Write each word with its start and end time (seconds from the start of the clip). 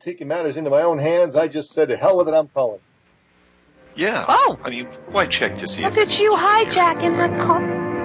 Taking 0.00 0.28
matters 0.28 0.56
into 0.56 0.70
my 0.70 0.82
own 0.82 0.98
hands. 0.98 1.36
I 1.36 1.48
just 1.48 1.72
said 1.72 1.88
to 1.88 1.96
hell 1.96 2.16
with 2.16 2.28
it, 2.28 2.34
I'm 2.34 2.48
calling. 2.48 2.80
Yeah. 3.94 4.24
Oh. 4.28 4.58
I 4.64 4.70
mean, 4.70 4.86
why 5.08 5.26
check 5.26 5.56
to 5.58 5.68
see 5.68 5.82
Look 5.82 5.96
if 5.96 6.08
at 6.08 6.20
you 6.20 6.32
hijacking 6.32 7.16
the 7.18 7.36
car. 7.44 7.60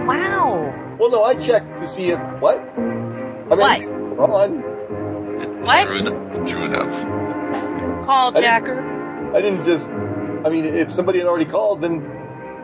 Wow. 0.06 0.96
Well, 1.00 1.10
no, 1.12 1.24
I 1.24 1.36
checked 1.36 1.78
to 1.78 1.88
see 1.88 2.10
if 2.10 2.20
what? 2.40 2.58
I 2.60 2.80
mean, 2.80 3.58
What? 3.60 3.82
Hold 4.18 4.32
on. 4.32 5.62
What? 5.64 5.86
True 5.88 5.98
enough. 5.98 6.48
True 6.50 6.64
enough. 6.66 8.06
Call 8.06 8.30
I 8.30 8.32
didn't- 8.32 8.44
Jacker. 8.44 9.36
I 9.36 9.42
didn't 9.42 9.64
just. 9.64 9.90
I 9.90 10.50
mean, 10.50 10.66
if 10.66 10.92
somebody 10.94 11.20
had 11.20 11.28
already 11.28 11.46
called, 11.50 11.82
then 11.82 12.02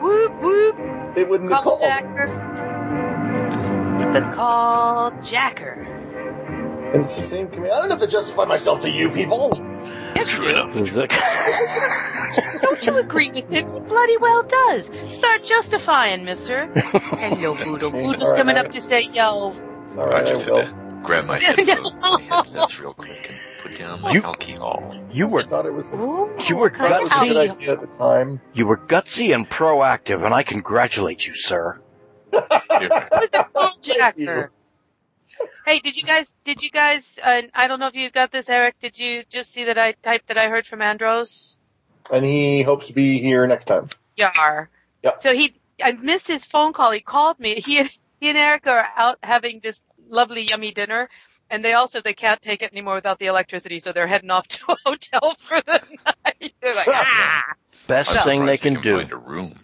Whoop 0.02 0.42
whoop. 0.42 1.16
they 1.16 1.24
wouldn't 1.24 1.52
have 1.52 1.64
Call 1.64 1.78
called. 1.78 1.90
Jacker. 1.90 2.24
It's 4.00 4.08
the 4.20 4.22
call 4.34 5.12
Jacker. 5.24 5.88
And 6.94 7.06
it's 7.06 7.16
the 7.16 7.24
same 7.24 7.48
command. 7.48 7.72
I 7.72 7.80
don't 7.80 7.90
have 7.90 8.00
to 8.00 8.08
justify 8.08 8.46
myself 8.46 8.82
to 8.82 8.90
you 8.90 9.10
people. 9.10 9.52
Yes, 10.16 10.30
True 10.30 10.46
you 10.46 10.52
enough. 10.52 10.74
Don't 12.62 12.86
you 12.86 12.98
agree 12.98 13.32
with 13.32 13.50
him? 13.50 13.72
He 13.72 13.80
bloody 13.80 14.18
well 14.18 14.44
does. 14.44 14.92
Start 15.10 15.44
justifying, 15.44 16.26
mister. 16.26 16.68
Hello, 16.76 17.56
Boodle. 17.56 17.88
Okay, 17.90 18.02
Boodle's 18.04 18.24
all 18.24 18.32
right, 18.32 18.38
coming 18.38 18.58
all 18.58 18.66
up 18.66 18.72
to 18.72 18.82
say 18.82 19.02
yo. 19.04 19.24
All 19.24 19.54
right, 19.54 19.98
I 19.98 20.04
right, 20.06 20.26
I 20.26 20.30
just 20.30 20.44
had 20.44 20.52
will. 20.54 20.62
to 20.64 21.00
grab 21.04 21.26
my 21.26 21.40
headphones, 21.42 21.94
my 21.94 22.22
headsets 22.30 22.80
real 22.80 22.94
quick 22.94 23.30
and 23.30 23.40
put 23.62 23.76
down 23.78 24.02
my 24.02 24.12
You- 24.12 24.22
alcohol. 24.24 24.96
You 25.12 25.28
I 25.28 25.32
were 25.32 25.44
thought 25.44 25.66
it 25.66 25.74
was. 25.74 25.86
Ooh, 25.94 26.36
You 26.48 26.58
were 26.58 26.70
kind 26.70 26.94
That 26.94 27.04
was 27.04 27.12
a 27.14 27.26
good 27.26 27.38
idea 27.52 27.72
at 27.74 27.82
the 27.82 27.88
time. 27.98 28.42
you 28.54 28.66
were 28.66 28.78
gutsy 28.78 29.34
and 29.34 29.50
proactive, 29.50 30.24
and 30.26 30.34
I 30.34 30.44
congratulate 30.44 31.26
you, 31.26 31.34
sir. 31.36 31.80
Here. 32.32 32.42
Who's 32.42 33.30
the 33.30 33.48
call 33.54 33.70
you. 33.84 33.96
Jacker? 33.96 34.52
Hey, 35.66 35.80
did 35.80 35.96
you 35.96 36.04
guys, 36.04 36.34
did 36.44 36.62
you 36.62 36.70
guys, 36.70 37.20
uh, 37.24 37.44
I 37.54 37.68
don't 37.68 37.80
know 37.80 37.88
if 37.88 37.96
you 37.96 38.10
got 38.10 38.32
this, 38.32 38.50
Eric, 38.50 38.76
did 38.80 38.98
you 38.98 39.24
just 39.30 39.52
see 39.52 39.66
that 39.66 39.78
I 39.78 39.94
typed 39.94 40.28
that 40.28 40.38
I 40.38 40.50
heard 40.50 40.66
from 40.66 40.82
Andros? 40.82 41.58
And 42.12 42.26
he 42.26 42.64
hopes 42.64 42.88
to 42.88 42.94
be 42.94 43.20
here 43.20 43.46
next 43.48 43.66
time. 43.66 43.88
Yar. 44.16 44.70
Yeah. 45.04 45.20
So 45.20 45.34
he, 45.34 45.56
I 45.84 45.94
missed 45.94 46.28
his 46.28 46.46
phone 46.46 46.74
call. 46.74 46.92
He 46.92 47.00
called 47.00 47.40
me. 47.40 47.56
He 47.62 47.80
and, 47.80 47.90
he 48.20 48.30
and 48.30 48.38
Eric 48.38 48.68
are 48.68 48.88
out 48.96 49.20
having 49.24 49.60
this 49.62 49.82
lovely, 50.10 50.44
yummy 50.44 50.72
dinner. 50.72 51.10
And 51.50 51.64
they 51.64 51.74
also, 51.74 52.02
they 52.02 52.14
can't 52.14 52.42
take 52.42 52.62
it 52.62 52.72
anymore 52.72 52.96
without 52.96 53.20
the 53.20 53.26
electricity, 53.26 53.80
so 53.80 53.92
they're 53.92 54.08
heading 54.08 54.32
off 54.32 54.48
to 54.50 54.72
a 54.72 54.78
hotel 54.86 55.36
for 55.40 55.62
the 55.62 55.82
night. 56.26 56.54
They're 56.62 56.76
like, 56.76 56.88
ah! 56.92 57.44
Best 57.88 58.10
I'm 58.12 58.24
thing 58.24 58.46
they 58.46 58.56
surprised 58.56 58.76
can 58.76 58.82
do. 58.82 58.98
Find 58.98 59.12
a 59.12 59.18
room. 59.18 59.60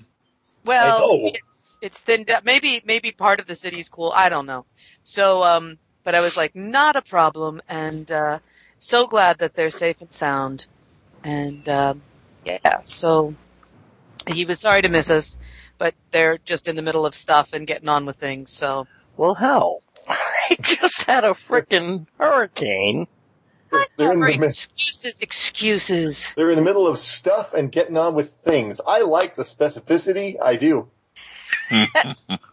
Well, 0.65 0.97
I 0.97 0.99
know. 0.99 1.31
It's, 1.81 1.97
it's 1.97 1.99
thinned 2.01 2.29
up. 2.29 2.45
Maybe, 2.45 2.81
maybe 2.85 3.11
part 3.11 3.39
of 3.39 3.47
the 3.47 3.55
city's 3.55 3.89
cool. 3.89 4.13
I 4.15 4.29
don't 4.29 4.45
know. 4.45 4.65
So, 5.03 5.43
um, 5.43 5.77
but 6.03 6.15
I 6.15 6.21
was 6.21 6.37
like, 6.37 6.55
not 6.55 6.95
a 6.95 7.01
problem. 7.01 7.61
And, 7.67 8.09
uh, 8.11 8.39
so 8.79 9.07
glad 9.07 9.39
that 9.39 9.55
they're 9.55 9.69
safe 9.71 10.01
and 10.01 10.13
sound. 10.13 10.67
And, 11.23 11.67
um, 11.69 12.01
yeah, 12.45 12.81
so 12.83 13.33
he 14.27 14.45
was 14.45 14.59
sorry 14.59 14.81
to 14.83 14.89
miss 14.89 15.09
us, 15.09 15.37
but 15.77 15.95
they're 16.11 16.37
just 16.37 16.67
in 16.67 16.75
the 16.75 16.81
middle 16.81 17.05
of 17.05 17.15
stuff 17.15 17.53
and 17.53 17.67
getting 17.67 17.89
on 17.89 18.05
with 18.05 18.17
things. 18.17 18.51
So 18.51 18.87
Well, 19.15 19.33
hell, 19.33 19.81
I 20.07 20.57
just 20.61 21.03
had 21.03 21.23
a 21.23 21.31
frickin' 21.31 22.07
hurricane. 22.17 23.07
They're 23.97 24.13
in, 24.13 24.19
the, 24.21 24.37
mi- 24.37 24.47
Excuses, 24.47 25.19
excuses. 25.21 26.33
they're 26.35 26.51
in 26.51 26.55
the 26.55 26.63
middle 26.63 26.87
of 26.87 26.97
stuff 26.99 27.53
and 27.53 27.71
getting 27.71 27.97
on 27.97 28.15
with 28.15 28.31
things. 28.31 28.79
I 28.85 29.01
like 29.01 29.35
the 29.35 29.43
specificity. 29.43 30.41
I 30.41 30.55
do. 30.55 30.89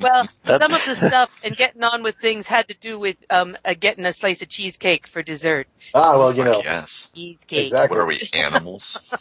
Well, 0.01 0.27
That- 0.45 0.61
some 0.63 0.73
of 0.75 0.85
the 0.85 0.97
stuff 0.97 1.31
and 1.43 1.57
getting 1.57 1.83
on 1.83 2.03
with 2.03 2.17
things 2.17 2.47
had 2.47 2.69
to 2.69 2.75
do 2.75 2.99
with, 2.99 3.17
um, 3.31 3.57
uh, 3.65 3.75
getting 3.79 4.05
a 4.07 4.13
slice 4.13 4.43
of 4.43 4.49
cheesecake 4.49 5.07
for 5.07 5.23
dessert. 5.23 5.67
Ah, 5.95 6.17
well, 6.19 6.31
you 6.35 6.45
Fuck 6.45 6.53
know. 6.53 6.61
yes. 6.63 7.11
Cheesecake. 7.15 7.67
Exactly. 7.67 7.97
What 7.97 8.03
are 8.03 8.07
we, 8.07 8.21
animals? 8.35 8.99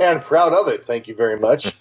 and 0.00 0.22
proud 0.22 0.52
of 0.52 0.68
it. 0.68 0.86
Thank 0.86 1.08
you 1.08 1.14
very 1.14 1.38
much. 1.38 1.72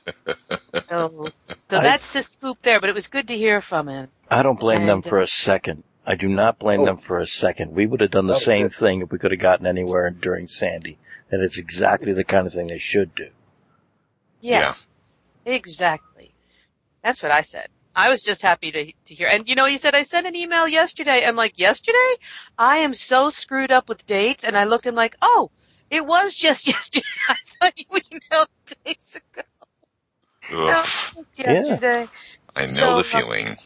So, 0.90 1.30
so 1.70 1.78
I- 1.78 1.84
that's 1.84 2.10
the 2.12 2.22
scoop 2.24 2.58
there, 2.62 2.80
but 2.80 2.90
it 2.90 2.96
was 2.96 3.08
good 3.08 3.28
to 3.30 3.38
hear 3.38 3.62
from 3.62 3.88
him. 3.88 4.08
I 4.30 4.44
don't 4.44 4.60
blame 4.60 4.86
them 4.86 5.02
for 5.02 5.20
a 5.20 5.28
second. 5.28 5.84
I 6.06 6.16
do 6.16 6.28
not 6.28 6.58
blame 6.60 6.82
Oh. 6.82 6.86
them 6.86 6.98
for 6.98 7.20
a 7.20 7.28
second. 7.28 7.74
We 7.74 7.86
would 7.86 8.02
have 8.02 8.12
done 8.12 8.28
the 8.28 8.34
That 8.34 8.42
same 8.42 8.66
it. 8.68 8.74
thing 8.74 9.02
if 9.02 9.12
we 9.12 9.20
could 9.20 9.32
have 9.32 9.40
gotten 9.40 9.66
anywhere 9.68 10.10
during 10.10 10.48
Sandy. 10.48 10.98
And 11.30 11.42
it's 11.44 11.58
exactly 11.58 12.12
the 12.14 12.24
kind 12.24 12.48
of 12.48 12.54
thing 12.54 12.68
they 12.68 12.78
should 12.80 13.14
do. 13.16 13.30
Yes. 14.42 14.86
Exactly. 15.46 16.36
That's 17.04 17.24
what 17.24 17.32
I 17.32 17.44
said. 17.44 17.68
I 17.96 18.10
was 18.10 18.22
just 18.24 18.42
happy 18.44 18.72
to, 18.72 18.86
to 19.08 19.16
hear. 19.16 19.28
And 19.28 19.50
you 19.50 19.56
know, 19.56 19.66
he 19.66 19.78
said, 19.78 19.96
I 19.96 20.04
sent 20.04 20.28
an 20.28 20.36
email 20.36 20.68
yesterday. 20.68 21.26
I'm 21.26 21.36
like, 21.36 21.60
yesterday? 21.60 22.16
I 22.58 22.80
am 22.80 22.94
so 22.94 23.30
screwed 23.32 23.72
up 23.72 23.90
with 23.90 24.06
dates. 24.08 24.44
And 24.46 24.58
I 24.58 24.66
looked 24.66 24.86
and 24.88 24.96
like, 24.98 25.16
oh, 25.22 25.52
it 25.90 26.06
was 26.06 26.36
just 26.36 26.68
yesterday. 26.70 27.06
I 27.30 27.38
thought 27.62 27.74
you 27.80 27.86
emailed 27.92 28.48
days 28.86 29.18
ago. 29.18 29.44
No, 30.64 30.80
Ugh, 30.80 30.86
it 31.14 31.18
was 31.18 31.28
yesterday. 31.38 32.10
I 32.56 32.66
know 32.68 32.94
So, 32.94 32.96
the 32.96 33.04
feeling. 33.04 33.58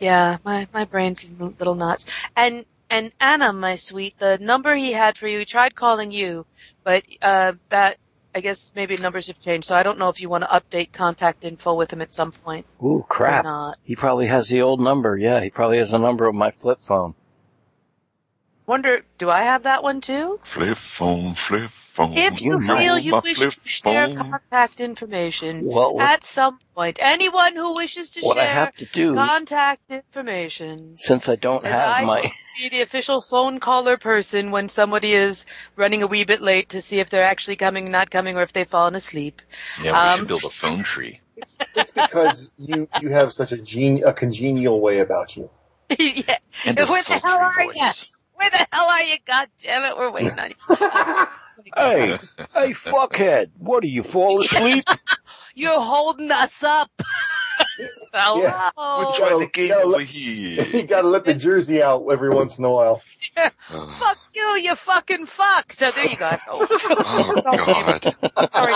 Yeah, 0.00 0.38
my 0.44 0.68
my 0.74 0.86
brain's 0.86 1.30
a 1.30 1.44
little 1.44 1.76
knots. 1.76 2.06
And 2.36 2.66
and 2.90 3.12
Anna, 3.20 3.52
my 3.54 3.76
sweet, 3.76 4.18
the 4.18 4.38
number 4.38 4.74
he 4.76 4.92
had 4.92 5.18
for 5.18 5.28
you, 5.28 5.40
he 5.40 5.46
tried 5.46 5.74
calling 5.76 6.12
you, 6.12 6.46
but 6.84 7.04
uh 7.22 7.54
that 7.70 7.98
I 8.34 8.40
guess 8.40 8.72
maybe 8.74 8.96
numbers 8.96 9.26
have 9.26 9.40
changed, 9.40 9.68
so 9.68 9.74
I 9.76 9.82
don't 9.82 9.98
know 9.98 10.08
if 10.08 10.20
you 10.20 10.28
want 10.28 10.44
to 10.44 10.48
update 10.48 10.92
contact 10.92 11.44
info 11.44 11.74
with 11.74 11.92
him 11.92 12.00
at 12.00 12.14
some 12.14 12.32
point 12.32 12.64
Ooh, 12.82 12.86
or 13.00 13.04
crap. 13.04 13.44
not. 13.44 13.78
He 13.82 13.94
probably 13.94 14.26
has 14.28 14.48
the 14.48 14.62
old 14.62 14.80
number. 14.80 15.16
Yeah, 15.18 15.40
he 15.42 15.50
probably 15.50 15.78
has 15.78 15.90
the 15.90 15.98
number 15.98 16.26
of 16.26 16.34
my 16.34 16.50
flip 16.50 16.78
phone. 16.86 17.14
Wonder, 18.66 19.04
do 19.18 19.28
I 19.28 19.42
have 19.42 19.64
that 19.64 19.82
one 19.82 20.00
too? 20.00 20.38
Flip 20.44 20.76
phone, 20.78 21.34
flip 21.34 21.68
phone. 21.70 22.14
If 22.14 22.40
you 22.40 22.58
might. 22.58 22.78
feel 22.80 22.98
you 22.98 23.10
My 23.12 23.18
wish 23.20 23.36
flip 23.36 23.52
to 23.52 23.68
share 23.68 24.06
phone. 24.08 24.30
contact 24.30 24.80
information 24.80 25.66
Well, 25.66 25.94
what, 25.94 26.04
at 26.04 26.24
some 26.24 26.58
point, 26.74 26.98
anyone 27.02 27.54
who 27.56 27.74
wishes 27.74 28.08
to 28.10 28.20
what 28.22 28.38
I 28.38 28.44
have 28.44 28.74
to 28.76 28.86
do, 28.86 29.14
contact 29.14 29.90
information 29.90 30.94
since 30.96 31.28
I 31.28 31.36
don't 31.36 31.66
have 31.66 31.88
I- 32.02 32.04
my, 32.04 32.32
be 32.56 32.68
the 32.68 32.82
official 32.82 33.20
phone 33.20 33.60
caller 33.60 33.96
person 33.96 34.50
when 34.50 34.68
somebody 34.68 35.12
is 35.12 35.44
running 35.76 36.02
a 36.02 36.06
wee 36.06 36.24
bit 36.24 36.42
late 36.42 36.70
to 36.70 36.80
see 36.80 37.00
if 37.00 37.10
they're 37.10 37.24
actually 37.24 37.56
coming, 37.56 37.90
not 37.90 38.10
coming, 38.10 38.36
or 38.36 38.42
if 38.42 38.52
they've 38.52 38.68
fallen 38.68 38.94
asleep. 38.94 39.42
Yeah, 39.82 39.92
we 39.92 39.98
Um, 39.98 40.18
should 40.18 40.28
build 40.28 40.44
a 40.44 40.50
phone 40.50 40.82
tree. 40.82 41.20
It's 41.74 41.90
because 41.90 42.50
you 42.58 42.88
you 42.94 43.10
have 43.10 43.32
such 43.32 43.52
a 43.52 43.58
gen- 43.58 44.02
a 44.04 44.12
congenial 44.12 44.80
way 44.80 44.98
about 45.00 45.36
you. 45.36 45.50
yeah. 45.98 46.38
And 46.64 46.78
a 46.78 46.86
Where 46.86 47.02
the 47.02 47.12
hell 47.12 47.40
are 47.40 47.52
sultry 47.52 47.70
ya? 47.74 47.92
voice. 47.92 48.10
Where 48.34 48.50
the 48.50 48.66
hell 48.72 48.86
are 48.86 49.02
you? 49.02 49.16
God 49.26 49.48
damn 49.60 49.84
it, 49.84 49.96
we're 49.96 50.10
waiting 50.10 50.38
on 50.38 50.50
you. 50.50 50.56
hey, 51.76 52.18
hey, 52.54 52.70
fuckhead, 52.72 53.50
what 53.58 53.84
are 53.84 53.88
you, 53.88 54.02
fall 54.02 54.40
asleep? 54.40 54.88
You're 55.54 55.80
holding 55.80 56.30
us 56.30 56.62
up. 56.62 56.90
Hello. 58.12 58.42
We're 58.98 59.12
Joe, 59.12 59.28
trying 59.28 59.40
to 59.40 59.46
game 59.52 59.68
Joe, 59.68 59.82
over 59.82 60.00
you 60.00 60.06
here. 60.62 60.82
gotta 60.86 61.08
let 61.08 61.24
the 61.24 61.34
jersey 61.34 61.82
out 61.82 62.06
every 62.10 62.30
once 62.30 62.58
in 62.58 62.64
a 62.64 62.70
while. 62.70 63.02
Ugh. 63.36 63.50
Fuck 63.98 64.18
you, 64.34 64.42
you 64.62 64.74
fucking 64.74 65.26
fuck. 65.26 65.72
So 65.72 65.90
there 65.90 66.06
you 66.06 66.16
go. 66.16 66.30
Oh, 66.50 67.42
God. 67.56 68.14
Sorry, 68.52 68.72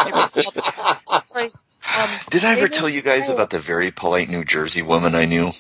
Sorry. 1.33 1.53
Um, 1.99 2.11
Did 2.31 2.45
I 2.45 2.53
ever 2.57 2.69
tell 2.69 2.89
you 2.89 3.03
guys 3.03 3.29
about 3.29 3.51
the 3.51 3.61
very 3.61 3.91
polite 3.91 4.29
New 4.29 4.45
Jersey 4.45 4.83
woman 4.83 5.15
I 5.15 5.25
knew? 5.27 5.53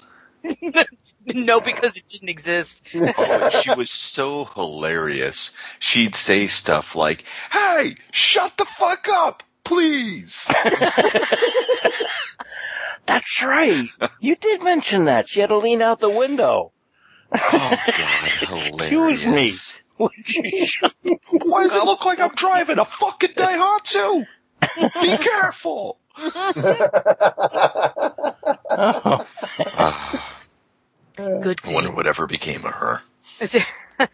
no, 1.26 1.60
because 1.60 1.96
it 1.96 2.06
didn't 2.08 2.28
exist. 2.28 2.88
Oh, 2.94 3.48
she 3.50 3.72
was 3.75 3.90
so 3.90 4.44
hilarious. 4.44 5.56
She'd 5.78 6.16
say 6.16 6.46
stuff 6.48 6.96
like, 6.96 7.25
Hey, 7.50 7.96
shut 8.12 8.56
the 8.56 8.64
fuck 8.64 9.08
up, 9.08 9.43
please. 9.64 10.50
That's 13.06 13.43
right. 13.43 13.88
You 14.20 14.37
did 14.37 14.62
mention 14.62 15.05
that. 15.06 15.29
She 15.29 15.41
had 15.41 15.49
to 15.49 15.58
lean 15.58 15.82
out 15.82 16.00
the 16.00 16.11
window. 16.11 16.73
Oh, 17.32 17.76
God. 17.97 18.32
Excuse 18.43 19.25
me. 19.26 19.53
Would 19.99 20.12
Why 21.44 21.62
does 21.62 21.75
it 21.75 21.85
look 21.85 22.05
like 22.05 22.20
I'm 22.20 22.35
driving 22.35 22.79
a 22.79 22.85
fucking 22.85 23.31
Daihatsu? 23.31 24.26
Be 25.00 25.17
careful. 25.17 25.99
Oh. 31.19 31.41
Good 31.41 31.61
I 31.64 31.73
wonder 31.73 31.88
tea. 31.91 31.94
whatever 31.94 32.26
became 32.26 32.64
of 32.67 32.73
her. 32.73 33.00
Is 33.41 33.55
it- 33.55 33.64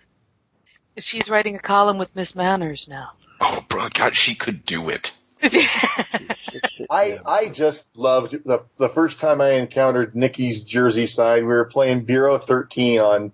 She's 0.99 1.29
writing 1.29 1.57
a 1.57 1.59
column 1.59 1.99
with 1.99 2.15
Miss 2.15 2.37
Manners 2.37 2.87
now. 2.89 3.13
Oh, 3.41 3.65
bro, 3.69 3.89
God, 3.93 4.15
she 4.15 4.35
could 4.35 4.65
do 4.65 4.89
it. 4.91 5.13
I 6.91 7.19
I 7.27 7.49
just 7.49 7.87
loved 7.97 8.33
the 8.45 8.65
the 8.77 8.89
first 8.89 9.19
time 9.21 9.41
I 9.41 9.53
encountered 9.53 10.15
Nikki's 10.15 10.63
Jersey 10.63 11.07
side. 11.07 11.43
We 11.43 11.49
were 11.49 11.65
playing 11.65 12.05
Bureau 12.05 12.39
13 12.39 13.01
on 13.01 13.33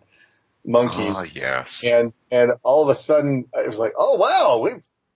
Monkeys, 0.64 1.14
Oh, 1.16 1.25
yes. 1.25 1.84
and 1.84 2.12
and 2.31 2.52
all 2.62 2.82
of 2.82 2.88
a 2.88 2.94
sudden 2.94 3.46
it 3.55 3.69
was 3.69 3.78
like, 3.78 3.93
oh 3.96 4.16
wow, 4.16 4.58
we 4.58 4.70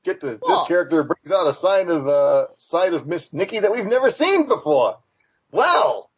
get 0.05 0.21
the 0.21 0.41
this 0.47 0.63
character 0.67 1.03
brings 1.05 1.31
out 1.31 1.47
a 1.47 1.55
sign 1.55 1.89
of 1.89 2.07
uh 2.07 2.47
side 2.57 2.95
of 2.95 3.07
Miss 3.07 3.33
Nikki 3.33 3.59
that 3.61 3.73
we've 3.73 3.87
never 3.87 4.11
seen 4.11 4.49
before. 4.49 4.99
Wow, 5.51 6.09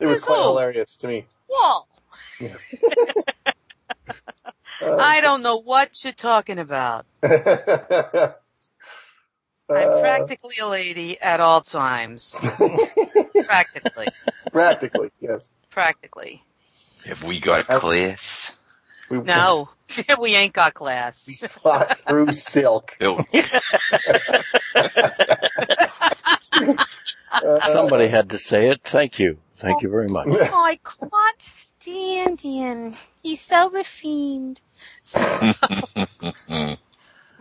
it 0.00 0.06
was 0.06 0.22
quite 0.24 0.42
hilarious 0.42 0.96
to 0.96 1.08
me. 1.08 1.26
Wall. 1.48 1.88
Uh, 2.40 2.48
I 4.98 5.20
don't 5.20 5.42
know 5.42 5.56
what 5.56 6.02
you're 6.04 6.12
talking 6.12 6.58
about. 6.58 7.06
Uh, 9.70 9.74
I'm 9.74 10.00
practically 10.00 10.56
a 10.60 10.66
lady 10.66 11.20
at 11.20 11.40
all 11.40 11.60
times. 11.60 12.34
practically. 13.46 14.08
practically, 14.52 15.10
yes. 15.20 15.48
Practically. 15.70 16.42
Have 17.06 17.22
we 17.24 17.40
got 17.40 17.68
Uh, 17.70 17.80
class? 17.80 18.56
We, 19.08 19.18
No, 19.18 19.68
we 20.20 20.34
ain't 20.34 20.52
got 20.52 20.74
class. 20.74 21.24
we 21.26 21.34
fought 21.36 21.98
through 22.00 22.32
silk. 22.32 22.96
Uh, 27.32 27.60
Somebody 27.72 28.06
had 28.06 28.30
to 28.30 28.38
say 28.38 28.68
it. 28.68 28.80
Thank 28.84 29.18
you. 29.18 29.38
Thank 29.60 29.82
you 29.82 29.88
very 29.88 30.06
much. 30.08 30.28
Oh, 30.30 30.64
I 30.64 30.76
can't 30.76 31.42
stand 31.42 32.40
him. 32.40 32.94
He's 33.22 33.40
so 33.40 33.70
refined. 33.70 34.60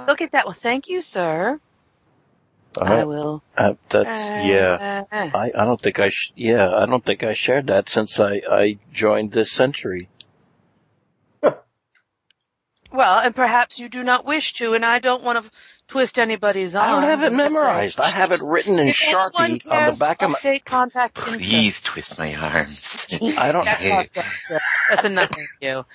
Look 0.07 0.21
at 0.21 0.31
that. 0.31 0.45
Well, 0.45 0.53
thank 0.53 0.89
you, 0.89 1.01
sir. 1.01 1.59
I 2.81 3.01
Uh, 3.01 3.05
will. 3.05 3.43
uh, 3.57 3.73
that's 3.89 4.31
yeah. 4.35 4.79
Uh, 5.11 5.29
I, 5.33 5.51
I 5.55 5.63
don't 5.65 5.79
think 5.81 5.99
I 5.99 6.09
sh- 6.09 6.33
yeah 6.35 6.69
I 6.75 6.85
don't 6.85 7.05
think 7.05 7.23
I 7.23 7.33
shared 7.33 7.67
that 7.67 7.89
since 7.89 8.19
I 8.19 8.41
I 8.49 8.77
joined 8.93 9.31
this 9.31 9.51
century. 9.51 10.09
Well, 12.91 13.19
and 13.19 13.35
perhaps 13.35 13.79
you 13.79 13.89
do 13.89 14.03
not 14.03 14.23
wish 14.23 14.53
to, 14.53 14.75
and 14.75 14.85
I 14.85 14.99
don't 14.99 15.23
want 15.23 15.43
to 15.43 15.51
twist 15.87 16.19
anybody's 16.19 16.75
arm. 16.75 16.87
I 16.89 16.91
don't 17.01 17.09
have 17.09 17.23
it 17.23 17.33
I'm 17.33 17.39
just 17.39 17.55
saying. 17.59 17.63
memorized. 17.63 17.99
I 17.99 18.09
have 18.09 18.31
it 18.31 18.41
written 18.41 18.77
in 18.79 18.87
If 18.89 18.95
Sharpie 18.97 19.71
on 19.71 19.85
the 19.85 19.91
back 19.93 20.21
of 20.21 20.29
my. 20.31 20.37
update 20.39 20.63
contact 20.65 21.17
info. 21.17 21.39
please 21.39 21.81
twist 21.81 22.19
my 22.19 22.35
arms. 22.35 23.07
I 23.37 23.51
don't. 23.51 23.65
That 23.65 23.79
costs 23.79 24.11
extra. 24.15 24.59
That's 24.89 25.05
enough 25.05 25.31
of 25.31 25.37
you. 25.59 25.85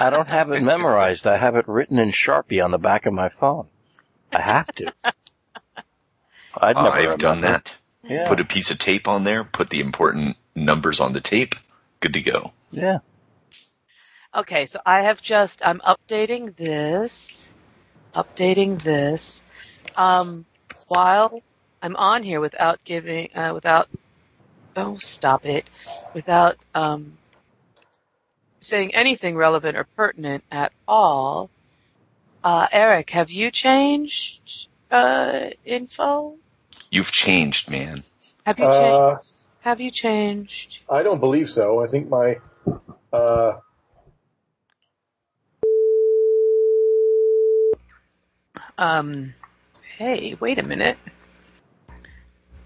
I 0.00 0.10
don't 0.10 0.28
have 0.28 0.50
it 0.50 0.62
memorized. 0.62 1.26
I 1.26 1.36
have 1.38 1.56
it 1.56 1.68
written 1.68 1.98
in 2.00 2.10
Sharpie 2.10 2.64
on 2.64 2.72
the 2.72 2.78
back 2.78 3.06
of 3.06 3.12
my 3.12 3.28
phone. 3.28 3.66
I 4.32 4.40
have 4.40 4.66
to. 4.76 4.92
I'd 6.56 6.76
never 6.76 6.88
I've 6.96 7.18
done 7.18 7.38
remember. 7.38 7.58
that. 7.58 7.74
Yeah. 8.04 8.28
Put 8.28 8.40
a 8.40 8.44
piece 8.44 8.70
of 8.70 8.78
tape 8.78 9.06
on 9.06 9.24
there, 9.24 9.44
put 9.44 9.70
the 9.70 9.80
important 9.80 10.36
numbers 10.54 11.00
on 11.00 11.12
the 11.12 11.20
tape. 11.20 11.54
Good 12.00 12.14
to 12.14 12.20
go. 12.20 12.52
yeah. 12.70 12.98
Okay, 14.34 14.64
so 14.64 14.80
I 14.84 15.02
have 15.02 15.20
just 15.20 15.60
I'm 15.64 15.80
updating 15.80 16.56
this, 16.56 17.52
updating 18.14 18.80
this, 18.82 19.44
um, 19.96 20.46
while 20.88 21.42
I'm 21.82 21.96
on 21.96 22.22
here 22.22 22.40
without 22.40 22.82
giving, 22.82 23.28
uh, 23.34 23.52
without, 23.52 23.88
oh 24.74 24.96
stop 24.96 25.44
it, 25.44 25.68
without 26.14 26.56
um, 26.74 27.18
saying 28.60 28.94
anything 28.94 29.36
relevant 29.36 29.76
or 29.76 29.84
pertinent 29.96 30.44
at 30.50 30.72
all. 30.88 31.50
Uh, 32.42 32.66
Eric, 32.72 33.10
have 33.10 33.30
you 33.30 33.50
changed 33.50 34.66
uh, 34.90 35.50
info? 35.64 36.36
You've 36.92 37.10
changed, 37.10 37.70
man. 37.70 38.04
Have 38.44 38.58
you 38.60 38.66
changed? 38.66 38.80
uh, 38.80 39.16
have 39.60 39.80
you 39.80 39.90
changed? 39.90 40.80
I 40.90 41.02
don't 41.02 41.20
believe 41.20 41.50
so. 41.50 41.82
I 41.82 41.86
think 41.86 42.10
my 42.10 42.36
uh, 43.12 43.54
Um, 48.76 49.34
hey, 49.96 50.36
wait 50.38 50.58
a 50.58 50.62
minute. 50.62 50.98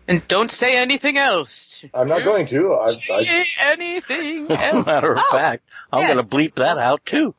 And 0.09 0.27
don't 0.27 0.51
say 0.51 0.77
anything 0.77 1.19
else. 1.19 1.85
I'm 1.95 2.09
not 2.09 2.25
going 2.25 2.47
to. 2.47 2.73
I, 2.75 2.89
I, 3.13 3.25
Say 3.25 3.45
anything 3.61 4.51
As 4.51 4.73
a 4.73 4.77
else. 4.77 4.87
matter 4.87 5.13
of 5.13 5.19
Oh. 5.19 5.29
fact, 5.31 5.69
I'm 5.93 6.01
Yeah. 6.03 6.15
going 6.15 6.29
to 6.29 6.37
bleep 6.37 6.55
that 6.57 6.79
out 6.79 7.05
too. 7.07 7.35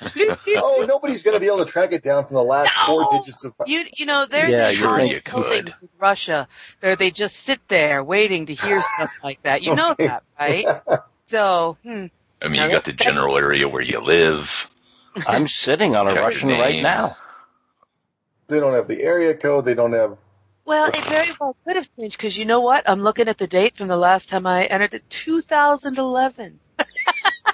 oh, 0.56 0.84
nobody's 0.88 1.22
going 1.22 1.34
to 1.34 1.40
be 1.40 1.46
able 1.46 1.64
to 1.64 1.70
track 1.70 1.92
it 1.92 2.02
down 2.02 2.26
from 2.26 2.34
the 2.34 2.42
last 2.42 2.70
four 2.86 3.08
digits 3.12 3.44
of. 3.44 3.54
You, 3.66 3.84
you 3.94 4.06
know, 4.06 4.26
there's 4.26 4.50
Yeah, 4.50 4.68
these 4.68 4.80
you 4.80 4.86
Sure 4.86 4.96
think- 4.96 5.12
you 5.12 5.20
could. 5.22 5.68
in 5.80 5.88
Russia 5.98 6.48
where 6.80 6.96
they 6.96 7.10
just 7.10 7.36
sit 7.36 7.60
there 7.68 8.02
waiting 8.04 8.46
to 8.46 8.54
hear 8.54 8.80
stuff 8.94 9.12
like 9.22 9.42
that. 9.42 9.62
You 9.62 9.74
know 9.74 9.94
that, 9.98 10.22
right? 10.38 10.66
So, 11.26 11.76
hmm. 11.82 12.06
I 12.42 12.48
mean, 12.48 12.60
Now 12.60 12.66
you 12.66 12.72
got 12.72 12.84
the 12.84 12.92
general 12.92 13.36
area 13.38 13.68
where 13.68 13.82
you 13.82 14.00
live. 14.00 14.68
I'm 15.26 15.48
sitting 15.48 15.94
on 15.96 16.08
a 16.08 16.14
Russian 16.14 16.48
right 16.48 16.82
now. 16.82 17.16
They 18.48 18.60
don't 18.60 18.74
have 18.74 18.88
the 18.88 19.02
area 19.02 19.34
code. 19.34 19.64
They 19.64 19.74
don't 19.74 19.92
have. 19.92 20.18
Well, 20.66 20.88
it 20.88 21.04
very 21.04 21.30
well 21.40 21.56
could 21.66 21.76
have 21.76 21.88
changed 21.96 22.16
because 22.16 22.36
you 22.36 22.44
know 22.46 22.60
what? 22.60 22.88
I'm 22.88 23.00
looking 23.00 23.28
at 23.28 23.38
the 23.38 23.46
date 23.46 23.76
from 23.76 23.86
the 23.88 23.96
last 23.96 24.28
time 24.28 24.46
I 24.46 24.64
entered 24.64 24.94
it, 24.94 25.08
2011. 25.10 26.58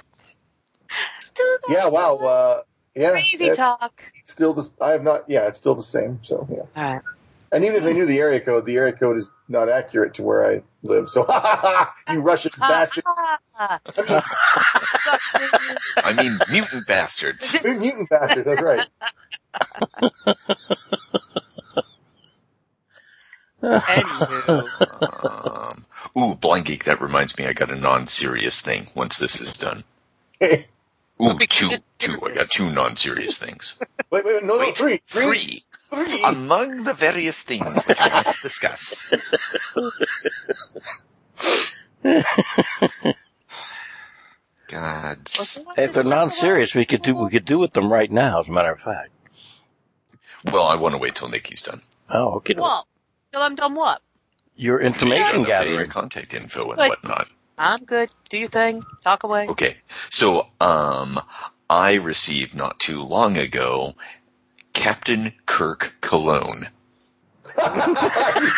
Yeah, 1.69 1.87
wow. 1.87 2.17
Uh, 2.17 2.61
yeah, 2.95 3.11
Crazy 3.11 3.49
talk. 3.51 4.03
still 4.25 4.53
the. 4.53 4.69
I 4.81 4.91
have 4.91 5.03
not. 5.03 5.29
Yeah, 5.29 5.47
it's 5.47 5.57
still 5.57 5.75
the 5.75 5.83
same. 5.83 6.19
So 6.23 6.47
yeah. 6.49 6.61
All 6.75 6.93
right. 6.93 7.01
And 7.53 7.65
even 7.65 7.77
if 7.77 7.83
they 7.83 7.93
knew 7.93 8.05
the 8.05 8.19
area 8.19 8.39
code, 8.39 8.65
the 8.65 8.77
area 8.77 8.93
code 8.93 9.17
is 9.17 9.29
not 9.49 9.67
accurate 9.67 10.13
to 10.15 10.23
where 10.23 10.49
I 10.49 10.61
live. 10.83 11.09
So, 11.09 11.25
you 12.09 12.21
Russian 12.21 12.51
bastard, 12.57 13.03
Ah, 13.05 13.79
I 15.97 16.13
mean, 16.13 16.39
mutant 16.49 16.87
bastards. 16.87 17.53
mutant 17.65 18.09
bastard. 18.09 18.45
That's 18.45 18.61
right. 18.61 18.87
Anywho. 23.63 24.69
Um, 25.05 25.85
ooh, 26.17 26.35
blind 26.35 26.65
geek. 26.65 26.85
That 26.85 27.01
reminds 27.01 27.37
me, 27.37 27.45
I 27.45 27.53
got 27.53 27.69
a 27.69 27.75
non-serious 27.75 28.61
thing. 28.61 28.87
Once 28.95 29.17
this 29.17 29.41
is 29.41 29.53
done. 29.53 29.83
wait, 30.39 30.67
Ooh, 31.21 31.33
Because 31.35 31.79
two, 31.99 32.17
two. 32.17 32.25
I 32.25 32.31
got 32.31 32.49
two 32.49 32.69
non-serious 32.69 33.37
things. 33.37 33.75
wait, 34.11 34.25
no, 34.25 34.39
no, 34.39 34.57
Wait, 34.57 34.75
three, 34.77 35.01
three, 35.07 35.25
three. 35.25 35.63
three. 35.89 36.23
Among 36.23 36.83
the 36.83 36.93
various 36.93 37.39
things 37.41 37.83
which 37.83 37.99
I 37.99 38.09
must 38.09 38.41
discuss. 38.41 39.11
Gods. 44.67 45.59
If 45.77 45.93
they're 45.93 46.03
non-serious, 46.03 46.73
we 46.73 46.85
could 46.85 47.01
do 47.01 47.15
we 47.15 47.29
could 47.29 47.45
do 47.45 47.59
with 47.59 47.73
them 47.73 47.91
right 47.91 48.09
now. 48.11 48.39
As 48.41 48.47
a 48.47 48.51
matter 48.51 48.71
of 48.71 48.79
fact. 48.79 49.09
Well, 50.45 50.63
I 50.63 50.75
want 50.75 50.93
to 50.95 50.97
wait 50.99 51.15
till 51.15 51.27
Nikki's 51.29 51.61
done. 51.61 51.81
Oh, 52.09 52.35
okay. 52.35 52.53
What? 52.55 52.85
Till 53.31 53.41
I'm 53.41 53.55
done 53.55 53.75
what? 53.75 54.01
Your 54.55 54.79
information 54.81 55.43
Update 55.43 55.47
your 55.47 55.47
gathering. 55.47 55.89
contact 55.89 56.33
info 56.33 56.69
and 56.69 56.77
Good. 56.77 56.89
whatnot. 56.89 57.27
I'm 57.61 57.85
good. 57.85 58.09
Do 58.29 58.37
your 58.37 58.49
thing. 58.49 58.83
Talk 59.03 59.23
away. 59.23 59.47
Okay, 59.49 59.77
so 60.09 60.47
um, 60.59 61.19
I 61.69 61.95
received 61.95 62.55
not 62.55 62.79
too 62.79 63.03
long 63.03 63.37
ago 63.37 63.93
Captain 64.73 65.33
Kirk 65.45 65.93
cologne. 66.01 66.67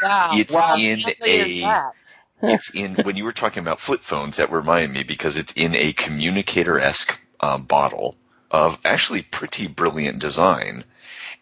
Wow. 0.00 0.30
It's 0.32 0.54
Wow. 0.54 0.76
in 0.76 1.00
a- 1.24 1.84
It's 2.42 2.70
in 2.74 2.96
when 3.02 3.16
you 3.16 3.24
were 3.24 3.32
talking 3.32 3.62
about 3.62 3.80
flip 3.80 4.00
phones. 4.00 4.36
That 4.36 4.52
reminded 4.52 4.90
me 4.92 5.02
because 5.02 5.36
it's 5.36 5.54
in 5.54 5.74
a 5.74 5.92
communicator 5.92 6.78
esque 6.78 7.18
um, 7.40 7.64
bottle 7.64 8.16
of 8.50 8.78
actually 8.84 9.22
pretty 9.22 9.66
brilliant 9.66 10.20
design. 10.20 10.84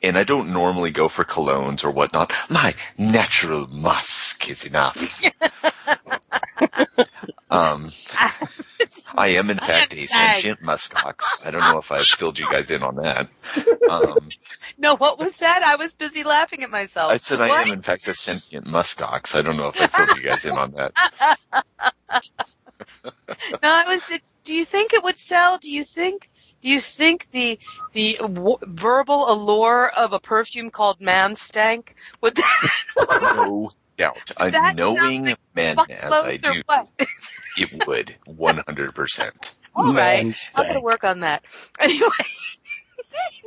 And 0.02 0.18
I 0.18 0.24
don't 0.24 0.52
normally 0.52 0.90
go 0.90 1.08
for 1.08 1.24
colognes 1.24 1.84
or 1.84 1.90
whatnot. 1.90 2.32
My 2.50 2.74
natural 2.98 3.66
musk 3.66 4.50
is 4.50 4.64
enough. 4.64 5.22
um, 7.50 7.90
I 9.16 9.28
am 9.28 9.50
in 9.50 9.58
fact 9.58 9.94
a 9.94 10.06
sentient 10.06 10.62
muskox. 10.62 11.44
I 11.44 11.50
don't 11.50 11.62
know 11.62 11.78
if 11.78 11.90
I've 11.90 12.06
filled 12.06 12.38
you 12.38 12.46
guys 12.50 12.70
in 12.70 12.82
on 12.82 12.96
that. 12.96 13.28
Um, 13.88 14.28
no, 14.78 14.96
what 14.96 15.18
was 15.18 15.34
that? 15.36 15.62
I 15.62 15.76
was 15.76 15.94
busy 15.94 16.24
laughing 16.24 16.62
at 16.62 16.70
myself. 16.70 17.10
I 17.10 17.16
said 17.16 17.40
I 17.40 17.62
am 17.62 17.72
in 17.72 17.82
fact 17.82 18.06
a 18.08 18.14
sentient 18.14 18.66
muskox. 18.66 19.34
I 19.34 19.42
don't 19.42 19.56
know 19.56 19.68
if 19.68 19.80
I 19.80 19.86
filled 19.86 20.18
you 20.18 20.28
guys 20.28 20.44
in 20.44 20.58
on 20.58 20.72
that. 20.72 20.92
No, 23.62 23.62
I 23.62 23.84
was. 23.86 24.02
It's, 24.10 24.34
do 24.44 24.54
you 24.54 24.64
think 24.64 24.92
it 24.92 25.02
would 25.02 25.18
sell? 25.18 25.58
Do 25.58 25.70
you 25.70 25.84
think? 25.84 26.30
Do 26.66 26.72
you 26.72 26.80
think 26.80 27.30
the 27.30 27.60
the 27.92 28.16
w- 28.20 28.58
verbal 28.62 29.30
allure 29.30 29.88
of 29.88 30.12
a 30.12 30.18
perfume 30.18 30.70
called 30.72 31.00
Man 31.00 31.36
Stank 31.36 31.94
would? 32.22 32.40
No, 33.20 33.70
doubt. 33.98 34.32
That 34.50 34.74
knowing 34.76 35.26
sounds 35.26 35.38
men 35.54 35.78
as 35.88 36.24
I 36.24 36.38
do, 36.38 36.62
it 37.56 37.86
would 37.86 38.16
100%. 38.26 39.52
All 39.76 39.94
right. 39.94 40.26
Man 40.26 40.34
I'm 40.56 40.66
gonna 40.66 40.80
work 40.80 41.04
on 41.04 41.20
that. 41.20 41.44
Anyway. 41.78 42.08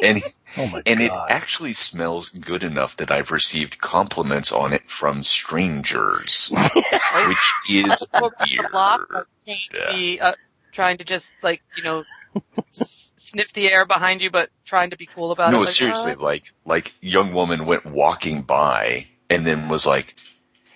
And 0.01 0.23
Oh 0.57 0.67
my 0.67 0.81
and 0.85 1.01
it 1.01 1.11
actually 1.27 1.73
smells 1.73 2.29
good 2.29 2.63
enough 2.63 2.97
that 2.97 3.11
I've 3.11 3.31
received 3.31 3.79
compliments 3.81 4.51
on 4.51 4.73
it 4.73 4.89
from 4.89 5.23
strangers, 5.25 6.49
which 7.25 7.53
is 7.69 8.05
Over 8.13 8.35
the 8.57 8.63
weird. 8.63 8.71
block, 8.71 9.07
like, 9.13 9.25
can't 9.45 9.59
Yeah. 9.73 9.89
be 9.89 10.19
uh, 10.19 10.33
trying 10.71 10.97
to 10.99 11.03
just 11.05 11.33
like 11.43 11.61
you 11.75 11.83
know 11.83 11.99
s- 12.01 12.07
sniff 12.71 13.53
the 13.53 13.71
air 13.71 13.85
behind 13.85 14.21
you, 14.21 14.29
but 14.29 14.49
trying 14.65 14.89
to 14.91 14.97
be 14.97 15.05
cool 15.05 15.31
about 15.31 15.49
it. 15.49 15.51
No, 15.53 15.61
like, 15.61 15.69
seriously, 15.69 16.15
"Oh, 16.17 16.23
like 16.23 16.53
like 16.65 16.93
young 17.01 17.33
woman 17.33 17.65
went 17.65 17.85
walking 17.85 18.41
by 18.41 19.07
and 19.29 19.45
then 19.45 19.69
was 19.69 19.85
like, 19.85 20.15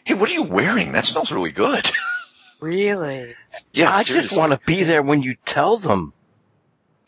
"Hey, 0.03 0.13
what 0.13 0.29
are 0.29 0.33
you 0.33 0.43
wearing? 0.43 0.93
That 0.93 1.05
smells 1.05 1.31
really 1.31 1.51
good." 1.51 1.89
really? 2.59 3.35
yeah, 3.73 3.93
I 3.93 4.03
just 4.03 4.37
want 4.37 4.51
to 4.51 4.59
be 4.65 4.83
there 4.83 5.01
when 5.01 5.21
you 5.21 5.35
tell 5.45 5.77
them. 5.77 6.13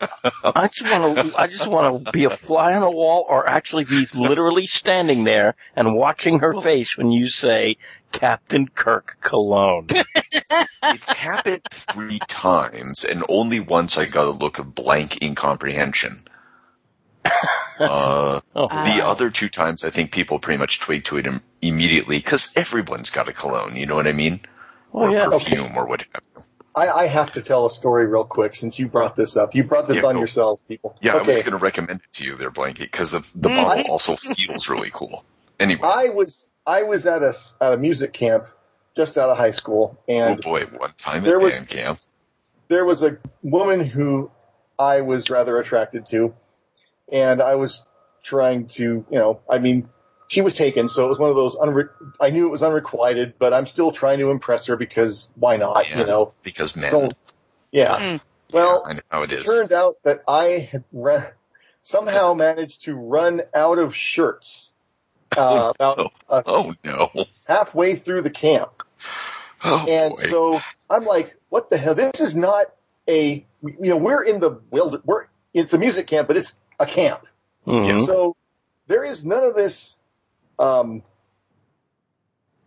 I 0.00 0.68
just 0.68 0.82
want 0.82 1.16
to. 1.16 1.40
I 1.40 1.46
just 1.46 1.66
want 1.66 2.04
to 2.04 2.12
be 2.12 2.24
a 2.24 2.30
fly 2.30 2.74
on 2.74 2.82
the 2.82 2.90
wall, 2.90 3.24
or 3.28 3.48
actually 3.48 3.84
be 3.84 4.06
literally 4.14 4.66
standing 4.66 5.24
there 5.24 5.54
and 5.74 5.94
watching 5.94 6.40
her 6.40 6.60
face 6.60 6.98
when 6.98 7.12
you 7.12 7.28
say 7.28 7.78
Captain 8.18 8.66
Kirk 8.68 9.16
Cologne. 9.20 9.88
It 10.82 11.00
happened 11.08 11.62
three 11.70 12.20
times, 12.20 13.04
and 13.04 13.24
only 13.28 13.60
once 13.60 13.98
I 13.98 14.04
got 14.06 14.26
a 14.26 14.30
look 14.30 14.58
of 14.58 14.74
blank 14.74 15.22
incomprehension. 15.22 16.26
Uh, 17.78 18.40
Oh, 18.54 18.68
the 18.68 18.74
Wow. 18.74 19.10
other 19.10 19.30
two 19.30 19.50
times, 19.50 19.84
I 19.84 19.90
think 19.90 20.10
people 20.10 20.38
pretty 20.38 20.56
much 20.58 20.80
twigged 20.80 21.06
to 21.06 21.18
it 21.18 21.26
im- 21.26 21.42
immediately 21.60 22.16
because 22.16 22.56
everyone's 22.56 23.10
got 23.10 23.28
a 23.28 23.34
cologne. 23.34 23.76
You 23.76 23.84
know 23.84 23.94
what 23.96 24.06
I 24.06 24.12
mean? 24.12 24.40
oh 24.94 25.04
or 25.04 25.12
yeah. 25.12 25.28
perfume 25.28 25.76
or 25.76 25.86
what 25.86 26.06
have 26.14 26.22
you. 26.36 26.44
I, 26.74 26.88
I 26.88 27.06
have 27.06 27.32
to 27.32 27.42
tell 27.42 27.66
a 27.66 27.70
story 27.70 28.06
real 28.06 28.24
quick 28.24 28.54
since 28.56 28.78
you 28.78 28.88
brought 28.88 29.14
this 29.14 29.36
up. 29.36 29.54
You 29.54 29.64
brought 29.64 29.86
this 29.88 29.98
Yeah, 29.98 30.04
on 30.06 30.14
go. 30.14 30.20
yourselves, 30.20 30.62
people. 30.66 30.96
Yeah, 31.02 31.16
I 31.16 31.22
was 31.22 31.36
going 31.36 31.50
to 31.50 31.56
recommend 31.58 32.00
it 32.00 32.16
to 32.18 32.24
you 32.24 32.36
there, 32.36 32.50
Blanky, 32.50 32.78
because 32.80 33.10
the, 33.10 33.20
the 33.34 33.48
Mm. 33.50 33.56
bottle 33.56 33.84
also 33.92 34.16
feels 34.16 34.68
really 34.70 34.90
cool. 34.90 35.24
Anyway, 35.60 35.82
I 35.82 36.08
was 36.08 36.46
I 36.66 36.82
was 36.82 37.06
at 37.06 37.22
a 37.22 37.28
s- 37.28 37.54
at 37.60 37.72
a 37.72 37.76
music 37.76 38.12
camp 38.12 38.48
just 38.96 39.16
out 39.18 39.28
of 39.30 39.36
high 39.36 39.50
school, 39.50 39.98
and 40.08 40.24
oh 40.24 40.32
and 40.32 40.42
boy, 40.42 40.78
one 40.78 40.92
time 40.98 41.22
there 41.22 41.36
at 41.36 41.42
was- 41.42 41.54
band 41.54 41.68
camp. 41.68 42.00
there 42.68 42.84
was 42.84 43.02
a 43.02 43.18
woman 43.42 43.84
who 43.84 44.30
I 44.78 45.00
was 45.02 45.30
rather 45.30 45.58
attracted 45.58 46.06
to, 46.06 46.34
and 47.10 47.40
I 47.40 47.54
was 47.54 47.82
trying 48.22 48.66
to, 48.68 48.82
you 49.08 49.18
know, 49.18 49.40
I 49.48 49.58
mean, 49.58 49.88
she 50.28 50.40
was 50.40 50.54
taken, 50.54 50.88
so 50.88 51.06
it 51.06 51.08
was 51.08 51.18
one 51.18 51.30
of 51.30 51.36
those. 51.36 51.54
Unre- 51.54 51.90
I 52.20 52.30
knew 52.30 52.46
it 52.46 52.50
was 52.50 52.62
unrequited, 52.62 53.34
but 53.38 53.54
I'm 53.54 53.66
still 53.66 53.92
trying 53.92 54.18
to 54.18 54.30
impress 54.30 54.66
her 54.66 54.76
because 54.76 55.28
why 55.36 55.56
not? 55.56 55.88
Yeah. 55.88 56.00
You 56.00 56.06
know, 56.06 56.32
Because 56.42 56.74
men, 56.74 56.90
so 56.90 57.08
yeah. 57.70 57.98
Mm. 58.00 58.20
Well, 58.52 58.82
I 58.86 58.94
know 58.94 59.00
how 59.10 59.22
it 59.22 59.30
it 59.32 59.40
is. 59.40 59.46
turned 59.46 59.72
out 59.72 59.96
that 60.04 60.22
I 60.26 60.68
had 60.72 60.84
run, 60.92 61.26
somehow 61.82 62.34
managed 62.34 62.82
to 62.84 62.94
run 62.94 63.42
out 63.54 63.78
of 63.78 63.94
shirts 63.94 64.72
uh, 65.36 65.72
about 65.78 66.12
uh, 66.28 66.42
Oh 66.46 66.74
no! 66.84 67.10
halfway 67.46 67.96
through 67.96 68.22
the 68.22 68.30
camp. 68.30 68.82
Oh 69.64 69.86
And 69.88 70.14
boy! 70.14 70.20
so 70.22 70.60
I'm 70.90 71.04
like, 71.04 71.36
what 71.48 71.70
the 71.70 71.78
hell? 71.78 71.94
This 71.94 72.20
is 72.20 72.36
not 72.36 72.66
a, 73.08 73.44
you 73.62 73.76
know, 73.90 73.96
we're 73.96 74.22
in 74.22 74.40
the 74.40 74.60
wild, 74.70 75.00
we're, 75.04 75.26
it's 75.54 75.72
a 75.72 75.78
music 75.78 76.06
camp, 76.06 76.28
but 76.28 76.36
it's 76.36 76.54
a 76.78 76.86
camp. 76.86 77.24
Mhm. 77.66 78.04
So 78.04 78.36
there 78.86 79.04
is 79.04 79.24
none 79.24 79.42
of 79.42 79.54
this, 79.54 79.96
um, 80.58 81.02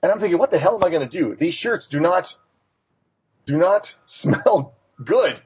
and 0.01 0.12
I'm 0.12 0.20
thinking, 0.20 0.39
what 0.39 0.51
the 0.51 0.60
hell 0.60 0.75
am 0.75 0.84
I 0.84 0.89
going 0.89 1.08
to 1.08 1.18
do? 1.18 1.36
These 1.36 1.54
shirts 1.56 1.88
do 1.88 2.00
not, 2.00 2.36
do 3.46 3.58
not 3.58 3.96
smell 4.06 4.74
good. 5.04 5.39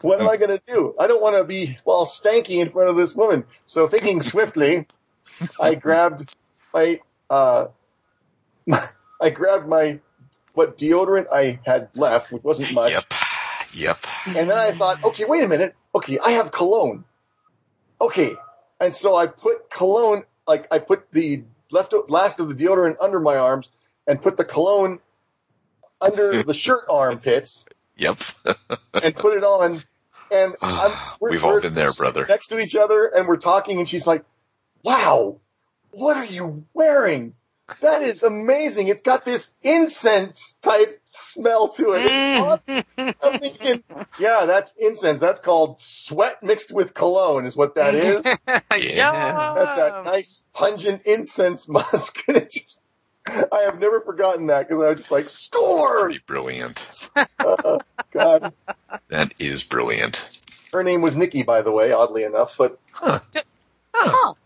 What 0.00 0.20
am 0.20 0.28
I 0.28 0.36
going 0.36 0.50
to 0.50 0.60
do? 0.66 0.94
I 0.98 1.06
don't 1.08 1.20
want 1.20 1.36
to 1.36 1.44
be, 1.44 1.78
well, 1.84 2.06
stanky 2.06 2.60
in 2.60 2.70
front 2.70 2.88
of 2.88 2.96
this 2.96 3.14
woman. 3.14 3.44
So 3.66 3.88
thinking 3.88 4.22
swiftly, 4.22 4.86
I 5.60 5.74
grabbed 5.86 6.34
my, 6.78 7.00
uh, 7.30 7.68
I 9.20 9.30
grabbed 9.30 9.66
my, 9.66 10.00
what 10.54 10.78
deodorant 10.78 11.26
I 11.32 11.60
had 11.64 11.88
left, 11.94 12.32
which 12.32 12.42
wasn't 12.42 12.72
much. 12.72 12.92
Yep, 12.92 13.14
yep. 13.72 13.98
And 14.26 14.50
then 14.50 14.58
I 14.58 14.72
thought, 14.72 15.02
okay, 15.04 15.24
wait 15.24 15.42
a 15.42 15.48
minute. 15.48 15.74
Okay, 15.94 16.18
I 16.18 16.32
have 16.32 16.50
cologne. 16.50 17.04
Okay. 18.00 18.34
And 18.80 18.94
so 18.94 19.16
I 19.16 19.26
put 19.26 19.70
cologne, 19.70 20.24
like 20.46 20.68
I 20.70 20.78
put 20.78 21.10
the 21.12 21.42
left, 21.70 21.94
last 22.08 22.40
of 22.40 22.48
the 22.48 22.54
deodorant 22.54 22.96
under 23.00 23.20
my 23.20 23.36
arms 23.36 23.70
and 24.06 24.20
put 24.20 24.36
the 24.36 24.44
cologne 24.44 25.00
under 26.00 26.42
the 26.50 26.54
shirt 26.54 26.84
armpits 26.88 27.66
Yep. 27.96 28.18
and 29.02 29.16
put 29.16 29.36
it 29.36 29.44
on. 29.44 29.82
And 30.30 30.54
I'm, 30.62 30.92
we're, 31.20 31.30
We've 31.30 31.44
all 31.44 31.60
been 31.60 31.74
there, 31.74 31.92
brother. 31.92 32.26
Next 32.28 32.48
to 32.48 32.58
each 32.58 32.76
other 32.76 33.06
and 33.06 33.26
we're 33.26 33.38
talking 33.38 33.78
and 33.78 33.88
she's 33.88 34.06
like, 34.06 34.24
wow, 34.84 35.40
what 35.90 36.16
are 36.16 36.24
you 36.24 36.64
wearing? 36.74 37.34
That 37.80 38.02
is 38.02 38.22
amazing. 38.22 38.88
It's 38.88 39.02
got 39.02 39.24
this 39.24 39.50
incense 39.62 40.56
type 40.62 40.98
smell 41.04 41.68
to 41.68 41.92
it. 41.92 42.04
It's 42.06 42.40
awesome. 42.40 42.84
Mm. 42.98 43.14
I'm 43.22 43.38
thinking, 43.40 43.84
yeah, 44.18 44.46
that's 44.46 44.72
incense. 44.78 45.20
That's 45.20 45.40
called 45.40 45.78
sweat 45.78 46.42
mixed 46.42 46.72
with 46.72 46.94
cologne, 46.94 47.44
is 47.46 47.56
what 47.56 47.74
that 47.74 47.94
is. 47.94 48.24
It 48.24 48.62
Yeah. 48.96 49.54
has 49.54 49.76
that 49.76 50.04
nice 50.04 50.42
pungent 50.54 51.02
incense 51.02 51.68
musk, 51.68 52.22
and 52.26 52.38
it 52.38 52.50
just. 52.52 52.80
I 53.26 53.64
have 53.66 53.78
never 53.78 54.00
forgotten 54.00 54.46
that 54.46 54.66
because 54.68 54.82
I 54.82 54.88
was 54.88 55.00
just 55.00 55.10
like, 55.10 55.28
score! 55.28 56.04
Pretty 56.04 56.22
brilliant. 56.26 57.10
Uh, 57.40 57.78
God, 58.12 58.52
That 59.08 59.32
is 59.38 59.62
brilliant. 59.62 60.28
her 60.72 60.82
name 60.82 61.02
was 61.02 61.14
Nikki, 61.14 61.42
by 61.44 61.62
the 61.62 61.70
way, 61.70 61.92
oddly 61.92 62.24
enough. 62.24 62.56
But 62.58 62.78
Huh. 62.92 63.20
Oh, 63.94 64.36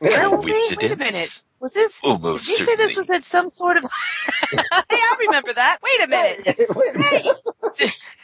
yeah. 0.00 0.28
wait, 0.28 0.76
wait 0.80 0.90
a 0.90 0.96
minute. 0.96 1.44
Was 1.60 1.72
this? 1.72 2.00
Almost 2.02 2.46
Did 2.46 2.58
you 2.58 2.64
say 2.66 2.76
this 2.76 2.96
was 2.96 3.06
certainly. 3.06 3.16
at 3.18 3.24
some 3.24 3.50
sort 3.50 3.76
of? 3.78 3.84
hey, 4.50 4.58
I 4.90 5.16
remember 5.20 5.52
that. 5.54 5.78
Wait 5.82 6.02
a 6.02 6.08
minute. 6.08 7.90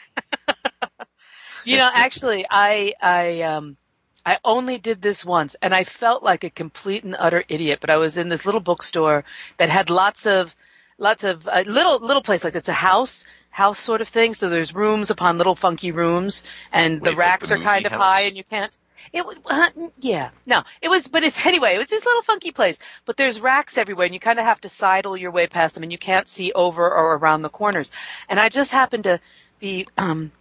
You 1.65 1.77
know, 1.77 1.91
actually, 1.93 2.47
I 2.51 2.95
I 3.01 3.43
um 3.43 3.77
I 4.25 4.39
only 4.45 4.79
did 4.79 5.01
this 5.03 5.25
once, 5.25 5.57
and 5.63 5.75
I 5.75 5.85
felt 5.85 6.23
like 6.23 6.45
a 6.45 6.51
complete 6.51 7.05
and 7.05 7.17
utter 7.19 7.45
idiot. 7.49 7.79
But 7.81 7.91
I 7.91 7.97
was 7.97 8.17
in 8.17 8.29
this 8.29 8.45
little 8.47 8.61
bookstore 8.61 9.25
that 9.59 9.69
had 9.69 9.91
lots 9.91 10.27
of 10.27 10.55
lots 10.99 11.25
of 11.25 11.47
uh, 11.49 11.65
little 11.67 11.99
little 11.99 12.23
place 12.23 12.45
like 12.45 12.55
it's 12.55 12.69
a 12.69 12.73
house 12.73 13.25
house 13.51 13.79
sort 13.79 14.01
of 14.01 14.09
thing. 14.09 14.35
So 14.35 14.49
there's 14.49 14.75
rooms 14.75 15.11
upon 15.11 15.39
little 15.39 15.55
funky 15.55 15.93
rooms, 15.93 16.45
and 16.73 17.01
the 17.01 17.11
Wait, 17.11 17.11
like 17.11 17.19
racks 17.19 17.49
the 17.49 17.57
are 17.57 17.59
kind 17.59 17.87
of 17.87 17.93
movie 17.93 18.03
high, 18.03 18.21
and 18.23 18.37
you 18.37 18.45
can't. 18.45 18.77
It 19.13 19.25
was, 19.25 19.37
uh, 19.47 19.71
yeah, 19.99 20.31
no, 20.47 20.63
it 20.81 20.89
was, 20.89 21.09
but 21.09 21.25
it's 21.25 21.45
anyway, 21.47 21.75
it 21.75 21.79
was 21.79 21.89
this 21.89 22.05
little 22.05 22.23
funky 22.23 22.53
place, 22.53 22.79
but 23.05 23.17
there's 23.17 23.41
racks 23.41 23.79
everywhere 23.79 24.07
and 24.07 24.15
you 24.15 24.21
kind 24.21 24.39
of 24.39 24.45
have 24.45 24.61
to 24.63 24.69
sidle 24.69 25.17
your 25.17 25.31
way 25.31 25.47
past 25.47 25.75
them 25.75 25.83
and 25.83 25.93
you 25.93 25.99
can't 25.99 26.29
see 26.29 26.53
over 26.53 26.85
or 26.85 27.17
around 27.17 27.43
the 27.43 27.49
corners. 27.49 27.91
And 28.29 28.39
I 28.39 28.49
just 28.49 28.71
happened 28.71 29.05
to 29.05 29.21
be, 29.59 29.87
um, 29.99 30.33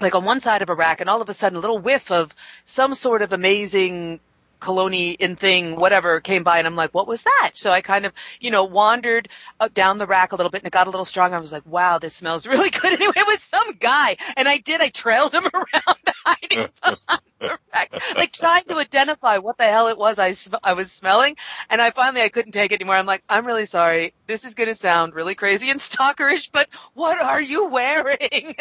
like 0.00 0.14
on 0.14 0.24
one 0.24 0.40
side 0.40 0.62
of 0.62 0.68
a 0.68 0.74
rack 0.74 1.00
and 1.00 1.08
all 1.08 1.22
of 1.22 1.28
a 1.28 1.34
sudden 1.34 1.56
a 1.56 1.60
little 1.60 1.78
whiff 1.78 2.10
of 2.10 2.34
some 2.64 2.94
sort 2.94 3.22
of 3.22 3.32
amazing 3.32 4.20
cologne 4.60 4.94
in 4.94 5.36
thing, 5.36 5.76
whatever 5.76 6.20
came 6.20 6.42
by 6.42 6.58
and 6.58 6.66
I'm 6.66 6.76
like, 6.76 6.94
what 6.94 7.06
was 7.06 7.22
that? 7.22 7.50
So 7.54 7.70
I 7.70 7.80
kind 7.80 8.06
of, 8.06 8.12
you 8.40 8.50
know, 8.50 8.64
wandered 8.64 9.28
up 9.60 9.74
down 9.74 9.98
the 9.98 10.06
rack 10.06 10.32
a 10.32 10.36
little 10.36 10.50
bit 10.50 10.62
and 10.62 10.66
it 10.66 10.72
got 10.72 10.86
a 10.86 10.90
little 10.90 11.04
stronger. 11.04 11.36
I 11.36 11.40
was 11.40 11.52
like, 11.52 11.66
wow, 11.66 11.98
this 11.98 12.14
smells 12.14 12.46
really 12.46 12.70
good. 12.70 12.92
Anyway, 12.92 13.12
it 13.14 13.26
was 13.26 13.42
some 13.42 13.72
guy 13.72 14.16
and 14.36 14.48
I 14.48 14.58
did, 14.58 14.80
I 14.80 14.88
trailed 14.88 15.34
him 15.34 15.44
around 15.54 15.98
hiding 16.24 16.68
behind 16.82 17.20
the 17.38 17.58
rack, 17.72 18.02
like 18.16 18.32
trying 18.32 18.64
to 18.64 18.76
identify 18.76 19.38
what 19.38 19.58
the 19.58 19.64
hell 19.64 19.88
it 19.88 19.98
was 19.98 20.18
I, 20.18 20.32
sm- 20.32 20.54
I 20.62 20.72
was 20.72 20.90
smelling. 20.90 21.36
And 21.70 21.80
I 21.80 21.90
finally, 21.90 22.22
I 22.22 22.28
couldn't 22.28 22.52
take 22.52 22.72
it 22.72 22.80
anymore. 22.80 22.96
I'm 22.96 23.06
like, 23.06 23.22
I'm 23.28 23.46
really 23.46 23.66
sorry. 23.66 24.14
This 24.26 24.44
is 24.44 24.54
going 24.54 24.68
to 24.68 24.74
sound 24.74 25.14
really 25.14 25.34
crazy 25.34 25.70
and 25.70 25.80
stalkerish, 25.80 26.50
but 26.52 26.68
what 26.94 27.20
are 27.20 27.40
you 27.40 27.66
wearing? 27.68 28.56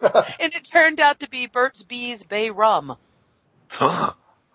and 0.00 0.54
it 0.54 0.64
turned 0.64 1.00
out 1.00 1.20
to 1.20 1.28
be 1.28 1.46
Burt's 1.46 1.82
Bees 1.82 2.22
Bay 2.22 2.50
Rum. 2.50 2.96
Huh. 3.68 4.12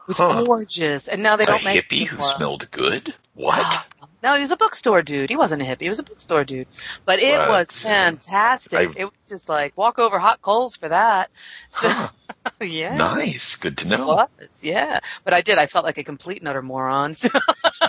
Was 0.09 0.17
Huh. 0.17 0.43
gorgeous. 0.43 1.07
And 1.07 1.21
now 1.23 1.35
they 1.35 1.43
A 1.43 1.47
don't 1.47 1.63
make 1.63 1.87
hippie 1.87 2.05
who 2.05 2.21
smelled 2.23 2.69
good? 2.71 3.13
What? 3.35 3.59
Ah, 3.59 3.85
no, 4.23 4.33
he 4.33 4.41
was 4.41 4.49
a 4.51 4.57
bookstore 4.57 5.03
dude. 5.03 5.29
He 5.29 5.35
wasn't 5.35 5.61
a 5.61 5.65
hippie. 5.65 5.81
He 5.83 5.89
was 5.89 5.99
a 5.99 6.03
bookstore 6.03 6.43
dude. 6.43 6.67
But 7.05 7.19
it 7.19 7.37
What? 7.37 7.47
was 7.49 7.71
fantastic. 7.71 8.73
I- 8.79 8.93
it 8.95 9.05
was 9.05 9.13
just 9.27 9.47
like 9.47 9.77
walk 9.77 9.99
over 9.99 10.17
hot 10.17 10.41
coals 10.41 10.75
for 10.75 10.89
that. 10.89 11.29
So, 11.69 11.87
Huh. 11.89 12.09
yeah. 12.61 12.97
Nice. 12.97 13.55
Good 13.57 13.77
to 13.79 13.85
It 13.93 13.97
know. 13.99 14.07
was, 14.07 14.29
yeah. 14.61 14.99
But 15.23 15.35
I 15.35 15.41
did. 15.41 15.59
I 15.59 15.67
felt 15.67 15.85
like 15.85 15.99
a 15.99 16.03
complete 16.03 16.39
and 16.39 16.47
utter 16.47 16.61
moron. 16.63 17.13
So, 17.13 17.29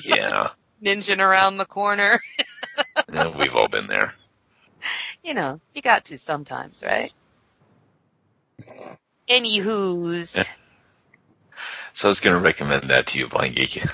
Yeah. 0.04 0.50
Ninjing 0.84 1.20
around 1.20 1.56
the 1.56 1.66
corner. 1.66 2.22
Yeah, 3.12 3.28
We've 3.36 3.56
all 3.56 3.68
been 3.68 3.86
there. 3.86 4.14
You 5.24 5.34
know, 5.34 5.60
you 5.74 5.82
got 5.82 6.04
to 6.06 6.18
sometimes, 6.18 6.82
right? 6.84 7.12
Anywho's. 9.28 10.36
So 11.92 12.08
I 12.08 12.10
was 12.10 12.20
going 12.20 12.36
to 12.36 12.42
recommend 12.42 12.90
that 12.90 13.08
to 13.08 13.18
you, 13.18 13.28
Blind 13.28 13.56
Geek. 13.56 13.82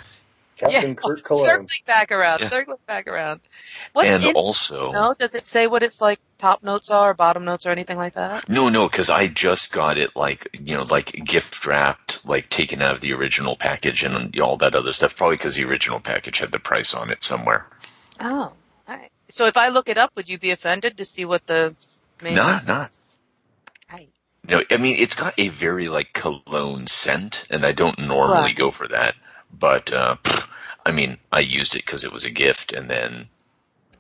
Captain 0.56 0.90
Yeah. 0.90 0.94
Kirk 0.94 1.22
Cologne. 1.22 1.46
Circling 1.46 1.68
back 1.86 2.12
around, 2.12 2.40
Yeah. 2.40 2.48
circling 2.48 2.78
back 2.86 3.06
around. 3.08 3.40
What's 3.92 4.08
and 4.08 4.24
in 4.24 4.34
also, 4.34 4.90
no? 4.92 5.14
Does 5.18 5.34
it 5.34 5.44
say 5.46 5.66
what 5.66 5.82
its 5.82 6.00
like 6.00 6.18
top 6.38 6.62
notes 6.62 6.90
are, 6.90 7.10
or 7.10 7.14
bottom 7.14 7.44
notes, 7.44 7.66
or 7.66 7.70
anything 7.70 7.98
like 7.98 8.14
that? 8.14 8.48
no, 8.48 8.70
no, 8.70 8.88
because 8.88 9.10
I 9.10 9.26
just 9.26 9.70
got 9.72 9.98
it 9.98 10.16
like 10.16 10.48
you 10.58 10.76
know, 10.76 10.84
like 10.84 11.12
gift 11.12 11.66
wrapped, 11.66 12.24
like 12.24 12.48
taken 12.48 12.80
out 12.80 12.94
of 12.94 13.00
the 13.02 13.12
original 13.12 13.54
package 13.56 14.02
and 14.02 14.38
all 14.40 14.56
that 14.58 14.74
other 14.74 14.92
stuff. 14.94 15.16
Probably 15.16 15.36
because 15.36 15.56
the 15.56 15.64
original 15.64 16.00
package 16.00 16.38
had 16.38 16.52
the 16.52 16.58
price 16.58 16.94
on 16.94 17.10
it 17.10 17.22
somewhere. 17.22 17.66
Oh, 18.18 18.44
all 18.44 18.54
right. 18.88 19.10
So 19.28 19.44
if 19.46 19.58
I 19.58 19.68
look 19.68 19.90
it 19.90 19.98
up, 19.98 20.12
would 20.16 20.28
you 20.28 20.38
be 20.38 20.52
offended 20.52 20.96
to 20.98 21.04
see 21.04 21.26
what 21.26 21.46
the 21.46 21.74
main? 22.22 22.36
Nah, 22.36 22.60
nah. 22.66 22.78
Right. 22.78 22.90
No, 24.48 24.62
I 24.70 24.76
mean 24.76 24.96
it's 24.98 25.14
got 25.14 25.34
a 25.38 25.48
very 25.48 25.88
like 25.88 26.12
cologne 26.12 26.86
scent, 26.86 27.46
and 27.50 27.64
I 27.64 27.72
don't 27.72 27.98
normally 27.98 28.42
Right. 28.42 28.56
go 28.56 28.70
for 28.70 28.88
that. 28.88 29.14
But 29.52 29.92
uh, 29.92 30.16
pff, 30.22 30.46
I 30.84 30.92
mean, 30.92 31.18
I 31.32 31.40
used 31.40 31.74
it 31.76 31.84
because 31.84 32.04
it 32.04 32.12
was 32.12 32.24
a 32.24 32.30
gift, 32.30 32.72
and 32.72 32.88
then 32.88 33.28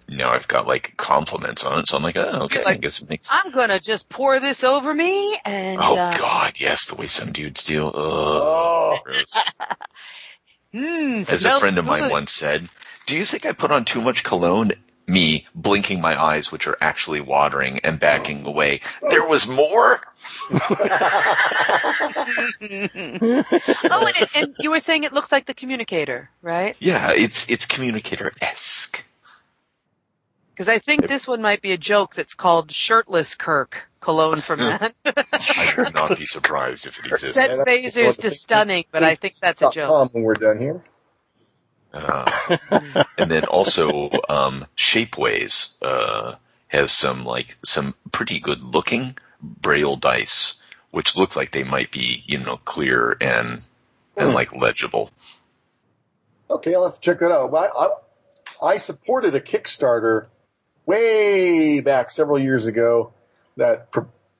now 0.08 0.30
I've 0.32 0.46
got 0.48 0.66
like 0.66 0.94
compliments 0.96 1.64
on 1.64 1.80
it, 1.80 1.88
so 1.88 1.96
I'm 1.96 2.02
like, 2.02 2.16
oh, 2.16 2.42
okay, 2.44 2.62
I 2.64 2.74
guess 2.74 3.00
it 3.00 3.10
makes. 3.10 3.28
I'm 3.30 3.50
gonna 3.50 3.80
just 3.80 4.08
pour 4.08 4.38
this 4.38 4.62
over 4.62 4.92
me, 4.94 5.38
and 5.44 5.80
Oh 5.80 5.96
uh, 5.96 6.16
God, 6.18 6.54
yes, 6.58 6.86
the 6.86 6.94
way 6.94 7.06
some 7.06 7.32
dudes 7.32 7.64
do. 7.64 7.86
Ugh, 7.88 7.94
Oh. 7.94 8.98
mm, 10.74 11.28
As 11.28 11.44
a 11.44 11.50
friend 11.52 11.78
of 11.78 11.84
mine 11.86 12.02
good. 12.02 12.12
once 12.12 12.32
said, 12.32 12.68
"Do 13.06 13.16
you 13.16 13.24
think 13.24 13.46
I 13.46 13.52
put 13.52 13.72
on 13.72 13.84
too 13.84 14.00
much 14.00 14.22
cologne?" 14.22 14.72
Me 15.08 15.46
blinking 15.54 16.00
my 16.00 16.20
eyes, 16.20 16.50
which 16.50 16.66
are 16.66 16.76
actually 16.80 17.20
watering, 17.20 17.78
and 17.84 18.00
backing 18.00 18.44
away. 18.44 18.80
There 19.08 19.24
was 19.24 19.46
more. 19.46 20.00
Oh, 20.50 20.58
and, 22.60 24.16
it, 24.18 24.28
and 24.34 24.54
you 24.58 24.70
were 24.70 24.80
saying 24.80 25.04
it 25.04 25.12
looks 25.12 25.32
like 25.32 25.46
the 25.46 25.54
communicator, 25.54 26.30
right? 26.42 26.76
Yeah, 26.80 27.12
it's 27.12 27.50
it's 27.50 27.66
communicator 27.66 28.32
esque. 28.40 29.04
Because 30.50 30.68
I 30.68 30.78
think 30.78 31.06
this 31.06 31.26
one 31.28 31.42
might 31.42 31.60
be 31.60 31.72
a 31.72 31.78
joke 31.78 32.14
that's 32.14 32.34
called 32.34 32.72
"Shirtless 32.72 33.34
Kirk" 33.34 33.88
cologne 34.00 34.40
for 34.40 34.56
men. 34.56 34.92
I 35.04 35.74
would 35.76 35.94
not 35.94 36.16
be 36.18 36.26
surprised 36.26 36.86
if 36.86 36.98
it 36.98 37.06
exists. 37.06 37.34
Set 37.34 37.50
phasers 37.66 38.18
to 38.20 38.30
stunning, 38.30 38.84
but 38.90 39.02
I 39.02 39.16
think 39.16 39.34
that's 39.40 39.60
a 39.60 39.66
Dot 39.66 39.74
joke. 39.74 39.88
com 39.88 40.08
when 40.12 40.22
we're 40.22 40.34
done 40.34 40.58
here. 40.58 40.82
Uh, 41.92 42.58
and 43.16 43.30
then 43.30 43.44
also, 43.44 44.10
um, 44.28 44.66
Shapeways, 44.76 45.76
uh, 45.80 46.34
has 46.68 46.92
some 46.92 47.24
like, 47.24 47.56
some 47.64 47.94
pretty 48.12 48.38
good 48.38 48.62
looking 48.62 49.16
braille 49.46 49.96
dice, 49.96 50.60
which 50.90 51.16
look 51.16 51.36
like 51.36 51.52
they 51.52 51.64
might 51.64 51.90
be, 51.90 52.22
you 52.26 52.38
know, 52.38 52.56
clear 52.58 53.16
and, 53.20 53.62
and 54.16 54.28
Hmm. 54.30 54.34
like 54.34 54.54
legible. 54.54 55.10
Okay, 56.50 56.74
I'll 56.74 56.84
have 56.84 56.94
to 56.94 57.00
check 57.00 57.20
that 57.20 57.32
out. 57.32 57.50
Well, 57.50 58.02
I, 58.62 58.66
I 58.74 58.76
supported 58.76 59.34
a 59.34 59.40
Kickstarter 59.40 60.26
way 60.84 61.80
back 61.80 62.10
several 62.10 62.38
years 62.38 62.66
ago 62.66 63.12
that 63.56 63.88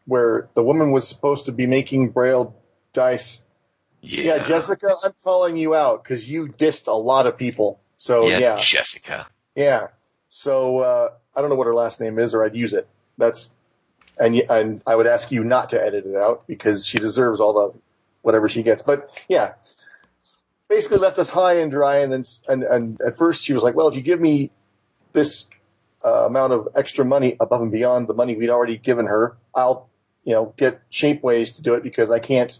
where 0.06 0.48
the 0.54 0.62
woman 0.62 0.92
was 0.92 1.08
supposed 1.08 1.46
to 1.46 1.52
be 1.52 1.66
making 1.66 2.10
braille 2.10 2.54
dice. 2.92 3.42
Yeah. 4.00 4.36
Yeah, 4.36 4.46
Jessica, 4.46 4.94
I'm 5.02 5.12
calling 5.24 5.56
you 5.56 5.74
out 5.74 6.04
because 6.04 6.28
you 6.28 6.46
dissed 6.46 6.86
a 6.86 6.92
lot 6.92 7.26
of 7.26 7.36
people. 7.36 7.80
So 7.96 8.28
Yeah, 8.28 8.38
yeah, 8.38 8.58
Jessica. 8.60 9.26
yeah. 9.56 9.88
So 10.28 10.78
uh, 10.78 11.08
I 11.34 11.40
don't 11.40 11.50
know 11.50 11.56
what 11.56 11.66
her 11.66 11.74
last 11.74 12.00
name 12.00 12.18
is, 12.20 12.34
or 12.34 12.44
I'd 12.44 12.54
use 12.54 12.72
it. 12.72 12.86
That's 13.18 13.50
and 14.18 14.34
and 14.34 14.82
I 14.86 14.94
would 14.94 15.06
ask 15.06 15.30
you 15.30 15.44
not 15.44 15.70
to 15.70 15.82
edit 15.82 16.06
it 16.06 16.16
out 16.16 16.46
because 16.46 16.86
she 16.86 16.98
deserves 16.98 17.40
all 17.40 17.52
the 17.52 17.78
whatever 18.22 18.48
she 18.48 18.62
gets. 18.62 18.82
But 18.82 19.10
yeah, 19.28 19.54
basically 20.68 20.98
left 20.98 21.18
us 21.18 21.28
high 21.28 21.58
and 21.58 21.70
dry. 21.70 21.98
And 21.98 22.12
then 22.12 22.24
and 22.48 22.62
and 22.62 23.00
at 23.00 23.16
first 23.16 23.42
she 23.42 23.52
was 23.52 23.62
like, 23.62 23.74
"Well, 23.74 23.88
if 23.88 23.94
you 23.94 24.02
give 24.02 24.20
me 24.20 24.50
this 25.12 25.46
uh, 26.04 26.26
amount 26.26 26.52
of 26.52 26.68
extra 26.76 27.04
money 27.04 27.36
above 27.40 27.62
and 27.62 27.72
beyond 27.72 28.08
the 28.08 28.14
money 28.14 28.36
we'd 28.36 28.50
already 28.50 28.78
given 28.78 29.06
her, 29.06 29.36
I'll 29.54 29.88
you 30.24 30.34
know 30.34 30.54
get 30.56 30.80
Shapeways 30.90 31.56
to 31.56 31.62
do 31.62 31.74
it 31.74 31.82
because 31.82 32.10
I 32.10 32.18
can't. 32.18 32.58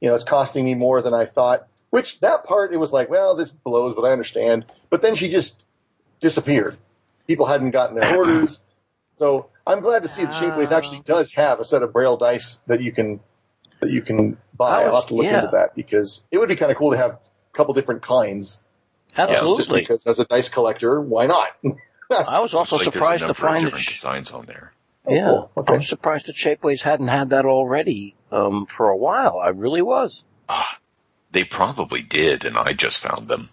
You 0.00 0.08
know, 0.08 0.16
it's 0.16 0.24
costing 0.24 0.64
me 0.64 0.74
more 0.74 1.02
than 1.02 1.14
I 1.14 1.26
thought." 1.26 1.68
Which 1.90 2.20
that 2.20 2.44
part, 2.44 2.72
it 2.72 2.78
was 2.78 2.90
like, 2.90 3.10
well, 3.10 3.36
this 3.36 3.50
blows, 3.50 3.94
but 3.94 4.00
I 4.06 4.12
understand. 4.12 4.64
But 4.88 5.02
then 5.02 5.14
she 5.14 5.28
just 5.28 5.62
disappeared. 6.22 6.78
People 7.26 7.44
hadn't 7.44 7.72
gotten 7.72 8.00
their 8.00 8.16
orders. 8.16 8.58
So 9.22 9.50
I'm 9.64 9.78
glad 9.82 10.02
to 10.02 10.08
see 10.08 10.24
that 10.24 10.34
Shapeways 10.34 10.72
Oh. 10.72 10.76
actually 10.76 10.98
does 11.04 11.32
have 11.34 11.60
a 11.60 11.64
set 11.64 11.84
of 11.84 11.92
braille 11.92 12.16
dice 12.16 12.58
that 12.66 12.80
you 12.82 12.90
can 12.90 13.20
that 13.78 13.88
you 13.90 14.02
can 14.02 14.36
buy. 14.56 14.80
I 14.82 14.84
was- 14.86 14.94
I'll 14.94 15.00
have 15.02 15.08
to 15.10 15.14
look 15.14 15.26
yeah. 15.26 15.38
into 15.44 15.50
that 15.52 15.76
because 15.76 16.24
it 16.32 16.38
would 16.38 16.48
be 16.48 16.56
kind 16.56 16.72
of 16.72 16.76
cool 16.76 16.90
to 16.90 16.96
have 16.96 17.12
a 17.12 17.56
couple 17.56 17.72
different 17.72 18.02
kinds. 18.02 18.58
Just 19.16 19.30
Absolutely. 19.30 19.80
because 19.82 20.08
as 20.08 20.18
a 20.18 20.24
dice 20.24 20.48
collector, 20.48 21.00
why 21.00 21.26
not? 21.26 21.50
I 22.10 22.40
was 22.40 22.52
also 22.52 22.76
like 22.76 22.84
surprised 22.84 23.24
to 23.24 23.32
find 23.34 23.60
that. 23.60 23.64
different 23.66 23.84
Sh- 23.84 23.92
designs 23.92 24.32
on 24.32 24.46
there. 24.46 24.72
yeah, 25.08 25.26
cool. 25.26 25.50
I 25.56 25.60
Okay. 25.60 25.76
was 25.78 25.88
surprised 25.88 26.26
that 26.26 26.34
Shapeways 26.34 26.82
hadn't 26.82 27.08
had 27.08 27.30
that 27.30 27.44
already 27.44 28.16
um, 28.32 28.66
for 28.66 28.88
a 28.88 28.96
while. 28.96 29.38
I 29.38 29.50
really 29.50 29.82
was. 29.82 30.24
Ah, 30.48 30.78
they 31.30 31.44
probably 31.44 32.02
did, 32.02 32.44
and 32.44 32.58
I 32.58 32.72
just 32.72 32.98
found 32.98 33.28
them. 33.28 33.50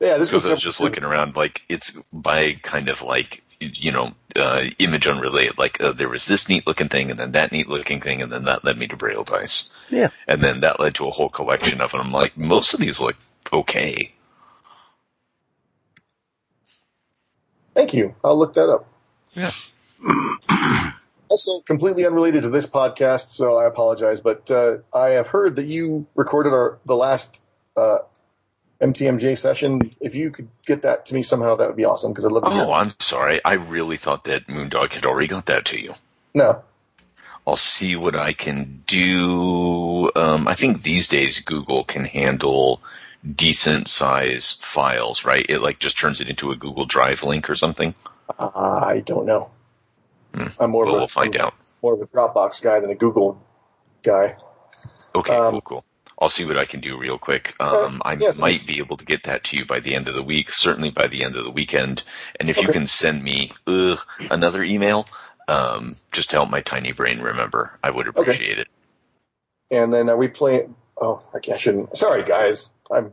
Yeah, 0.00 0.18
this 0.18 0.30
was 0.30 0.42
because 0.42 0.48
I 0.50 0.52
was 0.52 0.62
just 0.62 0.80
looking 0.82 1.04
around, 1.04 1.34
like 1.34 1.62
it's 1.70 1.92
by 2.12 2.52
kind 2.62 2.90
of 2.90 3.00
like 3.00 3.42
you 3.58 3.90
know 3.92 4.12
uh, 4.36 4.64
image 4.78 5.06
unrelated. 5.06 5.58
Like 5.58 5.80
uh, 5.80 5.92
there 5.92 6.08
was 6.08 6.26
this 6.26 6.48
neat 6.48 6.66
looking 6.66 6.88
thing, 6.88 7.10
and 7.10 7.18
then 7.18 7.32
that 7.32 7.52
neat 7.52 7.68
looking 7.68 8.00
thing, 8.00 8.22
and 8.22 8.30
then 8.32 8.44
that 8.44 8.64
led 8.64 8.78
me 8.78 8.86
to 8.88 8.96
Braille 8.96 9.24
dice, 9.24 9.72
Yeah. 9.90 10.08
and 10.28 10.42
then 10.42 10.60
that 10.60 10.80
led 10.80 10.94
to 10.96 11.06
a 11.06 11.10
whole 11.10 11.28
collection 11.30 11.80
of 11.80 11.92
them. 11.92 12.00
I'm 12.00 12.12
like, 12.12 12.36
most 12.36 12.74
of 12.74 12.80
these 12.80 13.00
look 13.00 13.16
okay. 13.52 14.12
Thank 17.74 17.92
you. 17.94 18.14
I'll 18.24 18.38
look 18.38 18.54
that 18.54 18.68
up. 18.68 18.86
Yeah. 19.34 19.52
Also, 21.28 21.58
completely 21.62 22.06
unrelated 22.06 22.44
to 22.44 22.48
this 22.50 22.68
podcast, 22.68 23.32
so 23.32 23.56
I 23.56 23.66
apologize, 23.66 24.20
but 24.20 24.48
uh, 24.48 24.76
I 24.94 25.08
have 25.08 25.26
heard 25.26 25.56
that 25.56 25.66
you 25.66 26.06
recorded 26.14 26.52
our 26.52 26.78
the 26.86 26.94
last 26.94 27.40
uh, 27.76 27.98
MTMJ 28.80 29.36
session. 29.36 29.94
If 30.00 30.14
you 30.14 30.30
could 30.30 30.48
get 30.66 30.82
that 30.82 31.06
to 31.06 31.14
me 31.14 31.22
somehow, 31.22 31.56
that 31.56 31.66
would 31.68 31.76
be 31.76 31.84
awesome 31.84 32.12
because 32.12 32.24
I'd 32.26 32.32
love 32.32 32.44
to. 32.44 32.50
Oh, 32.50 32.72
I'm 32.72 32.92
sorry. 32.98 33.44
I 33.44 33.54
really 33.54 33.98
thought 33.98 34.24
that 34.24 34.46
Moondog 34.46 34.94
had 34.94 35.04
already 35.04 35.26
got 35.26 35.46
that 35.46 35.66
to 35.66 35.78
you. 35.80 35.92
No, 36.34 36.62
I'll 37.46 37.56
see 37.56 37.96
what 37.96 38.14
I 38.16 38.32
can 38.32 38.82
do. 38.86 40.10
Um, 40.14 40.46
I 40.48 40.54
think 40.54 40.82
these 40.82 41.08
days 41.08 41.40
Google 41.40 41.84
can 41.84 42.04
handle 42.04 42.82
decent 43.34 43.88
size 43.88 44.52
files, 44.60 45.24
right? 45.24 45.46
It 45.48 45.60
like 45.60 45.78
just 45.78 45.98
turns 45.98 46.20
it 46.20 46.28
into 46.28 46.50
a 46.52 46.56
Google 46.56 46.86
Drive 46.86 47.22
link 47.22 47.48
or 47.50 47.54
something. 47.54 47.94
I 48.38 49.02
don't 49.04 49.26
know. 49.26 49.50
Hmm. 50.34 50.48
I'm 50.60 50.70
more 50.70 50.84
Well, 50.84 50.94
of 50.94 50.94
a, 50.94 50.96
we'll 50.98 51.08
find 51.08 51.36
I'm 51.36 51.36
out. 51.36 51.54
more 51.82 51.94
of 51.94 52.02
a 52.02 52.06
Dropbox 52.06 52.62
guy 52.62 52.80
than 52.80 52.90
a 52.90 52.94
Google 52.94 53.40
guy. 54.02 54.36
Okay, 55.14 55.34
Um, 55.34 55.50
cool, 55.50 55.62
cool. 55.62 55.85
I'll 56.18 56.28
see 56.30 56.44
what 56.46 56.56
I 56.56 56.64
can 56.64 56.80
do 56.80 56.98
real 56.98 57.18
quick. 57.18 57.54
Um, 57.60 58.00
I 58.04 58.14
yeah, 58.14 58.28
might 58.28 58.52
thanks. 58.60 58.66
be 58.66 58.78
able 58.78 58.96
to 58.96 59.04
get 59.04 59.24
that 59.24 59.44
to 59.44 59.56
you 59.58 59.66
by 59.66 59.80
the 59.80 59.94
end 59.94 60.08
of 60.08 60.14
the 60.14 60.22
week, 60.22 60.50
certainly 60.50 60.90
by 60.90 61.08
the 61.08 61.24
end 61.24 61.36
of 61.36 61.44
the 61.44 61.50
weekend. 61.50 62.02
And 62.40 62.48
if 62.48 62.60
you 62.62 62.68
can 62.68 62.86
send 62.86 63.22
me 63.22 63.52
ugh, 63.66 63.98
another 64.30 64.62
email, 64.62 65.06
um, 65.46 65.96
just 66.12 66.30
to 66.30 66.36
help 66.36 66.48
my 66.50 66.62
tiny 66.62 66.92
brain 66.92 67.20
remember, 67.20 67.78
I 67.82 67.90
would 67.90 68.08
appreciate 68.08 68.58
it. 68.58 68.68
And 69.70 69.92
then 69.92 70.08
are 70.08 70.16
we 70.16 70.28
playing? 70.28 70.74
Oh, 70.98 71.22
I 71.34 71.56
shouldn't. 71.58 71.96
Sorry, 71.98 72.22
guys. 72.24 72.68
I'm. 72.90 73.12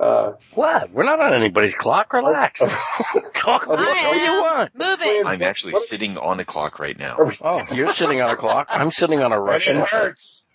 Uh, 0.00 0.32
What? 0.54 0.90
We're 0.90 1.04
not 1.04 1.20
on 1.20 1.34
anybody's 1.34 1.74
clock. 1.74 2.12
Relax. 2.14 2.60
Talk 3.34 3.68
I 3.68 3.74
about 3.74 3.78
what 3.78 4.16
you 4.16 4.32
want. 4.42 4.74
Moving. 4.74 5.26
I'm 5.26 5.42
actually 5.42 5.74
What- 5.74 5.82
sitting 5.82 6.16
on 6.18 6.40
a 6.40 6.44
clock 6.44 6.78
right 6.78 6.98
now. 6.98 7.18
we, 7.22 7.36
Oh, 7.42 7.64
you're 7.72 7.92
sitting 7.92 8.20
on 8.20 8.30
a 8.30 8.36
clock. 8.36 8.66
I'm 8.70 8.90
sitting 8.90 9.20
on 9.20 9.32
a 9.32 9.40
Russian. 9.40 9.76
It 9.76 9.86
hurts. 9.88 10.46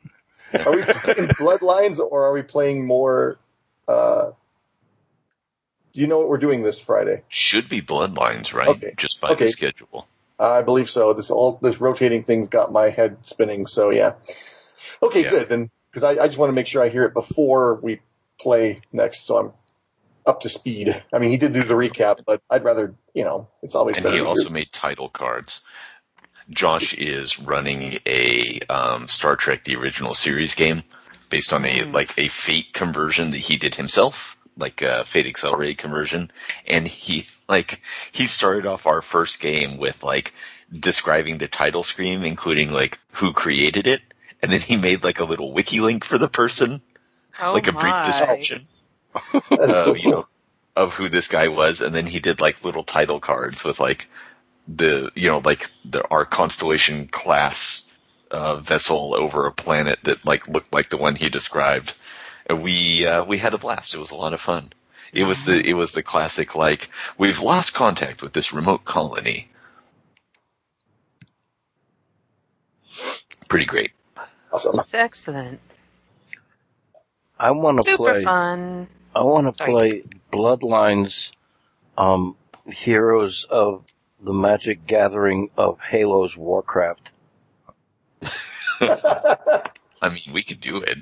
Are 0.54 0.74
we 0.74 0.84
playing 0.84 1.30
Bloodlines 1.30 2.00
or 2.00 2.26
are 2.26 2.34
we 2.34 2.42
playing 2.42 2.86
more? 2.86 3.38
Uh, 3.88 4.32
do 5.94 6.02
you 6.02 6.08
know 6.08 6.20
what 6.20 6.30
we're 6.30 6.38
doing 6.38 6.62
this 6.64 6.80
Friday? 6.80 7.24
Should 7.30 7.70
be 7.70 7.82
bloodlines, 7.82 8.54
right? 8.54 8.68
Okay. 8.68 8.94
Just 8.98 9.22
by 9.22 9.32
Okay. 9.32 9.46
the 9.46 9.52
schedule. 9.52 10.08
I 10.38 10.62
believe 10.62 10.90
so. 10.90 11.14
This 11.14 11.32
all 11.32 11.58
this 11.62 11.80
rotating 11.80 12.24
thing's 12.24 12.50
got 12.50 12.72
my 12.72 12.90
head 12.90 13.18
spinning. 13.22 13.68
So 13.68 13.92
yeah. 13.92 14.14
Okay, 15.02 15.24
Yeah. 15.24 15.30
good 15.30 15.50
then. 15.50 15.70
Because 15.92 16.04
I, 16.04 16.22
I 16.24 16.28
just 16.28 16.38
want 16.38 16.50
to 16.50 16.54
make 16.54 16.68
sure 16.68 16.84
I 16.84 16.90
hear 16.90 17.06
it 17.06 17.14
before 17.14 17.76
we 17.82 18.02
play 18.38 18.82
next, 18.92 19.26
so 19.26 19.38
I'm 19.38 19.54
up 20.26 20.42
to 20.42 20.50
speed. 20.50 21.02
I 21.14 21.20
mean, 21.20 21.30
he 21.30 21.38
did 21.38 21.54
do 21.54 21.64
the 21.64 21.74
recap, 21.74 22.26
but 22.26 22.42
I'd 22.50 22.66
rather, 22.66 22.96
you 23.14 23.24
know, 23.24 23.48
it's 23.62 23.76
always 23.76 23.96
And 23.96 24.04
better. 24.04 24.18
he 24.18 24.22
also 24.22 24.50
made 24.50 24.74
title 24.74 25.08
cards. 25.08 25.66
Josh 26.50 26.94
is 26.94 27.40
running 27.40 28.00
a 28.06 28.60
um, 28.70 29.08
Star 29.08 29.36
Trek: 29.36 29.64
The 29.64 29.76
Original 29.76 30.14
Series 30.14 30.56
game 30.56 30.84
based 31.30 31.54
on 31.54 31.66
a 31.66 31.86
Mm. 31.86 31.94
like 31.94 32.14
a 32.18 32.28
Fate 32.28 32.72
conversion 32.74 33.32
that 33.32 33.38
he 33.40 33.58
did 33.58 33.76
himself, 33.76 34.38
like 34.58 34.82
a 34.82 35.04
Fate 35.06 35.26
Accelerated 35.26 35.78
conversion. 35.78 36.32
And 36.68 36.88
he 36.88 37.26
like 37.50 37.82
he 38.12 38.28
started 38.28 38.66
off 38.66 38.86
our 38.86 39.02
first 39.02 39.40
game 39.40 39.78
with 39.78 40.04
like 40.04 40.34
describing 40.78 41.38
the 41.38 41.48
title 41.48 41.84
screen, 41.84 42.24
including 42.24 42.72
like 42.72 43.00
who 43.14 43.34
created 43.34 43.88
it, 43.88 44.02
and 44.42 44.52
then 44.52 44.62
he 44.62 44.78
made 44.78 45.04
like 45.04 45.20
a 45.20 45.26
little 45.26 45.52
wiki 45.52 45.80
link 45.80 46.04
for 46.04 46.18
the 46.18 46.28
person, 46.28 46.82
Oh 47.42 47.54
like 47.54 47.68
a 47.68 47.72
brief 47.72 47.96
description. 48.06 48.68
That 49.50 49.70
is 49.70 49.88
uh, 49.88 49.94
you 49.94 50.12
know, 50.12 50.28
of 50.76 50.94
who 50.94 51.10
this 51.10 51.28
guy 51.28 51.48
was, 51.48 51.82
and 51.82 51.96
then 51.96 52.06
he 52.06 52.20
did 52.20 52.42
like 52.42 52.64
little 52.64 52.84
title 52.84 53.20
cards 53.20 53.64
with 53.64 53.80
like 53.80 54.08
the 54.68 55.12
you 55.16 55.30
know 55.30 55.40
like 55.40 55.70
the 55.86 56.08
our 56.10 56.26
constellation 56.26 57.08
class 57.08 57.92
uh, 58.32 58.58
vessel 58.58 59.16
over 59.16 59.46
a 59.48 59.52
planet 59.52 60.00
that 60.04 60.26
like 60.26 60.48
looked 60.48 60.74
like 60.74 60.90
the 60.90 60.98
one 60.98 61.16
he 61.16 61.30
described. 61.30 61.94
And 62.48 62.64
we 62.64 63.06
uh, 63.06 63.24
we 63.26 63.38
had 63.38 63.54
a 63.54 63.58
blast. 63.58 63.94
It 63.94 64.00
was 64.00 64.12
a 64.12 64.16
lot 64.16 64.34
of 64.34 64.42
fun. 64.42 64.74
It 65.14 65.26
was 65.26 65.46
the 65.46 65.66
it 65.68 65.74
was 65.74 65.92
the 65.94 66.04
classic 66.04 66.56
like 66.56 66.90
we've 67.18 67.40
lost 67.42 67.74
contact 67.74 68.22
with 68.22 68.34
this 68.34 68.54
remote 68.54 68.86
colony. 68.86 69.50
Pretty 73.50 73.66
great. 73.66 73.92
Awesome. 74.52 74.80
It's 74.80 74.94
excellent. 74.94 75.60
I 77.40 77.52
want 77.52 77.80
to 77.80 77.84
Super 77.84 77.98
play. 77.98 78.24
fun. 78.24 78.88
I 79.16 79.24
want 79.24 79.48
to 79.48 79.64
play 79.64 80.04
Bloodlines, 80.32 81.32
um, 81.98 82.38
Heroes 82.68 83.46
of 83.50 83.86
the 84.20 84.34
Magic 84.34 84.86
Gathering 84.88 85.50
of 85.58 85.80
Halo's 85.80 86.36
Warcraft. 86.38 87.12
I 88.82 90.10
mean, 90.10 90.34
we 90.34 90.44
could 90.44 90.60
do 90.60 90.78
it. 90.78 90.98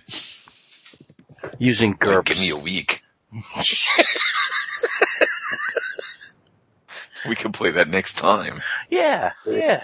Using 1.60 1.92
Like, 1.92 2.00
GURPS. 2.00 2.26
give 2.26 2.40
me 2.40 2.50
a 2.50 2.56
week. 2.58 3.02
we 7.28 7.36
can 7.36 7.52
play 7.52 7.72
that 7.72 7.88
next 7.90 8.18
time. 8.18 8.62
Yeah, 8.90 9.32
yeah. 9.46 9.84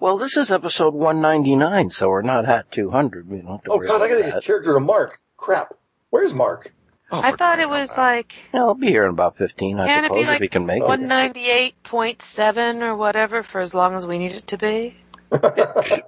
Well, 0.00 0.18
this 0.18 0.36
is 0.36 0.50
episode 0.50 0.94
199, 0.94 1.90
so 1.90 2.08
we're 2.08 2.22
not 2.22 2.44
at 2.46 2.70
200. 2.72 3.28
We 3.28 3.38
don't 3.38 3.46
have 3.52 3.62
to 3.62 3.70
oh 3.70 3.76
worry 3.78 3.86
god, 3.86 4.02
I 4.02 4.08
gotta 4.08 4.20
get 4.22 4.30
a 4.30 4.32
that. 4.34 4.44
character 4.44 4.74
to 4.74 4.80
Mark. 4.80 5.20
Crap. 5.36 5.74
Where's 6.10 6.34
Mark? 6.34 6.72
Oh, 7.14 7.20
I 7.22 7.32
thought 7.32 7.58
it 7.60 7.68
was 7.68 7.90
loud. 7.90 7.98
like 7.98 8.34
Yeah, 8.54 8.60
I'll 8.60 8.74
be 8.74 8.86
here 8.88 9.04
in 9.04 9.10
about 9.10 9.36
15, 9.36 9.78
I 9.78 9.86
Can 9.86 10.04
it 10.04 10.08
be 10.08 10.20
suppose, 10.20 10.26
like 10.26 10.34
if 10.36 10.40
we 10.40 10.48
can 10.48 10.64
make 10.66 10.82
one- 10.82 11.04
it. 11.04 11.08
198.7 11.08 12.82
or 12.82 12.96
whatever 12.96 13.42
for 13.42 13.60
as 13.60 13.74
long 13.74 13.94
as 13.94 14.06
we 14.06 14.18
need 14.18 14.32
it 14.32 14.46
to 14.48 14.58
be. 14.58 14.96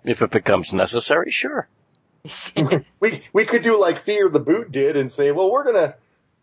If 0.05 0.23
it 0.23 0.31
becomes 0.31 0.73
necessary, 0.73 1.31
sure. 1.31 1.69
we 3.01 3.23
we 3.35 3.45
could 3.45 3.62
do 3.62 3.79
like 3.79 4.01
Fear 4.01 4.29
the 4.31 4.40
Boot 4.40 4.73
did 4.73 4.97
and 4.97 5.12
say, 5.12 5.31
well, 5.31 5.51
we're 5.51 5.64
gonna 5.64 5.95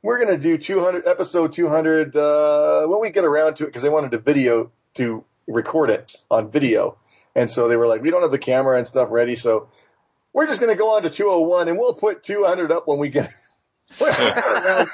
we're 0.03 0.23
gonna 0.23 0.37
do 0.37 0.57
200 0.57 1.07
episode 1.07 1.53
200 1.53 2.15
uh, 2.15 2.85
when 2.87 3.01
we 3.01 3.09
get 3.09 3.23
around 3.23 3.55
to 3.55 3.63
it 3.63 3.67
because 3.67 3.81
they 3.81 3.89
wanted 3.89 4.11
to 4.11 4.19
video 4.19 4.71
to 4.95 5.23
record 5.47 5.89
it 5.89 6.15
on 6.29 6.51
video, 6.51 6.97
and 7.35 7.49
so 7.49 7.67
they 7.67 7.75
were 7.77 7.87
like, 7.87 8.01
we 8.03 8.11
don't 8.11 8.21
have 8.21 8.31
the 8.31 8.37
camera 8.39 8.77
and 8.77 8.85
stuff 8.85 9.09
ready, 9.11 9.35
so 9.35 9.69
we're 10.33 10.45
just 10.47 10.59
gonna 10.59 10.75
go 10.75 10.95
on 10.95 11.01
to 11.03 11.09
201 11.09 11.67
and 11.67 11.77
we'll 11.79 11.93
put 11.95 12.23
200 12.23 12.71
up 12.71 12.87
when 12.87 12.99
we 12.99 13.09
get. 13.09 13.31
I 13.99 14.85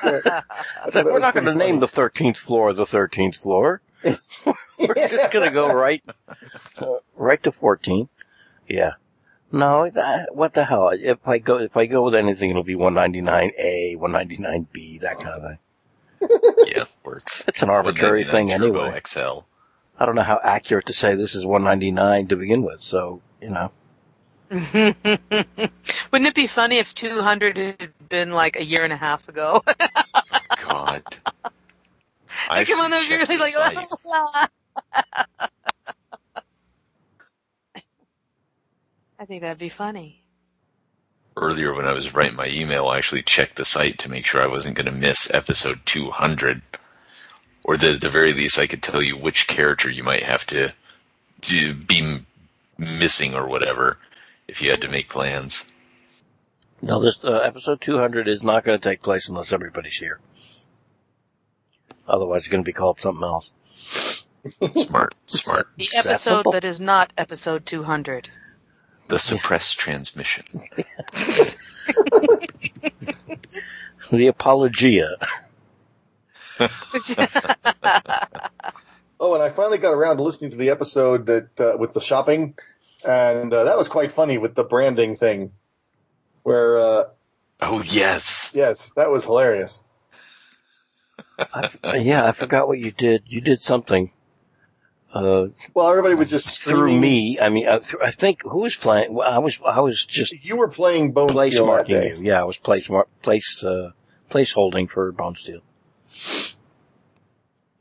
thought 0.90 1.06
we're 1.06 1.20
not 1.20 1.34
going 1.34 1.46
to 1.46 1.56
name 1.56 1.80
the 1.80 1.88
13th 1.88 2.38
floor 2.38 2.74
the 2.74 2.86
13th 2.86 3.36
floor. 3.38 3.82
We're 4.80 4.94
just 4.94 5.32
going 5.32 5.46
to 5.46 5.52
go 5.52 5.74
right, 5.74 6.04
uh, 6.78 6.98
right 7.16 7.42
to 7.44 7.52
14. 7.52 8.08
Yeah. 8.70 8.92
No, 9.52 9.90
that, 9.90 10.36
what 10.36 10.54
the 10.54 10.66
hell? 10.66 10.90
If 10.94 11.28
I 11.28 11.40
go, 11.40 11.58
if 11.58 11.76
I 11.76 11.86
go 11.88 12.04
with 12.04 12.16
anything, 12.16 12.50
it'll 12.50 12.64
be 12.64 12.76
199A, 12.76 13.98
199B, 13.98 15.02
that 15.02 15.20
kind 15.20 15.30
of 15.30 15.42
thing. 15.42 15.60
Yeah, 16.68 16.86
works. 17.04 17.44
It's 17.48 17.62
an 17.62 17.70
arbitrary 17.70 18.24
thing 18.24 18.50
Turbo 18.50 18.86
anyway. 18.86 19.02
XL. 19.06 19.40
I 20.00 20.06
don't 20.06 20.16
know 20.16 20.24
how 20.24 20.40
accurate 20.44 20.88
to 20.88 20.94
say 20.94 21.16
this 21.16 21.34
is 21.36 21.46
199 21.46 22.28
to 22.28 22.36
begin 22.36 22.64
with, 22.64 22.82
so, 22.82 23.22
you 23.42 23.50
know. 23.50 23.72
Wouldn't 24.52 25.76
it 26.14 26.36
be 26.36 26.48
funny 26.48 26.78
if 26.78 26.96
200 26.96 27.58
had 27.58 27.90
been 28.08 28.32
like 28.32 28.56
a 28.56 28.64
year 28.64 28.86
and 28.86 28.94
a 28.94 28.98
half 28.98 29.28
ago? 29.28 29.62
God. 30.66 31.04
I 32.50 32.60
like 32.60 32.70
when 32.70 32.94
should 33.02 33.28
they're 33.28 33.38
really 33.38 33.52
like. 33.58 33.78
I 39.20 39.26
think 39.26 39.42
that'd 39.42 39.58
be 39.58 39.70
funny. 39.70 40.24
Earlier 41.36 41.74
when 41.74 41.86
I 41.86 41.92
was 41.92 42.14
writing 42.14 42.38
my 42.38 42.48
email, 42.48 42.88
I 42.88 42.98
actually 42.98 43.24
checked 43.24 43.58
the 43.58 43.66
site 43.66 44.00
to 44.00 44.10
make 44.10 44.26
sure 44.26 44.42
I 44.42 44.48
wasn't 44.48 44.78
going 44.78 44.86
to 44.86 44.92
miss 44.92 45.30
episode 45.34 45.82
200. 45.86 46.62
Or 47.64 47.76
that 47.76 47.96
at 47.96 48.02
the 48.02 48.10
very 48.10 48.32
least 48.32 48.60
I 48.60 48.68
could 48.68 48.82
tell 48.82 49.02
you 49.02 49.18
which 49.18 49.48
character 49.48 49.90
you 49.90 50.04
might 50.04 50.24
have 50.24 50.46
to, 50.48 50.74
to 51.42 51.74
be 51.74 52.22
missing 52.78 53.36
or 53.36 53.48
whatever 53.48 53.98
if 54.48 54.62
you 54.62 54.72
had 54.72 54.82
to 54.82 54.90
make 54.90 55.10
plans. 55.10 55.64
No, 56.82 57.02
this, 57.02 57.24
uh, 57.24 57.32
episode 57.38 57.82
200 57.82 58.28
is 58.28 58.44
not 58.44 58.64
going 58.64 58.80
to 58.80 58.90
take 58.90 59.02
place 59.02 59.30
unless 59.30 59.52
everybody's 59.52 59.98
here. 59.98 60.20
Otherwise 62.08 62.42
it's 62.42 62.48
going 62.50 62.64
to 62.64 62.68
be 62.68 62.74
called 62.74 63.00
something 63.00 63.24
else. 63.24 63.52
Smart, 64.76 65.16
smart. 65.28 65.68
The 65.76 65.86
Is 65.86 66.06
episode 66.06 66.36
simple? 66.36 66.52
that 66.54 66.64
is 66.64 66.80
not 66.80 67.12
episode 67.18 67.66
200. 67.66 68.30
The 69.08 69.20
suppressed 69.20 69.78
transmission. 69.80 70.46
The 74.10 74.28
Apologia. 74.28 75.18
Oh, 79.20 79.34
and 79.34 79.42
I 79.42 79.50
finally 79.50 79.80
got 79.80 79.94
around 79.94 80.18
to 80.18 80.24
listening 80.24 80.52
to 80.52 80.58
the 80.58 80.70
episode 80.70 81.26
that 81.26 81.60
uh, 81.60 81.76
with 81.76 81.92
the 81.92 82.00
shopping, 82.00 82.54
and 83.06 83.54
uh, 83.54 83.64
that 83.66 83.78
was 83.78 83.88
quite 83.88 84.12
funny 84.12 84.38
with 84.38 84.56
the 84.56 84.64
branding 84.64 85.16
thing. 85.16 85.52
Where, 86.44 86.78
uh, 86.78 87.04
Oh 87.62 87.82
yes. 87.82 88.52
yes, 88.56 88.92
that 88.96 89.10
was 89.12 89.24
hilarious. 89.26 89.82
I, 91.40 91.70
uh, 91.84 91.94
yeah, 91.96 92.26
I 92.26 92.32
forgot 92.32 92.68
what 92.68 92.80
you 92.80 92.92
did. 92.92 93.24
You 93.28 93.42
did 93.42 93.62
something. 93.62 94.12
Uh, 95.14 95.48
Well, 95.74 95.90
everybody 95.90 96.16
was 96.16 96.30
just 96.30 96.62
through 96.62 96.80
screaming. 96.82 97.02
me. 97.02 97.40
I 97.40 97.50
mean, 97.50 97.68
I, 97.68 97.80
th- 97.80 97.96
I 98.04 98.12
think 98.12 98.42
who 98.44 98.60
was 98.60 98.76
playing? 98.76 99.18
I 99.24 99.40
was, 99.40 99.60
I 99.66 99.80
was 99.80 100.04
just 100.04 100.34
You 100.44 100.58
were 100.58 100.68
playing 100.68 101.12
Bone 101.12 101.30
place 101.30 101.54
Steel 101.54 101.66
that 101.66 101.72
marking 101.72 102.02
day. 102.02 102.10
you. 102.10 102.20
Yeah, 102.22 102.42
I 102.42 102.44
was 102.44 102.58
place 102.58 102.90
mar- 102.90 103.08
place 103.22 103.64
uh, 103.64 103.92
place 104.30 104.52
holding 104.52 104.88
for 104.88 105.12
Bonesteele. 105.14 105.62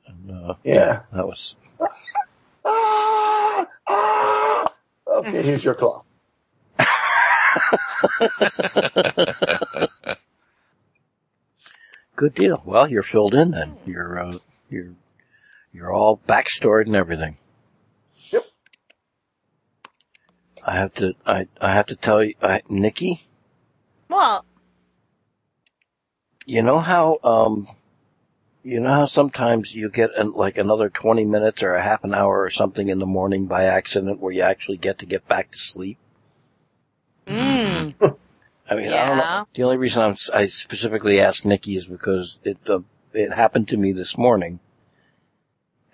And, 0.07 0.31
uh, 0.31 0.55
Yeah. 0.65 1.01
that 1.13 1.27
was 1.27 1.57
Ah, 2.65 3.67
ah. 3.87 4.36
Okay, 5.17 5.43
here's 5.43 5.65
your 5.65 5.75
claw. 5.75 6.03
good 12.17 12.35
deal. 12.35 12.63
Well, 12.67 12.91
you're 12.91 13.03
filled 13.03 13.35
in 13.35 13.53
then. 13.53 13.77
You're 13.87 14.19
uh, 14.19 14.39
you're 14.69 14.93
you're 15.73 15.91
all 15.91 16.21
backstoried 16.29 16.85
and 16.87 16.97
everything. 16.97 17.39
Yep. 18.31 18.45
I 20.63 20.77
have 20.77 20.93
to 20.95 21.15
I 21.25 21.47
I 21.63 21.73
have 21.73 21.87
to 21.87 21.97
tell 21.97 22.23
you, 22.23 22.35
I, 22.43 22.61
Nikki. 22.69 23.27
Well, 24.11 24.45
You 26.45 26.63
know 26.63 26.79
how 26.79 27.19
um, 27.25 27.69
you 28.67 28.81
know 28.81 28.91
how 28.91 29.07
sometimes 29.07 29.75
you 29.75 29.89
get 29.89 30.11
an, 30.17 30.33
like 30.33 30.59
another 30.59 30.91
twenty 30.91 31.25
minutes 31.25 31.63
or 31.63 31.75
a 31.75 31.83
half 31.83 32.03
an 32.03 32.13
hour 32.13 32.43
or 32.43 32.51
something 32.51 32.89
in 32.89 32.99
the 32.99 33.07
morning 33.07 33.47
by 33.47 33.65
accident 33.65 34.19
where 34.19 34.33
you 34.33 34.43
actually 34.43 34.77
get 34.77 34.99
to 34.99 35.07
get 35.07 35.29
back 35.29 35.53
to 35.53 35.59
sleep. 35.59 35.99
mm, 37.29 37.95
I 38.69 38.75
mean, 38.75 38.93
I 38.93 39.07
don't 39.07 39.19
know. 39.19 39.47
The 39.55 39.63
only 39.63 39.77
reason 39.77 40.03
I'm, 40.03 40.17
I 40.35 40.47
specifically 40.47 41.21
asked 41.21 41.45
Nikki 41.45 41.77
is 41.77 41.87
because 41.87 42.41
it 42.43 42.59
uh, 42.69 42.81
it 43.13 43.33
happened 43.33 43.69
to 43.69 43.77
me 43.77 43.93
this 43.93 44.19
morning, 44.19 44.59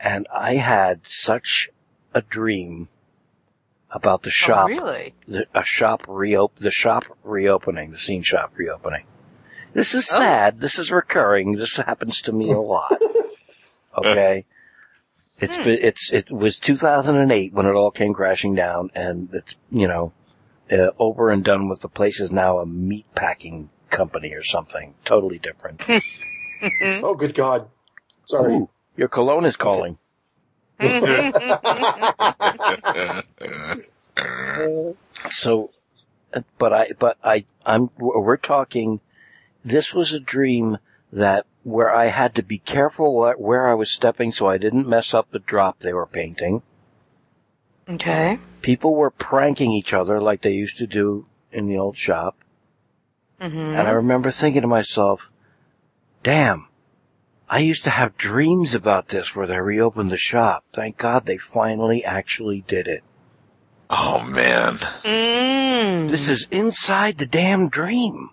and 0.00 0.26
I 0.34 0.54
had 0.54 1.06
such 1.06 1.68
a 2.14 2.22
dream 2.22 2.88
about 3.90 4.22
the 4.22 4.30
oh, 4.30 4.44
shop, 4.46 4.68
really? 4.68 5.14
the, 5.28 5.46
a 5.54 5.62
shop 5.62 6.06
reop, 6.06 6.52
the 6.58 6.70
shop 6.70 7.04
reopening, 7.22 7.90
the 7.90 7.98
scene 7.98 8.22
shop 8.22 8.52
reopening. 8.56 9.04
This 9.72 9.94
is 9.94 10.08
Oh. 10.12 10.18
sad. 10.18 10.60
This 10.60 10.78
is 10.78 10.90
recurring. 10.90 11.52
This 11.52 11.76
happens 11.76 12.20
to 12.22 12.32
me 12.32 12.50
a 12.52 12.58
lot. 12.58 13.00
Okay. 13.94 14.46
It's 15.38 15.56
Hmm. 15.58 15.64
been, 15.64 15.78
it's, 15.82 16.10
it 16.10 16.30
was 16.30 16.56
2008 16.56 17.52
when 17.52 17.66
it 17.66 17.74
all 17.74 17.90
came 17.90 18.14
crashing 18.14 18.54
down 18.54 18.90
and 18.94 19.28
it's, 19.34 19.54
you 19.70 19.86
know, 19.86 20.12
uh, 20.70 20.92
over 20.98 21.28
and 21.28 21.44
done 21.44 21.68
with. 21.68 21.80
The 21.80 21.88
place 21.90 22.18
is 22.20 22.32
now 22.32 22.60
a 22.60 22.64
meat 22.66 23.04
packing 23.14 23.68
company 23.90 24.32
or 24.32 24.42
something 24.42 24.94
totally 25.04 25.38
different. 25.38 25.82
Oh, 27.02 27.14
good 27.14 27.34
God. 27.34 27.68
Sorry. 28.24 28.54
Ooh, 28.54 28.70
your 28.96 29.08
cologne 29.08 29.44
is 29.44 29.56
calling. 29.56 29.98
So, 35.30 35.70
uh, 36.32 36.40
but 36.58 36.72
I, 36.72 36.88
but 36.98 37.18
I, 37.22 37.44
I'm, 37.66 37.90
we're 37.98 38.36
talking, 38.36 39.00
this 39.64 39.92
was 39.94 40.12
a 40.12 40.20
dream 40.20 40.78
that 41.12 41.46
where 41.62 41.94
I 41.94 42.06
had 42.06 42.34
to 42.36 42.42
be 42.42 42.58
careful 42.58 43.14
where- 43.14 43.34
where 43.36 43.68
I 43.68 43.74
was 43.74 43.90
stepping 43.90 44.32
so 44.32 44.48
I 44.48 44.58
didn't 44.58 44.88
mess 44.88 45.14
up 45.14 45.30
the 45.30 45.38
drop 45.38 45.78
they 45.80 45.92
were 45.92 46.06
painting. 46.06 46.62
okay. 47.88 48.38
People 48.62 48.94
were 48.94 49.10
pranking 49.10 49.72
each 49.72 49.92
other 49.92 50.20
like 50.20 50.42
they 50.42 50.52
used 50.52 50.78
to 50.78 50.86
do 50.86 51.26
in 51.50 51.66
the 51.66 51.76
old 51.78 51.96
shop. 51.96 52.36
hmm 53.40 53.46
And 53.58 53.88
I 53.88 53.90
remember 53.90 54.30
thinking 54.30 54.62
to 54.62 54.68
myself, 54.68 55.30
damn, 56.22 56.66
I 57.48 57.58
used 57.58 57.84
to 57.84 57.90
have 57.90 58.16
dreams 58.16 58.74
about 58.74 59.08
this 59.08 59.34
where 59.36 59.46
they 59.46 59.58
reopened 59.60 60.10
the 60.10 60.16
shop. 60.16 60.64
Thank 60.72 60.96
God 60.96 61.26
they 61.26 61.36
finally 61.38 62.04
actually 62.04 62.64
did 62.66 62.88
it. 62.88 63.02
Oh 63.90 64.24
man. 64.24 64.76
Mm. 65.04 66.08
This 66.08 66.28
is 66.28 66.46
inside 66.50 67.18
the 67.18 67.26
damn 67.26 67.68
dream. 67.68 68.30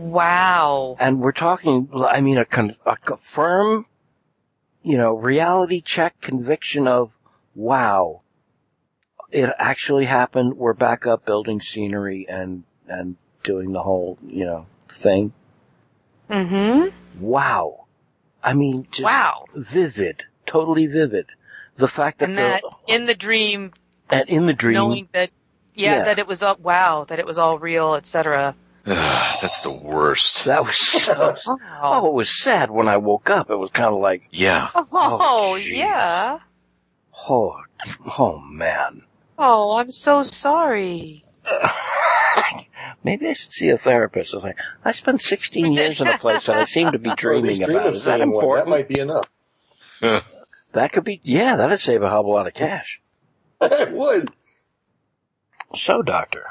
Wow. 0.00 0.96
And 0.98 1.20
we're 1.20 1.32
talking, 1.32 1.88
I 1.94 2.20
mean, 2.20 2.38
a, 2.38 2.44
con- 2.44 2.76
a 2.86 3.16
firm, 3.16 3.86
you 4.82 4.96
know, 4.96 5.14
reality 5.14 5.80
check 5.80 6.20
conviction 6.20 6.88
of, 6.88 7.12
wow, 7.54 8.22
it 9.30 9.50
actually 9.58 10.06
happened. 10.06 10.54
We're 10.54 10.72
back 10.72 11.06
up 11.06 11.24
building 11.24 11.60
scenery 11.60 12.26
and, 12.28 12.64
and 12.88 13.16
doing 13.44 13.72
the 13.72 13.82
whole, 13.82 14.18
you 14.22 14.44
know, 14.44 14.66
thing. 14.94 15.32
Mm-hmm. 16.30 16.88
Wow. 17.20 17.86
I 18.42 18.54
mean, 18.54 18.86
just 18.90 19.04
Wow. 19.04 19.44
vivid, 19.54 20.24
totally 20.46 20.86
vivid. 20.86 21.26
The 21.76 21.88
fact 21.88 22.18
that, 22.20 22.30
And 22.30 22.38
the, 22.38 22.42
that 22.42 22.62
in 22.86 23.06
the 23.06 23.14
dream, 23.14 23.72
and 24.08 24.28
in 24.28 24.46
the 24.46 24.52
dream, 24.52 24.74
knowing 24.74 25.08
that, 25.12 25.30
yeah, 25.74 25.96
Yeah. 25.96 26.04
that 26.04 26.18
it 26.18 26.26
was 26.26 26.42
all, 26.42 26.56
wow, 26.56 27.04
that 27.04 27.18
it 27.18 27.26
was 27.26 27.38
all 27.38 27.58
real, 27.58 27.94
etc. 27.94 28.54
That's 28.84 29.62
the 29.62 29.72
worst. 29.72 30.44
that 30.46 30.64
was 30.64 30.76
so, 30.78 31.36
oh, 31.82 32.06
it 32.08 32.12
was 32.14 32.42
sad 32.42 32.70
when 32.70 32.88
I 32.88 32.96
woke 32.96 33.30
up. 33.30 33.50
It 33.50 33.56
was 33.56 33.70
kind 33.70 33.94
of 33.94 34.00
like, 34.00 34.28
Yeah. 34.32 34.68
Oh, 34.74 34.86
Oh, 34.92 35.54
yeah. 35.56 36.38
oh, 37.28 37.56
oh 38.18 38.38
man. 38.38 39.02
Oh, 39.38 39.76
I'm 39.78 39.90
so 39.90 40.22
sorry. 40.22 41.24
Maybe 43.04 43.28
I 43.28 43.32
should 43.32 43.52
see 43.52 43.68
a 43.70 43.78
therapist. 43.78 44.34
I 44.34 44.36
was 44.36 44.44
like, 44.44 44.58
I 44.84 44.92
spent 44.92 45.22
16 45.22 45.72
years 45.72 46.00
in 46.00 46.06
a 46.08 46.18
place 46.18 46.46
that 46.46 46.56
I 46.56 46.64
seem 46.66 46.92
to 46.92 46.98
be 46.98 47.10
dreaming 47.16 47.58
least 47.58 47.62
dream 47.64 47.78
about. 47.78 47.94
Is 47.94 48.04
that 48.04 48.18
seeing 48.18 48.30
one. 48.32 48.56
That 48.56 48.68
might 48.68 48.88
be 48.88 49.00
enough. 49.00 49.28
That 50.72 50.92
could 50.92 51.04
be, 51.04 51.20
yeah, 51.24 51.56
that'd 51.56 51.80
save 51.80 52.02
a 52.02 52.08
hell 52.08 52.20
of 52.20 52.26
a 52.26 52.30
lot 52.30 52.46
of 52.46 52.54
cash. 52.54 53.00
it 53.60 53.92
would. 53.92 54.30
So, 55.74 56.02
doctor, 56.02 56.44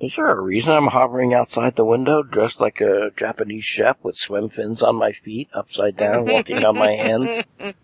is 0.00 0.16
there 0.16 0.30
a 0.30 0.40
reason 0.40 0.72
I'm 0.72 0.86
hovering 0.86 1.34
outside 1.34 1.76
the 1.76 1.84
window 1.84 2.22
dressed 2.22 2.60
like 2.60 2.80
a 2.80 3.10
Japanese 3.16 3.64
chef 3.64 3.96
with 4.02 4.16
swim 4.16 4.48
fins 4.48 4.82
on 4.82 4.96
my 4.96 5.12
feet, 5.12 5.48
upside 5.52 5.96
down, 5.96 6.26
walking 6.26 6.64
on 6.64 6.76
my 6.76 6.92
hands? 6.92 7.42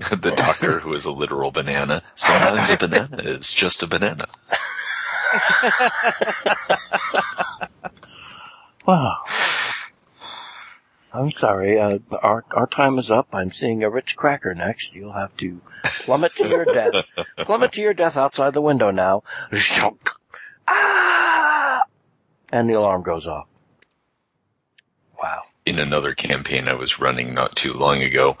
the 0.10 0.32
doctor 0.34 0.80
who 0.80 0.94
is 0.94 1.04
a 1.04 1.12
literal 1.12 1.50
banana. 1.50 2.02
Sometimes 2.14 2.70
a 2.70 2.76
banana 2.76 3.18
is 3.18 3.52
just 3.52 3.82
a 3.82 3.86
banana. 3.86 4.28
Wow. 8.86 9.18
I'm 11.12 11.30
sorry, 11.30 11.78
uh, 11.78 11.98
our, 12.22 12.44
our 12.52 12.66
time 12.66 12.98
is 12.98 13.10
up. 13.10 13.28
I'm 13.32 13.52
seeing 13.52 13.82
a 13.82 13.90
Ritz 13.90 14.14
cracker 14.14 14.54
next. 14.54 14.94
You'll 14.94 15.12
have 15.12 15.36
to 15.36 15.60
plummet 15.84 16.34
to 16.36 16.48
your 16.48 16.64
death. 16.64 17.04
plummet 17.38 17.72
to 17.72 17.82
your 17.82 17.94
death 17.94 18.16
outside 18.16 18.54
the 18.54 18.60
window 18.60 18.90
now. 18.90 19.22
Shunk. 19.52 20.10
Ah! 20.70 21.82
And 22.52 22.68
the 22.68 22.74
alarm 22.74 23.02
goes 23.02 23.26
off. 23.26 23.46
Wow. 25.20 25.42
In 25.66 25.78
another 25.78 26.14
campaign 26.14 26.68
I 26.68 26.74
was 26.74 26.98
running 26.98 27.34
not 27.34 27.54
too 27.54 27.72
long 27.74 28.02
ago, 28.02 28.38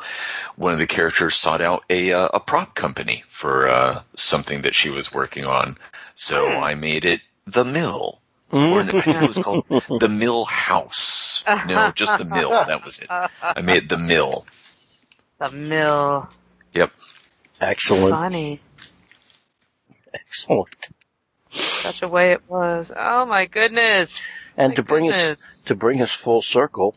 one 0.56 0.72
of 0.72 0.78
the 0.78 0.86
characters 0.86 1.36
sought 1.36 1.60
out 1.60 1.84
a 1.90 2.12
uh, 2.12 2.28
a 2.32 2.40
prop 2.40 2.74
company 2.74 3.24
for 3.28 3.68
uh, 3.68 4.02
something 4.16 4.62
that 4.62 4.74
she 4.74 4.90
was 4.90 5.12
working 5.12 5.44
on. 5.44 5.76
So 6.14 6.48
I 6.48 6.74
made 6.74 7.04
it 7.04 7.20
the 7.46 7.64
mill. 7.64 8.20
Or 8.52 8.82
no, 8.82 8.98
I 8.98 9.00
think 9.00 9.06
it 9.22 9.26
was 9.26 9.38
called 9.38 9.64
the 10.00 10.08
Mill 10.08 10.44
House. 10.44 11.44
No, 11.68 11.92
just 11.94 12.18
the 12.18 12.24
mill. 12.24 12.50
That 12.50 12.84
was 12.84 12.98
it. 12.98 13.06
I 13.08 13.60
made 13.62 13.84
it 13.84 13.88
the 13.88 13.96
mill. 13.96 14.44
The 15.38 15.50
mill. 15.52 16.28
Yep. 16.74 16.90
Excellent. 17.60 18.14
Funny. 18.14 18.58
Excellent. 20.12 20.88
Such 21.82 22.02
a 22.02 22.08
way 22.08 22.32
it 22.32 22.42
was. 22.48 22.92
Oh 22.94 23.24
my 23.26 23.46
goodness. 23.46 24.20
And 24.56 24.72
My 24.72 24.74
to 24.76 24.82
bring 24.82 25.12
us 25.12 25.62
to 25.64 25.74
bring 25.74 26.02
us 26.02 26.12
full 26.12 26.42
circle 26.42 26.94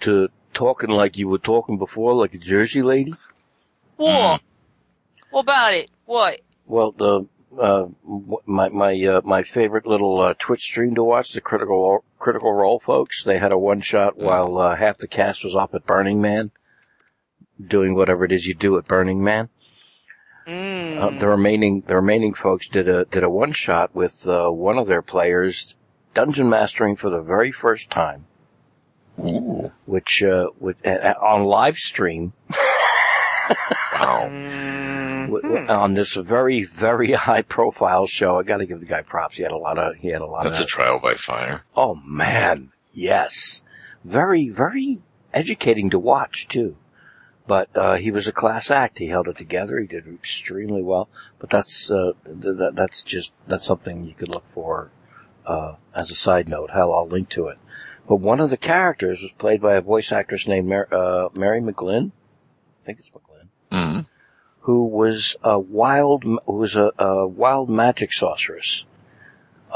to 0.00 0.28
talking 0.54 0.90
like 0.90 1.16
you 1.16 1.28
were 1.28 1.38
talking 1.38 1.78
before, 1.78 2.14
like 2.14 2.34
a 2.34 2.38
Jersey 2.38 2.82
lady. 2.82 3.14
What? 3.96 4.40
What 5.30 5.40
about 5.40 5.74
it? 5.74 5.90
What? 6.04 6.40
Well, 6.66 6.92
the 6.92 7.26
uh, 7.60 7.86
my 8.46 8.68
my 8.68 9.02
uh, 9.04 9.20
my 9.24 9.42
favorite 9.42 9.86
little 9.86 10.20
uh, 10.20 10.34
Twitch 10.38 10.62
stream 10.62 10.94
to 10.94 11.04
watch, 11.04 11.32
the 11.32 11.40
Critical 11.40 11.76
Role, 11.76 12.04
Critical 12.18 12.52
Role 12.52 12.78
folks. 12.80 13.24
They 13.24 13.38
had 13.38 13.52
a 13.52 13.58
one 13.58 13.80
shot 13.80 14.16
while 14.16 14.58
uh, 14.58 14.76
half 14.76 14.98
the 14.98 15.08
cast 15.08 15.44
was 15.44 15.54
off 15.54 15.74
at 15.74 15.86
Burning 15.86 16.20
Man, 16.20 16.50
doing 17.64 17.94
whatever 17.94 18.24
it 18.24 18.32
is 18.32 18.46
you 18.46 18.54
do 18.54 18.78
at 18.78 18.86
Burning 18.86 19.22
Man. 19.22 19.48
Mm. 20.46 20.98
Uh, 21.16 21.18
the 21.18 21.28
remaining 21.28 21.82
the 21.86 21.96
remaining 21.96 22.34
folks 22.34 22.68
did 22.68 22.88
a 22.88 23.04
did 23.06 23.22
a 23.24 23.30
one 23.30 23.52
shot 23.52 23.94
with 23.94 24.26
uh, 24.26 24.48
one 24.50 24.78
of 24.78 24.86
their 24.86 25.02
players 25.02 25.74
dungeon 26.14 26.48
mastering 26.48 26.96
for 26.96 27.10
the 27.10 27.20
very 27.20 27.52
first 27.52 27.90
time, 27.90 28.26
Ooh. 29.20 29.70
which 29.86 30.22
uh, 30.22 30.48
with 30.60 30.84
uh, 30.86 31.14
on 31.22 31.44
live 31.44 31.76
stream 31.78 32.32
Wow. 33.92 34.28
Mm. 34.28 35.26
w- 35.26 35.42
w- 35.42 35.68
on 35.68 35.94
this 35.94 36.14
very 36.14 36.64
very 36.64 37.12
high 37.28 37.42
profile 37.42 38.06
show. 38.06 38.38
I 38.38 38.42
got 38.42 38.58
to 38.58 38.66
give 38.66 38.80
the 38.80 38.86
guy 38.86 39.02
props. 39.02 39.36
He 39.36 39.42
had 39.42 39.52
a 39.52 39.56
lot 39.56 39.78
of 39.78 39.96
he 39.96 40.08
had 40.08 40.22
a 40.22 40.26
lot 40.26 40.44
That's 40.44 40.60
a 40.60 40.64
trial 40.64 40.98
by 41.00 41.14
fire. 41.14 41.62
oh 41.76 41.94
man 42.04 42.72
yes 42.92 43.62
very 44.04 44.48
very 44.48 44.98
educating 45.32 45.90
to 45.90 45.98
watch 45.98 46.48
too. 46.48 46.76
But 47.46 47.68
uh, 47.76 47.94
he 47.96 48.10
was 48.10 48.28
a 48.28 48.32
class 48.32 48.70
act. 48.70 48.98
He 48.98 49.08
held 49.08 49.28
it 49.28 49.36
together. 49.36 49.78
He 49.80 49.86
did 49.86 50.06
extremely 50.06 50.82
well. 50.82 51.08
But 51.38 51.50
that's 51.50 51.90
uh, 51.90 52.12
th- 52.24 52.58
th- 52.58 52.74
that's 52.74 53.02
just 53.02 53.32
that's 53.48 53.64
something 53.66 54.04
you 54.04 54.14
could 54.14 54.28
look 54.28 54.44
for 54.54 54.90
uh, 55.46 55.74
as 55.94 56.10
a 56.10 56.14
side 56.14 56.48
note. 56.48 56.70
Hell, 56.70 56.92
I'll 56.94 57.08
link 57.08 57.28
to 57.30 57.48
it. 57.48 57.58
But 58.08 58.16
one 58.16 58.40
of 58.40 58.50
the 58.50 58.56
characters 58.56 59.20
was 59.22 59.32
played 59.32 59.60
by 59.60 59.74
a 59.74 59.80
voice 59.80 60.12
actress 60.12 60.46
named 60.46 60.68
Mar- 60.68 60.88
uh, 60.92 61.28
Mary 61.34 61.60
McGlynn. 61.60 62.12
I 62.82 62.86
think 62.86 62.98
it's 63.00 63.10
McGlynn. 63.10 63.48
hmm 63.72 64.00
Who 64.60 64.84
was 64.84 65.36
a 65.42 65.58
wild, 65.58 66.24
who 66.24 66.40
was 66.46 66.76
a, 66.76 66.92
a 66.98 67.26
wild 67.26 67.68
magic 67.70 68.12
sorceress. 68.12 68.84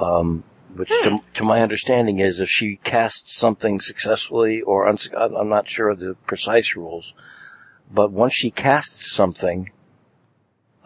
Um, 0.01 0.45
which 0.75 0.91
to, 0.91 1.21
to 1.35 1.45
my 1.45 1.63
understanding 1.63 2.19
is 2.19 2.39
if 2.41 2.51
she 2.51 2.77
casts 2.85 3.35
something 3.35 3.81
successfully 3.81 4.61
or 4.61 4.87
uns- 4.87 5.09
I'm 5.17 5.49
not 5.49 5.69
sure 5.69 5.89
of 5.89 5.99
the 6.01 6.15
precise 6.27 6.77
rules, 6.77 7.15
but 7.93 8.11
once 8.11 8.35
she 8.35 8.51
casts 8.51 9.13
something, 9.13 9.71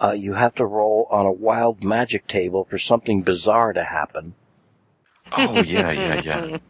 uh, 0.03 0.13
you 0.13 0.35
have 0.35 0.55
to 0.55 0.67
roll 0.67 1.07
on 1.11 1.27
a 1.27 1.33
wild 1.33 1.85
magic 1.85 2.27
table 2.27 2.65
for 2.65 2.79
something 2.79 3.23
bizarre 3.23 3.73
to 3.73 3.85
happen. 3.85 4.35
Oh 5.33 5.61
yeah, 5.63 5.91
yeah, 5.91 6.21
yeah. 6.23 6.59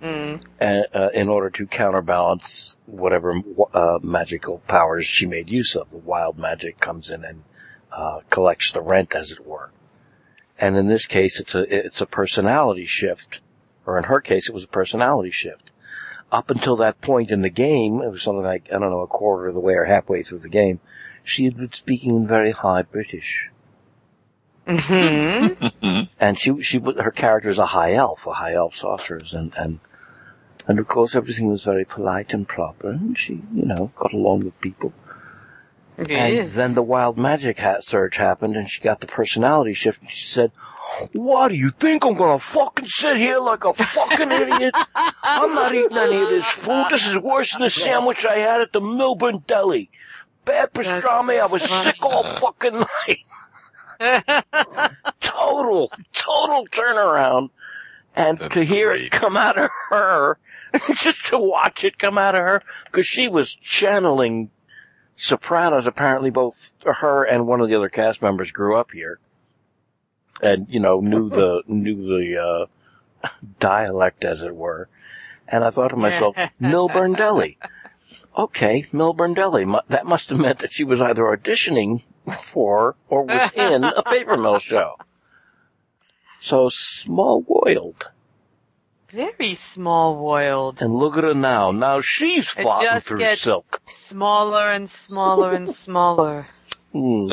Uh, 0.60 1.08
in 1.14 1.28
order 1.30 1.48
to 1.48 1.66
counterbalance 1.66 2.76
whatever 2.84 3.34
uh, 3.72 3.98
magical 4.02 4.58
powers 4.68 5.06
she 5.06 5.24
made 5.24 5.48
use 5.48 5.74
of. 5.74 5.90
The 5.90 5.96
wild 5.96 6.38
magic 6.38 6.78
comes 6.80 7.08
in 7.08 7.24
and 7.24 7.44
uh, 7.90 8.20
collects 8.28 8.70
the 8.70 8.82
rent, 8.82 9.14
as 9.14 9.30
it 9.30 9.46
were. 9.46 9.70
And 10.58 10.76
in 10.76 10.86
this 10.86 11.06
case, 11.06 11.40
it's 11.40 11.54
a 11.54 11.86
it's 11.86 12.02
a 12.02 12.06
personality 12.06 12.84
shift, 12.84 13.40
or 13.86 13.96
in 13.96 14.04
her 14.04 14.20
case, 14.20 14.48
it 14.48 14.54
was 14.54 14.64
a 14.64 14.68
personality 14.68 15.30
shift. 15.30 15.69
Up 16.32 16.50
until 16.50 16.76
that 16.76 17.00
point 17.00 17.30
in 17.30 17.42
the 17.42 17.50
game, 17.50 18.00
it 18.02 18.10
was 18.10 18.22
something 18.22 18.44
like 18.44 18.68
I 18.72 18.78
don't 18.78 18.90
know 18.90 19.00
a 19.00 19.06
quarter 19.08 19.48
of 19.48 19.54
the 19.54 19.60
way 19.60 19.74
or 19.74 19.84
halfway 19.84 20.22
through 20.22 20.38
the 20.40 20.48
game, 20.48 20.78
she 21.24 21.44
had 21.44 21.56
been 21.56 21.72
speaking 21.72 22.14
in 22.16 22.26
very 22.26 22.52
high 22.52 22.82
British. 22.82 23.48
Mhm. 24.66 26.08
and 26.20 26.38
she 26.38 26.62
she 26.62 26.78
was- 26.78 26.96
her 26.96 27.10
character 27.10 27.48
is 27.48 27.58
a 27.58 27.66
high 27.66 27.94
elf, 27.94 28.26
a 28.26 28.34
high 28.34 28.54
elf 28.54 28.76
sorceress, 28.76 29.32
and 29.32 29.52
and 29.56 29.80
and 30.68 30.78
of 30.78 30.86
course 30.86 31.16
everything 31.16 31.48
was 31.48 31.64
very 31.64 31.84
polite 31.84 32.32
and 32.32 32.46
proper, 32.46 32.90
and 32.90 33.18
she 33.18 33.42
you 33.52 33.64
know 33.66 33.90
got 33.96 34.12
along 34.12 34.40
with 34.44 34.60
people. 34.60 34.92
And 36.08 36.34
Yes. 36.34 36.54
then 36.54 36.74
the 36.74 36.82
wild 36.82 37.18
magic 37.18 37.58
hat 37.58 37.84
surge 37.84 38.16
happened, 38.16 38.56
and 38.56 38.68
she 38.68 38.80
got 38.80 39.00
the 39.00 39.06
personality 39.06 39.74
shift. 39.74 40.00
And 40.00 40.10
she 40.10 40.24
said, 40.24 40.50
"What 41.12 41.48
do 41.48 41.56
you 41.56 41.70
think 41.70 42.04
I'm 42.04 42.14
gonna 42.14 42.38
fucking 42.38 42.86
sit 42.86 43.16
here 43.18 43.38
like 43.38 43.64
a 43.64 43.74
fucking 43.74 44.32
idiot? 44.32 44.74
I'm 45.22 45.54
not 45.54 45.74
eating 45.74 45.96
any 45.96 46.16
of 46.22 46.30
this 46.30 46.46
food. 46.46 46.86
This 46.90 47.06
is 47.06 47.18
worse 47.18 47.52
than 47.52 47.62
the 47.62 47.70
sandwich 47.70 48.24
I 48.24 48.38
had 48.38 48.60
at 48.62 48.72
the 48.72 48.80
Millburn 48.80 49.46
Deli. 49.46 49.90
Bad 50.46 50.72
pastrami. 50.72 51.38
I 51.40 51.46
was 51.46 51.62
sick 51.62 52.02
all 52.02 52.22
fucking 52.22 52.84
night." 53.08 53.24
total, 55.20 55.92
total 56.14 56.66
turnaround. 56.68 57.50
And 58.16 58.38
That's 58.38 58.54
to 58.54 58.64
hear 58.64 58.88
great. 58.88 59.02
it 59.04 59.10
come 59.12 59.36
out 59.36 59.58
of 59.58 59.70
her, 59.90 60.38
just 60.94 61.26
to 61.26 61.38
watch 61.38 61.84
it 61.84 61.98
come 61.98 62.16
out 62.18 62.34
of 62.34 62.40
her, 62.40 62.62
because 62.86 63.06
she 63.06 63.28
was 63.28 63.54
channeling 63.54 64.50
Sopranos. 65.20 65.86
Apparently, 65.86 66.30
both 66.30 66.72
her 66.84 67.24
and 67.24 67.46
one 67.46 67.60
of 67.60 67.68
the 67.68 67.76
other 67.76 67.90
cast 67.90 68.22
members 68.22 68.50
grew 68.50 68.76
up 68.76 68.90
here, 68.92 69.18
and 70.42 70.66
you 70.70 70.80
know 70.80 71.00
knew 71.00 71.28
the 71.28 71.62
knew 71.68 71.96
the 71.96 72.66
uh, 73.22 73.28
dialect, 73.58 74.24
as 74.24 74.42
it 74.42 74.56
were. 74.56 74.88
And 75.46 75.62
I 75.62 75.70
thought 75.70 75.88
to 75.88 75.96
myself, 75.96 76.36
Millburn 76.60 77.16
Deli. 77.16 77.58
Okay, 78.36 78.86
Millburn 78.92 79.34
Deli. 79.34 79.66
That 79.88 80.06
must 80.06 80.30
have 80.30 80.38
meant 80.38 80.60
that 80.60 80.72
she 80.72 80.84
was 80.84 81.00
either 81.00 81.24
auditioning 81.24 82.02
for 82.42 82.96
or 83.08 83.24
was 83.24 83.52
in 83.54 83.84
a 83.84 84.02
paper 84.06 84.36
mill 84.36 84.58
show. 84.58 84.94
So 86.38 86.70
small 86.70 87.42
world. 87.42 88.08
Very 89.12 89.54
small 89.54 90.16
world. 90.24 90.82
And 90.82 90.94
look 90.94 91.16
at 91.16 91.24
her 91.24 91.34
now. 91.34 91.70
Now 91.72 92.00
she's 92.00 92.46
It 92.52 92.62
flopping 92.62 92.88
just 92.88 93.06
through 93.06 93.18
gets- 93.18 93.40
silk. 93.40 93.80
Smaller 93.88 94.70
and 94.70 94.88
smaller 94.88 95.52
and 95.52 95.68
smaller. 95.84 96.46
Hmm. 96.92 97.28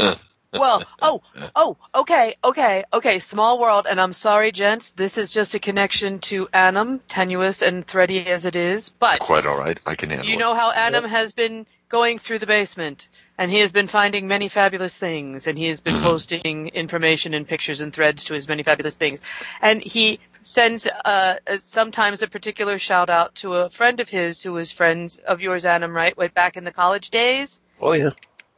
Well, 0.54 0.84
oh, 1.02 1.22
oh, 1.56 1.78
okay, 1.94 2.36
okay, 2.44 2.86
okay, 2.94 3.20
small 3.20 3.60
world, 3.60 3.86
and 3.88 4.00
I'm 4.00 4.14
sorry, 4.14 4.52
gents, 4.52 4.92
this 4.96 5.18
is 5.18 5.30
just 5.32 5.54
a 5.56 5.60
connection 5.60 6.20
to 6.20 6.48
Annam, 6.54 7.02
tenuous 7.10 7.62
and 7.62 7.86
thready 7.86 8.26
as 8.28 8.46
it 8.46 8.56
is, 8.56 8.90
but 8.90 9.20
Quite 9.20 9.46
all 9.46 9.58
right. 9.58 9.78
I 9.86 9.96
can 9.96 10.10
handle 10.10 10.26
you 10.26 10.36
it. 10.36 10.40
know 10.40 10.56
how 10.56 10.72
Annam 10.72 11.04
has 11.04 11.34
been 11.34 11.68
going 11.90 12.18
through 12.18 12.40
the 12.40 12.48
basement, 12.48 13.08
and 13.38 13.52
he 13.52 13.60
has 13.60 13.72
been 13.74 13.88
finding 13.88 14.28
many 14.28 14.48
fabulous 14.48 14.96
things, 14.96 15.48
and 15.48 15.58
he 15.58 15.68
has 15.68 15.82
been 15.82 16.00
posting 16.02 16.70
information 16.70 17.34
and 17.34 17.48
pictures 17.48 17.82
and 17.82 17.94
threads 17.94 18.24
to 18.24 18.34
his 18.34 18.48
many 18.48 18.64
fabulous 18.64 18.96
things, 18.96 19.20
and 19.62 19.82
he 19.84 20.20
sends 20.48 20.88
uh, 20.88 21.36
uh, 21.46 21.58
sometimes 21.62 22.22
a 22.22 22.28
particular 22.28 22.80
shout 22.80 23.10
out 23.10 23.36
to 23.36 23.54
a 23.54 23.70
friend 23.70 24.00
of 24.00 24.08
his 24.10 24.42
who 24.42 24.54
was 24.54 24.72
friends 24.72 25.18
of 25.18 25.42
yours, 25.42 25.66
Annam, 25.66 25.92
right, 25.92 26.16
way 26.18 26.30
back 26.30 26.56
in 26.58 26.64
the 26.64 26.72
college 26.72 27.10
days, 27.10 27.60
Oh 27.82 27.92
yeah. 27.94 28.12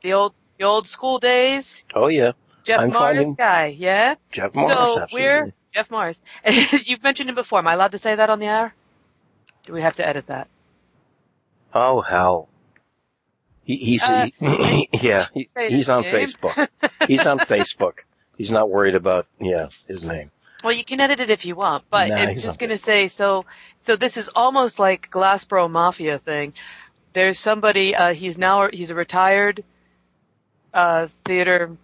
the 0.04 0.14
old 0.14 0.34
the 0.58 0.66
old 0.66 0.88
school 0.88 1.20
days. 1.20 1.84
Oh 1.96 2.08
yeah. 2.08 2.34
Jeff 2.64 2.82
I'm 2.82 2.90
Morris 2.90 3.16
finding- 3.18 3.34
guy, 3.36 3.66
yeah? 3.78 4.16
Jeff 4.32 4.54
Morris, 4.54 4.76
so 4.78 5.00
absolutely. 5.02 5.22
we're 5.22 5.54
Jeff 5.74 5.90
Morris. 5.90 6.22
You've 6.86 7.02
mentioned 7.04 7.30
him 7.30 7.36
before. 7.36 7.60
Am 7.60 7.68
I 7.68 7.74
allowed 7.74 7.92
to 7.94 7.98
say 7.98 8.16
that 8.16 8.30
on 8.30 8.40
the 8.40 8.46
air? 8.48 8.74
Do 9.64 9.74
we 9.74 9.82
have 9.82 9.96
to 9.98 10.08
edit 10.08 10.28
that? 10.28 10.48
Oh 11.74 12.02
hell. 12.02 12.50
He, 13.64 13.78
he's 13.78 14.04
Uh, 14.04 14.28
he, 14.40 14.90
yeah. 15.02 15.28
He, 15.34 15.48
he's 15.70 15.90
on 15.90 16.02
name. 16.04 16.14
Facebook. 16.14 16.68
He's 17.08 17.26
on 17.26 17.40
Facebook. 17.54 18.00
He's 18.38 18.52
not 18.52 18.70
worried 18.70 18.96
about 18.96 19.26
yeah 19.40 19.70
his 19.88 20.04
name. 20.04 20.32
Well, 20.64 20.74
you 20.74 20.84
can 20.84 21.00
edit 21.00 21.20
it 21.22 21.30
if 21.30 21.46
you 21.46 21.56
want, 21.56 21.86
but 21.90 22.10
Nah, 22.10 22.16
I'm 22.18 22.36
just 22.36 22.60
going 22.60 22.70
to 22.72 22.78
say 22.78 23.08
so. 23.08 23.46
So 23.84 23.96
this 23.96 24.18
is 24.18 24.30
almost 24.36 24.78
like 24.80 25.10
Glassboro 25.10 25.70
Mafia 25.70 26.20
thing. 26.20 26.54
There's 27.14 27.40
somebody. 27.40 27.96
Uh, 27.96 28.14
he's 28.14 28.38
now 28.38 28.70
he's 28.70 28.92
a 28.92 28.96
retired 28.96 29.64
uh, 30.74 31.08
theater 31.26 31.78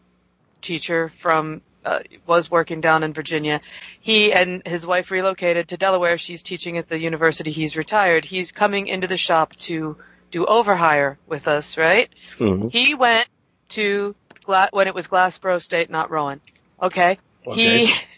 teacher 0.62 1.12
from 1.20 1.62
uh, 1.84 2.00
was 2.26 2.50
working 2.50 2.82
down 2.82 3.04
in 3.04 3.14
Virginia. 3.14 3.62
He 4.02 4.34
and 4.34 4.66
his 4.66 4.86
wife 4.86 5.12
relocated 5.12 5.70
to 5.70 5.78
Delaware. 5.78 6.18
She's 6.18 6.44
teaching 6.44 6.78
at 6.78 6.88
the 6.90 7.00
university. 7.00 7.52
He's 7.52 7.78
retired. 7.78 8.26
He's 8.26 8.52
coming 8.52 8.88
into 8.88 9.08
the 9.08 9.18
shop 9.18 9.56
to 9.58 9.96
do 10.32 10.46
overhire 10.46 11.18
with 11.28 11.48
us, 11.48 11.78
right? 11.78 12.10
Mhm. 12.40 12.72
He 12.72 12.94
went 12.96 13.28
to 13.70 14.16
Gla- 14.44 14.70
when 14.72 14.88
it 14.88 14.96
was 14.96 15.08
Glassboro 15.08 15.62
State, 15.62 15.90
not 15.90 16.10
Rowan. 16.12 16.42
Okay. 16.82 17.18
Okay. 17.48 17.86
He 17.86 17.94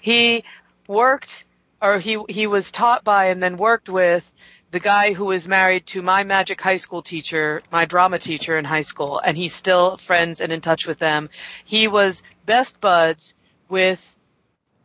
he 0.00 0.44
worked 0.86 1.44
or 1.80 1.98
he 1.98 2.18
he 2.28 2.46
was 2.46 2.70
taught 2.70 3.04
by 3.04 3.26
and 3.26 3.42
then 3.42 3.56
worked 3.56 3.88
with 3.88 4.30
the 4.70 4.80
guy 4.80 5.12
who 5.12 5.26
was 5.26 5.46
married 5.46 5.86
to 5.86 6.00
my 6.00 6.24
magic 6.24 6.60
high 6.60 6.76
school 6.76 7.02
teacher, 7.02 7.62
my 7.70 7.84
drama 7.84 8.18
teacher 8.18 8.56
in 8.56 8.64
high 8.64 8.80
school, 8.80 9.18
and 9.18 9.36
he's 9.36 9.54
still 9.54 9.98
friends 9.98 10.40
and 10.40 10.50
in 10.50 10.62
touch 10.62 10.86
with 10.86 10.98
them. 10.98 11.28
He 11.64 11.88
was 11.88 12.22
best 12.46 12.80
buds 12.80 13.34
with 13.68 14.16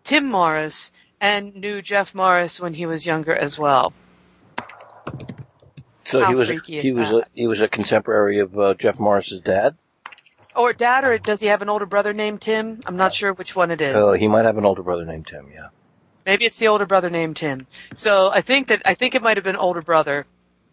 Tim 0.03 0.25
Morris 0.25 0.91
and 1.21 1.55
knew 1.55 1.81
Jeff 1.81 2.13
Morris 2.13 2.59
when 2.59 2.73
he 2.73 2.85
was 2.85 3.05
younger 3.05 3.33
as 3.33 3.57
well. 3.57 3.93
So 6.03 6.21
How 6.21 6.29
he 6.29 6.35
was 6.35 6.49
he 6.65 6.91
was 6.91 7.11
a, 7.11 7.23
he 7.33 7.47
was 7.47 7.61
a 7.61 7.67
contemporary 7.67 8.39
of 8.39 8.57
uh, 8.57 8.73
Jeff 8.75 8.99
Morris's 8.99 9.41
dad. 9.41 9.75
Or 10.57 10.73
dad, 10.73 11.03
or 11.03 11.19
does 11.19 11.39
he 11.39 11.47
have 11.47 11.61
an 11.61 11.69
older 11.69 11.85
brother 11.85 12.13
named 12.13 12.41
Tim? 12.41 12.81
I'm 12.87 12.97
not 12.97 13.13
sure 13.13 13.31
which 13.31 13.55
one 13.55 13.69
it 13.69 13.79
is. 13.79 13.95
Oh, 13.95 14.13
he 14.13 14.27
might 14.27 14.45
have 14.45 14.57
an 14.57 14.65
older 14.65 14.81
brother 14.81 15.05
named 15.05 15.27
Tim. 15.27 15.51
Yeah. 15.53 15.67
Maybe 16.25 16.45
it's 16.45 16.57
the 16.57 16.67
older 16.67 16.87
brother 16.87 17.11
named 17.11 17.37
Tim. 17.37 17.67
So 17.95 18.31
I 18.31 18.41
think 18.41 18.69
that 18.69 18.81
I 18.83 18.95
think 18.95 19.13
it 19.13 19.21
might 19.21 19.37
have 19.37 19.43
been 19.43 19.55
older 19.55 19.83
brother 19.83 20.25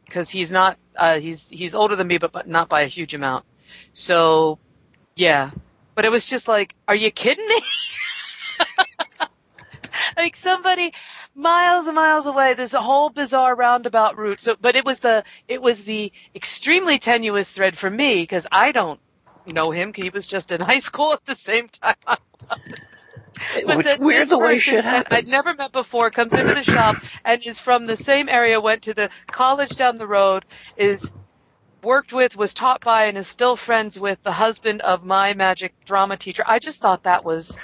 because 0.07 0.31
he's 0.31 0.51
not 0.51 0.79
uh, 0.97 1.21
he's 1.21 1.51
he's 1.51 1.75
older 1.75 1.97
than 1.97 2.07
me, 2.07 2.17
but, 2.17 2.33
but 2.33 2.49
not 2.49 2.71
by 2.71 2.81
a 2.81 2.87
huge 2.87 3.13
amount. 3.13 3.45
So 3.93 4.59
yeah, 5.17 5.51
but 5.95 6.07
it 6.07 6.11
was 6.11 6.25
just 6.25 6.49
like, 6.49 6.75
are 6.89 6.97
you 6.97 7.11
kidding 7.11 7.47
me? 7.47 7.61
like 10.17 10.35
somebody 10.37 10.95
miles 11.35 11.87
and 11.87 11.95
miles 11.95 12.27
away. 12.27 12.55
There's 12.55 12.75
a 12.75 12.81
whole 12.81 13.11
bizarre 13.11 13.55
roundabout 13.55 14.17
route. 14.17 14.41
So, 14.41 14.57
but 14.61 14.77
it 14.77 14.85
was 14.85 15.01
the 15.01 15.25
it 15.47 15.61
was 15.61 15.83
the 15.83 16.11
extremely 16.35 16.99
tenuous 16.99 17.51
thread 17.51 17.77
for 17.77 17.91
me 17.91 18.23
because 18.23 18.47
I 18.51 18.73
don't 18.73 18.99
know 19.47 19.71
him. 19.71 19.93
He 19.95 20.11
was 20.11 20.27
just 20.27 20.53
in 20.53 20.61
high 20.73 20.81
school 20.81 21.13
at 21.13 21.25
the 21.25 21.35
same 21.35 21.69
time. 21.69 21.95
But 23.67 23.77
Which 23.77 23.87
that 23.87 24.01
weird 24.01 24.29
the 24.29 24.39
way 24.39 24.55
person 24.55 24.61
shit 24.61 24.85
that 24.85 25.09
I'd 25.11 25.29
never 25.29 25.55
met 25.55 25.73
before 25.73 26.11
comes 26.11 26.33
into 26.33 26.55
the 26.55 26.63
shop 26.63 26.97
and 27.25 27.45
is 27.45 27.61
from 27.61 27.85
the 27.87 27.97
same 27.97 28.29
area, 28.29 28.61
went 28.61 28.83
to 28.83 28.95
the 28.95 29.11
college 29.27 29.71
down 29.77 29.99
the 29.99 30.07
road, 30.07 30.45
is 30.77 31.11
worked 31.83 32.13
with, 32.13 32.37
was 32.37 32.55
taught 32.55 32.81
by, 32.81 33.05
and 33.07 33.19
is 33.19 33.27
still 33.27 33.57
friends 33.57 33.99
with 33.99 34.23
the 34.23 34.33
husband 34.33 34.81
of 34.83 35.05
my 35.05 35.35
magic 35.35 35.75
drama 35.85 36.17
teacher. 36.17 36.45
I 36.47 36.59
just 36.59 36.81
thought 36.81 37.03
that 37.03 37.25
was 37.25 37.57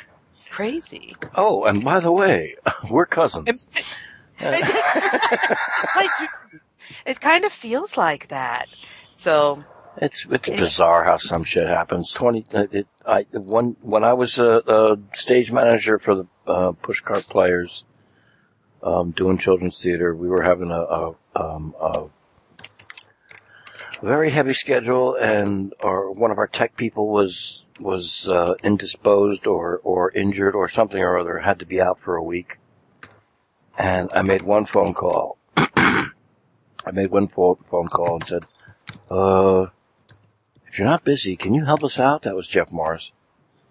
crazy. 0.51 1.17
Oh, 1.35 1.65
and 1.65 1.85
by 1.85 2.01
the 2.01 2.13
way, 2.13 2.57
we're 2.91 3.07
cousins. 3.07 3.65
It 7.07 7.21
kind 7.21 7.45
of 7.45 7.53
feels 7.53 7.97
like 7.97 8.29
that. 8.29 8.69
So, 9.17 9.65
It's 9.97 10.25
it's 10.31 10.49
bizarre 10.49 11.05
how 11.05 11.17
some 11.17 11.45
shit 11.45 11.67
happens. 11.67 12.13
Twenty. 12.13 12.47
uh, 12.55 12.67
It, 12.71 12.87
I 13.07 13.27
one 13.33 13.77
when 13.83 14.05
I 14.05 14.13
was 14.15 14.39
a, 14.39 14.63
a 14.67 14.99
stage 15.15 15.51
manager 15.53 15.99
for 15.99 16.15
the 16.15 16.27
uh, 16.47 16.73
pushcart 16.73 17.29
players, 17.29 17.85
um, 18.83 19.11
doing 19.11 19.37
children's 19.37 19.83
theater, 19.83 20.15
we 20.15 20.29
were 20.29 20.43
having 20.43 20.71
a, 20.71 20.81
a, 20.81 21.15
um, 21.37 21.75
a 21.81 22.09
very 24.03 24.31
heavy 24.31 24.55
schedule, 24.55 25.17
and 25.17 25.75
our 25.81 26.11
one 26.11 26.31
of 26.31 26.39
our 26.39 26.47
tech 26.47 26.77
people 26.77 27.09
was 27.09 27.67
was 27.81 28.29
uh, 28.29 28.55
indisposed 28.63 29.47
or 29.47 29.81
or 29.83 30.11
injured 30.13 30.55
or 30.55 30.69
something 30.69 31.03
or 31.03 31.19
other, 31.19 31.39
had 31.39 31.59
to 31.59 31.67
be 31.67 31.81
out 31.81 31.99
for 32.01 32.17
a 32.17 32.23
week. 32.23 32.59
And 33.77 34.09
I 34.15 34.23
made 34.23 34.43
one 34.43 34.67
phone 34.67 34.95
call. 34.95 35.37
I 35.57 36.11
made 36.93 37.11
one 37.11 37.27
phone 37.27 37.57
phone 37.71 37.89
call 37.89 38.15
and 38.15 38.25
said, 38.27 38.45
"Uh." 39.11 39.67
If 40.71 40.79
you're 40.79 40.87
not 40.87 41.03
busy, 41.03 41.37
can 41.37 41.53
you 41.53 41.65
help 41.65 41.83
us 41.83 41.99
out? 41.99 42.23
That 42.23 42.37
was 42.37 42.47
Jeff 42.47 42.71
Morris. 42.71 43.11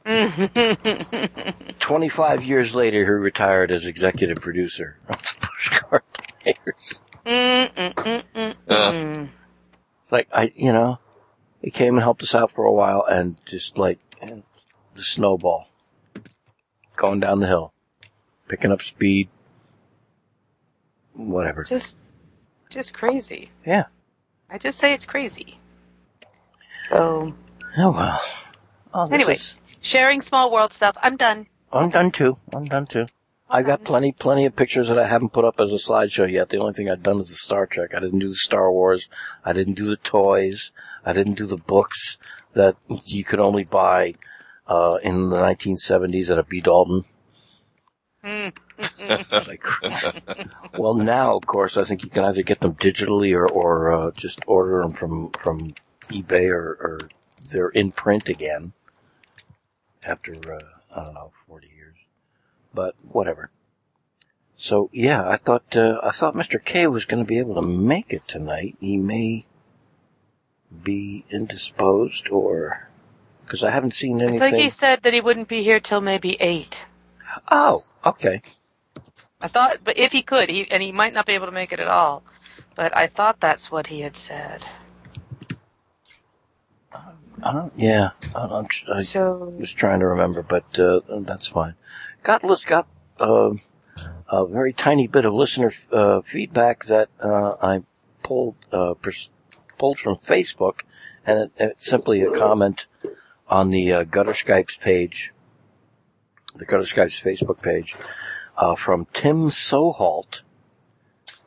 25 1.80 2.44
years 2.44 2.76
later, 2.76 3.06
he 3.06 3.10
retired 3.10 3.72
as 3.72 3.86
executive 3.86 4.42
producer 4.42 4.98
of 5.08 5.22
the 5.22 5.48
Pushcart 5.48 6.02
Players. 6.42 7.00
Mm, 7.26 7.72
mm, 7.72 7.94
mm, 7.94 8.24
mm, 8.36 8.56
mm. 8.68 9.30
Like, 10.12 10.28
I, 10.34 10.52
you 10.58 10.74
know, 10.74 11.00
he 11.62 11.72
came 11.72 11.94
and 11.94 12.04
helped 12.04 12.22
us 12.22 12.36
out 12.36 12.52
for 12.52 12.66
a 12.66 12.72
while 12.72 13.06
and 13.10 13.40
just 13.46 13.78
like, 13.78 14.00
and 14.22 14.44
the 14.96 15.04
snowball. 15.04 15.70
Going 16.98 17.22
down 17.22 17.40
the 17.40 17.48
hill. 17.48 17.72
Picking 18.50 18.74
up 18.74 18.82
speed. 18.82 19.30
Whatever. 21.14 21.64
just, 21.64 21.98
just 22.70 22.94
crazy. 22.94 23.52
Yeah. 23.66 23.86
I 24.50 24.58
just 24.58 24.80
say 24.80 24.92
it's 24.94 25.06
crazy. 25.06 25.60
So, 26.90 27.34
Oh 27.78 27.92
well. 27.92 28.22
Oh, 28.94 29.08
Anyway. 29.12 29.36
is- 29.36 29.54
sharing 29.82 30.22
small 30.22 30.52
world 30.52 30.74
stuff. 30.74 30.98
I'm 31.02 31.16
done. 31.18 31.48
I'm 31.72 31.90
done 31.90 32.12
too. 32.12 32.38
I'm 32.54 32.66
done 32.66 32.88
too. 32.88 33.06
I 33.52 33.62
got 33.64 33.84
plenty, 33.84 34.12
plenty 34.12 34.46
of 34.46 34.56
pictures 34.56 34.90
that 34.90 35.00
I 35.00 35.08
haven't 35.08 35.34
put 35.34 35.46
up 35.46 35.60
as 35.60 35.72
a 35.72 35.76
slideshow 35.78 36.32
yet. 36.32 36.50
The 36.50 36.58
only 36.58 36.74
thing 36.74 36.90
I've 36.90 37.02
done 37.04 37.20
is 37.20 37.30
the 37.30 37.36
Star 37.36 37.66
Trek. 37.66 37.92
I 37.96 38.00
didn't 38.00 38.20
do 38.20 38.28
the 38.30 38.36
Star 38.36 38.72
Wars. 38.72 39.08
I 39.44 39.54
didn't 39.54 39.74
do 39.76 39.88
the 39.90 39.98
toys. 39.98 40.72
I 41.06 41.14
didn't 41.14 41.36
do 41.36 41.48
the 41.48 41.58
books 41.58 42.18
that 42.54 42.76
you 43.06 43.24
could 43.24 43.40
only 43.40 43.64
buy 43.64 44.16
uh, 44.68 44.98
in 45.02 45.30
the 45.30 45.38
1970s 45.38 46.30
at 46.30 46.38
a 46.38 46.44
B. 46.44 46.62
Dalton. 46.62 47.06
Mm. 48.24 48.54
Like, 49.48 49.64
well, 50.78 50.94
now 50.96 51.36
of 51.36 51.46
course 51.46 51.78
I 51.78 51.84
think 51.86 52.04
you 52.04 52.10
can 52.10 52.26
either 52.26 52.44
get 52.44 52.60
them 52.60 52.76
digitally 52.76 53.34
or, 53.34 53.48
or 53.50 53.92
uh, 53.94 54.12
just 54.12 54.42
order 54.48 54.82
them 54.82 54.92
from 54.94 55.32
from 55.32 55.74
eBay 56.10 56.50
or, 56.50 56.78
or 56.80 57.00
they're 57.50 57.70
in 57.70 57.92
print 57.92 58.30
again 58.30 58.74
after 60.04 60.34
uh, 60.34 60.60
I 60.96 61.04
don't 61.06 61.14
know 61.14 61.32
40 61.48 61.68
years. 61.76 61.96
But 62.74 62.96
whatever. 63.12 63.50
So 64.58 64.90
yeah, 64.92 65.28
I 65.28 65.38
thought 65.38 65.76
uh, 65.76 66.00
I 66.04 66.12
thought 66.12 66.36
Mr. 66.36 66.64
K 66.64 66.88
was 66.88 67.06
going 67.06 67.24
to 67.24 67.28
be 67.28 67.40
able 67.40 67.56
to 67.56 67.68
make 67.68 68.12
it 68.12 68.28
tonight. 68.28 68.76
He 68.80 68.98
may 68.98 69.46
be 70.84 71.26
indisposed 71.30 72.30
or 72.30 72.90
because 73.46 73.64
I 73.64 73.72
haven't 73.72 73.96
seen 73.96 74.22
anything. 74.22 74.42
I 74.42 74.52
think 74.52 74.64
he 74.64 74.70
said 74.70 75.04
that 75.04 75.14
he 75.14 75.22
wouldn't 75.22 75.48
be 75.48 75.64
here 75.64 75.80
till 75.80 76.02
maybe 76.02 76.38
eight. 76.40 76.86
Oh, 77.50 77.84
okay. 78.06 78.42
I 79.42 79.48
thought, 79.48 79.78
but 79.84 79.98
if 79.98 80.12
he 80.12 80.22
could, 80.22 80.50
he 80.50 80.70
and 80.70 80.84
he 80.84 80.92
might 80.92 81.14
not 81.14 81.26
be 81.26 81.34
able 81.34 81.46
to 81.46 81.52
make 81.54 81.72
it 81.72 81.80
at 81.80 81.88
all. 81.88 82.24
But 82.76 82.96
I 82.96 83.08
thought 83.08 83.40
that's 83.40 83.72
what 83.72 83.88
he 83.88 84.02
had 84.02 84.18
said. 84.18 84.66
I 87.44 87.54
don't, 87.54 87.74
yeah, 87.78 88.12
I, 88.36 88.40
I'm, 88.40 88.68
I 88.94 89.02
So 89.04 89.54
was 89.58 89.72
trying 89.72 90.00
to 90.00 90.08
remember, 90.08 90.44
but 90.44 90.78
uh, 90.80 91.02
that's 91.22 91.48
fine. 91.48 91.76
Got 92.24 92.44
let's 92.44 92.66
got 92.66 92.88
uh, 93.20 93.52
a 94.30 94.46
very 94.46 94.74
tiny 94.74 95.08
bit 95.08 95.26
of 95.26 95.34
listener 95.34 95.72
uh, 95.92 96.22
feedback 96.22 96.86
that 96.86 97.10
uh, 97.20 97.56
I 97.62 97.84
pulled 98.24 98.56
uh, 98.72 98.94
pers- 98.96 99.30
pulled 99.78 100.00
from 100.00 100.18
Facebook, 100.18 100.82
and 101.26 101.40
it, 101.40 101.52
it's 101.58 101.86
simply 101.86 102.22
a 102.22 102.32
comment 102.32 102.86
on 103.48 103.70
the 103.70 103.92
uh, 103.94 104.04
Gutter 104.04 104.34
Skypes 104.34 104.80
page, 104.80 105.32
the 106.56 106.66
Gutter 106.66 106.84
Skypes 106.84 107.22
Facebook 107.22 107.62
page, 107.62 107.96
uh, 108.58 108.76
from 108.76 109.08
Tim 109.14 109.50
Soholt. 109.50 110.42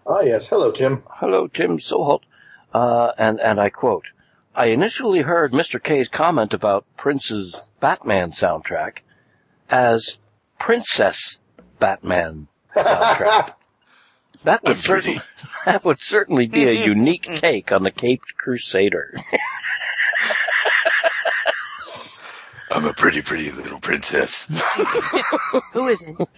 Ah, 0.07 0.20
yes. 0.20 0.49
Hello, 0.49 0.72
Tim. 0.72 1.05
Hello, 1.09 1.47
Tim 1.47 1.78
Soholt. 1.78 2.22
Uh, 2.74 3.12
and, 3.18 3.38
and 3.40 3.61
I 3.61 3.68
quote, 3.68 4.07
I 4.55 4.67
initially 4.67 5.23
heard 5.23 5.53
Mr. 5.53 5.83
K's 5.83 6.09
comment 6.09 6.53
about 6.53 6.85
Prince's 6.97 7.61
Batman 7.81 8.33
soundtrack 8.33 8.99
as 9.71 10.19
Princess 10.59 11.39
Batman 11.79 12.49
soundtrack. 12.75 13.55
That 14.45 14.65
would 14.65 14.79
certainly, 14.79 15.21
that 15.67 15.85
would 15.85 16.01
certainly 16.01 16.49
be 16.49 16.65
a 16.65 16.73
unique 16.73 17.23
take 17.37 17.71
on 17.71 17.85
the 17.85 17.93
Caped 17.93 18.37
Crusader. 18.37 19.15
I'm 22.73 22.87
a 22.87 22.93
pretty, 22.93 23.23
pretty 23.23 23.53
little 23.53 23.79
princess. 23.79 24.51
who 25.73 25.87
isn't? 25.87 26.29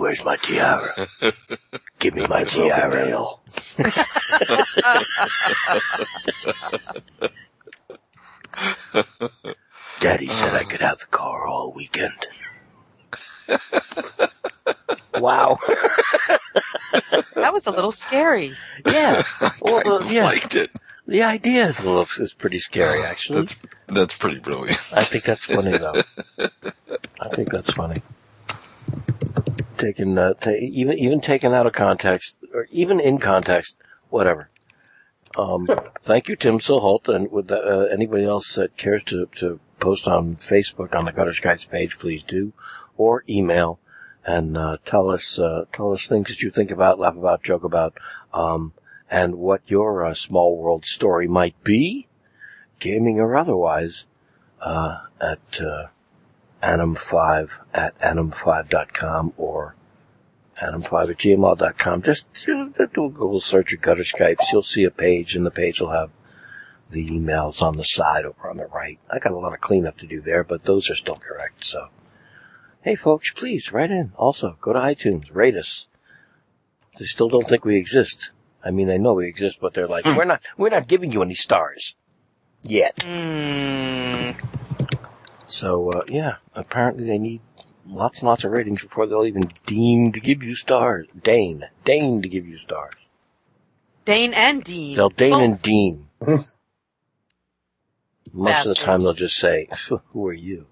Where's 0.00 0.24
my 0.24 0.36
tiara? 0.36 1.08
Give 1.98 2.14
me 2.14 2.26
my 2.26 2.44
tiara. 2.44 3.04
nail. 3.04 3.42
Daddy 10.00 10.28
said 10.28 10.54
I 10.54 10.64
could 10.64 10.80
have 10.80 11.00
the 11.00 11.06
car 11.10 11.46
all 11.46 11.74
weekend. 11.74 12.14
wow. 15.20 15.58
That 17.34 17.52
was 17.52 17.66
a 17.66 17.70
little 17.70 17.92
scary. 17.92 18.54
Yeah. 18.86 19.22
Well, 19.60 19.82
I 19.86 19.90
uh, 19.96 20.08
yeah. 20.08 20.24
liked 20.24 20.54
it. 20.54 20.70
The 21.06 21.24
idea 21.24 21.68
is 21.68 21.78
a 21.78 21.82
little 21.82 22.06
is 22.24 22.32
pretty 22.32 22.58
scary, 22.58 23.02
actually. 23.02 23.42
That's 23.42 23.56
that's 23.86 24.14
pretty 24.14 24.38
brilliant. 24.38 24.80
I 24.94 25.02
think 25.02 25.24
that's 25.24 25.44
funny, 25.44 25.76
though. 25.76 26.02
I 27.20 27.28
think 27.34 27.50
that's 27.50 27.72
funny. 27.74 28.00
Taken, 29.80 30.18
uh, 30.18 30.34
ta- 30.34 30.50
even 30.50 30.98
even 30.98 31.20
taken 31.20 31.54
out 31.54 31.66
of 31.66 31.72
context, 31.72 32.38
or 32.52 32.68
even 32.70 33.00
in 33.00 33.18
context, 33.18 33.76
whatever. 34.10 34.50
Um, 35.38 35.66
thank 36.02 36.28
you, 36.28 36.36
Tim 36.36 36.58
Soholt, 36.58 37.08
and 37.08 37.32
with 37.32 37.48
the, 37.48 37.58
uh, 37.58 37.86
anybody 37.86 38.24
else 38.24 38.56
that 38.56 38.76
cares 38.76 39.02
to, 39.04 39.26
to 39.36 39.58
post 39.78 40.06
on 40.06 40.36
Facebook 40.36 40.94
on 40.94 41.06
the 41.06 41.12
Gutter 41.12 41.32
Skypes 41.32 41.68
page, 41.68 41.98
please 41.98 42.22
do, 42.22 42.52
or 42.98 43.24
email 43.28 43.78
and 44.24 44.56
uh, 44.56 44.76
tell 44.84 45.10
us 45.10 45.38
uh, 45.38 45.64
tell 45.72 45.92
us 45.92 46.06
things 46.06 46.28
that 46.28 46.42
you 46.42 46.50
think 46.50 46.70
about, 46.70 46.98
laugh 46.98 47.16
about, 47.16 47.42
joke 47.42 47.64
about, 47.64 47.94
um, 48.34 48.72
and 49.10 49.36
what 49.36 49.62
your 49.66 50.04
uh, 50.04 50.14
small 50.14 50.56
world 50.56 50.84
story 50.84 51.26
might 51.26 51.62
be, 51.64 52.06
gaming 52.78 53.18
or 53.18 53.34
otherwise, 53.36 54.06
uh, 54.60 54.98
at 55.20 55.60
uh, 56.62 56.66
anim5 56.66 57.48
at 57.74 57.98
anim5.com 58.00 59.34
or 59.36 59.74
anim5 60.60 61.10
at 61.10 61.18
gmail.com. 61.18 62.02
Just 62.02 62.28
do 62.46 62.72
a 62.78 62.86
Google 62.86 63.40
search 63.40 63.72
of 63.72 63.80
Gutter 63.80 64.02
Skypes. 64.02 64.52
You'll 64.52 64.62
see 64.62 64.84
a 64.84 64.90
page, 64.90 65.34
and 65.34 65.46
the 65.46 65.50
page 65.50 65.80
will 65.80 65.90
have 65.90 66.10
the 66.90 67.06
emails 67.06 67.62
on 67.62 67.74
the 67.74 67.84
side 67.84 68.24
over 68.24 68.50
on 68.50 68.56
the 68.56 68.66
right. 68.66 68.98
I 69.10 69.18
got 69.18 69.32
a 69.32 69.38
lot 69.38 69.54
of 69.54 69.60
cleanup 69.60 69.98
to 69.98 70.06
do 70.06 70.20
there, 70.20 70.44
but 70.44 70.64
those 70.64 70.90
are 70.90 70.96
still 70.96 71.14
correct. 71.14 71.64
So, 71.64 71.88
hey, 72.82 72.96
folks, 72.96 73.30
please 73.32 73.72
write 73.72 73.90
in. 73.90 74.12
Also, 74.16 74.56
go 74.60 74.72
to 74.72 74.80
iTunes, 74.80 75.34
rate 75.34 75.56
us. 75.56 75.88
They 76.98 77.04
still 77.04 77.28
don't 77.28 77.48
think 77.48 77.64
we 77.64 77.76
exist. 77.76 78.32
I 78.64 78.70
mean, 78.70 78.88
they 78.88 78.98
know 78.98 79.14
we 79.14 79.28
exist, 79.28 79.58
but 79.60 79.72
they're 79.72 79.86
like, 79.86 80.04
we're 80.04 80.24
not, 80.24 80.42
we're 80.58 80.70
not 80.70 80.88
giving 80.88 81.12
you 81.12 81.22
any 81.22 81.34
stars 81.34 81.94
yet. 82.62 82.96
Mm, 82.96 84.36
So, 85.50 85.90
uh, 85.90 86.02
yeah, 86.08 86.36
apparently 86.54 87.06
they 87.06 87.18
need 87.18 87.40
lots 87.86 88.20
and 88.20 88.28
lots 88.28 88.44
of 88.44 88.52
ratings 88.52 88.82
before 88.82 89.06
they'll 89.06 89.26
even 89.26 89.50
deem 89.66 90.12
to 90.12 90.20
give 90.20 90.42
you 90.42 90.54
stars. 90.54 91.08
Deign. 91.22 91.64
Deign 91.84 92.22
to 92.22 92.28
give 92.28 92.46
you 92.46 92.56
stars. 92.58 92.94
Dane 94.04 94.32
and 94.32 94.62
Dean. 94.62 94.96
They'll 94.96 95.10
deign 95.10 95.32
Both. 95.32 95.42
and 95.42 95.62
deem. 95.62 96.08
Most 98.32 98.66
of 98.66 98.68
the 98.68 98.74
time 98.74 99.02
they'll 99.02 99.12
just 99.12 99.36
say, 99.36 99.68
who 100.12 100.26
are 100.26 100.32
you? 100.32 100.66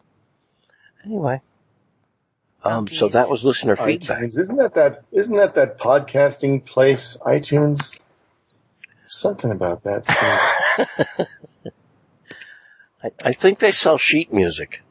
Anyway. 1.05 1.43
Um, 2.65 2.87
so 2.89 3.09
that 3.09 3.31
was 3.31 3.45
listener 3.45 3.77
feedback. 3.77 4.19
iTunes. 4.19 4.39
Isn't 4.39 4.57
that 4.57 4.75
that? 4.75 5.05
Isn't 5.13 5.37
that 5.37 5.55
that 5.55 5.79
podcasting 5.79 6.65
place? 6.65 7.17
iTunes. 7.25 7.99
Something 9.07 9.51
about 9.51 9.85
that. 9.85 10.07
seems- 13.03 13.15
I, 13.25 13.29
I 13.29 13.33
think 13.33 13.59
they 13.59 13.73
sell 13.73 13.99
sheet 13.99 14.33
music. 14.33 14.83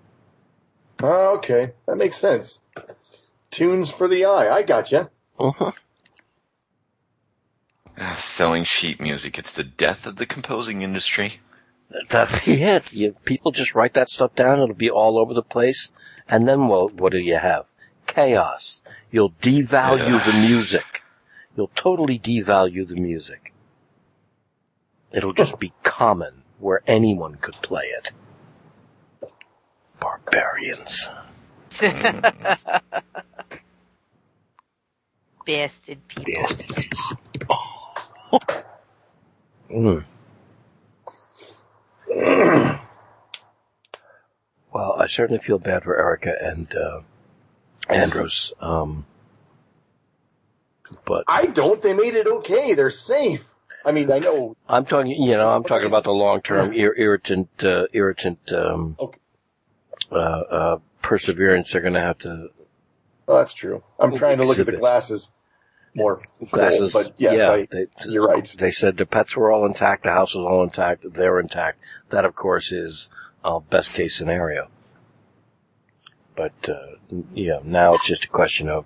Oh, 1.04 1.38
okay, 1.38 1.72
that 1.86 1.96
makes 1.98 2.18
sense. 2.18 2.60
Tunes 3.52 3.92
for 3.92 4.08
the 4.08 4.26
eye. 4.26 4.50
I 4.50 4.64
got 4.64 4.92
you. 4.92 5.10
Uh-huh. 5.40 5.72
Ah, 8.00 8.16
Selling 8.20 8.64
sheet 8.64 9.00
music. 9.02 9.38
It's 9.38 9.54
the 9.54 9.64
death 9.64 10.06
of 10.06 10.16
the 10.18 10.26
composing 10.26 10.82
industry. 10.82 11.40
That'd 12.10 12.44
be 12.46 12.62
it. 12.62 12.92
You, 12.94 13.14
people 13.26 13.52
just 13.52 13.74
write 13.74 13.94
that 13.94 14.10
stuff 14.10 14.36
down. 14.36 14.60
It'll 14.60 14.76
be 14.76 14.90
all 14.90 15.18
over 15.18 15.34
the 15.34 15.42
place. 15.44 15.90
And 16.28 16.48
then 16.48 16.68
what, 16.68 16.94
what 16.96 17.12
do 17.12 17.20
you 17.20 17.38
have? 17.38 17.66
Chaos. 18.06 18.82
You'll 19.12 19.32
devalue 19.32 20.24
the 20.26 20.48
music. 20.48 21.04
You'll 21.56 21.72
totally 21.76 22.20
devalue 22.20 22.88
the 22.88 22.96
music. 22.96 23.54
It'll 25.12 25.34
just 25.34 25.58
be 25.60 25.74
common 25.84 26.44
where 26.60 26.82
anyone 26.88 27.36
could 27.36 27.56
play 27.56 27.86
it. 27.86 28.12
Barbarians. 30.00 31.10
Bastard 35.46 36.08
people. 36.08 36.34
Bastards. 36.34 37.14
Mm. 39.72 40.04
well, 44.74 44.94
I 44.98 45.08
certainly 45.08 45.42
feel 45.44 45.60
bad 45.60 45.84
for 45.84 45.98
Erica 45.98 46.34
and 46.42 46.74
uh, 46.76 47.02
Andros. 47.90 48.54
Um, 48.60 49.06
but 51.06 51.26
I 51.28 51.48
don't. 51.48 51.82
They 51.82 51.94
made 51.94 52.16
it 52.16 52.28
okay. 52.28 52.74
They're 52.74 52.90
safe. 52.90 53.46
I 53.88 53.94
mean, 53.94 54.12
I 54.12 54.20
know. 54.20 54.58
I'm 54.68 54.86
talking, 54.86 55.12
you 55.12 55.38
know, 55.38 55.50
I'm 55.50 55.64
talking 55.64 55.88
about 55.88 56.04
the 56.04 56.12
long-term 56.12 56.74
ir- 56.74 56.94
irritant, 56.98 57.48
uh, 57.64 57.88
irritant, 57.94 58.52
um, 58.52 58.98
Okay. 59.00 59.18
uh, 60.12 60.16
uh, 60.16 60.80
perseverance 61.02 61.72
they're 61.72 61.82
going 61.82 61.94
to 61.94 62.02
have 62.02 62.18
to 62.20 62.50
Oh, 63.30 63.38
that's 63.38 63.54
true. 63.54 63.82
I'm 63.98 64.14
trying 64.18 64.38
to 64.40 64.44
look 64.46 64.60
at 64.60 64.66
the 64.66 64.74
glasses 64.74 65.30
more. 65.96 66.22
glasses. 66.52 66.92
But 66.92 67.14
yes, 67.18 67.38
yeah, 67.38 67.52
I, 67.52 67.68
they, 67.72 67.88
you're 68.06 68.28
right. 68.28 68.56
They 68.60 68.72
said 68.72 68.98
the 68.98 69.06
pets 69.06 69.38
were 69.38 69.52
all 69.52 69.66
intact, 69.66 70.04
the 70.04 70.12
house 70.12 70.36
was 70.36 70.44
all 70.44 70.64
intact, 70.64 71.06
they're 71.14 71.40
intact. 71.40 71.80
That, 72.10 72.26
of 72.26 72.36
course, 72.36 72.74
is 72.74 73.10
uh, 73.44 73.60
best 73.60 73.94
case 73.94 74.16
scenario. 74.16 74.68
But 76.36 76.54
uh, 76.70 76.98
yeah, 77.34 77.60
now 77.64 77.94
it's 77.94 78.06
just 78.06 78.26
a 78.26 78.30
question 78.30 78.68
of 78.68 78.84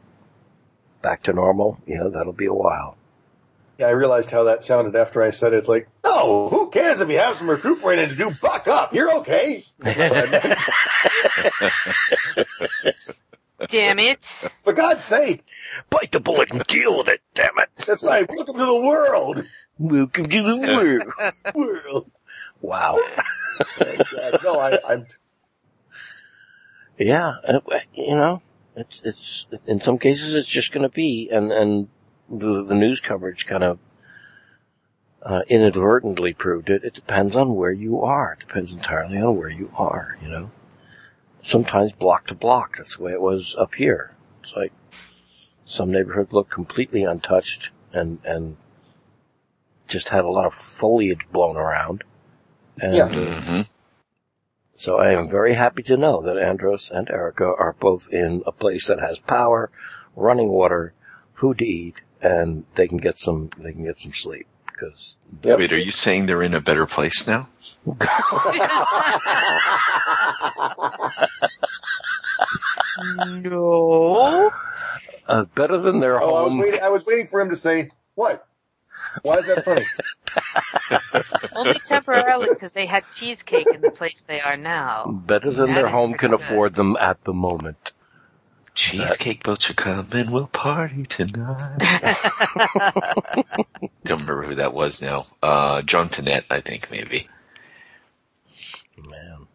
back 1.02 1.24
to 1.24 1.34
normal. 1.34 1.80
You 1.88 1.97
know, 1.97 2.10
that'll 2.12 2.34
be 2.34 2.45
a 2.45 2.54
while. 2.54 2.97
Yeah, 3.82 3.88
I 3.88 3.92
realized 3.92 4.30
how 4.30 4.44
that 4.44 4.64
sounded 4.64 4.96
after 4.96 5.24
I 5.24 5.32
said 5.32 5.54
it. 5.54 5.58
It's 5.58 5.68
like, 5.68 5.88
no, 6.04 6.48
who 6.50 6.70
cares 6.70 7.02
if 7.02 7.10
you 7.10 7.18
have 7.18 7.38
some 7.38 7.50
recuperating 7.50 8.10
to 8.10 8.16
do? 8.16 8.30
Buck 8.40 8.68
up. 8.68 8.94
You're 8.94 9.12
okay. 9.22 9.66
Damn 13.68 13.98
it. 13.98 14.24
For 14.64 14.74
God's 14.74 15.04
sake. 15.04 15.44
Bite 15.90 16.12
the 16.12 16.20
bullet 16.20 16.52
and 16.52 16.64
deal 16.66 16.96
with 17.00 17.08
it. 17.08 17.22
Damn 17.34 17.58
it! 17.58 17.70
That's 17.88 18.04
right. 18.04 18.30
Welcome 18.30 18.60
to 18.60 18.66
the 18.66 18.82
world. 18.82 19.48
Welcome 19.80 20.30
to 20.30 20.44
the 20.44 20.58
world. 20.58 21.34
World. 21.56 22.12
wow. 22.62 23.00
no, 24.44 24.60
I, 24.60 24.78
I'm. 24.88 25.08
Yeah, 27.00 27.32
uh, 27.48 27.62
you 27.96 28.14
know, 28.14 28.44
it's 28.76 29.02
it's 29.04 29.48
in 29.66 29.82
some 29.82 29.98
cases 29.98 30.36
it's 30.36 30.48
just 30.48 30.72
going 30.72 30.84
to 30.84 30.90
be, 30.90 31.30
and 31.32 31.52
and 31.52 31.88
the 32.32 32.64
the 32.64 32.76
news 32.76 33.00
coverage 33.00 33.46
kind 33.46 33.64
of 33.64 33.80
uh, 35.24 35.42
inadvertently 35.48 36.34
proved 36.34 36.70
it. 36.70 36.84
It 36.84 36.94
depends 36.94 37.36
on 37.36 37.56
where 37.56 37.72
you 37.72 38.02
are. 38.02 38.34
It 38.34 38.48
depends 38.48 38.72
entirely 38.72 39.20
on 39.20 39.38
where 39.38 39.50
you 39.50 39.72
are. 39.76 40.18
You 40.22 40.30
know, 40.30 40.52
sometimes 41.44 41.92
block 41.92 42.28
to 42.28 42.36
block. 42.36 42.78
That's 42.78 42.98
the 42.98 43.04
way 43.04 43.12
it 43.12 43.22
was 43.22 43.56
up 43.58 43.76
here. 43.76 44.16
It's 44.42 44.54
like 44.56 44.74
some 45.66 45.92
neighborhood 45.92 46.34
looked 46.34 46.52
completely 46.52 47.04
untouched 47.04 47.70
and 47.94 48.20
and 48.24 48.58
just 49.88 50.10
had 50.10 50.24
a 50.24 50.30
lot 50.30 50.46
of 50.46 50.54
foliage 50.54 51.28
blown 51.32 51.58
around. 51.58 52.04
And 52.82 52.96
Yeah. 52.96 53.06
uh, 53.06 53.42
hmm 53.42 53.62
so 54.76 54.98
I 54.98 55.12
am 55.12 55.30
very 55.30 55.54
happy 55.54 55.84
to 55.84 55.96
know 55.96 56.24
that 56.24 56.40
Andros 56.40 56.90
and 56.90 57.08
Erica 57.12 57.46
are 57.46 57.76
both 57.80 58.10
in 58.12 58.42
a 58.48 58.52
place 58.52 58.88
that 58.88 59.00
has 59.00 59.20
power, 59.20 59.70
running 60.16 60.50
water, 60.50 60.94
food 61.36 61.60
to 61.60 61.66
eat, 61.68 62.02
and 62.22 62.65
they 62.76 62.88
can 62.88 62.97
get 62.97 63.17
some 63.17 63.49
they 63.57 63.72
can 63.74 63.84
get 63.84 63.97
some 63.99 64.13
sleep 64.13 64.47
because 64.67 65.15
Yep. 65.43 65.59
Wait, 65.59 65.74
are 65.74 65.78
you 65.78 65.91
saying 65.91 66.26
they're 66.26 66.43
in 66.43 66.53
a 66.53 66.61
better 66.61 66.86
place 66.86 67.26
now? 67.28 67.47
no. 72.97 74.51
uh, 75.28 75.43
better 75.55 75.78
than 75.78 75.99
their 75.99 76.22
Oh, 76.22 76.36
I 76.36 76.41
was 76.43 76.51
home. 76.51 76.59
waiting. 76.59 76.80
I 76.82 76.89
was 76.89 77.05
waiting 77.05 77.28
for 77.28 77.41
him 77.41 77.49
to 77.49 77.55
say 77.55 77.91
what. 78.15 78.45
Why 79.24 79.38
is 79.38 79.45
that 79.47 79.63
funny? 79.65 79.86
Only 81.55 81.80
temporarily 81.80 82.47
because 82.49 82.72
they 82.74 82.86
had 82.86 83.09
cheesecake 83.11 83.67
in 83.74 83.82
the 83.82 83.89
place 83.91 84.24
they 84.28 84.41
are 84.41 84.57
now. 84.57 85.05
Better 85.26 85.51
than 85.51 85.67
That 85.67 85.76
their 85.76 85.88
home 85.88 86.13
can 86.13 86.32
good. 86.32 86.41
afford 86.41 86.76
them 86.76 86.97
at 86.99 87.24
the 87.24 87.34
moment. 87.34 87.91
Cheesecake 88.74 89.43
boats 89.43 89.69
are 89.69 89.74
coming, 89.74 90.32
we'll 90.32 90.47
party 90.47 91.03
tonight. 91.03 91.78
Don't 94.05 94.22
remember 94.22 94.43
who 94.43 94.55
that 94.55 94.74
was 94.74 95.01
now. 95.01 95.26
Uh, 95.43 95.82
John 95.82 96.09
Tennant, 96.09 96.45
I 96.49 96.61
think, 96.61 96.89
maybe. 96.89 97.28
Man. 98.97 99.47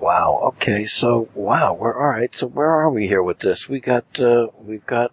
Wow. 0.00 0.40
Okay. 0.54 0.86
So 0.86 1.28
wow. 1.34 1.74
We're 1.74 1.94
all 1.98 2.08
right. 2.08 2.34
So 2.34 2.46
where 2.46 2.70
are 2.70 2.90
we 2.90 3.06
here 3.06 3.22
with 3.22 3.38
this? 3.38 3.68
We 3.68 3.80
got. 3.80 4.04
uh 4.20 4.48
We've 4.58 4.84
got. 4.84 5.12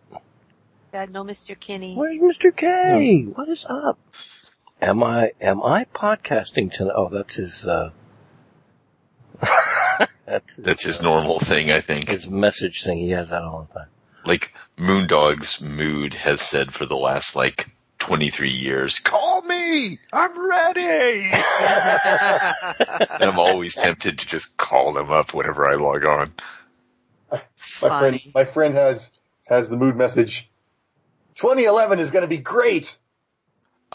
God, 0.91 1.09
no, 1.11 1.23
Mr. 1.23 1.59
Kinney. 1.59 1.95
Where's 1.95 2.19
Mr. 2.19 2.55
K? 2.55 3.23
What 3.23 3.49
is 3.49 3.65
up? 3.67 3.97
Am 4.81 5.03
I? 5.03 5.31
Am 5.41 5.61
I 5.63 5.85
podcasting 5.85 6.71
tonight? 6.71 6.93
Oh, 6.95 7.09
that's 7.09 7.35
his. 7.35 7.67
uh 7.67 7.91
That's 10.25 10.55
his, 10.55 10.65
That's 10.65 10.83
his 10.83 10.99
uh, 11.01 11.03
normal 11.03 11.39
thing, 11.39 11.71
I 11.71 11.81
think. 11.81 12.09
His 12.09 12.27
message 12.27 12.83
thing. 12.83 12.97
He 12.99 13.11
has 13.11 13.29
that 13.29 13.43
all 13.43 13.67
the 13.67 13.79
time. 13.79 13.87
Like, 14.25 14.53
Moondog's 14.77 15.61
mood 15.61 16.13
has 16.13 16.41
said 16.41 16.73
for 16.73 16.85
the 16.85 16.95
last, 16.95 17.35
like, 17.35 17.69
23 17.99 18.49
years, 18.49 18.99
call 18.99 19.41
me! 19.41 19.99
I'm 20.11 20.49
ready! 20.49 21.29
and 21.31 23.23
I'm 23.23 23.39
always 23.39 23.75
tempted 23.75 24.19
to 24.19 24.27
just 24.27 24.57
call 24.57 24.93
them 24.93 25.11
up 25.11 25.33
whenever 25.33 25.67
I 25.67 25.75
log 25.75 26.05
on. 26.05 26.33
My 27.31 27.41
friend, 27.55 27.91
Funny. 27.91 28.31
my 28.33 28.45
friend 28.45 28.75
has 28.75 29.11
has 29.47 29.67
the 29.67 29.77
mood 29.77 29.95
message. 29.95 30.49
2011 31.35 31.99
is 31.99 32.11
going 32.11 32.21
to 32.21 32.27
be 32.27 32.37
great, 32.37 32.95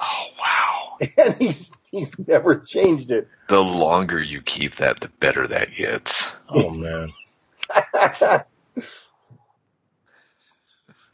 Oh, 0.00 0.26
wow. 0.38 0.98
and 1.16 1.34
he's 1.38 1.70
he's 1.92 2.18
never 2.26 2.58
changed 2.58 3.10
it. 3.10 3.28
The 3.48 3.62
longer 3.62 4.20
you 4.22 4.42
keep 4.42 4.76
that, 4.76 5.00
the 5.00 5.08
better 5.08 5.46
that 5.48 5.72
gets. 5.72 6.36
Oh 6.48 6.70
man. 6.70 7.12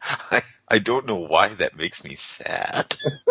I, 0.03 0.43
I 0.69 0.79
don't 0.79 1.07
know 1.07 1.17
why 1.17 1.49
that 1.55 1.77
makes 1.77 2.05
me 2.05 2.15
sad. 2.15 2.95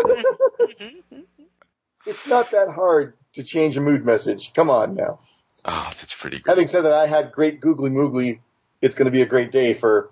it's 2.06 2.28
not 2.28 2.52
that 2.52 2.70
hard 2.70 3.14
to 3.34 3.44
change 3.44 3.78
a 3.78 3.82
mood 3.82 4.06
message. 4.06 4.54
Come 4.54 4.70
on 4.70 4.96
now. 4.96 5.20
Oh, 5.66 5.92
that's 6.00 6.14
pretty 6.16 6.40
great. 6.40 6.52
Having 6.52 6.68
said 6.68 6.82
that, 6.82 6.94
I 6.94 7.08
had 7.08 7.32
great 7.32 7.62
googly 7.62 7.90
moogly. 7.90 8.40
It's 8.82 8.96
going 8.96 9.06
to 9.06 9.12
be 9.12 9.22
a 9.22 9.26
great 9.26 9.52
day 9.52 9.74
for 9.74 10.10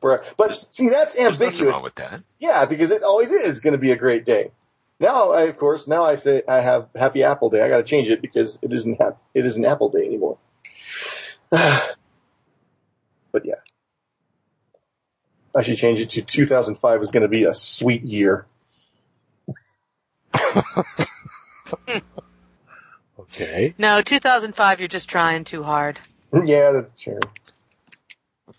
for. 0.00 0.24
But 0.36 0.54
see, 0.54 0.88
that's 0.88 1.14
There's 1.14 1.38
nothing 1.38 1.46
ambiguous. 1.46 1.72
wrong 1.74 1.82
with 1.82 1.94
that. 1.96 2.22
Yeah, 2.38 2.66
because 2.66 2.90
it 2.90 3.02
always 3.02 3.30
is 3.30 3.60
going 3.60 3.72
to 3.72 3.78
be 3.78 3.92
a 3.92 3.96
great 3.96 4.24
day. 4.24 4.50
Now, 5.00 5.32
I, 5.32 5.42
of 5.42 5.58
course, 5.58 5.86
now 5.86 6.04
I 6.04 6.14
say 6.14 6.42
I 6.48 6.60
have 6.60 6.88
Happy 6.94 7.22
Apple 7.24 7.50
Day. 7.50 7.60
I 7.62 7.68
got 7.68 7.78
to 7.78 7.82
change 7.82 8.08
it 8.08 8.22
because 8.22 8.58
it 8.62 8.72
isn't 8.72 9.00
hap- 9.00 9.20
it 9.34 9.44
isn't 9.44 9.64
Apple 9.64 9.90
Day 9.90 10.04
anymore. 10.06 10.38
but 11.50 11.96
yeah, 13.44 13.54
I 15.54 15.62
should 15.62 15.76
change 15.76 16.00
it 16.00 16.10
to 16.10 16.22
2005 16.22 17.02
is 17.02 17.10
going 17.10 17.22
to 17.22 17.28
be 17.28 17.44
a 17.44 17.54
sweet 17.54 18.02
year. 18.02 18.46
Okay. 23.16 23.74
no, 23.78 24.02
2005, 24.02 24.80
you're 24.80 24.88
just 24.88 25.08
trying 25.08 25.44
too 25.44 25.62
hard. 25.62 25.98
yeah, 26.44 26.72
that's 26.72 27.00
true. 27.00 27.20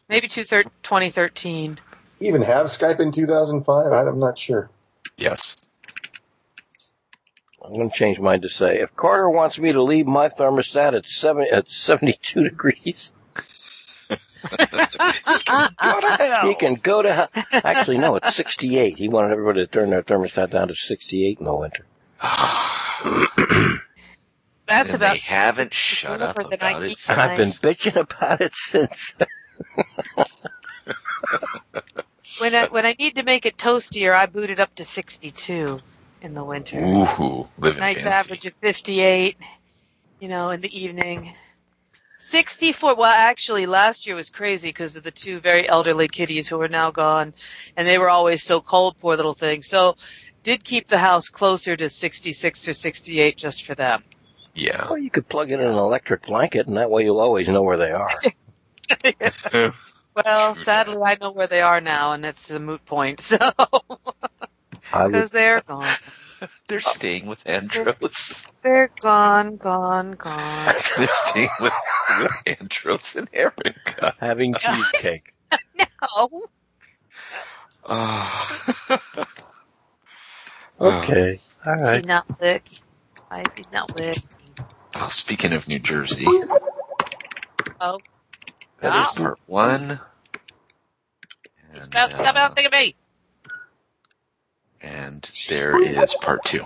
Maybe 0.09 0.27
two 0.27 0.43
thir- 0.43 0.63
2013. 0.63 1.79
Even 2.19 2.41
have 2.41 2.67
Skype 2.67 2.99
in 2.99 3.11
2005? 3.11 3.91
I'm 3.91 4.19
not 4.19 4.37
sure. 4.37 4.69
Yes. 5.17 5.64
I'm 7.65 7.73
going 7.73 7.89
to 7.89 7.95
change 7.95 8.19
mine 8.19 8.41
to 8.41 8.49
say, 8.49 8.79
if 8.79 8.95
Carter 8.95 9.29
wants 9.29 9.57
me 9.57 9.71
to 9.71 9.81
leave 9.81 10.05
my 10.05 10.29
thermostat 10.29 10.95
at 10.95 11.07
seven 11.07 11.47
at 11.51 11.67
72 11.67 12.43
degrees, 12.43 13.11
Go 14.49 14.57
to 14.57 16.17
hell! 16.19 16.47
he 16.47 16.53
can 16.53 16.75
go 16.75 17.01
to 17.01 17.11
hell. 17.11 17.29
Actually, 17.51 17.97
no, 17.97 18.15
it's 18.15 18.35
68. 18.35 18.97
He 18.97 19.09
wanted 19.09 19.31
everybody 19.31 19.61
to 19.61 19.67
turn 19.67 19.89
their 19.89 20.03
thermostat 20.03 20.51
down 20.51 20.67
to 20.67 20.75
68 20.75 21.39
in 21.39 21.45
the 21.45 21.55
winter. 21.55 21.85
That's 24.67 24.89
And 24.89 24.95
about 24.95 25.13
they 25.13 25.19
haven't 25.19 25.73
shut 25.73 26.21
up 26.21 26.37
about 26.39 26.83
it. 26.83 26.97
since. 26.97 27.17
I've 27.17 27.37
been 27.37 27.47
bitching 27.49 27.95
about 27.95 28.41
it 28.41 28.53
since. 28.53 29.15
when 32.39 32.53
I 32.53 32.67
when 32.67 32.85
I 32.85 32.95
need 32.97 33.15
to 33.15 33.23
make 33.23 33.45
it 33.45 33.57
toastier. 33.57 34.13
I 34.13 34.27
boot 34.27 34.49
it 34.49 34.59
up 34.59 34.73
to 34.75 34.85
62 34.85 35.79
in 36.25 36.33
the 36.33 36.43
winter. 36.43 36.79
Ooh, 36.79 37.47
living 37.57 37.79
nice 37.79 38.01
fancy. 38.01 38.09
average 38.09 38.45
of 38.47 38.53
58. 38.61 39.37
You 40.19 40.27
know, 40.27 40.49
in 40.49 40.61
the 40.61 40.77
evening. 40.77 41.33
64. 42.17 42.95
Well, 42.95 43.05
actually, 43.05 43.67
last 43.67 44.07
year 44.07 44.15
was 44.15 44.29
crazy 44.29 44.69
because 44.69 44.95
of 44.95 45.03
the 45.03 45.11
two 45.11 45.39
very 45.39 45.69
elderly 45.69 46.07
kitties 46.07 46.47
who 46.47 46.59
are 46.59 46.67
now 46.67 46.89
gone, 46.89 47.33
and 47.77 47.87
they 47.87 47.99
were 47.99 48.09
always 48.09 48.41
so 48.43 48.59
cold, 48.59 48.97
poor 48.97 49.15
little 49.15 49.35
things. 49.35 49.67
So, 49.67 49.95
did 50.41 50.63
keep 50.63 50.87
the 50.87 50.97
house 50.97 51.29
closer 51.29 51.75
to 51.75 51.89
66 51.89 52.67
or 52.67 52.73
68 52.73 53.37
just 53.37 53.63
for 53.63 53.75
them. 53.75 54.03
Yeah. 54.55 54.87
Well, 54.89 54.97
you 54.97 55.11
could 55.11 55.27
plug 55.27 55.51
in 55.51 55.59
an 55.59 55.73
electric 55.73 56.25
blanket, 56.25 56.65
and 56.65 56.77
that 56.77 56.89
way 56.89 57.03
you'll 57.03 57.19
always 57.19 57.47
know 57.47 57.61
where 57.61 57.77
they 57.77 57.91
are. 57.91 58.09
Well, 60.15 60.55
sadly, 60.55 61.01
I 61.03 61.17
know 61.19 61.31
where 61.31 61.47
they 61.47 61.61
are 61.61 61.81
now, 61.81 62.13
and 62.13 62.25
it's 62.25 62.49
a 62.49 62.59
moot 62.59 62.85
point. 62.85 63.19
So, 63.35 63.37
I 63.37 63.67
would, 63.73 63.94
because 65.03 65.31
they're 65.31 65.61
gone, 65.67 65.95
They're 66.67 66.79
staying 66.79 67.25
with 67.27 67.47
Andros. 67.47 68.47
they're 68.63 68.91
gone, 69.01 69.57
gone, 69.57 70.11
gone. 70.13 70.73
They're 70.97 71.07
staying 71.09 71.49
with, 71.59 71.73
with 72.21 72.31
Andros 72.59 73.15
and 73.15 73.29
Erica. 73.33 74.15
having 74.19 74.53
cheesecake. 74.59 75.33
No, 75.77 76.29
Oh. 77.87 78.57
Okay. 80.79 81.39
All 81.65 81.75
she's 81.75 81.81
right. 81.81 82.05
not 82.05 82.25
lick. 82.41 82.63
I 83.31 83.43
did 83.43 83.71
not 83.71 83.95
lick. 83.97 84.17
Oh, 84.95 85.09
speaking 85.09 85.53
of 85.53 85.67
New 85.67 85.79
Jersey, 85.79 86.25
Oh, 87.81 87.99
that 88.79 88.95
is 88.95 89.07
Ah. 89.07 89.13
part 89.15 89.39
one. 89.45 89.99
And, 91.73 91.81
stop, 91.81 92.09
stop 92.11 92.35
uh, 92.35 92.39
out, 92.39 92.55
think 92.55 92.67
of 92.67 92.73
me. 92.73 92.95
And 94.85 95.29
there 95.49 95.81
is 95.81 96.13
part 96.21 96.45
two. 96.45 96.63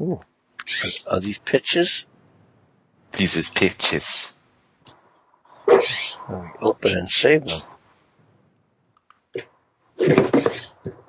Ooh. 0.00 0.20
Are 1.06 1.20
these 1.20 1.38
pitches? 1.38 2.04
These 3.12 3.36
is 3.36 3.48
pitches. 3.48 4.34
Oh, 5.68 5.80
we 6.28 6.66
open 6.66 6.96
and 6.96 7.10
save 7.10 7.46
them. 7.46 7.60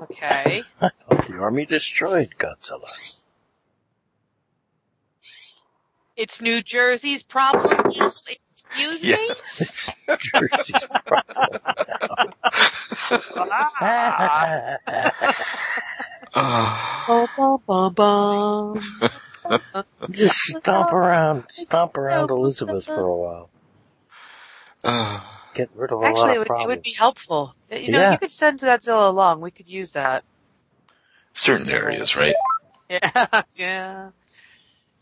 Okay. 0.02 0.64
Oh, 1.10 1.16
the 1.28 1.38
army 1.38 1.66
destroyed 1.66 2.36
Godzilla. 2.38 2.90
It's 6.18 6.42
New 6.42 6.62
Jersey's 6.62 7.24
problem. 7.24 7.80
Excuse 7.86 8.24
me. 8.28 8.38
Yes. 9.02 9.92
It's 10.08 10.22
Jersey's 10.22 10.88
problem. 11.06 12.34
Ah. 16.40 17.04
Bum, 17.08 17.28
bum, 17.36 17.60
bum, 17.66 17.94
bum. 17.94 18.82
Just 20.12 20.38
stomp 20.38 20.92
around, 20.94 21.46
stomp 21.50 21.98
around 21.98 22.30
Elizabeth 22.30 22.86
for 22.86 23.04
a 23.04 23.16
while. 23.16 23.50
Get 25.54 25.70
rid 25.76 25.92
of 25.92 26.00
a 26.00 26.04
Actually, 26.04 26.30
lot 26.30 26.36
it 26.36 26.38
of 26.38 26.38
would, 26.40 26.48
it 26.48 26.50
problems. 26.50 26.68
would 26.68 26.84
be 26.84 26.92
helpful. 26.92 27.56
You 27.72 27.90
know, 27.90 28.00
Yeah. 28.00 28.12
you 28.12 28.18
could 28.18 28.32
send 28.32 28.60
Godzilla 28.60 29.10
along. 29.10 29.42
We 29.42 29.52
could 29.52 29.68
use 29.68 29.92
that. 29.94 30.24
Certain 31.34 31.70
areas, 31.70 32.16
right? 32.16 32.36
Yeah, 32.90 33.42
yeah, 33.56 34.10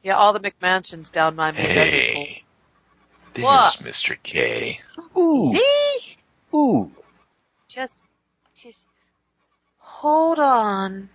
yeah. 0.01 0.15
All 0.15 0.33
the 0.33 0.39
McMansions 0.39 1.11
down 1.11 1.35
my 1.35 1.51
McDesert. 1.51 1.61
Hey. 1.61 2.43
There's 3.35 3.45
What? 3.45 3.73
Mr. 3.77 4.17
K. 4.23 4.79
Ooh, 5.15 5.53
See? 5.53 6.17
ooh. 6.55 6.91
Just, 7.75 7.93
just 8.55 8.85
hold 9.79 10.39
on. 10.39 11.09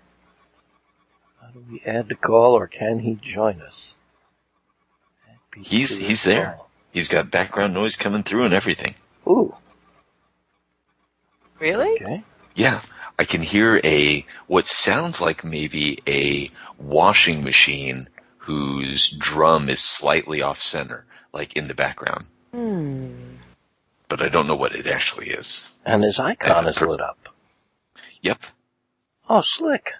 How 1.40 1.48
do 1.48 1.64
we 1.70 1.80
add 1.86 2.10
the 2.10 2.14
call, 2.14 2.52
or 2.52 2.66
can 2.66 2.98
he 2.98 3.14
join 3.14 3.62
us? 3.62 3.94
He's- 5.56 5.96
he's 5.96 6.22
the 6.22 6.30
there. 6.32 6.58
He's 6.92 7.08
got 7.08 7.30
background 7.30 7.72
noise 7.72 7.96
coming 7.96 8.22
through 8.24 8.44
and 8.44 8.52
everything. 8.54 8.94
Ooh, 9.26 9.54
Really? 11.58 11.92
okay. 11.94 12.22
Yeah, 12.54 12.82
I 13.18 13.24
can 13.24 13.42
hear 13.42 13.80
a 13.82 14.26
what 14.46 14.66
sounds 14.66 15.20
like 15.20 15.42
maybe 15.44 15.98
a 16.06 16.50
washing 16.78 17.42
machine 17.42 18.08
whose 18.38 19.08
drum 19.10 19.68
is 19.70 19.80
slightly 19.80 20.42
off 20.42 20.60
center, 20.62 21.06
like 21.32 21.54
in 21.56 21.68
the 21.68 21.74
background. 21.74 22.26
Hmm. 22.52 23.19
But 24.10 24.20
I 24.20 24.28
don't 24.28 24.48
know 24.48 24.56
what 24.56 24.74
it 24.74 24.88
actually 24.88 25.28
is. 25.28 25.70
And 25.86 26.02
his 26.02 26.18
icon 26.18 26.66
is 26.66 26.76
per- 26.76 26.88
lit 26.88 27.00
up. 27.00 27.28
Yep. 28.22 28.42
Oh, 29.28 29.40
slick. 29.40 29.92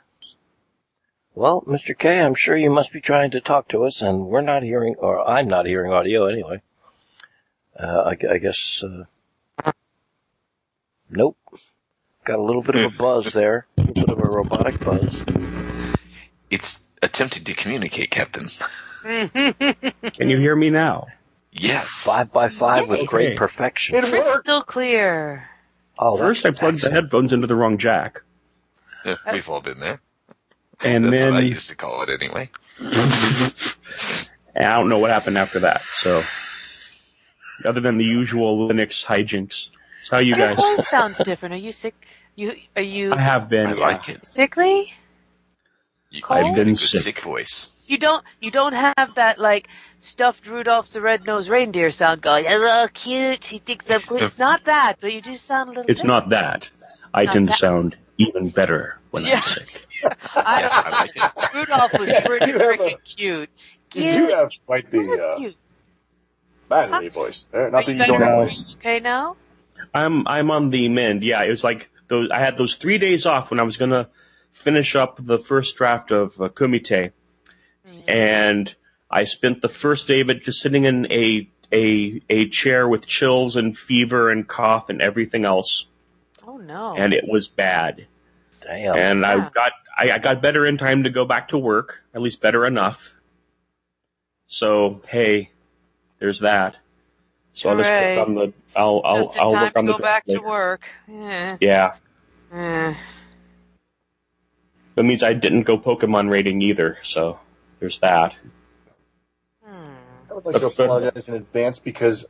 Well, 1.37 1.63
Mr. 1.63 1.97
K, 1.97 2.21
I'm 2.21 2.35
sure 2.35 2.57
you 2.57 2.71
must 2.71 2.93
be 2.93 3.01
trying 3.01 3.31
to 3.31 3.41
talk 3.41 3.69
to 3.69 3.85
us, 3.85 4.03
and 4.03 4.27
we're 4.27 4.41
not 4.41 4.65
hearing, 4.65 4.97
or 4.99 5.27
I'm 5.27 5.47
not 5.47 5.67
hearing 5.67 5.93
audio 5.93 6.27
anyway. 6.27 6.61
Uh, 7.79 8.13
I, 8.13 8.33
I 8.33 8.39
guess, 8.39 8.83
uh, 8.83 9.73
nope. 11.09 11.39
Got 12.25 12.41
a 12.41 12.43
little 12.43 12.63
bit 12.63 12.75
of 12.75 12.93
a 12.93 12.97
buzz 13.03 13.33
there, 13.33 13.69
a 13.79 13.83
little 13.83 13.95
bit 13.95 14.11
of 14.11 14.19
a 14.19 14.29
robotic 14.29 14.81
buzz. 14.85 15.23
It's 16.51 16.85
attempting 17.01 17.45
to 17.45 17.55
communicate, 17.55 18.11
Captain. 18.11 18.49
Can 19.05 20.29
you 20.29 20.37
hear 20.37 20.57
me 20.57 20.69
now? 20.69 21.07
Yes. 21.53 21.89
Five 21.89 22.33
by 22.33 22.49
five 22.49 22.89
with 22.89 23.07
great 23.07 23.37
perfection. 23.37 23.97
It 23.97 24.05
worked. 24.05 24.25
Crystal 24.25 24.63
clear. 24.63 25.49
Oh, 25.99 26.17
First, 26.17 26.47
I 26.47 26.51
plugged 26.53 26.81
the 26.83 26.91
headphones 26.91 27.33
into 27.33 27.47
the 27.47 27.55
wrong 27.55 27.77
jack, 27.79 28.23
We've 29.33 29.49
all 29.51 29.61
been 29.61 29.81
there. 29.81 30.01
and 30.83 31.05
That's 31.05 31.15
then 31.19 31.35
what 31.35 31.43
I 31.43 31.47
used 31.47 31.69
to 31.71 31.77
call 31.77 32.03
it 32.03 32.09
anyway. 32.11 32.49
and 32.79 33.53
I 34.67 34.79
don't 34.79 34.89
know 34.89 34.99
what 34.99 35.11
happened 35.11 35.37
after 35.37 35.61
that. 35.61 35.83
So, 36.01 36.23
other 37.65 37.81
than 37.81 37.99
the 37.99 38.05
usual 38.05 38.69
Linux 38.69 39.05
hijinks, 39.05 39.69
so 40.05 40.17
how 40.17 40.19
you 40.19 40.33
But 40.35 40.39
Your 40.39 40.49
guys? 40.55 40.57
voice 40.79 40.89
sounds 40.89 41.19
different. 41.19 41.55
Are 41.55 41.59
you 41.59 41.73
sick? 41.73 41.95
You 42.37 42.55
are 42.77 42.81
you 42.83 43.13
I 43.13 43.21
have 43.21 43.49
been. 43.51 43.67
I 43.67 43.73
like 43.73 44.09
it. 44.09 44.25
sickly? 44.25 44.93
You, 46.11 46.23
I've 46.31 46.47
you 46.47 46.53
been 46.55 46.69
a 46.69 46.71
good 46.73 46.79
sick. 46.79 47.01
sick 47.03 47.21
voice. 47.21 47.69
You 47.91 47.99
don't 47.99 48.25
you 48.41 48.53
don't 48.53 48.73
have 48.73 49.15
that 49.17 49.41
like 49.41 49.67
stuffed 49.99 50.47
Rudolph 50.47 50.91
the 50.91 51.01
Red-Nosed 51.01 51.49
Reindeer 51.49 51.91
sound 51.91 52.23
going, 52.23 52.45
hello 52.45 52.87
cute, 52.95 53.45
he 53.45 53.59
thinks 53.59 53.91
I'm 53.91 54.01
cute. 54.01 54.23
It's 54.23 54.39
not 54.39 54.65
that, 54.67 54.99
but 55.01 55.13
you 55.13 55.21
just 55.21 55.45
sound 55.45 55.71
a 55.71 55.73
little 55.73 55.91
It's 55.91 56.05
not 56.05 56.29
that. 56.29 56.69
I 57.13 57.25
Not 57.25 57.33
tend 57.33 57.49
to 57.49 57.51
that. 57.51 57.59
sound 57.59 57.97
even 58.17 58.51
better 58.51 58.97
when 59.11 59.25
Yeah. 59.25 59.37
I'm 59.37 59.43
sick. 59.43 59.83
I 60.37 60.61
Yeah, 60.61 60.69
I 60.73 60.91
like 60.91 61.11
it. 61.17 61.55
Rudolph 61.55 61.93
was 61.99 62.11
pretty 62.25 62.53
You 62.53 62.59
have 62.59 62.71
a- 62.71 62.77
freaking 62.79 63.05
cute. 63.05 63.51
You 63.93 64.03
Cute. 64.03 64.29
do 64.31 64.35
have 64.37 64.51
quite 64.67 64.89
the 64.93 65.01
uh, 65.33 65.37
cute. 65.39 65.57
manly 66.69 67.09
voice 67.09 67.47
there. 67.51 67.67
Are 67.67 67.71
Not 67.73 67.87
that 67.87 67.93
you 67.93 67.99
you 68.01 68.07
don't 68.07 68.21
better? 68.21 68.31
have. 68.31 68.39
Are 68.39 68.51
you 68.51 68.65
okay 68.77 69.01
now? 69.01 69.37
I'm 69.93 70.29
I'm 70.29 70.53
on 70.53 70.71
the 70.71 70.89
mend. 70.89 71.25
Yeah, 71.25 71.43
it 71.43 71.51
was 71.51 71.65
like 71.65 71.91
those. 72.07 72.31
I 72.31 72.39
had 72.39 72.57
those 72.57 72.77
three 72.77 72.99
days 72.99 73.27
off 73.27 73.51
when 73.51 73.59
I 73.59 73.65
was 73.65 73.77
gonna 73.77 74.09
finish 74.53 74.95
up 74.95 75.19
the 75.21 75.41
first 75.41 75.75
draft 75.75 76.13
of 76.13 76.41
uh, 76.41 76.49
Kumite, 76.51 77.11
and 78.07 78.75
I 79.11 79.25
spent 79.25 79.61
the 79.63 79.69
first 79.69 80.07
day 80.07 80.21
of 80.21 80.31
it 80.31 80.43
just 80.43 80.61
sitting 80.61 80.85
in 80.85 81.11
a 81.11 81.49
a 81.73 82.21
a 82.29 82.49
chair 82.49 82.89
with 82.89 83.07
chills 83.07 83.57
and 83.57 83.77
fever 83.77 84.31
and 84.31 84.47
cough 84.47 84.89
and 84.89 85.01
everything 85.01 85.45
else, 85.45 85.87
Oh 86.47 86.57
no. 86.57 86.95
and 86.97 87.13
it 87.13 87.25
was 87.29 87.49
bad. 87.49 88.07
Damn. 88.61 88.97
and 88.97 89.27
I 89.27 89.37
got 89.49 89.73
I, 89.97 90.11
I 90.13 90.19
got 90.19 90.43
better 90.43 90.67
in 90.67 90.79
time 90.79 91.05
to 91.05 91.11
go 91.11 91.25
back 91.25 91.49
to 91.49 91.59
work, 91.59 92.01
at 92.15 92.21
least 92.23 92.41
better 92.41 92.67
enough. 92.67 93.01
So 94.49 95.03
hey, 95.09 95.51
there's 96.19 96.41
that. 96.41 96.77
So 97.55 97.69
I'll 97.71 97.77
just 97.77 97.89
Hooray. 97.89 98.17
work 98.17 98.29
on 98.29 98.35
the 98.35 98.53
I'll 98.77 99.03
I'll 99.05 99.17
Just 99.25 99.37
in 99.37 99.43
I'll 99.43 99.53
time 99.53 99.63
work 99.65 99.77
on 99.77 99.87
to 99.87 99.93
the 99.93 99.99
go 99.99 100.03
back 100.03 100.25
draft 100.27 100.43
to 100.43 100.49
work. 100.49 100.83
Yeah. 101.09 101.57
Yeah, 101.61 101.95
Eh. 102.53 102.95
that 104.97 105.03
means 105.03 105.23
I 105.23 105.33
didn't 105.35 105.63
go 105.63 105.79
Pokemon 105.79 106.31
raiding 106.31 106.63
either. 106.63 106.99
So 107.03 107.39
there's 107.81 107.99
that. 108.01 108.35
Hmm. 109.65 109.95
I 110.31 110.35
would 110.35 110.45
like 110.45 110.57
to 110.59 110.67
apologize 110.67 111.29
in 111.29 111.35
advance 111.35 111.79
because 111.81 112.27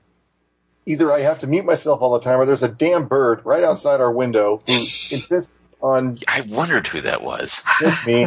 either 0.87 1.13
I 1.13 1.21
have 1.21 1.41
to 1.41 1.47
mute 1.47 1.65
myself 1.65 2.01
all 2.01 2.15
the 2.15 2.21
time 2.21 2.41
or 2.41 2.47
there's 2.47 2.63
a 2.63 2.69
damn 2.69 3.07
bird 3.07 3.45
right 3.45 3.63
outside 3.63 4.01
our 4.01 4.13
window 4.13 4.63
who 4.67 4.73
insists 5.11 5.51
on 5.83 6.19
I 6.29 6.43
wondered 6.43 6.87
who 6.87 7.03
that 7.03 7.23
was. 7.23 7.63
it's 7.81 8.07
me. 8.07 8.27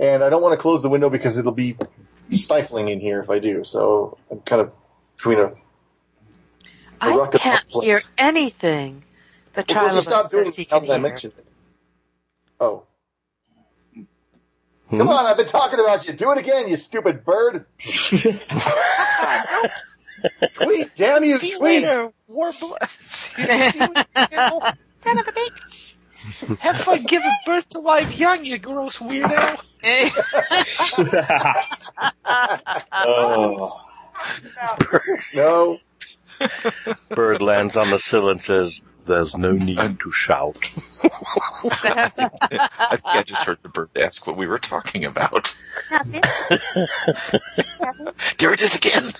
And 0.00 0.24
I 0.24 0.30
don't 0.30 0.42
want 0.42 0.52
to 0.58 0.60
close 0.60 0.82
the 0.82 0.88
window 0.88 1.08
because 1.08 1.38
it'll 1.38 1.52
be 1.52 1.76
stifling 2.30 2.88
in 2.88 3.00
here 3.00 3.20
if 3.22 3.30
I 3.30 3.38
do. 3.38 3.62
So 3.64 4.18
I'm 4.30 4.40
kind 4.40 4.62
of 4.62 4.72
between 5.16 5.38
a. 5.38 5.52
I 7.00 7.16
rocket 7.16 7.40
can't 7.40 7.64
hear 7.68 8.02
anything. 8.18 9.02
The 9.54 9.64
Well, 9.68 9.74
child 9.74 9.96
you 9.96 10.02
stop 10.02 10.30
doing 10.30 10.46
says 10.46 10.56
he 10.56 10.64
can 10.64 10.82
that 10.82 10.90
I 10.90 10.94
hear. 10.96 11.02
mentioned 11.10 11.32
it. 11.38 11.46
Oh. 12.58 12.84
Hmm? 14.90 14.98
Come 14.98 15.08
on, 15.08 15.26
I've 15.26 15.36
been 15.36 15.48
talking 15.48 15.80
about 15.80 16.06
you. 16.06 16.12
Do 16.12 16.30
it 16.32 16.38
again, 16.38 16.68
you 16.68 16.76
stupid 16.76 17.24
bird. 17.24 17.64
tweet, 20.54 20.90
damn 20.94 21.24
you, 21.24 21.38
See 21.38 21.50
you 21.50 21.58
tweet. 21.58 21.82
later, 21.82 22.12
Warbler. 22.28 22.78
See 22.88 23.42
you 23.42 23.48
later. 24.16 24.76
Son 25.00 25.18
of 25.18 25.28
a 25.28 25.32
bitch. 25.32 25.96
Have 26.60 26.80
fun 26.80 27.02
giving 27.04 27.32
birth 27.44 27.68
to 27.70 27.80
live 27.80 28.14
young, 28.14 28.44
you 28.46 28.56
gross 28.58 28.98
weirdo. 28.98 29.60
Oh, 32.92 33.80
No, 35.34 35.78
Bird 37.10 37.42
lands 37.42 37.76
on 37.76 37.90
the 37.90 37.98
sill 37.98 38.30
and 38.30 38.42
says, 38.42 38.80
"There's 39.06 39.36
no 39.36 39.52
need 39.52 40.00
to 40.00 40.12
shout." 40.12 40.70
I 41.02 42.08
think 42.08 43.04
I 43.04 43.22
just 43.24 43.44
heard 43.44 43.58
the 43.62 43.68
bird 43.68 43.90
ask 43.96 44.26
what 44.26 44.36
we 44.36 44.46
were 44.46 44.58
talking 44.58 45.04
about. 45.04 45.54
Nothing. 45.90 46.22
Nothing. 47.08 47.40
There 48.38 48.52
it 48.52 48.62
is 48.62 48.74
again. 48.76 49.12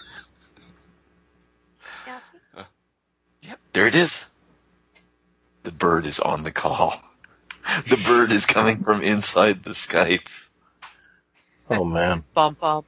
Nothing. 2.07 2.66
Yep, 3.43 3.61
there 3.72 3.87
it 3.87 3.95
is. 3.95 4.30
The 5.62 5.72
bird 5.72 6.07
is 6.07 6.20
on 6.20 6.43
the 6.43 6.53
call. 6.53 7.01
The 7.89 7.97
bird 7.97 8.32
is 8.32 8.47
coming 8.47 8.85
from 8.85 9.03
inside 9.03 9.64
the 9.64 9.70
Skype. 9.70 10.28
Oh 11.70 11.85
man, 11.85 12.24
bump 12.35 12.61
bump. 12.61 12.87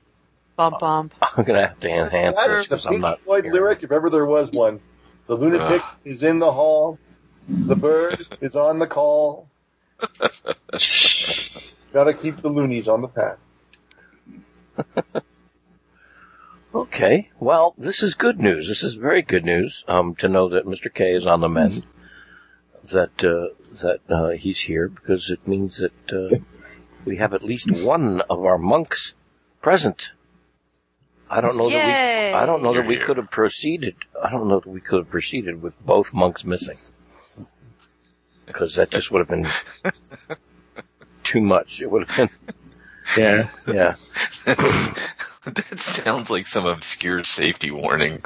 Bump 0.57 0.79
bump. 0.79 1.15
I'm 1.21 1.45
gonna 1.45 1.69
have 1.69 1.79
to 1.79 1.89
enhance 1.89 2.37
that 2.37 2.49
this 2.49 2.61
is 2.61 2.69
the 2.69 2.77
because 2.77 2.87
I'm 2.87 3.01
not. 3.01 3.21
Floyd 3.23 3.47
lyric 3.47 3.83
if 3.83 3.93
ever 3.93 4.11
there 4.11 4.27
was 4.27 4.51
one. 4.51 4.81
The 5.27 5.35
lunatic 5.35 5.83
Ugh. 5.83 5.97
is 6.05 6.23
in 6.23 6.39
the 6.39 6.53
hall. 6.53 6.99
The 7.49 7.77
bird 7.77 8.27
is 8.41 8.57
on 8.57 8.79
the 8.79 8.87
call. 8.87 9.49
Gotta 11.93 12.15
keep 12.15 12.43
the 12.43 12.49
loonies 12.49 12.89
on 12.89 13.03
the 13.03 13.09
path. 13.09 13.39
Okay, 16.77 17.31
well, 17.41 17.75
this 17.79 18.03
is 18.03 18.13
good 18.13 18.39
news. 18.39 18.69
This 18.69 18.83
is 18.83 18.95
very 18.95 19.23
good 19.23 19.47
news. 19.47 19.83
Um, 19.89 20.15
to 20.17 20.29
know 20.29 20.51
that 20.51 20.67
Mr. 20.67 20.93
K 20.93 21.15
is 21.15 21.27
on 21.27 21.41
the 21.41 21.49
mend, 21.49 21.87
that 22.93 23.25
uh, 23.25 23.55
that 23.81 24.01
uh, 24.11 24.29
he's 24.33 24.61
here 24.61 24.87
because 24.87 25.31
it 25.31 25.49
means 25.49 25.79
that 25.79 26.13
uh, 26.13 26.37
we 27.07 27.17
have 27.17 27.33
at 27.33 27.43
least 27.43 27.71
one 27.71 28.21
of 28.29 28.45
our 28.45 28.59
monks 28.59 29.15
present. 29.63 30.11
I 31.31 31.41
don't 31.41 31.57
know 31.57 31.71
that 31.71 31.87
we. 31.87 32.06
I 32.37 32.47
don't 32.47 32.63
know 32.63 32.75
that 32.75 32.87
we 32.87 32.97
could 32.97 33.17
have 33.17 33.31
proceeded. 33.31 33.97
I 34.23 34.31
don't 34.31 34.49
know 34.49 34.61
that 34.61 34.69
we 34.69 34.81
could 34.81 34.99
have 34.99 35.11
proceeded 35.11 35.63
with 35.63 35.75
both 35.85 36.13
monks 36.13 36.45
missing, 36.45 36.79
because 38.47 38.75
that 38.77 38.91
just 38.91 39.11
would 39.11 39.21
have 39.21 39.29
been 39.29 39.49
too 41.25 41.41
much. 41.41 41.81
It 41.81 41.91
would 41.91 42.09
have 42.09 42.17
been. 42.17 42.37
yeah. 43.17 43.49
Yeah. 43.67 43.95
that 44.45 45.79
sounds 45.79 46.31
like 46.31 46.47
some 46.47 46.67
obscure 46.67 47.25
safety 47.25 47.71
warning. 47.71 48.25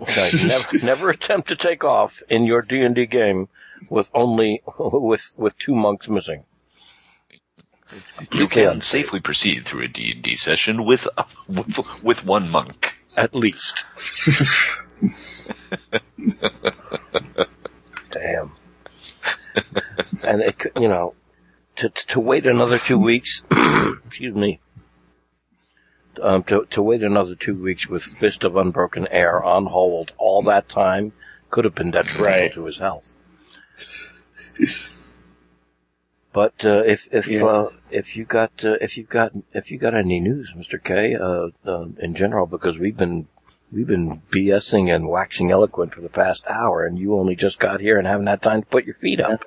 Okay, 0.00 0.30
never, 0.46 0.78
never 0.78 1.10
attempt 1.10 1.48
to 1.48 1.56
take 1.56 1.82
off 1.82 2.22
in 2.28 2.44
your 2.44 2.62
D 2.62 2.82
and 2.82 2.94
D 2.94 3.06
game 3.06 3.48
with 3.88 4.10
only 4.14 4.62
with 4.78 5.34
with 5.36 5.58
two 5.58 5.74
monks 5.74 6.08
missing. 6.08 6.44
You 8.32 8.48
can 8.48 8.82
safely 8.82 9.20
proceed 9.20 9.64
through 9.64 9.84
a 9.84 9.88
D&D 9.88 10.36
session 10.36 10.84
with, 10.84 11.08
with, 11.48 12.02
with 12.02 12.24
one 12.24 12.50
monk. 12.50 12.98
At 13.18 13.34
least. 13.34 13.84
Damn. 18.10 18.52
And 20.22 20.42
it 20.42 20.58
could, 20.58 20.72
you 20.80 20.88
know, 20.88 21.14
to 21.76 21.88
to 21.90 22.20
wait 22.20 22.46
another 22.46 22.78
two 22.78 22.98
weeks. 22.98 23.42
excuse 24.06 24.34
me. 24.34 24.60
um, 26.22 26.42
to 26.44 26.66
to 26.70 26.82
wait 26.82 27.02
another 27.02 27.34
two 27.34 27.54
weeks 27.54 27.86
with 27.88 28.02
Fist 28.04 28.44
of 28.44 28.56
Unbroken 28.56 29.06
Air 29.08 29.42
on 29.42 29.66
hold 29.66 30.12
all 30.18 30.42
that 30.42 30.68
time 30.68 31.12
could 31.50 31.64
have 31.64 31.74
been 31.74 31.90
detrimental 31.90 32.24
Right. 32.26 32.52
to 32.52 32.64
his 32.64 32.78
health. 32.78 33.14
But 36.38 36.64
uh, 36.64 36.82
if 36.86 37.08
if 37.10 37.26
Yeah. 37.26 37.44
uh, 37.44 37.68
if 37.90 38.14
you 38.14 38.24
got 38.24 38.64
uh, 38.64 38.76
if 38.80 38.96
you 38.96 39.02
got 39.02 39.32
if 39.52 39.72
you 39.72 39.76
got 39.76 39.94
any 39.96 40.20
news, 40.20 40.54
Mister 40.54 40.78
K, 40.78 41.16
uh, 41.16 41.48
uh, 41.66 41.86
in 41.98 42.14
general, 42.14 42.46
because 42.46 42.78
we've 42.78 42.96
been 42.96 43.26
we've 43.72 43.88
been 43.88 44.22
BSing 44.30 44.86
and 44.94 45.08
waxing 45.08 45.50
eloquent 45.50 45.94
for 45.94 46.00
the 46.00 46.08
past 46.08 46.46
hour, 46.48 46.86
and 46.86 46.96
you 46.96 47.16
only 47.18 47.34
just 47.34 47.58
got 47.58 47.80
here 47.80 47.98
and 47.98 48.06
haven't 48.06 48.28
had 48.28 48.40
time 48.40 48.62
to 48.62 48.68
put 48.68 48.84
your 48.84 48.94
feet 48.94 49.20
up. 49.20 49.42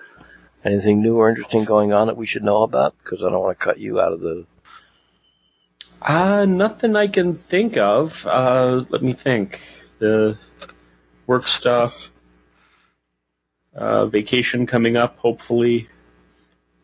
Anything 0.65 1.01
new 1.01 1.15
or 1.15 1.29
interesting 1.29 1.63
going 1.63 1.93
on 1.93 2.07
that 2.07 2.17
we 2.17 2.27
should 2.27 2.43
know 2.43 2.61
about? 2.63 2.93
Because 3.01 3.23
I 3.23 3.29
don't 3.29 3.41
want 3.41 3.57
to 3.57 3.65
cut 3.65 3.79
you 3.79 4.01
out 4.01 4.11
of 4.11 4.19
the. 4.19 4.45
Uh, 6.01 6.43
nothing 6.43 6.97
I 6.97 7.07
can 7.07 7.37
think 7.37 7.77
of. 7.77 8.27
Uh, 8.27 8.83
let 8.89 9.01
me 9.01 9.13
think. 9.13 9.61
The 9.99 10.37
work 11.25 11.47
stuff. 11.47 11.93
Uh, 13.73 14.07
vacation 14.07 14.67
coming 14.67 14.97
up, 14.97 15.19
hopefully. 15.19 15.87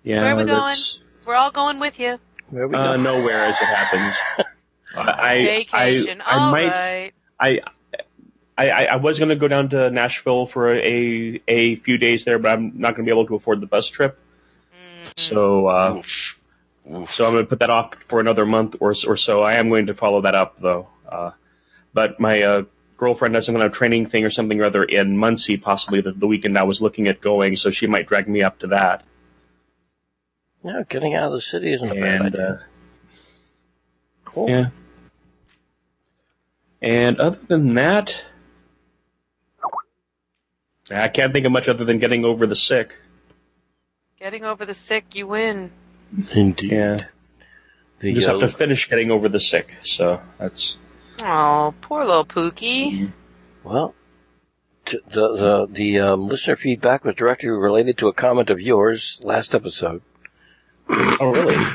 Yeah, 0.07 0.21
Where 0.21 0.33
are 0.35 0.37
we 0.37 0.43
that's, 0.45 0.99
We're 1.25 1.35
all 1.35 1.51
going 1.51 1.79
with 1.79 1.99
you. 1.99 2.17
Where 2.49 2.65
we 2.65 2.75
Uh, 2.75 2.95
go? 2.95 3.01
nowhere 3.01 3.43
as 3.43 3.59
it 3.59 3.65
happens. 3.65 4.15
I, 4.95 5.65
Staycation. 5.67 6.21
I, 6.25 6.35
I 6.37 6.45
All 6.45 6.51
might, 6.51 6.69
right. 6.69 7.11
I, 7.37 7.59
I, 8.57 8.69
I- 8.69 8.85
I 8.85 8.95
was 8.95 9.19
going 9.19 9.29
to 9.29 9.35
go 9.35 9.49
down 9.49 9.67
to 9.69 9.89
Nashville 9.91 10.47
for 10.47 10.73
a 10.73 11.41
a 11.45 11.75
few 11.75 11.97
days 11.97 12.23
there, 12.23 12.39
but 12.39 12.49
I'm 12.53 12.79
not 12.79 12.95
going 12.95 13.05
to 13.05 13.11
be 13.11 13.11
able 13.11 13.27
to 13.27 13.35
afford 13.35 13.59
the 13.59 13.67
bus 13.67 13.87
trip. 13.87 14.17
Mm. 14.71 15.19
So, 15.19 15.67
uh, 15.67 15.95
Oof. 15.97 16.41
Oof. 16.89 17.13
so 17.13 17.25
I'm 17.25 17.33
going 17.33 17.43
to 17.43 17.49
put 17.49 17.59
that 17.59 17.69
off 17.69 17.95
for 18.07 18.21
another 18.21 18.45
month 18.45 18.77
or 18.79 18.95
or 19.05 19.17
so. 19.17 19.41
I 19.43 19.55
am 19.55 19.67
going 19.67 19.87
to 19.87 19.93
follow 19.93 20.21
that 20.21 20.35
up 20.35 20.61
though. 20.61 20.87
Uh, 21.07 21.31
but 21.93 22.17
my 22.17 22.41
uh, 22.43 22.63
girlfriend 22.95 23.35
has 23.35 23.45
some 23.45 23.55
kind 23.55 23.65
of 23.67 23.73
training 23.73 24.05
thing 24.05 24.23
or 24.23 24.29
something 24.29 24.61
or 24.61 24.63
other 24.65 24.85
in 24.85 25.17
Muncie, 25.17 25.57
possibly 25.57 25.99
the, 25.99 26.13
the 26.13 26.27
weekend 26.27 26.57
I 26.57 26.63
was 26.63 26.81
looking 26.81 27.09
at 27.09 27.19
going, 27.19 27.57
so 27.57 27.71
she 27.71 27.87
might 27.87 28.07
drag 28.07 28.29
me 28.29 28.41
up 28.41 28.59
to 28.59 28.67
that. 28.67 29.03
Yeah, 30.67 30.83
getting 30.89 31.15
out 31.15 31.27
of 31.27 31.31
the 31.31 31.41
city 31.41 31.71
isn't 31.73 31.89
a 31.89 31.95
bad 31.95 32.21
idea. 32.23 32.47
uh, 32.49 32.57
cool. 34.25 34.49
yeah. 34.49 34.69
And 36.81 37.19
other 37.19 37.39
than 37.47 37.73
that, 37.75 38.21
I 40.91 41.07
can't 41.07 41.33
think 41.33 41.45
of 41.45 41.51
much 41.51 41.67
other 41.69 41.85
than 41.85 41.99
getting 41.99 42.25
over 42.25 42.45
the 42.45 42.55
sick. 42.55 42.93
Getting 44.19 44.43
over 44.45 44.65
the 44.65 44.73
sick, 44.73 45.15
you 45.15 45.27
win. 45.27 45.71
Indeed. 46.33 46.71
Yeah. 46.71 47.05
The, 47.99 48.09
You 48.09 48.15
just 48.15 48.27
have 48.27 48.37
uh, 48.37 48.41
to 48.41 48.49
finish 48.49 48.89
getting 48.89 49.09
over 49.11 49.29
the 49.29 49.39
sick. 49.39 49.73
So 49.83 50.21
that's 50.37 50.77
Oh, 51.23 51.73
poor 51.81 52.05
little 52.05 52.25
Pookie. 52.25 53.11
Well, 53.63 53.95
t- 54.85 54.99
the 55.07 55.35
the 55.35 55.67
the 55.71 55.99
um, 55.99 56.27
listener 56.27 56.55
feedback 56.55 57.03
was 57.03 57.15
directly 57.15 57.49
related 57.49 57.97
to 57.99 58.07
a 58.07 58.13
comment 58.13 58.49
of 58.49 58.61
yours 58.61 59.19
last 59.23 59.55
episode. 59.55 60.01
Oh 60.89 61.31
really? 61.31 61.65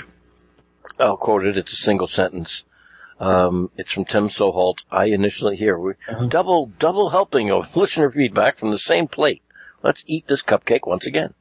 I'll 0.98 1.16
quote 1.16 1.46
it. 1.46 1.56
It's 1.56 1.72
a 1.72 1.76
single 1.76 2.06
sentence. 2.06 2.64
Um, 3.18 3.70
it's 3.76 3.92
from 3.92 4.04
Tim 4.04 4.28
Soholt. 4.28 4.82
I 4.90 5.06
initially 5.06 5.56
hear 5.56 5.78
we 5.78 5.92
Uh-huh. 6.08 6.26
double 6.26 6.66
double 6.78 7.10
helping 7.10 7.50
of 7.50 7.74
listener 7.76 8.10
feedback 8.10 8.58
from 8.58 8.70
the 8.70 8.78
same 8.78 9.08
plate. 9.08 9.42
Let's 9.82 10.04
eat 10.06 10.26
this 10.28 10.42
cupcake 10.42 10.86
once 10.86 11.06
again. 11.06 11.34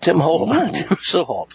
Tim 0.00 0.20
Holt, 0.20 0.50
Tim 0.74 0.96
Soholt. 0.96 1.50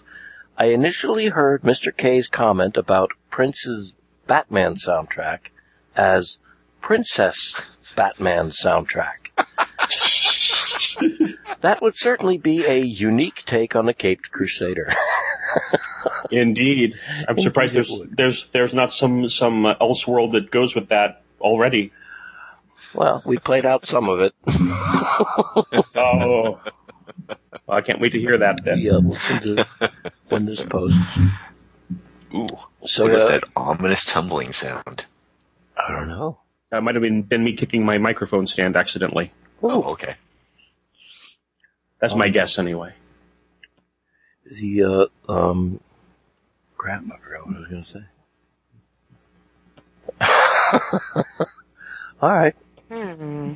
I 0.58 0.68
initially 0.68 1.28
heard 1.28 1.64
Mr. 1.64 1.96
K's 1.96 2.28
comment 2.28 2.78
about 2.78 3.12
Prince's 3.30 3.94
Batman 4.26 4.76
soundtrack 4.76 5.52
as 5.96 6.40
Princess 6.82 7.62
Batman 7.96 8.52
soundtrack. 8.52 9.30
that 11.62 11.82
would 11.82 11.96
certainly 11.96 12.38
be 12.38 12.66
a 12.66 12.80
unique 12.80 13.44
take 13.46 13.76
on 13.76 13.86
the 13.86 13.94
Caped 13.94 14.32
Crusader. 14.32 14.94
Indeed. 16.32 16.96
I'm 17.28 17.40
surprised 17.40 17.76
Indeed 17.76 18.02
it 18.02 18.18
there's 18.18 18.42
there's 18.42 18.46
there's 18.48 18.74
not 18.74 18.92
some 18.92 19.30
some 19.30 19.66
uh, 19.66 19.76
else 19.80 20.06
world 20.08 20.34
that 20.34 20.52
goes 20.52 20.76
with 20.76 20.90
that 20.90 21.24
already. 21.42 21.92
Well, 22.94 23.22
we 23.26 23.38
played 23.38 23.66
out 23.66 23.86
some 23.86 24.10
of 24.10 24.20
it. 24.22 24.34
Oh. 25.96 26.60
Well, 27.66 27.78
I 27.78 27.82
can't 27.82 28.00
wait 28.00 28.14
to 28.14 28.20
hear 28.20 28.38
that 28.38 28.64
then. 28.64 28.80
yeah, 28.80 28.94
listen 28.94 29.56
to 29.56 29.92
when 30.30 30.46
this 30.46 30.62
posts. 30.62 31.18
Ooh. 32.34 32.48
So, 32.86 33.04
what 33.06 33.14
is 33.14 33.24
uh, 33.24 33.28
that 33.30 33.44
ominous 33.56 34.06
tumbling 34.06 34.54
sound? 34.54 35.06
I 35.76 35.92
don't 35.92 36.08
know. 36.08 36.40
That 36.70 36.84
might 36.84 36.96
have 36.96 37.02
been, 37.02 37.24
been 37.24 37.44
me 37.44 37.56
kicking 37.56 37.84
my 37.86 37.98
microphone 37.98 38.48
stand 38.48 38.78
accidentally. 38.78 39.34
Oh, 39.62 39.84
okay. 39.94 40.16
That's 42.00 42.14
Um, 42.14 42.20
my 42.20 42.30
guess 42.30 42.58
anyway. 42.60 42.94
The, 44.50 44.84
uh, 44.84 45.06
um, 45.32 45.80
crap, 46.78 47.04
I 47.12 47.18
forgot 47.18 47.48
what 47.48 47.56
I 47.56 47.60
was 47.60 47.68
gonna 47.68 47.86
say. 47.86 48.04
Alright, 52.24 52.56
Hmm. 52.90 53.54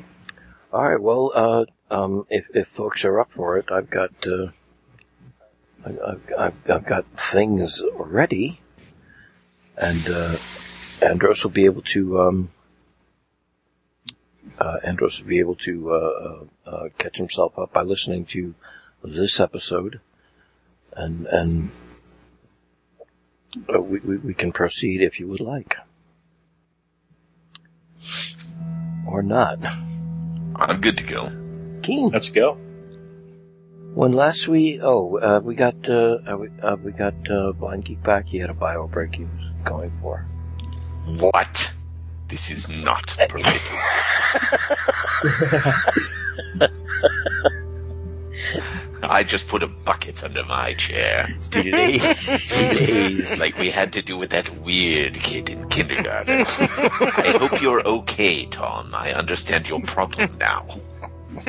alright, 0.72 1.00
well, 1.00 1.32
uh, 1.34 1.64
um, 1.90 2.26
if, 2.30 2.46
if 2.54 2.68
folks 2.68 3.04
are 3.04 3.18
up 3.20 3.32
for 3.32 3.58
it, 3.58 3.70
I've 3.72 3.90
got, 3.90 4.12
uh, 4.26 4.48
I've, 5.84 5.98
I've, 6.38 6.70
I've 6.70 6.86
got 6.86 7.04
things 7.18 7.82
ready, 7.94 8.60
and, 9.76 10.08
uh, 10.08 10.36
Andros 11.00 11.42
will 11.42 11.50
be 11.50 11.64
able 11.64 11.82
to, 11.82 12.20
um, 12.20 12.50
uh, 14.58 14.76
Andros 14.84 15.18
will 15.20 15.28
be 15.28 15.40
able 15.40 15.56
to, 15.56 15.92
uh, 15.92 15.96
uh, 15.96 16.44
uh, 16.70 16.88
catch 16.98 17.16
himself 17.16 17.58
up 17.58 17.72
by 17.72 17.82
listening 17.82 18.24
to 18.26 18.54
this 19.02 19.40
episode, 19.40 19.98
and, 20.96 21.26
and, 21.26 21.70
uh, 23.74 23.80
we, 23.80 24.00
we, 24.00 24.16
we 24.18 24.34
can 24.34 24.52
proceed 24.52 25.02
if 25.02 25.20
you 25.20 25.28
would 25.28 25.40
like. 25.40 25.76
Or 29.06 29.22
not. 29.22 29.58
I'm 30.56 30.80
good 30.80 30.98
to 30.98 31.04
go. 31.04 31.30
Keen. 31.82 32.08
Let's 32.08 32.30
go. 32.30 32.54
When 33.94 34.12
last 34.12 34.48
we, 34.48 34.80
oh, 34.80 35.16
uh, 35.16 35.40
we 35.42 35.54
got, 35.54 35.88
uh, 35.88 36.18
uh, 36.26 36.36
we, 36.36 36.48
uh, 36.62 36.76
we 36.76 36.92
got, 36.92 37.14
uh, 37.28 37.52
Blindgeek 37.52 38.02
back, 38.02 38.28
he 38.28 38.38
had 38.38 38.48
a 38.48 38.54
bio 38.54 38.86
break 38.86 39.14
he 39.14 39.24
was 39.24 39.50
going 39.64 39.92
for. 40.00 40.26
What? 41.04 41.72
This 42.28 42.50
is 42.50 42.68
not 42.70 43.14
permitted. 43.18 43.60
I 49.12 49.24
just 49.24 49.46
put 49.46 49.62
a 49.62 49.66
bucket 49.66 50.24
under 50.24 50.42
my 50.42 50.72
chair. 50.72 51.34
Days, 51.50 52.46
days. 52.48 53.38
Like 53.38 53.58
we 53.58 53.68
had 53.68 53.92
to 53.92 54.00
do 54.00 54.16
with 54.16 54.30
that 54.30 54.48
weird 54.60 55.12
kid 55.12 55.50
in 55.50 55.68
kindergarten. 55.68 56.46
I 56.46 57.36
hope 57.38 57.60
you're 57.60 57.86
okay, 57.86 58.46
Tom. 58.46 58.94
I 58.94 59.12
understand 59.12 59.68
your 59.68 59.82
problem 59.82 60.38
now. 60.38 60.64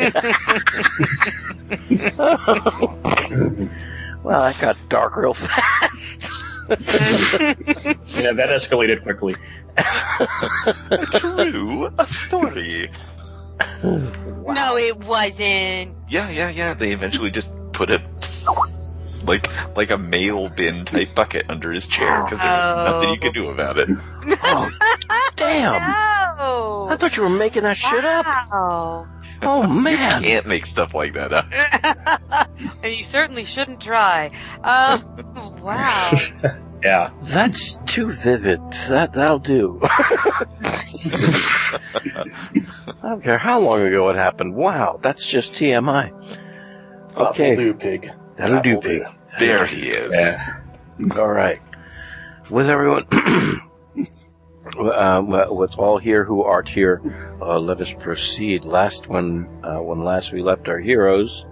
well, 4.23 4.41
that 4.41 4.57
got 4.59 4.75
dark 4.89 5.15
real 5.15 5.33
fast. 5.33 6.29
Yeah, 6.69 8.33
that 8.33 8.49
escalated 8.49 9.03
quickly. 9.03 9.37
True. 11.17 11.89
A 11.97 12.07
story. 12.07 12.91
No, 13.83 14.77
it 14.77 14.97
wasn't. 14.97 15.95
Yeah, 16.09 16.29
yeah, 16.29 16.49
yeah. 16.49 16.73
They 16.73 16.91
eventually 16.91 17.31
just 17.31 17.49
put 17.73 17.89
a 17.91 18.01
like 19.23 19.47
like 19.75 19.89
a 19.91 19.97
mail 19.97 20.49
bin 20.49 20.85
type 20.85 21.15
bucket 21.15 21.45
under 21.49 21.71
his 21.71 21.87
chair 21.87 22.23
because 22.23 22.39
there 22.39 22.57
was 22.57 22.65
Oh. 22.77 22.91
nothing 22.93 23.09
you 23.13 23.19
could 23.19 23.33
do 23.33 23.49
about 23.49 23.77
it. 23.77 23.89
oh, 24.43 24.69
damn. 25.35 25.81
No. 26.43 26.87
I 26.89 26.97
thought 26.97 27.15
you 27.15 27.23
were 27.23 27.29
making 27.29 27.63
that 27.63 27.77
shit 27.77 28.03
up. 28.03 28.25
Wow. 28.25 29.07
Oh, 29.43 29.65
man. 29.67 30.21
You 30.23 30.27
can't 30.29 30.45
make 30.47 30.65
stuff 30.65 30.93
like 30.93 31.13
that 31.13 31.31
up. 31.31 31.45
and 32.83 32.93
you 32.93 33.03
certainly 33.03 33.45
shouldn't 33.45 33.79
try. 33.79 34.31
Um, 34.61 35.61
wow. 35.61 36.11
Yeah. 36.83 37.09
That's 37.21 37.77
too 37.85 38.11
vivid. 38.11 38.59
That, 38.89 39.13
that'll 39.13 39.39
do. 39.39 39.79
I 39.83 40.19
don't 43.01 43.23
care 43.23 43.37
how 43.37 43.59
long 43.59 43.81
ago 43.81 44.09
it 44.09 44.15
happened. 44.15 44.55
Wow, 44.55 44.99
that's 45.01 45.25
just 45.25 45.53
TMI. 45.53 46.11
Okay. 47.15 47.55
That'll 47.55 47.63
do, 47.63 47.73
pig. 47.73 48.11
That'll 48.37 48.61
do, 48.61 48.75
That'll 48.75 48.81
pig. 48.81 49.03
There 49.39 49.65
he 49.65 49.89
is. 49.89 50.13
Yeah. 50.13 50.59
All 51.15 51.31
right. 51.31 51.61
With 52.49 52.69
everyone, 52.69 53.05
um, 54.77 55.29
with 55.55 55.73
all 55.77 55.97
here 55.97 56.25
who 56.25 56.43
art 56.43 56.67
here, 56.67 57.01
uh, 57.41 57.59
let 57.59 57.79
us 57.81 57.93
proceed. 57.93 58.65
Last 58.65 59.07
when 59.07 59.47
uh, 59.63 59.81
when 59.81 60.03
last 60.03 60.33
we 60.33 60.41
left 60.41 60.67
our 60.67 60.79
heroes, 60.79 61.45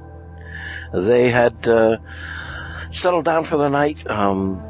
they 0.93 1.31
had 1.31 1.67
uh, 1.67 1.97
settled 2.91 3.25
down 3.25 3.45
for 3.45 3.57
the 3.57 3.69
night. 3.69 4.05
Um, 4.09 4.61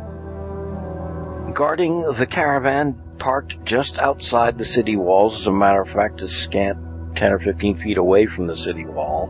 guarding 1.52 2.02
the 2.14 2.26
caravan 2.26 3.00
parked 3.18 3.64
just 3.66 4.00
outside 4.00 4.58
the 4.58 4.66
city 4.66 4.96
walls. 4.96 5.42
As 5.42 5.48
a 5.48 5.52
matter 5.52 5.82
of 5.82 5.90
fact, 5.90 6.22
a 6.22 6.28
scant 6.28 6.78
10 7.16 7.34
or 7.34 7.40
15 7.40 7.78
feet 7.78 7.98
away 7.98 8.26
from 8.26 8.48
the 8.48 8.56
city 8.56 8.86
wall, 8.86 9.30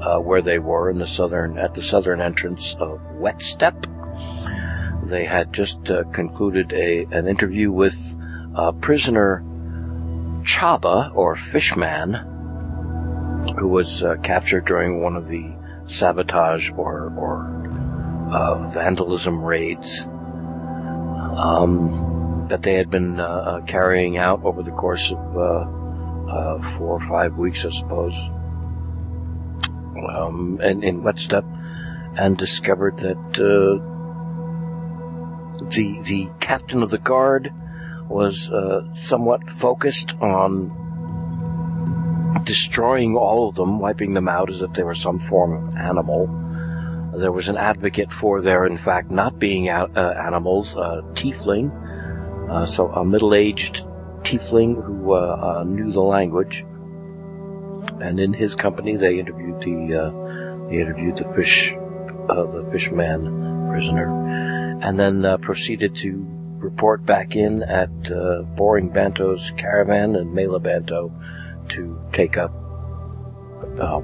uh, 0.00 0.20
where 0.20 0.42
they 0.42 0.58
were 0.58 0.90
in 0.90 0.98
the 0.98 1.06
southern, 1.06 1.58
at 1.58 1.74
the 1.74 1.82
southern 1.82 2.20
entrance 2.20 2.74
of 2.78 3.00
Wet 3.12 3.42
Step. 3.42 3.86
They 5.04 5.24
had 5.24 5.52
just 5.52 5.90
uh, 5.90 6.04
concluded 6.12 6.72
a, 6.72 7.06
an 7.10 7.26
interview 7.28 7.72
with 7.72 8.16
uh, 8.54 8.72
prisoner 8.72 9.42
Chaba, 10.42 11.10
or 11.14 11.36
Fishman, 11.36 12.14
who 13.58 13.68
was 13.68 14.02
uh, 14.02 14.16
captured 14.22 14.66
during 14.66 15.02
one 15.02 15.16
of 15.16 15.28
the 15.28 15.52
sabotage 15.86 16.70
or, 16.70 17.12
or 17.16 18.30
uh, 18.32 18.68
vandalism 18.68 19.42
raids 19.42 20.08
um, 21.38 22.46
that 22.48 22.62
they 22.62 22.74
had 22.74 22.90
been 22.90 23.20
uh, 23.20 23.24
uh, 23.24 23.60
carrying 23.62 24.18
out 24.18 24.44
over 24.44 24.62
the 24.62 24.72
course 24.72 25.12
of 25.12 25.36
uh, 25.36 25.66
uh, 26.30 26.62
four 26.76 27.00
or 27.00 27.00
five 27.00 27.36
weeks, 27.36 27.64
I 27.64 27.70
suppose, 27.70 28.18
um, 30.10 30.58
in, 30.62 30.82
in 30.82 31.02
Wet 31.02 31.18
Step, 31.18 31.44
and 32.16 32.36
discovered 32.36 32.98
that 32.98 33.32
the 33.34 33.96
the 35.70 36.28
captain 36.40 36.82
of 36.82 36.90
the 36.90 36.98
guard 36.98 37.52
was 38.08 38.50
somewhat 38.94 39.50
focused 39.50 40.16
on 40.20 40.70
destroying 42.44 43.16
all 43.16 43.48
of 43.48 43.54
them, 43.54 43.78
wiping 43.80 44.14
them 44.14 44.28
out 44.28 44.50
as 44.50 44.62
if 44.62 44.72
they 44.72 44.82
were 44.82 44.94
some 44.94 45.18
form 45.18 45.68
of 45.68 45.76
animal. 45.76 46.47
There 47.18 47.32
was 47.32 47.48
an 47.48 47.56
advocate 47.56 48.12
for 48.12 48.40
their, 48.40 48.64
in 48.64 48.78
fact, 48.78 49.10
not 49.10 49.38
being 49.38 49.68
a- 49.68 49.90
uh, 49.94 50.14
animals, 50.26 50.76
uh, 50.76 51.02
tiefling, 51.14 51.70
uh, 52.48 52.66
so 52.66 52.88
a 52.88 53.04
middle-aged 53.04 53.84
tiefling 54.22 54.82
who 54.82 55.12
uh, 55.12 55.60
uh, 55.60 55.64
knew 55.64 55.92
the 55.92 56.00
language. 56.00 56.64
And 58.00 58.20
in 58.20 58.32
his 58.32 58.54
company, 58.54 58.96
they 58.96 59.18
interviewed 59.18 59.60
the 59.62 59.94
uh, 59.94 60.68
they 60.68 60.80
interviewed 60.80 61.16
the 61.16 61.32
fish 61.34 61.74
uh, 62.28 62.44
the 62.44 62.68
fishman 62.70 63.68
prisoner, 63.70 64.78
and 64.82 64.98
then 64.98 65.38
proceeded 65.40 65.96
to 65.96 66.24
report 66.58 67.04
back 67.04 67.36
in 67.36 67.62
at 67.62 67.90
Boring 68.56 68.90
Banto's 68.90 69.52
caravan 69.56 70.16
and 70.16 70.34
Mela 70.34 70.60
Banto 70.60 71.12
to 71.70 71.98
take 72.12 72.36
up 72.36 72.52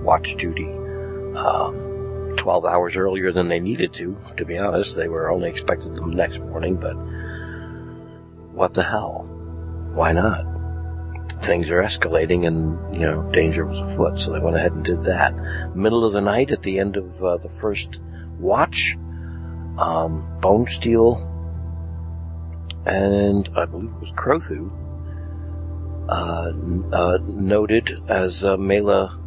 watch 0.01 0.37
duty. 0.37 0.69
Um, 1.37 1.93
12 2.37 2.64
hours 2.64 2.97
earlier 2.97 3.32
than 3.32 3.49
they 3.49 3.61
needed 3.61 3.93
to, 3.95 4.16
to 4.37 4.45
be 4.45 4.59
honest. 4.59 4.97
They 4.97 5.09
were 5.09 5.30
only 5.30 5.49
expected 5.49 5.95
them 5.95 6.11
next 6.11 6.39
morning, 6.39 6.76
but 6.76 6.95
what 8.55 8.74
the 8.74 8.82
hell? 8.82 9.26
Why 9.95 10.12
not? 10.12 10.45
Things 11.43 11.70
are 11.70 11.82
escalating 11.82 12.47
and, 12.47 12.95
you 12.95 13.07
know, 13.07 13.22
danger 13.32 13.64
was 13.64 13.80
afoot, 13.80 14.18
so 14.18 14.32
they 14.32 14.39
went 14.39 14.57
ahead 14.57 14.72
and 14.72 14.85
did 14.85 15.05
that. 15.05 15.35
Middle 15.74 16.05
of 16.05 16.12
the 16.12 16.20
night, 16.20 16.51
at 16.53 16.62
the 16.62 16.78
end 16.78 16.97
of 16.97 17.22
uh, 17.22 17.37
the 17.39 17.51
first 17.61 18.01
watch, 18.39 18.97
um, 19.78 20.39
Bonesteele 20.41 21.30
and 22.87 23.49
I 23.57 23.64
believe 23.64 23.91
it 23.91 24.01
was 24.01 24.11
Crothu 24.11 24.70
uh, 26.09 26.53
uh, 26.95 27.18
noted 27.22 27.99
as 28.09 28.45
uh, 28.45 28.57
Mela 28.57 29.18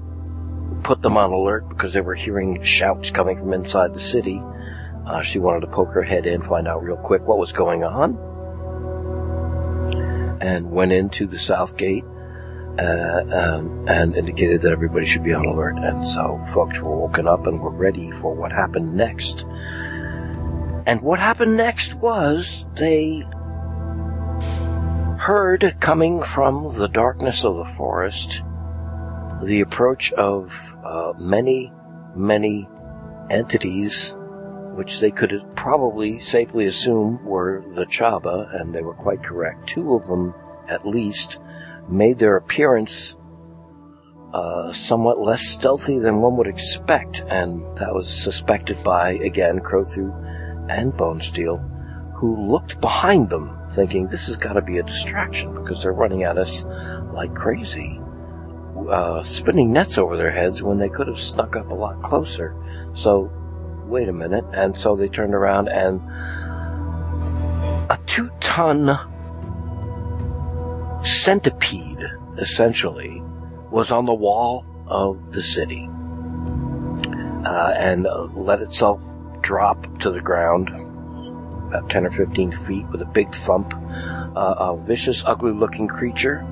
put 0.88 1.02
them 1.02 1.18
on 1.18 1.34
alert 1.34 1.68
because 1.68 1.92
they 1.92 2.00
were 2.00 2.16
hearing 2.16 2.64
shouts 2.64 3.12
coming 3.12 3.38
from 3.38 3.52
inside 3.52 3.94
the 3.94 4.00
city. 4.00 4.42
Uh, 5.06 5.22
she 5.22 5.38
wanted 5.38 5.60
to 5.60 5.68
poke 5.68 5.92
her 5.94 6.02
head 6.02 6.26
in, 6.26 6.42
find 6.42 6.66
out 6.66 6.82
real 6.82 6.96
quick 6.96 7.28
what 7.28 7.38
was 7.38 7.52
going 7.52 7.84
on, 7.84 8.18
and 10.40 10.72
went 10.72 10.94
into 10.94 11.28
the 11.28 11.38
south 11.38 11.76
gate 11.76 12.06
uh, 12.80 13.22
um, 13.34 13.86
and 13.90 14.16
indicated 14.16 14.62
that 14.62 14.72
everybody 14.72 15.06
should 15.06 15.26
be 15.26 15.34
on 15.34 15.46
alert. 15.46 15.76
And 15.78 16.08
so 16.08 16.42
folks 16.54 16.80
were 16.80 16.96
woken 16.96 17.28
up 17.28 17.48
and 17.48 17.60
were 17.60 17.70
ready 17.70 18.12
for 18.12 18.34
what 18.34 18.54
happened 18.54 18.96
next. 18.96 19.46
And 20.86 21.02
what 21.02 21.20
happened 21.20 21.58
next 21.58 21.96
was 21.96 22.66
they 22.76 23.26
heard 25.20 25.76
coming 25.82 26.24
from 26.24 26.72
the 26.78 26.88
darkness 26.88 27.44
of 27.44 27.58
the 27.58 27.74
forest 27.76 28.42
the 29.44 29.62
approach 29.62 30.12
of 30.14 30.78
uh, 30.84 31.14
many, 31.18 31.72
many 32.16 32.68
entities 33.30 34.14
which 34.78 35.00
they 35.00 35.10
could 35.10 35.44
probably 35.56 36.20
safely 36.20 36.68
assume 36.68 37.24
were 37.26 37.64
the 37.74 37.86
Chaba, 37.86 38.62
and 38.62 38.74
they 38.74 38.82
were 38.82 38.94
quite 38.94 39.24
correct. 39.24 39.66
Two 39.66 39.96
of 39.96 40.06
them, 40.06 40.36
at 40.68 40.88
least, 40.88 41.40
made 41.90 42.20
their 42.20 42.38
appearance 42.38 43.16
uh, 44.34 44.72
somewhat 44.74 45.20
less 45.20 45.48
stealthy 45.48 45.98
than 45.98 46.22
one 46.22 46.38
would 46.38 46.46
expect, 46.46 47.24
and 47.28 47.64
that 47.78 47.92
was 47.92 48.08
suspected 48.08 48.78
by, 48.84 49.14
again, 49.14 49.60
Crothu 49.60 50.14
and 50.70 50.94
Bonesteele, 50.94 52.14
who 52.14 52.48
looked 52.48 52.80
behind 52.80 53.32
them, 53.32 53.58
thinking 53.72 54.08
this 54.08 54.28
has 54.28 54.38
got 54.38 54.54
to 54.54 54.62
be 54.62 54.78
a 54.78 54.84
distraction 54.84 55.56
because 55.56 55.82
they're 55.82 55.92
running 55.92 56.22
at 56.22 56.38
us 56.38 56.64
like 57.14 57.34
crazy, 57.34 58.00
uh, 58.90 59.24
spinning 59.24 59.74
nets 59.74 59.98
over 59.98 60.18
their 60.18 60.32
heads 60.32 60.62
when 60.62 60.78
they 60.78 60.90
could 60.90 61.08
have 61.08 61.20
snuck 61.20 61.56
up 61.56 61.70
a 61.70 61.76
lot 61.76 62.02
closer. 62.02 62.56
So, 62.94 63.32
wait 63.86 64.10
a 64.10 64.14
minute, 64.14 64.46
and 64.54 64.78
so 64.78 64.96
they 64.96 65.08
turned 65.08 65.34
around 65.34 65.70
and 65.70 66.02
a 67.90 68.00
two-ton 68.06 68.98
centipede, 71.04 72.04
essentially, 72.38 73.22
was 73.72 73.92
on 73.92 74.06
the 74.06 74.14
wall 74.14 74.66
of 74.88 75.32
the 75.32 75.44
city, 75.44 75.90
uh, 77.46 77.74
and 77.78 78.08
uh, 78.08 78.28
let 78.34 78.62
itself 78.62 79.02
drop 79.42 80.00
to 80.00 80.12
the 80.12 80.22
ground 80.22 80.70
about 81.68 81.90
10 81.90 82.06
or 82.06 82.12
15 82.12 82.52
feet 82.66 82.86
with 82.90 83.02
a 83.02 83.06
big 83.06 83.34
thump. 83.34 83.74
Uh, 83.74 84.56
a 84.60 84.78
vicious, 84.78 85.24
ugly 85.26 85.52
looking 85.52 85.88
creature 85.88 86.46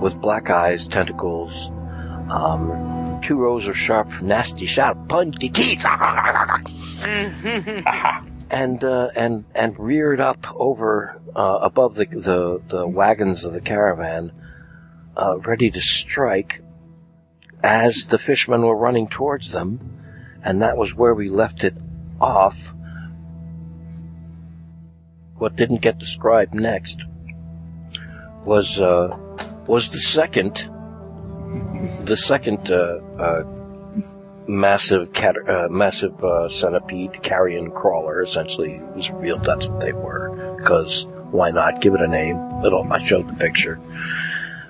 with 0.00 0.20
black 0.20 0.50
eyes, 0.50 0.88
tentacles, 0.88 1.70
um, 2.30 3.20
two 3.22 3.36
rows 3.36 3.66
of 3.66 3.76
sharp, 3.76 4.22
nasty, 4.22 4.66
sharp, 4.66 5.08
pointy 5.08 5.48
teeth. 5.48 5.84
and 8.50 8.82
uh, 8.82 9.10
and 9.14 9.44
and 9.54 9.78
reared 9.78 10.20
up 10.20 10.46
over 10.54 11.20
uh, 11.34 11.58
above 11.62 11.94
the, 11.94 12.06
the 12.06 12.62
the 12.68 12.86
wagons 12.86 13.44
of 13.44 13.52
the 13.52 13.60
caravan, 13.60 14.32
uh, 15.16 15.38
ready 15.38 15.70
to 15.70 15.80
strike 15.80 16.62
as 17.62 18.06
the 18.06 18.18
fishmen 18.18 18.62
were 18.62 18.76
running 18.76 19.08
towards 19.08 19.50
them, 19.50 19.80
and 20.42 20.62
that 20.62 20.76
was 20.76 20.94
where 20.94 21.14
we 21.14 21.28
left 21.28 21.64
it 21.64 21.74
off. 22.20 22.74
What 25.36 25.56
didn't 25.56 25.82
get 25.82 25.98
described 25.98 26.54
next 26.54 27.04
was 28.44 28.80
uh, 28.80 29.16
was 29.66 29.90
the 29.90 30.00
second 30.00 30.70
the 32.04 32.16
second 32.16 32.70
uh, 32.70 32.98
uh, 33.20 33.42
massive 34.46 35.12
cat, 35.12 35.34
uh, 35.48 35.68
massive 35.70 36.22
uh, 36.24 36.48
centipede 36.48 37.22
carrion 37.22 37.70
crawler. 37.70 38.22
Essentially, 38.22 38.80
was 38.94 39.10
revealed 39.10 39.44
that's 39.44 39.66
what 39.66 39.80
they 39.80 39.92
were. 39.92 40.54
Because 40.58 41.06
why 41.30 41.50
not 41.50 41.80
give 41.80 41.94
it 41.94 42.00
a 42.00 42.08
name? 42.08 42.36
It'll, 42.64 42.86
I 42.92 42.98
showed 43.02 43.28
the 43.28 43.34
picture. 43.34 43.78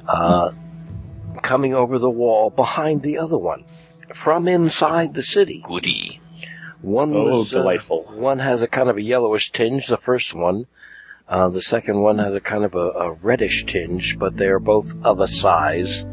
Uh, 0.06 0.50
coming 1.42 1.74
over 1.74 1.98
the 1.98 2.10
wall 2.10 2.50
behind 2.50 3.02
the 3.02 3.18
other 3.18 3.38
one 3.38 3.64
from 4.14 4.48
inside 4.48 5.14
the 5.14 5.22
city. 5.22 5.62
Goody. 5.64 6.20
One 6.80 7.14
Oh, 7.14 7.24
was 7.24 7.54
uh, 7.54 7.58
delightful. 7.58 8.04
one 8.14 8.38
has 8.38 8.62
a 8.62 8.68
kind 8.68 8.88
of 8.88 8.96
a 8.96 9.02
yellowish 9.02 9.50
tinge. 9.52 9.86
The 9.86 9.96
first 9.98 10.34
one. 10.34 10.66
Uh, 11.28 11.48
the 11.50 11.60
second 11.60 11.98
one 12.00 12.16
has 12.18 12.32
a 12.32 12.40
kind 12.40 12.64
of 12.64 12.74
a, 12.74 12.78
a 12.88 13.12
reddish 13.12 13.66
tinge, 13.66 14.16
but 14.18 14.34
they 14.36 14.46
are 14.46 14.58
both 14.58 14.94
of 15.04 15.20
a 15.20 15.28
size, 15.28 16.06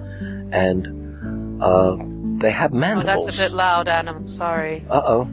and 0.52 1.62
uh, 1.62 1.98
they 2.40 2.52
have 2.52 2.74
Oh, 2.74 3.02
that's 3.02 3.28
a 3.28 3.32
bit 3.32 3.52
loud, 3.52 3.88
Adam. 3.88 4.28
Sorry. 4.28 4.86
Uh 4.90 5.02
oh. 5.06 5.30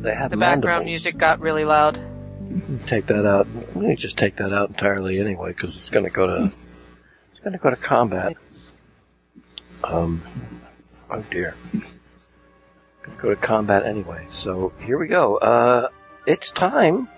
They 0.00 0.14
have 0.14 0.30
The 0.30 0.36
mandibles. 0.36 0.40
background 0.70 0.84
music 0.86 1.16
got 1.16 1.40
really 1.40 1.64
loud. 1.64 2.00
Take 2.86 3.06
that 3.06 3.24
out. 3.26 3.46
Let 3.54 3.76
me 3.76 3.96
just 3.96 4.18
take 4.18 4.36
that 4.36 4.52
out 4.52 4.68
entirely 4.70 5.18
anyway, 5.20 5.50
because 5.50 5.76
it's 5.76 5.90
going 5.90 6.04
to 6.04 6.10
go 6.10 6.26
to 6.26 6.52
it's 7.32 7.40
going 7.40 7.52
to 7.52 7.58
go 7.58 7.70
to 7.70 7.76
combat. 7.76 8.36
Um. 9.84 10.22
Oh 11.10 11.24
dear. 11.30 11.54
Going 11.72 13.16
to 13.16 13.22
go 13.22 13.28
to 13.30 13.36
combat 13.36 13.84
anyway. 13.86 14.26
So 14.30 14.72
here 14.84 14.98
we 14.98 15.06
go. 15.08 15.36
Uh, 15.38 15.88
it's 16.26 16.50
time 16.50 17.08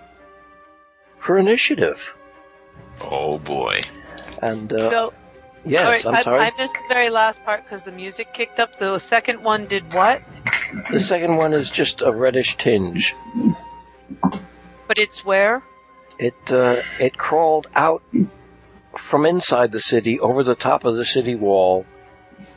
for 1.19 1.37
initiative. 1.37 2.13
Oh 3.01 3.37
boy. 3.37 3.81
And 4.41 4.71
uh, 4.71 4.89
so, 4.89 5.13
yes, 5.65 6.05
all 6.05 6.09
I'm 6.11 6.15
right, 6.15 6.23
sorry. 6.23 6.39
I, 6.39 6.47
I 6.47 6.51
missed 6.57 6.73
the 6.73 6.93
very 6.93 7.09
last 7.09 7.43
part 7.43 7.63
because 7.63 7.83
the 7.83 7.91
music 7.91 8.33
kicked 8.33 8.59
up. 8.59 8.77
The 8.77 8.99
second 8.99 9.43
one 9.43 9.65
did 9.65 9.93
what? 9.93 10.21
The 10.91 10.99
second 10.99 11.37
one 11.37 11.53
is 11.53 11.69
just 11.69 12.01
a 12.01 12.11
reddish 12.11 12.57
tinge. 12.57 13.15
But 14.87 14.99
it's 14.99 15.25
where? 15.25 15.63
It 16.19 16.51
uh, 16.51 16.81
it 16.99 17.17
crawled 17.17 17.67
out 17.75 18.03
from 18.97 19.25
inside 19.25 19.71
the 19.71 19.81
city 19.81 20.19
over 20.19 20.43
the 20.43 20.55
top 20.55 20.85
of 20.85 20.95
the 20.95 21.05
city 21.05 21.35
wall, 21.35 21.85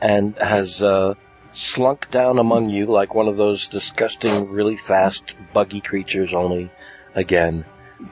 and 0.01 0.37
has 0.37 0.81
uh, 0.81 1.15
slunk 1.51 2.09
down 2.11 2.39
among 2.39 2.69
you 2.69 2.85
like 2.85 3.13
one 3.13 3.27
of 3.27 3.37
those 3.37 3.67
disgusting, 3.67 4.49
really 4.49 4.77
fast, 4.77 5.35
buggy 5.53 5.81
creatures. 5.81 6.33
Only, 6.33 6.71
again, 7.15 7.65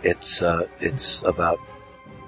it's 0.04 0.42
uh, 0.42 0.68
it's 0.80 1.24
about 1.24 1.60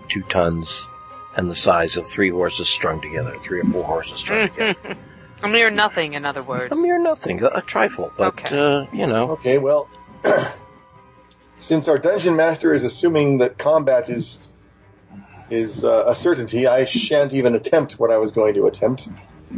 two 0.08 0.24
tons 0.24 0.88
and 1.36 1.50
the 1.50 1.56
size 1.56 1.98
of 1.98 2.08
three 2.08 2.30
horses 2.30 2.68
strung 2.70 3.02
together, 3.02 3.36
three 3.44 3.62
or 3.62 3.66
four 3.66 3.84
horses 3.84 4.20
strung 4.20 4.50
together. 4.50 4.98
A 5.42 5.48
mere 5.48 5.70
nothing, 5.70 6.14
in 6.14 6.26
other 6.26 6.44
words. 6.44 6.72
A 6.72 6.76
mere 6.76 7.00
nothing, 7.02 7.42
a, 7.44 7.48
a 7.48 7.62
trifle, 7.62 8.12
but 8.18 8.28
Okay. 8.44 8.58
uh, 8.58 8.86
you 8.92 9.08
know, 9.08 9.32
Okay, 9.32 9.58
well, 9.58 9.90
since 11.60 11.88
our 11.88 11.98
dungeon 11.98 12.36
master 12.36 12.74
is 12.74 12.84
assuming 12.84 13.38
that 13.40 13.58
combat 13.58 14.10
is 14.10 14.40
is 15.50 15.84
uh, 15.84 16.04
a 16.08 16.16
certainty, 16.16 16.68
I 16.68 16.86
shan't 16.86 17.34
even 17.34 17.56
attempt 17.56 17.94
what 17.94 18.12
I 18.12 18.18
was 18.18 18.32
going 18.32 18.54
to 18.54 18.68
attempt. 18.68 19.08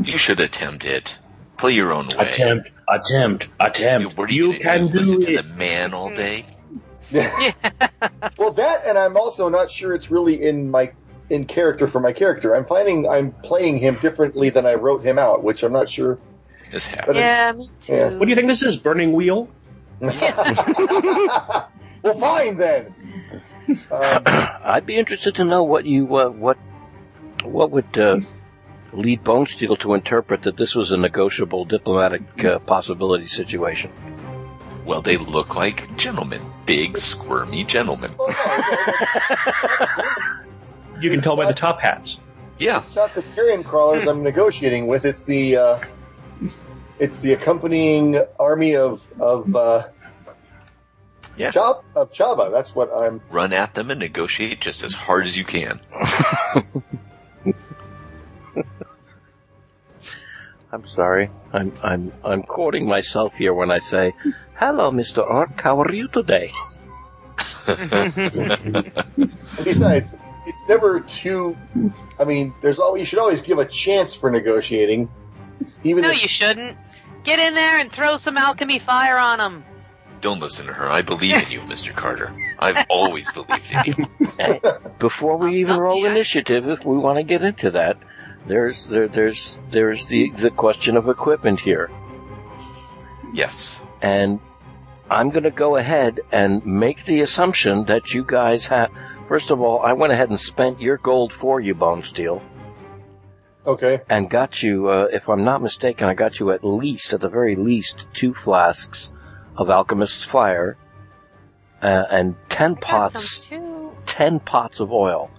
You 0.04 0.18
should 0.18 0.40
attempt 0.40 0.86
it. 0.86 1.18
Play 1.58 1.74
your 1.74 1.92
own 1.92 2.08
way. 2.08 2.16
Attempt, 2.18 2.72
attempt, 2.88 3.50
attempt. 3.60 4.18
What 4.18 4.30
are 4.30 4.34
You 4.34 4.54
you, 4.54 4.60
can 4.60 4.88
gonna 4.88 5.00
listen 5.00 5.20
do 5.20 5.26
to 5.36 5.42
the 5.42 5.44
man 5.56 5.94
all 5.94 6.10
day? 6.10 6.46
yeah. 7.12 7.52
well, 8.38 8.54
that, 8.54 8.86
and 8.88 8.98
I'm 8.98 9.18
also 9.18 9.50
not 9.50 9.70
sure 9.70 9.94
it's 9.94 10.10
really 10.10 10.42
in 10.42 10.72
my 10.72 10.94
in 11.32 11.46
character 11.46 11.88
for 11.88 12.02
my 12.02 12.12
character. 12.12 12.56
I'm 12.56 12.66
finding 12.66 13.08
I'm 13.08 13.32
playing 13.32 13.78
him 13.78 13.98
differently 14.02 14.50
than 14.50 14.66
I 14.66 14.74
wrote 14.74 15.04
him 15.04 15.18
out, 15.18 15.44
which 15.44 15.64
I'm 15.64 15.72
not 15.72 15.90
sure. 15.90 16.20
This 16.72 16.86
happens. 16.86 17.18
Yeah, 17.18 17.54
me 17.54 17.70
too. 17.82 17.94
yeah. 17.94 18.10
What 18.10 18.26
do 18.26 18.30
you 18.30 18.36
think 18.36 18.50
this 18.50 18.62
is? 18.62 18.78
Burning 18.78 19.14
Wheel? 19.14 19.50
well, 20.02 21.70
fine 22.20 22.58
then. 22.58 22.94
Um, 23.90 24.24
I'd 24.26 24.86
be 24.86 24.98
interested 24.98 25.36
to 25.36 25.46
know 25.46 25.64
what 25.64 25.86
you 25.86 26.14
uh, 26.18 26.30
what 26.30 26.58
what 27.46 27.72
would 27.72 27.98
uh, 27.98 28.20
lead 28.92 29.24
Bonesteele 29.24 29.80
to 29.80 29.94
interpret 29.94 30.44
that 30.44 30.58
this 30.58 30.76
was 30.76 30.92
a 30.92 30.98
negotiable 30.98 31.64
diplomatic 31.64 32.44
uh, 32.44 32.60
possibility 32.60 33.28
situation. 33.28 33.92
Well, 34.86 35.02
they 35.02 35.16
look 35.16 35.56
like 35.56 35.96
gentlemen. 35.96 36.42
Big, 36.66 36.98
squirmy 36.98 37.64
gentlemen. 37.64 38.14
well, 41.02 41.10
no, 41.10 41.10
no, 41.10 41.10
You 41.10 41.10
can 41.12 41.22
tell 41.22 41.36
by 41.36 41.46
the 41.48 41.54
top 41.54 41.80
hats. 41.82 42.20
Yeah. 42.60 42.80
it's 42.82 42.96
not 42.96 43.12
the 43.12 43.24
carrion 43.36 43.64
crawlers 43.64 44.08
I'm 44.08 44.22
negotiating 44.24 44.88
with. 44.88 45.06
It's 45.06 45.22
the 45.24 45.58
uh, 45.58 45.80
it's 47.00 47.18
the 47.18 47.34
accompanying 47.34 48.24
army 48.40 48.76
of 48.76 49.06
of 49.20 49.56
uh, 49.56 49.88
Yeah. 51.38 51.52
Chab- 51.52 51.84
of 51.96 52.12
Chaba. 52.12 52.52
That's 52.52 52.76
what 52.76 52.92
I'm. 52.94 53.20
Run 53.32 53.52
at 53.54 53.74
them 53.74 53.90
and 53.90 54.00
negotiate 54.00 54.62
just 54.62 54.84
as 54.84 54.94
hard 54.94 55.26
as 55.26 55.36
you 55.36 55.44
can. 55.44 55.82
I'm 60.74 60.86
sorry. 60.88 61.30
I'm 61.52 61.74
I'm 61.84 62.14
I'm 62.24 62.44
quoting 62.44 62.86
myself 62.86 63.34
here 63.34 63.54
when 63.54 63.72
I 63.72 63.80
say, 63.80 64.14
"Hello, 64.56 64.92
Mr. 64.92 65.18
Orc. 65.28 65.60
How 65.60 65.82
are 65.82 65.92
you 65.92 66.08
today?" 66.08 66.52
Besides, 69.64 70.16
it's 70.46 70.62
never 70.68 71.00
too. 71.02 71.58
I 72.20 72.24
mean, 72.24 72.54
there's 72.62 72.80
always 72.80 73.02
you 73.02 73.06
should 73.06 73.20
always 73.20 73.42
give 73.42 73.60
a 73.60 73.66
chance 73.66 74.14
for 74.14 74.30
negotiating, 74.32 75.10
even 75.84 76.04
no, 76.04 76.12
if 76.12 76.22
you 76.22 76.28
shouldn't. 76.28 76.78
Get 77.24 77.40
in 77.40 77.54
there 77.54 77.78
and 77.78 77.92
throw 77.92 78.18
some 78.18 78.36
alchemy 78.36 78.80
fire 78.80 79.18
on 79.18 79.38
them. 79.38 79.64
Don't 80.22 80.40
listen 80.40 80.66
to 80.66 80.74
her. 80.74 80.88
I 80.90 81.02
believe 81.04 81.36
in 81.36 81.52
you, 81.52 81.60
Mr. 81.68 81.96
Carter. 81.96 82.36
I've 82.60 82.86
always 82.90 83.32
believed 83.32 83.72
in 83.72 84.08
you. 84.40 84.62
Before 85.00 85.38
we 85.38 85.58
even 85.58 85.76
not 85.76 85.82
roll 85.82 86.02
yet. 86.04 86.12
initiative, 86.12 86.68
if 86.68 86.84
we 86.86 86.98
want 86.98 87.18
to 87.18 87.24
get 87.24 87.44
into 87.44 87.72
that, 87.72 87.98
there's 88.48 88.88
there 88.88 89.08
there's 89.08 89.60
there's 89.70 90.08
the 90.08 90.32
the 90.32 90.50
question 90.50 90.98
of 90.98 91.08
equipment 91.10 91.60
here. 91.60 91.92
Yes. 93.34 93.80
and 94.02 94.40
I'm 95.10 95.30
going 95.30 95.44
to 95.44 95.52
go 95.52 95.76
ahead 95.76 96.22
and 96.32 96.66
make 96.66 97.04
the 97.06 97.22
assumption 97.22 97.86
that 97.86 98.14
you 98.14 98.24
guys 98.24 98.68
have. 98.68 98.92
First 99.32 99.50
of 99.50 99.62
all, 99.62 99.80
I 99.80 99.94
went 99.94 100.12
ahead 100.12 100.30
and 100.30 100.38
spent 100.38 100.82
your 100.82 100.98
gold 100.98 101.32
for 101.32 101.62
you, 101.62 101.74
Bonesteele, 101.74 102.42
okay. 103.66 104.02
and 104.10 104.30
got 104.30 104.62
you, 104.62 104.90
uh, 104.90 105.08
if 105.14 105.30
I'm 105.30 105.46
not 105.46 105.62
mistaken, 105.62 106.10
I 106.10 106.14
got 106.16 106.38
you 106.42 106.52
at 106.52 106.66
least, 106.66 107.14
at 107.14 107.22
the 107.22 107.30
very 107.30 107.56
least, 107.56 108.10
two 108.12 108.34
flasks 108.34 109.14
of 109.56 109.70
Alchemist's 109.70 110.26
Fire, 110.26 110.76
uh, 111.82 112.04
and 112.12 112.36
ten 112.50 112.76
pots, 112.76 113.50
ten 114.06 114.42
pots 114.42 114.82
of 114.82 114.92
oil. 114.92 115.32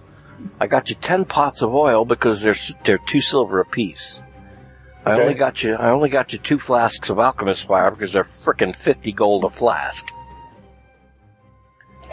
I 0.59 0.65
got 0.65 0.89
you 0.89 0.95
ten 0.95 1.23
pots 1.23 1.61
of 1.61 1.75
oil 1.75 2.03
because 2.03 2.41
they're 2.41 2.55
they're 2.83 2.97
two 2.97 3.21
silver 3.21 3.59
apiece. 3.59 4.19
I 5.05 5.11
Okay. 5.11 5.21
only 5.21 5.33
got 5.35 5.61
you. 5.61 5.75
I 5.75 5.91
only 5.91 6.09
got 6.09 6.33
you 6.33 6.39
two 6.39 6.57
flasks 6.57 7.11
of 7.11 7.19
Alchemist's 7.19 7.63
fire 7.63 7.91
because 7.91 8.11
they're 8.11 8.23
frickin' 8.23 8.75
fifty 8.75 9.11
gold 9.11 9.43
a 9.43 9.51
flask. 9.51 10.07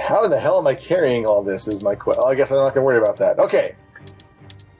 How 0.00 0.24
in 0.24 0.30
the 0.30 0.40
hell 0.40 0.58
am 0.58 0.66
I 0.66 0.74
carrying 0.74 1.26
all 1.26 1.42
this? 1.42 1.68
Is 1.68 1.82
my 1.82 1.94
question. 1.94 2.24
I 2.26 2.34
guess 2.34 2.50
I'm 2.50 2.56
not 2.56 2.74
going 2.74 2.82
to 2.82 2.82
worry 2.82 2.98
about 2.98 3.18
that. 3.18 3.38
Okay. 3.38 3.74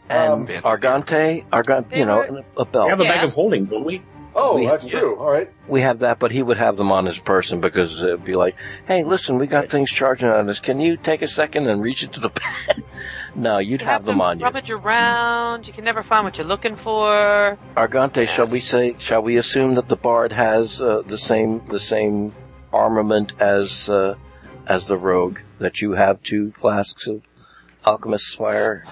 And 0.09 0.33
Um, 0.33 0.47
Argante, 0.65 1.45
Argante, 1.53 1.97
you 1.97 2.05
know, 2.05 2.17
were- 2.17 2.43
a 2.57 2.65
belt. 2.65 2.87
We 2.87 2.91
have 2.91 3.01
a 3.01 3.05
Yes. 3.05 3.17
bag 3.21 3.29
of 3.29 3.35
holding, 3.35 3.67
don't 3.67 3.85
we? 3.85 4.03
Oh, 4.35 4.57
We- 4.57 4.67
that's 4.67 4.85
yeah. 4.85 5.01
true. 5.01 5.17
All 5.17 5.31
right. 5.31 5.51
We 5.69 5.81
have 5.83 6.01
that, 6.01 6.19
but 6.19 6.31
he 6.33 6.43
would 6.43 6.57
have 6.59 6.77
them 6.77 6.91
on 6.93 7.05
his 7.07 7.19
person 7.19 7.61
because 7.61 8.03
it'd 8.03 8.25
be 8.25 8.35
like, 8.35 8.55
"Hey, 8.87 9.03
listen, 9.05 9.39
we 9.39 9.47
got 9.47 9.69
things 9.69 9.91
charging 9.91 10.29
on 10.29 10.49
us. 10.49 10.59
Can 10.61 10.81
you 10.81 10.97
take 10.97 11.23
a 11.23 11.27
second 11.29 11.67
and 11.69 11.81
reach 11.83 12.03
into 12.05 12.21
the 12.21 12.31
pen?" 12.35 12.83
no, 13.35 13.59
you'd 13.59 13.81
You 13.81 13.87
have, 13.87 14.05
them 14.05 14.19
to 14.19 14.25
on 14.25 14.39
you. 14.39 14.45
rummage 14.45 14.71
around. 14.71 15.67
You 15.67 15.73
can 15.73 15.85
never 15.85 16.03
find 16.03 16.25
what 16.25 16.39
you're 16.39 16.47
looking 16.47 16.77
for. 16.77 17.59
Argante, 17.77 18.27
shall 18.29 18.49
we 18.51 18.61
say? 18.61 18.95
Shall 18.99 19.23
we 19.23 19.37
assume 19.37 19.75
that 19.77 19.89
the 19.89 19.97
bard 19.97 20.33
has 20.33 20.81
uh, 20.81 21.03
the 21.07 21.19
same 21.19 21.63
the 21.69 21.81
same 21.81 22.33
armament 22.73 23.33
as 23.41 23.89
uh, 23.91 24.15
as 24.67 24.87
the 24.87 24.97
rogue? 24.97 25.39
That 25.59 25.81
you 25.81 25.93
have 25.93 26.23
two 26.23 26.53
flasks 26.53 27.07
of 27.07 27.23
alchemist's 27.85 28.35
fire, 28.35 28.85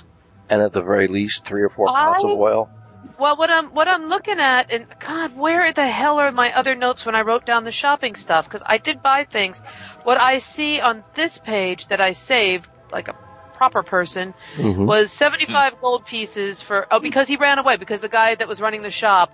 and 0.49 0.63
at 0.63 0.73
the 0.73 0.83
very 0.83 1.09
least 1.09 1.45
three 1.45 1.63
or 1.63 1.69
four 1.69 1.87
pots 1.87 2.25
of 2.25 2.31
oil. 2.31 2.71
Well, 3.19 3.37
what 3.37 3.51
I'm 3.51 3.67
what 3.75 3.89
I'm 3.89 4.09
looking 4.09 4.39
at, 4.39 4.71
and 4.71 4.87
God, 5.01 5.37
where 5.37 5.73
the 5.73 5.87
hell 5.87 6.19
are 6.19 6.31
my 6.31 6.55
other 6.55 6.75
notes 6.75 7.05
when 7.07 7.15
I 7.15 7.23
wrote 7.23 7.47
down 7.47 7.65
the 7.65 7.73
shopping 7.73 8.15
stuff? 8.15 8.45
Because 8.47 8.63
I 8.65 8.79
did 8.79 9.03
buy 9.03 9.25
things. 9.25 9.61
What 10.05 10.21
I 10.21 10.39
see 10.39 10.81
on 10.81 11.05
this 11.15 11.39
page 11.39 11.89
that 11.89 12.01
I 12.01 12.13
saved, 12.13 12.69
like 12.93 13.09
a 13.09 13.17
proper 13.55 13.83
person, 13.83 14.35
hmm 14.55 14.87
was 14.87 15.11
75 15.13 15.81
gold 15.81 16.07
pieces 16.07 16.63
for. 16.63 16.87
Oh, 16.91 17.01
because 17.01 17.29
he 17.29 17.37
ran 17.37 17.59
away. 17.59 17.77
Because 17.77 18.01
the 18.01 18.09
guy 18.09 18.35
that 18.35 18.49
was 18.49 18.61
running 18.61 18.83
the 18.83 18.91
shop 18.91 19.33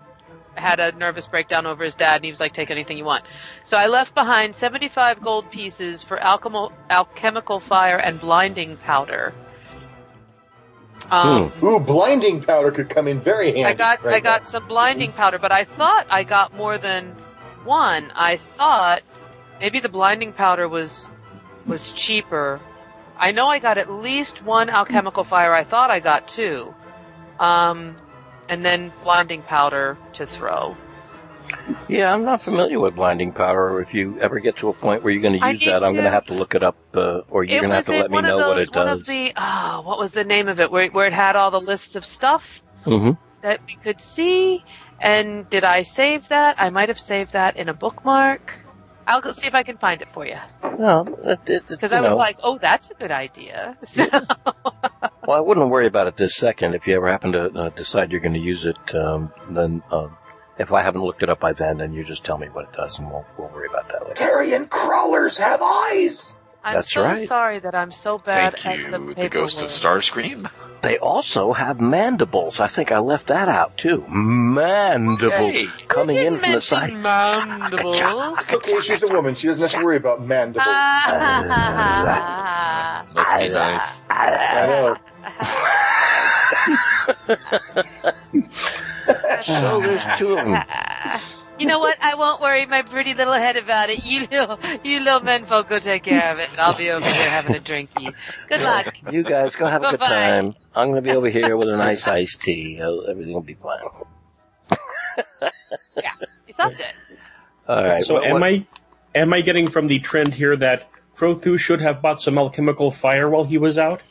had 0.57 0.81
a 0.81 0.93
nervous 0.93 1.27
breakdown 1.27 1.67
over 1.67 1.85
his 1.85 1.95
dad, 1.95 2.17
and 2.17 2.25
he 2.25 2.31
was 2.31 2.41
like, 2.41 2.53
"Take 2.53 2.71
anything 2.71 2.99
you 2.99 3.05
want." 3.05 3.25
So 3.65 3.77
I 3.77 3.87
left 3.87 4.15
behind 4.15 4.55
75 4.57 5.21
gold 5.23 5.51
pieces 5.51 6.03
for 6.03 6.19
alchemical 6.19 6.73
alchemical 6.91 7.61
fire 7.61 7.97
and 7.97 8.21
blinding 8.21 8.77
powder. 8.77 9.35
Um, 11.11 11.53
Ooh, 11.63 11.81
blinding 11.81 12.43
powder 12.43 12.71
could 12.71 12.89
come 12.89 13.09
in 13.09 13.21
very 13.21 13.47
handy. 13.47 13.65
I 13.65 13.75
got 13.75 14.05
right 14.05 14.17
I 14.17 14.21
got 14.21 14.47
some 14.47 14.67
blinding 14.67 15.13
powder, 15.13 15.39
but 15.39 15.53
I 15.53 15.65
thought 15.65 16.07
I 16.11 16.25
got 16.25 16.55
more 16.55 16.79
than 16.79 17.15
one. 17.65 18.13
I 18.15 18.37
thought 18.37 19.03
maybe 19.61 19.81
the 19.81 19.89
blinding 19.89 20.33
powder 20.33 20.69
was 20.69 21.09
was 21.67 21.93
cheaper. 21.93 22.61
I 23.17 23.33
know 23.33 23.47
I 23.47 23.59
got 23.59 23.79
at 23.79 23.91
least 23.91 24.43
one 24.43 24.71
alchemical 24.71 25.25
fire. 25.25 25.53
I 25.53 25.65
thought 25.65 25.91
I 25.91 26.01
got 26.01 26.27
two. 26.29 26.75
Um 27.39 27.97
and 28.49 28.65
then 28.65 28.95
blinding 29.01 29.43
powder 29.45 30.01
to 30.15 30.27
throw. 30.27 30.79
Yeah, 31.89 32.13
I'm 32.15 32.25
not 32.25 32.43
familiar 32.43 32.81
with 32.81 32.95
blinding 32.95 33.33
powder. 33.35 33.81
If 33.81 33.95
you 33.95 34.19
ever 34.21 34.41
get 34.41 34.57
to 34.59 34.69
a 34.69 34.75
point 34.75 35.03
where 35.03 35.13
you're 35.13 35.23
going 35.23 35.35
to 35.41 35.47
use 35.47 35.65
that, 35.65 35.85
I'm 35.85 35.95
going 35.95 36.05
to 36.05 36.11
have 36.11 36.27
to 36.27 36.35
look 36.35 36.55
it 36.55 36.63
up, 36.63 36.79
uh, 36.95 37.21
or 37.29 37.45
you're 37.45 37.61
going 37.61 37.71
to 37.71 37.77
have 37.77 37.87
to 37.87 37.93
let 37.95 38.11
me 38.11 38.23
know 38.23 38.41
of 38.41 38.47
what 38.47 38.59
those 38.59 38.65
it 38.65 38.71
one 38.71 38.87
does. 38.87 39.01
of 39.01 39.05
the 39.07 39.33
ah, 39.37 39.83
what 39.85 39.99
was 39.99 40.13
the 40.13 40.25
name 40.25 40.49
of 40.49 40.61
it? 40.61 40.71
Where 40.71 40.89
where 40.89 41.07
it 41.07 41.13
had 41.13 41.37
all 41.37 41.51
the 41.51 41.61
lists 41.61 41.97
of 41.97 42.05
stuff 42.07 42.63
hmm 42.85 43.13
that 43.43 43.61
we 43.69 43.77
could 43.83 44.01
see. 44.01 44.63
And 45.01 45.49
did 45.51 45.65
I 45.65 45.83
save 45.83 46.29
that? 46.29 46.57
I 46.61 46.71
might 46.71 46.89
have 46.91 47.01
saved 47.01 47.33
that 47.35 47.57
in 47.57 47.69
a 47.69 47.75
bookmark. 47.75 48.41
I'll 49.07 49.23
see 49.35 49.47
if 49.49 49.55
I 49.55 49.63
can 49.65 49.79
find 49.79 50.03
it 50.03 50.09
for 50.13 50.27
you. 50.27 50.39
No, 50.79 51.05
Because 51.69 51.93
I 51.93 52.01
was 52.01 52.15
know, 52.15 52.19
like, 52.19 52.37
oh, 52.43 52.59
that's 52.61 52.91
a 52.91 52.95
good 52.95 53.13
idea. 53.13 53.77
So, 53.85 54.05
well, 55.27 55.37
I 55.37 55.41
wouldn't 55.41 55.69
worry 55.71 55.87
about 55.87 56.07
it 56.07 56.17
this 56.17 56.37
second. 56.37 56.75
If 56.75 56.87
you 56.87 56.95
ever 56.97 57.09
happen 57.09 57.33
to 57.33 57.45
uh, 57.53 57.69
decide 57.71 58.13
you're 58.13 58.21
going 58.21 58.35
to 58.35 58.41
use 58.41 58.67
it, 58.67 58.95
um, 58.95 59.31
then 59.51 59.83
um, 59.91 60.17
if 60.59 60.73
I 60.73 60.83
haven't 60.83 61.03
looked 61.03 61.23
it 61.23 61.29
up 61.31 61.41
by 61.41 61.53
then, 61.53 61.79
then 61.79 61.93
you 61.93 62.05
just 62.05 62.25
tell 62.25 62.39
me 62.39 62.49
what 62.49 62.65
it 62.65 62.73
does, 62.77 62.99
and 62.99 63.09
we'll 63.11 63.25
we'll 63.39 63.49
worry 63.49 63.69
about 63.69 63.89
that 63.91 64.03
later. 64.03 64.15
Carrion 64.15 64.67
crawlers 64.67 65.39
have 65.39 65.61
eyes. 65.63 66.31
I'm 66.67 66.77
That's 66.77 66.95
so 66.95 67.03
right. 67.05 67.29
sorry 67.29 67.59
that 67.59 67.75
I'm 67.75 67.91
so 67.91 68.17
bad 68.17 68.59
Thank 68.59 68.87
at 68.87 68.93
the 68.93 68.99
you, 68.99 69.15
paperwork. 69.15 69.17
the 69.17 69.29
ghost 69.29 69.61
of 69.61 69.69
Starscream. 69.69 70.49
They 70.81 70.97
also 70.99 71.53
have 71.53 71.79
mandibles. 71.79 72.59
I 72.59 72.69
think 72.69 72.91
I 72.91 73.01
left 73.01 73.27
that 73.27 73.51
out 73.51 73.77
too. 73.77 74.03
Mandibles 74.09 75.53
Hey. 75.53 75.67
coming 75.89 76.17
in 76.17 76.39
from 76.39 76.53
the 76.53 76.61
side. 76.63 76.95
mandibles. 76.95 77.99
It's 78.39 78.51
okay. 78.53 78.81
She's 78.81 79.03
a 79.03 79.09
woman. 79.09 79.35
She 79.35 79.47
doesn't 79.47 79.61
have 79.63 79.73
to 79.73 79.85
worry 79.85 79.99
about 79.99 80.23
mandibles. 80.23 80.65
Ah, 80.67 81.95
Must 83.15 83.39
be 83.39 83.49
nice. 83.51 84.01
I 84.09 84.67
know. 84.67 84.97
So 89.45 89.81
there's 89.81 90.05
two 90.19 90.37
of 90.39 90.45
them. 90.47 90.65
You 91.57 91.69
know 91.69 91.79
what? 91.79 91.97
I 92.03 92.17
won't 92.17 92.41
worry 92.41 92.67
my 92.67 92.83
pretty 92.83 93.15
little 93.15 93.33
head 93.33 93.57
about 93.57 93.89
it. 93.89 94.05
You 94.05 94.27
little, 94.27 94.59
you 94.83 94.99
little 94.99 95.21
menfolk 95.21 95.69
go 95.69 95.79
take 95.79 96.03
care 96.03 96.33
of 96.33 96.41
it. 96.41 96.51
and 96.51 96.59
I'll 96.59 96.75
be 96.75 96.91
over 96.91 97.07
here 97.07 97.31
having 97.31 97.55
a 97.55 97.61
drinky. 97.61 98.13
Good 98.49 98.61
luck. 98.61 98.97
You 99.13 99.23
guys 99.23 99.55
go 99.55 99.67
have 99.67 99.85
a 99.85 99.93
good 99.93 100.01
Bye-bye. 100.01 100.13
time. 100.13 100.55
I'm 100.75 100.89
going 100.91 101.01
to 101.01 101.09
be 101.09 101.17
over 101.17 101.29
here 101.29 101.57
with 101.57 101.69
a 101.69 101.77
nice 101.77 102.09
iced 102.09 102.43
tea. 102.43 102.81
Uh, 102.83 103.03
Everything 103.03 103.35
will 103.35 103.41
be 103.41 103.55
fine. 103.55 103.79
Yeah, 105.97 106.11
it 106.49 106.57
sounds 106.57 106.75
good. 106.75 106.87
All 107.69 107.85
right. 107.85 108.03
So 108.03 108.15
what- 108.15 108.25
am 108.27 108.33
what- 108.33 108.43
I 108.43 108.67
am 109.15 109.33
I 109.33 109.41
getting 109.41 109.71
from 109.71 109.87
the 109.87 110.01
trend 110.01 110.35
here 110.35 110.57
that 110.57 110.89
Crothu 111.17 111.57
should 111.57 111.81
have 111.81 112.03
bought 112.03 112.21
some 112.21 112.37
alchemical 112.37 112.91
fire 112.91 113.31
while 113.31 113.45
he 113.45 113.59
was 113.59 113.79
out? 113.79 114.03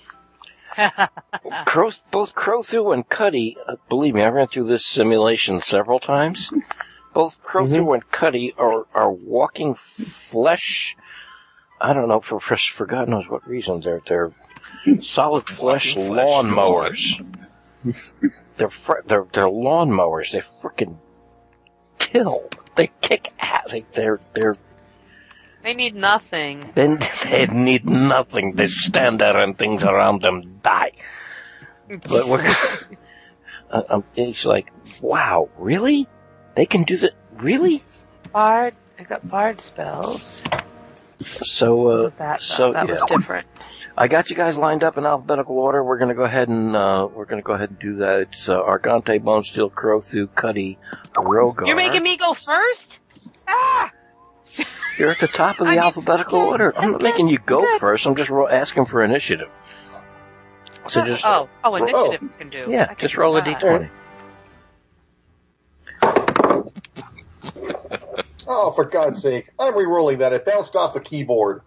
Crow, 1.65 1.91
both 2.11 2.35
Crothu 2.35 2.93
and 2.93 3.07
Cuddy, 3.07 3.57
uh, 3.67 3.75
believe 3.89 4.15
me, 4.15 4.21
I 4.21 4.29
ran 4.29 4.47
through 4.47 4.67
this 4.67 4.85
simulation 4.85 5.61
several 5.61 5.99
times. 5.99 6.51
Both 7.13 7.41
Crothu 7.43 7.93
and 7.93 8.09
Cuddy 8.11 8.53
are, 8.57 8.85
are 8.93 9.11
walking 9.11 9.75
flesh. 9.75 10.95
I 11.79 11.93
don't 11.93 12.07
know, 12.07 12.21
for, 12.21 12.39
for, 12.39 12.57
for 12.57 12.85
God 12.85 13.09
knows 13.09 13.27
what 13.27 13.47
reason. 13.47 13.81
They're, 13.81 14.01
they're 14.05 14.31
solid 15.01 15.47
flesh 15.47 15.95
Walking 15.95 16.11
flesh, 16.13 16.27
lawn 16.27 16.49
mowers. 16.51 17.21
they're, 18.57 18.69
fr- 18.69 19.01
they're, 19.05 19.25
they're 19.33 19.49
lawn 19.49 19.91
mowers. 19.91 20.31
They 20.31 20.41
frickin' 20.41 20.97
kill. 21.99 22.49
They 22.75 22.89
kick 23.01 23.31
ass. 23.39 23.69
They, 23.71 23.85
they're, 23.93 24.19
they're, 24.33 24.55
They 25.63 25.73
need 25.73 25.95
nothing. 25.95 26.71
they, 26.75 26.97
they 27.23 27.47
need 27.47 27.85
nothing. 27.85 28.53
They 28.53 28.67
stand 28.67 29.21
there 29.21 29.37
and 29.37 29.57
things 29.57 29.81
around 29.81 30.21
them 30.21 30.59
die. 30.61 30.91
But 31.87 32.27
we're, 32.27 32.55
uh, 33.71 33.83
um, 33.89 34.03
it's 34.13 34.43
like, 34.43 34.71
wow, 34.99 35.49
really? 35.57 36.07
They 36.55 36.65
can 36.65 36.83
do 36.83 36.97
that? 36.97 37.13
Really? 37.37 37.81
Bard. 38.33 38.75
I 38.99 39.03
got 39.03 39.25
bard 39.27 39.61
spells. 39.61 40.43
So, 41.21 41.87
uh, 41.87 42.01
that 42.03 42.17
that, 42.17 42.41
so, 42.41 42.73
that 42.73 42.89
was 42.89 42.99
yeah. 42.99 43.15
different. 43.17 43.47
I 43.97 44.09
got 44.09 44.29
you 44.29 44.35
guys 44.35 44.57
lined 44.57 44.83
up 44.83 44.97
in 44.97 45.05
alphabetical 45.05 45.57
order. 45.57 45.81
We're 45.81 45.97
gonna 45.97 46.13
go 46.13 46.23
ahead 46.23 46.49
and, 46.49 46.75
uh, 46.75 47.07
we're 47.13 47.25
gonna 47.25 47.41
go 47.41 47.53
ahead 47.53 47.69
and 47.69 47.79
do 47.79 47.95
that. 47.97 48.19
It's, 48.19 48.49
uh, 48.49 48.61
Argante, 48.61 49.23
Bone 49.23 49.43
Steel, 49.43 49.69
Crothu, 49.69 50.27
Cuddy, 50.35 50.77
Rhogar. 51.15 51.67
You're 51.67 51.77
making 51.77 52.03
me 52.03 52.17
go 52.17 52.33
first? 52.33 52.99
Ah! 53.47 53.92
You're 54.97 55.11
at 55.11 55.19
the 55.19 55.27
top 55.27 55.59
of 55.59 55.65
the 55.65 55.71
I 55.71 55.75
mean, 55.75 55.83
alphabetical 55.83 56.39
okay, 56.39 56.49
order. 56.49 56.73
I'm 56.77 56.91
not 56.93 57.01
making 57.01 57.27
you 57.27 57.39
go 57.39 57.61
good. 57.61 57.79
first. 57.79 58.05
I'm 58.05 58.15
just 58.15 58.29
ro- 58.29 58.47
asking 58.47 58.85
for 58.85 59.03
initiative. 59.03 59.49
So 60.87 61.01
uh, 61.01 61.05
just, 61.05 61.25
oh, 61.25 61.49
oh, 61.63 61.75
initiative 61.75 62.29
can 62.37 62.49
do. 62.49 62.67
Yeah, 62.69 62.87
can 62.87 62.97
just 62.97 63.15
roll 63.15 63.37
a 63.37 63.41
that. 63.41 63.61
d20. 63.61 63.89
Oh, 68.45 68.71
for 68.71 68.85
God's 68.85 69.21
sake. 69.21 69.49
I'm 69.57 69.75
re-rolling 69.75 70.19
that. 70.19 70.33
It 70.33 70.45
bounced 70.45 70.75
off 70.75 70.93
the 70.93 70.99
keyboard. 70.99 71.61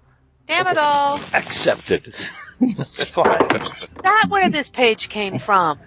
Damn 0.46 0.66
it 0.66 0.76
all. 0.76 1.20
Accepted. 1.32 2.14
That's 2.60 3.08
Fine. 3.08 3.46
Is 3.80 3.90
That 4.02 4.26
where 4.28 4.50
this 4.50 4.68
page 4.68 5.08
came 5.08 5.38
from. 5.38 5.78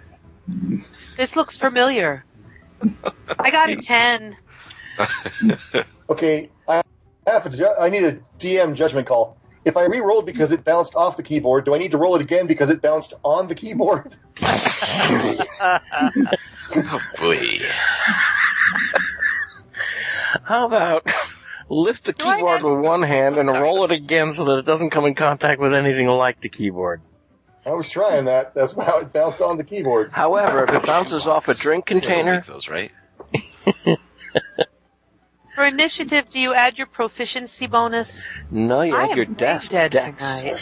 This 1.16 1.36
looks 1.36 1.58
familiar. 1.58 2.26
I 3.38 3.52
got 3.52 3.70
a 3.70 3.76
10. 3.76 4.38
Okay, 6.10 6.50
I 6.68 6.82
have 7.28 7.46
a 7.46 7.50
ju- 7.50 7.74
I 7.80 7.90
need 7.90 8.04
a 8.04 8.20
DM 8.40 8.74
judgment 8.74 9.08
call. 9.08 9.38
If 9.66 9.78
I 9.78 9.84
re-rolled 9.86 10.26
because 10.26 10.52
it 10.52 10.64
bounced 10.64 10.96
off 10.96 11.18
the 11.18 11.24
keyboard, 11.24 11.66
do 11.66 11.76
I 11.76 11.78
need 11.78 11.92
to 11.92 11.98
roll 11.98 12.16
it 12.16 12.22
again 12.22 12.48
because 12.48 12.70
it 12.70 12.82
bounced 12.82 13.14
on 13.24 13.48
the 13.48 13.56
keyboard? 13.56 14.16
Oh 16.72 17.02
boy. 17.18 17.36
How 20.44 20.68
about 20.68 21.12
lift 21.68 22.06
the 22.06 22.14
keyboard 22.14 22.64
with 22.64 22.80
one 22.80 23.02
hand 23.02 23.38
and 23.38 23.50
roll 23.50 23.84
it 23.86 23.92
again 23.92 24.34
so 24.36 24.46
that 24.46 24.60
it 24.60 24.66
doesn't 24.68 24.92
come 24.92 25.06
in 25.06 25.16
contact 25.16 25.60
with 25.60 25.74
anything 25.74 26.06
like 26.06 26.42
the 26.42 26.50
keyboard? 26.50 27.02
I 27.66 27.72
was 27.72 27.90
trying 27.90 28.26
that. 28.26 28.54
That's 28.54 28.74
how 28.74 29.00
it 29.00 29.12
bounced 29.12 29.42
on 29.42 29.58
the 29.58 29.64
keyboard. 29.64 30.12
However, 30.12 30.64
if 30.64 30.70
it 30.70 30.86
bounces 30.86 31.26
off 31.26 31.48
a 31.48 31.56
drink 31.56 31.88
container, 31.88 32.42
those 32.42 32.70
right. 32.70 32.92
For 35.60 35.66
initiative, 35.66 36.30
do 36.30 36.40
you 36.40 36.54
add 36.54 36.78
your 36.78 36.88
proficiency 36.88 37.68
bonus? 37.68 38.26
no, 38.50 38.82
you 38.82 38.96
I 38.96 39.08
have 39.08 39.18
your 39.18 39.26
dead 39.26 39.92
dex. 39.92 40.18
tonight. 40.18 40.58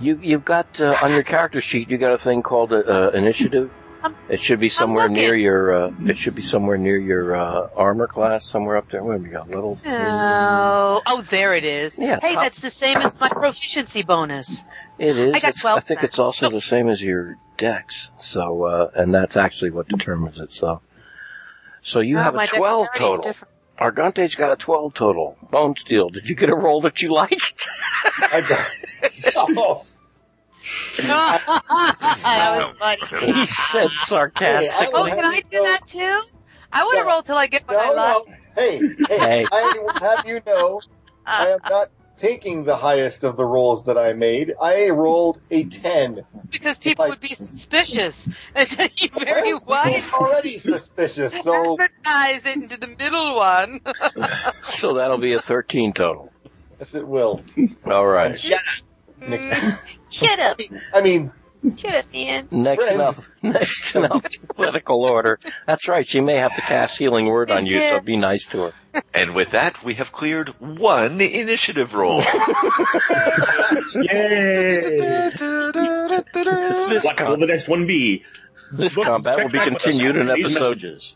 You 0.00 0.18
you've 0.20 0.44
got 0.44 0.80
uh, 0.80 0.96
on 1.00 1.12
your 1.12 1.22
character 1.22 1.60
sheet. 1.60 1.88
You 1.90 1.96
got 1.96 2.10
a 2.10 2.18
thing 2.18 2.42
called 2.42 2.72
uh, 2.72 2.78
uh, 2.78 3.10
initiative. 3.14 3.70
I'm- 4.02 4.16
It 4.28 4.40
should 4.40 4.58
be 4.58 4.68
somewhere 4.68 5.08
near 5.08 5.36
your. 5.36 5.70
Uh, 5.70 5.92
it 6.06 6.16
should 6.18 6.34
be 6.34 6.42
somewhere 6.42 6.76
near 6.76 6.98
your 6.98 7.36
uh, 7.36 7.68
armor 7.76 8.08
class, 8.08 8.44
somewhere 8.44 8.76
up 8.76 8.90
there. 8.90 9.04
Where 9.04 9.16
have 9.16 9.24
you 9.24 9.30
got 9.30 9.48
littles? 9.48 9.82
Oh, 9.86 11.02
oh, 11.06 11.22
there 11.30 11.54
it 11.54 11.64
is. 11.64 11.96
Yeah, 11.96 12.18
Hey, 12.20 12.34
top- 12.34 12.42
that's 12.42 12.60
the 12.60 12.70
same 12.70 12.96
as 12.96 13.14
my 13.20 13.28
proficiency 13.28 14.02
bonus. 14.02 14.64
It 14.98 15.16
is. 15.16 15.34
I 15.36 15.38
got 15.38 15.54
12 15.56 15.76
I 15.76 15.80
think 15.82 16.00
then. 16.00 16.04
it's 16.08 16.18
also 16.18 16.50
the 16.50 16.60
same 16.60 16.88
as 16.88 17.00
your 17.00 17.38
dex. 17.58 18.10
So, 18.18 18.64
uh, 18.64 18.90
and 18.96 19.14
that's 19.14 19.36
actually 19.36 19.70
what 19.70 19.86
determines 19.86 20.40
it. 20.40 20.50
So, 20.50 20.80
so 21.80 22.00
you 22.00 22.18
Oh, 22.18 22.22
have 22.24 22.34
a 22.34 22.44
twelve 22.48 22.88
total. 22.96 23.22
different. 23.22 23.52
Argante's 23.78 24.34
got 24.34 24.52
a 24.52 24.56
twelve 24.56 24.94
total. 24.94 25.36
Bonesteele, 25.52 26.12
did 26.12 26.28
you 26.28 26.34
get 26.34 26.48
a 26.50 26.56
roll 26.56 26.80
that 26.82 27.02
you 27.02 27.12
liked? 27.12 27.68
I 28.32 28.40
got. 28.40 28.66
Oh, 29.36 29.84
that 31.08 31.42
was 32.56 32.72
funny. 32.78 33.32
he 33.32 33.46
said 33.46 33.90
sarcastically. 33.90 34.90
Oh, 34.94 35.04
can 35.04 35.24
I 35.24 35.40
do 35.50 35.62
that 35.62 35.80
too? 35.86 36.20
I 36.72 36.82
want 36.84 36.98
to 36.98 37.04
No. 37.04 37.10
roll 37.10 37.22
till 37.22 37.36
I 37.36 37.46
get 37.46 37.62
what 37.68 37.76
I 37.78 37.88
no, 37.90 37.94
like. 37.94 38.16
no. 38.26 38.34
Hey, 38.56 38.78
hey, 39.08 39.18
Hey. 39.18 39.46
I 39.52 39.62
will 39.74 39.92
have 40.00 40.26
you 40.26 40.40
know, 40.46 40.80
I 41.26 41.48
am 41.50 41.60
not 41.68 41.90
taking 42.18 42.64
the 42.64 42.76
highest 42.76 43.24
of 43.24 43.36
the 43.36 43.44
rolls 43.44 43.84
that 43.84 43.98
I 43.98 44.12
made. 44.12 44.54
I 44.60 44.90
rolled 44.90 45.40
a 45.50 45.64
10. 45.64 46.24
because 46.50 46.78
people 46.78 47.06
would 47.08 47.20
be 47.20 47.34
suspicious. 47.34 48.28
And 48.54 48.68
so 48.68 48.86
you 48.96 49.08
very 49.18 49.52
Well, 49.54 49.62
wise 49.66 50.02
people 50.02 50.18
are 50.18 50.28
already 50.28 50.58
suspicious, 50.72 51.40
so 51.42 51.76
advertise 51.80 52.46
it 52.46 52.56
into 52.62 52.76
the 52.78 52.88
middle 52.88 53.36
one. 53.36 53.80
So 54.70 54.94
that'll 54.94 55.18
be 55.18 55.32
a 55.34 55.40
thirteen 55.40 55.92
total. 55.92 56.32
yes, 56.78 56.94
it 56.94 57.06
will. 57.06 57.42
All 57.86 58.06
right. 58.06 58.38
Shut 58.38 58.58
up, 58.58 59.28
Nick. 59.28 59.56
Shut 60.10 60.38
up. 60.38 60.60
I 60.92 61.00
mean, 61.00 61.32
Shut 61.76 61.94
up, 61.94 62.04
man. 62.12 62.46
Next 62.50 62.84
Friend. 62.86 63.00
up, 63.00 63.16
next 63.42 63.94
in 63.94 64.04
alphabetical 64.04 65.02
order. 65.04 65.38
That's 65.66 65.88
right. 65.88 66.06
She 66.06 66.20
may 66.20 66.34
have 66.36 66.54
to 66.54 66.60
cast 66.60 66.96
healing 66.98 67.26
word 67.26 67.50
on 67.50 67.66
you, 67.66 67.80
so 67.80 68.00
be 68.00 68.16
nice 68.16 68.46
to 68.46 68.58
her. 68.92 69.02
And 69.12 69.34
with 69.34 69.50
that, 69.50 69.82
we 69.82 69.94
have 69.94 70.12
cleared 70.12 70.48
one 70.60 71.20
initiative 71.20 71.94
roll. 71.94 72.22
Yay! 73.94 74.80
This, 76.88 77.04
What 77.04 77.20
will 77.28 77.36
the 77.38 77.46
next 77.46 77.68
one 77.68 77.86
be? 77.86 78.24
this 78.72 78.96
Look, 78.96 79.06
combat 79.06 79.38
will 79.38 79.48
be 79.48 79.58
back 79.58 79.66
with 79.66 79.76
us 79.76 79.82
continued 79.82 80.16
in 80.16 80.28
after 80.28 80.36
these 80.42 80.56
episode. 80.56 80.76
messages. 80.82 81.14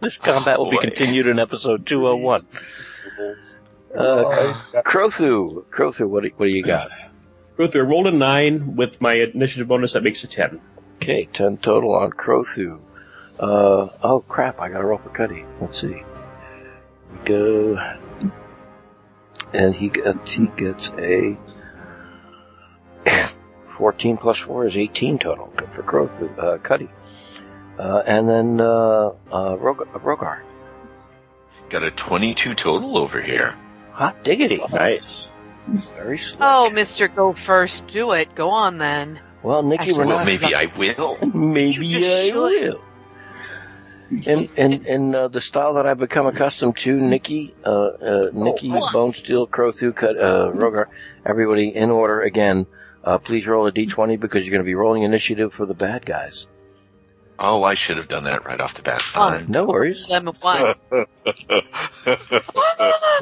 This 0.00 0.16
combat 0.18 0.58
will 0.58 0.70
be 0.70 0.76
Boy. 0.76 0.82
continued 0.82 1.26
in 1.26 1.38
episode 1.38 1.86
two 1.86 2.04
hundred 2.06 2.22
one. 2.22 2.46
Uh, 3.96 3.98
uh, 4.00 4.82
Crothu, 4.82 5.64
Crothu, 5.66 6.08
what 6.08 6.22
do, 6.24 6.30
what 6.36 6.46
do 6.46 6.50
you 6.52 6.62
got? 6.64 6.90
Go 7.56 7.66
through. 7.66 7.82
I 7.82 7.84
rolled 7.86 8.06
a 8.06 8.12
nine 8.12 8.76
with 8.76 9.00
my 9.00 9.14
initiative 9.14 9.68
bonus. 9.68 9.92
That 9.92 10.02
makes 10.02 10.24
a 10.24 10.26
ten. 10.26 10.60
Okay, 10.96 11.26
ten 11.32 11.56
total 11.58 11.94
on 11.94 12.10
Crothu. 12.10 12.80
Uh, 13.38 13.88
oh 14.02 14.24
crap! 14.28 14.60
I 14.60 14.68
got 14.68 14.78
to 14.78 14.84
roll 14.84 14.98
for 14.98 15.10
Cuddy. 15.10 15.44
Let's 15.60 15.80
see. 15.80 16.02
Go, 17.24 17.78
and 19.52 19.74
he 19.74 19.88
gets 19.88 20.32
he 20.32 20.46
gets 20.46 20.90
a 20.98 21.36
fourteen 23.68 24.16
plus 24.16 24.38
four 24.38 24.66
is 24.66 24.76
eighteen 24.76 25.18
total 25.18 25.52
Good 25.56 25.70
for 25.74 25.82
Crothu, 25.82 26.38
uh, 26.38 26.58
Cuddy. 26.58 26.88
Uh, 27.78 28.02
and 28.06 28.28
then 28.28 28.60
uh, 28.60 29.12
uh, 29.32 29.56
Rog- 29.58 29.88
Rhogar. 29.94 30.42
Got 31.70 31.84
a 31.84 31.90
22 31.90 32.54
total 32.54 32.98
over 32.98 33.20
here. 33.20 33.56
Hot 33.92 34.22
diggity. 34.22 34.60
Nice. 34.70 35.26
Very 35.96 36.18
slick. 36.18 36.40
Oh, 36.42 36.70
Mister, 36.70 37.08
go 37.08 37.32
first. 37.32 37.86
Do 37.88 38.12
it. 38.12 38.34
Go 38.34 38.50
on 38.50 38.78
then. 38.78 39.20
well, 39.42 39.62
Nikki, 39.62 39.92
we're 39.92 40.04
Well, 40.06 40.18
not. 40.18 40.26
maybe 40.26 40.54
I 40.54 40.66
will. 40.76 41.18
Maybe 41.34 41.96
I 41.96 42.28
should. 42.30 42.34
will. 42.34 42.80
In 44.26 44.48
in 44.56 44.84
in 44.86 45.14
uh, 45.14 45.28
the 45.28 45.40
style 45.40 45.74
that 45.74 45.86
I've 45.86 45.96
become 45.98 46.26
accustomed 46.26 46.76
to, 46.78 47.00
Nikki, 47.00 47.54
uh, 47.64 47.70
uh, 47.70 48.30
Nikki, 48.34 48.70
Oh. 48.74 48.92
Bone 48.92 49.12
Steel, 49.14 49.46
Crothu, 49.46 49.94
Cut, 49.96 50.18
uh, 50.18 50.50
Rhogar, 50.52 50.86
everybody 51.24 51.68
in 51.74 51.90
order 51.90 52.20
again. 52.20 52.66
Uh, 53.02 53.16
please 53.18 53.46
roll 53.46 53.66
a 53.66 53.72
d20 53.72 54.20
because 54.20 54.44
you're 54.44 54.52
going 54.52 54.60
to 54.64 54.68
be 54.68 54.74
rolling 54.74 55.02
initiative 55.02 55.52
for 55.54 55.64
the 55.66 55.74
bad 55.74 56.04
guys. 56.04 56.46
Oh, 57.44 57.64
I 57.64 57.74
should 57.74 57.96
have 57.96 58.06
done 58.06 58.22
that 58.24 58.44
right 58.46 58.60
off 58.60 58.74
the 58.74 58.82
bat. 58.82 59.02
Oh. 59.16 59.42
No 59.48 59.66
worries. 59.66 60.06
Lemon 60.08 60.34
one. 60.40 60.74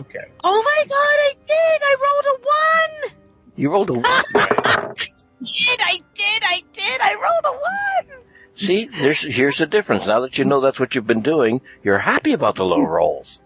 Okay. 0.00 0.24
Oh 0.42 0.62
my 0.62 0.84
god, 0.88 0.94
I 0.98 1.34
did! 1.46 1.82
I 1.82 1.96
rolled 2.02 2.26
a 2.26 2.38
one! 2.42 3.18
You 3.56 3.70
rolled 3.70 3.90
a 3.90 3.94
one. 3.94 4.04
Did 5.42 5.80
I 5.80 6.00
did 6.14 6.42
I 6.42 6.62
did 6.72 7.00
I 7.00 7.14
rolled 7.14 7.44
a 7.44 7.52
one? 7.52 8.22
See, 8.56 8.86
there's 8.86 9.20
here's 9.20 9.58
the 9.58 9.66
difference. 9.66 10.06
Now 10.06 10.20
that 10.20 10.38
you 10.38 10.44
know 10.44 10.60
that's 10.60 10.78
what 10.80 10.94
you've 10.94 11.06
been 11.06 11.22
doing, 11.22 11.60
you're 11.82 11.98
happy 11.98 12.32
about 12.32 12.56
the 12.56 12.64
low 12.64 12.80
rolls. 12.82 13.40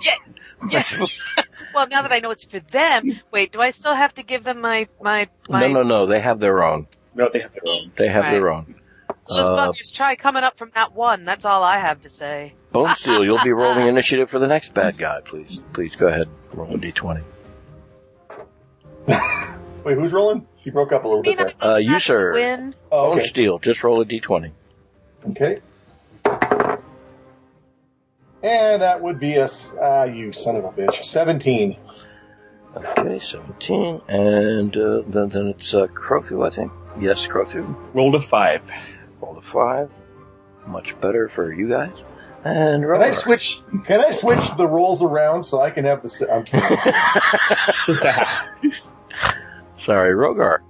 Yeah. 0.00 0.16
well, 1.74 1.88
now 1.88 2.02
that 2.02 2.12
I 2.12 2.20
know 2.20 2.30
it's 2.30 2.44
for 2.44 2.60
them, 2.60 3.20
wait, 3.30 3.52
do 3.52 3.60
I 3.60 3.70
still 3.70 3.94
have 3.94 4.14
to 4.14 4.22
give 4.22 4.44
them 4.44 4.60
my 4.60 4.88
my 5.00 5.28
my? 5.48 5.60
No, 5.60 5.68
no, 5.68 5.82
no. 5.82 6.06
They 6.06 6.20
have 6.20 6.38
their 6.40 6.62
own. 6.62 6.86
No, 7.14 7.28
they 7.32 7.40
have 7.40 7.52
their 7.52 7.62
own. 7.66 7.92
They 7.96 8.08
have 8.08 8.24
Right. 8.24 8.30
their 8.32 8.50
own. 8.50 8.74
Those 9.28 9.38
uh, 9.38 9.72
try 9.92 10.16
coming 10.16 10.44
up 10.44 10.56
from 10.56 10.70
that 10.74 10.94
one. 10.94 11.24
That's 11.24 11.44
all 11.44 11.62
I 11.64 11.78
have 11.78 12.02
to 12.02 12.08
say. 12.08 12.54
Bonesteele, 12.72 13.24
you'll 13.24 13.42
be 13.42 13.52
rolling 13.52 13.88
initiative 13.88 14.30
for 14.30 14.38
the 14.38 14.46
next 14.46 14.72
bad 14.72 14.96
guy, 14.98 15.20
please. 15.24 15.60
Please 15.72 15.94
go 15.96 16.06
ahead. 16.06 16.28
Roll 16.52 16.74
a 16.74 16.78
d20. 16.78 17.22
Wait, 19.84 19.94
who's 19.94 20.12
rolling? 20.12 20.46
He 20.56 20.70
broke 20.70 20.92
up 20.92 21.04
a 21.04 21.08
little 21.08 21.22
bit. 21.22 21.38
There. 21.38 21.52
Uh, 21.60 21.76
you, 21.76 21.98
sir. 22.00 22.32
Win. 22.32 22.74
Oh, 22.90 23.12
okay. 23.12 23.20
Bonesteele, 23.20 23.62
just 23.62 23.82
roll 23.82 24.00
a 24.00 24.04
d20. 24.04 24.52
Okay. 25.30 25.60
And 28.42 28.82
that 28.82 29.00
would 29.02 29.18
be 29.18 29.36
a, 29.36 29.48
ah, 29.80 30.00
uh, 30.00 30.04
you 30.04 30.32
son 30.32 30.56
of 30.56 30.64
a 30.64 30.70
bitch. 30.70 31.04
17. 31.04 31.76
Okay, 32.76 33.18
17. 33.18 34.02
And 34.08 34.76
uh, 34.76 35.02
then, 35.06 35.30
then 35.30 35.46
it's 35.48 35.74
uh, 35.74 35.86
Crothu, 35.86 36.46
I 36.46 36.54
think. 36.54 36.70
Yes, 37.00 37.26
Crothu 37.26 37.76
Rolled 37.94 38.14
a 38.14 38.22
5 38.22 38.62
to 39.36 39.42
five. 39.42 39.90
Much 40.66 41.00
better 41.00 41.28
for 41.28 41.52
you 41.52 41.68
guys. 41.68 41.92
And 42.44 42.84
can 42.84 43.02
I 43.02 43.12
switch? 43.12 43.60
Can 43.86 44.00
I 44.00 44.10
switch 44.10 44.56
the 44.56 44.68
rolls 44.68 45.02
around 45.02 45.42
so 45.42 45.60
I 45.60 45.70
can 45.70 45.84
have 45.84 46.02
the? 46.02 46.28
I'm. 46.30 46.46
Sorry, 49.78 50.12
Rhogar. 50.12 50.60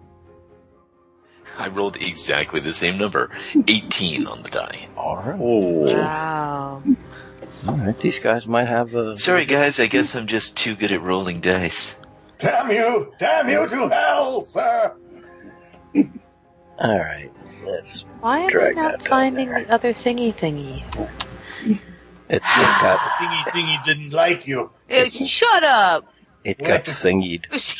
I 1.59 1.69
rolled 1.69 1.97
exactly 1.97 2.61
the 2.61 2.75
same 2.75 2.99
number, 2.99 3.31
18 3.55 4.27
on 4.27 4.43
the 4.43 4.51
die. 4.51 4.89
All 4.97 5.17
right. 5.17 5.41
Oh. 5.41 5.97
Wow. 5.97 6.83
All 7.67 7.75
right, 7.75 7.99
these 7.99 8.19
guys 8.21 8.47
might 8.47 8.69
have 8.69 8.95
a. 8.95 9.19
Sorry, 9.19 9.45
guys. 9.45 9.81
I 9.81 9.87
guess 9.87 10.15
I'm 10.15 10.27
just 10.27 10.57
too 10.57 10.77
good 10.77 10.93
at 10.93 11.03
rolling 11.03 11.41
dice. 11.41 11.97
Damn 12.39 12.71
you! 12.71 13.13
Damn 13.19 13.49
you 13.49 13.67
to 13.67 13.89
hell, 13.89 14.45
sir! 14.45 14.95
All 16.79 16.99
right 16.99 17.33
let's. 17.67 18.03
Why 18.21 18.39
am 18.41 18.47
I 18.47 18.51
Drag 18.51 18.75
that 18.77 18.83
not 18.83 18.99
down 19.01 19.09
finding 19.09 19.49
there. 19.51 19.65
the 19.65 19.73
other 19.73 19.93
thingy 19.93 20.33
thingy? 20.35 20.83
It's 22.29 22.47
it 22.57 22.81
got 22.83 22.99
Thingy 22.99 23.43
thingy 23.53 23.85
didn't 23.85 24.11
like 24.13 24.47
you. 24.47 24.71
Eh, 24.91 25.11
shut 25.11 25.63
up. 25.65 26.13
it 26.45 26.59
got 26.59 26.85
thingied. 26.85 27.45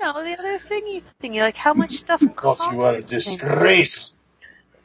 No, 0.00 0.22
the 0.24 0.38
other 0.38 0.58
thingy 0.58 1.02
thingy. 1.22 1.40
Like 1.40 1.56
how 1.56 1.74
much 1.74 1.92
stuff 1.98 2.20
Because 2.20 2.58
costs? 2.58 2.72
you 2.72 2.80
are 2.80 2.94
a 2.94 3.02
disgrace. 3.02 4.12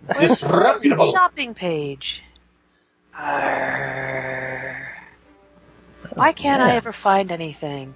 Where's 0.05 0.31
Disreputable. 0.31 1.11
shopping 1.11 1.53
page? 1.53 2.23
Arrgh. 3.17 4.85
Why 6.13 6.33
can't 6.33 6.61
I 6.61 6.75
ever 6.75 6.91
find 6.91 7.31
anything? 7.31 7.95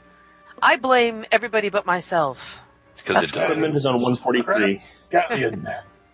I 0.61 0.77
blame 0.77 1.25
everybody 1.31 1.69
but 1.69 1.85
myself. 1.85 2.59
It's 2.97 3.03
because 3.03 3.23
it 3.23 3.31
doesn't. 3.31 3.43
Equipment 3.43 3.75
is 3.75 3.85
on 3.85 3.93
143. 3.93 4.77
Scallion. 4.77 5.63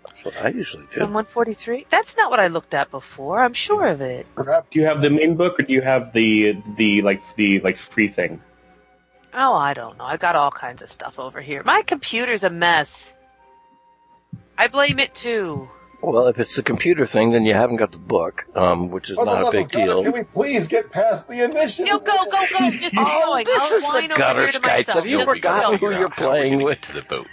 That's 0.05 0.25
what 0.25 0.35
I 0.43 0.49
usually 0.49 0.83
It's 0.91 0.99
on 0.99 1.13
143. 1.13 1.87
That's 1.89 2.17
not 2.17 2.29
what 2.29 2.41
I 2.41 2.47
looked 2.47 2.73
at 2.73 2.91
before. 2.91 3.41
I'm 3.41 3.53
sure 3.53 3.87
of 3.87 4.01
it. 4.01 4.27
Do 4.35 4.79
you 4.79 4.85
have 4.85 5.01
the 5.01 5.09
main 5.09 5.37
book 5.37 5.61
or 5.61 5.63
do 5.63 5.71
you 5.71 5.81
have 5.81 6.11
the 6.11 6.61
the 6.77 7.01
like 7.01 7.21
the 7.37 7.61
like 7.61 7.77
free 7.77 8.09
thing? 8.09 8.41
Oh, 9.33 9.53
I 9.53 9.73
don't 9.73 9.97
know. 9.97 10.03
I've 10.03 10.19
got 10.19 10.35
all 10.35 10.51
kinds 10.51 10.81
of 10.81 10.91
stuff 10.91 11.19
over 11.19 11.39
here. 11.39 11.63
My 11.63 11.83
computer's 11.83 12.43
a 12.43 12.49
mess. 12.49 13.13
I 14.57 14.67
blame 14.67 14.99
it 14.99 15.15
too. 15.15 15.69
Well, 16.03 16.27
if 16.27 16.37
it's 16.37 16.55
the 16.57 16.63
computer 16.63 17.05
thing, 17.05 17.31
then 17.31 17.45
you 17.45 17.53
haven't 17.53 17.77
got 17.77 17.93
the 17.93 17.97
book, 17.97 18.45
um, 18.55 18.89
which 18.91 19.09
is 19.09 19.15
For 19.15 19.25
not 19.25 19.47
a 19.47 19.51
big 19.51 19.71
God, 19.71 19.85
deal. 19.85 20.03
Can 20.03 20.11
we 20.11 20.23
please 20.23 20.67
get 20.67 20.91
past 20.91 21.29
the 21.29 21.43
initiative? 21.43 21.87
You 21.87 21.99
go, 21.99 22.25
go, 22.29 22.45
go. 22.47 22.71
Just 22.71 22.81
keep 22.81 22.95
Oh, 22.97 23.31
going. 23.31 23.45
this 23.45 23.71
I'll 23.71 23.77
is 23.77 24.09
the 24.09 24.15
gutter 24.17 24.41
here 24.41 24.49
Skype. 24.49 24.85
Have 24.87 25.05
you 25.05 25.19
forgotten 25.25 25.77
who 25.79 25.91
you're 25.91 26.09
playing 26.09 26.61
with? 26.61 26.81
to 26.81 26.93
the 26.93 27.03
boat. 27.03 27.27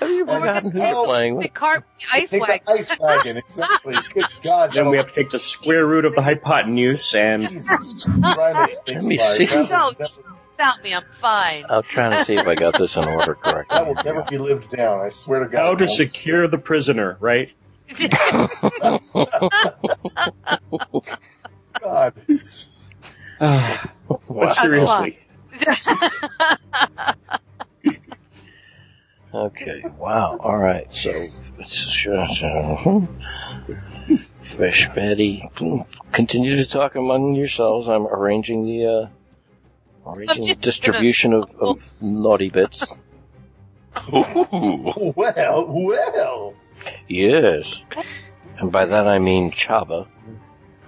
Have 0.00 0.10
you 0.10 0.24
forgotten 0.24 0.70
who 0.72 0.78
you're 0.86 1.04
playing 1.04 1.34
The 1.34 1.42
with? 1.42 1.54
cart, 1.54 1.84
the 1.98 2.04
ice 2.16 2.30
Take 2.30 2.40
wagon. 2.40 2.60
the 2.66 2.72
ice 2.72 2.98
wagon, 2.98 3.36
exactly. 3.36 3.96
Good 4.14 4.28
God. 4.42 4.72
Then 4.72 4.88
we 4.88 4.96
have 4.96 5.08
to 5.08 5.14
take 5.14 5.30
the 5.30 5.40
square 5.40 5.86
root 5.86 6.06
of 6.06 6.14
the 6.14 6.22
hypotenuse 6.22 7.14
and 7.14 7.48
Jesus 7.48 8.06
Christ. 8.32 8.78
Let 8.86 9.02
me 9.04 9.18
see. 9.18 9.46
That 10.60 10.60
will, 10.60 10.60
Don't 10.60 10.60
never, 10.60 10.70
stop 10.72 10.84
me. 10.84 10.94
I'm 10.94 11.04
fine. 11.10 11.64
I'm 11.68 11.82
trying 11.84 12.10
to 12.12 12.24
see 12.24 12.34
if 12.34 12.46
I 12.46 12.54
got 12.54 12.76
this 12.76 12.96
in 12.96 13.04
order 13.04 13.34
correctly. 13.34 13.78
that 13.78 13.86
will 13.86 13.94
never 14.04 14.22
be 14.28 14.36
lived 14.38 14.70
down. 14.70 15.00
I 15.00 15.08
swear 15.08 15.40
to 15.40 15.48
God. 15.48 15.58
how 15.58 15.74
to 15.74 15.88
secure 15.88 16.46
the 16.48 16.58
prisoner, 16.58 17.16
right? 17.20 17.50
God. 21.80 22.12
But 24.28 24.54
seriously, 24.54 25.18
Okay. 29.32 29.84
Wow. 29.98 30.36
All 30.40 30.58
right. 30.58 30.92
So, 30.92 31.10
it's- 31.58 31.60
Fish 34.42 34.88
Betty, 34.94 35.48
continue 36.12 36.56
to 36.56 36.66
talk 36.66 36.96
among 36.96 37.34
yourselves. 37.36 37.88
I'm 37.88 38.06
arranging 38.06 38.66
the 38.66 38.86
uh, 38.86 39.06
arranging 40.06 40.46
the 40.46 40.54
just 40.54 40.62
distribution 40.62 41.32
of, 41.32 41.50
of 41.58 41.82
naughty 42.00 42.50
bits. 42.50 42.84
Ooh. 44.12 45.12
Well, 45.16 45.66
well. 45.68 46.54
Yes, 47.08 47.82
and 48.58 48.70
by 48.70 48.84
that 48.84 49.06
I 49.06 49.18
mean 49.18 49.50
Chaba, 49.50 50.06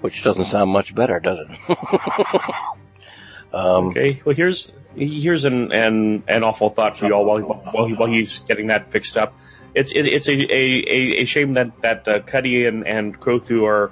which 0.01 0.23
doesn't 0.23 0.47
sound 0.47 0.71
much 0.71 0.95
better, 0.95 1.21
does 1.21 1.39
it? 1.41 1.77
um, 3.55 3.89
okay. 3.89 4.23
Well, 4.25 4.35
here's 4.35 4.71
here's 4.95 5.45
an 5.45 5.73
an, 5.73 6.23
an 6.29 6.45
awful 6.45 6.71
thought 6.71 6.97
for 6.97 7.07
you 7.07 7.15
all 7.15 7.25
while 7.25 7.41
while, 7.41 7.87
he, 7.87 7.95
while 7.95 8.09
he's 8.09 8.39
getting 8.41 8.69
that 8.69 8.93
fixed 8.93 9.17
up. 9.17 9.35
It's 9.75 9.93
it, 9.93 10.07
it's 10.07 10.29
a, 10.29 10.33
a, 10.33 10.85
a, 10.87 11.23
a 11.23 11.25
shame 11.25 11.55
that 11.55 11.81
that 11.83 12.07
uh, 12.07 12.21
Cuddy 12.21 12.67
and 12.67 12.87
and 12.87 13.19
Crothu 13.19 13.67
are 13.67 13.91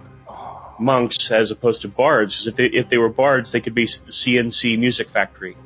monks 0.81 1.31
as 1.31 1.51
opposed 1.51 1.83
to 1.83 1.89
bards. 1.89 2.37
'cause 2.37 2.47
if 2.49 2.57
they 2.57 2.67
if 2.67 2.89
they 2.89 2.99
were 2.99 3.09
bards, 3.09 3.53
they 3.53 3.61
could 3.61 3.75
be 3.75 3.87
the 3.87 4.13
C+C 4.13 4.77
Music 4.77 5.11
Factory. 5.11 5.57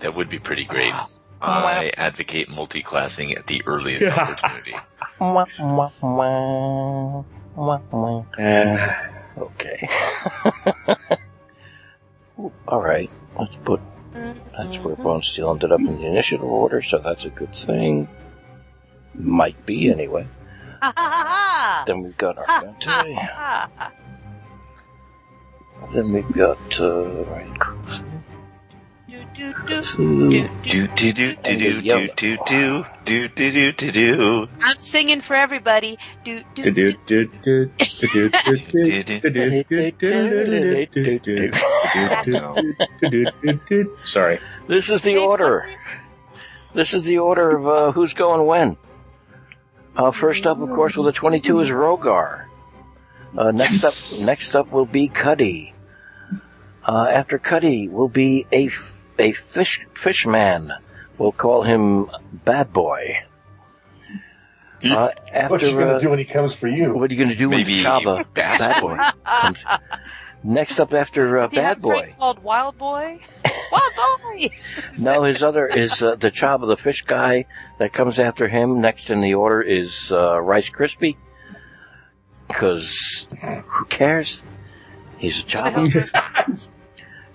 That 0.00 0.14
would 0.14 0.28
be 0.28 0.38
pretty 0.38 0.64
great. 0.64 0.92
I 1.40 1.92
advocate 1.96 2.48
multi-classing 2.50 3.34
at 3.34 3.46
the 3.46 3.62
earliest 3.66 4.16
opportunity. 4.16 4.74
okay. 9.38 9.88
All 12.66 12.80
right. 12.82 13.10
Let's 13.38 13.56
put 13.64 13.80
that's 14.14 14.78
where 14.78 14.94
mm-hmm. 14.94 15.06
Bonesteele 15.06 15.50
ended 15.52 15.72
up 15.72 15.80
in 15.80 15.96
the 15.98 16.06
initiative 16.06 16.44
order, 16.44 16.82
so 16.82 16.98
that's 16.98 17.24
a 17.24 17.30
good 17.30 17.54
thing. 17.54 18.08
Might 19.14 19.66
be 19.66 19.90
anyway. 19.90 20.26
Then 21.86 22.02
we've 22.02 22.16
got 22.16 22.36
ha. 22.38 22.62
Argante. 22.62 23.92
Ha 25.80 25.86
ha. 25.86 25.92
Then 25.92 26.12
we've 26.12 26.32
got 26.32 26.80
uh, 26.80 27.24
right. 27.24 27.50
Do, 29.08 29.22
do, 29.34 29.54
do. 29.66 29.82
Two. 29.82 30.30
Do 30.62 30.86
do 30.88 31.12
do 31.12 31.34
do 31.34 31.56
do 31.56 31.82
do 31.82 32.36
do 32.46 32.86
do 33.04 33.28
do 33.28 33.50
do 33.50 33.72
do 33.72 33.90
do. 33.90 34.48
I'm 34.60 34.78
singing 34.78 35.20
for 35.20 35.34
everybody. 35.34 35.98
Do, 36.24 36.42
do, 36.54 36.62
Do 36.62 36.70
do. 36.70 36.92
do 37.06 37.24
do 37.26 37.66
do 37.66 37.70
do 37.88 38.28
do 38.28 38.28
do 39.02 39.20
do 39.20 39.90
do 39.90 41.20
do 43.00 43.26
do 43.42 43.60
do. 43.68 43.96
Sorry. 44.04 44.40
This 44.68 44.90
is 44.90 45.02
the 45.02 45.16
order. 45.18 45.66
This 46.74 46.94
is 46.94 47.04
the 47.04 47.18
order 47.18 47.56
of 47.56 47.66
uh, 47.68 47.92
who's 47.92 48.14
going 48.14 48.46
when. 48.46 48.76
Uh, 49.96 50.10
first 50.10 50.46
up, 50.46 50.60
of 50.60 50.70
course, 50.70 50.96
with 50.96 51.06
a 51.06 51.12
22 51.12 51.60
is 51.60 51.68
Rhogar. 51.68 52.46
Uh, 53.36 53.50
next 53.50 53.82
up, 53.84 54.24
next 54.24 54.54
up 54.54 54.70
will 54.70 54.86
be 54.86 55.08
Cuddy. 55.08 55.74
Uh, 56.86 57.08
after 57.10 57.38
Cuddy 57.38 57.88
will 57.88 58.08
be 58.08 58.46
a 58.52 58.66
f- 58.66 59.06
a 59.18 59.32
fish 59.32 59.80
fishman. 59.94 60.72
We'll 61.18 61.32
call 61.32 61.62
him 61.62 62.10
Bad 62.32 62.72
Boy. 62.72 63.18
Uh, 64.84 65.08
after 65.32 65.48
What's 65.50 65.64
he 65.64 65.72
going 65.72 65.86
to 65.86 65.94
uh, 65.94 65.98
do 65.98 66.10
when 66.10 66.18
he 66.18 66.24
comes 66.26 66.54
for 66.54 66.68
you? 66.68 66.92
what 66.94 67.10
are 67.10 67.14
you 67.14 67.18
going 67.18 67.30
to 67.30 67.36
do 67.36 67.48
with 67.48 67.58
Maybe 67.58 67.80
Chaba? 67.80 68.24
Bass 68.34 68.58
Bad 68.58 68.80
Boy. 68.82 68.96
Boy. 68.96 69.02
comes- 69.24 69.58
Next 70.46 70.78
up 70.78 70.92
after 70.92 71.38
uh, 71.38 71.46
Does 71.46 71.58
have 71.58 71.76
Bad 71.76 71.78
a 71.78 71.80
Boy. 71.80 72.14
called 72.18 72.42
Wild 72.42 72.76
Boy? 72.76 73.18
Wild 73.72 73.92
Boy! 73.96 74.50
No, 74.98 75.22
his 75.22 75.42
other 75.42 75.66
is 75.66 76.02
uh, 76.02 76.16
the 76.16 76.30
Chaba, 76.30 76.66
the 76.68 76.76
fish 76.76 77.02
guy 77.02 77.46
that 77.78 77.92
comes 77.94 78.18
after 78.18 78.46
him. 78.48 78.80
Next 78.80 79.08
in 79.10 79.20
the 79.22 79.34
order 79.34 79.62
is 79.62 80.12
uh, 80.12 80.38
Rice 80.40 80.68
Krispie. 80.68 81.16
Because 82.48 83.26
who 83.66 83.84
cares? 83.86 84.42
He's 85.18 85.40
a 85.40 85.42
Who 85.42 85.48
the 85.48 85.70
hell's 85.70 85.90
Chaba. 85.90 86.68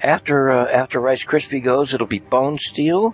After 0.02 0.50
uh, 0.50 0.66
after 0.66 1.00
Rice 1.00 1.26
Krispie 1.26 1.64
goes, 1.64 1.94
it'll 1.94 2.08
be 2.08 2.22
Bonesteele. 2.22 3.14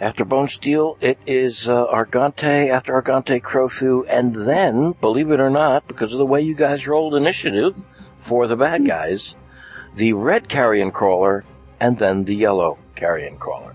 After 0.00 0.24
Bonesteele, 0.24 0.96
it 1.00 1.18
is 1.26 1.68
uh, 1.68 1.86
Argante. 1.86 2.68
After 2.70 3.00
Argante, 3.00 3.40
Crothu, 3.40 4.04
and 4.08 4.34
then, 4.34 4.92
believe 5.00 5.30
it 5.30 5.40
or 5.40 5.48
not, 5.48 5.86
because 5.88 6.12
of 6.12 6.18
the 6.18 6.26
way 6.26 6.42
you 6.42 6.54
guys 6.54 6.86
rolled 6.86 7.14
initiative 7.14 7.74
for 8.16 8.46
the 8.46 8.56
bad 8.56 8.84
guys, 8.86 9.36
the 9.94 10.12
red 10.12 10.48
carrion 10.48 10.90
crawler, 10.90 11.44
and 11.80 11.98
then 11.98 12.24
the 12.24 12.34
yellow 12.34 12.78
carrion 12.94 13.38
crawler. 13.38 13.74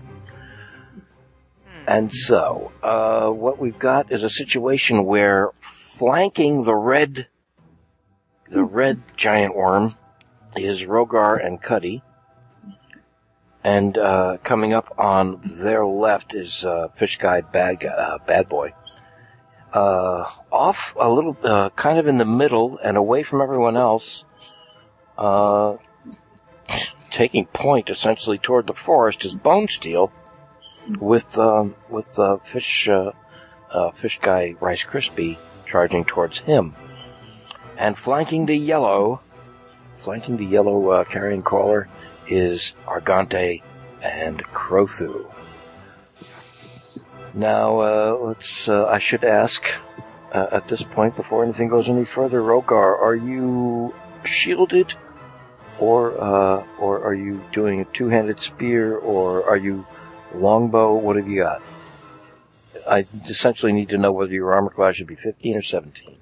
And 1.86 2.12
so, 2.12 2.70
uh, 2.82 3.30
what 3.30 3.58
we've 3.58 3.78
got 3.78 4.12
is 4.12 4.22
a 4.22 4.30
situation 4.30 5.04
where 5.04 5.50
flanking 5.98 6.62
the 6.64 6.74
red, 6.74 7.26
the 8.50 8.64
red 8.64 9.02
giant 9.16 9.54
worm 9.54 9.94
is 10.56 10.82
Rhogar 10.84 11.36
and 11.44 11.60
Cuddy. 11.60 12.02
And, 13.62 13.96
uh, 13.96 14.38
coming 14.42 14.72
up 14.72 14.94
on 14.98 15.40
their 15.44 15.86
left 15.86 16.34
is, 16.34 16.64
uh, 16.64 16.88
Fish 16.96 17.18
Guy 17.18 17.42
Bad 17.42 17.84
uh, 17.84 18.18
Bad 18.26 18.48
Boy. 18.48 18.72
Uh, 19.72 20.28
off 20.50 20.94
a 20.98 21.08
little, 21.08 21.36
uh, 21.44 21.70
kind 21.70 21.98
of 21.98 22.08
in 22.08 22.18
the 22.18 22.24
middle 22.24 22.78
and 22.78 22.96
away 22.96 23.22
from 23.22 23.40
everyone 23.40 23.76
else, 23.76 24.24
uh, 25.16 25.76
taking 27.10 27.46
point 27.46 27.90
essentially 27.90 28.38
toward 28.38 28.66
the 28.66 28.74
forest 28.74 29.24
is 29.24 29.34
Bonesteele 29.34 30.10
with 30.98 31.38
um, 31.38 31.76
with 31.88 32.18
fish 32.44 32.88
fish 34.00 34.18
guy 34.20 34.54
Rice 34.60 34.84
Krispie 34.84 35.36
charging 35.72 36.04
towards 36.04 36.38
him, 36.38 36.76
and 37.78 37.98
flanking 37.98 38.44
the 38.46 38.54
yellow, 38.54 39.20
flanking 39.96 40.36
the 40.36 40.44
yellow 40.44 40.90
uh, 40.90 41.04
carrion 41.04 41.42
crawler 41.42 41.88
is 42.28 42.74
Argante 42.86 43.62
and 44.02 44.44
Crothu. 44.52 45.32
Now 47.34 47.80
uh, 47.80 48.18
let's. 48.20 48.68
Uh, 48.68 48.84
I 48.84 48.98
should 48.98 49.24
ask 49.24 49.64
uh, 50.32 50.48
at 50.52 50.68
this 50.68 50.82
point 50.82 51.16
before 51.16 51.42
anything 51.42 51.68
goes 51.68 51.88
any 51.88 52.04
further. 52.04 52.42
Rhogar, 52.42 53.00
are 53.00 53.16
you 53.16 53.94
shielded, 54.24 54.92
or 55.80 56.12
uh, 56.20 56.66
or 56.78 57.02
are 57.02 57.14
you 57.14 57.40
doing 57.52 57.80
a 57.80 57.86
two-handed 57.86 58.38
spear, 58.38 58.96
or 58.96 59.48
are 59.48 59.56
you 59.56 59.86
longbow? 60.34 60.94
What 60.94 61.16
have 61.16 61.26
you 61.26 61.38
got? 61.38 61.62
I 62.86 63.06
essentially 63.28 63.72
need 63.72 63.90
to 63.90 63.98
know 63.98 64.12
whether 64.12 64.32
your 64.32 64.52
armor 64.52 64.70
class 64.70 64.96
should 64.96 65.06
be 65.06 65.16
15 65.16 65.56
or 65.56 65.62
17. 65.62 66.16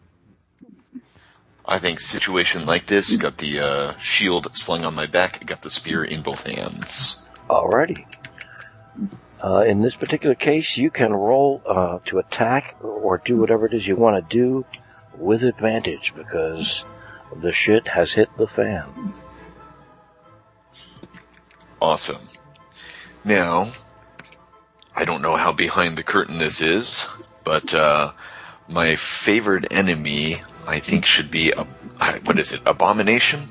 I 1.64 1.78
think 1.78 2.00
situation 2.00 2.66
like 2.66 2.86
this, 2.86 3.16
got 3.16 3.38
the 3.38 3.60
uh, 3.60 3.98
shield 3.98 4.56
slung 4.56 4.84
on 4.84 4.94
my 4.94 5.06
back, 5.06 5.44
got 5.46 5.62
the 5.62 5.70
spear 5.70 6.02
in 6.02 6.22
both 6.22 6.46
hands. 6.46 7.24
Alrighty. 7.48 8.06
Uh, 9.42 9.64
in 9.66 9.80
this 9.80 9.94
particular 9.94 10.34
case, 10.34 10.76
you 10.76 10.90
can 10.90 11.12
roll 11.12 11.62
uh, 11.64 11.98
to 12.06 12.18
attack 12.18 12.76
or 12.82 13.18
do 13.24 13.38
whatever 13.38 13.66
it 13.66 13.72
is 13.72 13.86
you 13.86 13.96
want 13.96 14.16
to 14.16 14.36
do 14.36 14.64
with 15.16 15.42
advantage 15.42 16.12
because 16.14 16.84
the 17.40 17.52
shit 17.52 17.88
has 17.88 18.12
hit 18.12 18.28
the 18.36 18.46
fan. 18.46 19.14
Awesome. 21.80 22.20
Now, 23.24 23.70
I 24.94 25.04
don't 25.04 25.22
know 25.22 25.36
how 25.36 25.52
behind 25.52 25.96
the 25.96 26.02
curtain 26.02 26.38
this 26.38 26.60
is, 26.60 27.06
but 27.44 27.72
uh, 27.74 28.12
my 28.68 28.96
favorite 28.96 29.68
enemy, 29.70 30.42
I 30.66 30.80
think, 30.80 31.04
should 31.06 31.30
be 31.30 31.52
a 31.52 31.66
what 32.24 32.38
is 32.38 32.52
it? 32.52 32.60
Abomination. 32.66 33.48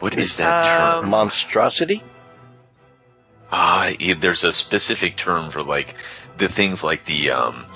What 0.00 0.16
is 0.16 0.36
that 0.36 0.64
term? 0.64 1.04
Um, 1.04 1.10
Monstrosity? 1.10 2.02
Ah, 3.50 3.90
yeah, 3.98 4.14
there's 4.14 4.44
a 4.44 4.52
specific 4.52 5.16
term 5.16 5.50
for 5.50 5.62
like 5.62 5.94
the 6.36 6.48
things 6.48 6.84
like 6.84 7.04
the 7.04 7.30
um, 7.30 7.66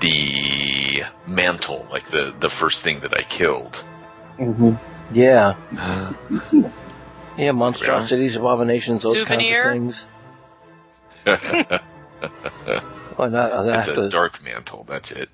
the 0.00 1.02
mantle, 1.26 1.86
like 1.90 2.06
the 2.06 2.34
the 2.38 2.50
first 2.50 2.82
thing 2.82 3.00
that 3.00 3.14
I 3.16 3.22
killed. 3.22 3.84
Mm-hmm. 4.38 4.74
Yeah. 5.12 5.54
Yeah, 7.36 7.52
monstrosities, 7.52 8.36
abominations, 8.36 9.02
those 9.02 9.18
Souvenir? 9.18 9.64
kinds 9.64 10.06
of 11.26 11.40
things. 11.40 11.80
Well, 13.16 13.30
not, 13.30 13.52
I 13.52 13.78
It's 13.78 13.86
a 13.88 13.94
to- 13.94 14.08
dark 14.08 14.42
mantle. 14.44 14.84
That's 14.88 15.12
it. 15.12 15.28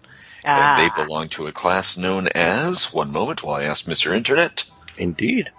ah. 0.45 0.79
And 0.83 0.91
they 0.91 1.03
belong 1.05 1.29
to 1.31 1.47
a 1.47 1.53
class 1.53 1.97
known 1.97 2.29
as. 2.29 2.93
One 2.93 3.11
moment 3.11 3.43
while 3.43 3.55
I 3.57 3.65
ask 3.65 3.87
Mr. 3.87 4.15
Internet. 4.15 4.65
Indeed. 4.99 5.51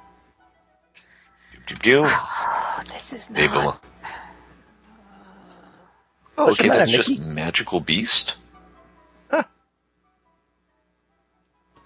Do. 1.81 2.07
Oh, 2.73 2.83
this 2.93 3.11
is 3.13 3.27
They 3.27 3.47
not. 3.47 3.53
belong. 3.53 3.79
Oh, 6.37 6.45
What's 6.47 6.59
okay, 6.59 6.69
matter, 6.69 6.79
that's 6.79 6.91
just 7.07 7.19
magical 7.21 7.79
beast. 7.79 8.35
Huh. 9.29 9.43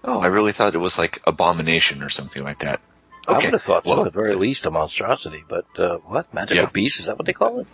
Oh, 0.04 0.20
I 0.20 0.26
really 0.28 0.52
thought 0.52 0.74
it 0.74 0.78
was 0.78 0.96
like 0.98 1.20
abomination 1.26 2.02
or 2.02 2.08
something 2.08 2.42
like 2.44 2.60
that. 2.60 2.80
I 3.28 3.34
would 3.34 3.44
have 3.52 3.62
thought 3.62 3.86
so, 3.86 3.98
at 4.00 4.04
the 4.04 4.10
very 4.10 4.34
least, 4.34 4.66
a 4.66 4.70
monstrosity. 4.70 5.44
But 5.48 5.66
uh, 5.78 5.96
what 5.98 6.32
magical 6.32 6.64
Yeah. 6.64 6.70
beast 6.72 7.00
is 7.00 7.06
that? 7.06 7.18
What 7.18 7.26
they 7.26 7.32
call 7.32 7.60
it? 7.60 7.66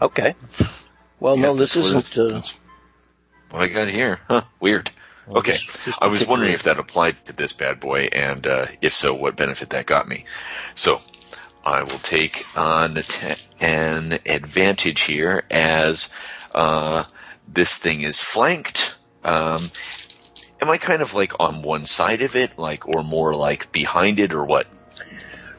Okay. 0.00 0.34
Well, 1.20 1.36
Yeah, 1.36 1.42
no, 1.42 1.54
this 1.54 1.76
isn't. 1.76 2.16
Uh, 2.18 2.34
that's 2.34 2.54
what 3.50 3.62
I 3.62 3.66
got 3.68 3.88
here. 3.88 4.20
Huh, 4.28 4.42
weird. 4.60 4.90
well, 5.26 5.38
Okay, 5.38 5.52
this- 5.52 5.66
this 5.84 5.94
I 6.00 6.06
was 6.08 6.26
wondering 6.26 6.52
if 6.52 6.64
that 6.64 6.78
applied 6.78 7.16
to 7.26 7.32
this 7.32 7.52
bad 7.52 7.80
boy, 7.80 8.08
and 8.12 8.46
uh, 8.46 8.66
if 8.82 8.94
so, 8.94 9.14
what 9.14 9.36
benefit 9.36 9.70
that 9.70 9.86
got 9.86 10.06
me. 10.08 10.24
So, 10.74 11.00
I 11.64 11.82
will 11.82 11.98
take 11.98 12.46
on 12.56 12.98
an 13.60 14.18
advantage 14.26 15.00
here 15.02 15.42
as 15.50 16.12
uh, 16.54 17.04
this 17.48 17.76
thing 17.76 18.02
is 18.02 18.20
flanked. 18.22 18.94
Um, 19.24 19.70
am 20.60 20.70
I 20.70 20.78
kind 20.78 21.02
of 21.02 21.14
like 21.14 21.32
on 21.40 21.62
one 21.62 21.86
side 21.86 22.22
of 22.22 22.36
it, 22.36 22.58
like, 22.58 22.86
or 22.88 23.02
more 23.04 23.34
like 23.34 23.70
behind 23.72 24.18
it, 24.20 24.32
or 24.32 24.44
what? 24.44 24.66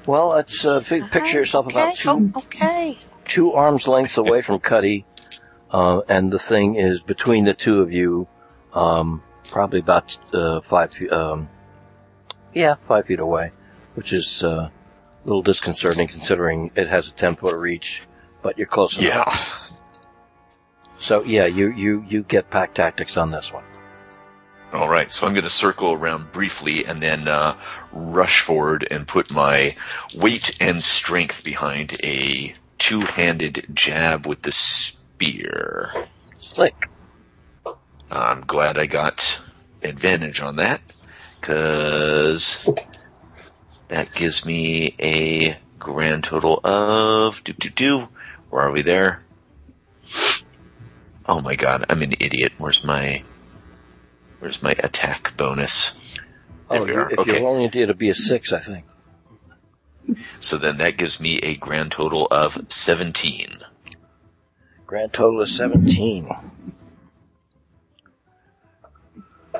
Well, 0.06 0.34
it's 0.38 0.66
uh, 0.66 0.82
fi- 0.82 1.08
picture 1.08 1.40
yourself 1.40 1.68
about 1.68 1.96
two 1.96 2.10
Oh, 2.10 2.32
okay. 2.38 2.98
two 3.26 3.54
arms 3.54 3.88
lengths 3.88 4.18
away 4.18 4.42
from 4.42 4.60
Cuddy, 4.60 5.06
uh, 5.72 6.02
and 6.10 6.32
the 6.32 6.40
thing 6.40 6.76
is 6.76 7.02
between 7.02 7.46
the 7.46 7.54
two 7.54 7.82
of 7.82 7.92
you, 7.92 8.28
um, 8.74 9.22
probably 9.50 9.80
about 9.80 10.18
uh, 10.34 10.62
five 10.62 10.94
feet. 10.94 11.12
Um, 11.12 11.50
yeah, 12.54 12.76
five 12.88 13.06
feet 13.06 13.20
away, 13.20 13.52
which 13.94 14.12
is 14.14 14.44
uh, 14.44 14.48
a 14.48 14.72
little 15.26 15.44
disconcerting 15.44 16.08
considering 16.08 16.72
it 16.76 16.88
has 16.88 17.08
a 17.08 17.12
ten 17.12 17.36
foot 17.36 17.56
reach, 17.56 18.02
but 18.42 18.58
you're 18.58 18.66
close 18.68 18.98
enough. 18.98 19.14
Yeah. 19.72 19.76
So 20.98 21.24
yeah, 21.24 21.46
you 21.46 21.72
you 21.72 22.04
you 22.10 22.24
get 22.24 22.50
pack 22.50 22.74
tactics 22.74 23.16
on 23.16 23.30
this 23.32 23.54
one. 23.54 23.64
All 24.72 24.88
right, 24.88 25.10
so 25.10 25.26
I'm 25.26 25.34
going 25.34 25.46
to 25.46 25.50
circle 25.50 25.94
around 25.94 26.32
briefly 26.32 26.86
and 26.86 27.02
then 27.02 27.28
uh, 27.28 27.58
rush 27.92 28.42
forward 28.42 28.88
and 28.90 29.08
put 29.08 29.32
my 29.32 29.76
weight 30.16 30.58
and 30.62 30.84
strength 30.84 31.44
behind 31.44 31.98
a 32.04 32.54
two-handed 32.78 33.66
jab 33.74 34.28
with 34.28 34.44
the 34.44 34.52
spear. 34.52 35.92
Slick. 36.38 36.88
I'm 38.12 38.42
glad 38.42 38.78
I 38.78 38.86
got 38.86 39.40
advantage 39.82 40.40
on 40.40 40.58
that 40.58 40.82
because 41.42 42.70
that 43.88 44.14
gives 44.14 44.46
me 44.46 44.94
a 45.00 45.58
grand 45.80 46.24
total 46.26 46.60
of 46.64 47.44
do 47.44 47.54
do 47.54 47.70
do. 47.70 48.10
Where 48.52 48.64
are 48.64 48.72
we 48.72 48.84
there? 48.84 49.24
Oh 51.28 51.42
my 51.42 51.56
god, 51.56 51.86
I'm 51.90 52.02
an 52.04 52.14
idiot. 52.20 52.54
Where's 52.58 52.84
my 52.84 53.24
where's 54.40 54.62
my 54.64 54.72
attack 54.72 55.36
bonus? 55.38 55.98
There 56.70 56.82
Oh, 56.82 56.86
we 56.86 56.92
you- 56.92 57.00
are. 57.00 57.12
if 57.12 57.20
Okay. 57.20 57.34
you're 57.34 57.44
rolling 57.44 57.64
it, 57.64 57.76
it'll 57.76 57.96
be 57.96 58.10
a 58.10 58.16
six, 58.16 58.52
I 58.54 58.60
think. 58.60 58.86
So 60.40 60.58
then 60.58 60.78
that 60.78 60.98
gives 60.98 61.20
me 61.20 61.38
a 61.40 61.56
grand 61.56 61.92
total 61.92 62.28
of 62.32 62.58
17. 62.70 63.60
Grand 64.88 65.14
total 65.14 65.42
is 65.42 65.56
17. 65.56 66.28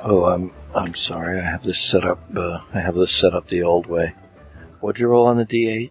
Oh, 0.02 0.24
I'm 0.24 0.52
I'm 0.74 0.94
sorry. 0.94 1.38
I 1.38 1.44
have 1.44 1.62
this 1.62 1.80
set 1.80 2.04
up. 2.04 2.20
Uh, 2.34 2.60
I 2.72 2.80
have 2.80 2.94
this 2.94 3.14
set 3.14 3.34
up 3.34 3.48
the 3.48 3.62
old 3.62 3.86
way. 3.86 4.14
What'd 4.80 4.98
you 4.98 5.08
roll 5.08 5.26
on 5.26 5.36
the 5.36 5.44
D8? 5.44 5.90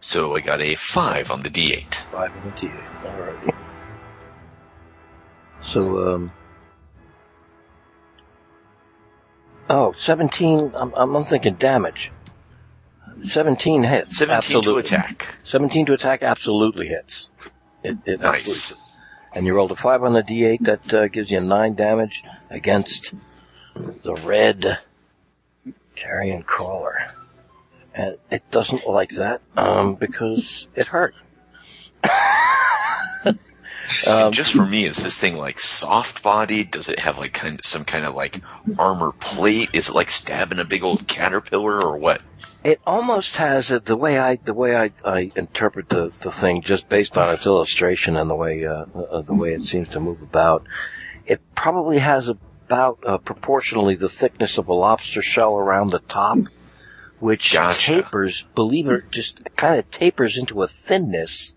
So 0.00 0.34
I 0.34 0.40
got 0.40 0.60
a 0.60 0.74
5 0.74 1.30
on 1.30 1.42
the 1.42 1.50
d8. 1.50 1.94
Five 2.10 2.32
on 2.36 2.42
the 2.44 2.50
D8. 2.56 3.02
Alrighty. 3.04 3.54
So, 5.60 6.14
um. 6.14 6.32
Oh, 9.70 9.92
17. 9.92 10.72
I'm, 10.74 10.92
I'm, 10.94 11.24
thinking 11.24 11.54
damage. 11.54 12.10
17 13.22 13.84
hits. 13.84 14.16
17 14.18 14.36
absolutely. 14.36 14.82
to 14.82 14.94
attack. 14.96 15.34
17 15.44 15.86
to 15.86 15.92
attack 15.92 16.22
absolutely 16.24 16.88
hits. 16.88 17.30
It, 17.84 17.98
it 18.04 18.20
Nice. 18.20 18.40
absolutely- 18.72 18.84
And 19.32 19.46
you 19.46 19.54
rolled 19.54 19.70
a 19.70 19.76
5 19.76 20.02
on 20.02 20.12
the 20.12 20.22
d8, 20.22 20.64
that 20.64 20.92
uh, 20.94 21.06
gives 21.06 21.30
you 21.30 21.40
9 21.40 21.74
damage 21.76 22.24
against 22.50 23.14
the 24.02 24.14
red 24.16 24.80
Carrion 25.94 26.42
crawler. 26.42 27.06
And 27.94 28.16
it 28.28 28.50
doesn't 28.50 28.88
like 28.88 29.10
that, 29.10 29.40
um, 29.56 29.94
because 29.94 30.66
it 30.74 30.86
hurt. 30.88 31.14
um, 34.06 34.32
just 34.32 34.52
for 34.52 34.66
me, 34.66 34.84
is 34.84 35.02
this 35.02 35.16
thing 35.16 35.36
like 35.36 35.60
soft 35.60 36.22
bodied? 36.22 36.70
Does 36.70 36.88
it 36.88 37.00
have 37.00 37.18
like 37.18 37.32
kind 37.32 37.58
of, 37.58 37.64
some 37.64 37.84
kind 37.84 38.04
of 38.04 38.14
like 38.14 38.40
armor 38.78 39.12
plate? 39.12 39.70
Is 39.72 39.88
it 39.88 39.94
like 39.94 40.10
stabbing 40.10 40.58
a 40.58 40.64
big 40.64 40.82
old 40.82 41.06
caterpillar 41.06 41.82
or 41.82 41.96
what? 41.96 42.22
it 42.62 42.80
almost 42.86 43.36
has 43.36 43.70
it 43.70 43.84
the 43.86 43.96
way 43.96 44.18
I 44.18 44.36
the 44.36 44.54
way 44.54 44.76
I, 44.76 44.90
I 45.04 45.32
interpret 45.34 45.88
the, 45.88 46.12
the 46.20 46.30
thing 46.30 46.62
just 46.62 46.88
based 46.88 47.16
on 47.16 47.32
its 47.32 47.46
illustration 47.46 48.16
and 48.16 48.28
the 48.28 48.34
way 48.34 48.66
uh, 48.66 48.84
uh, 48.94 49.22
the 49.22 49.34
way 49.34 49.52
it 49.54 49.62
seems 49.62 49.88
to 49.90 50.00
move 50.00 50.20
about. 50.22 50.64
It 51.26 51.40
probably 51.54 51.98
has 51.98 52.28
about 52.28 52.98
uh, 53.04 53.18
proportionally 53.18 53.94
the 53.94 54.08
thickness 54.08 54.58
of 54.58 54.68
a 54.68 54.74
lobster 54.74 55.22
shell 55.22 55.56
around 55.56 55.90
the 55.90 56.00
top, 56.00 56.38
which 57.18 57.52
Gotcha. 57.52 58.02
tapers. 58.02 58.44
Believe 58.54 58.88
it, 58.88 59.10
just 59.10 59.42
kind 59.56 59.78
of 59.78 59.90
tapers 59.90 60.36
into 60.36 60.62
a 60.62 60.68
thinness 60.68 61.54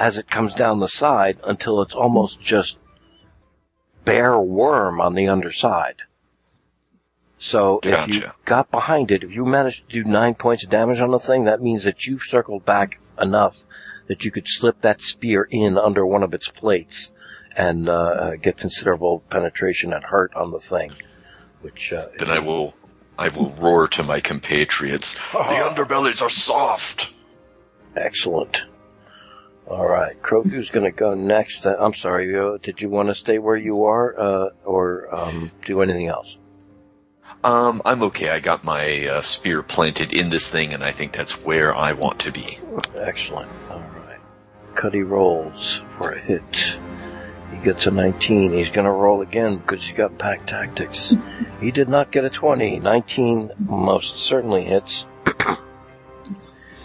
as 0.00 0.16
it 0.16 0.30
comes 0.30 0.54
down 0.54 0.80
the 0.80 0.88
side 0.88 1.38
until 1.44 1.82
it's 1.82 1.94
almost 1.94 2.40
just 2.40 2.78
bare 4.06 4.38
worm 4.38 4.98
on 4.98 5.14
the 5.14 5.28
underside. 5.28 5.96
So 7.36 7.80
if 7.84 8.08
you 8.08 8.22
got 8.46 8.70
behind 8.70 9.10
it, 9.10 9.22
if 9.22 9.30
you 9.30 9.44
managed 9.44 9.88
to 9.90 10.02
do 10.02 10.10
nine 10.10 10.34
points 10.34 10.64
of 10.64 10.70
damage 10.70 11.02
on 11.02 11.10
the 11.10 11.18
thing, 11.18 11.44
that 11.44 11.60
means 11.62 11.84
that 11.84 12.06
you've 12.06 12.22
circled 12.22 12.64
back 12.64 12.98
enough 13.20 13.58
that 14.08 14.24
you 14.24 14.30
could 14.30 14.48
slip 14.48 14.80
that 14.80 15.02
spear 15.02 15.46
in 15.50 15.76
under 15.76 16.04
one 16.04 16.22
of 16.22 16.32
its 16.32 16.48
plates 16.48 17.12
and 17.54 17.88
uh, 17.88 18.36
get 18.36 18.56
considerable 18.56 19.20
penetration 19.28 19.92
and 19.92 20.02
hurt 20.02 20.34
on 20.34 20.50
the 20.50 20.60
thing. 20.60 20.92
Which 21.60 21.92
uh, 21.92 22.08
Then 22.18 22.30
I 22.30 22.38
will 22.38 22.74
I 23.18 23.28
will 23.28 23.50
roar 23.50 23.86
to 23.88 24.02
my 24.02 24.20
compatriots. 24.20 25.14
The 25.32 25.38
underbellies 25.38 26.22
are 26.22 26.30
soft. 26.30 27.14
excellent. 27.94 28.64
All 29.70 29.86
right, 29.86 30.20
Crothu's 30.20 30.68
going 30.68 30.84
to 30.84 30.90
go 30.90 31.14
next. 31.14 31.64
Uh, 31.64 31.76
I'm 31.78 31.94
sorry, 31.94 32.36
uh, 32.36 32.58
did 32.60 32.82
you 32.82 32.88
want 32.88 33.08
to 33.08 33.14
stay 33.14 33.38
where 33.38 33.56
you 33.56 33.84
are 33.84 34.18
uh, 34.18 34.48
or 34.64 35.14
um, 35.14 35.52
do 35.64 35.80
anything 35.80 36.08
else? 36.08 36.36
Um, 37.44 37.80
I'm 37.84 38.02
okay. 38.02 38.30
I 38.30 38.40
got 38.40 38.64
my 38.64 39.06
uh, 39.06 39.20
spear 39.22 39.62
planted 39.62 40.12
in 40.12 40.28
this 40.28 40.50
thing, 40.50 40.74
and 40.74 40.82
I 40.82 40.90
think 40.90 41.12
that's 41.12 41.40
where 41.44 41.72
I 41.72 41.92
want 41.92 42.18
to 42.20 42.32
be. 42.32 42.58
Excellent. 42.96 43.48
All 43.70 43.78
right. 43.78 44.18
Cuddy 44.74 45.04
rolls 45.04 45.82
for 45.98 46.10
a 46.12 46.18
hit. 46.18 46.76
He 47.52 47.58
gets 47.58 47.86
a 47.86 47.92
19. 47.92 48.52
He's 48.52 48.70
going 48.70 48.86
to 48.86 48.90
roll 48.90 49.22
again 49.22 49.58
because 49.58 49.86
he's 49.86 49.96
got 49.96 50.18
pack 50.18 50.46
tactics. 50.46 51.16
He 51.60 51.72
did 51.72 51.90
not 51.90 52.10
get 52.10 52.24
a 52.24 52.30
20. 52.30 52.80
19 52.80 53.50
most 53.58 54.16
certainly 54.16 54.64
hits. 54.64 55.04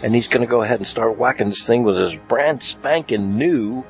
And 0.02 0.14
he's 0.14 0.28
going 0.28 0.42
to 0.42 0.50
go 0.50 0.62
ahead 0.62 0.78
and 0.78 0.86
start 0.86 1.18
whacking 1.18 1.48
this 1.48 1.66
thing 1.66 1.82
with 1.82 1.96
his 1.96 2.14
brand 2.28 2.62
spanking 2.62 3.38
new 3.38 3.84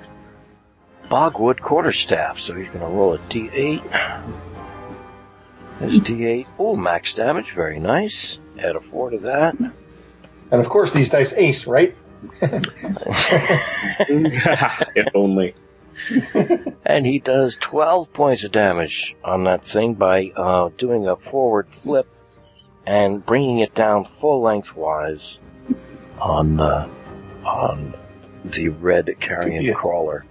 Bogwood 1.09 1.61
quarterstaff. 1.61 2.39
So 2.39 2.55
he's 2.55 2.69
going 2.69 2.81
to 2.81 2.87
roll 2.87 3.15
a 3.15 3.19
d8. 3.19 3.83
His 5.81 6.01
d8. 6.01 6.47
Oh, 6.59 6.77
max 6.77 7.15
damage. 7.15 7.53
Very 7.53 7.79
nice. 7.79 8.39
Add 8.59 8.77
a 8.77 8.81
4 8.81 9.11
to 9.11 9.19
that. 9.19 9.59
And 9.59 10.61
of 10.61 10.69
course, 10.69 10.93
these 10.93 11.11
dice 11.11 11.33
ace, 11.35 11.67
right? 11.67 11.95
if 12.41 12.65
only. 15.15 15.55
And 16.85 17.07
he 17.07 17.19
does 17.19 17.57
12 17.57 18.13
points 18.13 18.45
of 18.45 18.53
damage 18.53 19.17
on 19.25 19.45
that 19.45 19.65
thing 19.65 19.95
by 19.95 20.31
uh, 20.37 20.69
doing 20.77 21.09
a 21.09 21.17
forward 21.17 21.69
flip 21.71 22.07
and 22.87 23.25
bringing 23.25 23.61
it 23.61 23.75
down 23.75 24.05
full 24.05 24.43
lengthwise 24.43 25.39
on 26.21 26.61
uh, 26.61 26.89
on 27.45 27.95
the 28.45 28.69
red 28.69 29.15
carrion 29.21 29.73
crawler, 29.75 30.25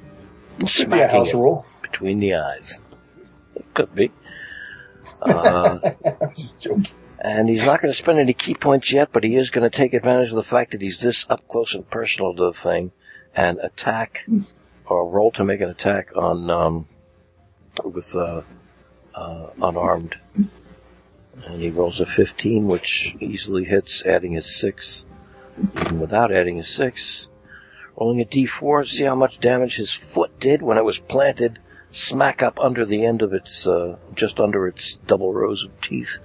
Could 0.59 0.59
be 0.59 0.65
a 0.65 0.69
smacking 0.69 1.25
it 1.27 1.33
rule. 1.33 1.65
between 1.81 2.19
the 2.19 2.35
eyes. 2.35 2.81
It 3.55 3.65
could 3.73 3.93
be. 3.95 4.11
Uh, 5.21 5.79
I'm 6.21 6.33
just 6.35 6.59
joking. 6.59 6.87
and 7.19 7.47
he's 7.49 7.65
not 7.65 7.81
going 7.81 7.91
to 7.91 7.97
spend 7.97 8.19
any 8.19 8.33
ki 8.33 8.55
points 8.55 8.91
yet, 8.91 9.09
but 9.13 9.23
he 9.23 9.35
is 9.35 9.49
going 9.49 9.69
to 9.69 9.75
take 9.75 9.93
advantage 9.93 10.29
of 10.29 10.35
the 10.35 10.43
fact 10.43 10.71
that 10.71 10.81
he's 10.81 10.99
this 10.99 11.25
up 11.29 11.47
close 11.47 11.73
and 11.73 11.89
personal 11.89 12.33
to 12.35 12.45
the 12.45 12.53
thing 12.53 12.91
and 13.35 13.59
attack 13.59 14.27
or 14.85 15.09
roll 15.09 15.31
to 15.31 15.43
make 15.43 15.61
an 15.61 15.69
attack 15.69 16.09
on 16.15 16.49
um, 16.49 16.87
with 17.83 18.15
uh, 18.15 18.41
uh, 19.13 19.47
unarmed. 19.61 20.17
And 21.45 21.61
he 21.61 21.69
rolls 21.69 21.99
a 21.99 22.05
15, 22.05 22.67
which 22.67 23.15
easily 23.19 23.65
hits, 23.65 24.05
adding 24.05 24.31
his 24.31 24.57
6. 24.59 25.05
Even 25.57 25.99
without 25.99 26.31
adding 26.31 26.59
a 26.59 26.63
6. 26.63 27.27
Rolling 27.97 28.21
a 28.21 28.25
d4, 28.25 28.83
to 28.83 28.89
see 28.89 29.03
how 29.05 29.15
much 29.15 29.39
damage 29.39 29.77
his 29.77 29.91
foot 29.91 30.39
did 30.39 30.61
when 30.61 30.77
it 30.77 30.83
was 30.83 30.99
planted 30.99 31.59
smack 31.91 32.43
up 32.43 32.59
under 32.59 32.85
the 32.85 33.05
end 33.05 33.21
of 33.21 33.31
its, 33.31 33.65
uh, 33.65 33.95
just 34.13 34.41
under 34.41 34.67
its 34.67 34.97
double 35.07 35.33
rows 35.33 35.63
of 35.63 35.79
teeth. 35.81 36.17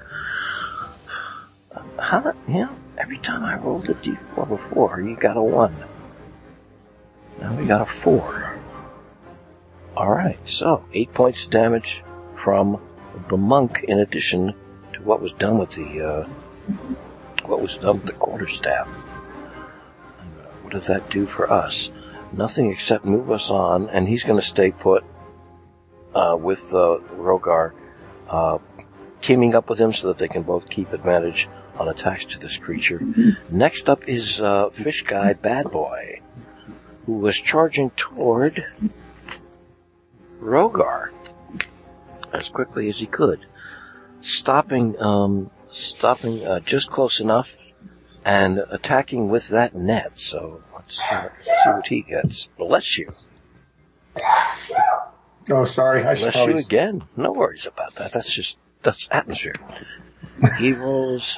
How, 1.96 2.32
yeah, 2.48 2.70
every 2.98 3.18
time 3.18 3.44
I 3.44 3.56
rolled 3.56 3.88
a 3.88 3.94
d4 3.94 4.48
before, 4.48 5.00
you 5.00 5.14
got 5.16 5.36
a 5.36 5.42
1. 5.42 5.84
Now 7.40 7.54
we 7.54 7.66
got 7.66 7.82
a 7.82 7.86
4. 7.86 8.58
Alright, 9.96 10.48
so 10.48 10.84
8 10.92 11.14
points 11.14 11.44
of 11.44 11.50
damage 11.50 12.02
from 12.34 12.80
the 13.28 13.36
monk 13.36 13.84
in 13.86 14.00
addition 14.00 14.54
to 14.94 15.02
what 15.02 15.22
was 15.22 15.32
done 15.34 15.58
with 15.58 15.70
the, 15.70 16.00
uh, 16.00 16.28
what 17.46 17.62
was 17.62 17.76
done 17.76 17.98
with 17.98 18.06
the 18.06 18.12
quarterstaff. 18.12 18.88
What 20.70 20.78
does 20.78 20.86
that 20.86 21.10
do 21.10 21.26
for 21.26 21.52
us? 21.52 21.90
Nothing 22.32 22.70
except 22.70 23.04
move 23.04 23.32
us 23.32 23.50
on, 23.50 23.88
and 23.90 24.06
he's 24.06 24.22
going 24.22 24.38
to 24.38 24.46
stay 24.46 24.70
put 24.70 25.02
uh, 26.14 26.36
with 26.40 26.72
uh, 26.72 26.98
Rhogar, 27.16 27.72
uh, 28.28 28.58
teaming 29.20 29.56
up 29.56 29.68
with 29.68 29.80
him 29.80 29.92
so 29.92 30.06
that 30.06 30.18
they 30.18 30.28
can 30.28 30.44
both 30.44 30.70
keep 30.70 30.92
advantage 30.92 31.48
on 31.76 31.88
attacks 31.88 32.24
to 32.26 32.38
this 32.38 32.56
creature. 32.56 33.02
Next 33.50 33.90
up 33.90 34.08
is 34.08 34.40
uh, 34.40 34.70
Fish 34.70 35.02
Guy 35.02 35.32
Bad 35.32 35.72
Boy, 35.72 36.20
who 37.04 37.14
was 37.14 37.36
charging 37.36 37.90
toward 37.96 38.62
Rhogar 40.40 41.10
as 42.32 42.48
quickly 42.48 42.88
as 42.88 43.00
he 43.00 43.06
could, 43.06 43.44
stopping, 44.20 44.96
um, 45.02 45.50
stopping 45.72 46.46
uh, 46.46 46.60
just 46.60 46.92
close 46.92 47.18
enough 47.18 47.56
and 48.24 48.58
attacking 48.70 49.28
with 49.28 49.48
that 49.48 49.74
net. 49.74 50.18
So 50.18 50.62
let's 50.74 50.96
see, 50.96 51.04
let's 51.14 51.44
see 51.44 51.70
what 51.70 51.86
he 51.86 52.00
gets. 52.02 52.48
Bless 52.58 52.98
you. 52.98 53.10
Oh, 55.48 55.64
sorry. 55.64 56.00
I 56.04 56.14
Bless 56.14 56.34
you 56.36 56.44
probably. 56.44 56.62
again. 56.62 57.04
No 57.16 57.32
worries 57.32 57.66
about 57.66 57.94
that. 57.96 58.12
That's 58.12 58.32
just 58.32 58.56
that's 58.82 59.08
atmosphere. 59.10 59.54
He 60.58 60.72
rolls. 60.72 61.36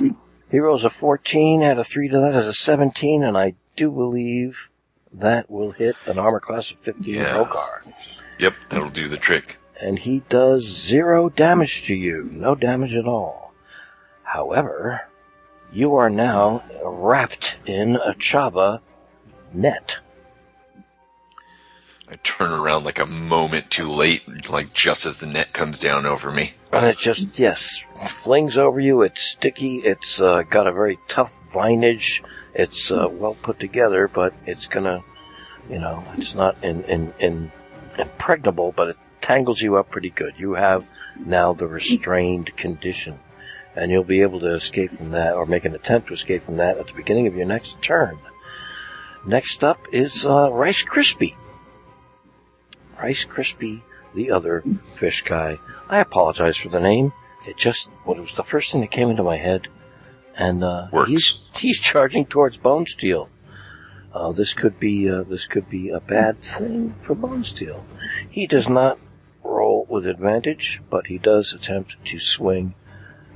he 0.50 0.58
rolls 0.58 0.84
a 0.84 0.90
14. 0.90 1.62
Add 1.62 1.78
a 1.78 1.84
three 1.84 2.08
to 2.08 2.18
that 2.20 2.34
as 2.34 2.46
a 2.46 2.52
17, 2.52 3.22
and 3.24 3.36
I 3.38 3.54
do 3.76 3.90
believe 3.90 4.68
that 5.12 5.50
will 5.50 5.70
hit 5.70 5.96
an 6.06 6.18
armor 6.18 6.40
class 6.40 6.70
of 6.70 6.78
15 6.80 7.14
Yeah. 7.14 7.36
Rhogar. 7.44 7.92
Yep, 8.38 8.54
that'll 8.68 8.90
do 8.90 9.08
the 9.08 9.16
trick. 9.16 9.58
And 9.80 9.98
he 9.98 10.20
does 10.28 10.64
zero 10.64 11.28
damage 11.28 11.84
to 11.86 11.94
you. 11.94 12.28
No 12.32 12.54
damage 12.54 12.94
at 12.94 13.06
all. 13.06 13.52
However, 14.22 15.02
you 15.74 15.96
are 15.96 16.08
now 16.08 16.62
wrapped 16.82 17.56
in 17.66 17.96
a 17.96 18.14
Chaba 18.14 18.80
net. 19.52 19.98
I 22.08 22.16
turn 22.22 22.52
around 22.52 22.84
like 22.84 23.00
a 23.00 23.06
moment 23.06 23.70
too 23.70 23.90
late, 23.90 24.50
like 24.50 24.72
just 24.72 25.04
as 25.04 25.16
the 25.16 25.26
net 25.26 25.52
comes 25.52 25.78
down 25.78 26.06
over 26.06 26.30
me. 26.30 26.52
And 26.70 26.86
it 26.86 26.98
just, 26.98 27.38
yes, 27.38 27.82
flings 28.08 28.56
over 28.56 28.78
you. 28.78 29.02
It's 29.02 29.22
sticky. 29.22 29.78
It's 29.78 30.20
uh, 30.20 30.42
got 30.42 30.66
a 30.66 30.72
very 30.72 30.98
tough 31.08 31.32
vinage. 31.52 32.22
It's 32.54 32.92
uh, 32.92 33.08
well 33.10 33.34
put 33.34 33.58
together, 33.58 34.06
but 34.06 34.34
it's 34.46 34.66
gonna, 34.66 35.02
you 35.68 35.78
know, 35.78 36.04
it's 36.16 36.34
not 36.34 36.62
in, 36.62 36.84
in, 36.84 37.14
in 37.18 37.52
impregnable, 37.98 38.72
but 38.72 38.88
it 38.88 38.96
tangles 39.20 39.60
you 39.60 39.76
up 39.76 39.90
pretty 39.90 40.10
good. 40.10 40.34
You 40.36 40.54
have 40.54 40.84
now 41.18 41.54
the 41.54 41.66
restrained 41.66 42.54
condition, 42.56 43.18
and 43.76 43.90
you'll 43.90 44.04
be 44.04 44.22
able 44.22 44.40
to 44.40 44.54
escape 44.54 44.96
from 44.96 45.10
that, 45.10 45.34
or 45.34 45.46
make 45.46 45.64
an 45.64 45.74
attempt 45.74 46.08
to 46.08 46.14
escape 46.14 46.44
from 46.44 46.56
that 46.58 46.78
at 46.78 46.86
the 46.86 46.92
beginning 46.92 47.26
of 47.26 47.36
your 47.36 47.46
next 47.46 47.80
turn. 47.82 48.18
Next 49.26 49.64
up 49.64 49.86
is 49.92 50.24
uh, 50.24 50.52
Rice 50.52 50.84
Krispie. 50.84 51.36
Rice 53.00 53.24
Krispie, 53.24 53.82
the 54.14 54.30
other 54.30 54.62
fish 54.96 55.22
guy. 55.22 55.58
I 55.88 55.98
apologize 55.98 56.56
for 56.56 56.68
the 56.68 56.80
name. 56.80 57.12
It 57.46 57.56
just, 57.56 57.88
well, 58.06 58.16
it 58.16 58.22
was 58.22 58.36
the 58.36 58.44
first 58.44 58.70
thing 58.70 58.80
that 58.82 58.90
came 58.90 59.10
into 59.10 59.22
my 59.22 59.36
head. 59.36 59.68
And, 60.36 60.64
uh, 60.64 61.04
he's, 61.06 61.42
he's 61.56 61.78
charging 61.78 62.26
towards 62.26 62.58
Bonesteele. 62.58 63.28
Uh, 64.12 64.32
this 64.32 64.54
could 64.54 64.78
be, 64.78 65.10
uh, 65.10 65.24
this 65.24 65.46
could 65.46 65.68
be 65.68 65.90
a 65.90 66.00
bad 66.00 66.40
thing 66.40 66.94
for 67.02 67.14
Bonesteele. 67.14 67.82
He 68.30 68.46
does 68.46 68.68
not 68.68 68.98
roll 69.42 69.86
with 69.88 70.06
advantage, 70.06 70.80
but 70.88 71.06
he 71.06 71.18
does 71.18 71.52
attempt 71.52 71.96
to 72.06 72.18
swing 72.18 72.74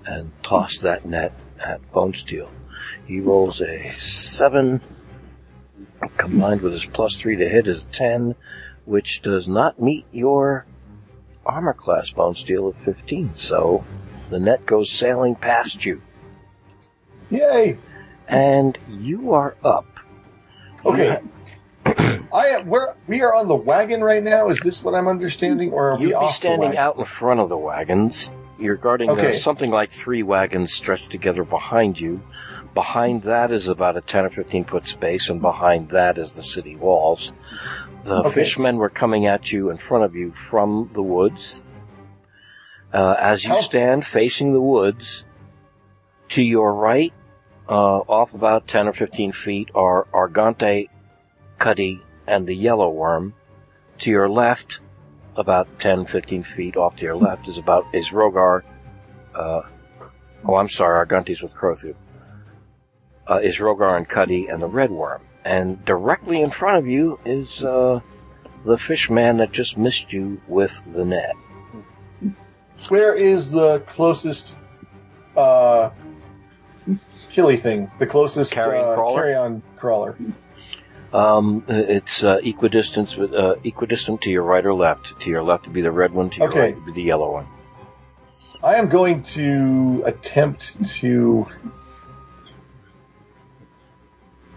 and 0.09 0.33
toss 0.43 0.79
that 0.79 1.05
net 1.05 1.33
at 1.61 1.81
Bonesteele. 1.93 2.49
He 3.07 3.21
rolls 3.21 3.61
a 3.61 3.93
seven, 3.99 4.81
combined 6.17 6.63
with 6.63 6.73
his 6.73 6.87
plus 6.87 7.17
three 7.17 7.37
to 7.37 7.49
hit 7.49 7.69
is 7.69 7.85
ten, 7.93 8.35
which 8.87 9.21
does 9.23 9.49
not 9.49 9.81
meet 9.81 10.07
your 10.13 10.65
armor 11.45 11.75
class 11.75 12.11
Bonesteele 12.11 12.69
of 12.69 12.77
15. 12.85 13.35
So 13.35 13.85
the 14.31 14.39
net 14.39 14.65
goes 14.67 14.91
sailing 14.91 15.35
past 15.35 15.85
you, 15.85 16.01
Yay! 17.31 17.79
and 18.27 18.79
you 18.89 19.33
are 19.33 19.57
up. 19.63 19.87
Okay. 20.85 21.21
I 22.33 22.49
am. 22.49 22.67
We're 22.67 22.95
we 23.07 23.23
are 23.23 23.35
on 23.35 23.49
the 23.49 23.55
wagon 23.57 24.03
right 24.03 24.23
now. 24.23 24.49
Is 24.49 24.61
this 24.61 24.83
what 24.83 24.95
I'm 24.95 25.09
understanding, 25.09 25.73
or 25.73 25.93
are 25.93 25.97
we 25.97 26.05
You'd 26.05 26.09
be 26.11 26.15
off 26.15 26.35
standing 26.35 26.77
out 26.77 26.99
in 26.99 27.05
front 27.05 27.41
of 27.41 27.49
the 27.49 27.57
wagons. 27.57 28.31
You're 28.59 28.77
guarding 28.77 29.11
uh, 29.11 29.33
something 29.33 29.71
like 29.71 29.93
three 29.93 30.23
wagons 30.23 30.73
stretched 30.73 31.11
together 31.11 31.45
behind 31.45 31.99
you. 32.01 32.21
Behind 32.75 33.23
that 33.23 33.51
is 33.53 33.69
about 33.69 33.97
a 33.97 34.01
10 34.01 34.27
or 34.27 34.31
15 34.31 34.65
foot 34.65 34.87
space, 34.87 35.31
and 35.31 35.41
behind 35.41 35.91
that 35.91 36.19
is 36.19 36.35
the 36.37 36.43
city 36.43 36.77
walls. 36.77 37.33
The 38.05 38.15
Okay. 38.27 38.35
fishmen 38.35 38.77
were 38.77 38.91
coming 38.91 39.27
at 39.27 39.51
you 39.53 39.71
in 39.71 39.77
front 39.77 40.05
of 40.05 40.15
you 40.15 40.33
from 40.33 40.91
the 40.93 41.03
woods. 41.03 41.63
Uh, 42.93 43.15
as 43.19 43.45
you 43.45 43.61
stand 43.63 44.07
facing 44.07 44.53
the 44.53 44.61
woods, 44.61 45.27
to 46.31 46.43
your 46.43 46.75
right, 46.75 47.13
uh, 47.69 47.73
off 47.73 48.35
about 48.35 48.67
10 48.67 48.89
or 48.89 48.93
15 48.93 49.33
feet, 49.33 49.71
are 49.75 50.07
Argante, 50.13 50.89
Cuddy, 51.59 52.03
and 52.27 52.47
the 52.47 52.55
yellow 52.57 52.91
worm. 52.91 53.35
To 54.01 54.11
your 54.11 54.29
left, 54.29 54.81
about 55.39 55.79
10, 55.79 56.05
15 56.07 56.43
feet 56.43 56.77
off 56.77 56.97
to 56.97 57.05
your 57.05 57.17
left 57.17 57.49
is 57.49 57.59
about 57.59 57.87
is 57.95 58.11
Rhogar. 58.11 58.63
Uh, 59.35 59.63
oh, 60.45 60.57
I'm 60.57 60.69
sorry, 60.69 61.07
Argantes 61.07 61.41
with 61.41 61.55
Crothu. 61.55 61.95
Uh, 63.27 63.41
is 63.43 63.59
Rhogar 63.59 63.97
and 63.97 64.09
Cuddy 64.09 64.49
and 64.49 64.61
the 64.61 64.67
red 64.67 64.91
worm. 64.91 65.23
And 65.45 65.83
directly 65.85 66.43
in 66.43 66.51
front 66.51 66.79
of 66.79 66.87
you 66.87 67.21
is 67.25 67.63
uh, 67.63 68.01
the 68.67 68.77
fish 68.77 69.09
man 69.09 69.37
that 69.39 69.53
just 69.53 69.79
missed 69.79 70.13
you 70.13 70.41
with 70.49 70.83
the 70.93 71.05
net. 71.05 71.35
Where 72.89 73.15
is 73.15 73.51
the 73.51 73.81
closest 73.87 74.57
uh, 75.37 75.91
killy 77.29 77.57
thing? 77.57 77.91
The 77.99 78.07
closest 78.07 78.53
Carrion 78.53 78.85
uh, 78.85 78.95
crawler? 78.95 79.23
carrion 79.23 79.63
crawler. 79.77 80.17
Um, 81.13 81.65
it's 81.69 82.23
uh, 82.23 82.39
equidistant 82.43 83.17
with 83.17 83.33
uh, 83.33 83.57
equidistant 83.65 84.21
to 84.23 84.31
your 84.31 84.43
right 84.43 84.65
or 84.65 84.75
left. 84.75 85.19
To 85.21 85.31
your 85.31 85.43
left 85.43 85.67
would 85.67 85.73
be 85.73 85.81
the 85.81 85.91
red 85.91 86.13
one. 86.13 86.31
To 86.31 86.39
your 86.39 86.49
Okay. 86.51 86.61
right 86.61 86.75
would 86.75 86.85
be 86.87 86.93
the 86.93 87.03
yellow 87.03 87.33
one. 87.33 87.47
I 88.63 88.75
am 88.75 88.89
going 88.89 89.23
to 89.23 90.03
attempt 90.05 90.73
to. 90.99 91.47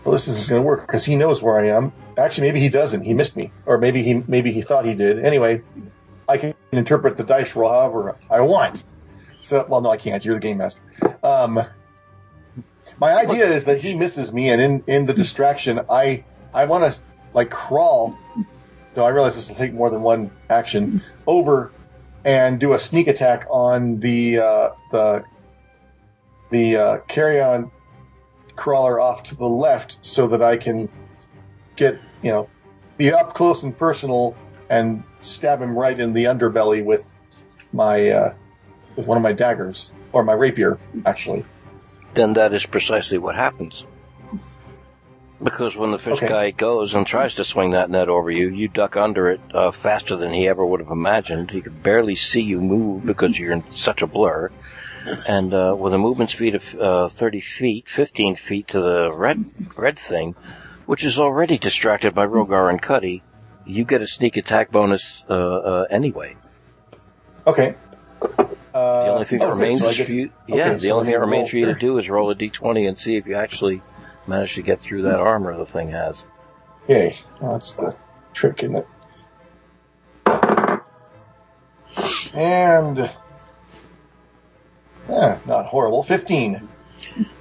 Well, 0.04 0.14
this 0.14 0.28
isn't 0.28 0.50
going 0.50 0.62
to 0.62 0.66
work 0.66 0.82
because 0.82 1.06
he 1.06 1.16
knows 1.16 1.42
where 1.44 1.60
I 1.64 1.78
am. 1.78 1.94
Actually, 2.18 2.48
maybe 2.48 2.60
he 2.60 2.70
doesn't. 2.70 3.04
He 3.04 3.14
missed 3.14 3.36
me, 3.36 3.52
or 3.66 3.78
maybe 3.78 4.04
he 4.04 4.16
maybe 4.28 4.52
he 4.52 4.62
thought 4.62 4.86
he 4.86 4.94
did. 4.96 5.24
Anyway, 5.24 5.62
I 6.28 6.38
can 6.38 6.54
interpret 6.72 7.18
the 7.18 7.24
dice 7.24 7.56
roll 7.56 7.70
however 7.70 8.18
I 8.30 8.42
want. 8.42 8.84
So, 9.40 9.66
well, 9.70 9.82
no, 9.82 9.90
I 9.90 9.98
can't. 9.98 10.24
You're 10.26 10.36
the 10.36 10.42
game 10.42 10.58
master. 10.58 10.82
Um, 11.24 11.64
my 13.00 13.14
idea 13.14 13.48
is 13.48 13.66
that 13.66 13.82
he 13.82 13.96
misses 13.96 14.34
me, 14.34 14.50
and 14.50 14.62
in 14.62 14.84
in 14.88 15.06
the 15.06 15.14
distraction, 15.14 15.82
I 15.90 16.26
I 16.54 16.66
want 16.66 16.94
to 16.94 17.00
like 17.34 17.50
crawl. 17.50 18.18
Though 18.94 19.06
I 19.06 19.10
realize 19.10 19.36
this 19.36 19.48
will 19.48 19.56
take 19.56 19.74
more 19.74 19.90
than 19.90 20.02
one 20.02 20.32
action 20.50 21.02
over 21.26 21.72
and 22.26 22.60
do 22.60 22.74
a 22.74 22.80
sneak 22.80 23.08
attack 23.08 23.46
on 23.50 24.00
the 24.00 24.40
uh, 24.40 24.70
the 24.92 25.24
the 26.50 26.76
uh, 26.76 26.98
carrion 27.08 27.72
crawler 28.56 29.00
off 29.00 29.24
to 29.24 29.36
the 29.36 29.46
left, 29.46 29.98
so 30.02 30.28
that 30.28 30.42
I 30.42 30.58
can 30.58 30.90
get 31.78 32.00
you 32.22 32.32
know 32.32 32.50
be 32.98 33.12
up 33.12 33.34
close 33.34 33.64
and 33.64 33.76
personal 33.76 34.36
and 34.70 35.04
stab 35.22 35.62
him 35.62 35.78
right 35.78 35.98
in 35.98 36.14
the 36.14 36.26
underbelly 36.26 36.84
with 36.84 37.10
my 37.72 38.10
uh, 38.10 38.34
with 38.96 39.08
one 39.08 39.18
of 39.18 39.24
my 39.24 39.32
daggers 39.32 39.92
or 40.12 40.24
my 40.24 40.34
rapier, 40.34 40.78
actually. 41.06 41.46
then 42.14 42.34
that 42.34 42.54
is 42.54 42.66
precisely 42.66 43.18
what 43.18 43.36
happens. 43.36 43.86
Because 45.44 45.76
when 45.76 45.92
the 45.92 45.98
fish 45.98 46.18
Okay. 46.18 46.28
guy 46.28 46.52
goes 46.52 46.94
and 46.94 47.06
tries 47.06 47.34
to 47.36 47.44
swing 47.44 47.72
that 47.72 47.90
net 47.90 48.10
over 48.10 48.30
you, 48.30 48.50
you 48.50 48.68
duck 48.68 48.96
under 48.96 49.30
it 49.32 49.42
uh, 49.54 49.72
faster 49.72 50.16
than 50.16 50.34
he 50.34 50.48
ever 50.48 50.66
would 50.66 50.80
have 50.82 50.92
imagined. 50.92 51.50
He 51.52 51.62
could 51.62 51.82
barely 51.82 52.16
see 52.16 52.42
you 52.42 52.62
move 52.62 53.06
because 53.06 53.40
you're 53.40 53.54
in 53.54 53.64
such 53.72 54.02
a 54.04 54.08
blur. 54.08 54.52
And 55.28 55.52
uh, 55.54 55.76
with 55.78 55.94
a 55.94 55.98
movement 55.98 56.30
speed 56.30 56.54
of 56.54 56.76
uh, 56.76 57.10
30 57.10 57.42
feet, 57.42 57.90
15 57.90 58.36
feet 58.36 58.68
to 58.70 58.80
the 58.80 59.12
red 59.12 59.44
red 59.76 59.98
thing, 59.98 60.36
which 60.86 61.04
is 61.04 61.20
already 61.20 61.58
distracted 61.58 62.14
by 62.14 62.26
Rhogar 62.28 62.70
and 62.70 62.80
Cuddy, 62.80 63.24
you 63.66 63.84
get 63.84 64.02
a 64.02 64.08
sneak 64.08 64.38
attack 64.38 64.72
bonus 64.72 65.26
uh, 65.28 65.34
uh, 65.34 65.86
anyway. 65.90 66.36
Okay. 67.48 67.76
Uh, 68.74 69.04
The 69.06 69.12
only 69.12 69.26
thing 69.26 69.40
that 69.40 69.48
oh, 69.48 69.54
remains 69.56 69.80
so 69.80 69.92
get- 69.94 70.06
for 70.06 70.12
you. 70.12 70.30
okay, 70.50 70.56
Yeah, 70.58 70.74
the 70.76 70.88
so 70.88 70.94
only 70.94 71.06
thing 71.06 71.14
that 71.14 71.20
remains 71.20 71.50
for 71.50 71.58
you 71.58 71.66
to 71.66 71.74
do 71.74 71.98
is 71.98 72.08
roll 72.10 72.30
a 72.30 72.36
d20 72.36 72.88
and 72.88 72.98
see 72.98 73.16
if 73.16 73.26
you 73.26 73.34
actually 73.36 73.82
manage 74.32 74.56
to 74.56 74.62
get 74.62 74.82
through 74.82 75.04
that 75.04 75.20
armor 75.20 75.58
the 75.58 75.66
thing 75.66 75.92
has. 75.92 76.28
Yay. 76.88 77.20
Well, 77.40 77.54
that's 77.54 77.74
the 77.74 77.96
trick, 78.34 78.64
isn't 78.64 78.78
it? 78.78 78.88
And. 82.34 83.00
Eh, 85.10 85.38
not 85.46 85.66
horrible. 85.66 86.04
15. 86.04 86.70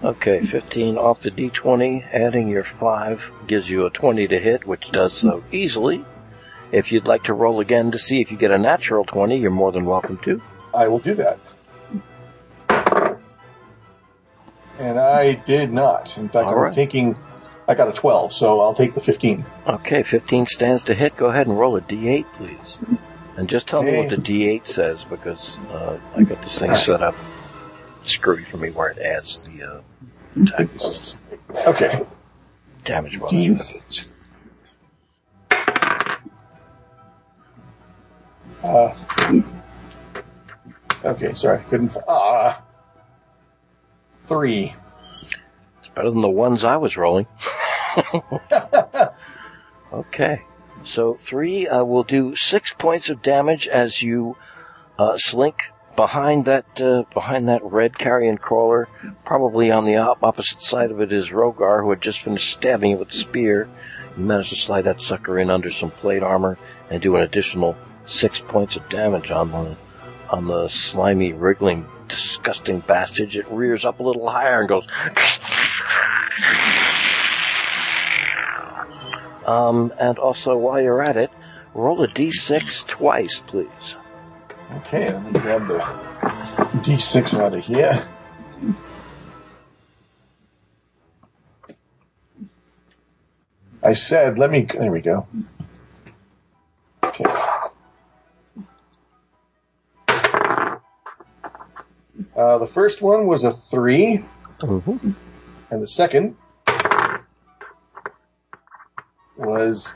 Okay, 0.02 0.44
15 0.46 0.96
off 0.96 1.20
the 1.20 1.30
d20, 1.30 2.12
adding 2.12 2.48
your 2.48 2.64
5 2.64 3.32
gives 3.46 3.68
you 3.68 3.86
a 3.86 3.90
20 3.90 4.26
to 4.28 4.38
hit, 4.38 4.66
which 4.66 4.90
does 4.90 5.12
so 5.12 5.44
easily. 5.52 6.04
If 6.72 6.92
you'd 6.92 7.06
like 7.06 7.24
to 7.24 7.34
roll 7.34 7.60
again 7.60 7.90
to 7.92 7.98
see 7.98 8.20
if 8.20 8.30
you 8.30 8.38
get 8.38 8.50
a 8.50 8.58
natural 8.58 9.04
20, 9.04 9.38
you're 9.38 9.50
more 9.50 9.70
than 9.70 9.84
welcome 9.84 10.18
to. 10.24 10.40
I 10.72 10.88
will 10.88 10.98
do 10.98 11.14
that. 11.14 11.38
And 14.80 14.98
I 14.98 15.34
did 15.34 15.70
not. 15.72 16.16
In 16.16 16.30
fact, 16.30 16.46
All 16.46 16.54
I'm 16.54 16.58
right. 16.58 16.74
taking. 16.74 17.14
I 17.68 17.74
got 17.74 17.88
a 17.88 17.92
12, 17.92 18.32
so 18.32 18.60
I'll 18.60 18.72
take 18.74 18.94
the 18.94 19.00
15. 19.00 19.44
Okay, 19.66 20.02
15 20.02 20.46
stands 20.46 20.84
to 20.84 20.94
hit. 20.94 21.16
Go 21.18 21.26
ahead 21.26 21.46
and 21.46 21.56
roll 21.56 21.76
a 21.76 21.80
d8, 21.82 22.24
please. 22.36 22.80
And 23.36 23.48
just 23.48 23.68
tell 23.68 23.82
me 23.82 23.96
what 23.98 24.08
the 24.08 24.16
d8 24.16 24.66
says, 24.66 25.04
because 25.04 25.58
uh, 25.70 25.98
I 26.16 26.22
got 26.22 26.40
this 26.42 26.58
thing 26.58 26.74
set 26.74 27.02
up 27.02 27.14
screwy 28.02 28.44
for 28.44 28.56
me 28.56 28.70
where 28.70 28.88
it 28.88 28.98
adds 28.98 29.46
the 29.46 29.62
uh, 29.62 29.80
attack 30.42 30.68
bonus. 30.78 31.14
Okay. 31.66 32.02
damage 32.84 33.20
bonus. 33.20 33.32
D8. 33.32 34.06
Uh, 38.64 38.94
okay, 41.04 41.34
sorry. 41.34 41.62
Couldn't. 41.68 41.96
Ah. 42.08 42.62
Three. 44.30 44.76
It's 45.80 45.88
better 45.92 46.08
than 46.08 46.22
the 46.22 46.30
ones 46.30 46.64
I 46.64 46.76
was 46.76 46.96
rolling. 46.96 47.26
Okay. 49.92 50.42
So 50.84 51.14
three 51.14 51.66
uh, 51.66 51.82
will 51.84 52.04
do 52.04 52.36
six 52.36 52.72
points 52.72 53.10
of 53.10 53.22
damage 53.22 53.66
as 53.66 54.00
you 54.00 54.36
uh, 54.98 55.18
slink 55.18 55.72
behind 55.96 56.44
that 56.44 56.80
uh, 56.80 57.02
behind 57.12 57.48
that 57.48 57.64
red 57.64 57.98
carrion 57.98 58.38
crawler. 58.38 58.88
Probably 59.24 59.72
on 59.72 59.84
the 59.84 59.96
op- 59.96 60.22
opposite 60.22 60.62
side 60.62 60.92
of 60.92 61.00
it 61.00 61.12
is 61.12 61.30
Rhogar, 61.30 61.82
who 61.82 61.90
had 61.90 62.00
just 62.00 62.20
finished 62.20 62.52
stabbing 62.52 62.92
it 62.92 62.98
with 63.00 63.10
a 63.10 63.16
spear. 63.16 63.68
You 64.16 64.22
managed 64.22 64.50
to 64.50 64.56
slide 64.56 64.82
that 64.82 65.02
sucker 65.02 65.38
in 65.40 65.50
under 65.50 65.70
some 65.70 65.90
plate 65.90 66.22
armor 66.22 66.56
and 66.88 67.02
do 67.02 67.16
an 67.16 67.22
additional 67.22 67.76
six 68.06 68.38
points 68.38 68.76
of 68.76 68.88
damage 68.88 69.32
on 69.32 69.50
the 69.50 69.76
on 70.30 70.46
the 70.46 70.68
slimy, 70.68 71.32
wriggling, 71.32 71.84
disgusting 72.10 72.80
bastard. 72.80 73.34
It 73.34 73.50
rears 73.50 73.84
up 73.86 74.00
a 74.00 74.02
little 74.02 74.28
higher 74.28 74.60
and 74.60 74.68
goes. 74.68 74.86
Um, 79.46 79.92
and 79.98 80.18
also, 80.18 80.56
while 80.56 80.80
you're 80.80 81.02
at 81.02 81.16
it, 81.16 81.30
roll 81.74 82.02
a 82.02 82.08
d6 82.08 82.86
twice, 82.86 83.40
please. 83.40 83.96
Okay, 84.76 85.12
let 85.12 85.24
me 85.24 85.40
grab 85.40 85.66
the 85.66 85.78
D6 86.82 87.40
out 87.40 87.54
of 87.54 87.64
here. 87.64 88.06
I 93.82 93.94
said, 93.94 94.38
let 94.38 94.50
me. 94.50 94.66
There 94.78 94.92
we 94.92 95.00
go. 95.00 95.26
Okay. 97.02 97.24
Uh, 102.36 102.58
the 102.58 102.66
first 102.66 103.00
one 103.02 103.26
was 103.26 103.44
a 103.44 103.52
three, 103.52 104.24
Mm-hmm. 104.60 105.10
and 105.70 105.82
the 105.82 105.88
second 105.88 106.36
was 109.36 109.94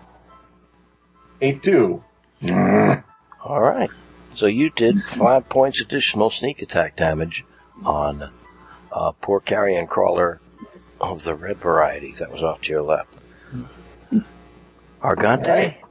a 1.40 1.52
two. 1.52 2.02
All 2.51 3.60
right. 3.60 3.90
So 4.32 4.46
you 4.46 4.70
did 4.70 5.02
five 5.05 5.48
points 5.48 5.80
additional 5.80 6.30
sneak 6.30 6.62
attack 6.62 6.96
damage 6.96 7.44
on 7.84 8.30
uh, 8.90 9.12
poor 9.20 9.40
carrion 9.40 9.86
crawler 9.86 10.40
of 11.01 11.22
the 11.24 11.34
red 11.34 11.59
variety 11.59 12.12
that 12.18 12.32
was 12.32 12.42
off 12.42 12.62
to 12.62 12.70
your 12.72 12.82
left. 12.82 13.10
Argante? 15.02 15.46
Right. 15.48 15.84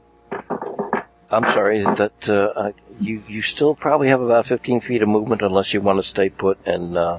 I'm 1.30 1.44
sorry 1.52 1.82
that 1.82 2.28
uh, 2.28 2.32
uh, 2.34 2.72
you 3.00 3.22
you 3.28 3.42
still 3.42 3.74
probably 3.74 4.08
have 4.08 4.20
about 4.20 4.46
15 4.46 4.80
feet 4.82 5.02
of 5.02 5.08
movement 5.08 5.42
unless 5.42 5.72
you 5.74 5.80
want 5.80 5.98
to 5.98 6.02
stay 6.02 6.28
put 6.28 6.58
and 6.66 6.96
uh, 6.96 7.18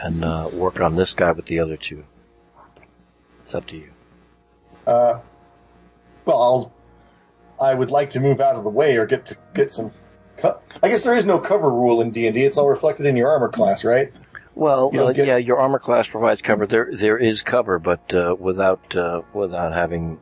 and 0.00 0.24
uh, 0.24 0.50
work 0.52 0.80
on 0.80 0.96
this 0.96 1.12
guy 1.12 1.32
with 1.32 1.46
the 1.46 1.60
other 1.60 1.76
two. 1.76 2.04
It's 3.44 3.54
up 3.54 3.66
to 3.68 3.76
you. 3.76 3.90
Uh, 4.86 5.20
well, 6.24 6.42
I'll. 6.42 6.72
I 7.60 7.74
would 7.74 7.90
like 7.90 8.10
to 8.10 8.20
move 8.20 8.40
out 8.40 8.54
of 8.54 8.62
the 8.62 8.70
way 8.70 8.96
or 8.96 9.06
get 9.06 9.26
to 9.26 9.36
get 9.54 9.72
some. 9.74 9.90
Co- 10.36 10.60
I 10.82 10.88
guess 10.88 11.02
there 11.02 11.16
is 11.16 11.24
no 11.24 11.38
cover 11.40 11.68
rule 11.70 12.00
in 12.00 12.10
D 12.12 12.26
and 12.26 12.34
D. 12.36 12.44
It's 12.44 12.56
all 12.58 12.68
reflected 12.68 13.06
in 13.06 13.16
your 13.16 13.28
armor 13.28 13.48
class, 13.48 13.82
right? 13.84 14.12
Well, 14.54 14.90
uh, 14.96 15.12
get- 15.12 15.26
yeah, 15.26 15.36
your 15.38 15.58
armor 15.58 15.78
class 15.80 16.06
provides 16.06 16.42
cover. 16.42 16.66
There 16.66 16.90
there 16.92 17.18
is 17.18 17.42
cover, 17.42 17.78
but 17.78 18.12
uh, 18.14 18.36
without 18.38 18.94
uh, 18.96 19.22
without 19.32 19.72
having 19.72 20.18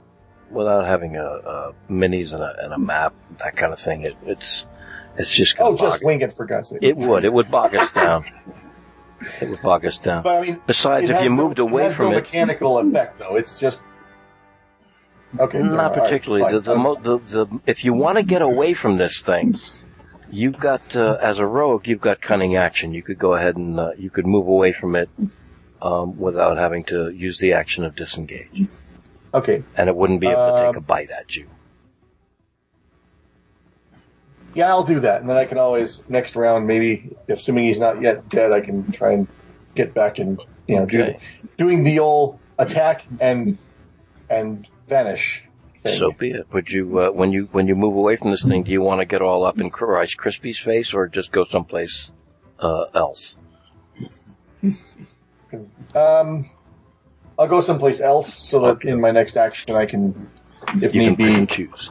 without 0.51 0.87
having 0.87 1.17
a, 1.17 1.25
a 1.25 1.73
minis 1.91 2.33
and 2.33 2.43
a, 2.43 2.55
and 2.63 2.73
a 2.73 2.79
map 2.79 3.15
that 3.39 3.57
kind 3.57 3.73
of 3.73 3.79
thing. 3.79 4.03
It, 4.03 4.17
it's 4.25 4.67
it's 5.19 5.35
just 5.35 5.57
gonna 5.57 5.71
Oh, 5.71 5.77
just 5.77 6.03
wing 6.05 6.21
it 6.21 6.33
for 6.33 6.45
God's 6.47 6.69
sake. 6.71 6.79
it 6.83 6.97
would 6.97 7.25
it 7.25 7.33
would 7.33 7.51
bog 7.51 7.75
us 7.75 7.91
down. 7.93 8.25
It 9.41 9.49
would 9.49 9.63
bog 9.63 9.87
us 9.87 9.97
down. 9.99 10.23
but 10.23 10.37
I 10.37 10.41
mean, 10.43 10.61
Besides, 10.67 11.09
if 11.09 11.23
you 11.23 11.31
no- 11.31 11.37
moved 11.37 11.59
away 11.59 11.87
it 11.87 11.95
from 11.95 12.11
no 12.11 12.19
it, 12.19 12.23
mechanical 12.25 12.79
effect 12.79 13.19
though. 13.19 13.37
It's 13.37 13.59
just 13.59 13.81
okay. 15.39 15.59
Not. 15.59 15.95
Particularly. 15.95 16.43
fine. 16.45 16.53
the, 16.55 16.61
the, 16.61 16.75
mo- 16.77 17.01
the, 17.01 17.19
the, 17.19 17.61
if 17.67 17.85
you 17.85 17.95
want 17.95 18.19
to 18.19 18.23
get 18.23 18.43
away 18.43 18.75
from 18.75 18.99
this 18.99 19.23
thing, 19.23 19.59
you've 20.31 20.59
got, 20.59 20.95
uh, 20.97 21.17
as 21.21 21.39
a 21.39 21.47
rogue, 21.47 21.87
you've 21.87 22.01
got 22.01 22.21
cunning 22.21 22.57
action. 22.57 22.93
You 22.93 23.03
could 23.03 23.19
go 23.19 23.35
ahead 23.35 23.57
and, 23.57 23.79
uh, 23.81 23.91
you 23.97 24.11
could 24.11 24.27
move 24.27 24.47
away 24.49 24.73
from 24.73 24.95
it, 24.97 25.09
um, 25.81 26.19
without 26.19 26.57
having 26.59 26.85
to 26.85 27.11
use 27.11 27.39
the 27.39 27.55
action 27.55 27.85
of 27.85 27.95
disengage. 27.97 28.67
Okay. 29.37 29.63
And 29.77 29.89
it 29.89 29.97
wouldn't 29.97 30.21
be 30.21 30.29
able 30.29 30.53
to 30.53 30.59
take 30.59 30.77
Um, 30.77 30.77
a 30.77 30.81
bite 30.81 31.11
at 31.11 31.37
you. 31.37 31.47
Yeah, 34.55 34.69
I'll 34.69 34.85
do 34.85 35.01
that, 35.01 35.21
and 35.21 35.29
then 35.29 35.37
I 35.37 35.45
can 35.45 35.59
always 35.59 36.03
next 36.09 36.35
round 36.35 36.67
maybe, 36.67 37.15
assuming 37.29 37.65
he's 37.65 37.79
not 37.79 38.01
yet 38.01 38.27
dead, 38.31 38.53
I 38.53 38.61
can 38.61 38.91
try 38.91 39.13
and 39.13 39.29
get 39.75 39.93
back 39.93 40.19
and 40.19 40.41
you 40.67 40.77
know 40.77 40.87
do 40.87 41.15
doing 41.59 41.85
the 41.85 41.99
old 41.99 42.39
attack 42.59 43.05
and 43.21 43.59
and 44.31 44.67
vanish 44.89 45.43
thing. 45.87 45.99
So 45.99 46.13
be 46.13 46.31
it. 46.31 46.47
Would 46.53 46.71
you, 46.71 46.99
uh, 46.99 47.11
when 47.11 47.33
you, 47.33 47.49
when 47.53 47.69
you 47.69 47.75
move 47.75 47.97
away 47.97 48.17
from 48.17 48.31
this 48.31 48.43
thing, 48.43 48.63
do 48.63 48.71
you 48.71 48.81
want 48.83 49.01
to 49.01 49.05
get 49.05 49.23
all 49.23 49.45
up 49.45 49.61
in 49.61 49.69
Rice 49.69 50.15
Krispie's 50.15 50.59
face 50.59 50.95
or 50.95 51.09
just 51.09 51.33
go 51.33 51.45
someplace, 51.45 52.11
uh, 52.59 52.87
else? 52.95 53.39
Um, 55.95 56.51
I'll 57.39 57.49
go 57.49 57.61
someplace 57.61 58.01
else 58.01 58.33
so 58.33 58.61
that 58.61 58.67
Okay. 58.77 58.89
in 58.91 59.01
my 59.01 59.11
next 59.11 59.37
action 59.37 59.75
I 59.77 59.87
can, 59.87 60.29
if 60.81 60.95
You 60.95 61.01
can 61.03 61.11
need 61.11 61.17
pick 61.19 61.37
and 61.37 61.49
be, 61.49 61.55
choose. 61.55 61.91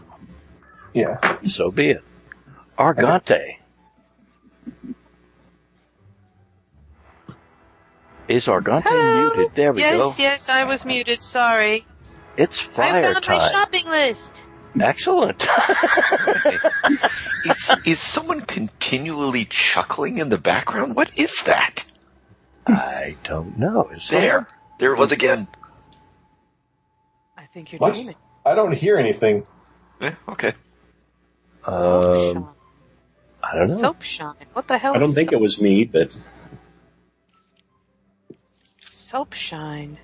yeah. 0.93 1.37
So 1.43 1.71
be 1.71 1.91
it. 1.91 2.03
Argante. 2.77 3.57
Is 8.27 8.47
Argante 8.47 8.83
Hello? 8.83 9.35
muted? 9.35 9.55
There 9.55 9.71
we 9.71 9.81
yes, 9.81 9.91
go. 9.93 10.07
yes, 10.09 10.19
yes, 10.19 10.49
I 10.49 10.63
was 10.63 10.83
muted. 10.83 11.21
Sorry. 11.21 11.85
It's 12.37 12.59
fine. 12.59 12.95
I 12.95 13.01
fire 13.03 13.13
found 13.13 13.27
my 13.27 13.47
shopping 13.49 13.85
list. 13.87 14.43
Excellent. 14.79 15.47
Is, 17.45 17.71
is 17.85 17.99
someone 17.99 18.41
continually 18.41 19.45
chuckling 19.45 20.17
in 20.17 20.29
the 20.29 20.37
background? 20.39 20.95
What 20.95 21.11
is 21.15 21.43
that? 21.43 21.85
I 22.65 23.15
don't 23.23 23.57
know. 23.59 23.89
Is 23.95 24.07
There. 24.09 24.47
There 24.77 24.93
it 24.93 24.99
was 24.99 25.11
again. 25.11 25.47
I 27.37 27.45
think 27.53 27.71
you're 27.71 27.79
What? 27.79 27.93
dreaming. 27.93 28.15
I 28.45 28.55
don't 28.55 28.73
hear 28.73 28.97
anything. 28.97 29.45
Eh, 30.01 30.11
okay. 30.29 30.53
Soap 31.65 32.05
Um, 32.05 32.33
shine. 32.33 32.47
I 33.43 33.55
don't 33.57 33.67
know. 33.69 33.77
Soap 33.77 34.01
shine. 34.01 34.33
What 34.53 34.67
the 34.67 34.77
hell? 34.77 34.93
I 34.95 34.99
don't 34.99 35.09
is 35.09 35.15
think 35.15 35.31
it 35.31 35.39
was 35.39 35.59
me, 35.59 35.85
but 35.85 36.11
soap 38.89 39.33
shine. 39.33 39.97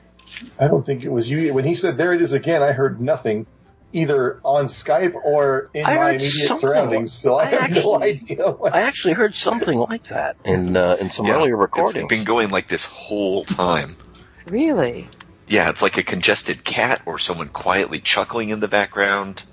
I 0.60 0.68
don't 0.68 0.86
think 0.86 1.04
it 1.04 1.10
was 1.12 1.30
you. 1.30 1.54
When 1.54 1.66
he 1.66 1.76
said 1.76 1.98
there 1.98 2.14
it 2.14 2.22
is 2.22 2.32
again, 2.32 2.64
I 2.64 2.72
heard 2.72 3.02
nothing, 3.02 3.46
either 3.92 4.40
on 4.44 4.66
Skype 4.66 5.14
or 5.14 5.70
in 5.74 5.86
I 5.86 5.96
my 5.96 6.02
heard 6.04 6.10
immediate 6.16 6.48
something. 6.48 6.58
surroundings. 6.70 7.14
So 7.14 7.36
I, 7.36 7.44
I 7.44 7.46
have 7.48 7.72
no 7.72 7.96
actually- 8.02 8.04
idea. 8.10 8.52
What, 8.52 8.74
I 8.74 8.82
actually 8.82 9.14
heard 9.14 9.36
something 9.36 9.78
like 9.78 10.04
that 10.06 10.38
in 10.46 10.78
uh, 10.78 10.98
in 11.00 11.10
some 11.10 11.26
Yeah, 11.28 11.36
earlier 11.36 11.56
It's 11.56 11.62
recordings. 11.62 12.08
been 12.08 12.24
going 12.24 12.50
like 12.50 12.68
this 12.68 12.86
whole 12.86 13.44
time. 13.44 13.98
Really? 14.48 15.08
Yeah, 15.48 15.70
it's 15.70 15.82
like 15.82 15.98
a 15.98 16.04
congested 16.04 16.64
cat 16.64 17.02
or 17.06 17.18
someone 17.20 17.50
quietly 17.50 18.00
chuckling 18.00 18.50
in 18.50 18.60
the 18.60 18.68
background. 18.68 19.44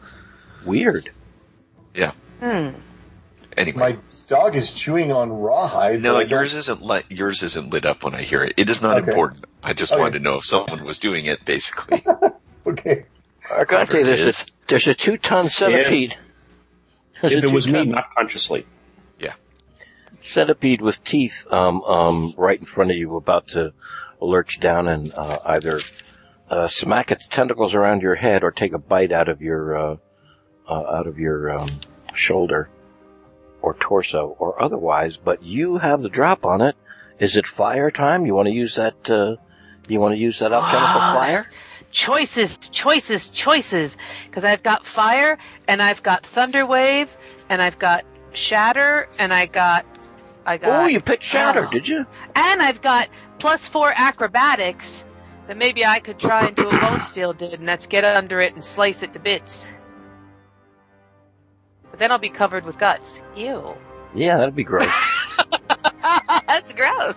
Weird. 0.65 1.11
Yeah. 1.95 2.13
Hmm. 2.41 2.71
Anyway. 3.57 3.79
my 3.95 3.99
dog 4.29 4.55
is 4.55 4.73
chewing 4.73 5.11
on 5.11 5.31
rawhide. 5.33 6.01
no, 6.01 6.15
but 6.15 6.21
don't- 6.21 6.31
yours 6.31 6.55
isn't 6.55 6.81
lit. 6.81 7.07
Yours 7.09 7.43
isn't 7.43 7.71
lit 7.73 7.85
up 7.85 8.05
when 8.05 8.15
I 8.15 8.23
hear 8.23 8.45
it. 8.45 8.55
It 8.57 8.71
is 8.71 8.81
not 8.81 8.99
Okay. 8.99 9.09
important. 9.11 9.45
I 9.63 9.73
just 9.73 9.93
Okay. 9.93 10.01
wanted 10.01 10.19
to 10.19 10.25
know 10.25 10.37
if 10.37 10.45
someone 10.45 10.85
was 10.85 10.99
doing 10.99 11.27
it. 11.27 11.45
Basically, 11.45 12.05
Okay. 12.67 13.05
Argante, 13.51 13.71
Whatever 13.71 13.99
it 13.99 14.05
there's 14.05 14.21
is. 14.21 14.43
a 14.43 14.47
there's 14.69 14.87
a 14.87 14.95
two 14.95 15.17
ton 15.17 15.45
centipede. 15.47 16.15
There's 17.21 17.33
if 17.33 17.45
it 17.45 17.53
was 17.53 17.67
me, 17.67 17.85
not 17.87 18.15
consciously. 18.15 18.65
Yeah. 19.19 19.33
Centipede 20.21 20.81
with 20.81 21.03
teeth 21.03 21.47
um, 21.51 21.83
um, 21.83 22.35
right 22.37 22.59
in 22.59 22.67
front 22.67 22.91
of 22.93 22.97
you, 22.97 23.17
about 23.17 23.49
to 23.49 23.73
lurch 24.21 24.61
down 24.61 24.89
and 24.89 25.13
uh, 25.15 25.39
either 25.47 25.81
uh, 26.51 26.69
smack 26.69 27.11
its 27.13 27.27
tentacles 27.27 27.75
around 27.75 28.03
your 28.03 28.15
head 28.15 28.43
or 28.43 28.51
take 28.51 28.73
a 28.73 28.79
bite 28.79 29.13
out 29.13 29.29
of 29.29 29.41
your 29.43 29.77
uh, 29.77 29.97
uh, 30.69 30.73
out 30.99 31.07
of 31.07 31.19
your 31.19 31.51
um, 31.59 31.71
shoulder 32.15 32.69
or 33.63 33.75
torso 33.75 34.37
or 34.39 34.63
otherwise. 34.63 35.17
But 35.17 35.43
you 35.43 35.79
have 35.79 36.03
the 36.03 36.09
drop 36.09 36.45
on 36.47 36.61
it. 36.61 36.77
Is 37.19 37.37
it 37.37 37.47
fire 37.47 37.91
time? 37.91 38.27
You 38.27 38.35
want 38.35 38.47
to 38.47 38.55
use 38.55 38.77
that? 38.77 39.11
Uh, 39.11 39.37
you 39.89 40.01
want 40.01 40.15
to 40.15 40.19
use 40.19 40.39
that 40.41 40.53
alchemical 40.53 41.01
Ah, 41.01 41.15
fire? 41.19 41.45
Choices, 41.91 42.59
choices, 42.59 43.29
choices. 43.31 43.97
Because 44.27 44.45
I've 44.45 44.63
got 44.63 44.85
fire, 44.85 45.39
and 45.67 45.81
I've 45.81 46.03
got 46.03 46.25
thunder 46.27 46.67
wave, 46.67 47.15
and 47.49 47.63
I've 47.63 47.79
got 47.79 48.05
shatter, 48.33 49.09
and 49.19 49.33
I 49.33 49.47
got, 49.47 49.87
I 50.45 50.59
got. 50.59 50.85
Oh, 50.85 50.87
you 50.87 51.01
picked 51.01 51.23
shatter, 51.25 51.67
Oh. 51.67 51.71
did 51.71 51.89
you? 51.89 52.05
And 52.37 52.63
I've 52.63 52.83
got 52.83 53.09
plus 53.39 53.69
four 53.69 53.93
acrobatics 53.95 55.05
then 55.49 55.57
maybe 55.57 55.85
I 55.85 55.99
could 55.99 56.19
try 56.19 56.47
and 56.47 56.55
do 56.55 56.69
a 56.69 56.73
Bonesteele 56.73 57.37
did, 57.37 57.55
and 57.55 57.67
that's 57.67 57.87
get 57.87 58.05
under 58.05 58.39
it 58.39 58.53
and 58.53 58.63
slice 58.63 59.03
it 59.03 59.15
to 59.15 59.19
bits. 59.19 59.67
But 61.91 61.99
then 61.99 62.13
I'll 62.13 62.19
be 62.19 62.29
covered 62.29 62.67
with 62.67 62.79
guts. 62.79 63.19
Ew. 63.35 63.75
Yeah, 64.15 64.37
that'd 64.37 64.55
be 64.55 64.63
gross. 64.63 64.93
that's 66.47 66.75
gross. 66.75 67.15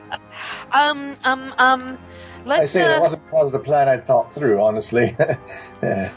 um, 0.72 1.14
um, 1.24 1.54
um. 1.58 1.98
Let's. 2.46 2.62
I 2.62 2.66
say 2.66 2.82
uh, 2.84 2.96
it 2.96 3.02
wasn't 3.02 3.30
part 3.30 3.44
of 3.44 3.52
the 3.52 3.58
plan 3.58 3.86
I'd 3.86 4.06
thought 4.06 4.34
through, 4.34 4.60
honestly. 4.60 5.14
Yeah. 5.82 6.12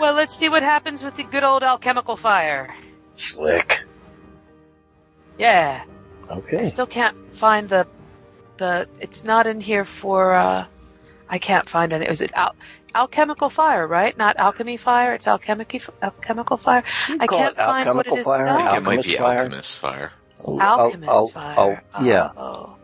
Well, 0.00 0.14
let's 0.14 0.34
see 0.34 0.48
what 0.48 0.62
happens 0.62 1.02
with 1.02 1.14
the 1.16 1.22
good 1.24 1.44
old 1.44 1.62
alchemical 1.62 2.16
fire. 2.16 2.74
Slick. 3.16 3.84
Yeah. 5.38 5.84
Okay. 6.30 6.56
I 6.56 6.60
Okay. 6.60 6.68
still 6.70 6.86
can't 6.86 7.36
find 7.36 7.68
the 7.68 7.86
the. 8.56 8.88
It's 9.00 9.24
not 9.24 9.46
in 9.46 9.60
here 9.60 9.84
for. 9.84 10.34
uh 10.34 10.66
I 11.28 11.38
can't 11.38 11.68
find 11.68 11.92
any. 11.92 12.06
Is 12.06 12.20
it 12.20 12.32
al- 12.34 12.54
alchemical 12.94 13.48
fire? 13.50 13.86
Right? 13.86 14.16
Not 14.16 14.36
alchemy 14.36 14.76
fire. 14.76 15.14
It's 15.14 15.26
alchemical 15.26 15.80
alchemical 16.02 16.56
fire. 16.58 16.84
I 17.08 17.26
can't 17.26 17.52
it 17.52 17.56
find 17.56 17.94
what 17.94 18.06
it 18.06 18.10
alchemical 18.10 18.24
fire, 18.24 18.46
I 18.46 18.56
think 18.56 18.70
No. 18.70 18.76
it 18.76 18.82
might 18.82 19.04
be 19.04 19.18
Alchemist 19.18 19.18
fire? 19.18 19.38
alchemist 19.38 19.78
fire. 19.78 20.12
I'll- 20.46 20.80
Alchemist 20.80 21.10
I'll- 21.10 21.28
fire. 21.28 21.82
I'll- 21.94 22.04
yeah. 22.06 22.30
Oh. 22.36 22.76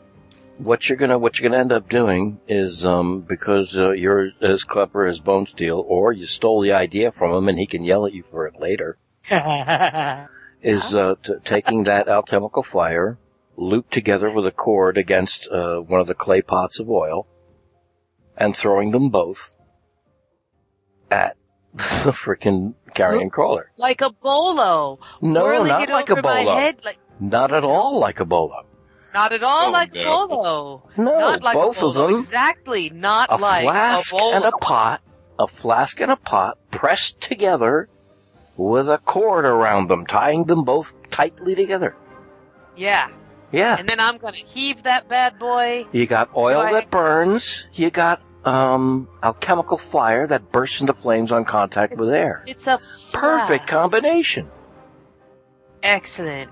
what 0.58 0.88
you're 0.88 0.98
gonna 0.98 1.18
what 1.18 1.38
you're 1.38 1.48
gonna 1.50 1.60
end 1.60 1.72
up 1.72 1.88
doing 1.88 2.38
is 2.48 2.84
um 2.84 3.20
because 3.20 3.78
uh, 3.78 3.90
you're 3.90 4.30
as 4.40 4.64
clever 4.64 5.06
as 5.06 5.20
Bonesteele, 5.20 5.82
or 5.86 6.12
you 6.12 6.26
stole 6.26 6.60
the 6.62 6.72
idea 6.72 7.12
from 7.12 7.34
him 7.34 7.48
and 7.48 7.58
he 7.58 7.66
can 7.66 7.84
yell 7.84 8.06
at 8.06 8.12
you 8.12 8.24
for 8.30 8.46
it 8.46 8.58
later. 8.60 8.96
Is 10.62 10.94
uh, 10.94 11.14
t- 11.22 11.34
taking 11.44 11.84
that 11.84 12.08
alchemical 12.08 12.62
fire, 12.62 13.16
looped 13.60 13.92
together 13.92 14.30
with 14.30 14.46
a 14.46 14.50
cord 14.50 14.96
against 14.96 15.46
uh, 15.48 15.76
one 15.78 16.00
of 16.00 16.06
the 16.06 16.14
clay 16.14 16.40
pots 16.42 16.80
of 16.80 16.88
oil, 16.88 17.26
and 18.36 18.56
throwing 18.56 18.90
them 18.90 19.10
both 19.10 19.54
at 21.10 21.36
the 21.74 22.12
freaking 22.12 22.74
carrion 22.94 23.30
crawler. 23.30 23.70
like 23.76 24.00
a 24.00 24.10
bolo. 24.10 24.98
No, 25.20 25.44
Whirling 25.44 25.68
not 25.68 25.88
like 25.88 26.10
a 26.10 26.20
bolo. 26.20 26.54
head, 26.56 26.84
like 26.84 26.98
Not 27.20 27.52
at 27.52 27.62
all 27.64 28.00
like 28.00 28.18
a 28.20 28.24
bolo. 28.24 28.64
not 29.14 29.32
at 29.32 29.42
all 29.42 29.68
Oh, 29.68 29.70
like 29.70 29.92
no. 29.94 30.00
a 30.24 30.28
bolo. 30.28 30.88
No, 30.96 31.18
not 31.18 31.42
like 31.42 31.54
both 31.54 31.76
a 31.78 31.80
bolo. 31.80 32.04
of 32.06 32.10
them. 32.12 32.20
Exactly, 32.20 32.90
not 32.90 33.30
a 33.30 33.36
like 33.36 33.64
flask 33.64 34.12
a 34.12 34.16
bolo. 34.16 34.32
and 34.34 34.44
a 34.46 34.52
pot, 34.52 35.02
a 35.38 35.46
flask 35.46 36.00
and 36.00 36.10
a 36.10 36.16
pot 36.16 36.58
pressed 36.70 37.20
together 37.20 37.88
with 38.56 38.88
a 38.88 38.98
cord 38.98 39.44
around 39.44 39.88
them, 39.88 40.06
tying 40.06 40.44
them 40.44 40.64
both 40.64 40.92
tightly 41.10 41.54
together. 41.54 41.94
Yeah. 42.76 43.10
Yeah. 43.52 43.76
And 43.78 43.88
then 43.88 43.98
I'm 44.00 44.18
gonna 44.18 44.36
heave 44.36 44.84
that 44.84 45.08
bad 45.08 45.38
boy. 45.38 45.86
You 45.92 46.06
got 46.06 46.30
oil 46.36 46.62
Right. 46.62 46.72
that 46.74 46.90
burns. 46.90 47.66
You 47.74 47.90
got 47.90 48.20
um, 48.44 49.08
alchemical 49.22 49.76
fire 49.76 50.26
that 50.26 50.50
bursts 50.52 50.80
into 50.80 50.94
flames 50.94 51.30
on 51.32 51.44
contact 51.44 51.96
with 51.96 52.08
air. 52.10 52.42
It's 52.46 52.66
a 52.66 52.78
Perfect 53.12 53.64
flask. 53.64 53.68
combination. 53.68 54.48
Excellent. 55.82 56.50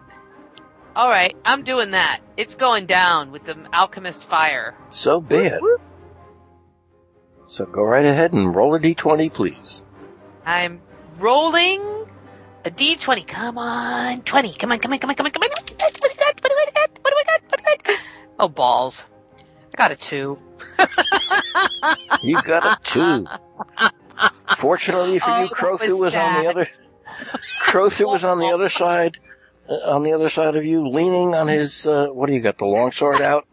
All 0.96 1.08
right, 1.08 1.36
I'm 1.44 1.62
doing 1.62 1.92
that. 1.92 2.20
It's 2.36 2.54
going 2.56 2.86
down 2.86 3.30
with 3.30 3.44
the 3.44 3.56
alchemist 3.72 4.24
fire. 4.28 4.74
So 4.88 5.20
be 5.20 5.36
it. 5.36 5.60
So 7.46 7.64
go 7.64 7.82
right 7.82 8.04
ahead 8.04 8.32
and 8.32 8.54
roll 8.54 8.74
a 8.74 8.80
d20, 8.80 9.32
please. 9.32 9.82
I'm 10.44 10.80
rolling 11.18 11.80
a 12.68 12.70
d20. 12.70 13.26
Come 13.26 13.58
on, 13.58 14.22
20. 14.22 14.54
Come 14.54 14.72
on, 14.72 14.78
come 14.78 14.92
on, 14.92 14.98
come 14.98 15.10
on, 15.10 15.16
come 15.16 15.26
on, 15.26 15.32
come 15.32 15.42
on. 15.42 15.48
What 15.50 15.66
do 15.66 15.74
I 15.74 15.78
got? 15.78 16.00
What 16.00 16.12
do 16.12 16.18
I 16.20 16.24
got? 16.24 16.42
What 16.42 16.50
do 16.50 16.56
I 16.56 16.70
got? 16.74 16.90
What 17.02 17.10
do 17.10 17.16
I 17.16 17.24
got? 17.24 17.42
What 17.50 17.58
do 17.58 17.64
I 17.66 17.76
got? 17.82 18.00
Oh, 18.38 18.48
balls. 18.48 19.04
I 19.74 19.76
got 19.76 19.90
a 19.92 19.96
two. 19.96 20.38
You 22.22 22.40
got 22.42 22.64
a 22.64 22.78
two. 22.84 23.26
Fortunately 24.56 25.18
for 25.18 25.30
Oh, 25.30 25.42
you, 25.42 25.48
that 25.48 25.56
Crothu 25.56 25.88
was 25.90 26.00
was 26.00 26.14
on 26.14 26.42
the 26.42 26.50
other. 26.50 26.68
Crothu 27.64 28.06
was 28.12 28.24
on 28.24 28.38
the 28.38 28.48
other 28.48 28.68
side, 28.68 29.18
uh, 29.68 29.74
on 29.92 30.02
the 30.02 30.12
other 30.12 30.28
side 30.28 30.56
of 30.56 30.64
you, 30.64 30.88
leaning 30.88 31.34
on 31.34 31.48
his. 31.48 31.86
Uh, 31.86 32.06
what 32.06 32.26
do 32.26 32.34
you 32.34 32.40
got? 32.40 32.58
The 32.58 32.64
longsword 32.66 33.20
out. 33.20 33.46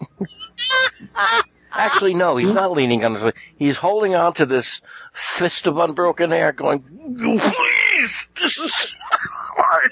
Actually, 1.77 2.13
no, 2.13 2.37
he's 2.37 2.53
not 2.53 2.71
leaning 2.71 3.03
on 3.03 3.15
his. 3.15 3.33
He's 3.57 3.77
holding 3.77 4.15
on 4.15 4.33
to 4.35 4.45
this 4.45 4.81
fist 5.13 5.67
of 5.67 5.77
unbroken 5.77 6.31
air, 6.31 6.51
going, 6.51 6.81
"Please, 6.81 8.27
this 8.41 8.57
is 8.57 8.95
hard. 9.11 9.91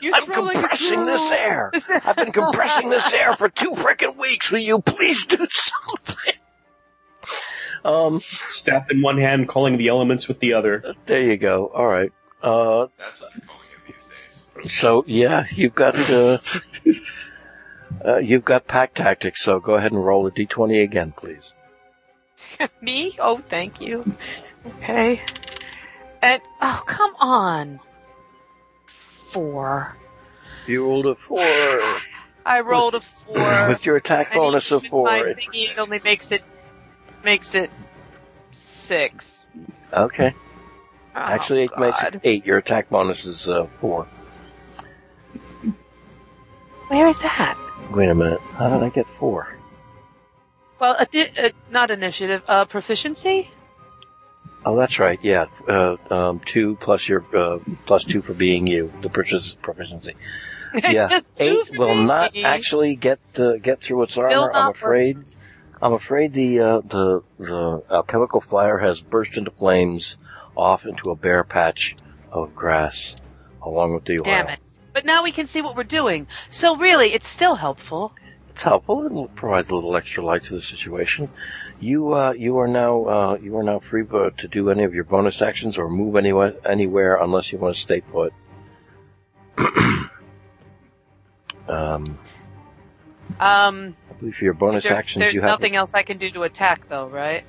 You're 0.00 0.14
I'm 0.14 0.24
throwing 0.24 0.48
a 0.56 0.60
compressing 0.60 1.06
this 1.06 1.30
air. 1.32 1.70
I've 2.04 2.16
been 2.16 2.32
compressing 2.32 2.90
this 2.90 3.12
air 3.14 3.34
for 3.34 3.48
two 3.48 3.70
frickin' 3.70 4.16
weeks. 4.18 4.50
Will 4.50 4.58
you 4.60 4.80
please 4.80 5.24
do 5.26 5.46
something?" 5.50 6.34
Um. 7.84 8.20
Staff 8.48 8.90
in 8.90 9.02
one 9.02 9.18
hand, 9.18 9.48
calling 9.48 9.76
the 9.78 9.88
elements 9.88 10.28
with 10.28 10.40
the 10.40 10.52
other. 10.54 10.94
There 11.06 11.22
you 11.22 11.36
go. 11.36 11.66
All 11.74 11.86
right. 11.86 12.12
Uh, 12.42 12.86
That's 12.98 13.20
what 13.20 13.30
they're 13.32 13.46
calling 13.46 13.68
it 13.86 13.92
these 13.92 14.08
days. 14.64 14.72
so 14.78 15.04
yeah, 15.06 15.46
you've 15.52 15.74
got 15.74 15.94
uh, 16.10 16.38
uh, 18.04 18.18
you've 18.18 18.44
got 18.44 18.66
pack 18.66 18.94
tactics. 18.94 19.42
So 19.42 19.60
go 19.60 19.74
ahead 19.74 19.92
and 19.92 20.04
roll 20.04 20.26
a 20.26 20.30
d20 20.30 20.82
again, 20.82 21.12
please. 21.16 21.54
Me? 22.80 23.16
Oh, 23.18 23.38
thank 23.48 23.80
you. 23.80 24.04
Okay. 24.66 25.20
And, 26.20 26.40
oh, 26.60 26.82
come 26.86 27.14
on. 27.20 27.80
Four. 28.86 29.96
You 30.66 30.84
rolled 30.84 31.06
a 31.06 31.14
four 31.16 31.44
I 32.44 32.60
rolled 32.60 32.94
a 32.94 33.00
four. 33.00 33.66
with 33.68 33.86
your 33.86 33.96
attack 33.96 34.34
bonus 34.34 34.72
of 34.72 34.82
my 34.82 34.88
four. 34.88 35.08
thingy, 35.08 35.70
it 35.70 35.78
only 35.78 36.00
makes 36.04 36.32
it, 36.32 36.42
makes 37.24 37.54
it 37.54 37.70
six. 38.52 39.44
Okay. 39.92 40.34
Oh, 41.14 41.18
Actually, 41.18 41.64
it 41.64 41.78
makes 41.78 42.02
it 42.02 42.20
eight. 42.24 42.46
Your 42.46 42.58
attack 42.58 42.88
bonus 42.88 43.26
is 43.26 43.48
uh, 43.48 43.66
four. 43.66 44.06
Where 46.88 47.08
is 47.08 47.20
that? 47.22 47.58
Wait 47.92 48.08
a 48.08 48.14
minute. 48.14 48.40
How 48.40 48.68
did 48.70 48.82
I 48.82 48.88
get 48.88 49.06
four? 49.18 49.54
Well, 50.80 50.96
a 50.98 51.06
di- 51.06 51.30
uh, 51.38 51.50
not 51.70 51.90
initiative, 51.90 52.42
uh, 52.48 52.64
proficiency? 52.64 53.50
Oh, 54.64 54.76
that's 54.76 54.98
right. 54.98 55.18
Yeah, 55.22 55.46
uh, 55.68 55.96
um, 56.10 56.40
two 56.40 56.76
plus 56.80 57.08
your 57.08 57.24
uh, 57.36 57.58
plus 57.86 58.04
two 58.04 58.22
for 58.22 58.32
being 58.34 58.66
you. 58.66 58.92
The 59.02 59.08
purchase 59.08 59.54
proficiency. 59.54 60.14
Yeah, 60.88 61.20
eight 61.38 61.76
will 61.76 61.94
me. 61.94 62.04
not 62.06 62.34
actually 62.34 62.96
get 62.96 63.20
uh, 63.38 63.56
get 63.58 63.82
through 63.82 64.04
its 64.04 64.12
Still 64.12 64.24
armor. 64.44 64.52
I'm 64.54 64.70
afraid. 64.70 65.18
I'm 65.82 65.92
afraid 65.92 66.32
the 66.32 66.60
uh, 66.60 66.80
the 66.80 67.22
the 67.38 67.82
alchemical 67.90 68.40
fire 68.40 68.78
has 68.78 68.98
burst 69.02 69.36
into 69.36 69.50
flames 69.50 70.16
off 70.56 70.86
into 70.86 71.10
a 71.10 71.14
bare 71.14 71.44
patch 71.44 71.94
of 72.30 72.54
grass, 72.54 73.16
along 73.60 73.92
with 73.92 74.06
the 74.06 74.20
oil. 74.20 74.24
Damn 74.24 74.48
it. 74.48 74.60
But 74.92 75.04
now 75.04 75.22
we 75.22 75.32
can 75.32 75.46
see 75.46 75.62
what 75.62 75.76
we're 75.76 75.84
doing. 75.84 76.26
So 76.50 76.76
really, 76.76 77.12
it's 77.12 77.28
still 77.28 77.54
helpful. 77.54 78.12
It's 78.50 78.64
helpful. 78.64 79.24
It 79.24 79.34
provides 79.34 79.70
a 79.70 79.74
little 79.74 79.96
extra 79.96 80.24
light 80.24 80.42
to 80.42 80.54
the 80.54 80.60
situation. 80.60 81.30
You 81.80 82.12
uh, 82.12 82.32
you 82.32 82.58
are 82.58 82.68
now 82.68 83.04
uh, 83.04 83.38
you 83.42 83.56
are 83.56 83.62
now 83.62 83.80
free 83.80 84.04
to 84.06 84.48
do 84.48 84.70
any 84.70 84.84
of 84.84 84.94
your 84.94 85.04
bonus 85.04 85.40
actions 85.42 85.78
or 85.78 85.88
move 85.88 86.16
anywhere 86.16 86.54
anywhere 86.64 87.16
unless 87.16 87.50
you 87.50 87.58
want 87.58 87.74
to 87.74 87.80
stay 87.80 88.02
put. 88.02 88.32
um, 91.68 92.18
Um, 93.40 93.96
I 94.10 94.14
believe 94.20 94.36
for 94.36 94.44
your 94.44 94.54
bonus 94.54 94.84
there- 94.84 94.94
actions 94.94 95.22
there's 95.22 95.34
you 95.34 95.40
have 95.40 95.48
nothing 95.50 95.74
else 95.76 95.92
I 95.94 96.02
can 96.02 96.18
do 96.18 96.30
to 96.30 96.42
attack, 96.42 96.88
though, 96.88 97.06
right? 97.08 97.44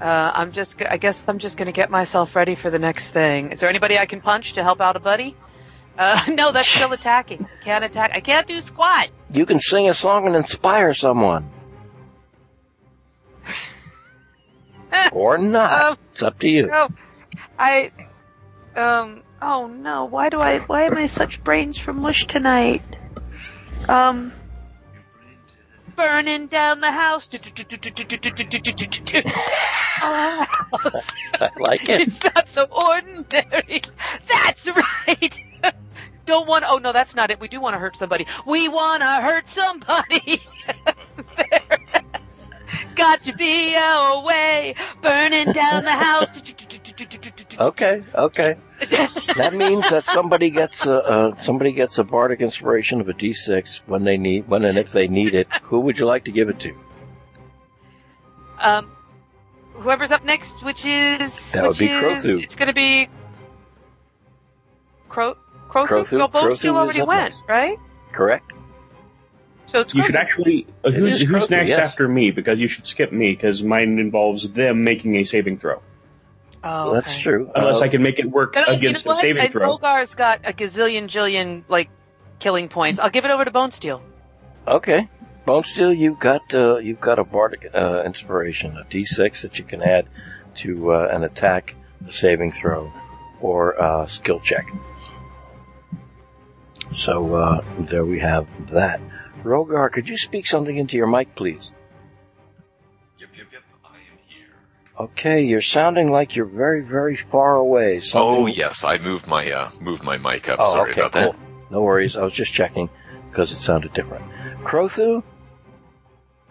Uh, 0.00 0.32
I'm 0.34 0.52
just, 0.52 0.80
I 0.82 0.96
guess 0.96 1.24
I'm 1.28 1.38
just 1.38 1.56
gonna 1.56 1.72
get 1.72 1.90
myself 1.90 2.34
ready 2.34 2.54
for 2.54 2.70
the 2.70 2.78
next 2.78 3.10
thing. 3.10 3.50
Is 3.52 3.60
there 3.60 3.68
anybody 3.68 3.98
I 3.98 4.06
can 4.06 4.20
punch 4.20 4.54
to 4.54 4.62
help 4.62 4.80
out 4.80 4.96
a 4.96 5.00
buddy? 5.00 5.36
Uh, 5.98 6.22
no, 6.28 6.52
that's 6.52 6.68
still 6.68 6.92
attacking. 6.98 7.48
Can't 7.62 7.84
attack. 7.84 8.12
I 8.14 8.20
can't 8.20 8.46
do 8.46 8.60
squat. 8.60 9.10
You 9.30 9.46
can 9.46 9.60
sing 9.60 9.88
a 9.88 9.94
song 9.94 10.26
and 10.26 10.36
inspire 10.36 10.94
someone. 10.94 11.50
or 15.12 15.38
not. 15.38 15.82
Um, 15.82 15.98
it's 16.12 16.22
up 16.22 16.38
to 16.40 16.48
you. 16.48 16.66
No, 16.66 16.88
I, 17.58 17.92
um, 18.76 19.22
oh 19.40 19.66
no, 19.66 20.04
why 20.04 20.28
do 20.28 20.40
I, 20.40 20.58
why 20.60 20.84
am 20.84 20.98
I 20.98 21.06
such 21.06 21.42
brains 21.42 21.78
for 21.78 21.92
mush 21.92 22.26
tonight? 22.26 22.82
Um, 23.88 24.32
burning 25.96 26.46
down 26.46 26.80
the 26.80 26.90
house. 26.90 27.28
Oh, 30.04 30.46
I 31.34 31.50
like 31.58 31.88
it. 31.88 32.02
it's 32.02 32.22
not 32.24 32.48
so 32.48 32.64
ordinary. 32.64 33.82
That's 34.28 34.66
right. 34.68 35.42
Don't 36.26 36.46
want. 36.46 36.64
Oh 36.66 36.78
no, 36.78 36.92
that's 36.92 37.14
not 37.14 37.30
it. 37.30 37.40
We 37.40 37.48
do 37.48 37.60
want 37.60 37.74
to 37.74 37.78
hurt 37.78 37.96
somebody. 37.96 38.26
We 38.46 38.68
want 38.68 39.02
to 39.02 39.08
hurt 39.08 39.48
somebody. 39.48 40.40
There 41.36 41.78
it 41.94 42.04
is. 42.32 42.50
Got 42.94 43.22
to 43.24 43.34
be 43.34 43.76
our 43.76 44.22
way. 44.24 44.74
Burning 45.02 45.52
down 45.52 45.84
the 45.84 45.90
house. 45.92 46.28
Okay, 47.58 48.02
okay. 48.14 48.56
That 49.36 49.52
means 49.54 49.88
that 49.90 50.04
somebody 50.04 50.50
gets 50.50 50.86
a 50.86 50.94
uh, 51.02 51.36
somebody 51.36 51.72
gets 51.72 51.98
a 51.98 52.04
bardic 52.04 52.40
inspiration 52.40 53.00
of 53.00 53.08
a 53.08 53.12
D6 53.14 53.80
when 53.86 54.04
they 54.04 54.16
need 54.16 54.48
when 54.48 54.64
and 54.64 54.78
if 54.78 54.92
they 54.92 55.08
need 55.08 55.34
it. 55.34 55.48
Who 55.64 55.80
would 55.80 55.98
you 55.98 56.06
like 56.06 56.24
to 56.24 56.32
give 56.32 56.48
it 56.48 56.58
to? 56.60 56.74
um, 58.60 58.90
whoever's 59.74 60.10
up 60.10 60.24
next, 60.24 60.62
which 60.64 60.84
is 60.86 61.52
That 61.52 61.62
would 61.62 61.70
which 61.70 61.78
be 61.80 61.86
is, 61.86 62.24
It's 62.24 62.54
going 62.54 62.68
to 62.68 62.74
be 62.74 63.08
Cro 65.08 65.36
Crothu. 65.72 65.88
Crothu- 65.88 66.18
No, 66.18 66.28
Bonesteele 66.28 66.74
already 66.76 67.02
went, 67.02 67.32
next. 67.34 67.42
right? 67.48 67.78
Correct. 68.12 68.52
So 69.66 69.80
it's 69.80 69.94
You 69.94 70.04
should 70.04 70.16
actually. 70.16 70.66
Uh, 70.84 70.90
who's 70.90 71.20
who's 71.20 71.44
Crothu, 71.44 71.50
next 71.50 71.70
yes. 71.70 71.78
after 71.90 72.06
me? 72.08 72.30
Because 72.30 72.60
you 72.60 72.68
should 72.68 72.84
skip 72.86 73.12
me, 73.12 73.32
because 73.32 73.62
mine 73.62 73.98
involves 73.98 74.48
them 74.50 74.84
making 74.84 75.16
a 75.16 75.24
saving 75.24 75.58
throw. 75.58 75.80
Oh, 76.64 76.94
That's 76.94 77.16
true. 77.18 77.50
Unless 77.54 77.76
Uh, 77.80 77.84
I 77.86 77.88
can 77.88 78.02
make 78.02 78.18
it 78.20 78.30
work 78.30 78.54
No, 78.54 78.60
no, 78.62 78.66
against 78.68 79.04
you 79.04 79.08
know 79.08 79.12
a 79.12 79.14
what? 79.16 79.20
saving 79.22 79.42
and 79.44 79.52
throw. 79.52 79.76
Rhogar's 79.76 80.14
got 80.14 80.40
a 80.44 80.52
gazillion 80.52 81.04
jillion 81.08 81.62
like 81.68 81.88
killing 82.38 82.68
points. 82.68 83.00
I'll 83.00 83.10
give 83.10 83.24
it 83.24 83.30
over 83.32 83.44
to 83.44 83.50
Bonesteele. 83.50 84.00
Okay. 84.68 85.08
Bonesteele, 85.46 85.96
you've 85.96 86.20
got 86.20 86.54
uh, 86.54 86.76
you've 86.76 87.00
got 87.00 87.18
a 87.18 87.24
bardic 87.24 87.68
uh, 87.74 88.02
inspiration, 88.04 88.76
a 88.76 88.84
D6 88.84 89.40
that 89.42 89.58
you 89.58 89.64
can 89.64 89.82
add 89.82 90.06
to 90.56 90.92
uh, 90.92 91.08
an 91.12 91.24
attack, 91.24 91.74
a 92.06 92.12
saving 92.12 92.52
throw, 92.52 92.92
or 93.40 93.72
a 93.72 94.08
skill 94.08 94.38
check. 94.38 94.66
So 96.92 97.34
uh, 97.34 97.64
there 97.80 98.04
we 98.04 98.20
have 98.20 98.46
that. 98.70 99.00
Rhogar, 99.44 99.90
could 99.92 100.08
you 100.08 100.16
speak 100.16 100.46
something 100.46 100.76
into 100.76 100.96
your 100.96 101.06
mic, 101.06 101.34
please? 101.34 101.72
Yep, 103.18 103.30
yep, 103.36 103.46
yep. 103.52 103.62
I 103.84 103.96
am 103.96 104.18
here. 104.28 104.54
Okay, 105.00 105.42
you're 105.44 105.62
sounding 105.62 106.10
like 106.10 106.36
you're 106.36 106.46
very, 106.46 106.82
very 106.82 107.16
far 107.16 107.56
away. 107.56 108.00
Something... 108.00 108.44
Oh 108.44 108.46
yes, 108.46 108.84
I 108.84 108.98
moved 108.98 109.26
my 109.26 109.50
uh 109.50 109.70
moved 109.80 110.02
my 110.02 110.18
mic 110.18 110.48
up. 110.48 110.58
Oh, 110.60 110.72
Sorry 110.72 110.92
okay, 110.92 111.00
about 111.00 111.12
cool. 111.12 111.32
that. 111.32 111.38
No 111.70 111.82
worries. 111.82 112.16
I 112.16 112.22
was 112.22 112.32
just 112.34 112.52
checking 112.52 112.90
because 113.30 113.50
it 113.52 113.56
sounded 113.56 113.92
different. 113.94 114.24
Crothu, 114.62 115.22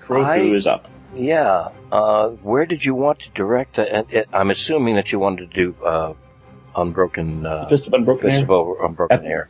Crothu 0.02 0.26
I- 0.26 0.56
is 0.56 0.68
up. 0.68 0.88
Yeah. 1.14 1.70
Uh, 1.92 2.30
where 2.30 2.66
did 2.66 2.84
you 2.86 2.96
want 2.96 3.20
to 3.20 3.30
direct 3.32 3.76
the? 3.76 3.94
And 3.94 4.12
it, 4.14 4.30
I'm 4.34 4.50
assuming 4.50 4.96
that 4.96 5.12
you 5.12 5.20
wanted 5.20 5.52
to 5.52 5.58
do 5.58 5.76
uh, 5.86 6.14
unbroken 6.76 7.46
uh, 7.46 7.68
Fist 7.68 7.88
of 7.88 7.94
Unbroken 7.94 8.30
Fist 8.30 8.44
Air. 8.44 8.52
of 8.52 8.68
unbroken 8.90 9.20
At- 9.20 9.26
air. 9.26 9.50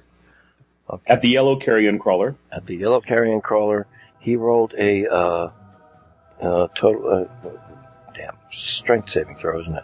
Okay. 0.91 1.13
At 1.13 1.21
the 1.21 1.29
yellow 1.29 1.55
carrion 1.55 1.99
crawler. 1.99 2.35
At 2.51 2.65
the 2.65 2.75
yellow 2.75 2.99
carrion 3.01 3.39
crawler, 3.41 3.87
he 4.19 4.35
rolled 4.35 4.73
a 4.77 5.07
uh, 5.07 5.51
uh, 6.41 6.67
total. 6.75 7.27
Uh, 7.43 7.49
damn 8.13 8.35
strength 8.51 9.09
saving 9.09 9.37
throw, 9.37 9.61
isn't 9.61 9.75
it? 9.75 9.83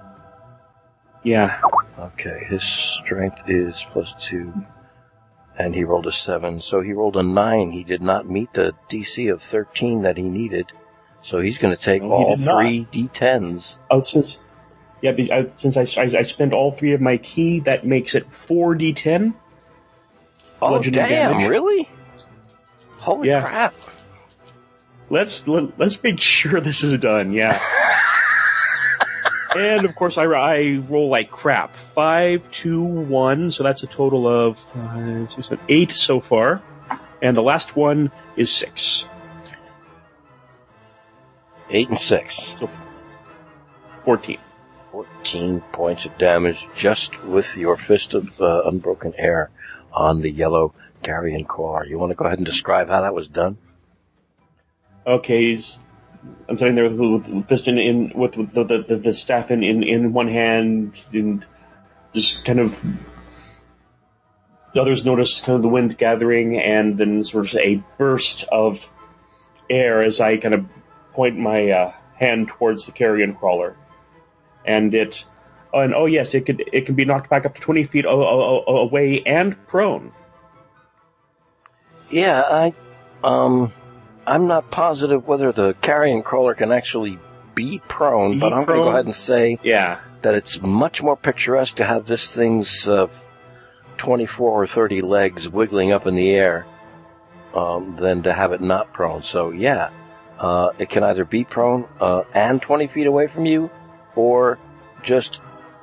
Yeah. 1.23 1.61
Okay, 1.97 2.45
his 2.49 2.63
strength 2.63 3.41
is 3.47 3.85
plus 3.91 4.13
two, 4.19 4.53
and 5.57 5.73
he 5.73 5.83
rolled 5.83 6.07
a 6.07 6.11
seven. 6.11 6.61
So 6.61 6.81
he 6.81 6.93
rolled 6.93 7.15
a 7.17 7.23
nine. 7.23 7.71
He 7.71 7.83
did 7.83 8.01
not 8.01 8.29
meet 8.29 8.53
the 8.53 8.73
DC 8.89 9.31
of 9.31 9.41
13 9.41 10.03
that 10.03 10.17
he 10.17 10.23
needed. 10.23 10.71
So 11.23 11.39
he's 11.39 11.57
going 11.57 11.75
to 11.75 11.81
take 11.81 12.01
No, 12.01 12.11
all 12.11 12.35
did 12.35 12.45
not. 12.45 12.61
three 12.61 12.85
D10s. 12.91 13.77
Oh, 13.89 14.01
since 14.01 14.39
yeah, 15.01 15.43
since 15.55 15.77
I, 15.77 15.81
I 16.01 16.19
I 16.19 16.21
spent 16.23 16.53
all 16.53 16.71
three 16.71 16.93
of 16.93 17.01
my 17.01 17.17
ki, 17.17 17.61
that 17.61 17.85
makes 17.85 18.13
it 18.15 18.25
four 18.47 18.75
d10. 18.75 19.33
Oh, 20.61 20.81
damn, 20.81 20.93
damage. 21.33 21.47
really? 21.49 21.89
Holy 22.97 23.27
Yeah. 23.29 23.41
crap. 23.41 23.73
Let's 25.09 25.47
let, 25.47 25.77
let's 25.79 26.01
make 26.03 26.19
sure 26.19 26.59
this 26.59 26.83
is 26.83 26.97
done. 26.99 27.31
Yeah. 27.31 27.61
and 29.55 29.85
of 29.85 29.95
course, 29.95 30.17
I, 30.17 30.23
I 30.23 30.81
roll 30.89 31.09
like 31.09 31.31
crap. 31.31 31.73
Five, 31.95 32.51
two, 32.51 32.81
one. 32.81 33.51
So 33.51 33.63
that's 33.63 33.83
a 33.83 33.87
total 33.87 34.27
of 34.27 34.57
five, 34.73 35.31
six, 35.31 35.47
seven, 35.47 35.63
eight 35.69 35.91
so 35.93 36.19
far. 36.19 36.61
And 37.21 37.35
the 37.37 37.41
last 37.43 37.75
one 37.75 38.11
is 38.35 38.51
six. 38.51 39.05
Eight 41.69 41.89
and 41.89 41.99
six. 41.99 42.55
So 42.59 42.69
Fourteen. 44.05 44.39
14 44.91 45.61
points 45.73 46.05
of 46.05 46.17
damage 46.17 46.65
just 46.75 47.21
with 47.23 47.55
your 47.57 47.77
fist 47.77 48.13
of 48.13 48.39
uh, 48.41 48.63
unbroken 48.65 49.13
air 49.17 49.51
on 49.97 50.21
the 50.21 50.29
yellow 50.31 50.73
carrion 51.01 51.43
crawler. 51.43 51.85
You 51.85 51.97
want 51.97 52.11
to 52.11 52.15
go 52.15 52.25
ahead 52.25 52.37
and 52.37 52.45
describe 52.45 52.87
how 52.87 53.01
that 53.01 53.13
was 53.13 53.27
done? 53.27 53.57
Okay, 55.05 55.49
he's, 55.49 55.79
I'm 56.47 56.57
sitting 56.57 56.75
there 56.75 56.89
with, 56.89 57.27
with, 57.27 57.47
piston 57.47 57.77
in 57.77 58.11
with, 58.15 58.37
with 58.37 58.53
the, 58.53 58.63
the, 58.63 58.97
the, 58.97 59.13
staff 59.13 59.51
in, 59.51 59.63
in, 59.63 59.83
in 59.83 60.13
one 60.13 60.27
hand 60.27 60.93
and 61.11 61.45
just 62.13 62.45
kind 62.45 62.59
of 62.59 62.75
the 64.73 64.81
others 64.81 65.03
notice 65.03 65.41
kind 65.41 65.55
of 65.55 65.63
the 65.63 65.69
wind 65.69 65.97
gathering 65.97 66.59
and 66.59 66.97
then 66.97 67.23
sort 67.23 67.47
of 67.47 67.55
a 67.55 67.83
burst 67.97 68.43
of 68.51 68.79
air 69.69 70.03
as 70.03 70.19
I 70.19 70.37
kind 70.37 70.53
of 70.53 70.65
point 71.13 71.37
my 71.37 71.71
uh, 71.71 71.93
hand 72.15 72.49
towards 72.49 72.85
the 72.85 72.91
carrion 72.91 73.33
crawler, 73.33 73.75
and 74.65 74.93
it, 74.93 75.25
and 75.73 75.93
oh 75.93 76.05
yes, 76.05 76.33
it 76.33 76.45
could 76.45 76.63
it 76.71 76.85
can 76.85 76.95
be 76.95 77.05
knocked 77.05 77.29
back 77.29 77.45
up 77.45 77.55
to 77.55 77.61
twenty 77.61 77.83
feet 77.83 78.05
away 78.07 79.21
and 79.25 79.67
prone. 79.67 80.11
Yeah, 82.09 82.41
I, 82.41 82.73
um, 83.23 83.73
I'm 84.25 84.47
not 84.47 84.71
positive 84.71 85.27
whether 85.27 85.51
the 85.51 85.73
carrion 85.81 86.23
crawler 86.23 86.53
can 86.53 86.71
actually 86.71 87.19
be 87.53 87.81
prone, 87.87 88.33
Be 88.33 88.39
but 88.39 88.53
I'm 88.53 88.65
going 88.65 88.79
to 88.79 88.85
go 88.85 88.89
ahead 88.89 89.05
and 89.05 89.15
say 89.15 89.59
Yeah, 89.63 89.99
that 90.21 90.35
it's 90.35 90.61
much 90.61 91.01
more 91.01 91.17
picturesque 91.17 91.77
to 91.77 91.85
have 91.85 92.05
this 92.05 92.33
thing's 92.33 92.87
uh, 92.87 93.07
24 93.97 94.63
or 94.63 94.67
30 94.67 95.01
legs 95.01 95.49
wiggling 95.49 95.91
up 95.91 96.07
in 96.07 96.15
the 96.15 96.29
air 96.31 96.65
um, 97.53 97.95
than 97.97 98.23
to 98.23 98.33
have 98.33 98.53
it 98.53 98.61
not 98.61 98.93
prone. 98.93 99.23
So 99.23 99.51
yeah, 99.51 99.89
uh, 100.39 100.69
it 100.77 100.89
can 100.89 101.03
either 101.03 101.25
be 101.25 101.43
prone 101.43 101.87
uh, 101.99 102.23
and 102.33 102.61
20 102.61 102.87
feet 102.87 103.07
away 103.07 103.27
from 103.27 103.45
you, 103.45 103.69
or 104.15 104.59
just 105.03 105.41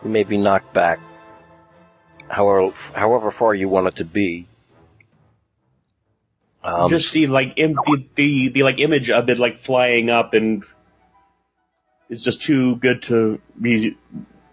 maybe 0.08 0.36
knocked 0.36 0.72
back, 0.72 1.00
however 2.28 2.74
however 2.94 3.30
far 3.30 3.54
you 3.54 3.68
want 3.68 3.88
it 3.88 3.96
to 3.96 4.04
be. 4.04 4.46
Um, 6.62 6.88
just 6.88 7.12
the 7.12 7.26
like 7.26 7.54
Im- 7.56 7.74
the, 7.86 8.06
the 8.14 8.48
the 8.48 8.62
like 8.62 8.80
image 8.80 9.10
of 9.10 9.28
it 9.28 9.38
like 9.38 9.58
flying 9.58 10.08
up 10.08 10.32
and 10.32 10.64
is 12.08 12.22
just 12.22 12.42
too 12.42 12.76
good 12.76 13.02
to 13.04 13.40
re- 13.60 13.96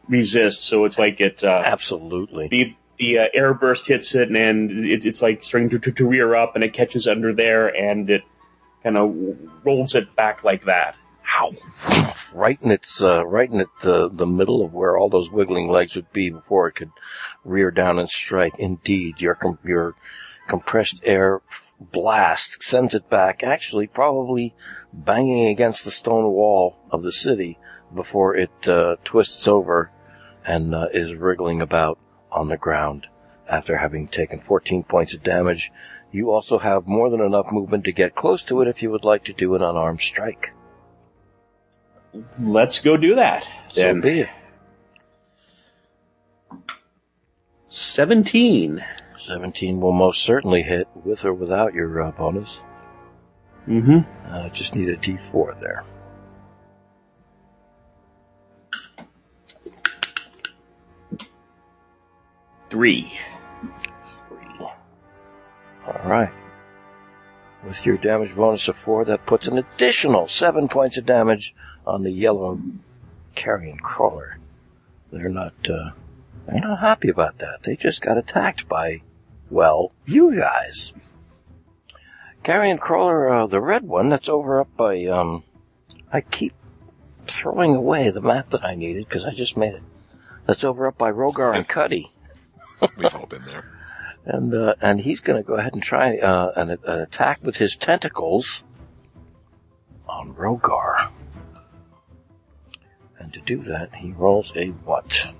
resist. 0.07 0.63
So 0.63 0.85
it's 0.85 0.99
like 0.99 1.21
it 1.21 1.43
uh, 1.43 1.61
absolutely. 1.65 2.47
the 2.49 2.75
the 2.99 3.19
uh, 3.19 3.27
air 3.33 3.53
burst 3.53 3.87
hits 3.87 4.13
it 4.13 4.29
and 4.29 4.85
it, 4.85 5.05
it's 5.05 5.21
like 5.21 5.43
starting 5.43 5.69
to, 5.69 5.79
to, 5.79 5.91
to 5.91 6.07
rear 6.07 6.35
up 6.35 6.55
and 6.55 6.63
it 6.63 6.73
catches 6.73 7.07
under 7.07 7.33
there 7.33 7.67
and 7.67 8.09
it 8.09 8.23
kind 8.83 8.97
of 8.97 9.15
rolls 9.63 9.95
it 9.95 10.15
back 10.15 10.43
like 10.43 10.65
that. 10.65 10.95
Ow. 11.37 11.53
Right 12.33 12.59
in 12.61 12.71
its, 12.71 13.01
uh, 13.01 13.25
right 13.25 13.49
in 13.49 13.61
its, 13.61 13.85
uh, 13.85 14.09
the 14.11 14.25
middle 14.25 14.63
of 14.63 14.73
where 14.73 14.97
all 14.97 15.09
those 15.09 15.29
wiggling 15.29 15.69
legs 15.69 15.95
would 15.95 16.11
be 16.11 16.29
before 16.29 16.67
it 16.67 16.75
could 16.75 16.91
rear 17.43 17.71
down 17.71 17.99
and 17.99 18.09
strike. 18.09 18.55
Indeed, 18.57 19.21
your, 19.21 19.35
com- 19.35 19.59
your 19.63 19.95
compressed 20.47 20.99
air 21.03 21.41
blast 21.79 22.63
sends 22.63 22.95
it 22.95 23.09
back, 23.09 23.43
actually 23.43 23.87
probably 23.87 24.55
banging 24.93 25.47
against 25.47 25.83
the 25.83 25.91
stone 25.91 26.31
wall 26.31 26.77
of 26.89 27.03
the 27.03 27.11
city 27.11 27.57
before 27.93 28.35
it, 28.35 28.67
uh, 28.67 28.95
twists 29.03 29.47
over 29.47 29.91
and, 30.45 30.73
uh, 30.73 30.87
is 30.93 31.13
wriggling 31.13 31.61
about 31.61 31.99
on 32.31 32.47
the 32.47 32.57
ground 32.57 33.07
after 33.49 33.77
having 33.77 34.07
taken 34.07 34.39
14 34.39 34.83
points 34.83 35.13
of 35.13 35.23
damage. 35.23 35.71
You 36.11 36.31
also 36.31 36.57
have 36.59 36.87
more 36.87 37.09
than 37.09 37.21
enough 37.21 37.51
movement 37.51 37.83
to 37.85 37.91
get 37.91 38.15
close 38.15 38.43
to 38.43 38.61
it 38.61 38.67
if 38.67 38.81
you 38.81 38.91
would 38.91 39.03
like 39.03 39.25
to 39.25 39.33
do 39.33 39.55
an 39.55 39.61
unarmed 39.61 40.01
strike. 40.01 40.53
Let's 42.39 42.79
go 42.79 42.97
do 42.97 43.15
that. 43.15 43.45
So 43.69 43.81
Then 43.81 44.01
be 44.01 44.19
it. 44.21 44.29
seventeen. 47.69 48.83
17 49.17 49.79
will 49.79 49.91
most 49.91 50.23
certainly 50.23 50.63
hit 50.63 50.87
with 50.95 51.25
or 51.25 51.33
without 51.33 51.75
your 51.75 52.01
uh, 52.01 52.09
bonus. 52.11 52.61
Mm-hmm. 53.67 53.99
Uh, 54.33 54.49
just 54.49 54.73
need 54.73 54.89
a 54.89 54.97
d4 54.97 55.61
there. 55.61 55.83
Three. 62.69 63.11
Three. 64.29 64.59
All 64.59 66.01
right. 66.09 66.31
With 67.65 67.85
your 67.85 67.97
damage 67.97 68.35
bonus 68.35 68.67
of 68.67 68.75
four, 68.75 69.05
that 69.05 69.25
puts 69.25 69.47
an 69.47 69.57
additional 69.57 70.27
seven 70.27 70.67
points 70.67 70.97
of 70.97 71.05
damage 71.05 71.53
on 71.91 72.03
the 72.03 72.11
yellow 72.11 72.59
carrion 73.35 73.77
crawler. 73.77 74.39
They're 75.11 75.29
not, 75.29 75.53
uh, 75.69 75.91
they're 76.47 76.61
not 76.61 76.79
happy 76.79 77.09
about 77.09 77.39
that. 77.39 77.63
They 77.63 77.75
just 77.75 78.01
got 78.01 78.17
attacked 78.17 78.67
by, 78.67 79.01
well, 79.49 79.91
you 80.05 80.35
guys. 80.35 80.93
Carrion 82.43 82.77
crawler, 82.77 83.29
uh, 83.29 83.45
the 83.47 83.61
red 83.61 83.83
one 83.83 84.09
that's 84.09 84.29
over 84.29 84.61
up 84.61 84.75
by, 84.75 85.05
um, 85.05 85.43
I 86.11 86.21
keep 86.21 86.53
throwing 87.27 87.75
away 87.75 88.09
the 88.09 88.21
map 88.21 88.49
that 88.51 88.65
I 88.65 88.75
needed 88.75 89.07
because 89.07 89.25
I 89.25 89.33
just 89.33 89.57
made 89.57 89.73
it. 89.73 89.83
That's 90.47 90.63
over 90.63 90.87
up 90.87 90.97
by 90.97 91.11
Rhogar 91.11 91.55
and 91.55 91.67
Cuddy. 91.67 92.11
We've 92.97 93.13
all 93.15 93.27
been 93.27 93.45
there. 93.45 93.63
and 94.25 94.53
uh, 94.53 94.75
and 94.81 94.99
he's 95.01 95.19
going 95.19 95.41
to 95.41 95.47
go 95.47 95.55
ahead 95.55 95.73
and 95.73 95.83
try 95.83 96.17
uh, 96.17 96.51
an, 96.55 96.71
an 96.71 96.99
attack 97.01 97.39
with 97.43 97.57
his 97.57 97.75
tentacles 97.75 98.63
on 100.09 100.33
Rhogar. 100.33 101.00
And 103.33 103.45
to 103.47 103.55
do 103.55 103.63
that, 103.69 103.95
he 103.95 104.11
rolls 104.11 104.51
a 104.57 104.67
what? 104.67 105.33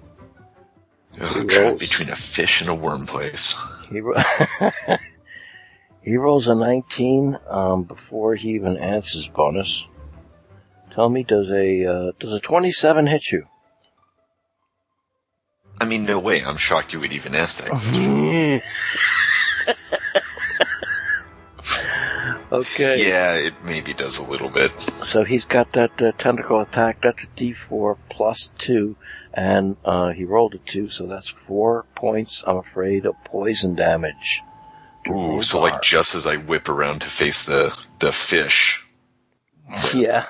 Ugh, 1.20 1.36
He 1.36 1.44
trapped 1.48 1.66
rolls. 1.66 1.80
between 1.80 2.10
a 2.10 2.16
fish 2.16 2.62
and 2.62 2.70
a 2.70 2.76
worm 2.76 3.06
place. 3.06 3.54
He 3.90 4.00
ro- 4.00 4.16
he 6.02 6.16
rolls 6.16 6.48
a 6.48 6.56
19 6.56 7.38
um, 7.50 7.84
before 7.84 8.36
he 8.36 8.52
even 8.52 8.78
adds 8.78 9.12
his 9.12 9.28
bonus. 9.28 9.86
Tell 10.92 11.10
me, 11.10 11.24
does 11.24 11.50
a 11.50 11.86
uh, 11.86 12.12
does 12.20 12.32
a 12.32 12.40
27 12.40 13.08
hit 13.08 13.30
you? 13.32 13.48
I 15.82 15.86
mean, 15.86 16.06
no 16.06 16.20
way. 16.20 16.44
I'm 16.44 16.58
shocked 16.58 16.94
you 16.94 17.02
would 17.02 17.12
even 17.14 17.36
ask 17.36 17.62
that. 17.64 18.62
okay. 22.52 23.08
Yeah, 23.08 23.36
it 23.36 23.54
maybe 23.64 23.94
does 23.94 24.18
a 24.18 24.24
little 24.24 24.50
bit. 24.50 24.72
So 25.04 25.24
he's 25.24 25.46
got 25.46 25.74
that 25.74 26.02
uh, 26.02 26.12
tentacle 26.18 26.62
attack. 26.62 27.02
That's 27.02 27.24
a 27.24 27.28
D4 27.28 27.98
plus 28.10 28.52
two, 28.58 28.96
and 29.34 29.78
uh, 29.86 30.10
he 30.12 30.26
rolled 30.26 30.56
a 30.56 30.60
two, 30.60 30.90
so 30.90 31.08
that's 31.08 31.30
four 31.30 31.86
points. 31.96 32.44
I'm 32.46 32.58
afraid 32.58 33.06
of 33.06 33.16
poison 33.24 33.76
damage. 33.76 34.42
Ooh, 35.10 35.42
so 35.42 35.60
like 35.60 35.82
just 35.82 36.14
as 36.14 36.28
I 36.28 36.38
whip 36.38 36.70
around 36.70 37.02
to 37.02 37.10
face 37.10 37.46
the 37.46 37.76
the 38.00 38.12
fish, 38.12 38.86
yeah, 39.96 40.28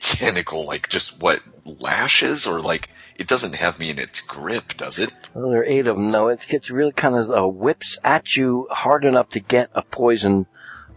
tentacle 0.00 0.64
like 0.64 0.88
just 0.88 1.20
what 1.20 1.42
lashes 1.64 2.46
or 2.46 2.60
like 2.60 2.88
it 3.16 3.26
doesn't 3.28 3.54
have 3.54 3.78
me 3.78 3.90
in 3.90 3.98
its 3.98 4.22
grip, 4.22 4.74
does 4.78 4.98
it? 4.98 5.10
well, 5.34 5.50
there 5.50 5.60
are 5.60 5.64
eight 5.64 5.86
of 5.86 5.96
them. 5.96 6.10
No, 6.10 6.28
it 6.28 6.46
gets 6.48 6.70
really 6.70 6.92
kind 6.92 7.14
of 7.14 7.30
uh, 7.30 7.46
whips 7.46 7.98
at 8.02 8.36
you 8.36 8.66
hard 8.70 9.04
enough 9.04 9.28
to 9.30 9.40
get 9.40 9.68
a 9.74 9.82
poison 9.82 10.46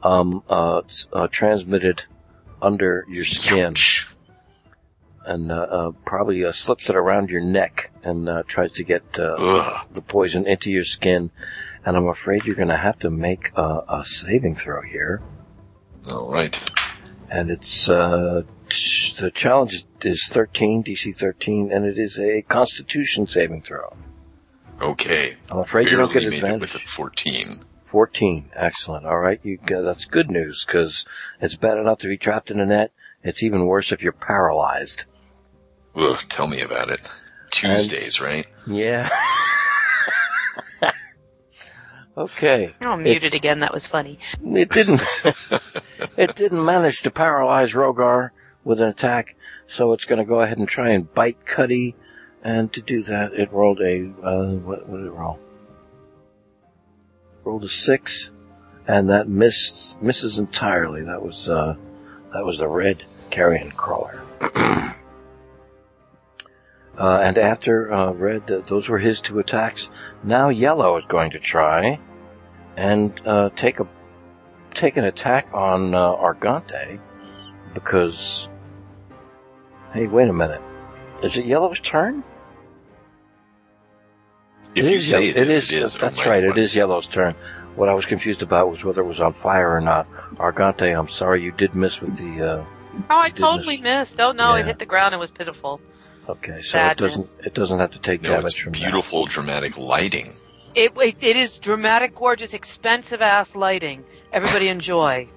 um, 0.04 0.44
uh, 0.50 0.82
uh, 1.12 1.28
transmitted 1.28 2.04
under 2.62 3.06
your 3.10 3.26
skin, 3.26 3.76
and 5.26 5.52
uh, 5.52 5.56
uh, 5.56 5.92
probably 6.06 6.44
uh, 6.46 6.52
slips 6.52 6.90
it 6.90 6.96
around 6.96 7.30
your 7.30 7.42
neck 7.42 7.92
and 8.04 8.28
uh, 8.30 8.44
tries 8.48 8.74
to 8.74 8.84
get 8.84 9.04
uh, 9.20 9.84
the 9.94 10.02
poison 10.02 10.46
into 10.48 10.72
your 10.72 10.84
skin, 10.84 11.32
and 11.86 11.96
I'm 11.98 12.08
afraid 12.08 12.46
you're 12.46 12.56
going 12.56 12.68
to 12.70 12.78
have 12.78 13.00
to 13.00 13.10
make 13.10 13.52
a, 13.56 13.82
a 13.90 14.06
saving 14.06 14.56
throw 14.56 14.82
here. 14.82 15.22
All 16.10 16.32
right. 16.34 16.58
And 17.30 17.50
it's 17.50 17.90
uh, 17.90 18.44
t- 18.70 19.14
the 19.20 19.32
challenge 19.32 19.74
is, 19.74 19.86
is 20.02 20.28
13, 20.28 20.84
DC 20.84 21.16
13, 21.16 21.72
and 21.72 21.86
it 21.86 21.98
is 21.98 22.20
a 22.20 22.42
Constitution 22.44 23.28
saving 23.28 23.62
throw. 23.64 23.96
Okay. 24.82 25.36
I'm 25.50 25.60
afraid 25.60 25.90
you 25.90 25.98
don't 25.98 26.12
get 26.12 26.24
Barely 26.24 26.42
made 26.42 26.56
it 26.56 26.60
with 26.62 26.76
advantage. 26.76 26.86
a 26.86 26.88
14. 26.90 27.66
14. 27.94 28.50
Excellent. 28.56 29.06
All 29.06 29.20
right. 29.20 29.40
You 29.44 29.60
got, 29.64 29.84
that's 29.84 30.06
good 30.06 30.32
news 30.32 30.66
because 30.66 31.06
it's 31.40 31.56
bad 31.56 31.78
enough 31.78 32.00
to 32.00 32.08
be 32.08 32.18
trapped 32.18 32.50
in 32.50 32.60
a 32.60 32.66
net. 32.66 32.92
It's 33.24 33.44
even 33.44 33.68
worse 33.68 33.92
if 33.92 34.02
you're 34.02 34.12
paralyzed. 34.14 35.06
Ugh, 35.96 36.20
tell 36.28 36.48
me 36.48 36.62
about 36.62 36.90
it. 36.90 37.02
Tuesdays, 37.52 38.20
right? 38.20 38.48
Yeah. 38.66 39.12
okay. 42.18 42.74
Oh, 42.82 42.98
muted 42.98 43.36
again. 43.36 43.60
That 43.60 43.76
was 43.76 43.86
funny. 43.86 44.18
It 44.44 44.72
didn't. 44.72 45.04
it 46.18 46.34
didn't 46.34 46.66
manage 46.66 47.04
to 47.04 47.12
paralyze 47.12 47.74
Rhogar 47.74 48.32
with 48.64 48.82
an 48.82 48.88
attack, 48.88 49.36
so 49.68 49.94
it's 49.94 50.06
going 50.06 50.18
to 50.18 50.26
go 50.26 50.42
ahead 50.42 50.58
and 50.58 50.68
try 50.68 50.90
and 50.94 51.14
bite 51.14 51.46
Cuddy. 51.46 51.96
And 52.44 52.74
to 52.74 52.82
do 52.82 53.04
that, 53.04 53.34
it 53.34 53.54
rolled 53.54 53.82
a 53.82 54.12
uh, 54.24 54.56
what, 54.56 54.90
what 54.90 54.98
did 54.98 55.06
it 55.06 55.12
roll? 55.12 55.38
Rolled 57.44 57.64
a 57.64 57.70
six, 57.70 58.32
and 58.88 59.10
that 59.10 59.28
missed 59.28 60.02
misses 60.02 60.38
entirely. 60.38 61.04
That 61.04 61.22
was 61.22 61.50
uh, 61.50 61.76
that 62.34 62.46
was 62.46 62.58
the 62.58 62.68
red 62.68 63.04
carrion 63.32 63.72
crawler. 63.72 64.24
uh, 64.42 64.94
and 66.98 67.38
after 67.38 67.92
uh, 67.92 68.12
red, 68.12 68.50
uh, 68.50 68.62
those 68.68 68.88
were 68.88 69.00
his 69.00 69.20
two 69.20 69.40
attacks. 69.40 69.90
Now 70.24 70.50
yellow 70.50 70.98
is 70.98 71.04
going 71.10 71.32
to 71.32 71.40
try 71.40 72.00
and 72.78 73.20
uh, 73.28 73.50
take 73.56 73.80
a 73.80 73.88
take 74.74 74.98
an 74.98 75.04
attack 75.04 75.50
on 75.54 75.94
uh, 75.94 76.16
Argante 76.16 77.00
because. 77.74 78.48
Hey, 79.94 80.08
wait 80.08 80.28
a 80.28 80.34
minute. 80.34 80.62
Is 81.22 81.38
it 81.38 81.46
yellow's 81.46 81.80
turn? 81.80 82.24
If 84.76 84.86
It 84.86 84.92
you 84.92 85.02
say 85.02 85.26
Ye- 85.26 85.30
it 85.30 85.50
is, 85.50 85.72
it 85.72 85.84
is. 85.84 85.96
That's 85.96 86.20
oh 86.20 86.30
right. 86.30 86.44
It 86.44 86.56
word. 86.56 86.74
Yellow's 86.74 87.08
turn. 87.08 87.36
What 87.76 87.90
I 87.90 87.94
was 87.94 88.06
confused 88.06 88.42
about 88.44 88.70
was 88.70 88.84
whether 88.84 89.02
it 89.02 89.06
was 89.06 89.20
on 89.20 89.34
fire 89.34 89.76
or 89.76 89.82
not. 89.82 90.08
Argante, 90.38 90.98
I'm 90.98 91.08
sorry 91.08 91.42
you 91.44 91.52
did 91.52 91.76
miss 91.76 92.02
with 92.02 92.18
the. 92.18 92.46
Uh, 92.60 92.66
Oh, 93.10 93.18
I 93.18 93.30
Didn't 93.30 93.40
totally 93.40 93.78
missed. 93.78 94.20
Oh 94.22 94.34
no, 94.34 94.54
Yeah. 94.56 94.62
it 94.62 94.66
hit 94.68 94.80
the 94.80 94.86
ground 94.86 95.14
and 95.16 95.20
was 95.20 95.32
pitiful. 95.32 95.82
okay, 96.30 96.60
so 96.60 96.78
it 96.86 96.98
doesn't. 96.98 97.46
It 97.48 97.56
doesn't 97.56 97.80
have 97.80 97.92
to 97.92 98.00
take 98.00 98.22
No, 98.22 98.30
damage 98.30 98.46
it's 98.46 98.56
from 98.56 98.74
beautiful, 98.74 99.26
dramatic 99.26 99.78
lighting. 99.78 100.34
It, 100.76 100.92
it 100.98 101.16
it 101.22 101.36
is 101.36 101.58
dramatic, 101.58 102.14
gorgeous, 102.14 102.54
expensive 102.54 103.22
ass 103.22 103.56
lighting. 103.56 104.04
Everybody 104.32 104.68
enjoy. 104.68 105.28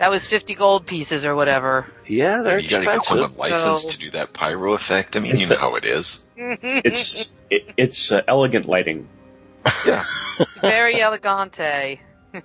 That 0.00 0.10
was 0.10 0.26
fifty 0.26 0.54
gold 0.54 0.86
pieces 0.86 1.24
or 1.26 1.34
whatever. 1.36 1.86
Yeah, 2.08 2.40
they're 2.42 2.58
you 2.58 2.68
gotta 2.70 2.86
get 2.86 2.96
expensive. 2.96 3.08
someone 3.28 3.36
licensed 3.36 3.84
No. 3.86 3.90
to 3.92 3.98
do 3.98 4.10
that 4.12 4.32
pyro 4.32 4.72
effect. 4.72 5.14
I 5.14 5.20
mean, 5.20 5.36
you 5.38 5.46
know 5.46 5.54
a- 5.56 5.58
how 5.58 5.74
it 5.76 5.84
is. 5.84 6.26
It's 6.36 7.28
it, 7.50 7.74
it's 7.76 8.10
uh, 8.10 8.22
elegant 8.26 8.64
lighting. 8.66 9.08
Yeah. 9.86 10.04
very 10.62 11.00
elegante. 11.02 12.00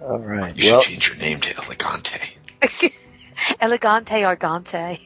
All 0.00 0.18
right. 0.18 0.54
You 0.56 0.62
should 0.62 0.82
change 0.82 1.08
your 1.08 1.16
name 1.18 1.40
to 1.40 1.54
Elegante. 1.56 2.20
elegante, 3.60 4.22
argante, 4.22 5.00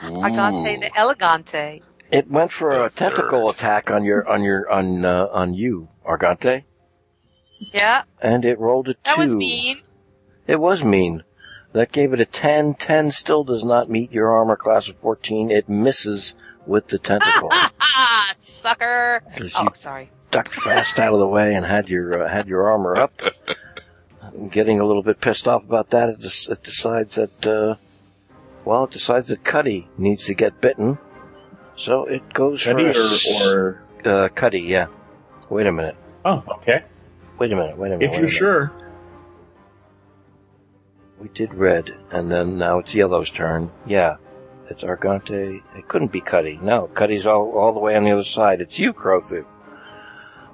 argante, 0.00 0.80
the 0.80 0.90
elegante. 0.98 1.82
it 2.10 2.30
went 2.30 2.50
for 2.50 2.70
a 2.70 2.84
The 2.84 2.90
tentacle 2.90 3.50
attack 3.50 3.90
on 3.90 4.04
your 4.04 4.26
on 4.28 4.42
your 4.42 4.70
on 4.70 5.04
uh, 5.04 5.28
on 5.32 5.54
you, 5.54 5.88
Argante, 6.04 6.64
Yeah, 7.72 8.02
and 8.20 8.44
it 8.44 8.58
rolled 8.58 8.88
a 8.88 8.94
two. 8.94 9.00
that 9.04 9.18
was 9.18 9.34
mean. 9.34 9.82
It 10.46 10.60
was 10.60 10.82
mean. 10.84 11.22
That 11.72 11.90
gave 11.90 12.12
it 12.12 12.20
a 12.20 12.24
10. 12.24 12.74
10 12.74 13.10
still 13.10 13.42
does 13.44 13.64
not 13.64 13.90
meet 13.90 14.12
your 14.12 14.30
armor 14.30 14.56
class 14.56 14.88
of 14.88 14.96
14. 14.98 15.50
It 15.50 15.68
misses 15.68 16.34
with 16.66 16.86
the 16.88 16.98
tentacle. 16.98 17.50
Sucker. 18.38 19.22
'Cause 19.36 19.52
Oh, 19.56 19.64
you 19.64 19.68
sorry. 19.74 20.10
ducked 20.30 20.52
fast 20.54 20.98
out 20.98 21.12
of 21.12 21.18
the 21.20 21.26
way 21.26 21.54
and 21.54 21.66
had 21.66 21.88
your 21.90 22.22
uh, 22.24 22.28
had 22.28 22.46
your 22.48 22.70
armor 22.70 22.96
up. 22.96 23.12
Getting 24.50 24.80
a 24.80 24.84
little 24.86 25.02
bit 25.02 25.20
pissed 25.20 25.46
off 25.46 25.62
about 25.64 25.90
that, 25.90 26.08
it, 26.08 26.20
des- 26.20 26.50
it 26.50 26.62
decides 26.62 27.16
that 27.16 27.46
uh, 27.46 27.74
well, 28.64 28.84
it 28.84 28.90
decides 28.90 29.28
that 29.28 29.44
Cuddy 29.44 29.88
needs 29.98 30.24
to 30.26 30.34
get 30.34 30.60
bitten, 30.62 30.96
so 31.76 32.06
it 32.06 32.32
goes 32.32 32.64
Cuddy 32.64 32.90
for 32.92 33.00
a 33.00 33.04
s- 33.04 33.42
or, 33.44 33.82
or 34.04 34.10
uh, 34.24 34.28
Cuddy. 34.30 34.60
Yeah. 34.62 34.86
Wait 35.50 35.66
a 35.66 35.72
minute. 35.72 35.96
oh, 36.24 36.42
okay. 36.56 36.84
Wait 37.38 37.52
a 37.52 37.56
minute. 37.56 37.76
Wait 37.76 37.92
a 37.92 37.98
minute. 37.98 38.04
If 38.06 38.12
you're 38.12 38.22
minute. 38.22 38.32
sure. 38.32 38.72
We 41.24 41.30
did 41.30 41.54
red, 41.54 41.90
and 42.10 42.30
then 42.30 42.58
now 42.58 42.80
it's 42.80 42.94
yellow's 42.94 43.30
turn. 43.30 43.70
Yeah. 43.86 44.16
It's 44.68 44.82
Argante. 44.82 45.62
It 45.74 45.88
couldn't 45.88 46.12
be 46.12 46.20
Cuddy. 46.20 46.58
No, 46.60 46.86
Cuddy's 46.88 47.24
all, 47.24 47.52
all 47.52 47.72
the 47.72 47.80
way 47.80 47.96
on 47.96 48.04
the 48.04 48.10
other 48.12 48.24
side. 48.24 48.60
It's 48.60 48.78
you, 48.78 48.92
Crothu. 48.92 49.46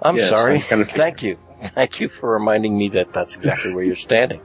I'm 0.01 0.15
Yes, 0.17 0.29
sorry. 0.29 0.59
I 0.59 0.61
kind 0.61 0.83
of. 0.83 0.89
Thank 0.93 1.25
you. 1.25 1.39
Thank 1.75 1.99
you 1.99 2.09
for 2.09 2.31
reminding 2.35 2.79
me 2.79 2.91
that 2.91 3.13
that's 3.13 3.35
exactly 3.35 3.75
where 3.75 3.83
you're 3.83 3.97
standing. 3.97 4.41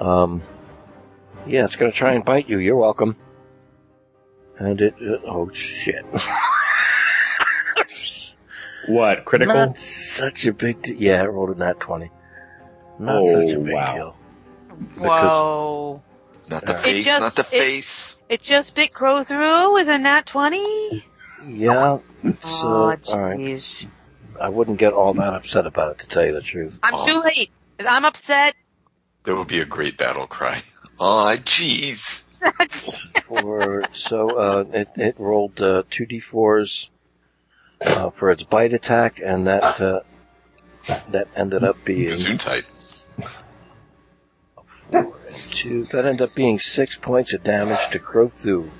Um, 0.00 0.40
yeah, 1.48 1.64
it's 1.64 1.74
going 1.74 1.90
to 1.90 1.98
try 1.98 2.12
and 2.12 2.24
bite 2.24 2.48
you. 2.48 2.58
You're 2.58 2.76
welcome. 2.76 3.16
And 4.56 4.80
it, 4.80 4.94
uh, 5.02 5.16
oh 5.26 5.50
shit. 5.50 6.04
What 8.86 9.24
critical? 9.26 9.54
Not 9.54 9.76
such 9.76 10.46
a 10.46 10.52
big 10.52 10.80
deal. 10.80 10.96
Yeah, 10.96 11.22
it 11.22 11.26
rolled 11.26 11.50
a 11.54 11.58
nat 11.58 11.78
20. 11.80 12.10
Not 13.00 13.16
Oh, 13.20 13.40
such 13.46 13.54
a 13.54 13.58
big 13.60 13.74
wow. 13.74 13.94
deal. 13.94 14.16
Whoa. 14.96 16.02
Not 16.48 16.64
the 16.66 16.72
It 16.74 16.82
face, 16.82 17.04
just- 17.04 17.20
not 17.20 17.36
the 17.36 17.42
it- 17.42 17.46
face. 17.46 18.14
It 18.28 18.42
just 18.42 18.74
bit 18.74 18.92
Crothu 18.92 19.72
with 19.74 19.88
a 19.88 19.98
nat 19.98 20.26
20? 20.26 21.04
Yeah, 21.48 21.98
it's, 22.22 22.62
Oh, 22.64 22.66
alright. 22.66 23.38
jeez. 23.38 23.86
I 24.40 24.48
wouldn't 24.50 24.78
get 24.78 24.92
all 24.92 25.14
that 25.14 25.34
upset 25.34 25.66
about 25.66 25.92
it, 25.92 25.98
to 26.00 26.06
tell 26.08 26.24
you 26.26 26.34
the 26.34 26.40
truth. 26.42 26.78
I'm 26.82 26.94
Oh. 26.94 27.06
too 27.06 27.22
late. 27.22 27.50
I'm 27.86 28.04
upset. 28.04 28.54
There 29.24 29.34
would 29.36 29.48
be 29.48 29.60
a 29.60 29.64
great 29.64 29.96
battle 29.96 30.26
cry. 30.26 30.62
Aw, 31.00 31.36
jeez. 31.36 32.24
For 33.24 33.84
so 33.92 34.30
uh, 34.30 34.64
it 34.72 34.88
it 34.96 35.14
rolled 35.18 35.60
uh, 35.60 35.82
two 35.90 36.06
d4s 36.06 36.88
uh, 37.80 38.10
for 38.10 38.30
its 38.30 38.42
bite 38.44 38.72
attack, 38.72 39.20
and 39.24 39.46
that 39.48 39.80
uh, 39.80 40.00
that 41.10 41.28
ended 41.34 41.64
up 41.64 41.76
being 41.84 42.10
Gesundheit. 42.10 42.64
Two. 44.90 45.84
That 45.92 46.04
ended 46.04 46.22
up 46.22 46.34
being 46.34 46.58
six 46.58 46.96
points 46.96 47.32
of 47.32 47.42
damage 47.42 47.90
to 47.90 47.98
Crothu. 47.98 48.70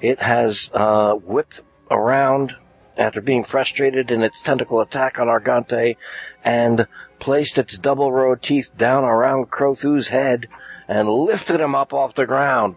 It 0.00 0.20
has 0.20 0.70
uh, 0.72 1.14
whipped 1.14 1.62
around 1.90 2.54
after 2.98 3.20
being 3.20 3.44
frustrated 3.44 4.10
in 4.10 4.22
its 4.22 4.42
tentacle 4.42 4.80
attack 4.80 5.18
on 5.18 5.28
Argante, 5.28 5.96
and 6.44 6.86
placed 7.18 7.58
its 7.58 7.78
double 7.78 8.12
row 8.12 8.32
of 8.32 8.40
teeth 8.40 8.70
down 8.76 9.04
around 9.04 9.50
Crothu's 9.50 10.08
head 10.08 10.48
and 10.88 11.08
lifted 11.08 11.60
him 11.60 11.74
up 11.74 11.92
off 11.92 12.14
the 12.14 12.26
ground, 12.26 12.74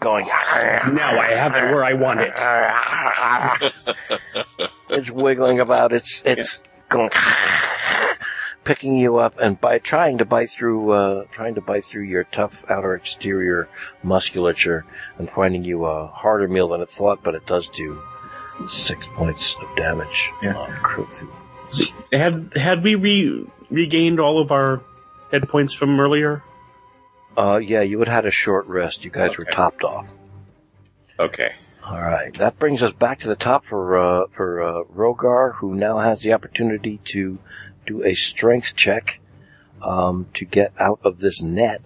going. 0.00 0.26
Now 0.26 1.18
I 1.18 1.34
have 1.34 1.54
it 1.54 1.74
where 1.74 1.84
I 1.84 1.92
want 1.94 2.20
it. 2.20 2.32
it's 4.90 5.10
wiggling 5.10 5.60
about. 5.60 5.92
It's 5.92 6.22
it's 6.24 6.62
going 6.88 7.10
picking 8.66 8.96
you 8.98 9.16
up 9.16 9.38
and 9.38 9.58
by 9.60 9.78
trying 9.78 10.18
to 10.18 10.24
bite 10.26 10.50
through 10.50 10.90
uh, 10.90 11.24
trying 11.32 11.54
to 11.54 11.60
bite 11.62 11.84
through 11.86 12.02
your 12.02 12.24
tough 12.24 12.64
outer 12.68 12.94
exterior 12.94 13.68
musculature 14.02 14.84
and 15.18 15.30
finding 15.30 15.64
you 15.64 15.84
a 15.86 16.06
harder 16.08 16.48
meal 16.48 16.68
than 16.68 16.82
it 16.82 16.90
thought, 16.90 17.22
but 17.22 17.34
it 17.34 17.46
does 17.46 17.68
do 17.68 18.02
six 18.68 19.06
points 19.14 19.54
of 19.62 19.76
damage 19.76 20.30
Yeah. 20.42 20.54
on. 20.56 21.08
Had 22.12 22.52
had 22.56 22.82
we 22.82 22.94
re- 22.94 23.46
regained 23.70 24.20
all 24.20 24.40
of 24.40 24.52
our 24.52 24.80
hit 25.30 25.48
points 25.48 25.72
from 25.72 25.98
earlier? 25.98 26.42
Uh, 27.36 27.56
yeah, 27.58 27.82
you 27.82 27.98
had 27.98 28.08
had 28.08 28.26
a 28.26 28.30
short 28.30 28.66
rest. 28.66 29.04
You 29.04 29.10
guys 29.10 29.36
were 29.36 29.44
topped 29.44 29.84
off. 29.84 30.12
Okay. 31.18 31.52
All 31.84 32.00
right, 32.00 32.32
that 32.38 32.58
brings 32.58 32.82
us 32.82 32.92
back 32.92 33.20
to 33.20 33.28
the 33.28 33.36
top 33.36 33.64
for 33.64 33.96
uh, 33.96 34.26
for 34.34 34.60
uh, 34.62 34.82
Rhogar, 34.92 35.54
who 35.54 35.74
now 35.76 35.98
has 36.00 36.20
the 36.22 36.32
opportunity 36.32 36.98
to 37.12 37.38
do 37.86 38.04
a 38.04 38.14
strength 38.14 38.74
check 38.76 39.20
um, 39.82 40.26
to 40.34 40.44
get 40.44 40.72
out 40.78 41.00
of 41.04 41.18
this 41.18 41.42
net. 41.42 41.80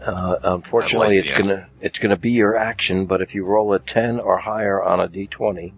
Uh, 0.00 0.38
unfortunately, 0.42 1.16
like 1.16 1.26
it's 1.26 1.38
gonna 1.38 1.68
it's 1.80 1.98
gonna 1.98 2.16
be 2.16 2.30
your 2.30 2.56
action, 2.56 3.06
but 3.06 3.20
if 3.20 3.34
you 3.34 3.44
roll 3.44 3.72
a 3.72 3.78
ten 3.80 4.20
or 4.20 4.38
higher 4.38 4.80
on 4.82 5.00
a 5.00 5.08
d20, 5.08 5.72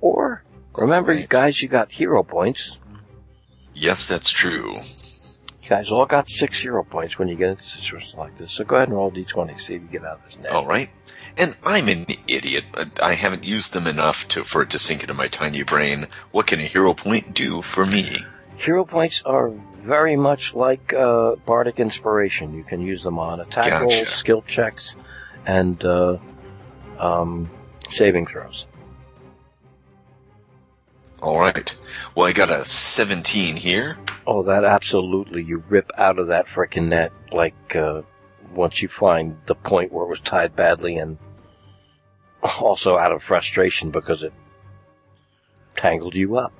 or 0.00 0.44
remember, 0.76 1.12
you 1.12 1.26
guys, 1.26 1.60
you 1.60 1.68
got 1.68 1.90
hero 1.90 2.22
points. 2.22 2.78
Yes, 3.74 4.06
that's 4.06 4.30
true. 4.30 4.76
You 4.76 5.68
guys 5.68 5.90
all 5.90 6.06
got 6.06 6.28
six 6.28 6.60
hero 6.60 6.84
points 6.84 7.18
when 7.18 7.26
you 7.26 7.34
get 7.34 7.50
into 7.50 7.62
situations 7.64 8.14
like 8.14 8.38
this. 8.38 8.52
So 8.52 8.64
go 8.64 8.76
ahead 8.76 8.88
and 8.88 8.96
roll 8.96 9.10
d 9.10 9.24
twenty, 9.24 9.58
see 9.58 9.74
if 9.74 9.82
you 9.82 9.88
get 9.88 10.04
out 10.04 10.18
of 10.18 10.24
this 10.26 10.38
net. 10.38 10.52
All 10.52 10.66
right. 10.66 10.90
And 11.36 11.56
I'm 11.64 11.88
an 11.88 12.06
idiot. 12.28 12.64
I 13.02 13.14
haven't 13.14 13.44
used 13.44 13.72
them 13.72 13.86
enough 13.86 14.28
to 14.28 14.44
for 14.44 14.62
it 14.62 14.70
to 14.70 14.78
sink 14.78 15.02
into 15.02 15.14
my 15.14 15.28
tiny 15.28 15.62
brain. 15.62 16.06
What 16.30 16.46
can 16.46 16.60
a 16.60 16.64
hero 16.64 16.94
point 16.94 17.34
do 17.34 17.60
for 17.60 17.84
me? 17.84 18.18
Hero 18.56 18.84
points 18.84 19.22
are 19.24 19.50
very 19.82 20.16
much 20.16 20.54
like 20.54 20.92
uh, 20.92 21.34
bardic 21.44 21.80
inspiration. 21.80 22.54
You 22.54 22.62
can 22.62 22.80
use 22.80 23.02
them 23.02 23.18
on 23.18 23.40
attack 23.40 23.70
Gotcha. 23.70 23.84
rolls, 23.84 24.08
skill 24.08 24.42
checks, 24.42 24.96
and 25.44 25.82
uh, 25.84 26.18
um, 26.98 27.50
saving 27.90 28.26
throws. 28.26 28.66
All 31.20 31.40
right. 31.40 31.74
Well, 32.14 32.26
I 32.26 32.32
got 32.32 32.50
a 32.50 32.64
17 32.64 33.56
here. 33.56 33.96
Oh, 34.26 34.42
that 34.44 34.64
absolutely. 34.64 35.42
You 35.42 35.64
rip 35.68 35.90
out 35.96 36.18
of 36.18 36.28
that 36.28 36.46
frickin' 36.46 36.88
net, 36.88 37.12
like, 37.32 37.74
uh, 37.74 38.02
once 38.54 38.80
you 38.82 38.88
find 38.88 39.36
the 39.46 39.54
point 39.54 39.92
where 39.92 40.04
it 40.04 40.08
was 40.08 40.20
tied 40.20 40.54
badly 40.56 40.96
and 40.98 41.18
also 42.60 42.96
out 42.98 43.12
of 43.12 43.22
frustration 43.22 43.90
because 43.90 44.22
it 44.22 44.32
tangled 45.76 46.14
you 46.14 46.36
up. 46.36 46.52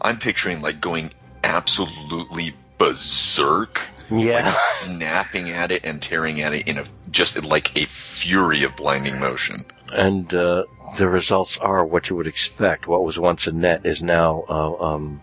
I'm 0.00 0.18
picturing 0.18 0.60
like 0.60 0.80
going 0.80 1.10
absolutely 1.42 2.54
berserk, 2.78 3.80
Yeah. 4.10 4.44
like 4.44 4.52
snapping 4.52 5.50
at 5.50 5.70
it 5.72 5.84
and 5.84 6.00
tearing 6.00 6.42
at 6.42 6.52
it 6.52 6.68
in 6.68 6.78
a 6.78 6.84
just 7.10 7.42
like 7.42 7.76
a 7.80 7.86
fury 7.86 8.64
of 8.64 8.76
blinding 8.76 9.18
motion. 9.18 9.64
And, 9.92 10.32
uh, 10.34 10.64
the 10.96 11.08
results 11.08 11.56
are 11.58 11.84
what 11.84 12.08
you 12.10 12.16
would 12.16 12.26
expect. 12.26 12.86
What 12.86 13.04
was 13.04 13.18
once 13.18 13.46
a 13.46 13.52
net 13.52 13.84
is 13.86 14.02
now, 14.02 14.44
uh, 14.48 14.82
um, 14.84 15.20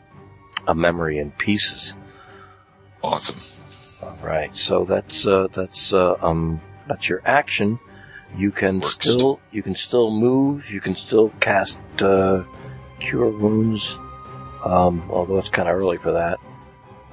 a 0.67 0.75
memory 0.75 1.19
in 1.19 1.31
pieces. 1.31 1.95
Awesome. 3.03 3.39
All 4.03 4.19
right, 4.21 4.55
so 4.55 4.85
that's 4.85 5.25
uh, 5.25 5.47
that's 5.51 5.93
uh, 5.93 6.15
um 6.21 6.61
that's 6.87 7.07
your 7.07 7.21
action. 7.25 7.79
You 8.35 8.51
can 8.51 8.79
Works. 8.79 8.95
still 8.95 9.39
you 9.51 9.63
can 9.63 9.75
still 9.75 10.11
move. 10.11 10.69
You 10.69 10.81
can 10.81 10.95
still 10.95 11.29
cast 11.39 11.79
uh, 12.01 12.43
cure 12.99 13.29
wounds. 13.29 13.97
Um, 14.65 15.09
although 15.09 15.39
it's 15.39 15.49
kind 15.49 15.67
of 15.69 15.75
early 15.75 15.97
for 15.97 16.13
that. 16.13 16.39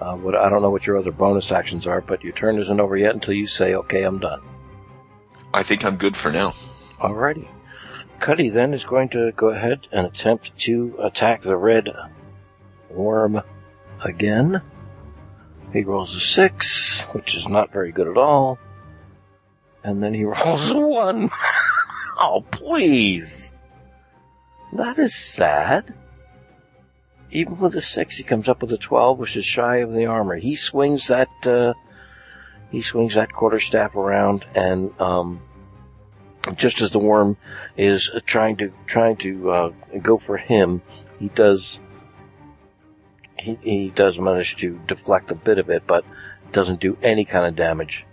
Uh, 0.01 0.17
what 0.17 0.35
I 0.35 0.49
don't 0.49 0.63
know 0.63 0.71
what 0.71 0.87
your 0.87 0.97
other 0.97 1.13
bonus 1.13 1.53
actions 1.53 1.87
are, 1.87 2.01
but 2.01 2.25
your 2.25 2.33
turn 2.33 2.59
isn't 2.59 2.81
over 2.81 2.97
yet 2.97 3.15
until 3.15 3.35
you 3.35 3.47
say, 3.47 3.75
"Okay, 3.75 4.03
I'm 4.03 4.19
done." 4.19 4.41
I 5.53 5.63
think 5.63 5.85
I'm 5.85 5.97
good 5.97 6.17
for 6.17 6.33
now. 6.33 6.55
Alrighty. 6.99 7.49
Cuddy 8.19 8.51
then 8.51 8.75
is 8.75 8.85
going 8.85 9.09
to 9.11 9.33
go 9.33 9.49
ahead 9.49 9.87
and 9.93 10.07
attempt 10.07 10.57
to 10.61 10.97
attack 11.01 11.43
the 11.43 11.57
red 11.57 11.91
worm 12.91 13.43
again. 14.05 14.63
He 15.73 15.83
rolls 15.83 16.15
a 16.15 16.21
six, 16.21 17.03
which 17.13 17.37
is 17.37 17.47
not 17.47 17.73
very 17.73 17.93
good 17.93 18.09
at 18.09 18.17
all. 18.17 18.59
And 19.85 20.03
then 20.03 20.15
he 20.15 20.25
rolls 20.25 20.71
a 20.73 20.79
one. 20.79 21.31
oh, 22.19 22.45
please. 22.51 23.53
That 24.73 24.99
is 24.99 25.15
sad. 25.15 25.95
Even 27.31 27.59
with 27.59 27.77
a 27.77 27.81
six, 27.81 28.17
he 28.17 28.25
comes 28.25 28.49
up 28.49 28.61
with 28.61 28.73
a 28.73 28.79
twelve, 28.79 29.19
which 29.19 29.37
is 29.37 29.45
shy 29.45 29.77
of 29.77 29.93
the 29.93 30.07
armor. 30.07 30.37
He 30.37 30.57
swings 30.57 31.07
that, 31.07 31.29
uh, 31.47 31.75
he 32.73 32.83
swings 32.83 33.15
that 33.15 33.33
quarterstaff 33.33 33.95
around 33.95 34.45
and, 34.55 34.93
um, 35.01 35.41
just 36.57 36.81
as 36.81 36.91
the 36.91 36.99
worm 36.99 37.37
is 37.77 38.11
trying 38.25 38.57
to 38.57 38.73
trying 38.87 39.17
to 39.17 39.51
uh, 39.51 39.73
go 40.03 40.19
for 40.19 40.37
him, 40.37 40.83
he 41.19 41.29
does 41.29 41.81
he 43.41 43.59
he 43.63 43.91
does 43.91 44.19
manage 44.19 44.57
to 44.57 44.81
deflect 44.87 45.31
a 45.31 45.35
bit 45.35 45.59
of 45.59 45.71
it, 45.71 45.87
but 45.87 46.05
doesn't 46.53 46.81
do 46.81 46.97
any 47.03 47.25
kind 47.25 47.47
of 47.47 47.57
damage 47.57 48.07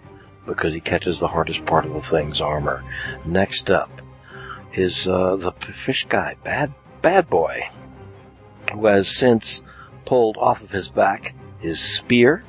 because 0.46 0.74
he 0.74 0.80
catches 0.80 1.20
the 1.20 1.28
hardest 1.28 1.66
part 1.66 1.86
of 1.86 1.94
the 1.94 2.02
thing's 2.02 2.42
armor. 2.42 2.84
Next 3.26 3.70
up 3.70 4.02
is 4.74 5.08
uh, 5.08 5.36
the 5.36 5.52
fish 5.52 6.06
guy, 6.08 6.36
bad 6.44 6.74
bad 7.02 7.30
boy, 7.30 7.70
who 8.72 8.86
has 8.88 9.16
since 9.16 9.62
pulled 10.06 10.38
off 10.38 10.64
of 10.64 10.72
his 10.72 10.90
back 10.90 11.34
his 11.60 11.80
spear 11.80 12.44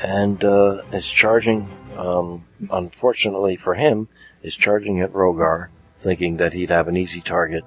and 0.00 0.42
uh, 0.44 0.82
is 0.92 1.08
charging. 1.08 1.68
Um, 1.96 2.46
unfortunately 2.70 3.56
for 3.56 3.74
him, 3.74 4.08
is 4.42 4.56
charging 4.56 5.00
at 5.00 5.12
Rhogar, 5.12 5.68
thinking 5.98 6.38
that 6.38 6.54
he'd 6.54 6.70
have 6.70 6.88
an 6.88 6.96
easy 6.96 7.20
target. 7.20 7.64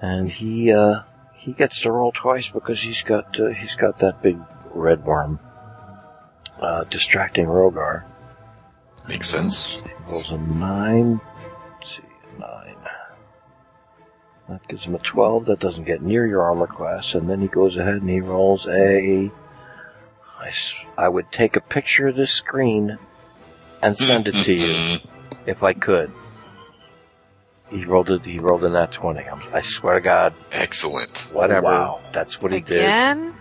And 0.00 0.30
he 0.30 0.72
uh, 0.72 1.00
he 1.40 1.52
gets 1.52 1.80
to 1.82 1.92
roll 1.92 2.12
twice 2.12 2.48
because 2.48 2.80
he's 2.80 3.02
got 3.02 3.38
uh, 3.40 3.48
he's 3.48 3.74
got 3.74 3.98
that 4.00 4.22
big 4.22 4.38
red 4.72 5.04
worm 5.04 5.38
uh, 6.60 6.84
distracting 6.84 7.46
Rhogar. 7.46 8.04
Makes 9.08 9.28
sense. 9.28 9.78
Rolls 10.08 10.30
a 10.30 10.38
nine. 10.38 11.20
Let's 11.74 11.96
see, 11.96 12.02
nine. 12.38 12.76
That 14.48 14.66
gives 14.68 14.84
him 14.84 14.94
a 14.94 14.98
twelve. 14.98 15.46
That 15.46 15.60
doesn't 15.60 15.84
get 15.84 16.02
near 16.02 16.26
your 16.26 16.42
armor 16.42 16.66
class. 16.66 17.14
And 17.14 17.28
then 17.28 17.40
he 17.40 17.48
goes 17.48 17.76
ahead 17.76 17.94
and 17.96 18.08
he 18.10 18.20
rolls 18.20 18.66
a. 18.66 19.30
I, 20.38 20.48
s- 20.48 20.74
I 20.98 21.08
would 21.08 21.30
take 21.32 21.56
a 21.56 21.60
picture 21.60 22.08
of 22.08 22.16
this 22.16 22.32
screen 22.32 22.98
and 23.82 23.96
send 23.96 24.26
it 24.28 24.34
to 24.44 24.54
you 24.54 24.98
if 25.46 25.62
I 25.62 25.72
could. 25.72 26.12
He 27.70 27.84
rolled 27.84 28.10
it. 28.10 28.22
He 28.24 28.38
rolled 28.38 28.64
in 28.64 28.72
that 28.72 28.92
twenty. 28.92 29.20
I'm, 29.24 29.40
I 29.52 29.60
swear 29.60 29.94
to 29.94 30.00
God, 30.00 30.34
Excellent. 30.50 31.28
whatever. 31.32 31.66
Wow. 31.66 32.00
That's 32.12 32.40
what 32.42 32.52
he 32.52 32.60
did. 32.60 32.78
Again? 32.78 33.34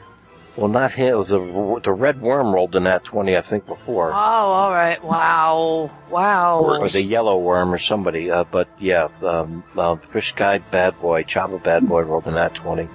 Well, 0.56 0.68
not 0.68 0.91
him. 0.91 1.14
It 1.14 1.18
was 1.18 1.30
the 1.30 1.80
the 1.84 1.91
red 1.91 2.22
worm 2.22 2.53
rolled 2.53 2.76
in 2.76 2.84
that 2.84 3.03
twenty. 3.03 3.38
I 3.38 3.41
think 3.41 3.65
before. 3.65 4.11
Oh, 4.11 4.14
all 4.14 4.72
right. 4.72 5.01
Wow. 5.03 5.89
Wow. 6.10 6.60
or 6.64 6.88
the 6.88 7.01
yellow 7.01 7.38
worm 7.38 7.73
or 7.73 7.77
somebody. 7.77 8.30
Uh, 8.30 8.43
but 8.43 8.68
yeah, 8.80 9.07
um, 9.23 9.64
uh, 9.77 9.95
fish 10.11 10.34
guy, 10.35 10.57
bad 10.57 10.99
boy, 10.99 11.23
Chava 11.23 11.61
bad 11.64 11.88
boy 11.88 12.01
rolled 12.01 12.27
in 12.27 12.34
that 12.35 12.53
20. 12.56 12.88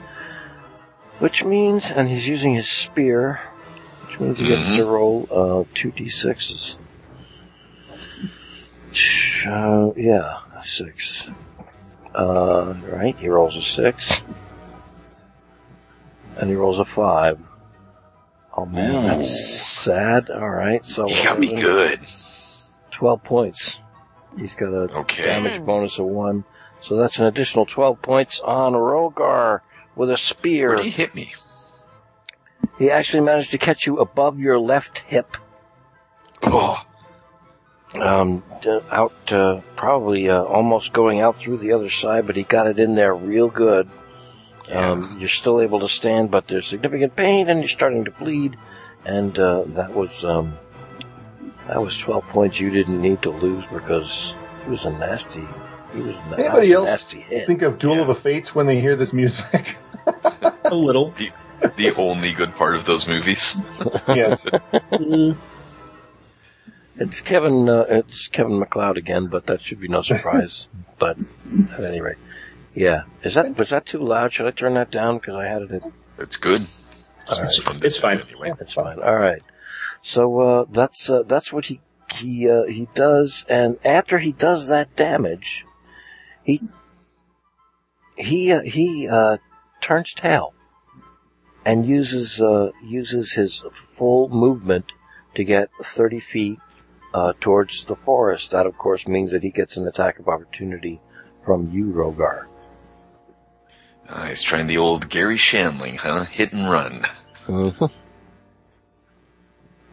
Which 1.21 1.45
means, 1.45 1.91
and 1.91 2.09
he's 2.09 2.29
using 2.29 2.55
his 2.55 2.69
spear, 2.69 3.41
which 4.07 4.21
means 4.21 4.37
he 4.39 4.47
gets 4.47 4.67
to 4.77 4.85
roll 4.85 5.27
uh, 5.31 5.65
two 5.75 5.91
d6s. 5.93 6.77
Ch- 8.93 9.47
Uh, 9.47 9.93
yeah, 9.97 10.39
a 10.39 10.44
six. 10.65 11.27
Uh, 12.15 12.75
right, 12.85 13.17
he 13.19 13.29
rolls 13.29 13.57
a 13.57 13.63
six. 13.63 14.23
And 16.37 16.49
he 16.51 16.57
rolls 16.57 16.79
a 16.79 16.85
five. 16.85 17.39
Oh 18.57 18.67
man, 18.67 19.05
that's 19.07 19.29
sad. 19.29 20.31
Alright, 20.31 20.85
so. 20.85 21.09
You 21.09 21.23
got 21.23 21.39
me 21.39 21.55
good. 21.61 22.01
12 22.93 23.23
points. 23.25 23.81
He's 24.37 24.55
got 24.55 24.69
a 24.73 24.99
Okay. 25.01 25.25
damage 25.25 25.65
bonus 25.65 25.99
of 25.99 26.07
one. 26.07 26.45
So 26.81 26.97
that's 26.97 27.19
an 27.19 27.27
additional 27.27 27.67
12 27.67 28.03
points 28.03 28.41
on 28.41 28.75
Rhogar 28.75 29.61
with 29.97 30.11
a 30.11 30.17
spear. 30.17 30.69
Where'd 30.69 30.81
he 30.81 30.91
hit 30.91 31.15
me? 31.15 31.33
He 32.79 32.91
actually 32.91 33.21
managed 33.21 33.53
to 33.53 33.59
catch 33.59 33.87
you 33.87 33.99
above 33.99 34.39
your 34.39 34.59
left 34.59 34.99
hip. 35.01 35.37
Oh, 36.43 36.83
Um, 38.01 38.43
out, 38.91 39.13
uh, 39.33 39.61
probably, 39.77 40.29
uh, 40.29 40.43
almost 40.43 40.93
going 40.93 41.21
out 41.21 41.37
through 41.37 41.59
the 41.59 41.73
other 41.73 41.91
side, 41.91 42.27
but 42.27 42.35
he 42.37 42.43
got 42.43 42.67
it 42.67 42.79
in 42.79 42.95
there 42.95 43.15
real 43.15 43.49
good. 43.49 43.89
Um, 44.73 45.19
you're 45.21 45.29
still 45.29 45.61
able 45.61 45.81
to 45.81 45.89
stand, 45.89 46.31
but 46.31 46.49
there's 46.49 46.67
significant 46.67 47.15
pain 47.15 47.49
and 47.49 47.61
you're 47.61 47.69
starting 47.69 48.05
to 48.07 48.11
bleed. 48.11 48.57
And, 49.05 49.39
uh, 49.39 49.65
that 49.69 49.95
was, 49.95 50.25
um, 50.25 50.57
that 51.69 51.81
was 51.83 51.97
12 51.99 52.25
points 52.29 52.59
you 52.59 52.71
didn't 52.71 53.01
need 53.01 53.23
to 53.23 53.31
lose 53.31 53.65
because 53.73 54.35
he 54.65 54.71
was 54.71 54.87
a 54.87 54.91
nasty, 54.91 55.47
he 55.95 56.01
was 56.01 56.17
a 56.17 56.39
Anybody 56.39 56.73
else 56.73 56.87
nasty 56.89 57.21
hit. 57.21 57.47
think 57.47 57.63
of 57.63 57.79
Duel 57.79 57.97
Yeah. 57.97 58.01
of 58.01 58.07
the 58.09 58.15
Fates 58.15 58.55
when 58.55 58.67
they 58.67 58.81
hear 58.81 58.97
this 58.97 59.13
music? 59.13 59.77
A 60.65 60.75
little. 60.75 61.13
the 61.77 61.93
only 61.97 62.33
good 62.33 62.55
part 62.57 62.75
of 62.75 62.85
those 62.87 63.07
movies. 63.07 63.63
yes. 64.09 64.47
It's 66.97 67.21
Kevin. 67.21 67.69
Uh, 67.69 67.85
it's 67.89 68.29
Kevin 68.29 68.59
MacLeod 68.59 68.97
again, 68.97 69.27
but 69.27 69.47
that 69.47 69.61
should 69.61 69.81
be 69.81 69.89
no 69.89 70.03
surprise. 70.03 70.69
but 70.99 71.19
at 71.73 71.85
any 71.85 72.01
rate, 72.01 72.19
yeah. 72.75 73.03
Is 73.23 73.35
that 73.35 73.59
was 73.59 73.71
that 73.71 73.87
too 73.87 73.99
loud? 73.99 74.33
Should 74.33 74.47
I 74.47 74.53
turn 74.53 74.75
that 74.75 74.91
down 74.91 75.19
because 75.19 75.35
I 75.35 75.47
had 75.47 75.63
it? 75.63 75.71
In, 75.73 75.93
It's 76.19 76.37
good. 76.37 76.67
All 77.29 77.39
right. 77.39 77.47
It's 77.47 77.59
fun 77.59 77.81
to 77.81 77.87
It's 77.87 77.99
fine. 77.99 78.21
Anyway. 78.21 78.53
it's 78.61 78.75
fine. 78.75 79.01
All 79.01 79.17
right. 79.17 79.43
So 80.03 80.41
uh, 80.41 80.65
that's 80.71 81.11
uh, 81.11 81.23
that's 81.25 81.53
what 81.53 81.65
he 81.67 81.81
he 82.13 82.49
uh, 82.49 82.65
he 82.65 82.89
does, 82.95 83.45
and 83.49 83.79
after 83.85 84.19
he 84.19 84.33
does 84.33 84.69
that 84.69 84.95
damage, 84.95 85.65
he 86.45 86.61
he 88.17 88.53
uh, 88.53 88.61
he 88.61 89.09
uh, 89.09 89.39
turns 89.81 90.13
tail 90.15 90.55
and 91.65 91.87
uses 91.87 92.41
uh, 92.41 92.71
uses 92.85 93.33
his 93.33 93.65
full 93.73 94.29
movement 94.29 94.93
to 95.35 95.43
get 95.43 95.71
thirty 95.83 96.21
feet 96.21 96.61
uh, 97.15 97.33
towards 97.41 97.85
the 97.85 97.95
forest. 97.95 98.51
That, 98.51 98.67
of 98.67 98.77
course, 98.77 99.07
means 99.07 99.31
that 99.31 99.43
he 99.43 99.51
gets 99.51 99.77
an 99.77 99.87
attack 99.87 100.19
of 100.19 100.29
opportunity 100.29 101.01
from 101.45 101.71
you, 101.73 101.87
Rhogar. 101.87 102.47
Uh, 104.09 104.27
he's 104.27 104.43
trying 104.43 104.67
the 104.67 104.79
old 104.79 105.09
Gary 105.09 105.37
Shanling, 105.39 105.97
huh? 105.97 106.25
Hit 106.25 106.53
and 106.53 106.69
run. 106.69 107.05
Mhm. 107.47 107.91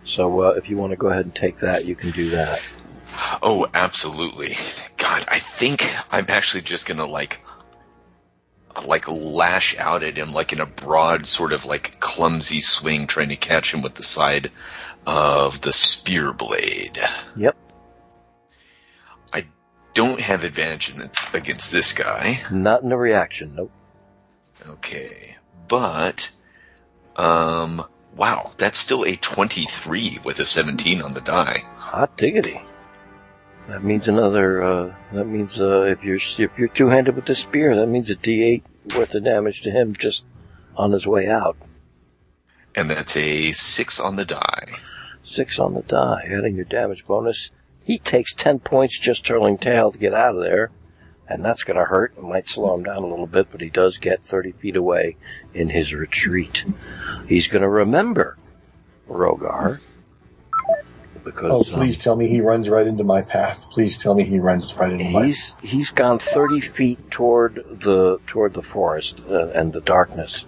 So, 0.03 0.41
uh, 0.41 0.49
if 0.57 0.67
you 0.69 0.77
want 0.77 0.91
to 0.91 0.97
go 0.97 1.07
ahead 1.07 1.25
and 1.25 1.35
take 1.35 1.59
that, 1.59 1.85
you 1.85 1.95
can 1.95 2.09
do 2.11 2.31
that. 2.31 2.59
Oh, 3.41 3.67
absolutely. 3.73 4.57
God, 4.97 5.25
I 5.27 5.39
think 5.39 5.87
I'm 6.11 6.25
actually 6.27 6.61
just 6.61 6.87
gonna 6.87 7.05
like, 7.05 7.41
like 8.85 9.07
lash 9.07 9.77
out 9.77 10.01
at 10.01 10.17
him 10.17 10.31
like 10.31 10.53
in 10.53 10.61
a 10.61 10.65
broad 10.65 11.27
sort 11.27 11.53
of 11.53 11.65
like 11.65 11.99
clumsy 11.99 12.61
swing, 12.61 13.05
trying 13.05 13.29
to 13.29 13.35
catch 13.35 13.73
him 13.73 13.81
with 13.81 13.95
the 13.95 14.03
side 14.03 14.49
of 15.05 15.61
the 15.61 15.73
spear 15.73 16.33
blade. 16.33 16.99
Yep. 17.35 17.55
I 19.33 19.45
don't 19.93 20.19
have 20.19 20.43
advantage 20.43 20.93
against 21.33 21.71
this 21.71 21.93
guy. 21.93 22.39
Not 22.51 22.83
in 22.83 22.89
the 22.89 22.97
reaction. 22.97 23.55
Nope. 23.55 23.71
Okay. 24.67 25.37
But, 25.67 26.29
um, 27.15 27.83
wow, 28.15 28.51
that's 28.57 28.77
still 28.77 29.05
a 29.05 29.15
23 29.15 30.19
with 30.23 30.39
a 30.39 30.45
17 30.45 31.01
on 31.01 31.13
the 31.13 31.21
die. 31.21 31.63
Hot 31.77 32.15
diggity. 32.17 32.61
That 33.67 33.83
means 33.83 34.07
another. 34.07 34.63
Uh, 34.63 34.95
that 35.13 35.25
means 35.25 35.59
uh, 35.59 35.83
if 35.83 36.03
you're 36.03 36.15
if 36.15 36.57
you're 36.57 36.67
two 36.67 36.87
handed 36.87 37.15
with 37.15 37.25
the 37.25 37.35
spear, 37.35 37.75
that 37.77 37.87
means 37.87 38.09
a 38.09 38.15
D8 38.15 38.63
worth 38.95 39.13
of 39.13 39.23
damage 39.23 39.61
to 39.61 39.71
him 39.71 39.95
just 39.95 40.25
on 40.75 40.91
his 40.91 41.05
way 41.05 41.29
out. 41.29 41.55
And 42.75 42.89
that's 42.89 43.15
a 43.15 43.51
6 43.51 43.99
on 43.99 44.15
the 44.15 44.25
die. 44.25 44.69
Six 45.31 45.59
on 45.59 45.73
the 45.73 45.81
die, 45.81 46.27
adding 46.29 46.55
your 46.55 46.65
damage 46.65 47.05
bonus. 47.05 47.51
He 47.83 47.97
takes 47.97 48.33
ten 48.33 48.59
points 48.59 48.99
just 48.99 49.25
turning 49.25 49.57
tail 49.57 49.91
to 49.91 49.97
get 49.97 50.13
out 50.13 50.35
of 50.35 50.41
there, 50.41 50.71
and 51.27 51.43
that's 51.43 51.63
going 51.63 51.77
to 51.77 51.85
hurt. 51.85 52.13
It 52.17 52.23
might 52.23 52.49
slow 52.49 52.75
him 52.75 52.83
down 52.83 53.03
a 53.03 53.07
little 53.07 53.27
bit, 53.27 53.47
but 53.51 53.61
he 53.61 53.69
does 53.69 53.97
get 53.97 54.23
thirty 54.23 54.51
feet 54.51 54.75
away 54.75 55.15
in 55.53 55.69
his 55.69 55.93
retreat. 55.93 56.65
He's 57.27 57.47
going 57.47 57.61
to 57.61 57.69
remember 57.69 58.37
Rhogar 59.07 59.79
Oh, 60.65 61.19
because 61.23 61.71
um, 61.71 61.79
please 61.79 61.97
tell 61.97 62.15
me 62.15 62.27
he 62.27 62.41
runs 62.41 62.69
right 62.69 62.85
into 62.85 63.03
my 63.03 63.21
path. 63.21 63.69
Please 63.69 63.97
tell 63.97 64.15
me 64.15 64.23
he 64.23 64.39
runs 64.39 64.73
right 64.75 64.91
into 64.91 65.09
my. 65.09 65.25
He's 65.25 65.55
he's 65.61 65.91
gone 65.91 66.19
thirty 66.19 66.61
feet 66.61 67.11
toward 67.11 67.55
the 67.55 68.19
toward 68.27 68.53
the 68.53 68.63
forest 68.63 69.21
uh, 69.29 69.47
and 69.49 69.71
the 69.71 69.81
darkness. 69.81 70.45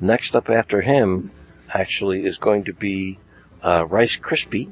Next 0.00 0.34
up 0.36 0.50
after 0.50 0.80
him, 0.80 1.30
actually, 1.68 2.24
is 2.24 2.38
going 2.38 2.64
to 2.64 2.72
be 2.72 3.18
uh, 3.64 3.86
Rice 3.86 4.16
Krispie, 4.16 4.70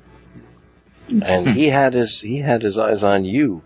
and 1.09 1.49
he 1.49 1.67
had 1.79 1.95
his 1.95 2.21
he 2.21 2.39
had 2.39 2.63
his 2.63 2.79
eyes 2.79 3.03
on 3.03 3.25
you, 3.25 3.63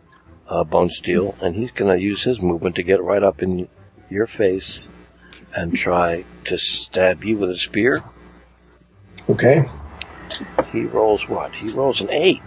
uh, 0.49 0.65
Bonesteele, 0.65 1.35
and 1.43 1.55
he's 1.55 1.73
going 1.73 1.95
to 1.95 2.03
use 2.03 2.23
his 2.23 2.41
movement 2.41 2.77
to 2.77 2.83
get 2.83 3.03
right 3.03 3.23
up 3.23 3.43
in 3.43 3.69
your 4.09 4.27
face 4.27 4.89
and 5.55 5.77
try 5.77 6.25
to 6.45 6.57
stab 6.57 7.25
you 7.25 7.37
with 7.37 7.51
a 7.51 7.59
spear. 7.59 8.03
Okay. 9.29 9.69
He 10.73 10.83
rolls 10.83 11.29
what? 11.29 11.55
He 11.55 11.71
rolls 11.73 12.01
an 12.01 12.11
eight. 12.11 12.43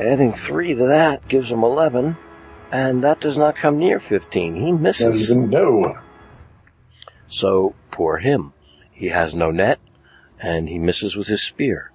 Adding 0.00 0.32
three 0.32 0.74
to 0.74 0.86
that 0.86 1.28
gives 1.28 1.50
him 1.50 1.62
eleven, 1.62 2.16
and 2.70 3.04
that 3.04 3.20
does 3.20 3.36
not 3.36 3.56
come 3.56 3.78
near 3.78 4.00
fifteen. 4.00 4.54
He 4.54 4.72
misses. 4.72 5.28
Doesn't 5.28 5.50
know. 5.50 5.98
So 7.28 7.74
poor 7.90 8.18
him. 8.18 8.52
He 8.90 9.08
has 9.08 9.34
no 9.34 9.50
net, 9.50 9.78
and 10.42 10.68
he 10.68 10.78
misses 10.78 11.16
with 11.16 11.28
his 11.28 11.46
spear. 11.46 11.92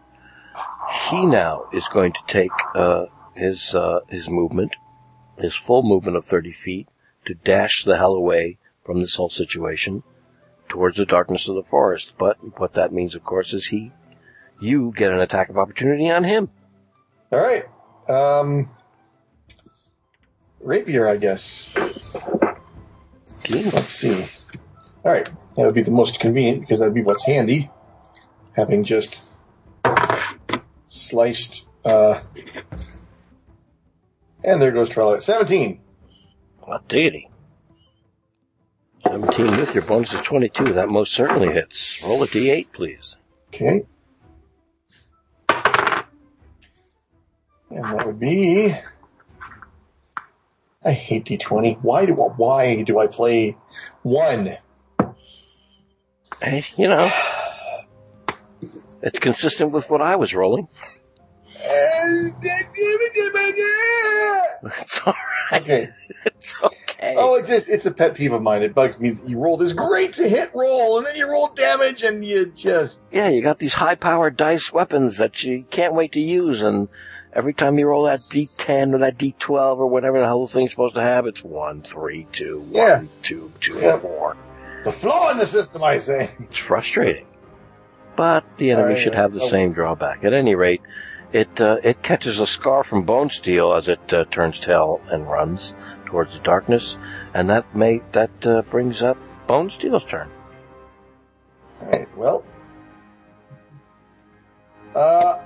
He 1.10 1.26
now 1.26 1.68
is 1.74 1.88
going 1.90 2.14
to 2.14 2.22
take 2.28 2.52
uh, 2.74 3.06
his 3.36 3.76
uh, 3.76 4.00
his 4.08 4.30
movement, 4.30 4.76
his 5.38 5.56
full 5.56 5.84
movement 5.84 6.18
of 6.18 6.26
thirty 6.26 6.54
feet, 6.54 6.88
to 7.26 7.34
dash 7.34 7.84
the 7.84 7.98
hell 7.98 8.14
away 8.14 8.58
from 8.86 9.02
this 9.02 9.16
whole 9.16 9.30
situation 9.30 10.02
towards 10.70 10.98
the 10.98 11.06
darkness 11.06 11.48
of 11.48 11.56
the 11.56 11.64
forest. 11.64 12.14
But 12.18 12.38
what 12.58 12.74
that 12.74 12.94
means, 12.94 13.16
of 13.16 13.24
course, 13.24 13.54
is 13.54 13.68
he, 13.68 13.92
you 14.62 14.94
get 14.96 15.12
an 15.12 15.20
attack 15.20 15.50
of 15.50 15.58
opportunity 15.58 16.10
on 16.10 16.24
him. 16.24 16.50
All 17.32 17.40
right. 17.40 17.66
Um, 18.10 18.70
rapier, 20.62 21.08
I 21.08 21.18
guess. 21.18 21.74
Let's 23.50 23.92
see. 23.92 24.26
All 25.04 25.12
right, 25.12 25.30
that 25.56 25.66
would 25.66 25.76
be 25.76 25.84
the 25.84 25.92
most 25.92 26.20
convenient 26.20 26.62
because 26.62 26.80
that'd 26.80 26.94
be 26.94 27.04
what's 27.04 27.24
handy. 27.24 27.70
Having 28.58 28.84
just 28.84 29.24
sliced, 30.88 31.66
uh, 31.86 32.20
and 34.44 34.62
there 34.62 34.72
goes 34.72 34.90
Charlotte. 34.90 35.24
Seventeen. 35.24 35.80
Hot 36.62 36.86
diggity. 36.90 37.30
17 39.04 39.58
with 39.58 39.74
your 39.74 39.84
bonus 39.84 40.14
of 40.14 40.22
22. 40.22 40.74
That 40.74 40.90
most 40.90 41.14
certainly 41.14 41.54
hits. 41.54 42.04
Roll 42.04 42.24
a 42.24 42.28
d8, 42.28 42.72
please. 42.74 43.16
Okay. 43.48 43.86
And 47.70 47.84
that 47.84 48.06
would 48.06 48.20
be. 48.20 48.76
I 50.84 50.92
hate 50.92 51.26
D20. 51.26 51.80
Why 51.82 52.06
do 52.06 52.14
why 52.14 52.84
do 52.84 53.00
I 53.00 53.08
play 53.08 53.58
one? 54.04 54.58
Hey, 56.42 56.66
you 56.78 56.88
know, 56.88 57.12
it's 59.02 59.20
consistent 59.20 59.72
with 59.72 59.90
what 59.90 60.02
I 60.02 60.16
was 60.16 60.34
rolling. 60.34 60.68
It's 64.80 65.02
all 65.06 65.14
right. 65.52 65.62
Okay. 65.62 65.90
It's 66.26 66.56
okay. 66.62 67.16
Oh, 67.18 67.36
it 67.36 67.50
it's 67.50 67.86
a 67.86 67.92
pet 67.92 68.16
peeve 68.16 68.34
of 68.34 68.42
mine. 68.42 68.64
It 68.64 68.74
bugs 68.74 69.00
me. 69.00 69.18
You 69.26 69.40
roll 69.40 69.56
this 69.58 69.72
great 69.72 70.14
to 70.14 70.28
hit 70.28 70.52
roll, 70.54 70.98
and 70.98 71.06
then 71.08 71.16
you 71.16 71.30
roll 71.30 71.50
damage, 71.56 72.04
and 72.04 72.24
you 72.26 72.48
just 72.48 73.02
Yeah, 73.12 73.30
you 73.30 73.42
got 73.42 73.60
these 73.60 73.76
high-powered 73.76 74.36
dice 74.36 74.74
weapons 74.74 75.18
that 75.18 75.44
you 75.44 75.64
can't 75.70 75.94
wait 75.94 76.14
to 76.14 76.20
use, 76.20 76.62
and 76.64 76.90
every 77.34 77.54
time 77.54 77.78
you 77.78 77.88
roll 77.88 78.04
that 78.06 78.22
D10 78.30 78.94
or 78.96 78.98
that 79.00 79.18
D12 79.18 79.78
or 79.78 79.88
whatever 79.88 80.20
the 80.20 80.26
hell 80.26 80.46
the 80.46 80.52
thing's 80.52 80.72
supposed 80.72 80.96
to 80.96 81.02
have, 81.02 81.26
it's 81.28 81.44
one, 81.44 81.82
three, 81.84 82.28
two, 82.32 82.60
one, 82.62 82.74
Yeah. 82.74 83.02
two, 83.22 83.52
two, 83.62 83.80
Yeah. 83.80 83.98
four. 84.00 84.36
the 84.84 84.92
flaw 84.92 85.30
in 85.32 85.38
the 85.38 85.46
system. 85.46 85.84
I 85.84 85.98
say. 85.98 86.32
It's 86.40 86.58
frustrating. 86.58 87.27
But 88.18 88.44
the 88.58 88.72
enemy 88.72 88.96
I- 88.96 88.98
should 88.98 89.16
have 89.16 89.34
the 89.34 89.42
oh. 89.42 89.48
same 89.48 89.72
drawback. 89.72 90.26
At 90.26 90.34
any 90.34 90.56
rate, 90.56 90.82
it 91.32 91.62
uh, 91.62 91.78
it 91.84 92.02
catches 92.02 92.40
a 92.40 92.48
scar 92.48 92.84
from 92.84 93.06
Bonesteele 93.06 93.78
as 93.78 93.88
it 93.88 94.14
uh, 94.14 94.26
turns 94.26 94.60
tail 94.60 95.00
and 95.10 95.30
runs 95.30 95.74
towards 96.06 96.34
the 96.34 96.40
darkness, 96.40 96.98
and 97.34 97.50
that 97.50 97.76
may 97.76 98.02
that 98.12 98.46
uh, 98.46 98.64
brings 98.64 99.02
up 99.02 99.18
Bonesteele's 99.48 100.04
turn. 100.06 100.30
All 101.82 101.90
right. 101.90 102.18
Well. 102.18 102.44
Uh, 104.96 105.40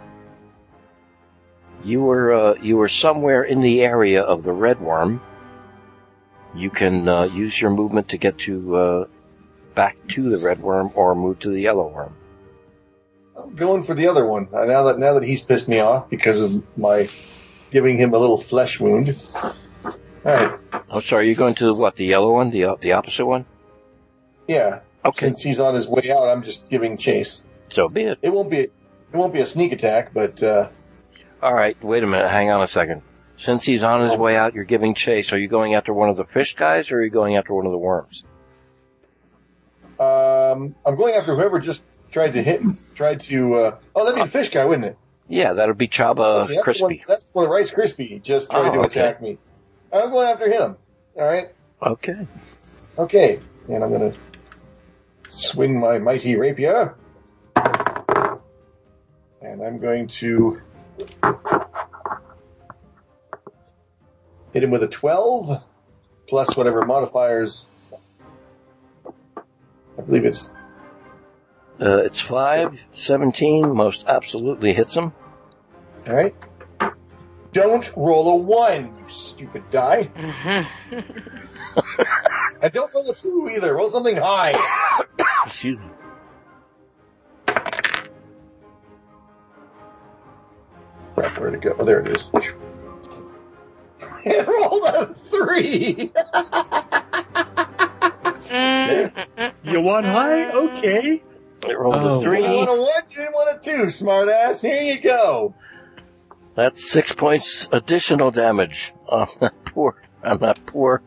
You 1.84 2.02
were 2.02 2.31
uh, 2.34 2.53
you 2.61 2.77
were 2.77 2.88
somewhere 2.88 3.43
in 3.43 3.60
the 3.61 3.81
area 3.81 4.22
of 4.22 4.43
the 4.43 4.53
red 4.53 4.80
worm. 4.80 5.19
You 6.56 6.69
can 6.69 7.10
uh, 7.10 7.23
use 7.23 7.60
your 7.60 7.72
movement 7.72 8.10
to 8.10 8.18
get 8.18 8.38
to 8.45 8.76
uh, 8.76 9.06
back 9.73 9.98
to 10.10 10.30
the 10.30 10.38
red 10.38 10.61
worm 10.61 10.91
or 10.95 11.15
move 11.15 11.39
to 11.39 11.49
the 11.49 11.60
yellow 11.60 11.88
worm. 11.88 12.14
I'm 13.44 13.56
going 13.56 13.84
for 13.84 13.94
the 13.96 14.08
other 14.08 14.26
one. 14.26 14.48
Uh, 14.54 14.66
Now 14.66 14.84
that 14.84 15.00
now 15.00 15.14
that 15.16 15.24
he's 15.24 15.42
pissed 15.42 15.68
me 15.68 15.80
off 15.80 16.10
because 16.10 16.42
of 16.42 16.78
my 16.78 17.10
giving 17.72 17.98
him 17.98 18.14
a 18.14 18.18
little 18.18 18.38
flesh 18.38 18.80
wound. 18.80 19.16
All 19.44 19.94
right. 20.24 20.60
Oh, 20.90 21.00
sorry, 21.00 21.28
you're 21.28 21.36
going 21.36 21.56
to 21.56 21.66
the, 21.66 21.74
what 21.74 21.96
the 21.96 22.06
yellow 22.06 22.34
one, 22.34 22.52
the 22.52 22.76
the 22.80 22.94
opposite 22.94 23.26
one? 23.26 23.46
Yeah. 24.48 24.82
Okay, 25.04 25.28
Since 25.28 25.42
he's 25.42 25.60
on 25.60 25.74
his 25.74 25.88
way 25.88 26.12
out, 26.12 26.28
I'm 26.30 26.44
just 26.44 26.70
giving 26.70 26.96
chase. 26.98 27.42
so 27.70 27.90
be 27.90 28.04
it. 28.04 28.20
It 28.22 28.30
won't 28.32 28.50
be 28.52 28.60
it 28.60 28.72
won't 29.14 29.34
be 29.34 29.40
a 29.42 29.48
sneak 29.48 29.72
attack, 29.72 30.14
but 30.14 30.42
uh, 30.44 30.70
All 31.42 31.54
right, 31.54 31.82
wait 31.84 32.04
a 32.04 32.08
minute. 32.08 32.30
Hang 32.30 32.50
on 32.52 32.62
a 32.62 32.68
second. 32.68 33.02
Since 33.38 33.64
he's 33.64 33.82
on 33.82 34.02
his 34.08 34.16
way 34.16 34.38
out, 34.38 34.54
you're 34.54 34.64
giving 34.66 34.94
chase. 34.94 35.34
Are 35.34 35.40
you 35.40 35.48
going 35.48 35.74
after 35.74 35.92
one 35.94 36.10
of 36.10 36.18
the 36.18 36.26
fish 36.26 36.56
guys, 36.56 36.92
or 36.92 36.98
are 36.98 37.04
you 37.04 37.10
going 37.10 37.36
after 37.38 37.54
one 37.56 37.66
of 37.66 37.72
the 37.72 37.78
worms? 37.80 38.24
um, 40.00 40.76
I'm 40.86 40.96
going 40.96 41.16
after 41.16 41.36
whoever 41.36 41.60
just 41.60 41.84
tried 42.12 42.34
to 42.34 42.44
hit 42.44 42.62
him. 42.62 42.78
tried 42.96 43.22
to. 43.22 43.56
Uh, 43.56 43.78
oh, 43.96 44.04
that'd 44.06 44.16
be 44.16 44.24
the 44.24 44.30
fish 44.30 44.50
guy, 44.50 44.66
wouldn't 44.66 44.86
it? 44.86 44.98
Yeah, 45.28 45.54
that 45.54 45.68
would 45.68 45.78
be 45.78 45.88
Chaba 45.88 46.44
Okay, 46.44 46.56
that's 46.66 46.78
the 46.80 46.84
one- 46.84 46.98
Crispy. 46.98 47.04
that's 47.08 47.32
Rice 47.34 47.72
Crispy 47.72 48.20
just 48.20 48.50
tried 48.52 48.68
Oh, 48.70 48.74
to 48.74 48.80
okay. 48.82 49.00
attack 49.00 49.22
me. 49.22 49.38
I'm 49.94 50.12
going 50.12 50.28
after 50.28 50.50
him. 50.52 50.76
All 51.18 51.24
right. 51.26 51.50
Okay. 51.82 52.28
Okay. 52.98 53.40
And 53.70 53.84
I'm 53.84 53.90
going 53.90 54.12
to 54.12 54.20
swing 55.30 55.80
my 55.80 55.98
mighty 56.00 56.36
rapier. 56.36 56.96
And 59.42 59.64
I'm 59.64 59.80
going 59.80 60.08
to 60.08 60.62
hit 64.54 64.64
him 64.64 64.72
with 64.72 64.84
a 64.84 64.88
12 64.88 65.64
plus 66.28 66.56
whatever 66.58 66.86
modifiers. 66.86 67.66
I 69.98 70.02
believe 70.02 70.26
it's 70.26 70.52
Uh, 71.82 71.98
it's 71.98 72.22
five, 72.22 72.80
seventeen. 72.91 73.76
Most 73.76 74.06
absolutely 74.08 74.74
hits 74.74 74.95
him. 74.95 75.14
all 76.08 76.14
right. 76.14 76.36
Don't 77.53 77.91
roll 77.98 78.30
a 78.32 78.36
one, 78.36 78.86
you 78.98 79.10
stupid 79.10 79.64
die. 79.72 80.10
And 82.62 82.72
don't 82.74 82.94
roll 82.94 83.10
a 83.10 83.16
two 83.16 83.49
either. 83.52 83.74
Roll 83.76 83.90
something 83.90 84.16
high. 84.18 84.53
Excuse 85.45 85.80
me. 85.80 85.86
Crap, 91.16 91.38
where'd 91.38 91.53
it 91.56 91.62
go? 91.62 91.76
Oh, 91.78 91.86
there 91.86 91.99
it 92.02 92.08
is. 92.16 92.28
It 94.26 94.48
rolled 94.48 94.84
a 94.86 95.16
three. 95.30 96.12
Mm, 98.52 99.53
You 99.64 99.80
want 99.80 100.06
high? 100.06 100.52
Okay. 100.52 101.24
It 101.68 101.78
rolled 101.78 101.96
Oh. 101.96 102.20
a 102.20 102.24
three. 102.24 102.44
You 102.44 102.58
want 102.58 102.70
a 102.70 102.74
one, 102.74 103.04
you 103.10 103.16
didn't 103.18 103.34
want 103.34 103.56
a 103.56 103.60
two, 103.64 103.84
smartass. 103.86 104.62
Here 104.62 104.82
you 104.82 105.00
go. 105.00 105.54
That's 106.56 106.90
six 106.92 107.14
points 107.14 107.70
additional 107.72 108.32
damage 108.32 108.94
on 109.08 109.28
that 109.40 109.54
poor, 109.66 109.96
on 110.24 110.40
that 110.40 110.66
poor, 110.66 111.02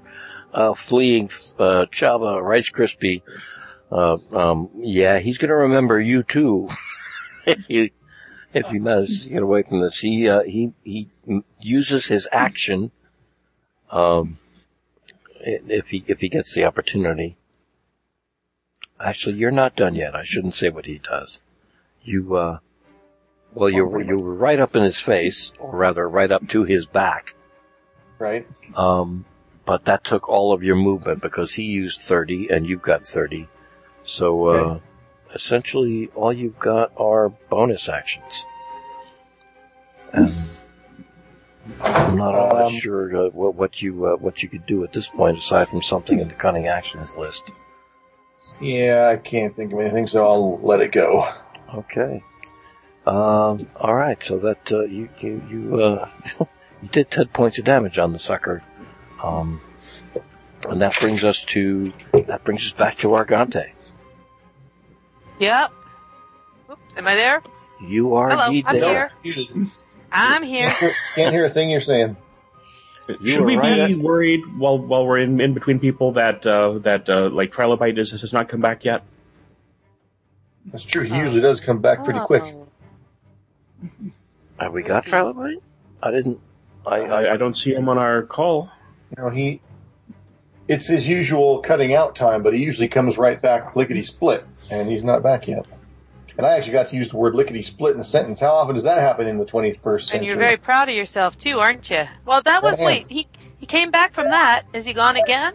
uh, 0.53 0.75
fleeing, 0.75 1.31
uh, 1.59 1.87
Chava 1.91 2.41
Rice 2.43 2.71
Krispie. 2.71 3.23
Uh, 3.93 4.17
um, 4.33 4.71
yeah, 4.79 5.19
he's 5.19 5.39
gonna 5.39 5.55
remember 5.57 6.01
you 6.01 6.23
too. 6.23 6.69
if 7.47 7.65
he, 7.67 7.93
if 8.53 8.67
he 8.69 8.79
manages 8.79 9.25
to 9.25 9.31
get 9.31 9.43
away 9.43 9.63
from 9.63 9.81
this, 9.81 9.99
he, 9.99 10.29
uh, 10.29 10.43
he, 10.45 10.73
he 10.83 11.09
uses 11.61 12.07
his 12.07 12.27
action, 12.33 12.91
um, 13.91 14.39
if 15.41 15.89
he, 15.89 16.05
if 16.07 16.21
he 16.21 16.29
gets 16.29 16.55
the 16.55 16.65
opportunity. 16.65 17.37
Actually, 19.01 19.37
you're 19.37 19.51
not 19.51 19.77
done 19.77 19.95
yet. 19.95 20.15
I 20.15 20.25
shouldn't 20.25 20.55
say 20.55 20.71
what 20.71 20.87
he 20.87 20.99
does. 20.99 21.41
You, 22.03 22.37
uh, 22.37 22.59
well, 23.53 23.71
you 23.71 23.85
were, 23.85 24.03
you 24.03 24.19
were 24.19 24.35
right 24.35 24.59
up 24.59 24.77
in 24.77 24.83
his 24.83 24.99
face, 25.01 25.53
or 25.59 25.77
rather, 25.77 26.09
right 26.09 26.31
up 26.31 26.49
to 26.49 26.65
his 26.65 26.87
back. 26.87 27.35
Right? 28.19 28.47
Um, 28.75 29.25
but 29.67 29.85
that 29.87 30.05
took 30.05 30.29
all 30.29 30.53
of 30.53 30.63
your 30.63 30.77
movement 30.77 31.23
because 31.23 31.55
he 31.55 31.65
used 31.65 32.01
30 32.01 32.49
and 32.51 32.67
you've 32.67 32.83
got 32.83 33.07
30. 33.07 33.49
So, 34.05 34.47
uh, 34.47 34.53
Okay. 34.53 34.83
essentially 35.35 36.09
all 36.15 36.33
you've 36.33 36.59
got 36.59 36.93
are 36.97 37.31
bonus 37.49 37.89
actions. 37.89 38.45
And 40.13 40.35
I'm 41.79 42.17
not 42.17 42.35
all 42.35 42.57
that 42.57 42.67
Um, 42.67 42.73
sure 42.73 43.17
uh, 43.17 43.31
what, 43.31 43.55
what 43.55 43.83
you, 43.83 44.07
uh, 44.07 44.17
what 44.17 44.43
you 44.43 44.49
could 44.49 44.67
do 44.67 44.85
at 44.85 44.93
this 44.93 45.09
point 45.09 45.39
aside 45.39 45.69
from 45.69 45.83
something 45.83 46.21
in 46.21 46.29
the 46.29 46.35
cunning 46.35 46.69
actions 46.69 47.13
list. 47.17 47.51
Yeah, 48.61 49.09
I 49.13 49.17
can't 49.17 49.55
think 49.55 49.73
of 49.73 49.81
anything, 49.81 50.07
so 50.07 50.25
I'll 50.25 50.59
let 50.59 50.81
it 50.81 50.93
go. 50.93 51.29
Okay. 51.75 52.23
Um, 53.07 53.69
all 53.77 53.95
right. 53.95 54.23
So 54.23 54.39
that 54.39 54.73
uh, 54.73 54.85
you 54.85 55.09
you 55.19 55.43
you 55.49 55.83
uh, 55.83 56.09
you 56.83 56.89
did 56.91 57.11
ten 57.11 57.27
points 57.29 57.59
of 57.59 57.65
damage 57.65 57.99
on 57.99 58.13
the 58.13 58.19
sucker, 58.19 58.63
um, 59.23 59.61
and 60.69 60.81
that 60.81 60.99
brings 60.99 61.25
us 61.25 61.45
to 61.47 61.93
that 62.27 62.45
brings 62.45 62.65
us 62.65 62.73
back 62.73 62.99
to 62.99 63.09
Argante. 63.09 63.73
Yep. 65.39 65.73
Oops, 66.71 66.97
am 66.97 67.07
I 67.07 67.15
there? 67.15 67.43
You 67.83 68.15
are 68.15 68.31
Hello, 68.31 68.47
indeed 68.47 68.65
I'm 68.67 68.81
there. 68.81 69.11
here. 69.23 69.47
I'm 70.13 70.43
here. 70.43 70.71
Can't 71.17 71.35
hear 71.35 71.45
a 71.45 71.51
thing 71.51 71.69
you're 71.71 71.81
saying. 71.81 72.17
You 73.09 73.33
Should 73.33 73.45
we 73.45 73.57
right 73.57 73.89
be 73.89 73.95
at- 73.95 73.99
worried 73.99 74.43
while 74.57 74.79
while 74.79 75.07
we're 75.07 75.19
in, 75.19 75.41
in 75.41 75.53
between 75.53 75.79
people 75.79 76.13
that 76.13 76.47
uh, 76.47 76.79
that 76.79 77.09
uh, 77.09 77.29
like 77.29 77.53
Trilobite 77.53 77.99
is, 77.99 78.13
has 78.13 78.33
not 78.33 78.49
come 78.49 78.61
back 78.61 78.85
yet? 78.85 79.03
That's 80.67 80.85
true. 80.85 81.03
He 81.03 81.15
usually 81.17 81.43
does 81.43 81.61
come 81.61 81.81
back 81.81 82.05
pretty 82.05 82.21
quick. 82.21 82.43
Oh. 82.43 82.67
Have 84.59 84.73
we 84.73 84.83
got 84.83 85.05
Trilobite? 85.05 85.61
I 86.03 86.11
didn't. 86.11 86.41
I, 86.87 87.01
I, 87.01 87.01
I, 87.01 87.33
I 87.35 87.37
don't 87.37 87.55
see 87.55 87.75
him 87.75 87.89
on 87.89 87.99
our 87.99 88.23
call. 88.23 88.71
You 89.17 89.23
know, 89.23 89.31
he. 89.31 89.61
It's 90.67 90.87
his 90.87 91.07
usual 91.07 91.59
cutting 91.59 91.93
out 91.93 92.17
time, 92.17 92.43
but 92.43 92.55
he 92.55 92.61
usually 92.61 92.89
comes 92.89 93.19
right 93.19 93.41
back 93.41 93.77
lickety 93.77 94.03
split, 94.03 94.47
and 94.71 94.91
he's 94.91 95.05
not 95.05 95.23
back 95.23 95.47
yet. 95.47 95.67
And 96.37 96.45
I 96.47 96.57
actually 96.57 96.73
got 96.73 96.89
to 96.89 96.97
use 96.97 97.11
the 97.11 97.17
word 97.17 97.35
lickety 97.37 97.63
split 97.63 97.95
in 97.95 98.01
a 98.01 98.05
sentence. 98.05 98.41
How 98.41 98.55
often 98.55 98.75
does 98.75 98.85
that 98.85 98.99
happen 98.99 99.29
in 99.29 99.39
the 99.39 99.45
21st 99.45 100.01
century? 100.03 100.19
And 100.19 100.27
you're 100.27 100.37
very 100.37 100.57
proud 100.57 100.89
of 100.89 100.95
yourself 100.97 101.39
too, 101.39 101.61
aren't 101.61 101.89
you? 101.91 102.05
Well, 102.27 102.43
that 102.43 102.63
was 102.63 102.79
wait. 102.81 103.07
He 103.09 103.29
he 103.59 103.67
came 103.67 103.91
back 103.93 104.13
from 104.13 104.31
that. 104.31 104.65
Is 104.73 104.85
he 104.85 104.93
gone 104.95 105.17
again? 105.17 105.55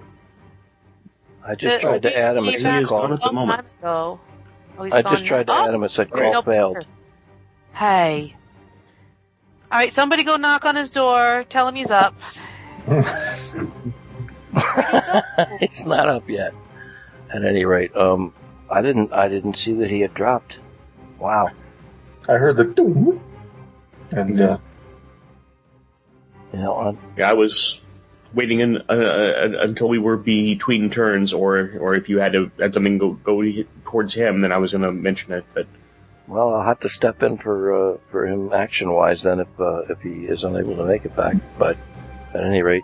I 1.46 1.56
just 1.56 1.76
The- 1.76 1.82
tried 1.82 2.02
to 2.04 2.10
he 2.10 2.16
add 2.16 2.38
him. 2.38 2.44
came 2.46 2.54
It 2.54 2.58
He 2.58 2.64
said 2.64 2.84
is 2.84 2.90
gone 2.90 3.14
at 3.14 3.22
the 3.22 3.32
moment. 3.34 3.66
time 3.66 3.74
ago. 3.82 4.20
Oh, 4.78 4.84
he's 4.84 4.94
I 4.94 5.02
gone 5.02 5.12
just 5.14 5.26
tried 5.26 5.48
to 5.48 5.54
now. 5.54 5.68
add 5.68 5.74
him. 5.74 5.84
It 5.84 5.92
said 5.92 6.10
Oh, 6.14 6.18
call 6.18 6.32
no, 6.34 6.42
failed. 6.44 6.86
Hey. 7.74 8.36
All 9.72 9.78
right, 9.80 9.92
somebody 9.94 10.24
go 10.24 10.38
knock 10.38 10.64
on 10.66 10.76
his 10.78 10.90
door. 10.92 11.44
Tell 11.50 11.68
him 11.68 11.76
he's 11.76 11.92
up. 11.92 12.16
it's 15.62 15.86
not 15.86 16.08
up 16.08 16.28
yet. 16.30 16.54
At 17.32 17.46
any 17.46 17.66
rate, 17.66 17.96
um, 17.96 18.34
I 18.72 18.82
didn't. 18.82 19.14
I 19.14 19.28
didn't 19.28 19.56
see 19.56 19.74
that 19.74 19.92
he 19.92 20.00
had 20.02 20.14
dropped. 20.16 20.58
Wow. 21.20 21.52
I 22.28 22.34
heard 22.34 22.58
the 22.58 22.66
doom, 22.66 23.22
and 24.12 24.40
uh, 24.40 24.58
You 26.54 26.60
know, 26.60 26.74
on 26.74 26.98
Yeah, 27.18 27.30
I 27.30 27.34
was 27.34 27.80
waiting 28.34 28.60
in 28.60 28.78
uh, 28.78 28.92
uh, 28.92 29.52
until 29.62 29.90
we 29.90 29.98
were 29.98 30.18
between 30.18 30.92
turns, 30.92 31.34
or 31.34 31.74
or 31.80 31.96
if 31.96 32.10
you 32.10 32.20
had 32.20 32.34
to 32.34 32.52
had 32.60 32.74
something 32.74 32.98
go 32.98 33.12
go 33.14 33.44
towards 33.86 34.14
him, 34.14 34.42
then 34.42 34.52
I 34.52 34.58
was 34.58 34.72
going 34.72 34.84
to 34.84 34.92
mention 34.92 35.34
it. 35.34 35.46
But 35.54 35.68
Well, 36.28 36.54
I'll 36.54 36.66
have 36.66 36.82
to 36.82 36.90
step 36.90 37.24
in 37.24 37.38
for 37.38 37.94
uh, 37.94 37.98
for 38.12 38.28
him 38.28 38.54
action 38.54 38.92
wise 38.92 39.24
then 39.24 39.40
if 39.40 39.48
uh, 39.60 39.82
if 39.90 40.02
he 40.02 40.26
is 40.26 40.44
unable 40.44 40.78
to 40.78 40.86
make 40.86 41.06
it 41.06 41.16
back. 41.16 41.36
But 41.58 41.78
at 42.34 42.44
any 42.44 42.62
rate, 42.62 42.84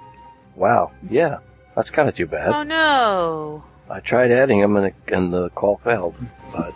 wow, 0.56 0.92
yeah, 1.10 1.38
that's 1.76 1.92
kind 1.92 2.10
of 2.10 2.16
too 2.16 2.28
bad. 2.28 2.50
Oh 2.50 2.64
no. 2.64 3.64
I 3.88 4.00
tried 4.00 4.32
adding 4.32 4.60
him 4.60 4.78
and, 4.78 4.88
it, 4.88 4.96
and 5.10 5.32
the 5.32 5.50
call 5.50 5.80
failed. 5.84 6.16
But 6.52 6.74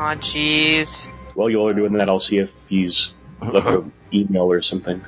Oh 0.00 0.16
jeez. 0.16 1.10
while 1.34 1.50
you're 1.50 1.74
doing 1.74 1.92
that, 1.92 2.08
I'll 2.08 2.20
see 2.20 2.38
if 2.38 2.50
he's 2.68 3.12
left 3.42 3.66
an 3.66 3.92
email 4.14 4.50
or 4.50 4.62
something. 4.62 5.04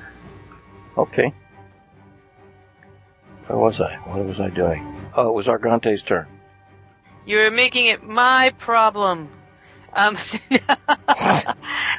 okay, 0.99 1.33
where 3.47 3.59
was 3.59 3.81
I? 3.81 3.95
What 3.97 4.27
was 4.27 4.39
I 4.39 4.51
doing? 4.51 4.87
Oh, 5.17 5.31
it 5.31 5.33
was 5.33 5.49
Argante's 5.49 6.03
turn. 6.03 6.27
You're 7.25 7.51
making 7.51 7.87
it 7.87 8.03
my 8.03 8.53
problem. 8.59 9.31
Um, 9.95 10.19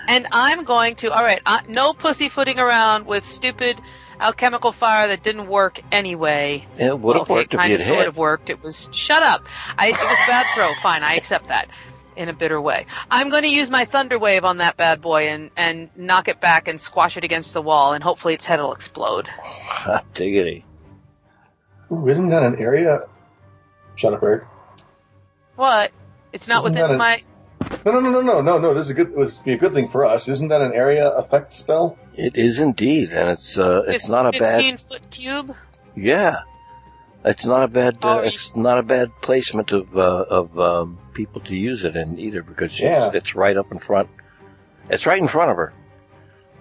and 0.07 0.27
I'm 0.31 0.63
going 0.63 0.93
to. 0.97 1.11
All 1.11 1.23
right, 1.23 1.41
uh, 1.47 1.61
no 1.67 1.93
pussyfooting 1.93 2.59
around 2.59 3.07
with 3.07 3.25
stupid 3.25 3.81
alchemical 4.19 4.71
fire 4.71 5.07
that 5.07 5.23
didn't 5.23 5.47
work 5.47 5.81
anyway. 5.91 6.67
It 6.77 6.99
would 6.99 7.15
have 7.15 7.23
okay, 7.23 7.33
worked 7.33 7.53
if 7.55 7.59
kind 7.59 7.71
he 7.71 7.81
of 7.81 7.87
sort 7.87 8.07
of 8.07 8.17
worked. 8.17 8.51
It 8.51 8.61
was 8.61 8.87
shut 8.91 9.23
up. 9.23 9.47
I, 9.79 9.87
it 9.87 9.93
was 9.93 10.19
a 10.23 10.27
bad 10.27 10.45
throw. 10.53 10.75
Fine, 10.75 11.01
I 11.01 11.15
accept 11.15 11.47
that 11.47 11.69
in 12.15 12.29
a 12.29 12.33
bitter 12.33 12.59
way. 12.59 12.85
I'm 13.11 13.29
going 13.29 13.43
to 13.43 13.49
use 13.49 13.69
my 13.69 13.85
thunder 13.85 14.17
wave 14.19 14.45
on 14.45 14.57
that 14.57 14.77
bad 14.77 15.01
boy 15.01 15.27
and 15.29 15.49
and 15.57 15.89
knock 15.95 16.27
it 16.27 16.39
back 16.39 16.67
and 16.67 16.79
squash 16.79 17.17
it 17.17 17.23
against 17.23 17.53
the 17.53 17.61
wall, 17.61 17.93
and 17.93 18.03
hopefully 18.03 18.33
its 18.33 18.45
head 18.45 18.59
will 18.59 18.73
explode. 18.73 19.27
Hot 19.27 20.05
diggity. 20.13 20.65
ooh, 21.91 22.07
isn't 22.07 22.29
that 22.29 22.43
an 22.43 22.57
area? 22.57 22.99
Shut 23.95 24.13
up, 24.13 24.23
Eric. 24.23 24.43
What? 25.55 25.91
It's 26.31 26.47
not 26.47 26.59
Isn't 26.65 26.71
within 26.81 26.95
a- 26.95 26.97
my. 26.97 27.23
No, 27.85 27.91
no, 27.93 27.99
no, 28.01 28.09
no, 28.11 28.21
no, 28.21 28.41
no, 28.41 28.57
no. 28.59 28.73
This 28.73 28.85
is 28.85 28.89
a 28.89 28.93
good. 28.93 29.15
This 29.15 29.37
would 29.37 29.45
be 29.45 29.53
a 29.53 29.57
good 29.57 29.73
thing 29.73 29.87
for 29.87 30.03
us. 30.05 30.27
Isn't 30.27 30.49
that 30.49 30.61
an 30.61 30.73
area 30.73 31.09
effect 31.09 31.53
spell? 31.53 31.97
It 32.15 32.35
is 32.35 32.59
indeed, 32.59 33.11
and 33.11 33.29
it's 33.29 33.57
uh, 33.57 33.83
it's 33.87 34.09
not 34.09 34.25
a 34.35 34.37
bad. 34.37 34.55
15 34.55 34.77
foot 34.77 35.09
cube. 35.11 35.55
Yeah, 35.95 36.41
it's 37.25 37.45
not 37.45 37.63
a 37.63 37.67
bad. 37.67 37.95
Uh, 38.01 38.17
Oh, 38.17 38.19
it's 38.19 38.55
not 38.55 38.77
a 38.77 38.83
bad 38.83 39.11
placement 39.21 39.71
of 39.71 39.97
uh, 39.97 40.25
of 40.29 40.59
um, 40.59 40.97
people 41.13 41.41
to 41.41 41.55
use 41.55 41.83
it 41.83 41.95
in 41.95 42.19
either 42.19 42.43
because 42.43 42.79
Yeah. 42.79 43.07
it's, 43.07 43.15
it's 43.15 43.35
right 43.35 43.55
up 43.57 43.71
in 43.71 43.79
front. 43.79 44.09
It's 44.89 45.05
right 45.05 45.19
in 45.21 45.27
front 45.27 45.51
of 45.51 45.57
her. 45.57 45.73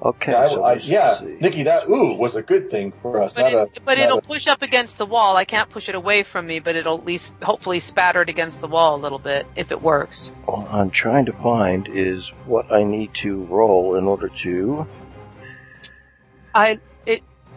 Okay, 0.04 0.32
Yeah, 0.32 0.40
I- 0.40 0.48
so 0.48 0.62
I- 0.64 0.72
let's 0.74 0.88
yeah. 0.88 1.20
Nikki, 1.40 1.62
that 1.64 1.88
ooh 1.88 2.14
was 2.14 2.34
a 2.34 2.42
good 2.42 2.70
thing 2.70 2.90
for 2.90 3.22
us. 3.22 3.34
But, 3.34 3.42
Not 3.42 3.52
a, 3.52 3.68
but 3.84 3.98
not 3.98 4.04
it'll 4.04 4.18
a- 4.18 4.22
push 4.22 4.48
up 4.48 4.60
against 4.62 4.98
the 4.98 5.06
wall. 5.06 5.36
I 5.36 5.44
can't 5.44 5.70
push 5.70 5.88
it 5.88 5.94
away 5.94 6.24
from 6.24 6.44
me, 6.46 6.58
but 6.58 6.74
it'll 6.74 6.98
at 6.98 7.04
least 7.04 7.34
hopefully 7.40 7.78
spatter 7.78 8.22
it 8.22 8.28
against 8.28 8.60
the 8.60 8.66
wall 8.66 8.96
a 8.96 9.00
little 9.00 9.20
bit 9.20 9.46
if 9.54 9.70
it 9.70 9.80
works. 9.80 10.32
What 10.46 10.68
I'm 10.72 10.90
trying 10.90 11.26
to 11.26 11.32
find 11.32 11.86
is 11.88 12.28
what 12.46 12.72
I 12.72 12.82
need 12.82 13.14
to 13.14 13.44
roll 13.44 13.94
in 13.94 14.04
order 14.08 14.28
to 14.28 14.86
I 16.54 16.68
it 16.70 16.80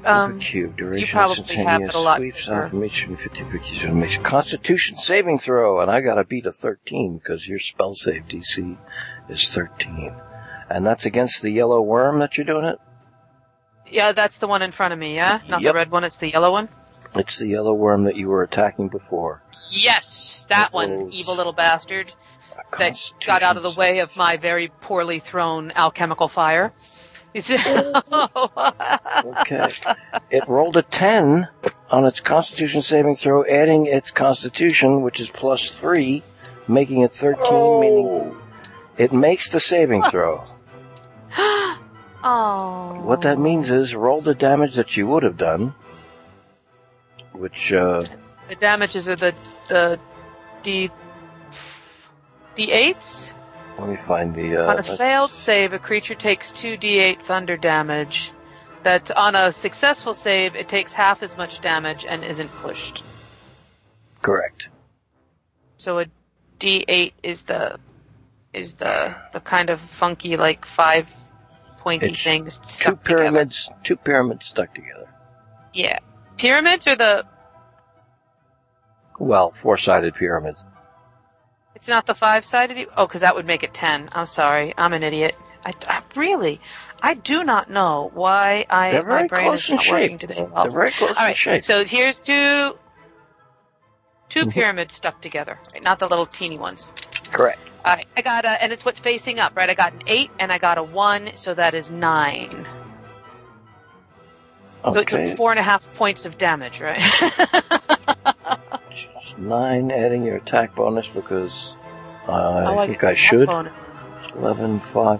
um 0.06 0.40
cube 0.40 0.78
duration 0.78 1.18
probably 1.18 1.38
instantaneous 1.38 1.68
have 1.68 1.82
it 1.82 1.96
a 1.96 2.00
lot 2.00 2.18
sweeps 2.18 2.46
quicker. 2.46 2.62
affirmation 2.64 3.18
50 3.18 3.44
50 3.44 3.76
affirmation. 3.78 4.24
Constitution 4.24 4.98
saving 4.98 5.40
throw, 5.40 5.80
and 5.82 5.90
I 5.92 6.02
got 6.02 6.16
to 6.16 6.24
beat 6.24 6.46
a 6.46 6.52
13 6.52 7.18
because 7.18 7.48
your 7.48 7.60
spell 7.60 7.94
save 7.94 8.24
DC 8.28 8.78
is 9.30 9.50
13, 9.54 10.14
and 10.70 10.86
that's 10.86 11.06
against 11.06 11.42
the 11.42 11.52
yellow 11.52 11.82
worm 11.82 12.20
that 12.20 12.38
you're 12.38 12.46
doing 12.46 12.66
it. 12.66 12.80
yeah, 13.90 14.12
that's 14.12 14.38
the 14.38 14.48
one 14.48 14.62
in 14.62 14.72
front 14.72 14.94
of 14.94 15.00
me, 15.00 15.16
yeah? 15.16 15.40
Not 15.48 15.62
Yep. 15.62 15.70
the 15.70 15.76
red 15.76 15.92
one, 15.92 16.04
it's 16.04 16.18
the 16.18 16.30
yellow 16.32 16.52
one? 16.52 16.70
It's 17.16 17.38
the 17.38 17.48
yellow 17.48 17.74
worm 17.74 18.04
that 18.06 18.16
you 18.18 18.28
were 18.28 18.44
attacking 18.44 18.90
before. 18.90 19.42
Yes, 19.70 20.46
that 20.50 20.74
one, 20.74 21.10
evil 21.12 21.36
little 21.36 21.54
bastard 21.54 22.12
that 22.78 22.98
got 23.26 23.42
out 23.44 23.58
of 23.58 23.64
the 23.64 23.72
way 23.72 24.00
of 24.00 24.16
my 24.18 24.38
very 24.38 24.68
poorly 24.82 25.20
thrown 25.20 25.72
alchemical 25.76 26.28
fire. 26.28 26.74
Okay. 29.26 29.70
It 30.30 30.48
rolled 30.48 30.78
a 30.78 30.82
10 30.84 31.48
on 31.92 32.06
its 32.06 32.20
constitution 32.22 32.82
saving 32.82 33.16
throw, 33.18 33.44
adding 33.46 33.86
its 33.88 34.12
constitution, 34.12 35.02
which 35.02 35.20
is 35.20 35.30
plus 35.30 35.70
3, 35.78 36.24
making 36.68 37.02
it 37.02 37.12
13, 37.12 37.80
meaning 37.80 38.08
Oh, 38.08 38.38
it 38.98 39.12
makes 39.12 39.50
the 39.50 39.60
saving 39.60 40.04
throw. 40.12 40.44
oh. 42.24 43.02
What 43.04 43.22
that 43.22 43.38
means 43.40 43.70
is 43.72 43.94
roll 43.96 44.22
the 44.22 44.36
damage 44.36 44.76
that 44.76 44.96
you 44.96 45.08
would 45.08 45.24
have 45.24 45.38
done, 45.38 45.74
which, 47.34 47.74
uh, 47.74 48.06
The 48.48 48.56
damages 48.56 49.10
are 49.10 49.16
the 49.16 49.34
the 49.68 50.00
D 50.64 50.90
D8s. 52.56 53.32
Let 53.80 53.90
me 53.90 53.98
find 54.08 54.34
the, 54.34 54.58
uh, 54.58 54.72
On 54.72 54.80
a 54.80 54.84
failed 54.84 55.32
save, 55.32 55.74
a 55.74 55.80
creature 55.80 56.16
takes 56.16 56.52
2d8 56.52 57.20
thunder 57.22 57.58
damage. 57.58 58.32
that 58.84 59.10
on 59.18 59.36
a 59.36 59.52
successful 59.52 60.14
save, 60.14 60.56
it 60.56 60.68
takes 60.70 60.94
half 60.94 61.24
as 61.24 61.36
much 61.36 61.60
damage 61.62 62.06
and 62.08 62.24
isn't 62.24 62.52
pushed. 62.58 63.04
Correct. 64.22 64.70
So 65.78 66.00
a 66.00 66.06
D8 66.60 67.14
is 67.24 67.44
the 67.44 67.80
is 68.54 68.74
the 68.76 69.16
the 69.34 69.40
kind 69.42 69.70
of 69.70 69.82
funky 69.82 70.38
like 70.38 70.66
five 70.66 71.10
pointy 71.80 72.08
It's 72.08 72.24
things 72.24 72.58
Two 72.60 72.64
stuck 72.68 73.04
together. 73.04 73.24
pyramids, 73.24 73.70
two 73.84 73.96
pyramids 73.98 74.46
stuck 74.46 74.74
together. 74.74 75.08
Yeah, 75.74 76.00
pyramids 76.38 76.88
or 76.88 76.96
the 76.96 77.26
Well, 79.20 79.54
four-sided 79.62 80.14
pyramids. 80.16 80.64
It's 81.76 81.88
not 81.88 82.06
the 82.06 82.16
five 82.16 82.46
sided. 82.46 82.88
Oh, 82.98 83.06
because 83.06 83.22
that 83.22 83.36
would 83.36 83.46
make 83.46 83.64
it 83.64 83.74
ten. 83.74 84.10
I'm 84.14 84.26
sorry, 84.26 84.74
I'm 84.78 84.94
an 84.94 85.04
idiot. 85.04 85.36
I, 85.66 85.74
I 85.88 86.02
really, 86.16 86.62
I 87.02 87.16
do 87.16 87.44
not 87.44 87.70
know 87.70 88.12
why 88.14 88.66
I 88.70 88.92
They're 88.92 89.04
my 89.04 89.28
brain 89.28 89.54
is 89.54 89.70
not 89.70 89.82
shape. 89.82 89.94
working 89.94 90.20
today. 90.20 90.48
They're 90.56 90.72
very 90.72 90.92
close 90.92 91.18
All 91.18 91.28
in 91.28 91.34
shape. 91.34 91.66
so 91.66 91.84
here's 91.86 92.20
two 92.20 92.78
two 94.30 94.46
Mhm. 94.46 94.52
pyramids 94.52 94.96
stuck 94.96 95.22
together, 95.22 95.60
right? 95.74 95.84
Not 95.84 96.00
the 96.00 96.08
little 96.08 96.26
teeny 96.26 96.58
ones. 96.58 96.92
Correct. 97.32 97.60
All 97.84 97.94
right, 97.96 98.08
I 98.18 98.22
got 98.22 98.46
a, 98.46 98.64
and 98.64 98.72
it's 98.74 98.84
what's 98.86 99.00
facing 99.00 99.40
up, 99.40 99.56
right? 99.56 99.70
I 99.70 99.74
got 99.76 99.94
an 99.94 100.02
eight 100.08 100.32
and 100.40 100.52
I 100.52 100.58
got 100.58 100.78
a 100.78 100.84
one, 100.84 101.32
so 101.36 101.54
that 101.54 101.74
is 101.76 101.92
nine. 101.92 102.66
Okay. 104.84 104.94
So 104.94 105.00
it 105.00 105.08
took 105.08 105.38
four 105.38 105.52
and 105.52 105.60
a 105.60 105.64
half 105.64 105.92
points 105.96 106.26
of 106.26 106.38
damage, 106.38 106.80
right? 106.82 107.00
Nine, 109.38 109.92
adding 109.92 110.24
your 110.26 110.38
attack 110.38 110.76
bonus 110.76 111.08
because 111.08 111.78
uh, 112.28 112.32
Oh, 112.32 112.80
I 112.80 112.88
think 112.88 113.04
I 113.04 113.14
should. 113.14 113.48
bonus. 113.48 113.74
Eleven, 114.36 114.80
five. 114.80 115.20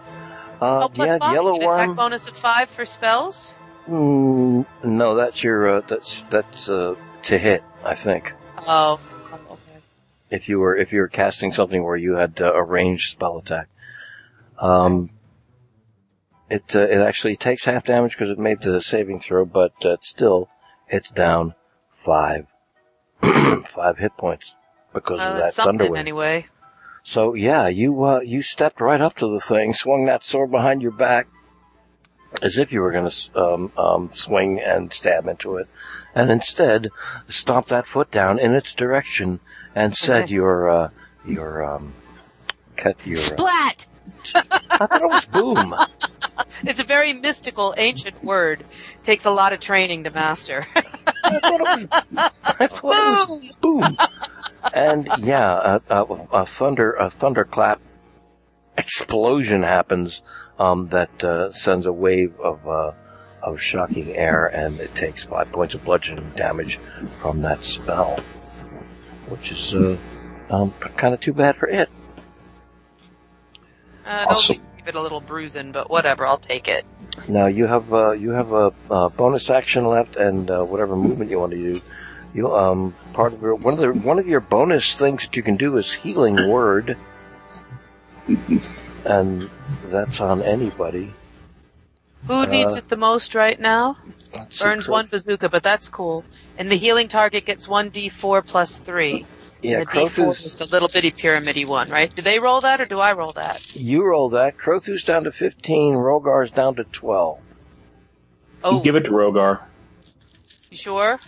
Uh, 0.62 0.88
Oh, 0.88 0.92
yeah, 0.94 1.18
five. 1.18 1.34
yellow 1.34 1.60
get 1.60 1.70
attack 1.70 1.96
bonus 1.96 2.28
of 2.28 2.38
five 2.38 2.70
for 2.70 2.86
spells. 2.86 3.54
Mm, 3.88 4.66
no, 4.84 5.16
that's 5.16 5.44
your. 5.44 5.78
Uh, 5.78 5.82
that's 5.88 6.24
that's 6.32 6.70
uh, 6.70 6.96
to 7.24 7.38
hit. 7.38 7.64
I 7.84 7.94
think. 7.96 8.34
Oh, 8.58 9.00
okay. 9.52 9.80
if 10.32 10.50
you 10.50 10.60
were 10.60 10.76
if 10.76 10.92
you 10.94 11.02
were 11.02 11.08
casting 11.08 11.52
something 11.52 11.84
where 11.84 11.98
you 11.98 12.14
had 12.16 12.40
uh, 12.42 12.54
a 12.54 12.64
ranged 12.64 13.12
spell 13.12 13.38
attack. 13.38 13.68
Um, 14.58 15.10
it 16.50 16.76
uh, 16.76 16.80
it 16.80 17.02
actually 17.02 17.36
takes 17.36 17.66
half 17.66 17.86
damage 17.86 18.14
because 18.14 18.30
it 18.30 18.40
made 18.40 18.62
the 18.62 18.82
saving 18.82 19.20
throw, 19.20 19.46
but 19.46 19.86
uh, 19.86 19.98
still 20.02 20.50
it's 20.88 21.10
down 21.10 21.54
five 21.92 22.48
five 23.22 23.98
hit 23.98 24.16
points 24.18 24.56
because 24.94 25.20
of 25.20 25.38
that 25.38 25.54
thunderwave. 25.54 25.98
anyway. 25.98 26.48
So 27.04 27.34
yeah, 27.36 27.68
you 27.68 28.04
uh, 28.04 28.20
you 28.22 28.42
stepped 28.42 28.82
right 28.82 29.00
up 29.00 29.16
to 29.18 29.32
the 29.32 29.40
thing, 29.40 29.74
swung 29.76 30.06
that 30.06 30.24
sword 30.24 30.52
behind 30.52 30.82
your 30.82 30.92
back, 30.92 31.28
as 32.42 32.58
if 32.58 32.72
you 32.72 32.82
were 32.82 32.92
going 32.92 33.10
to 33.10 33.40
um, 33.40 33.72
um, 33.78 34.10
swing 34.14 34.60
and 34.60 34.92
stab 34.92 35.28
into 35.28 35.58
it, 35.58 35.68
and 36.16 36.32
instead 36.32 36.90
stomped 37.28 37.70
that 37.70 37.86
foot 37.86 38.10
down 38.12 38.40
in 38.40 38.56
its 38.56 38.74
direction 38.74 39.40
and 39.76 39.96
said 39.96 40.30
your 40.30 40.70
uh, 40.70 40.90
your 41.26 41.64
um, 41.64 41.94
cut 42.76 42.98
your. 43.06 43.18
Uh, 43.18 43.22
Splat! 43.22 43.86
I 44.36 44.88
thought 44.88 45.02
it 45.02 45.08
was 45.08 45.26
boom. 45.26 45.76
It's 46.64 46.80
a 46.80 46.84
very 46.84 47.14
mystical, 47.14 47.74
ancient 47.78 48.24
word. 48.24 48.66
Takes 49.04 49.26
a 49.26 49.32
lot 49.32 49.54
of 49.54 49.60
training 49.60 50.04
to 50.06 50.12
master. 50.12 50.66
I 51.24 51.40
thought 51.40 51.62
it 51.62 51.90
was, 51.92 52.32
I 52.44 52.68
thought 52.68 53.30
it 53.30 53.30
was 53.30 53.56
boom. 53.62 53.98
And 54.74 55.10
yeah, 55.20 55.80
a, 55.90 55.94
a, 55.94 56.04
a 56.42 56.46
thunder 56.46 56.94
a 56.94 57.10
thunderclap 57.10 57.80
explosion 58.78 59.64
happens 59.64 60.22
um, 60.60 60.90
that 60.90 61.24
uh, 61.24 61.52
sends 61.52 61.86
a 61.86 61.92
wave 61.92 62.34
of 62.40 62.68
uh, 62.68 62.92
of 63.44 63.62
shocking 63.62 64.16
air, 64.16 64.46
and 64.48 64.80
it 64.80 64.96
takes 64.96 65.24
five 65.24 65.52
points 65.52 65.76
of 65.76 65.84
bludgeoning 65.84 66.32
damage 66.36 66.80
from 67.22 67.42
that 67.42 67.64
spell, 67.64 68.20
which 69.28 69.52
is 69.52 69.76
uh, 69.76 69.98
um, 70.50 70.72
kind 70.98 71.14
of 71.14 71.20
too 71.20 71.34
bad 71.34 71.56
for 71.56 71.68
it. 71.68 71.90
Uh, 74.06 74.26
Awesome. 74.30 74.62
Give 74.86 74.94
it 74.94 75.00
a 75.00 75.02
little 75.02 75.22
bruising, 75.22 75.72
but 75.72 75.90
whatever, 75.90 76.28
I'll 76.28 76.38
take 76.38 76.68
it. 76.68 76.86
Now 77.28 77.48
you 77.48 77.66
have 77.66 77.92
uh, 77.92 78.12
you 78.12 78.30
have 78.30 78.52
a, 78.52 78.72
uh 78.92 79.10
bonus 79.10 79.50
action 79.50 79.88
left, 79.88 80.16
and 80.16 80.52
uh, 80.52 80.64
whatever 80.64 80.96
movement 80.96 81.32
you 81.32 81.40
want 81.40 81.54
to 81.54 81.74
do. 81.74 81.82
You 82.36 82.56
um 82.56 82.94
part 83.14 83.34
of 83.34 83.42
your 83.42 83.56
one 83.56 83.74
of 83.74 83.80
the 83.80 83.92
one 84.06 84.20
of 84.20 84.28
your 84.28 84.42
bonus 84.42 84.96
things 84.96 85.24
that 85.24 85.36
you 85.36 85.42
can 85.42 85.56
do 85.56 85.76
is 85.78 85.92
healing 85.92 86.48
word, 86.48 86.98
and 89.06 89.50
that's 89.86 90.22
on 90.22 90.44
anybody. 90.44 91.12
Who 92.28 92.46
needs 92.46 92.76
Uh, 92.76 92.78
it 92.78 92.88
the 92.88 92.98
most 92.98 93.34
right 93.34 93.60
now? 93.60 93.98
Burns 94.60 94.88
one 94.88 95.08
bazooka, 95.08 95.50
but 95.50 95.64
that's 95.64 95.90
cool. 95.90 96.24
And 96.60 96.70
the 96.70 96.76
healing 96.76 97.08
target 97.08 97.46
gets 97.46 97.68
one 97.68 97.90
d4 97.90 98.46
plus 98.46 98.78
three. 98.78 99.26
Yeah, 99.62 99.80
and 99.80 99.88
the 99.88 99.92
d4 99.92 100.10
Crothu's, 100.10 100.46
is 100.46 100.56
the 100.56 100.66
little 100.66 100.88
bitty 100.88 101.12
pyramidy 101.12 101.66
one, 101.66 101.90
right? 101.90 102.14
Do 102.14 102.22
they 102.22 102.40
roll 102.40 102.62
that 102.62 102.82
or 102.82 102.86
do 102.86 103.00
I 103.00 103.14
roll 103.14 103.32
that? 103.34 103.76
you 103.76 104.04
roll 104.04 104.30
that. 104.32 104.58
Crothu's 104.58 105.04
down 105.04 105.24
to 105.24 105.32
fifteen. 105.32 105.96
Rhogar's 105.96 106.52
down 106.52 106.76
to 106.76 106.84
twelve. 106.84 107.40
Oh, 108.64 108.82
Give 108.82 108.96
it 108.96 109.06
to 109.06 109.12
Rhogar. 109.12 109.62
you 110.70 110.78
sure? 110.78 111.20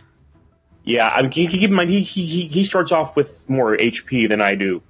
Yeah, 0.84 1.08
I 1.08 1.22
mean, 1.24 1.32
keep 1.32 1.52
keep 1.52 1.64
in 1.70 1.74
mind 1.74 1.90
he, 1.90 2.02
he 2.02 2.26
he 2.26 2.48
he 2.48 2.64
starts 2.64 2.92
off 2.92 3.16
with 3.16 3.30
more 3.50 3.76
HP 3.76 4.30
than 4.30 4.42
I 4.42 4.56
do. 4.56 4.82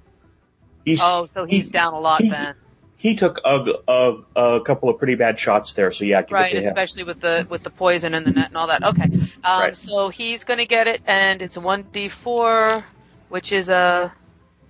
He's, 0.84 1.00
Oh, 1.02 1.28
so 1.34 1.44
he's 1.44 1.66
he, 1.66 1.70
down 1.70 1.92
a 1.94 2.00
lot 2.00 2.22
he- 2.22 2.30
then. 2.30 2.54
he 2.96 3.14
took 3.16 3.40
a, 3.44 3.64
a 3.88 4.12
a 4.58 4.60
couple 4.64 4.88
of 4.88 4.98
pretty 4.98 5.14
bad 5.16 5.38
shots 5.38 5.72
there, 5.72 5.92
so 5.92 6.04
yeah, 6.04 6.22
give 6.22 6.32
Right, 6.32 6.52
it 6.52 6.56
to 6.56 6.62
him. 6.62 6.66
especially 6.68 7.04
with 7.04 7.20
the 7.20 7.46
with 7.50 7.62
the 7.62 7.70
poison 7.70 8.14
and 8.14 8.26
the 8.26 8.30
net 8.30 8.48
and 8.48 8.56
all 8.56 8.66
that. 8.68 8.82
Okay, 8.82 9.04
um, 9.44 9.60
Right. 9.60 9.76
so 9.76 10.08
he's 10.08 10.44
gonna 10.44 10.66
get 10.66 10.86
it, 10.86 11.02
and 11.06 11.42
it's 11.42 11.56
a 11.56 11.60
one 11.60 11.84
d 11.92 12.08
four, 12.08 12.84
which 13.28 13.52
is 13.52 13.68
a 13.68 14.12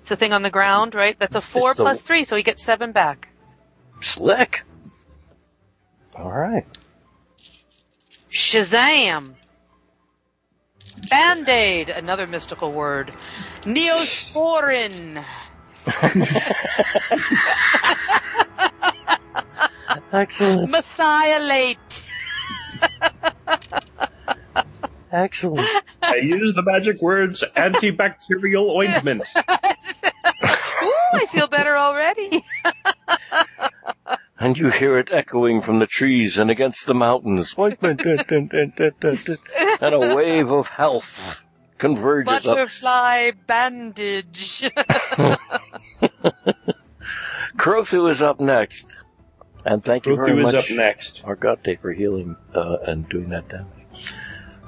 it's 0.00 0.10
a 0.10 0.16
thing 0.16 0.32
on 0.32 0.42
the 0.42 0.50
ground, 0.50 0.94
right? 0.94 1.16
That's 1.18 1.36
a 1.36 1.40
four 1.40 1.74
the- 1.74 1.82
plus 1.82 2.02
three, 2.02 2.24
so 2.24 2.36
he 2.36 2.42
gets 2.42 2.62
seven 2.62 2.92
back. 2.92 3.28
Slick. 4.00 4.62
All 6.14 6.30
right. 6.30 6.66
Shazam! 8.30 9.34
Band 11.10 11.48
aid, 11.48 11.90
another 11.90 12.26
mystical 12.26 12.72
word. 12.72 13.12
Neosporin. 13.62 15.22
Excellent. 20.12 20.72
Merthiolate. 20.72 22.04
Excellent. 25.10 25.68
I 26.02 26.16
use 26.16 26.54
the 26.54 26.62
magic 26.62 27.00
words 27.00 27.44
antibacterial 27.56 28.74
ointment. 28.76 29.22
Ooh, 29.36 30.92
I 31.14 31.26
feel 31.30 31.48
better 31.48 31.76
already. 31.76 32.44
And 34.40 34.56
you 34.56 34.70
hear 34.70 34.96
it 34.98 35.08
echoing 35.10 35.62
from 35.62 35.80
the 35.80 35.86
trees 35.86 36.38
and 36.38 36.48
against 36.48 36.86
the 36.86 36.94
mountains. 36.94 37.56
and 37.58 37.90
a 39.82 40.14
wave 40.14 40.52
of 40.52 40.68
health 40.68 41.42
converges 41.76 42.46
up. 42.46 42.54
Butterfly 42.54 43.32
bandage. 43.48 44.62
Crothu 47.56 48.08
is 48.08 48.22
up 48.22 48.38
next. 48.38 48.96
And 49.64 49.84
thank 49.84 50.06
you 50.06 50.14
very 50.14 50.30
Ruthu 50.32 50.42
much, 50.42 50.54
is 50.54 50.70
up 50.70 50.76
next. 50.76 51.20
Argante, 51.24 51.80
for 51.80 51.92
healing 51.92 52.36
uh, 52.54 52.76
and 52.86 53.08
doing 53.08 53.30
that 53.30 53.48
damage. 53.48 53.77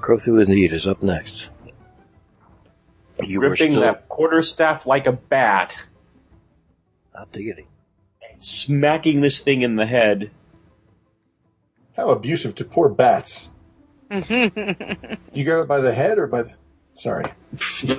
Crothu 0.01 0.43
indeed 0.43 0.73
is 0.73 0.87
up 0.87 1.03
next. 1.03 1.47
You 3.23 3.41
were 3.41 3.49
Gripping 3.49 3.73
still 3.73 3.83
that 3.83 4.09
quarterstaff 4.09 4.87
like 4.87 5.07
a 5.07 5.13
bat, 5.13 5.77
up 7.15 7.31
to 7.33 7.43
getting. 7.43 7.67
smacking 8.39 9.21
this 9.21 9.41
thing 9.41 9.61
in 9.63 9.77
the 9.77 9.85
head. 9.87 10.31
How 11.97 12.11
abusive 12.11 12.55
to 12.57 12.65
poor 12.65 12.89
bats. 12.89 13.49
You 14.11 15.45
got 15.45 15.61
it 15.61 15.69
by 15.69 15.81
the 15.81 15.93
head 15.95 16.19
or 16.19 16.27
by 16.27 16.43
the. 16.43 16.53
Sorry. 16.97 17.25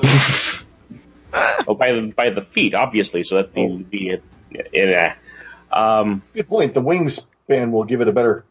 Oh, 1.66 1.76
by 1.76 1.94
the 1.94 2.12
by 2.14 2.30
the 2.30 2.42
feet, 2.42 2.74
obviously, 2.74 3.24
so 3.24 3.36
that 3.38 3.54
the 3.54 3.86
the 3.90 5.14
uh, 5.72 5.74
um 5.74 6.24
Good 6.34 6.48
point. 6.50 6.74
The 6.74 6.82
wingspan 6.82 7.72
will 7.72 7.86
give 7.86 8.02
it 8.02 8.10
a 8.10 8.12
better 8.12 8.44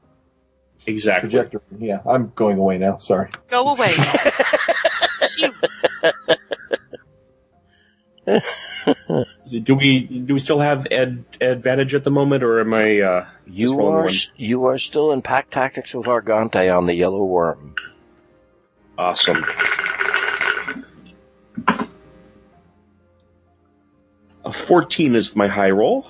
exactly. 0.86 1.30
trajectory. 1.30 1.60
Yeah, 1.78 2.00
I'm 2.06 2.32
going 2.34 2.58
away 2.58 2.78
now. 2.78 2.98
Sorry. 2.98 3.30
Go 3.48 3.68
away. 3.70 3.94
Shoot. 5.28 5.54
Do 9.64 9.74
we 9.74 10.00
do 10.00 10.34
we 10.34 10.40
still 10.40 10.60
have 10.60 10.86
ad, 10.90 11.24
advantage 11.40 11.94
at 11.94 12.04
the 12.04 12.10
moment, 12.10 12.42
or 12.42 12.60
am 12.60 12.72
I? 12.72 13.00
Uh, 13.00 13.26
You 13.46 13.78
are 13.80 14.04
one? 14.04 14.14
you 14.36 14.66
are 14.66 14.78
still 14.78 15.12
in 15.12 15.22
pack 15.22 15.50
tactics 15.50 15.92
with 15.94 16.06
Argante 16.06 16.74
on 16.76 16.86
the 16.86 16.94
yellow 16.94 17.24
worm. 17.24 17.74
awesome. 18.96 19.44
A 24.44 24.52
fourteen 24.52 25.14
is 25.14 25.36
my 25.36 25.48
high 25.48 25.70
roll. 25.70 26.08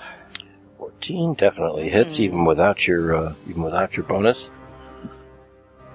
Fourteen 0.78 1.34
definitely 1.34 1.88
hits 1.88 2.18
Hmm. 2.18 2.22
even 2.24 2.44
without 2.44 2.86
your 2.86 3.16
uh, 3.16 3.34
even 3.48 3.62
without 3.62 3.96
your 3.96 4.04
bonus. 4.06 4.50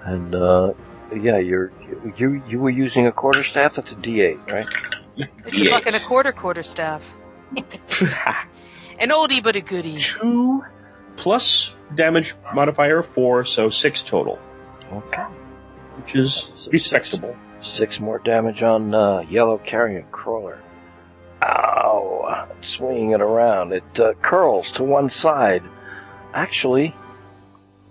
And 0.06 0.34
uh, 0.36 0.74
yeah, 1.14 1.38
you're 1.40 1.72
you 2.16 2.42
you 2.48 2.60
were 2.60 2.70
using 2.70 3.08
a 3.08 3.12
quarter 3.12 3.44
staff. 3.44 3.74
That's 3.76 3.92
a 3.92 3.96
D8, 3.96 4.50
right? 4.52 4.68
It's 5.46 5.62
a 5.62 5.70
buck 5.70 5.86
and 5.88 5.96
a 5.96 6.00
quarter 6.00 6.32
quarter 6.32 6.64
staff. 6.64 7.02
An 9.00 9.10
oldie 9.10 9.42
but 9.44 9.56
a 9.56 9.62
goodie. 9.62 9.98
Two 9.98 10.64
plus 11.18 11.74
damage 11.96 12.36
modifier 12.54 13.00
of 13.00 13.08
four, 13.10 13.46
so 13.46 13.70
six 13.70 14.04
total, 14.04 14.38
Okay. 14.92 15.24
which 15.98 16.16
is 16.16 16.52
So 16.54 16.72
respectable. 16.72 17.36
Six 17.62 18.00
more 18.00 18.20
damage 18.20 18.62
on 18.64 18.94
uh, 18.94 19.20
yellow 19.30 19.58
carrion 19.58 20.06
crawler. 20.12 20.60
Ow! 21.42 22.48
Swinging 22.62 23.12
it 23.12 23.22
around, 23.22 23.74
it 23.74 24.00
uh, 24.00 24.14
curls 24.22 24.72
to 24.74 24.84
one 24.84 25.10
side. 25.10 25.64
Actually, 26.34 26.94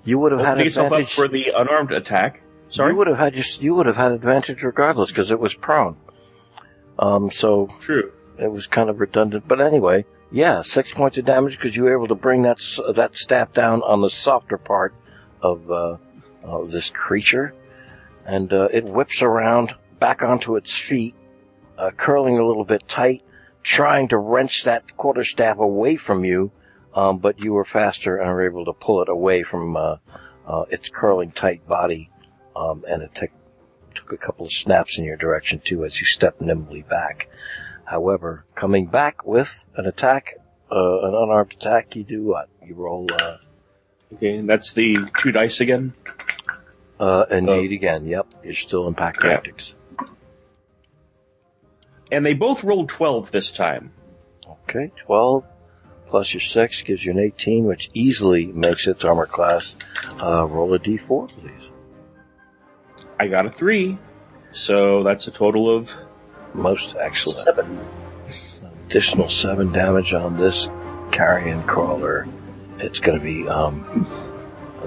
you 0.04 0.18
would 0.18 0.32
have 0.32 0.40
had 0.40 0.60
yourself 0.60 0.86
up 0.86 0.92
advantage. 0.92 1.14
for 1.14 1.28
the 1.28 1.46
unarmed 1.56 1.92
attack. 1.92 2.42
Sorry. 2.68 2.92
You 2.92 2.98
would 2.98 3.06
have 3.06 3.18
had 3.18 3.34
just 3.34 3.62
you 3.62 3.74
would 3.74 3.86
have 3.86 3.96
had 3.96 4.12
advantage 4.12 4.62
regardless 4.62 5.08
because 5.10 5.30
it 5.30 5.38
was 5.38 5.54
prone. 5.54 5.96
Um, 6.98 7.30
so 7.30 7.68
True. 7.80 8.12
it 8.38 8.50
was 8.50 8.66
kind 8.66 8.88
of 8.90 9.00
redundant. 9.00 9.46
But 9.46 9.60
anyway, 9.60 10.04
yeah, 10.30 10.62
six 10.62 10.92
points 10.92 11.18
of 11.18 11.24
damage 11.24 11.56
because 11.56 11.76
you 11.76 11.84
were 11.84 11.92
able 11.92 12.08
to 12.08 12.14
bring 12.14 12.42
that 12.42 12.60
that 12.94 13.14
staff 13.14 13.52
down 13.52 13.82
on 13.82 14.00
the 14.00 14.10
softer 14.10 14.58
part 14.58 14.94
of 15.42 15.70
uh, 15.70 15.96
of 16.42 16.70
this 16.70 16.90
creature, 16.90 17.54
and 18.26 18.52
uh, 18.52 18.68
it 18.72 18.84
whips 18.84 19.22
around 19.22 19.74
back 19.98 20.22
onto 20.22 20.56
its 20.56 20.74
feet, 20.74 21.14
uh, 21.78 21.90
curling 21.96 22.38
a 22.38 22.46
little 22.46 22.64
bit 22.64 22.86
tight, 22.88 23.22
trying 23.62 24.08
to 24.08 24.18
wrench 24.18 24.64
that 24.64 24.96
quarterstaff 24.96 25.58
away 25.58 25.96
from 25.96 26.24
you. 26.24 26.50
Um, 26.94 27.18
but 27.18 27.42
you 27.42 27.52
were 27.52 27.64
faster 27.64 28.16
and 28.18 28.30
were 28.30 28.46
able 28.46 28.66
to 28.66 28.72
pull 28.72 29.02
it 29.02 29.08
away 29.08 29.42
from 29.42 29.76
uh, 29.76 29.96
uh, 30.46 30.64
its 30.70 30.88
curling 30.88 31.32
tight 31.32 31.66
body, 31.66 32.10
um, 32.54 32.84
and 32.88 33.02
it 33.02 33.14
took 33.14 33.30
took 33.94 34.12
a 34.12 34.16
couple 34.16 34.46
of 34.46 34.52
snaps 34.52 34.98
in 34.98 35.04
your 35.04 35.16
direction 35.16 35.60
too 35.64 35.84
as 35.84 35.98
you 35.98 36.04
stepped 36.06 36.40
nimbly 36.40 36.82
back. 36.82 37.28
However, 37.84 38.44
coming 38.54 38.86
back 38.86 39.24
with 39.26 39.64
an 39.76 39.86
attack, 39.86 40.34
uh, 40.70 41.00
an 41.02 41.14
unarmed 41.14 41.52
attack, 41.52 41.94
you 41.96 42.04
do 42.04 42.22
what? 42.22 42.48
You 42.64 42.74
roll, 42.74 43.06
uh, 43.12 43.36
Okay, 44.14 44.36
and 44.36 44.48
that's 44.48 44.72
the 44.72 44.96
two 45.18 45.32
dice 45.32 45.60
again. 45.60 45.92
uh, 47.00 47.24
indeed 47.30 47.72
again. 47.72 48.06
Yep, 48.06 48.26
you're 48.44 48.54
still 48.54 48.86
in 48.88 48.94
pack 48.94 49.16
tactics. 49.18 49.74
And 52.12 52.24
they 52.24 52.34
both 52.34 52.62
rolled 52.64 52.88
12 52.90 53.30
this 53.30 53.50
time. 53.52 53.92
Okay, 54.68 54.92
12 55.06 55.44
plus 56.14 56.32
your 56.32 56.40
6 56.40 56.82
gives 56.82 57.04
you 57.04 57.10
an 57.10 57.18
18, 57.18 57.64
which 57.64 57.90
easily 57.92 58.46
makes 58.46 58.86
its 58.86 59.04
armor 59.04 59.26
class. 59.26 59.76
Uh, 60.22 60.46
roll 60.46 60.72
a 60.72 60.78
d4, 60.78 61.28
please. 61.28 61.72
I 63.18 63.26
got 63.26 63.46
a 63.46 63.50
3, 63.50 63.98
so 64.52 65.02
that's 65.02 65.26
a 65.26 65.32
total 65.32 65.76
of 65.76 65.90
Most 66.54 66.94
excellent. 67.00 67.40
7. 67.44 67.80
Additional 68.86 69.28
7 69.28 69.72
damage 69.72 70.14
on 70.14 70.36
this 70.36 70.68
carrion 71.10 71.64
crawler. 71.64 72.28
It's 72.78 73.00
gonna 73.00 73.18
be, 73.18 73.48
um, 73.48 74.06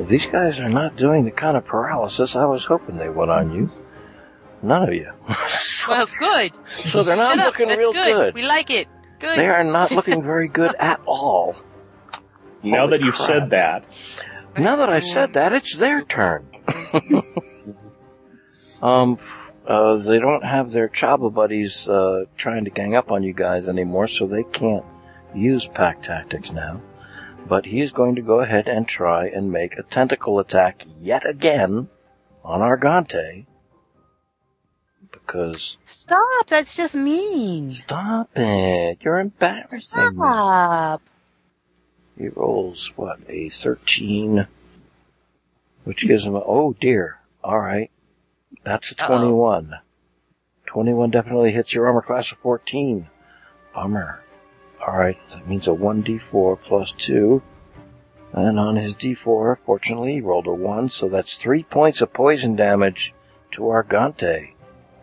these 0.08 0.28
guys 0.28 0.62
are 0.62 0.70
not 0.70 0.96
doing 0.96 1.26
the 1.26 1.32
kind 1.32 1.58
of 1.58 1.66
paralysis 1.66 2.38
I 2.38 2.46
was 2.46 2.64
hoping 2.64 2.96
they 2.96 3.10
would 3.10 3.28
on 3.28 3.52
you. 3.52 3.70
None 4.64 4.84
of 4.88 4.94
you. 4.94 5.12
Well, 5.90 6.06
good. 6.20 6.52
so 6.86 7.02
they're 7.04 7.16
not 7.16 7.32
Shut 7.36 7.40
up. 7.40 7.46
looking 7.48 7.68
That's 7.70 7.80
real 7.80 7.94
good. 7.94 8.06
good. 8.18 8.34
We 8.34 8.44
like 8.44 8.70
it. 8.70 8.88
Good. 9.20 9.38
They 9.38 9.48
are 9.48 9.64
not 9.64 9.92
looking 9.92 10.22
very 10.24 10.48
good 10.48 10.76
at 10.80 11.02
all. 11.06 11.56
Now 12.64 12.82
Holy 12.82 12.98
that 12.98 13.06
you've 13.06 13.16
crap. 13.16 13.28
said 13.28 13.50
that, 13.52 13.86
Now 14.58 14.76
that 14.78 14.90
I've 14.90 15.06
said 15.06 15.34
that, 15.34 15.54
it's 15.54 15.76
their 15.76 16.02
turn. 16.04 16.48
um, 18.82 19.18
uh, 19.66 19.98
they 19.98 20.20
don't 20.20 20.44
have 20.44 20.72
their 20.72 20.88
Chaba 20.88 21.34
buddies 21.34 21.88
uh, 21.88 22.26
trying 22.38 22.66
to 22.66 22.72
gang 22.72 22.96
up 22.96 23.12
on 23.12 23.24
you 23.24 23.34
guys 23.34 23.68
anymore, 23.68 24.08
so 24.08 24.28
they 24.28 24.44
can't 24.44 24.86
use 25.36 25.68
pack 25.68 26.02
tactics 26.02 26.52
now. 26.52 26.82
But 27.48 27.66
he 27.66 27.82
is 27.82 27.92
going 27.92 28.16
to 28.16 28.22
go 28.22 28.40
ahead 28.42 28.68
and 28.68 28.88
try 28.88 29.28
and 29.28 29.52
make 29.52 29.78
a 29.78 29.84
tentacle 29.84 30.40
attack 30.40 30.84
yet 31.00 31.26
again 31.28 31.88
on 32.44 32.60
Argante. 32.62 33.46
Because 35.28 35.76
Stop. 35.86 36.48
That's 36.48 36.76
just 36.76 36.96
mean. 36.96 37.70
stop 37.70 38.30
it, 38.36 39.00
you're 39.02 39.20
embarrassing. 39.20 39.80
me. 39.80 39.82
Stop. 40.16 41.02
He 42.18 42.30
rolls 42.30 42.92
what 42.96 43.20
a 43.28 43.50
thirteen, 43.50 44.48
which 45.84 46.08
gives 46.08 46.26
him 46.26 46.34
a 46.36 46.42
oh 46.44 46.74
dear. 46.80 47.20
All 47.44 47.60
right, 47.60 47.92
that's 48.64 48.94
a 48.94 48.96
Uh-oh. 49.04 49.08
twenty-one. 49.08 49.74
Twenty-one 50.66 51.12
definitely 51.12 51.52
hits 51.52 51.74
your 51.74 51.88
armor 51.88 52.02
class 52.02 52.32
of 52.32 52.38
fourteen. 52.40 53.08
Bummer. 53.76 54.22
All 54.86 54.98
right, 54.98 55.18
that 55.32 55.48
means 55.48 55.68
a 55.68 55.74
one 55.74 56.04
d4 56.04 56.58
plus 56.62 56.94
two. 56.98 57.42
And 58.34 58.60
on 58.60 58.76
his 58.78 58.96
d4, 58.96 59.58
fortunately, 59.66 60.14
he 60.14 60.22
rolled 60.22 60.48
a 60.48 60.54
one, 60.54 60.90
so 60.90 61.10
that's 61.10 61.38
three 61.38 61.64
points 61.64 62.02
of 62.02 62.14
poison 62.14 62.56
damage 62.56 63.14
to 63.52 63.62
Argante. 63.64 64.52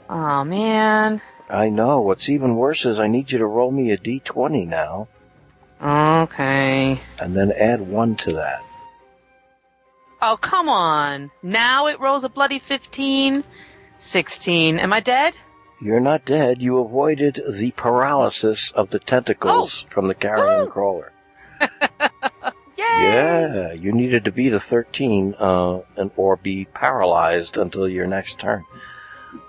Oh 0.08 0.44
man. 0.44 1.20
I 1.48 1.68
know. 1.68 2.00
What's 2.00 2.28
even 2.28 2.56
worse 2.56 2.84
is 2.86 2.98
I 2.98 3.06
need 3.06 3.30
you 3.32 3.38
to 3.38 3.46
roll 3.46 3.70
me 3.70 3.90
a 3.90 3.98
d20 3.98 4.66
now, 4.66 5.08
Okay. 5.82 7.00
and 7.18 7.36
then 7.36 7.52
add 7.52 7.80
one 7.80 8.14
to 8.16 8.32
that. 8.34 8.62
Oh 10.22 10.38
come 10.40 10.68
on. 10.68 11.30
Now 11.42 11.86
it 11.86 12.00
rolls 12.00 12.24
a 12.24 12.28
bloody 12.28 12.58
15. 12.58 13.44
16. 13.98 14.78
Am 14.78 14.92
I 14.92 15.00
dead? 15.00 15.34
You're 15.82 16.00
not 16.00 16.24
dead. 16.24 16.62
You 16.62 16.78
avoided 16.78 17.42
the 17.50 17.70
paralysis 17.72 18.70
of 18.70 18.90
the 18.90 18.98
tentacles 18.98 19.84
from 19.90 20.08
the 20.08 20.14
carrion 20.14 20.64
Woo! 20.64 20.70
crawler. 20.70 21.12
Yeah, 22.76 23.72
you 23.72 23.92
needed 23.92 24.24
to 24.24 24.32
beat 24.32 24.52
a 24.52 24.60
13 24.60 25.34
uh, 25.38 25.80
and 25.96 26.10
or 26.16 26.36
be 26.36 26.64
paralyzed 26.66 27.56
until 27.56 27.88
your 27.88 28.06
next 28.06 28.38
turn. 28.38 28.64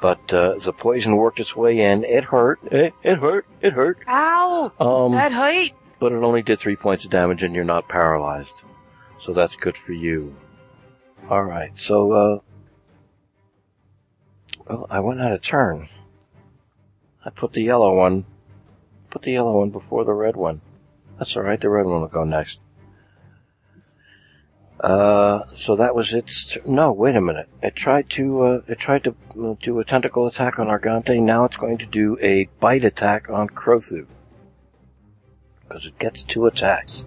But 0.01 0.33
uh, 0.33 0.55
the 0.59 0.73
poison 0.73 1.15
worked 1.17 1.39
its 1.39 1.55
way 1.55 1.79
in. 1.79 2.03
It 2.03 2.23
hurt. 2.23 2.59
It, 2.65 2.93
it 3.03 3.17
hurt. 3.19 3.45
It 3.61 3.73
hurt. 3.73 3.99
Ow! 4.07 4.71
Um, 4.79 5.13
that 5.13 5.31
hurt. 5.31 5.71
but 5.99 6.11
it 6.11 6.23
only 6.23 6.41
did 6.41 6.59
three 6.59 6.75
points 6.75 7.05
of 7.05 7.11
damage, 7.11 7.43
and 7.43 7.55
you're 7.55 7.63
not 7.63 7.87
paralyzed. 7.87 8.61
So 9.19 9.33
that's 9.33 9.55
good 9.55 9.77
for 9.77 9.93
you. 9.93 10.35
All 11.29 11.43
right. 11.43 11.77
So, 11.77 12.11
uh, 12.11 12.39
well, 14.67 14.87
I 14.89 14.99
went 14.99 15.21
out 15.21 15.31
of 15.31 15.41
turn. 15.41 15.87
I 17.23 17.29
put 17.31 17.53
the 17.53 17.63
yellow 17.63 17.95
one, 17.95 18.25
put 19.09 19.23
the 19.23 19.31
yellow 19.31 19.57
one 19.57 19.71
before 19.71 20.05
the 20.05 20.13
red 20.13 20.35
one. 20.35 20.61
That's 21.17 21.35
all 21.35 21.43
right. 21.43 21.59
The 21.59 21.69
red 21.69 21.85
one 21.85 22.01
will 22.01 22.07
go 22.07 22.23
next. 22.23 22.59
Uh, 24.79 25.43
so 25.55 25.77
that 25.77 25.95
was 25.95 26.13
its. 26.13 26.57
No, 26.65 26.91
wait 26.91 27.15
a 27.15 27.21
minute. 27.21 27.47
It 27.63 27.75
tried 27.75 28.09
to. 28.11 28.41
Uh, 28.41 28.61
it 28.67 28.77
tried 28.77 29.05
to 29.05 29.15
uh, 29.41 29.55
do 29.61 29.79
a 29.79 29.85
tentacle 29.85 30.27
attack 30.27 30.59
on 30.59 30.67
Argante. 30.67 31.21
Now 31.21 31.45
it's 31.45 31.57
going 31.57 31.77
to 31.77 31.85
do 31.85 32.17
a 32.21 32.45
bite 32.59 32.83
attack 32.83 33.29
on 33.29 33.47
Crothu 33.47 34.05
because 35.61 35.85
it 35.85 35.97
gets 35.97 36.23
two 36.23 36.45
attacks. 36.45 37.05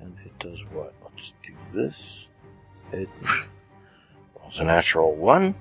And 0.00 0.16
it 0.24 0.38
does 0.38 0.58
what? 0.72 0.92
Let's 1.04 1.32
do 1.44 1.54
this. 1.72 2.26
It 2.92 3.08
rolls 4.40 4.58
a 4.58 4.64
natural 4.64 5.14
one. 5.14 5.54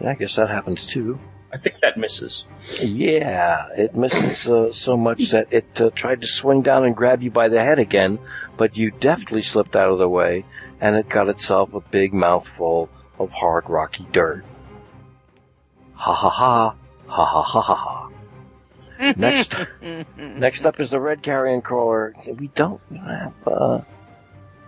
Yeah, 0.00 0.10
I 0.10 0.14
guess 0.14 0.36
that 0.36 0.50
happens 0.50 0.84
too. 0.84 1.18
I 1.54 1.56
think 1.56 1.76
that 1.82 1.96
misses. 1.96 2.46
Yeah, 2.82 3.68
it 3.76 3.94
misses 3.94 4.48
uh, 4.48 4.72
so 4.72 4.96
much 4.96 5.30
that 5.30 5.52
it 5.52 5.80
uh, 5.80 5.90
tried 5.90 6.22
to 6.22 6.26
swing 6.26 6.62
down 6.62 6.84
and 6.84 6.96
grab 6.96 7.22
you 7.22 7.30
by 7.30 7.46
the 7.46 7.60
head 7.60 7.78
again, 7.78 8.18
but 8.56 8.76
you 8.76 8.90
deftly 8.90 9.40
slipped 9.40 9.76
out 9.76 9.90
of 9.90 10.00
the 10.00 10.08
way, 10.08 10.44
and 10.80 10.96
it 10.96 11.08
got 11.08 11.28
itself 11.28 11.72
a 11.72 11.78
big 11.78 12.12
mouthful 12.12 12.90
of 13.20 13.30
hard, 13.30 13.70
rocky 13.70 14.04
dirt. 14.10 14.44
Ha 15.94 16.12
ha 16.12 16.28
ha, 16.28 16.74
ha 17.06 17.24
ha 17.24 17.42
ha 17.42 17.60
ha 17.60 17.74
ha. 17.76 18.10
Next, 19.16 19.54
next 20.16 20.66
up 20.66 20.80
is 20.80 20.90
the 20.90 21.00
red 21.00 21.22
carrion 21.22 21.62
crawler. 21.62 22.16
We 22.26 22.48
don't 22.48 22.80
have, 22.90 23.32
uh, 23.46 23.80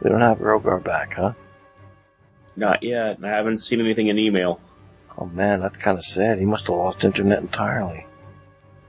we 0.01 0.11
don't 0.11 0.21
have 0.21 0.39
Rhogar 0.39 0.85
back, 0.85 1.15
huh? 1.15 1.33
Not 2.55 2.85
yet. 2.85 3.19
I 3.25 3.29
haven't 3.29 3.59
seen 3.59 3.81
anything 3.81 4.07
in 4.07 4.21
email. 4.21 4.61
Oh 5.19 5.27
man, 5.27 5.61
that's 5.61 5.79
kind 5.79 5.97
of 5.97 6.05
sad. 6.05 6.39
He 6.39 6.45
must 6.45 6.67
have 6.67 6.77
lost 6.77 7.05
internet 7.05 7.41
entirely. 7.41 8.07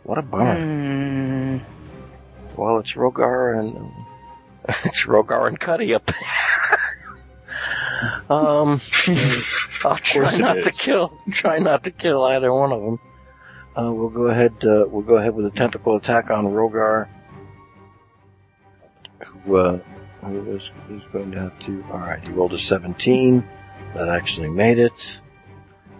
What 0.03 0.17
a 0.17 0.21
bummer. 0.21 0.55
Hmm. 0.55 1.57
Well, 2.55 2.79
it's 2.79 2.93
Rhogar 2.93 3.59
and 3.59 3.91
it's 4.85 5.05
Rhogar 5.05 5.47
and 5.47 5.59
Cuddy 5.59 5.93
up 5.93 6.05
there. 6.05 6.79
um, 8.29 8.81
I'll 9.83 9.97
try 9.97 10.37
not 10.37 10.63
to 10.63 10.71
kill. 10.71 11.17
Try 11.31 11.59
not 11.59 11.83
to 11.83 11.91
kill 11.91 12.23
either 12.23 12.53
one 12.53 12.71
of 12.71 12.81
them. 12.81 12.99
Uh, 13.77 13.91
we'll 13.91 14.09
go 14.09 14.23
ahead. 14.23 14.53
Uh, 14.63 14.85
we'll 14.87 15.03
go 15.03 15.17
ahead 15.17 15.35
with 15.35 15.45
a 15.45 15.51
tentacle 15.51 15.95
attack 15.95 16.31
on 16.31 16.45
Rhogar. 16.45 17.07
Who, 19.45 19.55
uh, 19.55 19.79
who 20.21 20.55
is, 20.55 20.71
who's 20.87 21.03
going 21.13 21.31
to 21.31 21.39
have 21.39 21.59
to? 21.59 21.85
All 21.91 21.99
right, 21.99 22.25
he 22.27 22.33
rolled 22.33 22.53
a 22.53 22.57
17. 22.57 23.47
That 23.93 24.09
actually 24.09 24.49
made 24.49 24.79
it. 24.79 25.21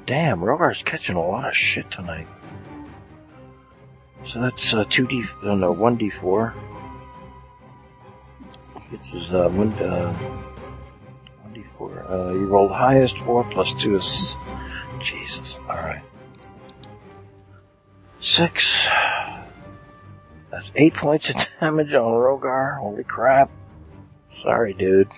Damn, 0.08 0.40
Rhogar's 0.40 0.84
catching 0.84 1.18
a 1.18 1.22
lot 1.22 1.50
of 1.50 1.54
shit 1.54 1.92
tonight. 1.92 2.28
So 4.26 4.40
that's 4.40 4.74
uh, 4.74 4.86
2D, 4.86 5.28
oh 5.44 5.56
no, 5.56 5.76
1D4. 5.76 6.54
This 8.90 9.14
is 9.14 9.34
uh, 9.34 9.50
one, 9.50 9.74
uh, 9.74 10.18
1D4. 11.46 12.10
Uh, 12.10 12.34
you 12.34 12.46
rolled 12.46 12.72
highest, 12.72 13.18
4 13.18 13.44
plus 13.52 13.74
2 13.82 13.98
is. 13.98 14.38
Jesus, 15.02 15.58
alright. 15.68 16.04
6. 18.22 18.88
That's 20.52 20.72
8 20.74 20.94
points 20.94 21.30
of 21.32 21.36
damage 21.60 21.94
on 21.94 22.14
Rhogar. 22.14 22.80
Holy 22.80 23.04
crap. 23.04 23.52
Sorry, 24.32 24.74
dude. 24.74 25.10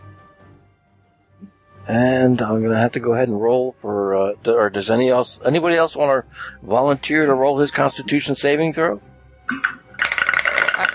And 1.89 2.39
I'm 2.39 2.61
gonna 2.61 2.77
have 2.77 2.91
to 2.91 2.99
go 2.99 3.13
ahead 3.13 3.29
and 3.29 3.41
roll 3.41 3.73
for, 3.81 4.15
uh, 4.15 4.33
or 4.51 4.69
does 4.69 4.91
any 4.91 5.09
else, 5.09 5.39
anybody 5.43 5.75
else 5.75 5.95
want 5.95 6.23
to 6.23 6.31
volunteer 6.63 7.25
to 7.25 7.33
roll 7.33 7.57
his 7.57 7.71
Constitution 7.71 8.35
saving 8.35 8.73
throw? 8.73 9.01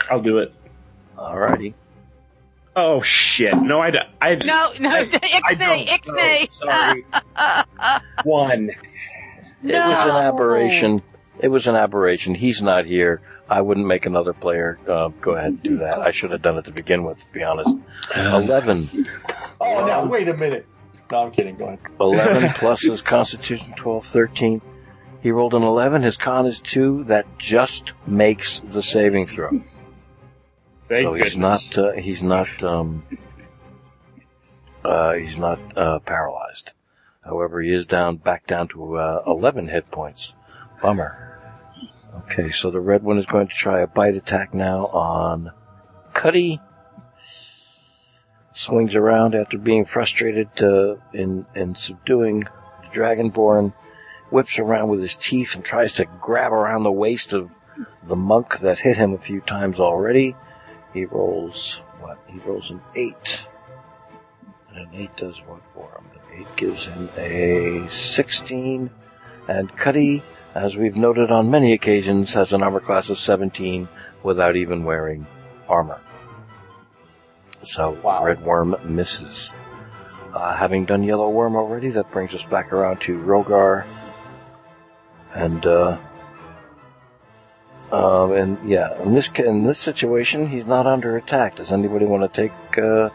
I'll 0.09 0.23
do 0.23 0.39
it. 0.39 0.53
Alrighty. 1.19 1.75
Oh 2.77 3.03
shit! 3.03 3.57
No, 3.57 3.81
I, 3.81 3.91
d- 3.91 3.99
I 4.23 4.37
No, 4.37 4.73
no, 4.79 4.89
I 4.91 5.05
ixnay, 5.07 5.59
don't 5.59 5.89
ixnay. 5.89 6.49
know. 6.65 6.71
Sorry. 6.71 8.01
One. 8.25 8.71
It 9.65 9.73
was 9.73 10.05
an 10.05 10.25
aberration. 10.25 11.03
It 11.41 11.49
was 11.49 11.67
an 11.67 11.75
aberration. 11.75 12.37
He's 12.37 12.63
not 12.63 12.85
here. 12.87 13.21
I 13.49 13.63
wouldn't 13.63 13.87
make 13.87 14.07
another 14.07 14.33
player 14.33 14.79
uh, 14.89 15.09
go 15.21 15.33
ahead 15.33 15.49
and 15.49 15.63
do 15.63 15.79
that. 15.79 15.99
I 15.99 16.13
should 16.13 16.31
have 16.31 16.43
done 16.43 16.57
it 16.59 16.67
to 16.67 16.71
begin 16.71 17.03
with, 17.03 17.19
to 17.19 17.33
be 17.33 17.43
honest. 17.43 17.77
Eleven. 18.17 19.09
Oh, 19.61 19.85
now 19.87 20.05
wait 20.05 20.29
a 20.29 20.37
minute. 20.37 20.67
No, 21.13 21.19
I'm 21.19 21.31
kidding. 21.33 21.57
Go 21.57 21.67
ahead. 21.67 21.79
11 22.01 22.53
plus 22.55 22.83
his 22.83 23.03
constitution 23.03 23.75
12, 23.77 24.07
13. 24.07 24.63
He 25.23 25.31
rolled 25.31 25.55
an 25.55 25.63
11. 25.63 26.03
His 26.03 26.17
con 26.17 26.47
is 26.47 26.61
2. 26.61 27.05
That 27.05 27.39
just 27.39 27.93
makes 28.07 28.61
the 28.61 28.83
saving 28.83 29.27
throw. 29.27 29.51
Thank 30.89 31.07
so 31.07 31.15
he's 31.15 31.35
goodness. 31.35 31.77
not, 31.77 31.79
uh, 31.79 31.93
he's 31.93 32.23
not, 32.23 32.63
um, 32.63 33.03
uh, 34.85 35.13
he's 35.15 35.39
not, 35.39 35.59
uh, 35.77 35.99
paralyzed. 36.01 36.73
However, 37.23 37.61
he 37.63 37.73
is 37.73 37.87
down, 37.87 38.17
back 38.17 38.47
down 38.47 38.69
to, 38.69 38.97
uh, 38.97 39.23
11 39.27 39.69
hit 39.69 39.91
points. 39.91 40.35
Bummer. 40.83 41.31
Okay, 42.27 42.51
so 42.51 42.71
the 42.71 42.81
red 42.81 43.03
one 43.03 43.19
is 43.19 43.27
going 43.27 43.49
to 43.49 43.55
try 43.55 43.81
a 43.81 43.87
bite 43.87 44.15
attack 44.15 44.53
now 44.53 44.87
on 44.89 45.53
Cuddy. 46.13 46.61
Swings 48.55 48.95
around 48.95 49.35
after 49.35 49.59
being 49.59 49.85
frustrated 49.85 50.49
uh, 50.63 50.95
in, 51.13 51.45
in 51.57 51.75
subduing 51.75 52.41
the 52.83 52.89
Dragonborn. 52.93 53.73
Whips 54.31 54.59
around 54.59 54.89
with 54.89 55.01
his 55.01 55.17
teeth 55.17 55.55
and 55.55 55.65
tries 55.65 55.95
to 55.95 56.07
grab 56.21 56.53
around 56.53 56.85
the 56.85 56.93
waist 56.93 57.33
of 57.33 57.51
the 58.05 58.17
monk 58.17 58.61
that 58.61 58.79
hit 58.79 58.97
him 58.97 59.13
a 59.13 59.19
few 59.19 59.41
times 59.41 59.81
already. 59.81 60.37
He 60.93 61.05
rolls, 61.05 61.83
what? 62.01 62.19
He 62.29 62.39
rolls 62.39 62.71
an 62.71 62.81
8. 62.95 63.47
And 64.71 64.79
an 64.79 64.89
8 64.95 65.17
does 65.17 65.37
what 65.47 65.61
for 65.75 65.91
him? 65.99 66.07
An 66.15 66.47
8 66.47 66.57
gives 66.57 66.85
him 66.85 67.11
a 67.17 67.87
16. 67.89 68.91
And 69.49 69.77
Cuddy, 69.77 70.23
as 70.55 70.77
we've 70.77 70.97
noted 70.97 71.31
on 71.31 71.51
many 71.51 71.73
occasions, 71.73 72.35
has 72.35 72.53
an 72.53 72.63
armor 72.63 72.81
class 72.81 73.11
of 73.11 73.19
17 73.19 73.89
without 74.23 74.57
even 74.57 74.85
wearing 74.85 75.27
armor. 75.69 76.01
So 77.67 77.99
Wow. 78.03 78.25
Red 78.25 78.43
Worm 78.45 78.77
misses. 78.85 79.53
Uh, 80.33 80.55
having 80.55 80.85
done 80.85 81.03
Yellow 81.03 81.31
Worm 81.31 81.55
already, 81.57 81.91
that 81.91 82.11
brings 82.11 82.35
us 82.35 82.43
back 82.45 82.73
around 82.73 83.01
to 83.03 83.17
Rhogar. 83.19 83.85
And, 85.35 85.65
uh, 85.65 85.97
um, 87.93 88.33
and 88.33 88.69
yeah, 88.69 89.01
in 89.03 89.13
this, 89.15 89.29
in 89.39 89.63
this 89.63 89.79
situation, 89.79 90.49
he's 90.49 90.67
not 90.67 90.87
under 90.87 91.17
attack. 91.17 91.57
Does 91.57 91.71
anybody 91.73 92.05
want 92.07 92.23
to 92.33 92.43
take, 92.43 92.79
uh, 92.79 93.11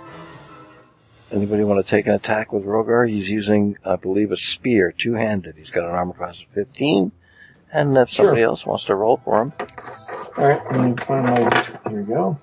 anybody 1.32 1.64
want 1.64 1.86
to 1.86 1.90
take 1.90 2.08
an 2.08 2.14
attack 2.14 2.54
with 2.54 2.64
Rhogar? 2.64 3.10
He's 3.10 3.30
using, 3.30 3.78
I 3.84 3.98
believe, 3.98 4.32
a 4.32 4.38
spear, 4.38 4.94
two-handed. 4.98 5.56
He's 5.58 5.70
got 5.72 5.84
an 5.84 5.92
armor 5.92 6.14
class 6.14 6.40
of 6.42 6.48
15. 6.54 7.12
And 7.72 7.98
if 7.98 8.10
Sure. 8.10 8.28
somebody 8.28 8.44
else 8.44 8.66
wants 8.66 8.86
to 8.86 8.96
roll 8.96 9.18
for 9.24 9.42
him, 9.42 9.54
All 10.38 10.46
right, 10.48 10.62
let 10.72 10.82
me 10.82 10.96
find 11.04 11.26
my. 11.26 11.64
Here 11.90 12.02
we 12.02 12.14
go. 12.14 12.38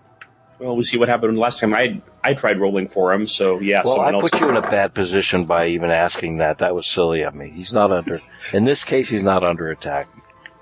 Well, 0.58 0.74
we 0.76 0.84
see 0.84 0.96
what 0.96 1.08
happened 1.08 1.38
last 1.38 1.60
time. 1.60 1.74
I 1.74 2.00
I 2.24 2.32
tried 2.34 2.58
rolling 2.60 2.88
for 2.88 3.12
him, 3.12 3.26
so 3.26 3.60
yeah. 3.60 3.82
Well, 3.84 3.96
someone 3.96 4.14
I 4.14 4.18
else. 4.18 4.30
put 4.30 4.40
you 4.40 4.48
in 4.48 4.56
a 4.56 4.62
bad 4.62 4.94
position 4.94 5.44
by 5.44 5.68
even 5.68 5.90
asking 5.90 6.38
that. 6.38 6.58
That 6.58 6.74
was 6.74 6.86
silly 6.86 7.22
of 7.22 7.34
me. 7.34 7.50
He's 7.50 7.72
not 7.72 7.92
under. 7.92 8.20
In 8.54 8.64
this 8.64 8.82
case, 8.84 9.08
he's 9.10 9.22
not 9.22 9.44
under 9.44 9.70
attack. 9.70 10.08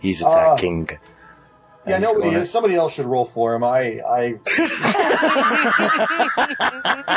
He's 0.01 0.21
Ah. 0.23 0.31
attacking. 0.55 0.91
Yeah, 1.87 1.99
nobody 1.99 2.31
he's 2.31 2.39
is. 2.39 2.51
Somebody 2.51 2.75
else 2.77 2.95
should 2.95 3.05
roll 3.07 3.27
for 3.27 3.55
him. 3.55 3.63
I, 3.63 4.01
I. 4.01 4.35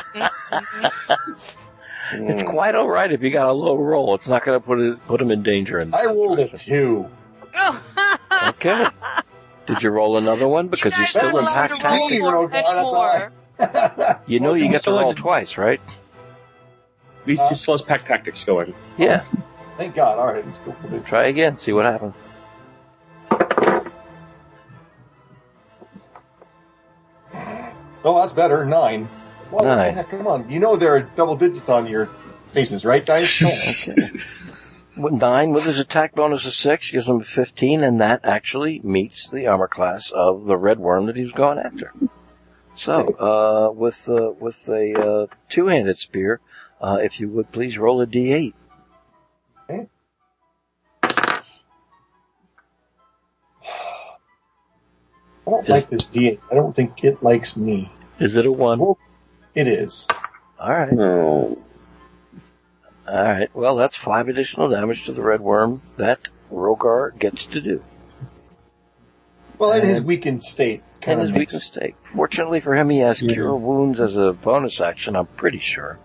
It's 2.13 2.43
quite 2.43 2.73
all 2.75 2.87
right 2.87 3.11
if 3.11 3.21
you 3.21 3.29
got 3.31 3.49
a 3.49 3.51
low 3.53 3.75
roll. 3.75 4.15
It's 4.15 4.27
not 4.29 4.45
going 4.45 4.57
to 4.59 4.65
put 4.65 4.79
it, 4.79 5.05
put 5.07 5.21
him 5.21 5.29
in 5.29 5.43
danger. 5.43 5.77
In 5.77 5.93
I 5.93 6.05
rolled 6.05 6.39
a 6.39 6.47
situation. 6.49 6.73
two. 6.73 7.07
Okay. 8.49 8.85
Did 9.67 9.83
you 9.83 9.89
roll 9.89 10.17
another 10.17 10.47
one 10.47 10.69
because 10.69 10.93
You 10.95 11.03
he's 11.03 11.13
guys 11.13 11.27
still 11.27 11.37
in 11.37 11.45
are 11.45 11.51
pack 11.51 11.71
allowed 11.71 11.79
to 11.79 11.87
roll 11.87 12.09
tactics? 12.09 12.23
Roll. 12.23 12.31
more 12.31 12.47
That's 12.47 12.67
all 12.69 13.05
anymore. 13.05 13.31
You 14.27 14.39
know 14.39 14.49
Well, 14.49 14.57
you 14.57 14.65
you 14.65 14.69
get 14.71 14.77
to 14.77 14.79
still 14.79 14.97
roll 14.99 15.09
had 15.09 15.17
twice, 15.17 15.57
right? 15.57 15.81
At 17.21 17.27
least 17.27 17.43
he 17.43 17.49
uh, 17.49 17.53
still 17.55 17.73
has 17.73 17.81
pack 17.81 18.07
tactics 18.07 18.43
going. 18.43 18.73
Yeah. 18.97 19.23
Thank 19.77 19.95
God. 19.95 20.17
All 20.17 20.27
right, 20.27 20.45
let's 20.45 20.59
go 20.59 20.73
for 20.81 20.87
the. 20.87 20.99
Try 21.01 21.25
again. 21.25 21.57
See 21.57 21.73
what 21.73 21.85
happens. 21.85 22.15
Oh, 28.03 28.19
that's 28.19 28.33
better. 28.33 28.63
Nine. 28.65 29.09
Well, 29.51 29.65
Nine. 29.65 29.95
heck, 29.95 30.09
Come 30.09 30.27
on. 30.27 30.49
You 30.49 30.59
know 30.59 30.77
there 30.77 30.95
are 30.95 31.01
double 31.01 31.35
digits 31.35 31.69
on 31.69 31.87
your 31.87 32.09
faces, 32.51 32.85
right, 32.85 33.05
guys? 33.05 33.41
Okay. 33.43 34.11
With 34.97 35.13
Nine 35.13 35.53
with 35.53 35.65
his 35.65 35.77
attack 35.77 36.15
bonus 36.15 36.45
of 36.47 36.53
six 36.53 36.89
gives 36.89 37.07
him 37.07 37.21
a 37.21 37.23
fifteen, 37.23 37.83
and 37.83 38.01
that 38.01 38.21
actually 38.23 38.79
meets 38.79 39.29
the 39.29 39.45
armor 39.45 39.67
class 39.67 40.11
of 40.11 40.45
the 40.45 40.57
red 40.57 40.79
worm 40.79 41.05
that 41.05 41.15
he's 41.15 41.31
going 41.31 41.59
after. 41.59 41.93
So, 42.73 43.13
uh, 43.13 43.71
with 43.71 44.09
uh, 44.09 44.31
with 44.39 44.67
a 44.69 44.93
uh, 44.93 45.27
two-handed 45.49 45.99
spear, 45.99 46.39
uh, 46.81 46.99
if 47.01 47.19
you 47.19 47.29
would 47.29 47.51
please 47.51 47.77
roll 47.77 48.01
a 48.01 48.07
d8. 48.07 48.53
I 55.47 55.49
don't 55.49 55.69
like 55.69 55.89
this 55.89 56.07
D8. 56.07 56.39
I 56.51 56.55
don't 56.55 56.75
think 56.75 57.03
it 57.05 57.23
likes 57.23 57.55
me. 57.55 57.89
Is 58.19 58.35
it 58.35 58.45
a 58.45 58.51
one? 58.51 58.95
It 59.55 59.67
is. 59.67 60.05
All 60.59 60.69
right. 60.69 60.91
No. 60.91 61.57
All 63.07 63.15
right. 63.23 63.49
Well, 63.55 63.75
that's 63.75 63.95
five 63.95 64.27
additional 64.27 64.69
damage 64.69 65.05
to 65.05 65.13
the 65.13 65.21
red 65.21 65.41
worm 65.41 65.81
that 65.97 66.29
Rhogar 66.51 67.17
gets 67.17 67.45
to 67.47 67.61
do. 67.61 67.83
Well, 69.57 69.71
in 69.73 69.87
his 69.87 70.01
weakened 70.01 70.43
state. 70.43 70.83
And 70.95 71.01
Kind 71.01 71.21
his 71.21 71.29
of 71.29 71.37
weak 71.37 71.53
mistake. 71.53 71.95
Fortunately 72.03 72.59
for 72.59 72.75
him, 72.75 72.89
he 72.89 72.99
has 72.99 73.21
Yeah. 73.21 73.31
cure 73.33 73.55
wounds 73.55 74.01
as 74.01 74.17
a 74.17 74.33
bonus 74.33 74.81
action. 74.81 75.15
I'm 75.15 75.27
pretty 75.27 75.59
sure 75.59 75.99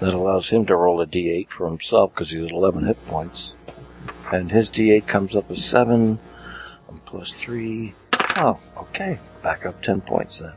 that 0.00 0.14
allows 0.14 0.48
him 0.48 0.64
to 0.66 0.76
roll 0.76 1.00
a 1.02 1.06
d8 1.06 1.50
for 1.50 1.66
himself 1.68 2.14
because 2.14 2.30
he 2.30 2.40
has 2.40 2.50
11 2.50 2.86
hit 2.86 3.04
points, 3.06 3.56
and 4.32 4.50
his 4.50 4.70
d8 4.70 5.06
comes 5.06 5.36
up 5.36 5.50
as 5.50 5.62
seven 5.64 6.18
plus 7.04 7.32
three. 7.34 7.94
Oh, 8.36 8.58
okay. 8.78 9.18
Back 9.42 9.66
up 9.66 9.82
10 9.82 10.00
points 10.00 10.38
then. 10.38 10.52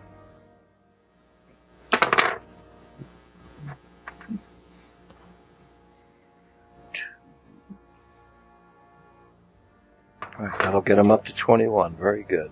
Right, 10.40 10.60
that'll 10.60 10.82
get 10.82 10.98
him 10.98 11.12
up 11.12 11.26
to 11.26 11.36
21. 11.36 11.96
Very 11.96 12.24
good. 12.24 12.52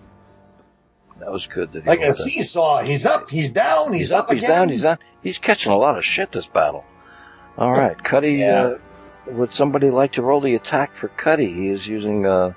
That 1.20 1.30
was 1.32 1.46
good. 1.46 1.72
That 1.72 1.82
he 1.84 1.88
Like 1.88 2.00
a 2.00 2.02
rolled 2.02 2.14
that. 2.16 2.22
seesaw. 2.22 2.82
He's 2.82 3.06
up, 3.06 3.30
he's 3.30 3.50
down, 3.50 3.92
he's, 3.92 4.08
He's 4.08 4.12
up, 4.12 4.30
he's 4.30 4.38
again. 4.38 4.50
down, 4.50 4.68
he's 4.68 4.82
down. 4.82 4.98
He's 5.22 5.38
catching 5.38 5.72
a 5.72 5.76
lot 5.76 5.96
of 5.96 6.04
shit 6.04 6.32
this 6.32 6.46
battle. 6.46 6.84
All 7.56 7.72
right, 7.72 8.02
Cuddy. 8.02 8.34
Yeah. 8.34 8.62
Uh, 8.62 8.78
would 9.28 9.52
somebody 9.52 9.90
like 9.90 10.12
to 10.12 10.22
roll 10.22 10.40
the 10.40 10.54
attack 10.54 10.96
for 10.96 11.08
Cuddy? 11.08 11.52
He 11.52 11.68
is 11.68 11.86
using 11.86 12.26
a, 12.26 12.54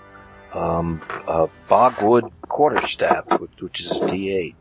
um, 0.54 1.02
a 1.28 1.48
bogwood 1.70 2.26
quarterstaff, 2.48 3.40
which, 3.40 3.52
which 3.62 3.80
is 3.82 3.92
a 3.92 4.00
D8, 4.00 4.56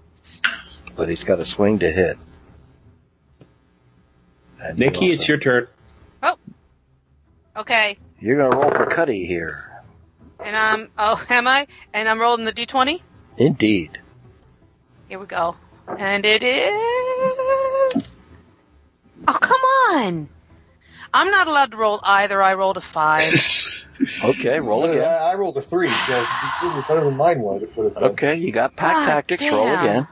but 0.94 1.08
he's 1.08 1.24
got 1.24 1.40
a 1.40 1.44
swing 1.44 1.78
to 1.80 1.90
hit. 1.90 2.18
And 4.60 4.78
Nikki, 4.78 5.06
also- 5.06 5.14
it's 5.14 5.28
your 5.28 5.38
turn. 5.38 5.68
Oh, 6.22 6.36
okay. 7.56 7.98
You're 8.20 8.36
gonna 8.36 8.56
roll 8.56 8.70
for 8.70 8.86
Cuddy 8.86 9.26
here. 9.26 9.65
And 10.40 10.56
I'm, 10.56 10.90
oh, 10.98 11.22
am 11.30 11.46
I? 11.46 11.66
And 11.92 12.08
I'm 12.08 12.20
rolling 12.20 12.44
the 12.44 12.52
d20? 12.52 13.00
Indeed. 13.38 13.98
Here 15.08 15.18
we 15.18 15.26
go. 15.26 15.56
And 15.98 16.24
it 16.24 16.42
is. 16.42 18.16
Oh, 19.28 19.32
come 19.32 19.60
on! 19.60 20.28
I'm 21.14 21.30
not 21.30 21.46
allowed 21.46 21.70
to 21.70 21.76
roll 21.76 22.00
either. 22.02 22.42
I 22.42 22.54
rolled 22.54 22.76
a 22.76 22.80
five. 22.82 23.32
Okay, 24.22 24.60
roll 24.60 24.84
I, 24.84 24.88
again. 24.88 25.04
I 25.04 25.34
rolled 25.34 25.56
a 25.56 25.62
three, 25.62 25.88
so 25.88 26.22
it's 26.62 26.86
better 26.86 27.02
than 27.02 27.16
mine 27.16 27.40
was. 27.40 27.62
It 27.62 27.74
would. 27.76 27.96
Okay, 27.96 28.36
you 28.36 28.52
got 28.52 28.76
pack 28.76 28.94
God 28.94 29.06
tactics. 29.06 29.50
Roll 29.50 29.66
again. 29.66 30.06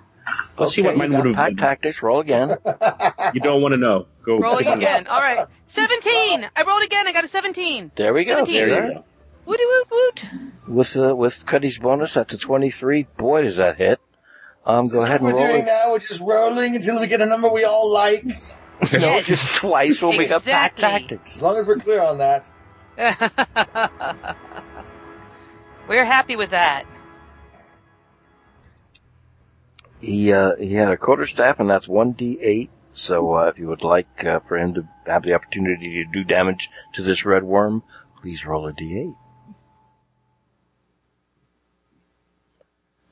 Let's 0.59 0.75
see 0.75 0.83
what 0.83 0.97
mine 0.97 1.11
you 1.11 1.19
would 1.19 1.27
have 1.27 1.35
pack 1.35 1.49
been. 1.51 1.57
tactics. 1.59 2.03
Roll 2.03 2.21
again. 2.21 2.57
You 3.35 3.41
don't 3.41 3.63
want 3.63 3.73
to 3.73 3.79
know. 3.79 4.07
Go. 4.25 4.39
Rolling 4.39 4.65
take 4.65 4.77
again. 4.77 5.07
All 5.09 5.21
right. 5.21 5.47
17. 5.67 6.49
I 6.55 6.63
rolled 6.63 6.83
again. 6.85 7.07
I 7.07 7.13
got 7.13 7.25
a 7.25 7.29
17. 7.29 7.91
There 7.97 8.15
we 8.15 8.25
go. 8.25 8.37
Seventeen. 8.37 8.55
There 8.55 8.69
There 8.69 8.87
you 8.87 8.95
go. 8.95 9.05
Woot 9.47 9.61
woot 9.61 9.87
woot. 9.91 10.23
With 10.67 10.97
uh, 10.97 11.15
with 11.15 11.45
Cuddy's 11.47 11.79
bonus, 11.79 12.15
that's 12.15 12.33
a 12.35 12.39
23. 12.39 13.07
Boy, 13.17 13.43
does 13.43 13.57
that 13.57 13.77
hit. 13.77 14.01
Um, 14.67 14.89
go 14.89 15.03
ahead 15.05 15.17
and 15.21 15.25
what 15.25 15.35
we're 15.35 15.41
roll 15.41 15.49
doing 15.53 15.63
it. 15.63 15.67
now. 15.67 15.91
We're 15.93 15.99
just 15.99 16.21
rolling 16.21 16.75
until 16.77 16.99
we 17.01 17.07
get 17.07 17.21
a 17.21 17.27
number 17.27 17.49
we 17.51 17.65
all 17.65 17.91
like. 17.91 18.25
No, 18.93 18.99
Yes. 18.99 19.27
just 19.27 19.49
twice 19.55 20.03
when 20.03 20.17
we 20.19 20.27
got 20.27 20.45
pack 20.45 20.73
Exactly. 20.73 20.83
tactics. 21.17 21.37
As 21.37 21.43
long 21.43 21.57
as 21.57 21.67
we're 21.67 21.77
clear 21.79 22.03
on 22.03 22.19
that. 22.19 22.45
We're 25.89 26.05
happy 26.05 26.35
with 26.37 26.51
that. 26.51 26.85
He 30.01 30.33
uh, 30.33 30.57
he 30.57 30.75
had 30.75 30.89
a 30.91 30.97
quarter 30.97 31.27
staff, 31.27 31.61
and 31.61 31.71
that's 31.71 31.87
one 31.89 32.15
d8. 32.15 32.69
So 32.93 33.35
uh, 33.37 33.47
if 33.49 33.59
you 33.59 33.69
would 33.69 33.85
like 33.85 34.25
uh, 34.25 34.41
for 34.41 34.57
him 34.59 34.75
to 34.75 34.89
have 35.07 35.23
the 35.23 35.35
opportunity 35.35 36.05
to 36.05 36.11
do 36.13 36.25
damage 36.25 36.69
to 36.95 37.03
this 37.03 37.25
red 37.25 37.43
worm, 37.45 37.83
please 38.21 38.45
roll 38.45 38.67
a 38.67 38.73
d8. 38.73 39.15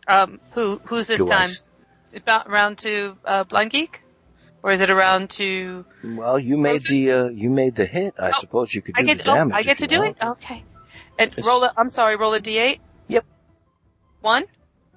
Um, 0.08 0.40
who 0.52 0.80
who's 0.86 1.06
this 1.06 1.24
time? 1.24 1.52
s- 1.52 1.62
About 2.14 2.50
round 2.50 2.78
to 2.78 3.18
uh, 3.24 3.44
Blindgeek, 3.44 3.96
or 4.62 4.72
is 4.72 4.80
it 4.80 4.90
around 4.90 5.30
to? 5.32 5.86
Well, 6.02 6.38
you 6.38 6.58
made 6.58 6.86
the 6.86 7.12
uh, 7.12 7.28
you 7.28 7.50
made 7.50 7.76
the 7.76 7.86
hit. 7.86 8.14
I 8.18 8.32
Oh, 8.32 8.40
suppose 8.40 8.74
you 8.74 8.82
could 8.82 8.96
do 8.96 8.96
I 8.96 9.02
get. 9.04 9.18
the 9.18 9.20
Oh, 9.26 9.40
damage. 9.40 9.52
I 9.52 9.62
if 9.64 9.64
get 9.64 9.78
to 9.80 9.86
you 9.86 9.88
do 9.88 10.02
want. 10.02 10.04
it. 10.04 10.18
Okay. 10.22 10.64
And 11.18 11.34
Yes. 11.36 11.46
roll 11.46 11.64
a. 11.64 11.72
I'm 11.76 11.90
sorry. 11.90 12.16
Roll 12.16 12.34
a 12.34 12.40
d8. 12.40 12.80
Yep. 13.08 13.26
One. 14.20 14.44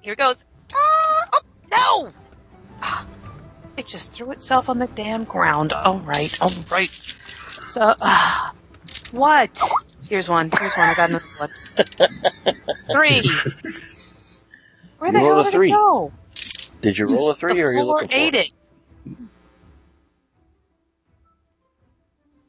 Here 0.02 0.14
it 0.14 0.18
goes. 0.18 0.36
Ah, 0.74 1.28
oh, 1.34 1.42
no. 1.70 2.12
Ah, 2.82 3.06
it 3.76 3.86
just 3.86 4.12
threw 4.12 4.32
itself 4.32 4.68
on 4.68 4.78
the 4.78 4.88
damn 4.88 5.24
ground. 5.24 5.72
All 5.72 6.00
right. 6.00 6.34
All 6.40 6.52
right. 6.70 6.92
So, 7.62 7.94
ah, 8.00 8.54
what? 9.10 9.76
Here's 10.08 10.28
one. 10.28 10.52
Here's 10.52 10.76
one. 10.76 10.90
I 10.90 10.94
got 10.94 11.10
another 11.10 11.26
one. 11.36 11.50
Three. 12.92 13.44
Where 14.98 15.12
the 15.12 15.18
You 15.18 15.24
hell 15.26 15.34
rolled 15.34 15.46
a 15.46 15.50
did 15.50 15.56
three. 15.56 15.70
it 15.70 15.72
go? 15.72 16.12
Did 16.80 16.98
you 16.98 17.06
roll 17.06 17.30
a 17.30 17.34
three, 17.34 17.52
the 17.54 17.62
or 17.62 17.68
are 17.68 17.72
you 17.72 17.82
floor 17.82 18.02
looking 18.02 18.08
for? 18.08 18.14
ate 18.14 18.34
it. 18.34 18.52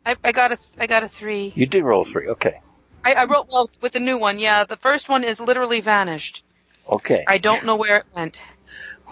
I, 0.06 0.16
I 0.24 0.32
got 0.32 0.52
a 0.54 0.58
I 0.80 0.88
got 0.88 1.04
a 1.04 1.10
three. 1.10 1.52
You 1.56 1.66
did 1.66 1.84
roll 1.84 2.04
a 2.04 2.06
three. 2.06 2.28
Okay. 2.30 2.62
I, 3.04 3.14
I 3.14 3.26
wrote 3.26 3.48
well 3.52 3.70
with 3.82 3.94
the 3.94 4.00
new 4.00 4.18
one. 4.18 4.40
Yeah, 4.40 4.64
the 4.64 4.78
first 4.78 5.10
one 5.10 5.24
is 5.24 5.40
literally 5.40 5.82
vanished. 5.82 6.44
Okay. 6.90 7.24
I 7.28 7.38
don't 7.38 7.66
know 7.66 7.76
where 7.76 7.98
it 7.98 8.06
went. 8.14 8.42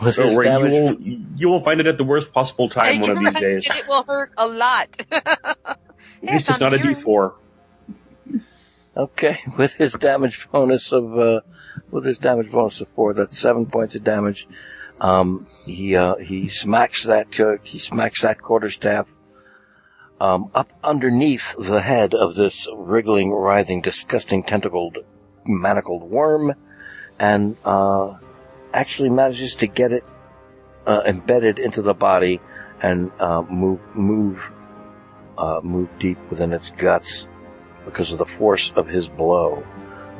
Was 0.01 0.15
Don't 0.15 0.31
you 0.31 0.39
damage? 0.41 0.71
will 0.73 0.97
you 0.99 1.47
will 1.49 1.63
find 1.63 1.79
it 1.79 1.87
at 1.87 1.97
the 1.97 2.03
worst 2.03 2.33
possible 2.33 2.69
time 2.69 2.99
one 3.01 3.09
of 3.09 3.19
You're 3.19 3.31
these 3.31 3.33
right, 3.33 3.41
days. 3.41 3.67
it 3.77 3.87
will 3.87 4.03
hurt 4.03 4.31
a 4.37 4.47
lot. 4.47 4.89
At 5.11 6.31
least 6.31 6.49
it's 6.49 6.59
not 6.59 6.73
a 6.73 6.77
D4. 6.77 7.33
Okay, 8.97 9.39
with 9.57 9.73
his 9.73 9.93
damage 9.93 10.47
bonus 10.51 10.91
of 10.91 11.17
uh, 11.17 11.41
with 11.91 12.05
his 12.05 12.17
damage 12.17 12.51
bonus 12.51 12.81
of 12.81 12.87
four, 12.95 13.13
that's 13.13 13.37
seven 13.37 13.65
points 13.65 13.95
of 13.95 14.03
damage. 14.03 14.47
Um, 15.01 15.47
he 15.65 15.95
uh, 15.95 16.15
he 16.15 16.47
smacks 16.47 17.03
that 17.03 17.39
uh, 17.39 17.57
he 17.63 17.77
smacks 17.77 18.21
that 18.21 18.41
quarterstaff 18.41 19.07
um, 20.21 20.49
up 20.55 20.71
underneath 20.83 21.55
the 21.59 21.81
head 21.81 22.13
of 22.13 22.35
this 22.35 22.69
wriggling, 22.73 23.31
writhing, 23.31 23.81
disgusting, 23.81 24.43
tentacled, 24.43 24.99
manacled 25.45 26.03
worm, 26.03 26.53
and 27.19 27.57
uh, 27.65 28.13
actually 28.73 29.09
manages 29.09 29.55
to 29.57 29.67
get 29.67 29.91
it 29.91 30.03
uh, 30.87 31.01
embedded 31.05 31.59
into 31.59 31.81
the 31.81 31.93
body 31.93 32.39
and 32.81 33.11
uh, 33.19 33.41
move 33.41 33.81
move 33.93 34.51
uh, 35.37 35.59
move 35.61 35.89
deep 35.99 36.17
within 36.29 36.53
its 36.53 36.71
guts 36.71 37.27
because 37.85 38.11
of 38.11 38.17
the 38.17 38.25
force 38.25 38.71
of 38.75 38.87
his 38.87 39.07
blow. 39.07 39.63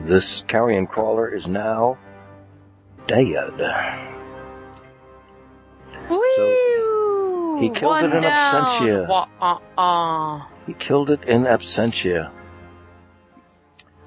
This 0.01 0.43
carrion 0.47 0.87
crawler 0.87 1.33
is 1.33 1.47
now 1.47 1.97
dead. 3.07 3.53
Woo! 6.09 7.59
he 7.59 7.69
killed 7.69 7.91
One 7.91 8.11
it 8.11 8.15
in 8.15 8.21
down. 8.23 8.65
absentia. 8.65 9.07
Wah, 9.07 9.27
uh, 9.41 9.59
uh. 9.77 10.45
He 10.67 10.73
killed 10.73 11.09
it 11.09 11.23
in 11.23 11.43
absentia. 11.43 12.31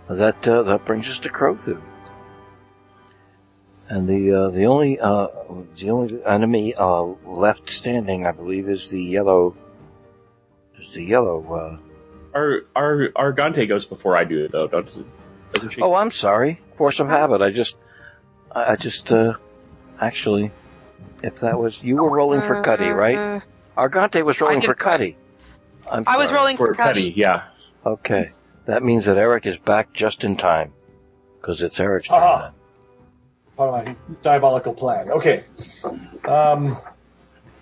That 0.08 0.46
uh, 0.48 0.62
that 0.62 0.84
brings 0.84 1.08
us 1.08 1.18
to 1.20 1.28
Crothu. 1.28 1.80
And 3.88 4.08
the 4.08 4.32
uh, 4.32 4.50
the 4.50 4.64
only 4.66 4.98
uh, 5.00 5.28
the 5.76 5.90
only 5.90 6.24
enemy 6.24 6.74
uh, 6.74 7.02
left 7.26 7.70
standing, 7.70 8.26
I 8.26 8.32
believe, 8.32 8.68
is 8.68 8.90
the 8.90 9.02
yellow. 9.02 9.56
Is 10.80 10.92
the 10.92 11.04
yellow? 11.04 11.80
Our 12.38 12.60
our 13.16 13.32
Argante 13.32 13.66
goes 13.68 13.84
before 13.84 14.16
I 14.16 14.24
do 14.24 14.44
it 14.44 14.52
though, 14.52 14.68
doesn't 14.68 15.06
doesn't 15.52 15.70
she? 15.70 15.80
oh, 15.80 15.94
I'm 15.94 16.10
sorry. 16.12 16.60
Force 16.76 17.00
of 17.00 17.08
habit. 17.08 17.40
I 17.42 17.50
just, 17.50 17.76
I 18.54 18.72
I 18.72 18.76
just 18.76 19.10
uh, 19.12 19.34
actually, 20.00 20.52
if 21.22 21.40
that 21.40 21.58
was 21.58 21.82
you 21.82 21.96
were 21.96 22.10
rolling 22.10 22.40
for 22.42 22.62
Cuddy, 22.62 22.88
right? 22.90 23.42
Argante 23.76 24.24
was 24.24 24.40
rolling 24.40 24.60
for 24.62 24.74
Cuddy. 24.74 25.16
I'm 25.90 26.04
I 26.06 26.16
was 26.18 26.28
sorry. 26.28 26.38
rolling 26.38 26.56
for 26.56 26.68
for 26.68 26.74
Cuddy, 26.74 27.10
Cuddy. 27.10 27.20
yeah. 27.20 27.48
Okay, 27.84 28.30
that 28.66 28.82
means 28.84 29.06
that 29.06 29.16
Eric 29.16 29.46
is 29.46 29.56
back 29.56 29.92
just 29.92 30.22
in 30.22 30.36
time, 30.36 30.72
because 31.40 31.60
it's 31.62 31.80
Eric's 31.80 32.08
turn. 32.08 32.18
Aha. 32.18 32.42
then. 32.42 32.52
Part 33.56 33.80
of 33.80 33.86
my 33.86 33.96
diabolical 34.22 34.74
plan. 34.74 35.10
Okay. 35.10 35.44
Um, 36.24 36.78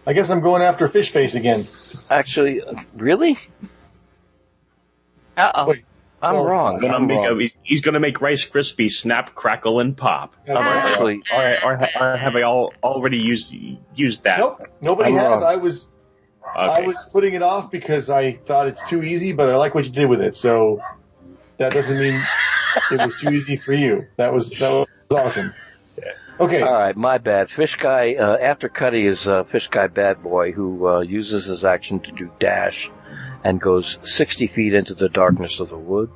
I 0.06 0.12
guess 0.12 0.28
I'm 0.28 0.40
going 0.40 0.60
after 0.62 0.86
Fish 0.88 1.10
Face 1.10 1.34
again. 1.34 1.66
Actually, 2.10 2.60
uh, 2.62 2.74
really? 2.96 3.38
Uh 5.36 5.52
oh. 5.54 5.68
Wait. 5.68 5.84
I'm 6.22 6.34
Oh, 6.34 6.44
wrong. 6.46 6.78
Gonna 6.80 6.94
I'm 6.94 7.06
make 7.06 7.18
wrong. 7.18 7.36
a, 7.36 7.40
he's, 7.42 7.52
he's 7.62 7.80
gonna 7.82 8.00
make 8.00 8.22
Rice 8.22 8.44
Krispies 8.48 8.92
snap, 8.92 9.34
crackle, 9.34 9.80
and 9.80 9.94
pop. 9.94 10.34
That's 10.46 10.64
actually, 10.64 11.22
Or, 11.32 11.72
or, 11.72 11.88
or 12.00 12.16
have 12.16 12.34
I 12.36 12.42
all 12.42 12.72
already 12.82 13.18
used 13.18 13.54
used 13.94 14.22
that? 14.24 14.38
Nope. 14.38 14.66
Nobody 14.80 15.10
I'm 15.10 15.16
has. 15.18 15.42
wrong. 15.42 15.44
I 15.44 15.56
was 15.56 15.88
I 16.56 16.80
was 16.80 16.96
putting 17.12 17.34
it 17.34 17.42
off 17.42 17.70
because 17.70 18.08
I 18.08 18.32
thought 18.32 18.66
it's 18.66 18.82
too 18.88 19.02
easy, 19.02 19.32
but 19.32 19.50
I 19.50 19.56
like 19.56 19.74
what 19.74 19.84
you 19.84 19.90
did 19.90 20.06
with 20.08 20.22
it. 20.22 20.34
So 20.34 20.80
that 21.58 21.72
doesn't 21.72 21.98
mean 21.98 22.22
it 22.92 23.04
was 23.04 23.14
too 23.16 23.28
easy 23.30 23.56
for 23.56 23.74
you. 23.74 24.06
That 24.16 24.32
was 24.32 24.48
that 24.50 24.70
was 24.70 24.86
awesome. 25.10 25.52
Okay. 26.40 26.60
all 26.62 26.72
right, 26.72 26.96
my 26.96 27.18
bad. 27.18 27.50
Fish 27.50 27.76
guy. 27.76 28.14
Uh, 28.14 28.36
after 28.38 28.68
Cuddy 28.70 29.06
is 29.06 29.26
uh, 29.28 29.44
Fish 29.44 29.68
guy 29.68 29.86
Bad 29.86 30.22
Boy, 30.22 30.52
who 30.52 30.86
uh, 30.88 31.00
uses 31.00 31.44
his 31.46 31.64
action 31.64 32.00
to 32.00 32.12
do 32.12 32.30
dash, 32.38 32.90
and 33.44 33.60
goes 33.60 33.98
60 34.02 34.46
feet 34.48 34.74
into 34.74 34.94
the 34.94 35.08
darkness 35.08 35.60
of 35.60 35.68
the 35.68 35.78
wood. 35.78 36.10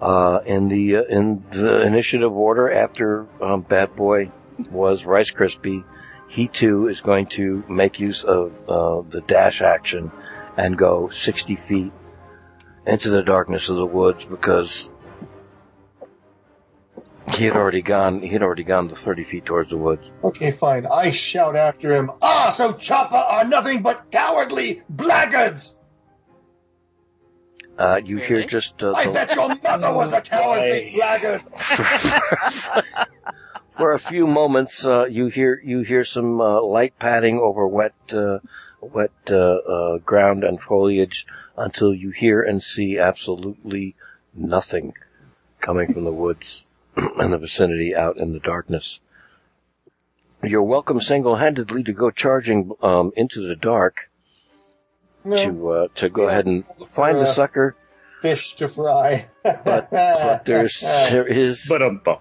Uh, 0.00 0.40
in 0.44 0.68
the 0.68 0.96
uh, 0.96 1.02
in 1.04 1.44
the 1.50 1.82
initiative 1.82 2.32
order, 2.32 2.70
after 2.70 3.26
um, 3.40 3.62
Bad 3.62 3.96
Boy 3.96 4.30
was 4.70 5.04
Rice 5.04 5.30
Krispie, 5.30 5.84
he 6.28 6.48
too 6.48 6.88
is 6.88 7.00
going 7.00 7.26
to 7.26 7.64
make 7.68 8.00
use 8.00 8.22
of 8.24 8.52
uh, 8.68 9.02
the 9.08 9.22
dash 9.22 9.62
action 9.62 10.10
and 10.56 10.76
go 10.76 11.08
60 11.08 11.56
feet 11.56 11.92
into 12.86 13.10
the 13.10 13.22
darkness 13.22 13.68
of 13.68 13.76
the 13.76 13.86
woods 13.86 14.24
because 14.24 14.90
he 17.32 17.44
had 17.44 17.56
already 17.56 17.82
gone. 17.82 18.20
He 18.22 18.28
had 18.28 18.42
already 18.42 18.64
gone 18.64 18.88
the 18.88 18.94
30 18.96 19.24
feet 19.24 19.44
towards 19.44 19.70
the 19.70 19.76
woods. 19.78 20.10
Okay, 20.22 20.50
fine. 20.50 20.86
I 20.86 21.10
shout 21.10 21.56
after 21.56 21.94
him. 21.96 22.10
Ah, 22.22 22.50
so 22.50 22.72
Choppa 22.74 23.32
are 23.32 23.44
nothing 23.44 23.82
but 23.82 24.10
cowardly 24.10 24.82
blackguards. 24.88 25.74
Uh, 27.76 28.00
you 28.04 28.18
hear 28.18 28.44
just 28.46 28.82
uh, 28.84 28.92
I 28.92 29.06
the- 29.06 29.10
bet 29.12 29.34
your 29.34 29.48
mother 29.48 29.92
was 29.92 30.12
a 30.12 30.20
cowardly 30.20 30.92
blackguard. 30.96 31.42
for 33.76 33.92
a 33.92 33.98
few 33.98 34.26
moments. 34.28 34.84
Uh, 34.84 35.06
you 35.06 35.26
hear 35.26 35.60
you 35.64 35.80
hear 35.80 36.04
some 36.04 36.40
uh, 36.40 36.62
light 36.62 36.96
padding 37.00 37.38
over 37.40 37.66
wet 37.66 37.94
uh, 38.12 38.38
wet 38.80 39.10
uh, 39.28 39.34
uh, 39.56 39.98
ground 39.98 40.44
and 40.44 40.60
foliage 40.62 41.26
until 41.56 41.92
you 41.92 42.10
hear 42.10 42.42
and 42.42 42.62
see 42.62 42.98
absolutely 42.98 43.96
nothing 44.34 44.92
coming 45.60 45.92
from 45.92 46.04
the 46.04 46.12
woods 46.12 46.64
in 47.20 47.30
the 47.30 47.38
vicinity 47.38 47.94
out 47.94 48.16
in 48.16 48.32
the 48.32 48.40
darkness. 48.40 49.00
You're 50.42 50.62
welcome 50.62 51.00
single-handedly 51.00 51.84
to 51.84 51.92
go 51.92 52.10
charging 52.10 52.72
um, 52.82 53.12
into 53.16 53.46
the 53.46 53.56
dark 53.56 54.10
No, 55.24 55.36
to 55.36 55.70
uh, 55.70 55.88
to 55.96 56.08
go 56.10 56.24
Yeah. 56.24 56.30
ahead 56.32 56.46
and 56.46 56.64
find 56.88 57.16
the 57.18 57.22
Uh, 57.22 57.32
sucker. 57.32 57.76
fish 58.20 58.54
to 58.56 58.68
fry. 58.68 59.26
But, 59.42 59.64
but 59.90 60.44
there's 60.44 60.80
there 60.80 61.26
is 61.26 61.64
But 61.68 61.82
um, 61.82 62.00
bum. 62.04 62.18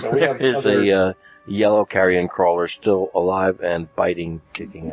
So 0.00 0.10
we 0.10 0.20
there 0.20 0.28
have 0.34 0.40
is 0.50 0.56
other- 0.66 0.82
a 0.82 0.92
uh, 0.92 1.12
yellow 1.48 1.84
carrion 1.84 2.28
crawler 2.28 2.68
still 2.68 3.10
alive 3.14 3.60
and 3.60 3.88
biting, 3.96 4.40
kicking, 4.52 4.92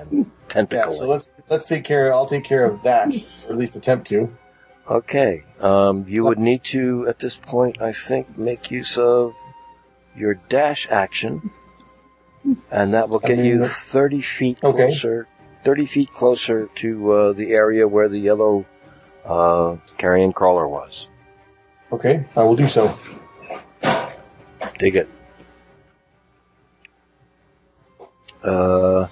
and 0.55 0.67
Yeah, 0.73 0.89
so 0.89 1.05
let's 1.05 1.29
let's 1.49 1.65
take 1.65 1.83
care. 1.83 2.11
I'll 2.13 2.25
take 2.25 2.45
care 2.45 2.65
of 2.65 2.81
that, 2.83 3.13
or 3.45 3.51
at 3.51 3.57
least 3.59 3.75
attempt 3.75 4.07
to. 4.07 4.35
Okay. 4.89 5.43
Um, 5.59 6.05
you 6.07 6.23
would 6.25 6.39
need 6.39 6.63
to, 6.65 7.07
at 7.07 7.19
this 7.19 7.35
point, 7.35 7.81
I 7.81 7.93
think, 7.93 8.37
make 8.37 8.69
use 8.69 8.97
of 8.97 9.33
your 10.15 10.35
dash 10.35 10.87
action, 10.89 11.51
and 12.71 12.93
that 12.93 13.09
will 13.09 13.19
get 13.19 13.39
you 13.39 13.63
30 13.63 14.21
feet 14.21 14.63
Okay. 14.63 14.85
closer, 14.87 15.27
30 15.63 15.85
feet 15.87 16.11
closer 16.13 16.69
to 16.75 17.11
uh, 17.11 17.33
the 17.33 17.51
area 17.51 17.87
where 17.87 18.07
the 18.07 18.19
yellow 18.19 18.65
uh, 19.25 19.77
carrion 19.97 20.33
crawler 20.33 20.67
was. 20.67 21.07
Okay, 21.91 22.25
I 22.35 22.43
will 22.43 22.55
do 22.55 22.67
so. 22.67 22.95
Dig 24.79 24.95
it. 24.95 25.09
Uh, 28.43 29.07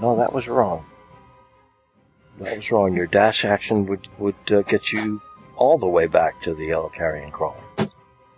no, 0.00 0.16
that 0.18 0.32
was 0.32 0.46
wrong. 0.48 0.84
That 2.40 2.56
was 2.56 2.70
wrong. 2.70 2.94
Your 2.94 3.06
dash 3.06 3.44
action 3.44 3.86
would 3.86 4.08
would 4.18 4.34
uh, 4.50 4.62
get 4.62 4.92
you 4.92 5.20
all 5.56 5.78
the 5.78 5.86
way 5.86 6.06
back 6.06 6.40
to 6.42 6.54
the 6.54 6.66
yellow 6.66 6.88
carrion 6.88 7.30
crawler. 7.30 7.62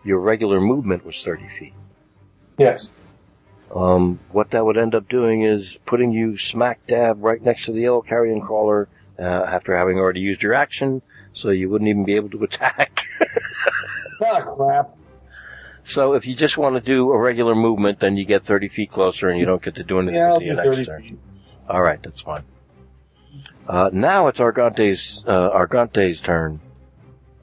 Your 0.04 0.18
regular 0.18 0.60
movement 0.60 1.04
was 1.06 1.22
30 1.22 1.48
feet. 1.48 1.74
Yes. 2.58 2.90
Um, 3.74 4.18
what 4.32 4.50
that 4.50 4.64
would 4.66 4.76
end 4.76 4.94
up 4.96 5.08
doing 5.08 5.42
is 5.42 5.78
putting 5.86 6.10
you 6.10 6.36
smack 6.36 6.84
dab 6.88 7.22
right 7.22 7.40
next 7.40 7.66
to 7.66 7.72
the 7.72 7.80
yellow 7.82 8.02
carrion 8.02 8.40
crawler 8.40 8.88
uh, 9.18 9.22
after 9.22 9.76
having 9.76 9.98
already 9.98 10.20
used 10.20 10.42
your 10.42 10.52
action, 10.52 11.00
so 11.32 11.50
you 11.50 11.70
wouldn't 11.70 11.88
even 11.88 12.04
be 12.04 12.16
able 12.16 12.28
to 12.30 12.42
attack. 12.44 13.06
Ah, 14.24 14.40
crap. 14.42 14.90
So 15.84 16.14
if 16.14 16.26
you 16.26 16.34
just 16.34 16.58
want 16.58 16.74
to 16.76 16.80
do 16.80 17.10
a 17.12 17.18
regular 17.18 17.54
movement, 17.54 18.00
then 18.00 18.16
you 18.16 18.24
get 18.24 18.44
30 18.44 18.68
feet 18.68 18.90
closer 18.90 19.28
and 19.28 19.38
you 19.38 19.46
don't 19.46 19.62
get 19.62 19.76
to 19.76 19.84
do 19.84 19.98
anything 20.00 20.16
Yeah, 20.16 20.32
I'll 20.32 20.38
do 20.40 20.44
your 20.46 20.56
30 20.56 20.84
turn. 20.84 21.02
feet. 21.02 21.18
All 21.68 21.80
right, 21.82 22.02
that's 22.02 22.20
fine. 22.20 22.42
Uh, 23.68 23.90
now 23.92 24.28
it's 24.28 24.38
Argante's, 24.40 25.24
uh, 25.26 25.50
Argante's 25.50 26.20
turn, 26.20 26.60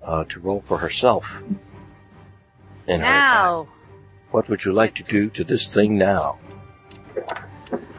uh, 0.03 0.23
to 0.25 0.39
roll 0.39 0.61
for 0.65 0.77
herself. 0.77 1.37
In 2.87 2.99
her. 2.99 3.05
Now, 3.05 3.67
What 4.31 4.47
would 4.49 4.63
you 4.65 4.73
like 4.73 4.95
to 4.95 5.03
do 5.03 5.29
to 5.31 5.43
this 5.43 5.73
thing 5.73 5.97
now? 5.97 6.37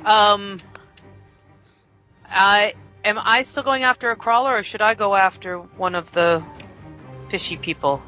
um, 0.05 0.61
I 2.29 2.75
am 3.05 3.19
I 3.19 3.43
still 3.43 3.63
going 3.65 3.83
after 3.83 4.11
a 4.11 4.17
crawler, 4.17 4.57
or 4.57 4.63
should 4.63 4.83
I 4.83 4.95
go 4.95 5.15
after 5.15 5.59
one 5.59 5.95
of 5.95 6.13
the 6.13 6.43
fishy 7.31 7.57
people? 7.57 8.01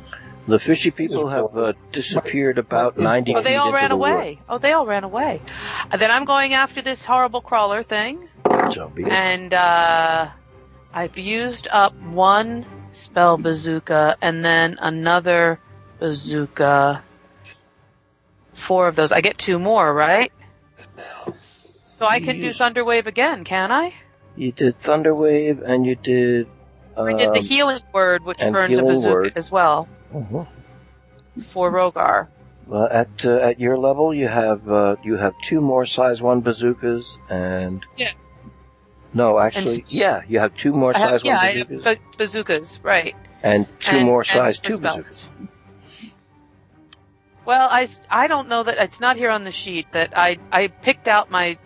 The 0.49 0.59
fishy 0.59 0.91
people 0.91 1.29
have 1.29 1.57
uh, 1.57 1.73
disappeared 1.93 2.59
about 2.59 2.99
90 2.99 3.35
Oh, 3.37 3.43
they 3.43 3.57
all 3.57 3.69
into 3.69 3.77
ran 3.79 3.91
the 3.91 3.95
away. 3.97 4.41
Oh, 4.49 4.59
they 4.59 4.73
all 4.73 4.87
ran 4.87 5.05
away. 5.05 5.41
Then 5.97 6.11
I'm 6.11 6.25
going 6.25 6.53
after 6.55 6.83
this 6.83 7.05
horrible 7.05 7.41
crawler 7.41 7.83
thing, 7.85 8.29
wood. 8.63 8.73
So 8.75 8.89
be 8.89 9.03
it. 9.03 9.13
and 9.13 9.55
uh, 9.55 10.29
I've 10.93 11.19
used 11.19 11.69
up 11.71 11.95
one 12.01 12.67
spell 12.93 13.37
bazooka 13.39 14.17
and 14.21 14.45
then 14.45 14.79
another 14.81 15.59
bazooka. 15.99 17.03
Four 18.55 18.89
of 18.89 18.97
those. 18.97 19.13
I 19.13 19.21
get 19.23 19.39
two 19.39 19.59
more, 19.59 19.93
right? 19.93 20.33
So 21.99 22.07
I 22.07 22.21
can 22.21 22.41
do. 22.41 22.53
Thunderwave 22.53 23.07
again, 23.07 23.45
can 23.45 23.73
I? 23.73 23.95
You 24.37 24.53
did 24.53 24.79
Thunderwave 24.81 25.63
and 25.63 25.87
you 25.87 25.95
did. 25.95 26.47
Um, 26.97 27.07
I 27.07 27.13
did 27.15 27.33
the 27.33 27.41
healing 27.41 27.81
word, 27.93 28.25
which 28.25 28.39
burns 28.39 28.77
a 28.77 28.83
bazooka 28.83 29.15
word. 29.15 29.33
as 29.37 29.51
well 29.51 29.89
mhm. 30.13 30.47
for 31.47 31.71
Rhogar. 31.71 32.29
Well, 32.67 32.89
at 32.91 33.25
uh, 33.25 33.37
at 33.37 33.61
your 33.61 33.79
level, 33.79 34.15
you 34.15 34.29
have 34.29 34.69
uh, 34.71 34.97
you 35.03 35.17
have 35.17 35.35
two 35.43 35.61
more 35.61 35.87
size 35.87 36.21
one 36.23 36.41
bazookas 36.41 37.19
and. 37.29 37.85
Yeah. 37.97 38.13
No, 39.15 39.39
actually, 39.39 39.83
s- 39.83 39.93
yeah, 39.93 40.23
you 40.29 40.39
have 40.39 40.55
two 40.55 40.73
more 40.73 40.95
I 40.97 40.99
have, 40.99 41.11
size 41.11 41.25
yeah, 41.25 41.37
one 41.37 41.45
I 41.45 41.53
have 41.59 41.69
bazookas 41.69 41.85
ba- 41.85 42.17
bazookas, 42.19 42.81
right? 42.83 43.15
and 43.43 43.67
two 43.81 43.97
and- 43.97 44.07
more 44.07 44.25
size 44.25 44.59
two 44.59 44.79
bazookas. 44.79 45.27
Well, 47.45 47.69
I, 47.71 47.89
I 48.09 48.29
don't 48.29 48.49
know 48.49 48.63
that 48.63 48.79
it's 48.79 49.01
not 49.01 49.17
here 49.17 49.31
on 49.31 49.43
the 49.45 49.51
sheet 49.51 49.87
that 49.93 50.17
I 50.17 50.39
I 50.53 50.69
picked 50.69 51.09
out 51.09 51.31
my 51.31 51.59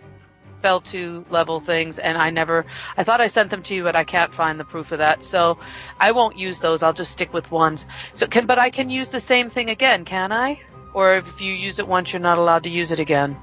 spell 0.59 0.81
two 0.81 1.23
level 1.29 1.59
things 1.59 1.99
and 1.99 2.17
I 2.17 2.31
never 2.31 2.65
I 2.97 3.03
thought 3.03 3.21
I 3.21 3.27
sent 3.27 3.51
them 3.51 3.61
to 3.63 3.75
you 3.75 3.83
but 3.83 3.95
I 3.95 4.03
can't 4.03 4.33
find 4.33 4.59
the 4.59 4.63
proof 4.65 4.91
of 4.91 4.97
that 4.97 5.23
so 5.23 5.59
I 5.99 6.13
won't 6.13 6.35
use 6.35 6.59
those 6.59 6.81
I'll 6.81 6.93
just 6.93 7.11
stick 7.11 7.31
with 7.31 7.51
ones 7.51 7.85
so 8.15 8.25
can 8.25 8.47
but 8.47 8.57
I 8.57 8.71
can 8.71 8.89
use 8.89 9.09
the 9.09 9.19
same 9.19 9.51
thing 9.51 9.69
again 9.69 10.03
can 10.03 10.31
I 10.31 10.59
or 10.95 11.17
if 11.17 11.41
you 11.41 11.53
use 11.53 11.77
it 11.77 11.87
once 11.87 12.11
you're 12.11 12.19
not 12.23 12.39
allowed 12.39 12.63
to 12.63 12.69
use 12.71 12.91
it 12.91 12.99
again 12.99 13.37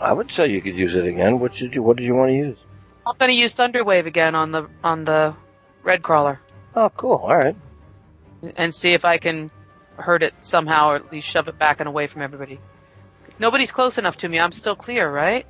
I 0.00 0.14
would 0.14 0.30
say 0.32 0.48
you 0.48 0.62
could 0.62 0.76
use 0.76 0.94
it 0.94 1.04
again. 1.04 1.40
What 1.40 1.52
did 1.52 1.74
you 1.74 1.82
What 1.82 1.98
did 1.98 2.06
you 2.06 2.14
want 2.14 2.30
to 2.30 2.34
use? 2.36 2.64
I'm 3.08 3.14
going 3.18 3.30
to 3.30 3.36
use 3.36 3.54
Thunderwave 3.54 4.06
again 4.06 4.34
on 4.34 4.52
the 4.52 4.68
on 4.84 5.04
the 5.04 5.34
red 5.82 6.02
crawler 6.02 6.40
Oh, 6.76 6.90
cool. 6.90 7.14
All 7.14 7.36
right. 7.36 7.56
and 8.56 8.74
see 8.74 8.92
if 8.92 9.04
I 9.04 9.18
can 9.18 9.50
hurt 9.96 10.22
it 10.22 10.34
somehow 10.42 10.90
or 10.90 10.96
at 10.96 11.10
least 11.10 11.26
shove 11.26 11.48
it 11.48 11.58
back 11.58 11.80
and 11.80 11.88
away 11.88 12.06
from 12.06 12.22
everybody 12.22 12.60
nobody's 13.40 13.72
close 13.72 13.98
enough 13.98 14.16
to 14.18 14.28
me 14.28 14.38
I'm 14.38 14.52
still 14.52 14.76
clear 14.76 15.10
right 15.10 15.44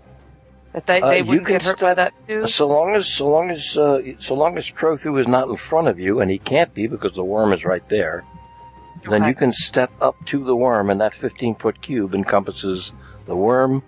that 0.72 0.86
they, 0.86 1.00
Uh, 1.02 1.08
they 1.10 1.18
you 1.18 1.24
wouldn't 1.24 1.46
can 1.46 1.54
get 1.56 1.64
hurt 1.64 1.80
by 1.80 1.94
that 1.94 2.14
too 2.26 2.46
So 2.46 2.66
long 2.66 2.94
as 2.94 3.06
so 3.06 3.28
long 3.28 3.50
as 3.50 3.76
uh, 3.76 4.00
so 4.20 4.34
long 4.34 4.56
as 4.56 4.70
Crothu 4.70 5.20
is 5.20 5.26
not 5.26 5.48
in 5.48 5.56
front 5.56 5.88
of 5.88 5.98
you, 5.98 6.20
and 6.20 6.30
he 6.30 6.38
can't 6.38 6.72
be 6.72 6.86
because 6.86 7.14
the 7.14 7.24
worm 7.24 7.52
is 7.52 7.64
right 7.64 7.86
there, 7.88 8.24
then 9.08 9.24
you 9.24 9.34
can 9.34 9.52
step 9.52 9.90
up 10.00 10.16
to 10.26 10.44
the 10.44 10.54
worm, 10.56 10.90
and 10.90 11.00
that 11.00 11.14
15 11.14 11.54
foot 11.56 11.80
cube 11.82 12.14
encompasses 12.14 12.92
the 13.26 13.34
worm, 13.36 13.82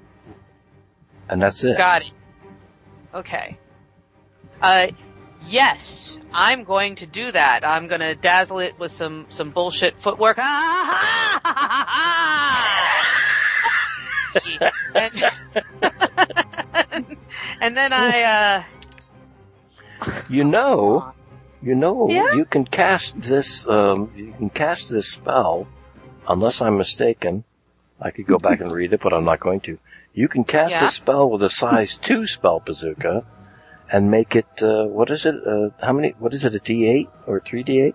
and 1.28 1.40
that's 1.42 1.62
it. 1.64 1.76
Got 1.76 2.02
it. 2.02 2.12
Okay. 3.14 3.58
Uh, 4.62 4.88
yes, 5.48 6.18
I'm 6.32 6.64
going 6.64 6.94
to 6.96 7.06
do 7.06 7.30
that. 7.32 7.66
I'm 7.66 7.88
going 7.88 8.00
to 8.00 8.14
dazzle 8.14 8.60
it 8.60 8.78
with 8.78 8.92
some 8.92 9.26
some 9.28 9.50
bullshit 9.50 9.98
footwork. 10.00 10.38
and, 10.38 10.46
and 17.60 17.76
then 17.76 17.92
I 17.92 18.22
uh, 18.22 18.62
You 20.28 20.44
know, 20.44 21.12
you 21.62 21.74
know, 21.74 22.08
Yeah? 22.08 22.34
you 22.34 22.44
can 22.44 22.64
cast 22.64 23.20
this. 23.20 23.66
Um, 23.66 24.12
you 24.14 24.32
can 24.38 24.50
cast 24.50 24.88
this 24.90 25.10
spell, 25.12 25.66
unless 26.28 26.60
I'm 26.60 26.78
mistaken. 26.78 27.42
I 28.00 28.10
could 28.12 28.26
go 28.26 28.38
back 28.38 28.60
and 28.60 28.70
read 28.72 28.92
it, 28.92 29.00
but 29.02 29.12
I'm 29.12 29.24
not 29.24 29.40
going 29.40 29.58
to. 29.60 29.78
You 30.12 30.28
can 30.28 30.44
cast 30.44 30.72
Yeah. 30.72 30.80
this 30.80 30.94
spell 30.94 31.30
with 31.30 31.42
a 31.42 31.50
size 31.50 31.96
two 31.96 32.26
spell 32.26 32.60
bazooka, 32.60 33.24
and 33.90 34.10
make 34.10 34.34
it. 34.36 34.46
Uh, 34.62 34.84
what 34.84 35.10
is 35.10 35.24
it? 35.24 35.34
Uh, 35.46 35.70
how 35.80 35.92
many? 35.92 36.14
What 36.18 36.34
is 36.34 36.44
it? 36.44 36.54
A 36.54 36.58
D8 36.60 37.08
or 37.26 37.40
three 37.40 37.64
D8? 37.64 37.94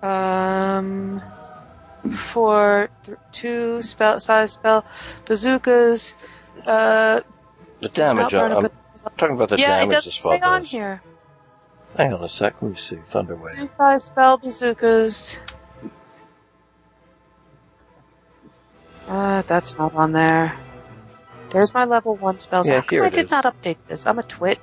um 0.00 1.20
for 2.14 2.88
th- 3.04 3.18
two 3.32 3.82
spell 3.82 4.20
size 4.20 4.52
spell 4.52 4.84
bazookas. 5.26 6.14
Uh, 6.64 7.20
The 7.80 7.88
damage. 7.88 8.32
not 8.32 8.52
I'm, 8.52 8.64
I'm 8.66 8.70
talking 9.16 9.34
about 9.34 9.48
the 9.48 9.56
yeah, 9.58 9.78
it 9.78 9.80
damage 9.80 9.94
doesn't 9.96 10.12
this 10.12 10.22
say 10.22 10.40
on 10.40 10.64
here. 10.64 11.02
Hang 11.96 12.12
on 12.12 12.22
a 12.22 12.28
sec. 12.28 12.54
Let 12.62 12.70
me 12.70 12.76
see. 12.76 12.98
Thunderwave. 13.12 13.56
Two 13.56 13.68
size 13.76 14.04
spell 14.04 14.38
bazookas. 14.38 15.36
Uh, 19.08 19.42
that's 19.42 19.76
not 19.78 19.94
on 19.94 20.12
there. 20.12 20.56
There's 21.50 21.72
my 21.72 21.84
level 21.84 22.16
one 22.16 22.38
spells. 22.40 22.68
Yeah, 22.68 22.82
here 22.88 23.04
I 23.04 23.08
did 23.10 23.26
is. 23.26 23.30
not 23.30 23.44
update 23.44 23.76
this? 23.86 24.06
I'm 24.06 24.18
a 24.18 24.22
twit. 24.22 24.58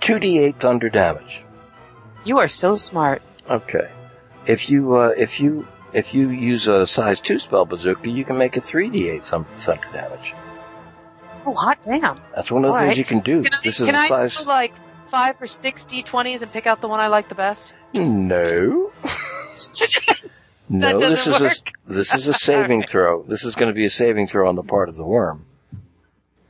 Two 0.00 0.14
D8 0.14 0.60
thunder 0.60 0.88
damage. 0.88 1.42
You 2.24 2.38
are 2.38 2.48
so 2.48 2.76
smart. 2.76 3.22
Okay. 3.48 3.90
If 4.46 4.68
you 4.70 4.96
uh, 4.96 5.14
if 5.16 5.40
you 5.40 5.66
if 5.92 6.14
you 6.14 6.28
use 6.30 6.68
a 6.68 6.86
size 6.86 7.20
two 7.20 7.38
spell 7.38 7.64
bazooka, 7.64 8.08
you 8.08 8.24
can 8.24 8.38
make 8.38 8.56
a 8.56 8.60
three 8.60 8.90
D8 8.90 9.22
thunder 9.24 9.80
damage. 9.92 10.34
Oh, 11.46 11.54
hot 11.54 11.78
damn. 11.82 12.16
That's 12.34 12.50
one 12.50 12.64
of 12.64 12.68
the 12.68 12.74
All 12.74 12.78
things 12.78 12.88
right. 12.88 12.98
you 12.98 13.04
can 13.04 13.20
do. 13.20 13.42
Can 13.42 13.54
I, 13.54 13.58
this 13.64 13.80
is 13.80 13.86
can 13.86 13.94
a 13.94 13.98
I 13.98 14.08
size. 14.08 14.36
do 14.36 14.44
like 14.44 14.74
five 15.06 15.40
or 15.40 15.46
six 15.46 15.86
d20s 15.86 16.42
and 16.42 16.52
pick 16.52 16.66
out 16.66 16.80
the 16.82 16.88
one 16.88 17.00
I 17.00 17.06
like 17.06 17.28
the 17.28 17.34
best? 17.34 17.72
No. 17.94 18.92
no, 20.68 21.00
this 21.00 21.26
is 21.26 21.40
work. 21.40 21.52
a 21.86 21.92
this 21.92 22.14
is 22.14 22.28
a 22.28 22.34
saving 22.34 22.82
throw. 22.88 23.22
This 23.22 23.44
is 23.44 23.54
going 23.54 23.68
to 23.68 23.74
be 23.74 23.84
a 23.86 23.90
saving 23.90 24.26
throw 24.26 24.48
on 24.48 24.56
the 24.56 24.62
part 24.62 24.88
of 24.88 24.96
the 24.96 25.04
worm. 25.04 25.46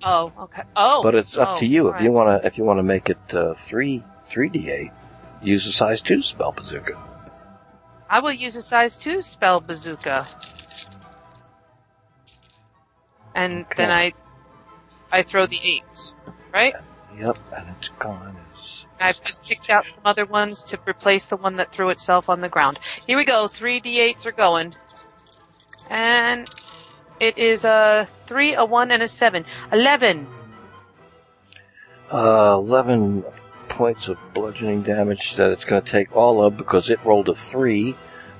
Oh, 0.03 0.33
okay. 0.41 0.63
Oh, 0.77 1.03
But 1.03 1.15
it's 1.15 1.37
up 1.37 1.57
oh, 1.57 1.59
to 1.59 1.67
you 1.67 1.89
if 1.89 1.97
all 1.97 2.03
you 2.03 2.13
want 2.13 2.43
to 2.43 2.47
if 2.47 2.57
you 2.59 2.65
want 2.65 2.79
to 2.79 2.83
make 2.85 3.11
it 3.11 3.35
uh, 3.35 3.55
three 3.55 4.03
three 4.31 4.51
D8. 4.51 4.93
Use 5.43 5.67
a 5.67 5.73
size 5.73 6.01
two 6.01 6.23
spell 6.23 6.53
bazooka. 6.53 7.01
I 8.11 8.21
will 8.21 8.33
use 8.33 8.57
a 8.57 8.63
size 8.63 8.97
two 8.97 9.23
spell 9.23 9.61
bazooka, 9.61 10.27
and 13.35 13.65
Okay. 13.67 13.75
then 13.77 13.91
I, 13.91 14.15
I 15.13 15.23
throw 15.23 15.47
the 15.47 15.61
eights, 15.63 16.15
right? 16.53 16.75
Yep, 17.21 17.39
and 17.57 17.67
it's 17.79 17.89
gone. 17.99 18.37
I've 19.01 19.23
just 19.25 19.45
picked 19.45 19.71
out 19.71 19.85
some 19.85 20.01
other 20.05 20.25
ones 20.25 20.65
to 20.65 20.79
replace 20.87 21.27
the 21.27 21.37
one 21.37 21.57
that 21.57 21.73
threw 21.73 21.91
itself 21.91 22.29
on 22.29 22.41
the 22.41 22.49
ground. 22.49 22.79
Here 23.07 23.17
we 23.17 23.25
go. 23.25 23.49
Three 23.49 23.81
d8s 23.81 24.27
are 24.27 24.33
going. 24.33 24.75
And 25.91 26.49
it 27.21 27.39
is 27.39 27.65
a 27.65 28.09
three, 28.27 28.55
a 28.55 28.65
one, 28.65 28.91
and 28.91 29.03
a 29.03 29.09
seven. 29.09 29.45
Eleven. 29.73 30.27
Uh, 32.11 32.57
11 32.59 33.25
points 33.69 34.09
of 34.09 34.17
bludgeoning 34.33 34.83
damage 34.83 35.37
that 35.37 35.51
it's 35.51 35.65
going 35.65 35.83
to 35.83 35.91
take 35.91 36.17
all 36.17 36.43
of 36.43 36.57
because 36.57 36.89
it 36.89 36.99
rolled 37.05 37.29
a 37.29 37.35
3. 37.35 37.95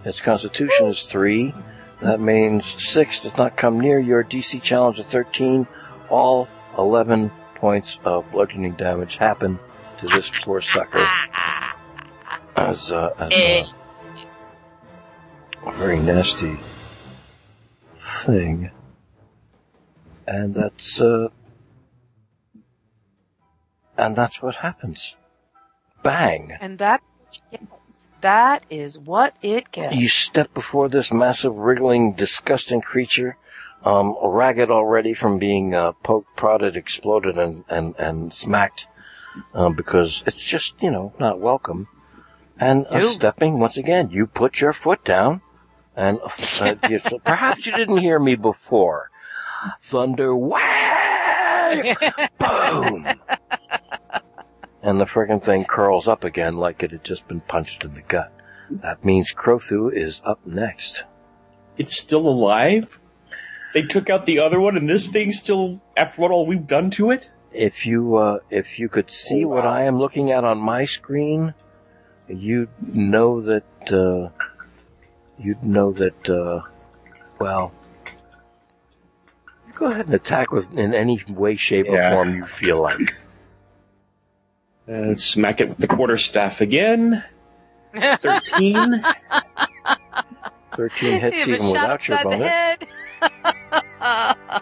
Its 0.05 0.23
constitution 0.23 0.87
is 0.87 1.05
3. 1.05 1.55
That 2.01 2.19
means 2.19 2.65
6 2.65 3.21
does 3.21 3.37
not 3.37 3.57
come 3.57 3.79
near 3.79 3.99
your 3.99 4.25
DC 4.25 4.63
challenge 4.63 4.99
of 5.01 5.07
13. 5.07 5.67
All 6.09 6.49
11 6.79 7.31
points 7.57 8.01
of 8.05 8.31
bludgeoning 8.31 8.73
damage 8.77 9.17
happen 9.17 9.59
to 10.01 10.07
this 10.09 10.31
poor 10.43 10.61
sucker 10.61 11.07
as, 12.57 12.93
uh, 12.93 13.11
as 13.19 13.33
Eh. 13.33 13.65
a, 15.65 15.69
a 15.69 15.73
very 15.73 15.99
nasty 15.99 16.59
thing. 17.99 18.71
And 20.27 20.55
that's, 20.55 21.01
uh, 21.01 21.29
and 23.97 24.15
that's 24.15 24.43
what 24.43 24.57
happens. 24.57 25.17
Bang! 26.03 26.53
And 26.61 26.79
that, 26.79 27.03
that 28.21 28.65
is 28.71 28.99
what 28.99 29.35
it 29.43 29.73
gets. 29.73 29.95
You 29.97 30.09
step 30.09 30.53
before 30.55 30.89
this 30.89 31.11
massive, 31.13 31.55
wriggling, 31.57 32.13
disgusting 32.13 32.81
creature, 32.83 33.37
um, 33.85 34.17
ragged 34.23 34.71
already 34.71 35.15
from 35.15 35.39
being 35.39 35.75
uh, 35.75 35.93
poked, 36.03 36.37
prodded, 36.37 36.77
exploded, 36.77 37.39
and 37.39 37.65
and 37.69 37.95
and 37.99 38.33
smacked, 38.33 38.87
um, 39.55 39.75
because 39.75 40.23
it's 40.27 40.43
just 40.43 40.83
you 40.83 40.91
know 40.91 41.13
not 41.19 41.41
welcome. 41.41 41.89
And 42.61 42.87
uh, 42.87 43.03
stepping 43.03 43.59
once 43.59 43.77
again, 43.77 44.11
you 44.11 44.27
put 44.27 44.61
your 44.61 44.73
foot 44.73 45.05
down, 45.05 45.43
and 45.97 46.19
uh, 46.61 46.75
you, 46.89 47.01
perhaps 47.25 47.67
you 47.67 47.73
didn't 47.73 47.99
hear 47.99 48.19
me 48.19 48.35
before. 48.35 49.11
Thunder, 49.81 50.35
whang, 50.35 51.97
boom, 52.39 53.07
and 54.83 55.01
the 55.01 55.05
friggin' 55.05 55.43
thing 55.43 55.65
curls 55.65 56.09
up 56.09 56.25
again 56.25 56.55
like 56.55 56.83
it 56.83 56.93
had 56.93 57.05
just 57.05 57.27
been 57.29 57.41
punched 57.41 57.85
in 57.85 57.95
the 57.95 58.03
gut. 58.03 58.33
That 58.71 59.05
means 59.05 59.33
Crothu 59.33 59.93
is 59.93 60.21
up 60.25 60.47
next. 60.47 61.05
It's 61.77 61.97
still 61.97 62.29
alive? 62.29 62.99
They 63.75 63.83
took 63.83 64.11
out 64.11 64.27
the 64.27 64.41
other 64.41 64.61
one 64.61 64.77
and 64.77 64.89
this 64.89 65.09
thing's 65.09 65.39
still, 65.39 65.81
after 65.97 66.21
what 66.21 66.31
all 66.31 66.47
we've 66.47 66.67
done 66.67 66.91
to 66.93 67.11
it? 67.11 67.31
If 67.53 67.87
you 67.87 68.17
uh, 68.17 68.39
if 68.51 68.79
you 68.79 68.89
could 68.89 69.11
see 69.11 69.45
what 69.45 69.67
I 69.67 69.85
am 69.85 69.99
looking 69.99 70.31
at 70.33 70.45
on 70.45 70.59
my 70.59 70.85
screen, 70.85 71.55
you'd 72.29 72.69
know 72.81 73.41
that 73.41 73.93
uh, 73.93 74.29
you'd 75.39 75.63
know 75.65 75.93
that. 75.93 76.29
Uh, 76.29 76.63
well, 77.41 77.73
go 79.77 79.87
ahead 79.87 80.07
and 80.07 80.15
attack 80.15 80.51
with 80.53 80.73
in 80.77 80.93
any 80.93 81.23
way, 81.29 81.57
shape, 81.57 81.87
Yeah. 81.89 82.11
or 82.11 82.15
form 82.25 82.35
you 82.37 82.47
feel 82.47 82.83
like. 82.83 83.15
Uh, 84.91 85.15
smack 85.15 85.61
it 85.61 85.69
with 85.69 85.79
the 85.79 85.87
quarterstaff 85.87 86.61
again. 86.61 87.23
13. 87.95 89.03
Thirteen 90.77 91.21
hits 91.21 91.39
Even 91.49 91.55
even 91.55 91.67
without 91.73 92.07
your 92.07 92.23
bonus. 92.23 92.77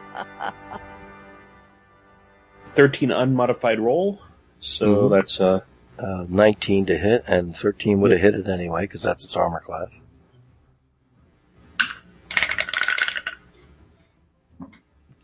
head. 2.76 2.92
13 2.92 3.10
unmodified 3.10 3.80
roll. 3.80 4.20
So 4.60 4.86
Mhm. 4.86 5.10
that's, 5.10 5.40
uh, 5.40 5.60
Uh, 5.98 6.26
Nineteen 6.28 6.84
to 6.84 6.98
hit, 6.98 7.24
and 7.26 7.56
thirteen 7.56 8.02
would 8.02 8.10
have 8.10 8.20
hit 8.20 8.34
it 8.34 8.46
anyway 8.48 8.82
because 8.82 9.00
that's 9.00 9.24
its 9.24 9.34
armor 9.34 9.60
class. 9.60 9.88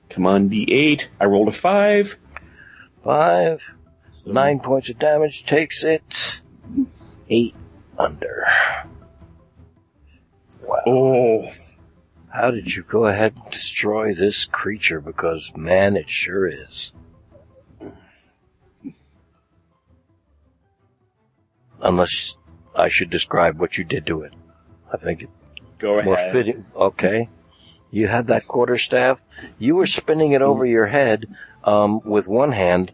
come 0.09 0.27
on, 0.27 0.49
D8. 0.49 1.09
I 1.21 1.25
rolled 1.27 1.49
a 1.49 1.53
5. 1.53 2.17
Five. 3.05 3.61
So 4.25 4.33
Nine 4.33 4.61
points 4.61 4.89
of 4.89 4.99
damage 4.99 5.45
takes 5.45 5.83
it. 5.85 6.41
Eight 7.29 7.55
under. 7.99 8.47
Wow. 10.63 10.83
Oh, 10.87 11.53
How 12.29 12.51
did 12.51 12.75
you 12.75 12.83
go 12.83 13.05
ahead 13.07 13.35
and 13.37 13.51
destroy 13.51 14.15
this 14.15 14.47
creature? 14.47 15.01
Because, 15.01 15.53
man, 15.55 15.97
it 15.97 16.09
sure 16.09 16.47
is. 16.47 16.93
Unless 21.83 22.37
I 22.75 22.89
should 22.89 23.11
describe 23.11 23.59
what 23.59 23.77
you 23.77 23.85
did 23.85 24.07
to 24.07 24.23
it. 24.23 24.33
I 24.93 24.97
think 24.97 25.23
it 25.23 25.31
go 25.79 26.01
more 26.03 26.17
fitting. 26.31 26.65
Okay. 26.75 27.29
You 27.91 28.09
had 28.09 28.29
that 28.29 28.49
quarterstaff. 28.49 29.19
You 29.59 29.75
were 29.77 29.87
spinning 29.87 30.33
it 30.33 30.43
over 30.43 30.65
your 30.65 30.87
head 30.87 31.27
um, 31.65 32.01
with 32.05 32.27
one 32.29 32.53
hand 32.53 32.93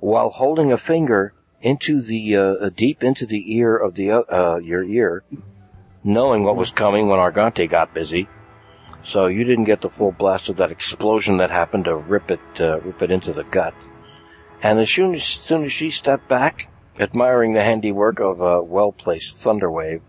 while 0.00 0.28
holding 0.28 0.72
a 0.72 0.78
finger 0.78 1.32
into 1.62 2.02
the 2.02 2.36
uh, 2.36 2.68
deep 2.76 3.02
into 3.02 3.24
the 3.24 3.56
ear 3.56 3.76
of 3.76 3.94
the 3.94 4.10
uh, 4.12 4.58
your 4.58 4.84
ear, 4.84 5.24
knowing 6.02 6.44
what 6.44 6.56
was 6.56 6.70
coming 6.70 7.08
when 7.08 7.18
Argante 7.18 7.68
got 7.70 7.94
busy. 7.94 8.28
So 9.02 9.26
you 9.26 9.44
didn't 9.44 9.64
get 9.64 9.80
the 9.80 9.90
full 9.90 10.12
blast 10.12 10.48
of 10.48 10.56
that 10.58 10.70
explosion 10.70 11.38
that 11.38 11.50
happened 11.50 11.86
to 11.86 11.96
rip 11.96 12.30
it 12.30 12.60
uh, 12.60 12.80
rip 12.80 13.00
it 13.00 13.10
into 13.10 13.32
the 13.32 13.44
gut. 13.44 13.74
And 14.62 14.78
as 14.78 14.90
soon 14.90 15.14
as, 15.14 15.22
soon 15.22 15.64
as 15.64 15.72
she 15.72 15.90
stepped 15.90 16.28
back, 16.28 16.68
admiring 16.98 17.54
the 17.54 17.62
handiwork 17.62 18.20
of 18.20 18.40
a 18.40 18.62
well 18.62 18.92
placed 18.92 19.38
thunderwave, 19.38 20.00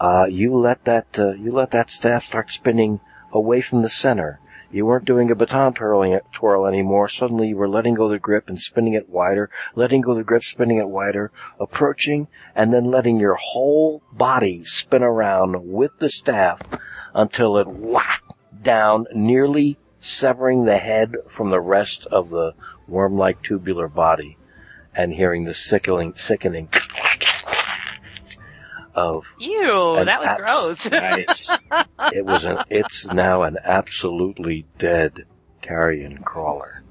uh, 0.00 0.26
you 0.30 0.54
let 0.54 0.84
that 0.84 1.18
uh, 1.18 1.32
you 1.32 1.52
let 1.52 1.70
that 1.72 1.90
staff 1.90 2.24
start 2.24 2.50
spinning 2.50 3.00
away 3.32 3.60
from 3.60 3.82
the 3.82 3.88
center. 3.88 4.40
You 4.70 4.84
weren't 4.84 5.06
doing 5.06 5.30
a 5.30 5.34
baton 5.34 5.72
twirling 5.72 6.18
twirl 6.32 6.66
anymore. 6.66 7.08
Suddenly 7.08 7.48
you 7.48 7.56
were 7.56 7.68
letting 7.68 7.94
go 7.94 8.08
the 8.08 8.18
grip 8.18 8.48
and 8.48 8.60
spinning 8.60 8.92
it 8.92 9.08
wider, 9.08 9.50
letting 9.74 10.02
go 10.02 10.14
the 10.14 10.22
grip, 10.22 10.44
spinning 10.44 10.76
it 10.76 10.88
wider, 10.88 11.32
approaching, 11.58 12.28
and 12.54 12.72
then 12.72 12.84
letting 12.84 13.18
your 13.18 13.36
whole 13.36 14.02
body 14.12 14.64
spin 14.64 15.02
around 15.02 15.72
with 15.72 15.98
the 15.98 16.10
staff 16.10 16.60
until 17.14 17.56
it 17.56 17.66
whacked 17.66 18.34
down, 18.62 19.06
nearly 19.14 19.78
severing 20.00 20.64
the 20.64 20.78
head 20.78 21.16
from 21.28 21.50
the 21.50 21.60
rest 21.60 22.06
of 22.06 22.28
the 22.30 22.52
worm-like 22.86 23.42
tubular 23.42 23.88
body, 23.88 24.36
and 24.98 25.14
hearing 25.14 25.44
the 25.44 25.54
sickening, 25.54 26.12
sickening 26.16 26.68
of 28.94 29.24
Ew, 29.38 30.04
that 30.04 30.18
was 30.18 30.28
abs- 30.28 30.40
gross. 30.40 30.90
Nice. 30.90 31.50
it 32.12 32.26
was 32.26 32.44
an 32.44 32.58
it's 32.68 33.06
now 33.06 33.44
an 33.44 33.56
absolutely 33.62 34.66
dead 34.76 35.24
carrion 35.62 36.18
crawler. 36.18 36.82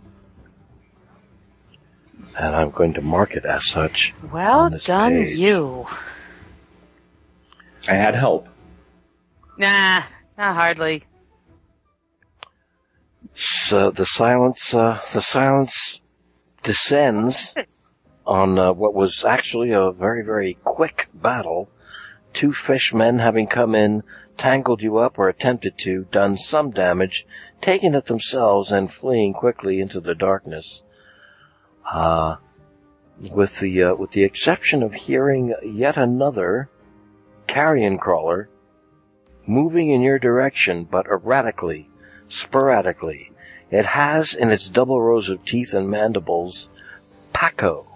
And 2.38 2.56
I'm 2.56 2.72
going 2.72 2.94
to 2.94 3.02
mark 3.02 3.36
it 3.36 3.45
as 3.45 3.68
such. 3.68 4.14
well 4.32 4.61
on 4.61 4.72
this 4.72 4.86
done, 4.86 5.11
page. 5.11 5.38
you. 5.38 5.86
I 7.90 7.94
had 7.95 8.16
help. 8.16 8.48
Nah, 9.58 10.03
not 10.38 10.56
hardly. 10.56 11.03
So 13.34 13.92
the 13.92 14.06
silence 14.06 14.74
uh, 14.74 15.02
the 15.14 15.22
silence 15.22 16.00
descends 16.64 17.53
on 18.27 18.59
uh, 18.59 18.73
what 18.73 18.93
was 18.93 19.23
actually 19.23 19.72
a 19.72 19.91
very 19.91 20.23
very 20.23 20.57
quick 20.64 21.09
battle. 21.14 21.69
Two 22.33 22.53
fishmen 22.53 23.19
having 23.19 23.47
come 23.47 23.73
in, 23.73 24.03
tangled 24.35 24.81
you 24.81 24.97
up 24.97 25.17
or 25.17 25.27
attempted 25.27 25.77
to, 25.80 26.06
done 26.11 26.38
some 26.38 26.69
damage, 26.69 27.25
taken 27.61 27.95
it 27.95 28.06
themselves 28.06 28.72
and 28.72 28.91
fleeing 28.91 29.33
quickly 29.33 29.80
into 29.80 29.99
the 29.99 30.14
darkness. 30.14 30.83
Uh, 31.91 32.35
with 33.31 33.59
the 33.59 33.81
uh, 33.81 33.95
with 33.95 34.11
the 34.11 34.23
exception 34.23 34.83
of 34.83 34.93
hearing 34.93 35.56
yet 35.64 35.97
another 35.97 36.69
carrion 37.47 37.97
crawler 37.97 38.49
moving 39.47 39.89
in 39.89 40.01
your 40.01 40.19
direction, 40.19 40.83
but 40.83 41.07
erratically, 41.07 41.89
sporadically. 42.27 43.31
It 43.72 43.85
has 43.85 44.33
in 44.33 44.49
its 44.49 44.69
double 44.69 45.01
rows 45.01 45.30
of 45.30 45.43
teeth 45.45 45.73
and 45.73 45.89
mandibles 45.89 46.69
Paco, 47.33 47.86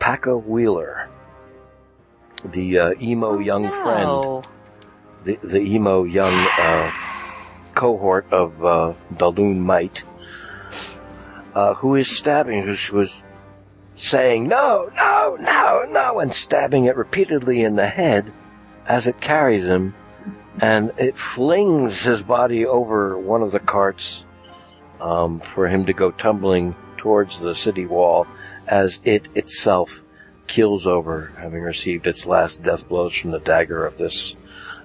Paco 0.00 0.38
Wheeler, 0.38 1.08
the 2.44 2.78
uh, 2.78 2.94
emo 3.00 3.38
young 3.38 3.68
friend, 3.68 4.48
the, 5.24 5.38
the 5.44 5.60
emo 5.60 6.04
young 6.04 6.32
uh, 6.58 6.90
cohort 7.74 8.26
of 8.32 8.64
uh, 8.64 8.94
Balloon 9.10 9.60
Might, 9.60 10.02
uh, 11.54 11.74
who 11.74 11.94
is 11.94 12.08
stabbing, 12.08 12.66
who 12.66 12.96
was 12.96 13.22
saying 13.94 14.48
no, 14.48 14.90
no, 14.96 15.36
no, 15.38 15.86
no, 15.90 16.18
and 16.18 16.32
stabbing 16.32 16.86
it 16.86 16.96
repeatedly 16.96 17.62
in 17.62 17.76
the 17.76 17.86
head 17.86 18.32
as 18.86 19.06
it 19.06 19.20
carries 19.20 19.66
him, 19.66 19.94
and 20.60 20.92
it 20.96 21.18
flings 21.18 22.02
his 22.02 22.22
body 22.22 22.64
over 22.64 23.18
one 23.18 23.42
of 23.42 23.52
the 23.52 23.60
carts 23.60 24.24
um, 24.98 25.40
for 25.40 25.68
him 25.68 25.84
to 25.84 25.92
go 25.92 26.10
tumbling 26.10 26.74
towards 26.96 27.38
the 27.38 27.54
city 27.54 27.84
wall 27.84 28.26
as 28.70 29.00
it 29.04 29.28
itself 29.34 30.00
keels 30.46 30.86
over, 30.86 31.32
having 31.36 31.60
received 31.60 32.06
its 32.06 32.24
last 32.24 32.62
death 32.62 32.88
blows 32.88 33.14
from 33.14 33.32
the 33.32 33.40
dagger 33.40 33.84
of 33.84 33.98
this 33.98 34.36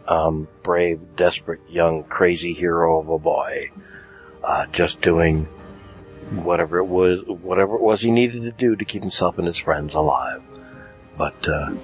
um, 0.08 0.48
brave, 0.64 1.00
desperate, 1.16 1.62
young, 1.70 2.04
crazy 2.04 2.54
hero 2.54 3.00
of 3.00 3.10
a 3.10 3.20
boy, 3.20 3.70
uh, 4.44 4.66
just 4.68 5.02
doing 5.02 5.46
whatever 6.32 6.80
it 6.80 6.86
was, 6.86 7.20
whatever 7.28 7.76
it 7.76 7.82
was 7.82 8.02
he 8.02 8.12
needed 8.12 8.42
to 8.42 8.52
do 8.52 8.76
to 8.76 8.86
keep 8.86 9.04
himself 9.04 9.38
and 9.38 9.46
his 9.46 9.58
friends 9.58 9.94
alive. 9.94 10.42
But 11.16 11.48
uh, 11.48 11.76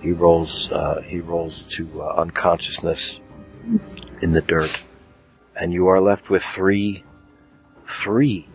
he 0.00 0.12
rolls, 0.12 0.70
uh, 0.70 1.02
he 1.02 1.18
rolls 1.18 1.66
to 1.74 2.02
uh, 2.02 2.20
unconsciousness 2.20 3.20
in 4.22 4.32
the 4.32 4.40
dirt, 4.40 4.84
and 5.56 5.72
you 5.72 5.88
are 5.88 6.00
left 6.00 6.30
with 6.30 6.44
three, 6.44 7.04
three 7.86 8.48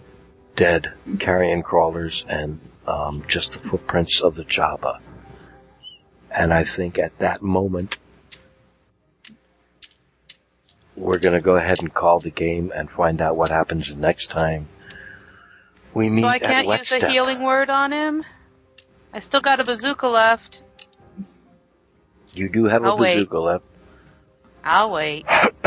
dead 0.56 0.94
carrion 1.20 1.64
crawlers 1.64 2.26
and 2.28 2.60
um, 2.88 3.24
just 3.28 3.54
the 3.54 3.60
footprints 3.60 4.22
of 4.22 4.36
the 4.36 4.44
Jabba. 4.44 5.00
And 6.30 6.54
I 6.54 6.64
think 6.64 6.98
at 6.98 7.18
that 7.20 7.42
moment, 7.42 7.98
we're 10.96 11.20
going 11.20 11.34
to 11.34 11.42
go 11.44 11.56
ahead 11.56 11.80
and 11.80 11.94
call 11.94 12.20
the 12.20 12.30
game 12.30 12.72
and 12.76 12.90
find 12.90 13.22
out 13.22 13.36
what 13.36 13.50
happens 13.50 13.96
next 13.96 14.28
time 14.28 14.68
we 15.94 16.10
meet 16.10 16.22
So 16.22 16.28
I 16.28 16.40
can't 16.40 16.68
use 16.68 16.92
a 16.92 17.10
healing 17.10 17.42
word 17.42 17.70
on 17.70 17.92
him? 17.92 18.24
I 19.14 19.20
still 19.20 19.42
got 19.42 19.60
a 19.60 19.64
bazooka 19.64 20.08
left. 20.08 20.62
You 22.34 22.48
do 22.50 22.66
have 22.66 22.84
a 22.84 22.88
I'll 22.88 22.98
wait. 22.98 23.16
bazooka 23.16 23.40
left, 23.40 23.66
I'll 24.64 24.92
wait. 24.92 25.26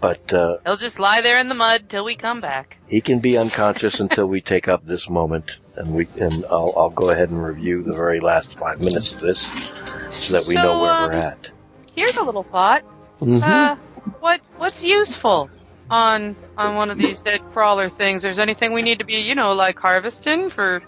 but 0.00 0.32
uh, 0.32 0.58
He'll 0.64 0.76
just 0.76 0.98
lie 0.98 1.20
there 1.20 1.38
in 1.38 1.48
the 1.48 1.54
mud 1.54 1.88
till 1.88 2.04
we 2.04 2.14
come 2.16 2.40
back. 2.40 2.78
he 2.86 3.00
can 3.00 3.18
be 3.20 3.36
unconscious 3.38 4.00
until 4.00 4.26
we 4.26 4.40
take 4.40 4.68
up 4.68 4.84
this 4.86 5.08
moment, 5.08 5.58
and 5.76 5.94
we 5.94 6.06
and 6.18 6.44
I'll, 6.50 6.72
I'll 6.76 6.90
go 6.90 7.10
ahead 7.10 7.30
and 7.30 7.42
review 7.42 7.82
the 7.82 7.92
very 7.94 8.20
last 8.20 8.54
five 8.58 8.80
minutes 8.80 9.14
of 9.14 9.20
this, 9.20 9.50
so 10.10 10.34
that 10.34 10.46
we 10.46 10.54
know 10.54 10.80
where 10.80 10.90
um, 10.92 11.10
we're 11.10 11.16
at. 11.16 11.50
Here's 11.94 12.16
a 12.16 12.22
little 12.22 12.42
thought. 12.42 12.84
Mhm. 13.20 13.42
Uh, 13.42 13.76
what 14.20 14.40
what's 14.58 14.84
useful 14.84 15.48
on 15.90 16.36
on 16.58 16.74
one 16.76 16.90
of 16.90 16.98
these 16.98 17.18
dead 17.20 17.40
crawler 17.52 17.88
things? 17.88 18.22
There's 18.22 18.38
anything 18.38 18.72
we 18.72 18.82
need 18.82 18.98
to 18.98 19.04
be, 19.04 19.20
you 19.20 19.34
know, 19.34 19.54
like 19.54 19.78
harvesting 19.78 20.50
for 20.50 20.82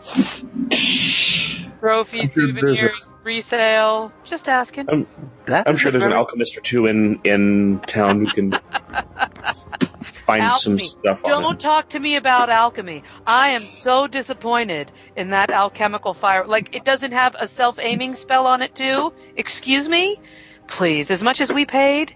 trophy 1.81 2.21
I'm 2.23 2.29
sure 2.31 2.53
there's 2.53 2.79
a- 2.79 2.89
souvenirs, 2.89 3.09
resale? 3.25 4.13
Just 4.25 4.49
asking. 4.49 5.07
that 5.47 5.69
I'm 5.69 5.77
sure 5.77 5.91
there's 5.91 6.05
an 6.05 6.13
alchemist 6.13 6.57
or 6.57 6.61
two 6.61 6.87
in 6.87 7.21
in 7.25 7.81
town 7.87 8.25
who 8.25 8.31
can 8.31 8.53
find 10.27 10.61
some 10.61 10.79
stuff 10.79 11.23
Don't 11.25 11.55
it. 11.55 11.61
talk 11.61 11.91
to 11.91 11.99
me 11.99 12.17
about 12.17 12.51
alchemy. 12.51 13.03
I 13.27 13.51
am 13.51 13.65
so 13.67 14.07
disappointed 14.07 14.91
in 15.17 15.31
that 15.31 15.51
alchemical 15.51 16.15
fire. 16.15 16.47
Like, 16.47 16.75
it 16.77 16.85
doesn't 16.85 17.13
have 17.13 17.35
a 17.39 17.49
self-aiming 17.49 18.15
spell 18.15 18.47
on 18.47 18.63
it, 18.63 18.75
too? 18.75 19.13
Excuse 19.37 19.89
me? 19.89 20.21
Please, 20.67 21.11
as 21.11 21.23
much 21.23 21.41
as 21.41 21.51
we 21.53 21.65
paid, 21.65 22.15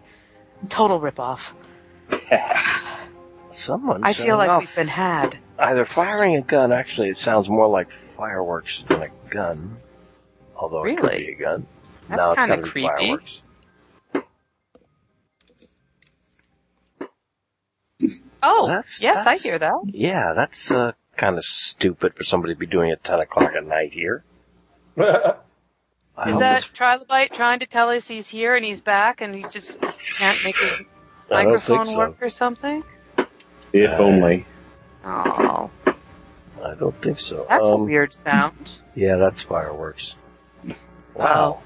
total 0.68 1.00
ripoff. 1.00 1.52
Someone. 3.50 4.02
I 4.04 4.12
feel 4.14 4.36
like 4.36 4.48
enough. 4.48 4.60
we've 4.62 4.76
been 4.76 4.88
had. 4.88 5.38
Either 5.58 5.84
firing 5.84 6.36
a 6.36 6.42
gun, 6.42 6.72
actually, 6.72 7.10
it 7.10 7.18
sounds 7.18 7.48
more 7.48 7.68
like 7.68 7.90
fireworks 8.16 8.82
than 8.84 9.02
a 9.02 9.08
gun. 9.30 9.76
Although 10.56 10.84
it 10.84 10.98
could 10.98 11.10
be 11.10 11.32
a 11.32 11.34
gun. 11.34 11.66
That's 12.08 12.20
no, 12.20 12.26
it's 12.32 12.34
kinda 12.40 12.56
gotta 12.56 12.62
be 12.62 12.70
creepy. 12.70 12.86
fireworks. 12.88 13.42
Oh, 18.42 18.66
That's- 18.66 19.00
yes, 19.00 19.24
I 19.26 19.36
hear 19.36 19.58
that. 19.58 19.74
Yeah, 19.86 20.32
that's 20.34 20.70
uh, 20.72 20.92
kind 21.16 21.38
of 21.38 21.44
stupid 21.44 22.14
for 22.16 22.24
somebody 22.24 22.54
to 22.54 22.58
be 22.58 22.66
doing 22.66 22.90
at 22.90 23.04
10 23.04 23.20
o'clock 23.20 23.52
at 23.56 23.64
night 23.64 23.92
here. 23.92 24.24
I 24.98 25.04
Is 25.04 25.14
hope 26.34 26.40
that 26.40 26.64
it's- 26.64 26.68
Trilobite 26.74 27.32
trying 27.32 27.60
to 27.60 27.66
tell 27.66 27.90
us 27.90 28.08
he's 28.08 28.26
here 28.28 28.56
and 28.56 28.64
he's 28.64 28.80
back 28.80 29.20
and 29.20 29.34
he 29.34 29.44
just 29.48 29.80
can't 29.80 30.42
make 30.44 30.56
his 30.58 30.72
I 31.30 31.44
don't 31.44 31.60
think 31.60 31.68
microphone 31.68 31.86
so. 31.86 31.98
work 31.98 32.16
or 32.20 32.30
something? 32.30 32.82
If 33.72 33.92
only. 33.92 34.44
Oh, 35.04 35.70
I 36.64 36.74
don't 36.74 37.00
think 37.02 37.18
so. 37.18 37.46
that's 37.48 37.66
a 37.66 37.74
Um, 37.74 37.84
weird 37.84 38.12
sound. 38.12 38.70
Yeah, 38.94 39.16
that's 39.16 39.42
fireworks. 39.42 40.14
Wow. 41.14 41.62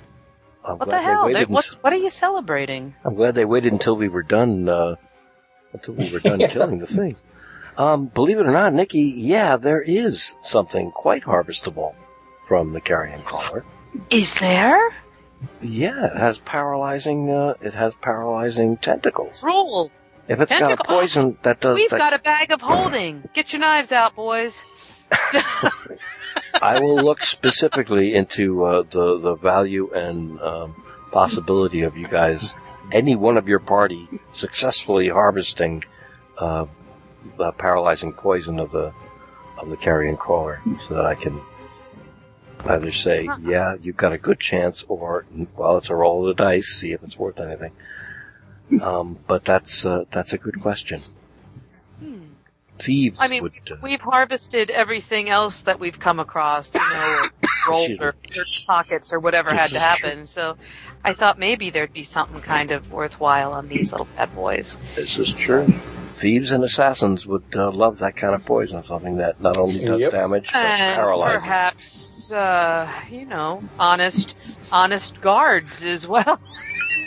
What 0.63 0.89
the 0.89 0.99
hell? 1.01 1.33
They 1.33 1.45
What's, 1.45 1.73
what 1.75 1.93
are 1.93 1.97
you 1.99 2.11
celebrating? 2.11 2.95
I'm 3.05 3.15
glad 3.15 3.35
they 3.37 3.45
waited 3.45 3.73
until 3.73 3.97
we 3.97 4.09
were 4.09 4.25
done, 4.25 4.69
uh, 4.69 4.97
until 5.73 5.95
we 5.95 6.11
were 6.11 6.19
done 6.19 6.39
killing 6.51 6.79
the 6.79 6.87
things. 6.89 7.19
Um, 7.77 8.07
believe 8.07 8.39
it 8.39 8.47
or 8.47 8.53
not, 8.53 8.73
Nikki, 8.73 9.03
yeah, 9.03 9.57
there 9.59 9.83
is 9.83 10.35
something 10.43 10.91
quite 10.91 11.23
harvestable 11.23 11.95
from 12.49 12.73
the 12.73 12.81
carrion 12.81 13.23
crawler. 13.23 13.65
Is 14.11 14.35
there? 14.37 14.81
Yeah, 15.61 16.07
it 16.07 16.17
has 16.17 16.39
paralyzing, 16.39 17.31
uh, 17.31 17.55
it 17.61 17.75
has 17.75 17.95
paralyzing 17.95 18.79
tentacles. 18.79 19.43
Roll. 19.43 19.93
If 20.29 20.41
it's 20.41 20.59
got 20.59 20.73
a 20.73 20.77
poison 20.77 21.39
that 21.43 21.61
does 21.61 21.77
We've 21.77 21.91
that, 21.91 21.99
got 21.99 22.13
a 22.13 22.19
bag 22.19 22.51
of 22.51 22.61
holding. 22.61 23.29
Get 23.35 23.53
your 23.53 23.61
knives 23.61 23.93
out, 23.93 24.17
boys. 24.17 24.61
I 26.61 26.81
will 26.81 26.97
look 26.97 27.23
specifically 27.23 28.15
into 28.15 28.65
uh, 28.65 28.83
the 28.83 29.19
the 29.21 29.35
value 29.37 29.93
and 29.93 30.41
um, 30.41 30.83
possibility 31.13 31.83
of 31.83 31.97
you 31.97 32.09
guys, 32.09 32.57
any 32.91 33.15
one 33.15 33.37
of 33.37 33.47
your 33.47 33.61
party, 33.61 34.09
successfully 34.33 35.09
harvesting 35.09 35.85
uh, 36.39 36.67
the 37.39 37.53
paralyzing 37.53 38.13
poison 38.13 38.59
of 38.59 38.73
the 38.73 38.93
of 39.59 39.71
the 39.71 39.77
carrion 39.77 40.17
crawler, 40.17 40.61
so 40.81 40.95
that 40.95 41.07
I 41.07 41.15
can 41.15 41.41
either 42.65 42.91
say, 42.91 43.29
yeah, 43.43 43.77
you've 43.81 43.97
got 43.97 44.13
a 44.13 44.19
good 44.19 44.41
chance, 44.41 44.85
or 44.89 45.25
well, 45.57 45.77
it's 45.79 45.91
a 45.91 45.95
roll 45.95 46.29
of 46.29 46.37
the 46.37 46.43
dice, 46.43 46.67
see 46.67 46.93
if 46.93 47.03
it's 47.05 47.17
worth 47.17 47.39
anything. 47.39 47.73
Um, 48.81 49.19
but 49.27 49.45
that's 49.45 49.87
uh, 49.87 50.05
that's 50.11 50.33
a 50.33 50.39
good 50.39 50.61
question. 50.61 51.03
Thieves 52.79 53.19
I 53.21 53.29
mean, 53.29 53.43
would. 53.43 53.53
Uh, 53.71 53.77
we've 53.83 54.01
harvested 54.01 54.71
everything 54.71 55.31
else 55.31 55.63
that 55.63 55.81
we've 55.81 55.99
come 55.99 56.21
across, 56.21 56.75
you 56.75 56.81
know, 56.81 57.23
or 57.23 57.31
rolled 57.69 57.91
or 58.01 58.15
searched 58.31 58.67
pockets 58.67 59.13
or 59.13 59.19
whatever 59.19 59.51
had 59.53 59.71
to 59.71 59.77
is 59.77 59.83
happen. 59.83 60.27
So 60.27 60.57
I 61.03 61.15
thought 61.15 61.39
maybe 61.39 61.71
there'd 61.71 61.93
be 61.93 62.03
something 62.03 62.41
kind 62.43 62.73
of 62.73 62.93
worthwhile 62.93 63.55
on 63.55 63.69
these 63.69 63.93
little 63.93 64.09
bad 64.17 64.35
boys. 64.35 64.77
This 64.95 65.19
is 65.19 65.33
true. 65.33 65.73
Thieves 66.17 66.51
and 66.51 66.65
assassins 66.65 67.27
would 67.27 67.45
uh, 67.55 67.71
love 67.71 67.99
that 67.99 68.17
kind 68.17 68.35
of 68.35 68.45
poison, 68.45 68.83
something 68.83 69.17
that 69.19 69.41
not 69.41 69.59
only 69.59 69.81
does 69.85 70.01
Yep. 70.01 70.13
damage 70.13 70.51
but 70.53 70.61
And 70.61 70.95
paralyzes. 70.97 71.43
perhaps, 71.43 72.33
uh, 72.33 72.91
you 73.11 73.27
know, 73.27 73.63
honest, 73.79 74.35
honest 74.73 75.21
guards 75.21 75.85
as 75.85 76.07
well. 76.07 76.41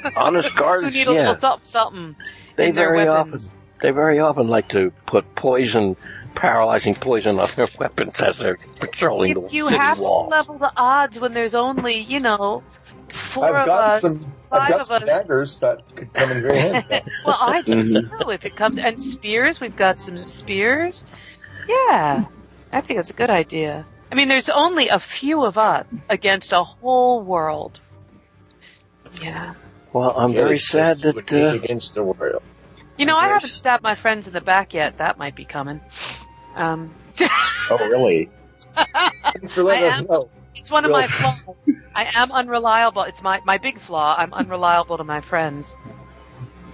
Honest 0.15 0.51
Who 0.55 0.91
need 0.91 1.07
a 1.07 1.11
yeah, 1.11 1.17
little 1.21 1.35
something, 1.35 1.67
something 1.67 2.15
they 2.55 2.71
very 2.71 3.07
often 3.07 3.39
they 3.81 3.91
very 3.91 4.19
often 4.19 4.47
like 4.47 4.67
to 4.69 4.91
put 5.05 5.35
poison, 5.35 5.95
paralyzing 6.35 6.95
poison 6.95 7.39
on 7.39 7.49
their 7.55 7.67
weapons 7.79 8.21
as 8.21 8.37
they're 8.37 8.57
patrolling 8.79 9.33
the 9.33 9.41
If 9.47 9.53
you 9.53 9.65
city 9.65 9.77
have 9.77 9.99
walls. 9.99 10.25
to 10.25 10.29
level 10.29 10.57
the 10.57 10.71
odds 10.75 11.19
when 11.19 11.33
there's 11.33 11.55
only, 11.55 11.95
you 11.99 12.19
know, 12.19 12.63
4 13.09 13.45
I've 13.47 13.55
of 13.63 13.65
got 13.65 13.83
us, 13.85 14.01
some. 14.01 14.33
five 14.49 14.61
I've 14.63 14.69
got 14.69 14.81
of 14.81 14.87
some 14.87 15.03
us. 15.03 15.07
daggers 15.07 15.59
that 15.59 15.95
could 15.95 16.13
come 16.13 16.31
in 16.31 16.41
very 16.41 16.57
handy. 16.57 17.01
well, 17.25 17.37
I 17.39 17.61
don't 17.61 17.87
Mhm. 17.87 18.09
know 18.19 18.29
if 18.31 18.45
it 18.45 18.55
comes 18.55 18.77
and 18.77 19.01
spears. 19.01 19.59
We've 19.61 19.75
got 19.75 19.99
some 20.01 20.17
spears. 20.27 21.05
Yeah, 21.67 22.25
I 22.71 22.81
think 22.81 22.97
that's 22.97 23.11
a 23.11 23.13
good 23.13 23.29
idea. 23.29 23.85
I 24.11 24.15
mean, 24.15 24.27
there's 24.27 24.49
only 24.49 24.89
a 24.89 24.99
few 24.99 25.43
of 25.43 25.57
us 25.57 25.85
against 26.09 26.51
a 26.51 26.63
whole 26.63 27.21
world. 27.21 27.79
Yeah. 29.21 29.53
Well, 29.93 30.15
I'm 30.17 30.33
very 30.33 30.59
sad 30.59 31.01
that 31.01 31.33
uh, 31.33 31.53
against 31.55 31.93
the 31.95 32.03
world. 32.03 32.43
You 32.97 33.05
know, 33.05 33.15
I 33.17 33.29
haven't 33.29 33.49
stabbed 33.51 33.81
my 33.83 33.95
friends 33.95 34.27
in 34.27 34.33
the 34.33 34.41
back 34.41 34.73
yet. 34.73 34.97
That 34.97 35.17
might 35.17 35.35
be 35.35 35.45
coming. 35.45 35.81
Um, 36.55 36.93
Oh, 37.71 37.77
really? 37.77 38.29
Thanks 38.75 39.53
for 39.53 39.63
letting 39.63 39.85
I 39.85 39.87
us 39.89 39.99
am- 39.99 40.07
know. 40.07 40.29
it's 40.55 40.71
one 40.71 40.85
of 40.85 40.91
my 40.91 41.05
flaws. 41.07 41.41
I 41.93 42.09
am 42.15 42.31
unreliable. 42.31 43.03
It's 43.03 43.21
my, 43.21 43.41
my 43.45 43.57
big 43.59 43.79
flaw. 43.79 44.15
I'm 44.17 44.33
unreliable 44.33 44.97
to 44.97 45.03
my 45.03 45.21
friends. 45.21 45.75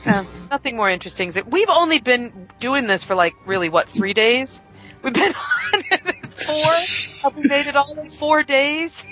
Uh, 0.05 0.23
nothing 0.51 0.77
more 0.77 0.89
interesting. 0.89 1.27
is 1.29 1.33
that 1.33 1.49
We've 1.51 1.69
only 1.69 1.99
been 1.99 2.47
doing 2.59 2.87
this 2.87 3.03
for 3.03 3.13
like 3.15 3.33
really 3.45 3.69
what 3.69 3.89
three 3.89 4.13
days? 4.13 4.61
We've 5.03 5.13
been 5.13 5.33
on 5.73 5.83
it 5.91 6.39
four. 6.39 6.73
Have 7.23 7.35
we 7.35 7.43
made 7.47 7.67
it 7.67 7.75
all 7.75 7.97
in 7.99 8.09
four 8.09 8.43
days? 8.43 9.03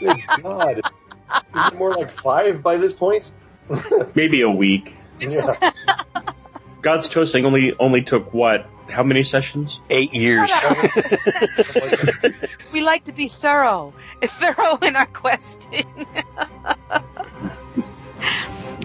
Good 0.00 0.16
God. 0.42 0.78
Is 0.78 1.72
it 1.72 1.74
more 1.76 1.92
like 1.94 2.10
five 2.10 2.62
by 2.62 2.76
this 2.78 2.92
point? 2.92 3.30
Maybe 4.14 4.42
a 4.42 4.50
week. 4.50 4.94
Yeah. 5.20 5.40
God's 6.82 7.08
toasting 7.08 7.44
only 7.44 7.74
only 7.78 8.02
took 8.02 8.32
what? 8.32 8.66
How 8.88 9.02
many 9.02 9.22
sessions? 9.22 9.80
eight 9.90 10.14
years. 10.14 10.50
We 12.72 12.82
like 12.82 13.04
to 13.04 13.12
be 13.12 13.28
thorough, 13.28 13.92
thorough 14.22 14.76
in 14.82 14.94
our 14.96 15.06
questing. 15.06 15.86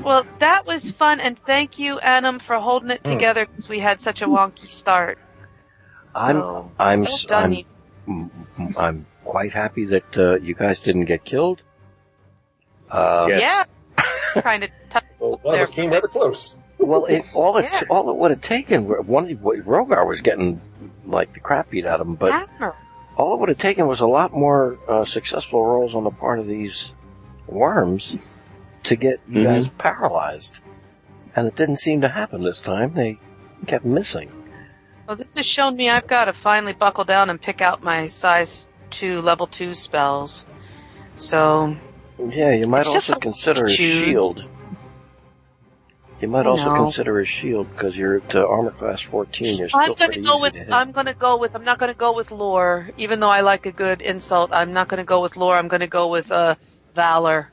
well, 0.03 0.25
that 0.39 0.65
was 0.65 0.89
fun, 0.91 1.19
and 1.19 1.37
thank 1.45 1.79
you, 1.79 1.99
Annam, 1.99 2.39
for 2.39 2.57
holding 2.57 2.89
it 2.89 3.01
Hmm. 3.05 3.11
together 3.13 3.45
because 3.45 3.69
we 3.69 3.79
had 3.79 4.01
such 4.01 4.21
a 4.21 4.25
wonky 4.27 4.69
start. 4.69 5.17
I'm 6.15 6.35
So, 6.41 6.71
I'm 6.79 7.01
well 7.01 7.13
s- 7.13 7.25
I'm 7.31 7.53
you. 7.53 7.65
m- 8.07 8.31
m- 8.59 8.75
I'm 8.77 9.05
quite 9.23 9.53
happy 9.53 9.85
that 9.85 10.17
uh, 10.17 10.35
you 10.39 10.53
guys 10.55 10.79
didn't 10.79 11.05
get 11.05 11.23
killed. 11.23 11.63
Uh, 12.89 13.25
Yes. 13.29 13.41
Yeah. 13.41 13.63
Kind 14.41 14.63
of 14.63 14.69
tough. 14.89 15.03
Well, 15.19 15.39
one 15.41 15.55
of 15.55 15.61
us 15.61 15.69
came 15.69 15.89
rather 15.91 16.07
close. 16.07 16.57
Well, 16.77 17.05
it, 17.05 17.23
all 17.33 17.57
it 17.57 17.63
Yeah. 17.71 17.81
all 17.89 18.09
it 18.09 18.15
would 18.17 18.31
have 18.31 18.41
taken 18.41 18.85
one 19.07 19.27
Rhogar 19.37 20.05
was 20.07 20.21
getting 20.21 20.59
like 21.05 21.33
the 21.33 21.39
crap 21.39 21.69
beat 21.69 21.85
out 21.85 22.01
of 22.01 22.07
him, 22.07 22.15
but 22.15 22.31
Hammer. 22.31 22.75
all 23.15 23.33
it 23.35 23.39
would 23.39 23.49
have 23.49 23.57
taken 23.57 23.87
was 23.87 24.01
a 24.01 24.07
lot 24.07 24.33
more 24.33 24.77
uh, 24.87 25.05
successful 25.05 25.63
rolls 25.65 25.95
on 25.95 26.03
the 26.03 26.11
part 26.11 26.39
of 26.39 26.47
these 26.47 26.91
worms 27.47 28.17
to 28.83 28.95
get 28.95 29.21
you 29.27 29.41
Mhm. 29.41 29.43
guys 29.45 29.67
paralyzed, 29.77 30.59
and 31.35 31.47
it 31.47 31.55
didn't 31.55 31.77
seem 31.77 32.01
to 32.01 32.09
happen 32.09 32.43
this 32.43 32.59
time. 32.59 32.93
They 32.93 33.19
kept 33.65 33.85
missing. 33.85 34.29
Well, 35.07 35.15
this 35.17 35.27
has 35.35 35.45
shown 35.45 35.75
me 35.75 35.89
I've 35.89 36.07
got 36.07 36.25
to 36.25 36.33
finally 36.33 36.73
buckle 36.73 37.03
down 37.05 37.29
and 37.29 37.41
pick 37.41 37.61
out 37.61 37.83
my 37.83 38.07
size 38.07 38.67
two, 38.89 39.21
level 39.21 39.47
two 39.47 39.73
spells. 39.73 40.45
So 41.15 41.77
Yeah, 42.19 42.51
you 42.53 42.67
might 42.67 42.80
It's 42.80 42.90
also 42.90 43.16
consider 43.16 43.66
a 43.66 43.69
shield. 43.69 44.45
You 46.22 46.27
might 46.30 46.48
also 46.48 46.74
consider 46.74 47.19
a 47.19 47.25
shield 47.25 47.69
because 47.72 47.98
you're 47.98 48.17
at 48.17 48.35
uh, 48.35 48.48
armor 48.48 48.72
class 48.72 49.01
14. 49.01 49.58
You're 49.58 49.67
still 49.67 49.82
I'm 49.82 49.88
gonna 49.90 50.06
pretty 50.06 50.22
go 50.22 50.40
with 50.40 50.53
to. 50.53 50.74
I'm 50.74 50.92
gonna 50.92 51.14
go 51.14 51.38
with 51.38 51.56
I'm 51.56 51.66
not 51.66 51.80
gonna 51.80 51.93
go 51.93 52.16
with 52.16 52.32
lore, 52.32 52.90
even 52.98 53.19
though 53.19 53.30
I 53.30 53.42
like 53.42 53.66
a 53.66 53.72
good 53.72 54.01
insult. 54.01 54.51
I'm 54.53 54.72
not 54.72 54.88
gonna 54.88 55.03
go 55.03 55.22
with 55.22 55.35
lore. 55.35 55.58
I'm 55.58 55.67
gonna 55.67 55.88
go 55.88 56.08
with 56.08 56.32
uh 56.32 56.56
valor. 56.95 57.51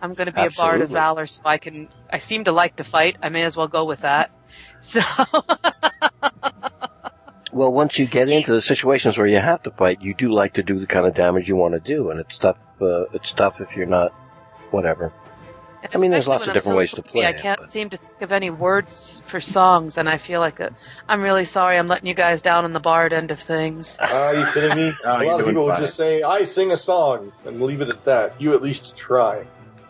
I'm 0.00 0.14
gonna 0.14 0.32
be 0.32 0.44
a 0.44 0.50
bard 0.50 0.80
of 0.80 0.90
valor, 0.90 1.26
so 1.26 1.42
I 1.44 1.58
can. 1.58 1.88
I 2.08 2.18
seem 2.20 2.44
to 2.44 2.52
like 2.52 2.76
to 2.76 2.84
fight. 2.84 3.16
I 3.22 3.28
may 3.28 3.42
as 3.42 3.56
well 3.56 3.68
go 3.68 3.84
with 3.84 4.00
that. 4.00 4.30
So 4.80 5.00
Well, 7.52 7.72
once 7.72 7.98
you 7.98 8.06
get 8.06 8.28
into 8.28 8.52
the 8.52 8.62
situations 8.62 9.16
where 9.16 9.26
you 9.26 9.38
have 9.38 9.62
to 9.62 9.70
fight, 9.70 10.02
you 10.02 10.14
do 10.14 10.32
like 10.32 10.54
to 10.54 10.62
do 10.62 10.78
the 10.78 10.86
kind 10.86 11.06
of 11.06 11.14
damage 11.14 11.48
you 11.48 11.56
want 11.56 11.74
to 11.74 11.80
do, 11.80 12.10
and 12.10 12.20
it's 12.20 12.36
tough. 12.38 12.58
Uh, 12.80 13.04
it's 13.12 13.32
tough 13.32 13.60
if 13.60 13.74
you're 13.74 13.86
not, 13.86 14.12
whatever. 14.70 15.12
I 15.94 15.98
mean, 15.98 16.10
there's 16.10 16.26
lots 16.26 16.46
of 16.46 16.54
different 16.54 16.74
so 16.74 16.76
ways 16.76 16.90
to 16.90 16.96
sleepy, 16.96 17.10
play 17.10 17.26
I 17.26 17.32
can't 17.32 17.60
but- 17.60 17.72
seem 17.72 17.90
to 17.90 17.96
think 17.96 18.22
of 18.22 18.32
any 18.32 18.50
words 18.50 19.22
for 19.26 19.40
songs, 19.40 19.96
and 19.96 20.08
I 20.08 20.18
feel 20.18 20.40
like 20.40 20.60
a, 20.60 20.72
I'm 21.08 21.22
really 21.22 21.44
sorry. 21.44 21.78
I'm 21.78 21.88
letting 21.88 22.06
you 22.06 22.14
guys 22.14 22.42
down 22.42 22.64
on 22.64 22.72
the 22.72 22.80
bard 22.80 23.12
end 23.12 23.30
of 23.30 23.40
things. 23.40 23.96
Are 24.12 24.34
you 24.34 24.46
kidding 24.52 24.76
me? 24.76 24.92
Oh, 25.04 25.22
a 25.22 25.24
lot 25.24 25.40
of 25.40 25.46
people 25.46 25.64
would 25.64 25.74
fine. 25.74 25.80
just 25.82 25.96
say, 25.96 26.22
"I 26.22 26.44
sing 26.44 26.72
a 26.72 26.76
song," 26.76 27.32
and 27.46 27.62
leave 27.62 27.80
it 27.80 27.88
at 27.88 28.04
that. 28.04 28.40
You 28.40 28.54
at 28.54 28.62
least 28.62 28.96
try. 28.96 29.46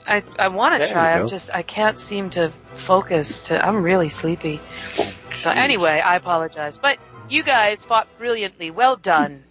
I 0.06 0.22
I 0.38 0.48
want 0.48 0.80
to 0.80 0.88
try. 0.90 1.12
I'm 1.12 1.28
just 1.28 1.50
I 1.52 1.62
can't 1.62 1.98
seem 1.98 2.30
to 2.30 2.52
focus. 2.72 3.46
To 3.48 3.66
I'm 3.66 3.82
really 3.82 4.10
sleepy. 4.10 4.60
So 5.34 5.50
anyway, 5.50 6.00
I 6.00 6.16
apologize, 6.16 6.78
but 6.78 6.98
you 7.30 7.42
guys 7.42 7.84
fought 7.84 8.08
brilliantly. 8.18 8.70
Well 8.70 8.96
done. 8.96 9.44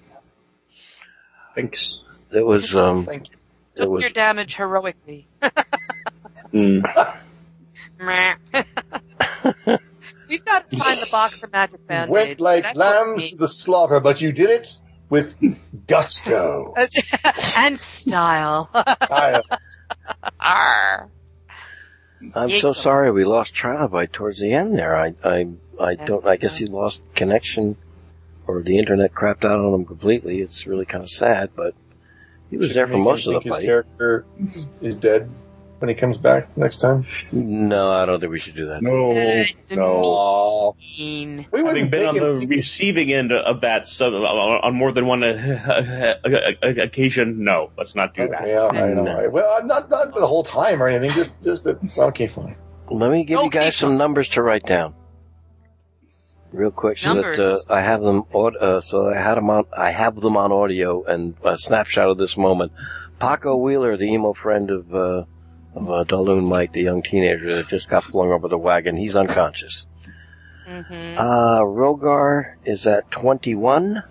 Thanks. 1.56 2.02
it 2.32 2.46
was 2.46 2.76
um, 2.76 3.06
Thank 3.06 3.30
you. 3.30 3.36
it 3.76 3.80
Took 3.82 3.90
was 3.90 4.02
your 4.02 4.12
damage 4.12 4.56
heroically. 4.56 5.28
mm. 6.54 7.18
We've 10.30 10.44
got 10.46 10.70
to 10.70 10.78
find 10.78 11.00
the 11.00 11.08
box 11.10 11.42
of 11.42 11.52
magic 11.52 11.80
You 11.80 11.88
band 11.88 12.12
went 12.12 12.42
like 12.42 12.76
lambs 12.76 13.32
to 13.32 13.38
the 13.38 13.48
slaughter, 13.48 14.00
but 14.00 14.22
you 14.22 14.32
did 14.32 14.50
it 14.50 14.78
with 15.10 15.36
gusto. 15.88 16.76
and 17.56 17.80
style. 17.80 18.70
I, 18.74 19.42
Arr. 20.40 21.10
I'm 22.34 22.50
so 22.60 22.74
sorry 22.74 23.12
we 23.12 23.26
lost 23.26 23.54
Trilobite 23.54 24.12
towards 24.12 24.40
the 24.40 24.54
end 24.54 24.76
there. 24.76 24.96
I 24.96 25.14
I 25.24 25.48
I 25.80 25.96
don't. 25.96 26.26
I 26.26 26.38
guess 26.38 26.58
he 26.58 26.66
lost 26.66 27.02
connection, 27.16 27.78
or 28.48 28.62
the 28.62 28.78
internet 28.78 29.14
crapped 29.14 29.46
out 29.46 29.60
on 29.60 29.74
him 29.74 29.86
completely. 29.86 30.42
It's 30.42 30.66
really 30.66 30.86
kind 30.86 31.04
of 31.04 31.10
sad, 31.10 31.52
but 31.56 31.76
he 32.50 32.58
was 32.58 32.74
there 32.74 32.88
for 32.88 32.98
most 32.98 33.28
of 33.28 33.34
the 33.34 33.40
think 33.40 33.44
his 33.44 33.56
fight. 33.56 33.66
character 33.66 34.26
is, 34.54 34.70
is 34.82 34.96
dead 34.96 35.30
when 35.80 35.90
he 35.90 35.96
comes 35.96 36.18
back 36.18 36.56
next 36.58 36.78
time. 36.78 37.06
No, 37.32 37.92
I 37.92 38.06
don't 38.06 38.20
think 38.20 38.32
we 38.32 38.40
should 38.40 38.56
do 38.56 38.68
that. 38.68 38.82
No, 38.82 39.12
It's 39.14 39.72
no. 39.72 40.76
Mean. 40.98 41.46
We 41.52 41.64
Having 41.64 41.90
been 41.90 42.06
on 42.08 42.16
the 42.18 42.40
think- 42.40 42.50
receiving 42.52 43.14
end 43.14 43.32
of 43.32 43.62
that 43.62 43.88
so, 43.88 44.08
on 44.14 44.60
on 44.64 44.74
more 44.76 44.92
than 44.92 45.06
one 45.06 45.24
uh, 45.24 46.16
occasion, 46.64 47.44
no, 47.44 47.72
let's 47.78 47.96
not 47.96 48.16
do 48.16 48.28
that. 48.30 48.48
Yeah, 48.48 48.68
I 48.68 48.94
know. 48.94 49.04
No. 49.04 49.30
Well, 49.30 49.66
not 49.66 49.90
not 49.90 50.14
the 50.14 50.26
whole 50.28 50.44
time 50.44 50.82
or 50.82 50.88
anything. 50.88 51.16
Just 51.16 51.32
just 51.44 51.64
that. 51.66 51.78
Okay, 51.98 52.28
fine. 52.28 52.56
Let 52.90 53.12
me 53.12 53.24
give 53.24 53.40
you 53.40 53.46
Okay, 53.48 53.60
guys 53.66 53.76
some 53.76 53.98
numbers 53.98 54.30
to 54.30 54.42
write 54.42 54.66
down, 54.66 54.94
real 56.52 56.72
quick, 56.72 56.98
so 56.98 57.14
that 57.16 57.38
uh, 57.40 57.58
I 57.74 57.82
have 57.82 58.02
them. 58.02 58.24
aud- 58.34 58.56
Uh, 58.56 58.82
so 58.82 59.10
I 59.10 59.18
had 59.18 59.36
them 59.36 59.50
on. 59.50 59.66
I 59.78 59.92
have 59.92 60.16
them 60.20 60.38
on 60.38 60.52
audio 60.52 61.04
and 61.04 61.36
a 61.44 61.58
snapshot 61.58 62.08
of 62.10 62.18
this 62.18 62.38
moment. 62.38 62.72
Paco 63.20 63.56
Wheeler, 63.58 63.98
the 63.98 64.06
emo 64.06 64.34
friend 64.34 64.70
of 64.70 64.94
uh, 64.96 65.24
of 65.78 65.90
uh, 65.90 66.04
Daloon 66.04 66.48
Mike, 66.48 66.74
the 66.74 66.82
young 66.82 67.02
teenager 67.04 67.56
that 67.56 67.68
just 67.68 67.90
got 67.90 68.04
flung 68.04 68.32
over 68.32 68.48
the 68.48 68.58
wagon, 68.58 68.96
he's 68.98 69.16
unconscious. 69.16 69.86
hmm 70.66 71.16
Uh, 71.18 71.60
Rhogar 71.62 72.56
is 72.66 72.88
at 72.88 73.10
twenty-one. 73.12 74.04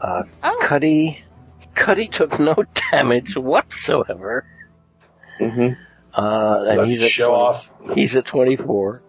Uh, 0.00 0.24
Oh, 0.42 0.58
Cuddy, 0.60 1.24
Cuddy 1.74 2.08
took 2.08 2.38
no 2.38 2.54
damage 2.92 3.36
whatsoever. 3.36 4.44
hmm 5.38 5.68
Uh, 6.14 6.64
and 6.68 6.78
Let's 6.78 6.88
he's 6.88 7.02
at 7.02 7.10
show 7.10 7.28
20 7.28 7.42
off. 7.42 7.70
He's 7.94 8.16
at 8.16 8.24
24. 8.26 9.02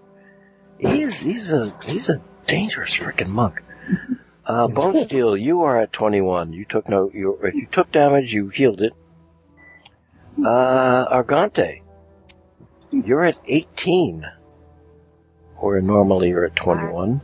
He's 0.79 1.19
he's 1.19 1.53
a 1.53 1.73
he's 1.85 2.09
a 2.09 2.21
dangerous 2.47 2.95
freaking 2.95 3.27
monk. 3.29 3.61
Uh, 4.45 4.67
Bonesteele, 4.77 5.39
you 5.41 5.61
are 5.63 5.79
at 5.79 5.91
21. 5.93 6.53
You 6.53 6.65
took 6.65 6.87
no. 6.89 7.09
You 7.13 7.37
if 7.43 7.53
you 7.55 7.67
took 7.71 7.91
damage, 7.91 8.33
you 8.33 8.49
healed 8.49 8.81
it. 8.81 8.93
Uh, 10.43 11.05
Argante, 11.23 11.81
you're 12.91 13.23
at 13.23 13.37
18. 13.45 14.25
Or 15.57 15.79
normally 15.81 16.29
you're 16.29 16.45
at 16.45 16.55
21. 16.55 17.21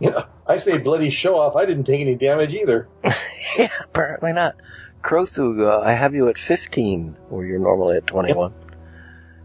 Yeah, 0.00 0.24
I 0.46 0.58
say 0.58 0.78
bloody 0.78 1.10
show 1.10 1.38
off. 1.38 1.56
I 1.56 1.64
didn't 1.64 1.84
take 1.84 2.00
any 2.00 2.14
damage 2.14 2.54
either. 2.54 2.88
yeah, 3.58 3.70
apparently 3.82 4.32
not. 4.32 4.56
Crothu, 5.02 5.66
uh, 5.66 5.80
I 5.80 5.92
have 5.92 6.14
you 6.14 6.28
at 6.28 6.38
15, 6.38 7.16
where 7.28 7.44
you're 7.46 7.58
normally 7.58 7.96
at 7.96 8.06
21. 8.06 8.52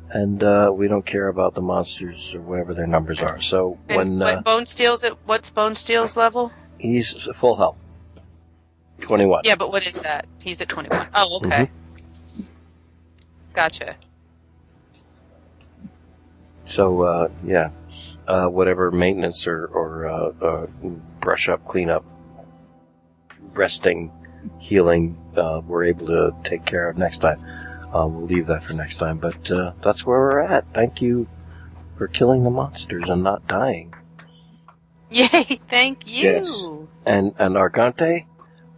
And 0.10 0.44
uh, 0.44 0.72
we 0.74 0.88
don't 0.88 1.06
care 1.06 1.28
about 1.28 1.54
the 1.54 1.62
monsters 1.62 2.34
or 2.34 2.42
whatever 2.42 2.74
their 2.74 2.88
numbers 2.88 3.22
are. 3.22 3.40
So 3.42 3.78
and 3.88 4.20
when 4.20 4.22
uh, 4.22 4.42
Bonesteele's 4.42 5.04
at 5.04 5.18
what's 5.26 5.52
Bonesteele's 5.52 6.18
level? 6.18 6.52
He's 6.80 7.28
full 7.36 7.56
health. 7.56 7.80
21. 9.02 9.42
Yeah, 9.46 9.56
but 9.56 9.72
what 9.72 9.86
is 9.86 9.96
that? 10.02 10.26
He's 10.40 10.62
at 10.62 10.70
21. 10.70 11.10
Oh, 11.14 11.38
okay. 11.38 11.50
Mm-hmm. 11.50 11.78
Gotcha. 13.53 13.95
So, 16.66 17.02
uh, 17.02 17.30
yeah. 17.44 17.72
Uh, 18.28 18.45
whatever 18.48 18.92
maintenance 18.92 19.48
or, 19.48 19.66
or 19.66 20.08
uh, 20.08 20.45
uh, 20.45 20.68
brush 21.19 21.50
up, 21.50 21.66
clean 21.66 21.90
up, 21.90 22.06
resting, 23.53 24.11
healing, 24.60 25.18
uh, 25.36 25.61
we're 25.66 25.86
able 25.86 26.06
to 26.08 26.36
take 26.44 26.64
care 26.64 26.90
of 26.90 26.98
next 26.98 27.19
time. 27.19 27.44
Uh, 27.94 28.06
we'll 28.06 28.28
leave 28.28 28.45
that 28.48 28.64
for 28.64 28.74
next 28.74 28.98
time. 28.98 29.18
But 29.18 29.50
uh, 29.50 29.74
that's 29.82 30.06
where 30.06 30.19
we're 30.19 30.42
at. 30.42 30.66
Thank 30.76 31.02
you 31.02 31.28
for 31.98 32.08
killing 32.08 32.44
the 32.44 32.52
monsters 32.52 33.10
and 33.10 33.24
not 33.24 33.48
dying. 33.48 33.94
Yay! 35.10 35.60
Thank 35.68 36.06
you. 36.06 36.30
Yes. 36.30 36.66
And 37.06 37.34
and 37.40 37.56
Argante, 37.56 38.26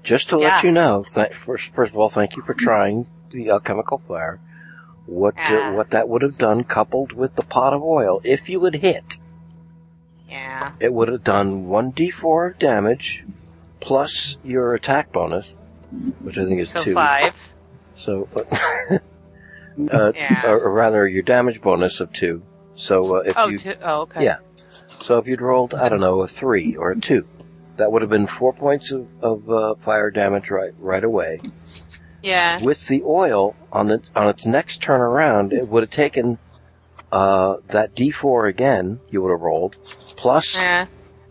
just 0.01 0.29
to 0.29 0.37
let 0.37 0.63
you 0.63 0.71
know, 0.71 1.03
th- 1.03 1.33
first 1.33 1.73
first 1.73 1.91
of 1.91 1.99
all, 1.99 2.07
thank 2.07 2.37
you 2.37 2.43
for 2.43 2.53
trying 2.53 3.05
the 3.31 3.49
alchemical 3.49 4.01
fire. 4.07 4.39
What 5.05 5.35
uh, 5.37 5.41
Ah. 5.41 5.73
what 5.75 5.89
that 5.91 6.07
would 6.07 6.21
have 6.21 6.37
done, 6.37 6.63
coupled 6.63 7.11
with 7.13 7.35
the 7.35 7.43
pot 7.43 7.73
of 7.73 7.81
oil, 7.81 8.21
if 8.23 8.47
you 8.49 8.63
had 8.63 8.75
hit, 8.75 9.17
Yeah. 10.29 10.71
it 10.79 10.93
would 10.93 11.07
have 11.09 11.23
done 11.23 11.67
one 11.67 11.91
d4 11.91 12.57
damage 12.57 13.23
plus 13.79 14.37
your 14.43 14.73
attack 14.73 15.11
bonus, 15.11 15.55
which 16.21 16.37
I 16.37 16.45
think 16.45 16.61
is 16.61 16.69
So 16.69 16.83
two. 16.83 16.93
five. 16.93 17.35
So, 17.95 18.27
uh, 19.91 20.11
Yeah. 20.15 20.45
or, 20.47 20.59
or 20.61 20.71
rather, 20.71 21.07
your 21.07 21.23
damage 21.23 21.61
bonus 21.61 21.99
of 21.99 22.13
two. 22.13 22.43
So 22.75 23.17
uh, 23.17 23.19
if 23.21 23.33
Oh, 23.37 23.47
you 23.47 23.57
two, 23.59 23.73
oh, 23.81 24.01
okay. 24.01 24.23
Yeah. 24.23 24.37
So 24.99 25.17
if 25.17 25.27
you'd 25.27 25.41
rolled, 25.41 25.73
I 25.73 25.89
don't 25.89 25.99
know, 25.99 26.21
a 26.21 26.27
three 26.27 26.75
or 26.75 26.91
a 26.91 26.99
two, 26.99 27.25
that 27.77 27.91
would 27.91 28.01
have 28.03 28.09
been 28.11 28.27
four 28.27 28.53
points 28.53 28.91
of, 28.91 29.07
of 29.21 29.49
uh, 29.49 29.75
fire 29.83 30.11
damage 30.11 30.49
right 30.51 30.73
right 30.79 31.03
away. 31.03 31.41
Yeah. 32.21 32.61
With 32.61 32.87
the 32.87 33.01
oil 33.03 33.55
on 33.71 33.87
the 33.87 34.01
on 34.15 34.27
its 34.29 34.45
next 34.45 34.81
turn 34.81 35.01
around, 35.01 35.53
it 35.53 35.67
would 35.67 35.83
have 35.83 35.89
taken 35.89 36.37
uh, 37.11 37.57
that 37.69 37.95
D4 37.95 38.47
again. 38.49 38.99
You 39.09 39.21
would 39.23 39.31
have 39.31 39.41
rolled 39.41 39.75
plus 40.15 40.55
Yeah. 40.55 40.85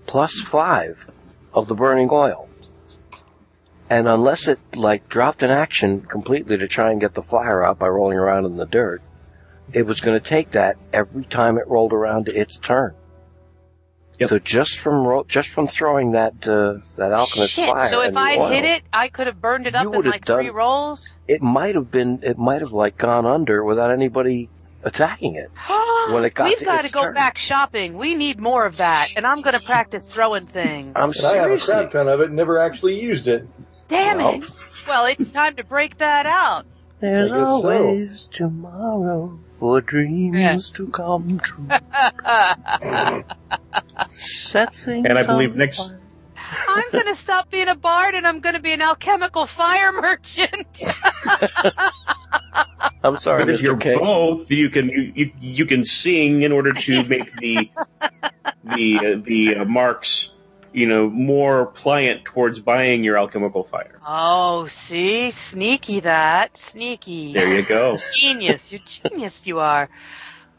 plus 0.06 0.40
five 0.40 1.06
of 1.54 1.68
the 1.68 1.74
burning 1.74 2.08
oil. 2.10 2.48
And 3.88 4.06
unless 4.06 4.46
it 4.46 4.60
like 4.74 5.08
dropped 5.08 5.42
an 5.42 5.50
action 5.50 6.02
completely 6.02 6.56
to 6.58 6.68
try 6.68 6.90
and 6.92 7.00
get 7.00 7.14
the 7.14 7.22
fire 7.22 7.64
out 7.64 7.78
by 7.78 7.88
rolling 7.88 8.18
around 8.18 8.44
in 8.46 8.56
the 8.56 8.66
dirt, 8.66 9.02
it 9.72 9.84
was 9.84 10.00
going 10.00 10.18
to 10.18 10.24
take 10.24 10.52
that 10.52 10.76
every 10.92 11.24
time 11.24 11.58
it 11.58 11.66
rolled 11.66 11.92
around 11.92 12.26
to 12.26 12.32
its 12.34 12.56
turn. 12.58 12.94
So 14.28 14.38
just 14.38 14.78
from 14.80 15.06
ro- 15.06 15.24
just 15.28 15.48
from 15.48 15.66
throwing 15.66 16.12
that 16.12 16.46
uh, 16.46 16.78
that 16.96 17.12
alchemist 17.12 17.52
Shit. 17.54 17.68
fire, 17.70 17.88
So 17.88 18.00
if 18.02 18.08
and 18.08 18.16
the 18.16 18.20
I'd 18.20 18.38
oil, 18.38 18.48
hit 18.50 18.64
it, 18.64 18.82
I 18.92 19.08
could 19.08 19.26
have 19.26 19.40
burned 19.40 19.66
it 19.66 19.74
up 19.74 19.84
in 19.84 19.90
would've 19.90 20.10
like 20.12 20.26
three 20.26 20.50
rolls. 20.50 21.10
it 21.26 21.40
might 21.42 21.74
have 21.74 21.90
been 21.90 22.20
it 22.22 22.36
might 22.38 22.60
have 22.60 22.72
like 22.72 22.98
gone 22.98 23.24
under 23.26 23.64
without 23.64 23.90
anybody 23.90 24.48
attacking 24.84 25.36
it. 25.36 25.50
When 26.12 26.24
it 26.24 26.34
got 26.34 26.44
We've 26.48 26.58
to 26.58 26.64
got 26.64 26.78
to 26.80 26.84
its 26.86 26.94
go 26.94 27.02
turn. 27.04 27.14
back 27.14 27.36
shopping. 27.38 27.96
We 27.98 28.14
need 28.14 28.40
more 28.40 28.64
of 28.66 28.78
that, 28.78 29.08
and 29.16 29.26
I'm 29.26 29.42
going 29.42 29.52
to 29.58 29.64
practice 29.64 30.08
throwing 30.08 30.46
things. 30.46 30.92
I'm 30.96 31.12
And 31.12 31.24
I 31.26 31.36
have 31.36 31.50
a 31.50 31.58
crap 31.58 31.90
ton 31.92 32.08
of 32.08 32.20
it, 32.20 32.30
never 32.30 32.58
actually 32.58 33.00
used 33.00 33.28
it. 33.28 33.46
Damn 33.88 34.16
Well. 34.16 34.34
it! 34.42 34.58
Well, 34.88 35.04
it's 35.06 35.28
time 35.28 35.56
to 35.56 35.64
break 35.64 35.98
that 35.98 36.24
out. 36.26 36.64
There's 37.00 37.30
I 37.32 37.36
guess 37.38 37.46
so. 37.62 37.70
always 37.86 38.26
tomorrow 38.28 39.38
for 39.58 39.80
dreams 39.80 40.70
to 40.72 40.86
come 40.88 41.40
true. 41.40 41.66
Set 44.16 44.74
things 44.74 45.06
And 45.08 45.18
I 45.18 45.22
believe 45.24 45.52
on 45.52 45.58
next- 45.58 45.78
fire. 45.90 45.96
I'm 46.68 46.84
going 46.90 47.06
to 47.06 47.14
stop 47.14 47.48
being 47.50 47.68
a 47.68 47.76
bard, 47.76 48.16
and 48.16 48.26
I'm 48.26 48.40
going 48.40 48.56
to 48.56 48.60
be 48.62 48.72
an 48.72 48.82
alchemical 48.82 49.46
fire 49.46 49.92
merchant. 50.00 50.82
I'm 53.04 53.20
sorry, 53.20 53.44
But 53.44 53.54
if 53.54 53.60
Mr. 53.60 53.62
you're 53.62 53.76
K. 53.76 53.94
both, 53.96 54.50
you 54.50 54.68
can 54.68 54.88
you, 54.88 55.12
you, 55.14 55.32
you 55.40 55.66
can 55.66 55.84
sing 55.84 56.42
in 56.42 56.50
order 56.50 56.72
to 56.72 57.04
make 57.04 57.32
the 57.36 57.70
the 58.64 58.98
uh, 58.98 59.20
the 59.24 59.56
uh, 59.60 59.64
marks, 59.64 60.30
you 60.72 60.86
know, 60.86 61.08
more 61.08 61.66
pliant 61.66 62.24
towards 62.24 62.58
buying 62.60 63.04
your 63.04 63.18
alchemical 63.18 63.64
fire. 63.64 63.98
oh, 64.06 64.66
see, 64.66 65.30
sneaky 65.30 66.00
that, 66.00 66.56
sneaky. 66.56 67.32
There 67.32 67.54
you 67.54 67.62
go. 67.62 67.98
genius. 68.16 68.70
You're 68.72 68.80
genius. 68.84 69.46
You 69.46 69.60
are. 69.60 69.88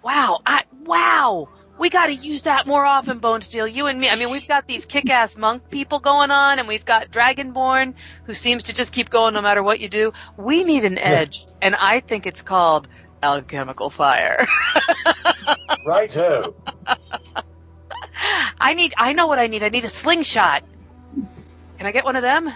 Wow. 0.03 0.39
I 0.45 0.63
wow. 0.83 1.49
We 1.77 1.89
got 1.89 2.07
to 2.07 2.13
use 2.13 2.43
that 2.43 2.67
more 2.67 2.85
often, 2.85 3.19
Bonesteele. 3.19 3.73
You 3.73 3.87
and 3.87 3.99
me. 3.99 4.07
I 4.09 4.15
mean, 4.15 4.29
we've 4.29 4.47
got 4.47 4.67
these 4.67 4.85
kick-ass 4.85 5.35
monk 5.35 5.67
people 5.71 5.99
going 5.99 6.29
on, 6.29 6.59
and 6.59 6.67
we've 6.67 6.85
got 6.85 7.09
Dragonborn, 7.09 7.95
who 8.25 8.35
seems 8.35 8.63
to 8.63 8.73
just 8.73 8.93
keep 8.93 9.09
going 9.09 9.33
no 9.33 9.41
matter 9.41 9.63
what 9.63 9.79
you 9.79 9.89
do. 9.89 10.13
We 10.37 10.63
need 10.63 10.85
an 10.85 10.99
edge, 10.99 11.47
and 11.59 11.73
I 11.73 12.01
think 12.01 12.27
it's 12.27 12.43
called 12.43 12.87
alchemical 13.23 13.89
fire. 13.89 14.47
Righto. 15.85 16.53
I 18.59 18.73
need. 18.75 18.93
I 18.97 19.13
know 19.13 19.27
what 19.27 19.39
I 19.39 19.47
need. 19.47 19.63
I 19.63 19.69
need 19.69 19.85
a 19.85 19.89
slingshot. 19.89 20.63
Can 21.77 21.87
I 21.87 21.91
get 21.91 22.05
one 22.05 22.15
of 22.15 22.21
them? 22.21 22.51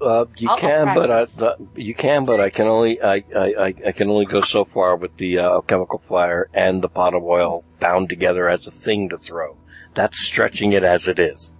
Uh, 0.00 0.26
you 0.36 0.48
I'll- 0.50 0.58
can, 0.58 0.94
but 0.94 1.10
I, 1.10 1.44
uh, 1.44 1.56
you 1.74 1.94
can, 1.94 2.26
but 2.26 2.38
I 2.38 2.50
can 2.50 2.66
only 2.66 3.00
I, 3.00 3.24
I, 3.34 3.74
I, 3.86 3.92
can 3.92 4.10
only 4.10 4.26
go 4.26 4.42
so 4.42 4.66
far 4.66 4.94
with 4.94 5.16
the 5.16 5.38
uh, 5.38 5.60
chemical 5.62 6.00
fire 6.06 6.50
and 6.52 6.82
the 6.82 6.88
pot 6.88 7.14
of 7.14 7.24
oil 7.24 7.64
bound 7.80 8.10
together 8.10 8.46
as 8.46 8.66
a 8.66 8.70
thing 8.70 9.08
to 9.08 9.16
throw. 9.16 9.56
That's 9.94 10.20
stretching 10.20 10.74
it 10.74 10.84
as 10.84 11.08
it 11.08 11.18
is, 11.18 11.50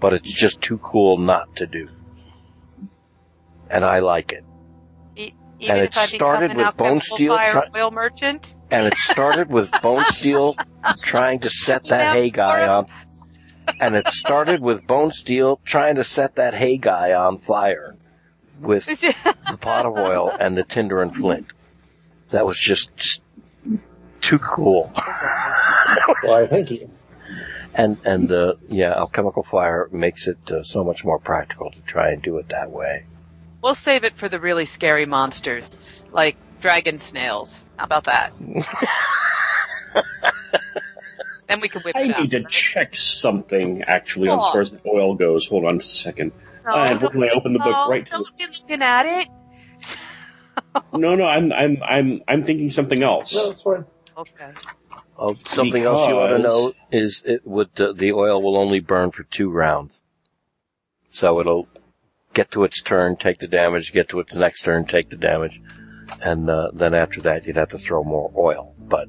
but 0.00 0.12
it's 0.14 0.32
just 0.32 0.60
too 0.60 0.78
cool 0.78 1.16
not 1.16 1.54
to 1.56 1.66
do, 1.68 1.88
and 3.70 3.84
I 3.84 4.00
like 4.00 4.32
it. 4.32 4.44
E- 5.14 5.32
Even 5.60 5.76
And 5.76 5.84
it 5.84 5.94
started 5.94 6.56
with 6.56 6.66
Bonesteele 6.76 7.36
fire 7.36 7.52
try- 7.52 7.68
oil 7.76 7.92
merchant. 7.92 8.55
And 8.70 8.86
it 8.86 8.96
started 8.98 9.48
with 9.50 9.70
Bonesteele 9.70 10.56
trying 11.02 11.40
to 11.40 11.50
set 11.50 11.84
that 11.84 12.00
Yeah, 12.00 12.12
hay 12.12 12.30
guy 12.30 12.66
or- 12.66 12.70
on, 12.70 12.86
and 13.80 13.94
it 13.96 14.08
started 14.08 14.60
with 14.60 14.86
Bonesteele 14.86 15.58
trying 15.64 15.96
to 15.96 16.04
set 16.04 16.36
that 16.36 16.54
hay 16.54 16.76
guy 16.76 17.12
on 17.12 17.38
fire 17.38 17.96
with 18.60 18.86
the 19.00 19.58
pot 19.60 19.86
of 19.86 19.96
oil 19.96 20.34
and 20.40 20.56
the 20.56 20.64
tinder 20.64 21.02
and 21.02 21.14
flint. 21.14 21.52
That 22.30 22.44
was 22.46 22.58
just, 22.58 22.94
just 22.96 23.22
too 24.20 24.38
cool. 24.40 24.90
Why, 26.22 26.46
thank 26.46 26.70
you. 26.70 26.90
And 27.74 27.98
and 28.04 28.32
uh, 28.32 28.54
yeah, 28.68 28.92
alchemical 28.94 29.42
fire 29.42 29.88
makes 29.92 30.26
it 30.26 30.38
uh, 30.50 30.62
so 30.62 30.82
much 30.82 31.04
more 31.04 31.18
practical 31.18 31.70
to 31.70 31.80
try 31.82 32.10
and 32.10 32.22
do 32.22 32.38
it 32.38 32.48
that 32.48 32.70
way. 32.70 33.04
We'll 33.62 33.74
save 33.74 34.04
it 34.04 34.16
for 34.16 34.28
the 34.28 34.40
really 34.40 34.64
scary 34.64 35.04
monsters, 35.06 35.64
like 36.10 36.36
dragon 36.60 36.98
snails. 36.98 37.60
How 37.76 37.84
about 37.84 38.04
that? 38.04 38.32
then 41.48 41.60
we 41.60 41.68
can 41.68 41.82
whip 41.82 41.94
I 41.96 42.02
it 42.02 42.14
out. 42.14 42.20
need 42.22 42.30
to 42.32 42.44
check 42.44 42.96
something 42.96 43.82
actually 43.82 44.28
on 44.28 44.38
as 44.38 44.44
Oh. 44.46 44.52
far 44.52 44.60
as 44.62 44.70
the 44.72 44.80
oil 44.86 45.14
goes. 45.14 45.46
Hold 45.46 45.64
on 45.66 45.78
just 45.80 45.94
a 45.94 45.96
second. 45.98 46.32
No, 46.64 46.72
and 46.74 46.90
don't- 46.90 47.00
hopefully 47.00 47.28
I 47.32 47.36
open 47.36 47.52
the 47.52 47.58
book 47.60 47.68
no, 47.72 47.88
right 47.88 48.08
Don't 48.10 48.36
be 48.36 48.44
looking 48.46 48.82
at 48.82 49.06
it. 49.06 49.28
No, 50.92 51.14
no, 51.14 51.24
I'm 51.24 51.52
I'm 51.52 51.78
I'm 51.82 52.22
I'm 52.28 52.44
thinking 52.44 52.68
something 52.70 53.02
else. 53.02 53.34
No, 53.34 53.50
it's 53.50 53.62
fine. 53.62 53.84
Okay. 54.16 54.50
Oh, 55.18 55.34
something 55.46 55.82
else 55.82 56.06
you 56.08 56.14
ought 56.18 56.28
to 56.28 56.38
know 56.38 56.72
is 56.92 57.22
it 57.26 57.46
would 57.46 57.78
uh, 57.80 57.92
the 57.94 58.12
oil 58.12 58.42
will 58.42 58.56
only 58.58 58.80
burn 58.80 59.10
for 59.10 59.22
two 59.24 59.50
rounds, 59.50 60.02
so 61.08 61.40
it'll 61.40 61.66
get 62.34 62.50
to 62.52 62.64
its 62.64 62.82
turn, 62.82 63.16
take 63.16 63.38
the 63.38 63.46
damage, 63.48 63.92
get 63.92 64.10
to 64.10 64.20
its 64.20 64.34
next 64.34 64.62
turn, 64.62 64.84
take 64.86 65.08
the 65.08 65.16
damage, 65.16 65.60
and 66.22 66.48
uh, 66.50 66.70
then 66.72 66.94
after 66.94 67.20
that 67.22 67.46
you'd 67.46 67.56
have 67.56 67.70
to 67.70 67.78
throw 67.78 68.02
more 68.04 68.30
oil. 68.36 68.74
But 68.78 69.08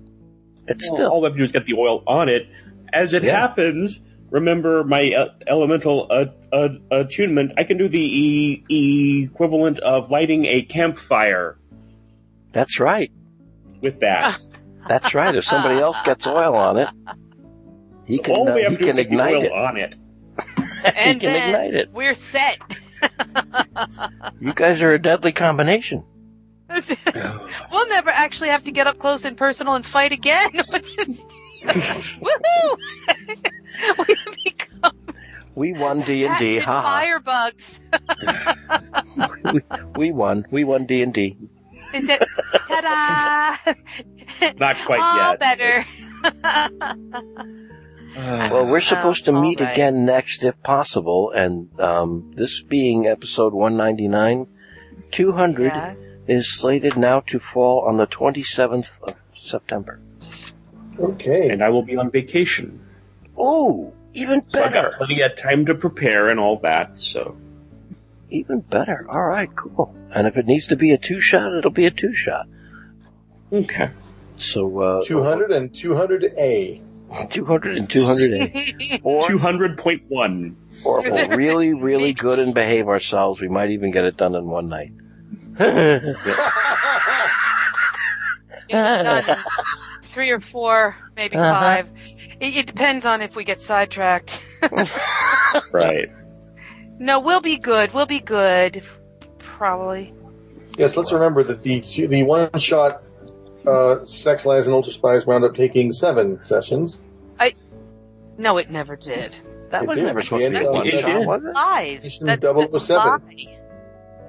it's 0.67 0.85
Well, 0.89 0.95
still 0.97 1.07
all 1.11 1.21
we 1.21 1.25
have 1.25 1.33
to 1.33 1.37
do 1.37 1.43
is 1.43 1.51
get 1.51 1.65
the 1.65 1.73
oil 1.75 2.03
on 2.07 2.29
it. 2.29 2.47
As 2.93 3.13
it 3.13 3.23
Yeah. 3.23 3.39
happens, 3.39 3.99
remember 4.29 4.83
my 4.83 5.11
uh, 5.13 5.27
elemental 5.47 6.07
uh, 6.09 6.25
uh, 6.55 6.69
attunement. 6.91 7.53
I 7.57 7.63
can 7.63 7.77
do 7.77 7.87
the 7.89 7.99
e- 7.99 9.23
equivalent 9.25 9.79
of 9.79 10.09
lighting 10.11 10.45
a 10.45 10.61
campfire 10.63 11.57
that's 12.53 12.79
right. 12.79 13.11
with 13.81 13.99
that. 13.99 14.39
That's 14.87 15.13
right. 15.13 15.35
If 15.35 15.43
somebody 15.45 15.79
else 15.79 16.01
gets 16.01 16.25
oil 16.25 16.55
on 16.55 16.77
it, 16.77 16.87
he 18.05 18.17
can 18.19 18.35
All 18.35 18.49
uh, 18.49 18.55
we 18.55 18.63
have 18.63 18.71
he 18.71 18.77
to 18.77 18.83
do 18.83 18.87
can 18.89 18.97
is 18.99 19.05
ignite 19.05 19.33
oil 19.35 19.43
it. 19.43 19.51
on 19.51 19.77
it. 19.77 19.95
he 20.57 20.63
And 20.95 21.19
can 21.21 21.33
then 21.33 21.49
ignite 21.49 21.73
it. 21.73 21.91
we're 21.91 22.13
set. 22.13 22.57
You 24.39 24.53
guys 24.53 24.81
are 24.81 24.93
a 24.93 24.99
deadly 24.99 25.31
combination. 25.31 26.03
We'll 27.71 27.87
never 27.89 28.09
actually 28.09 28.49
have 28.49 28.63
to 28.65 28.71
get 28.71 28.87
up 28.87 28.99
close 28.99 29.25
and 29.25 29.37
personal 29.37 29.75
and 29.75 29.85
fight 29.85 30.11
again. 30.11 30.49
We'll 30.69 30.81
just 30.81 31.27
woohoo! 31.63 32.77
we 34.07 34.15
become 34.43 34.91
We 35.55 35.73
won 35.73 36.01
D 36.01 36.25
and 36.25 36.37
D. 36.37 36.59
Ha 36.59 37.01
firebugs. 37.01 37.79
We, 39.53 39.61
we 39.95 40.11
won. 40.11 40.45
We 40.51 40.63
won 40.63 40.85
D 40.85 41.01
and 41.01 41.13
D. 41.13 41.37
Is 41.93 42.09
it? 42.09 42.23
Ta-da! 42.67 43.73
Not 44.59 44.75
quite 44.85 44.99
All 44.99 45.31
yet. 45.31 45.39
better. 45.39 45.85
Well, 48.15 48.65
we're 48.65 48.81
supposed 48.81 49.25
to 49.25 49.31
meet 49.31 49.59
right. 49.59 49.71
again 49.71 50.05
next, 50.05 50.43
if 50.43 50.61
possible, 50.63 51.31
and 51.31 51.69
um, 51.79 52.31
this 52.35 52.61
being 52.61 53.05
episode 53.05 53.53
199, 53.53 54.47
200 55.11 55.63
Yeah. 55.65 55.93
Is 56.27 56.53
slated 56.53 56.97
now 56.97 57.21
to 57.21 57.39
fall 57.39 57.81
on 57.81 57.97
the 57.97 58.07
27th 58.07 58.89
of 59.03 59.15
September. 59.39 59.99
Okay. 60.99 61.49
And 61.49 61.63
I 61.63 61.69
will 61.69 61.83
be 61.83 61.95
on 61.95 62.11
vacation. 62.11 62.79
Oh, 63.37 63.93
even 64.13 64.43
So 64.49 64.63
I've 64.63 64.73
got 64.73 64.93
plenty 64.93 65.21
of 65.21 65.37
time 65.37 65.65
to 65.67 65.75
prepare 65.75 66.29
and 66.29 66.39
all 66.39 66.59
that, 66.59 66.99
so. 66.99 67.37
Even 68.29 68.59
better. 68.61 69.05
All 69.09 69.23
right, 69.23 69.49
cool. 69.55 69.95
And 70.11 70.27
if 70.27 70.37
it 70.37 70.47
needs 70.47 70.67
to 70.67 70.75
be 70.75 70.91
a 70.91 70.97
two 70.97 71.21
shot, 71.21 71.53
it'll 71.53 71.71
be 71.71 71.85
a 71.85 71.91
two 71.91 72.13
shot. 72.13 72.47
Okay. 73.53 73.91
So 74.37 74.79
uh, 74.79 75.05
200 75.05 75.51
and 75.51 75.71
200A. 75.71 76.81
200 77.29 77.77
and 77.77 77.87
200A. 77.87 79.01
Or, 79.03 79.29
200.1. 79.29 80.55
or 80.83 81.05
if 81.05 81.13
we're 81.13 81.37
really, 81.37 81.73
really 81.73 82.11
good 82.11 82.39
and 82.39 82.53
behave 82.53 82.89
ourselves, 82.89 83.39
we 83.39 83.47
might 83.47 83.69
even 83.71 83.91
get 83.91 84.03
it 84.03 84.17
done 84.17 84.35
in 84.35 84.45
one 84.45 84.67
night. 84.67 84.91
Get 88.67 88.99
it 88.99 89.25
done. 89.25 89.37
Three 90.03 90.29
or 90.31 90.39
four, 90.39 90.95
maybe 91.15 91.35
Uh-huh. 91.35 91.59
five. 91.59 91.89
It, 92.39 92.57
it 92.57 92.67
depends 92.67 93.05
on 93.05 93.21
if 93.21 93.35
we 93.35 93.43
get 93.43 93.61
sidetracked. 93.61 94.41
Right. 95.71 96.11
no, 96.99 97.19
we'll 97.21 97.39
be 97.41 97.57
good. 97.57 97.93
We'll 97.93 98.05
be 98.05 98.19
good. 98.19 98.83
Probably. 99.39 100.13
Yes, 100.77 100.97
let's 100.97 101.11
remember 101.13 101.41
that 101.43 101.61
the 101.63 101.79
the 101.79 102.23
one 102.23 102.49
shot 102.59 103.01
uh, 103.65 104.03
Sex 104.05 104.45
Lies 104.45 104.65
and 104.67 104.73
Ultra 104.73 104.91
Spies 104.93 105.25
wound 105.25 105.43
up 105.45 105.55
taking 105.55 105.93
seven 105.93 106.43
sessions. 106.43 107.01
I 107.39 107.55
No, 108.37 108.57
it 108.57 108.69
never 108.69 108.95
did. 108.97 109.35
That 109.71 109.83
It 109.83 109.87
was 109.87 109.97
did. 109.97 110.05
never 110.05 110.21
supposed 110.21 110.43
to 110.45 110.49
be 110.59 110.65
one 110.65 110.85
shot, 110.89 111.25
was 111.25 111.43
it? 111.45 111.53
Lies. 111.55 112.03
Mission 112.03 112.25
That- 112.27 112.41
that's 112.41 112.73
a 112.73 112.79
007. 112.79 113.05
lie. 113.07 113.59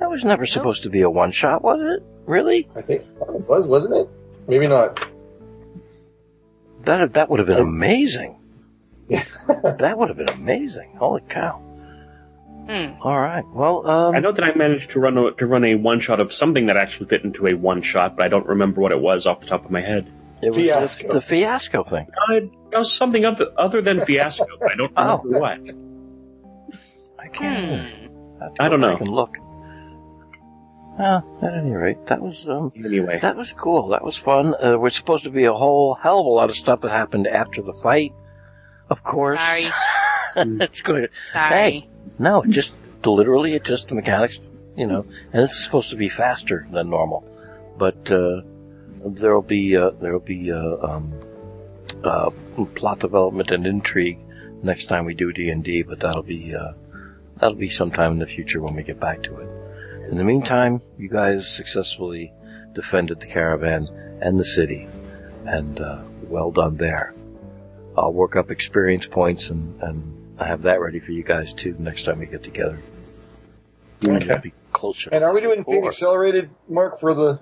That 0.01 0.10
was 0.10 0.25
never 0.25 0.47
supposed 0.47 0.83
to 0.85 0.91
be 0.91 1.01
a 1.02 1.10
one 1.10 1.33
shot, 1.33 1.62
was 1.62 1.81
it? 1.81 2.02
Really? 2.27 2.68
I 2.77 2.83
think 2.83 3.02
it 3.02 3.49
was, 3.49 3.67
wasn't 3.67 3.94
it? 3.97 4.09
Maybe 4.47 4.67
not. 4.68 5.05
That 6.85 7.12
that 7.15 7.28
would 7.28 7.39
have 7.41 7.49
been 7.49 7.59
Oh. 7.59 7.62
amazing. 7.62 8.35
Yeah. 9.10 9.25
That 9.78 9.97
would 9.97 10.09
have 10.10 10.18
been 10.18 10.28
amazing. 10.28 10.94
Holy 10.99 11.23
cow! 11.31 11.62
Hmm. 12.68 13.01
All 13.01 13.18
right. 13.18 13.43
Well, 13.55 13.86
um, 13.89 14.15
I 14.15 14.18
know 14.18 14.33
that 14.33 14.44
I 14.44 14.55
managed 14.55 14.91
to 14.91 15.01
run 15.01 15.17
a, 15.17 15.31
to 15.33 15.47
run 15.47 15.65
a 15.65 15.77
one 15.77 16.01
shot 16.01 16.20
of 16.20 16.31
something 16.31 16.67
that 16.67 16.77
actually 16.77 17.07
fit 17.09 17.25
into 17.25 17.47
a 17.47 17.55
one 17.55 17.81
shot, 17.81 18.17
but 18.18 18.25
I 18.27 18.28
don't 18.28 18.44
remember 18.47 18.83
what 18.83 18.93
it 18.93 19.01
was 19.01 19.27
off 19.27 19.41
the 19.41 19.47
top 19.47 19.65
of 19.65 19.70
my 19.70 19.81
head. 19.81 20.12
It 20.43 20.51
was 20.51 20.59
Fiasco. 20.59 21.09
The, 21.09 21.15
the 21.15 21.20
fiasco 21.23 21.85
thing. 21.85 22.07
Uh, 22.31 22.35
it 22.35 22.51
was 22.70 22.93
something 22.93 23.25
other, 23.25 23.47
other 23.57 23.81
than 23.81 24.01
fiasco. 24.05 24.44
but 24.60 24.73
I 24.73 24.75
don't 24.77 24.93
Oh. 24.99 25.23
remember 25.25 25.41
what. 25.41 25.60
I 27.18 27.28
can't. 27.28 27.91
Hmm. 27.91 28.41
have 28.43 28.52
I 28.60 28.68
don't 28.68 28.81
know. 28.83 28.93
back 28.93 29.01
and 29.01 29.10
look. 29.10 29.39
Well, 30.99 31.25
at 31.43 31.55
any 31.55 31.70
rate, 31.70 32.07
that 32.07 32.20
was 32.20 32.49
um, 32.49 32.73
Anyway, 32.77 33.20
that 33.20 33.36
was 33.36 33.52
cool. 33.52 33.89
That 33.89 34.05
was 34.05 34.17
fun. 34.17 34.55
Uh, 34.55 34.77
we're 34.78 34.91
supposed 34.91 35.25
to 35.25 35.31
be 35.31 35.44
a 35.44 35.52
whole 35.52 35.94
hell 35.94 36.18
of 36.18 36.27
a 36.27 36.31
lot 36.31 36.51
of 36.51 36.57
stuff 36.57 36.81
that 36.81 36.91
happened 36.91 37.28
after 37.28 37.62
the 37.62 37.73
fight. 37.73 38.12
Of 38.91 39.05
course, 39.05 39.41
Sorry. 39.41 39.67
it's 40.60 40.83
going. 40.83 41.02
To, 41.02 41.09
Sorry. 41.33 41.55
Hey, 41.55 41.89
no, 42.18 42.43
it 42.43 42.51
just 42.51 42.75
literally, 43.05 43.55
it 43.55 43.62
just 43.62 43.89
the 43.89 43.94
mechanics, 43.94 44.51
you 44.77 44.89
know, 44.89 45.07
and 45.33 45.44
it's 45.44 45.62
supposed 45.62 45.91
to 45.91 45.97
be 45.97 46.09
faster 46.09 46.67
than 46.73 46.91
normal, 46.91 47.25
but 47.78 48.10
uh, 48.10 48.41
there'll 49.07 49.41
be 49.41 49.77
uh, 49.77 49.91
there'll 50.01 50.18
be 50.18 50.51
uh, 50.51 50.78
um, 50.83 51.12
uh, 52.02 52.31
plot 52.75 52.99
development 52.99 53.52
and 53.52 53.68
intrigue 53.68 54.18
next 54.65 54.86
time 54.86 55.05
we 55.05 55.15
do 55.15 55.33
D 55.33 55.49
and 55.51 55.62
D, 55.62 55.83
but 55.83 56.01
that'll 56.01 56.25
be 56.25 56.55
uh, 56.57 56.73
that'll 57.36 57.55
be 57.55 57.68
sometime 57.68 58.15
in 58.15 58.18
the 58.18 58.27
future 58.27 58.60
when 58.60 58.75
we 58.75 58.83
get 58.83 58.99
back 58.99 59.23
to 59.23 59.36
it. 59.36 59.58
In 60.11 60.17
the 60.17 60.25
meantime, 60.25 60.81
you 60.99 61.09
guys 61.09 61.49
successfully 61.49 62.33
defended 62.73 63.20
the 63.20 63.27
caravan 63.27 63.89
and 64.20 64.39
the 64.39 64.45
city, 64.45 64.89
and 65.45 65.81
uh, 65.81 66.03
well 66.23 66.51
done 66.51 66.77
there. 66.77 67.15
I'll 67.97 68.12
work 68.12 68.37
up 68.37 68.51
experience 68.51 69.07
points 69.07 69.51
and, 69.51 69.81
and 69.83 70.35
I 70.41 70.47
have 70.47 70.62
that 70.62 70.81
ready 70.81 71.01
for 71.01 71.11
you 71.12 71.23
guys 71.25 71.53
too 71.53 71.75
next 71.78 72.05
time 72.05 72.20
we 72.20 72.27
get 72.27 72.43
together. 72.45 72.78
Okay. 74.07 74.39
Be 74.41 74.53
closer. 74.73 75.11
And 75.11 75.25
are 75.25 75.35
we 75.35 75.41
doing 75.41 75.65
Fate 75.65 75.83
Accelerated, 75.85 76.51
Mark, 76.69 77.01
for 77.01 77.15
the, 77.15 77.41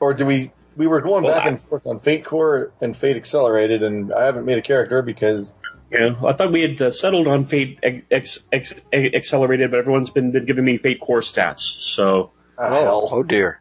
or 0.00 0.12
do 0.14 0.26
we? 0.26 0.52
We 0.74 0.86
were 0.86 1.00
going 1.02 1.22
Well, 1.22 1.34
back 1.34 1.44
I- 1.44 1.48
and 1.50 1.60
forth 1.60 1.86
on 1.86 2.00
Fate 2.00 2.24
Core 2.24 2.72
and 2.80 2.96
Fate 2.96 3.16
Accelerated, 3.16 3.82
and 3.82 4.12
I 4.12 4.24
haven't 4.24 4.46
made 4.46 4.58
a 4.58 4.62
character 4.62 5.02
because 5.02 5.52
yeah, 5.92 6.14
I 6.26 6.32
thought 6.32 6.50
we 6.52 6.62
had 6.62 6.80
uh, 6.80 6.90
settled 6.90 7.26
on 7.28 7.46
Fate 7.46 7.78
ex, 7.82 8.38
ex, 8.50 8.74
ex, 8.92 9.14
Accelerated, 9.14 9.70
but 9.70 9.78
everyone's 9.78 10.10
been, 10.10 10.30
been 10.32 10.44
giving 10.46 10.64
me 10.64 10.78
Fate 10.78 11.00
Core 11.00 11.20
stats. 11.20 11.60
So, 11.60 12.32
Oh, 12.58 12.68
hell. 12.68 13.08
oh 13.12 13.22
dear. 13.22 13.60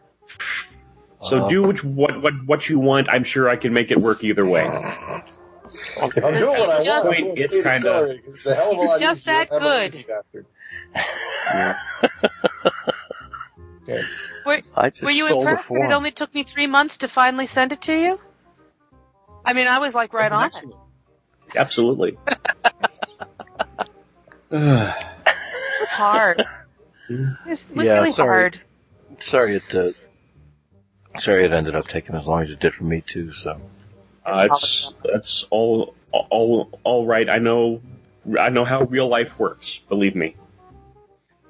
so 1.24 1.46
Uh, 1.46 1.50
do 1.50 1.64
which, 1.64 1.84
what 1.84 2.22
what 2.22 2.34
what 2.46 2.70
you 2.70 2.80
want. 2.80 3.10
I'm 3.10 3.24
sure 3.24 3.48
I 3.50 3.56
can 3.56 3.74
make 3.74 3.92
it 3.92 4.00
work 4.00 4.24
either 4.24 4.46
way. 4.46 4.66
If 4.66 6.24
I'm 6.24 6.34
doing 6.34 6.60
what 6.60 6.70
I 6.70 6.84
Just- 6.84 7.06
want, 7.06 7.18
I'm 7.18 7.34
It's 7.38 7.54
kinda- 7.54 8.18
it's 8.26 8.46
a 8.46 8.56
hell 8.56 8.72
of 8.72 8.78
a 8.78 8.82
lot 8.82 9.00
just 9.00 9.26
that 9.26 9.50
than 9.50 9.62
I'm 9.62 9.68
a 9.68 9.70
good. 9.90 9.94
lazy. 9.94 10.06
Okay. 13.88 14.04
I 14.76 14.92
Were 15.02 15.12
you 15.12 15.28
impressed 15.28 15.70
that 15.70 15.76
it 15.90 15.92
only 15.94 16.12
took 16.12 16.34
me 16.34 16.44
three 16.44 16.68
months 16.68 16.98
to 16.98 17.08
finally 17.08 17.48
send 17.48 17.72
it 17.72 17.82
to 17.84 17.94
you? 17.98 18.20
I 19.46 19.54
mean, 19.54 19.68
I 19.68 19.80
was 19.80 19.94
like 19.96 20.14
right 20.14 20.32
on 20.32 20.52
it. 20.54 20.64
Absolutely. 21.56 22.18
It 24.54 25.80
was 25.80 25.92
hard. 25.92 26.44
It 27.10 27.38
was, 27.48 27.66
Yeah, 27.74 27.94
really 27.94 28.12
sorry. 28.12 28.28
hard. 28.42 28.62
Sorry 29.20 29.56
it 29.56 29.76
uh, 29.76 29.92
sorry 31.20 31.46
it 31.46 31.54
ended 31.54 31.76
up 31.76 31.88
taking 31.88 32.16
as 32.16 32.28
long 32.28 32.44
as 32.44 32.50
it 32.52 32.60
did 32.60 32.74
for 32.74 32.84
me 32.84 33.02
too, 33.02 33.32
so 33.32 33.60
Uh, 34.26 34.48
it's 34.52 34.92
that's 35.04 35.46
all 35.50 35.96
all 36.12 36.70
all 36.84 37.06
right. 37.06 37.30
I 37.30 37.38
know 37.40 37.82
I 38.40 38.50
know 38.50 38.66
how 38.66 38.84
real 38.84 39.08
life 39.08 39.38
works. 39.40 39.80
Believe 39.90 40.16
me. 40.16 40.36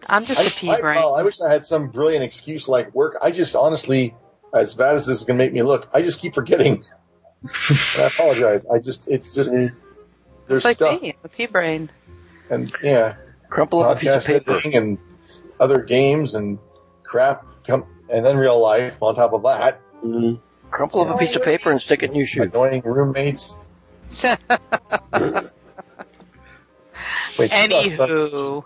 I'm 0.07 0.25
just 0.25 0.39
I, 0.39 0.43
a 0.43 0.49
pea 0.49 0.81
brain. 0.81 0.95
well, 0.97 1.15
I 1.15 1.23
wish 1.23 1.41
I 1.41 1.51
had 1.51 1.65
some 1.65 1.89
brilliant 1.89 2.23
excuse 2.23 2.67
like 2.67 2.93
work. 2.93 3.17
I 3.21 3.31
just 3.31 3.55
honestly, 3.55 4.15
as 4.53 4.73
bad 4.73 4.95
as 4.95 5.05
this 5.05 5.19
is 5.19 5.23
going 5.25 5.37
to 5.37 5.43
make 5.43 5.53
me 5.53 5.63
look, 5.63 5.89
I 5.93 6.01
just 6.01 6.19
keep 6.19 6.33
forgetting. 6.33 6.83
I 7.97 8.03
apologize. 8.13 8.65
I 8.65 8.79
just, 8.79 9.07
it's 9.07 9.33
just, 9.33 9.51
there's 10.51 10.59
it's 10.59 10.65
like 10.65 10.77
stuff, 10.77 11.01
me, 11.01 11.09
I'm 11.11 11.17
a 11.23 11.27
pea 11.29 11.45
brain. 11.47 11.89
and 12.49 12.71
yeah, 12.83 13.15
crumple 13.49 13.83
up 13.83 13.97
a 13.97 13.99
piece 13.99 14.13
of 14.15 14.23
paper. 14.25 14.59
and 14.65 14.97
other 15.59 15.79
games 15.81 16.35
and 16.35 16.57
crap, 17.03 17.45
come, 17.65 17.85
and 18.09 18.25
then 18.25 18.37
real 18.37 18.59
life 18.59 19.01
on 19.01 19.15
top 19.15 19.33
of 19.33 19.43
that. 19.43 19.79
Mm, 20.03 20.39
Crumple 20.71 21.01
up 21.01 21.15
a 21.15 21.17
piece 21.17 21.35
of 21.35 21.43
paper 21.43 21.69
and 21.71 21.81
stick 21.81 22.01
it 22.01 22.11
in 22.11 22.15
your 22.15 22.25
shoe. 22.25 22.43
Annoying 22.43 22.81
roommates. 22.85 23.55
Wait, 27.37 27.51
Anywho, 27.51 28.63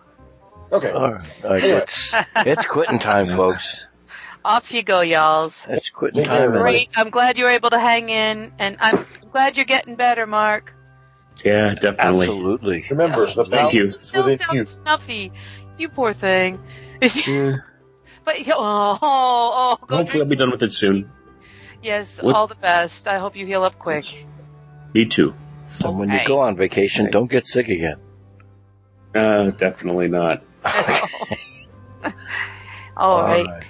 Okay. 0.71 0.89
All 0.91 1.11
right, 1.11 1.21
all 1.43 1.49
right, 1.51 1.63
it's 1.63 2.13
it's 2.37 2.65
quitting 2.65 2.99
time, 2.99 3.29
folks. 3.29 3.87
off 4.45 4.71
you 4.73 4.83
go, 4.83 5.01
y'alls. 5.01 5.63
It's 5.67 5.89
quitting 5.89 6.25
Thank 6.25 6.27
time. 6.29 6.41
you, 6.41 6.45
and- 6.55 6.57
Great. 6.61 6.89
I'm 6.95 7.09
glad 7.09 7.37
you 7.37 7.45
were 7.45 7.51
able 7.51 7.69
to 7.71 7.79
hang 7.79 8.09
in, 8.09 8.51
and 8.59 8.77
I'm 8.79 9.05
glad 9.31 9.57
you're 9.57 9.65
getting 9.65 9.95
better, 9.95 10.25
Mark. 10.27 10.74
Yeah, 11.45 11.75
definitely. 11.75 12.27
Absolutely. 12.27 12.85
Remember, 12.89 13.27
the 13.27 13.45
Thank 13.45 13.73
you. 13.73 13.83
balance 13.85 14.07
Still 14.07 14.37
sounds 14.37 14.53
you. 14.53 14.65
snuffy. 14.65 15.31
You 15.77 15.89
poor 15.89 16.11
thing. 16.11 16.59
Yeah. 17.01 17.57
but 18.25 18.35
oh, 18.47 18.97
oh, 18.99 18.99
oh 19.01 19.85
go 19.85 19.97
Hopefully, 19.97 20.23
I'll 20.23 20.29
be 20.29 20.35
done 20.35 20.51
with 20.51 20.63
it 20.63 20.71
soon. 20.71 21.11
Yes, 21.83 22.21
What- 22.21 22.35
all 22.35 22.47
the 22.47 22.55
best. 22.55 23.07
I 23.07 23.19
hope 23.19 23.35
you 23.35 23.45
heal 23.45 23.63
up 23.63 23.77
quick. 23.77 24.25
Me 24.93 25.05
too. 25.05 25.33
And 25.83 25.99
when 25.99 26.09
you 26.09 26.19
go 26.25 26.39
on 26.39 26.55
vacation, 26.55 27.11
don't 27.11 27.29
get 27.29 27.45
sick 27.45 27.67
again. 27.69 27.97
Uh, 29.13 29.51
definitely 29.51 30.07
not. 30.07 30.43
all 32.97 33.21
right. 33.21 33.63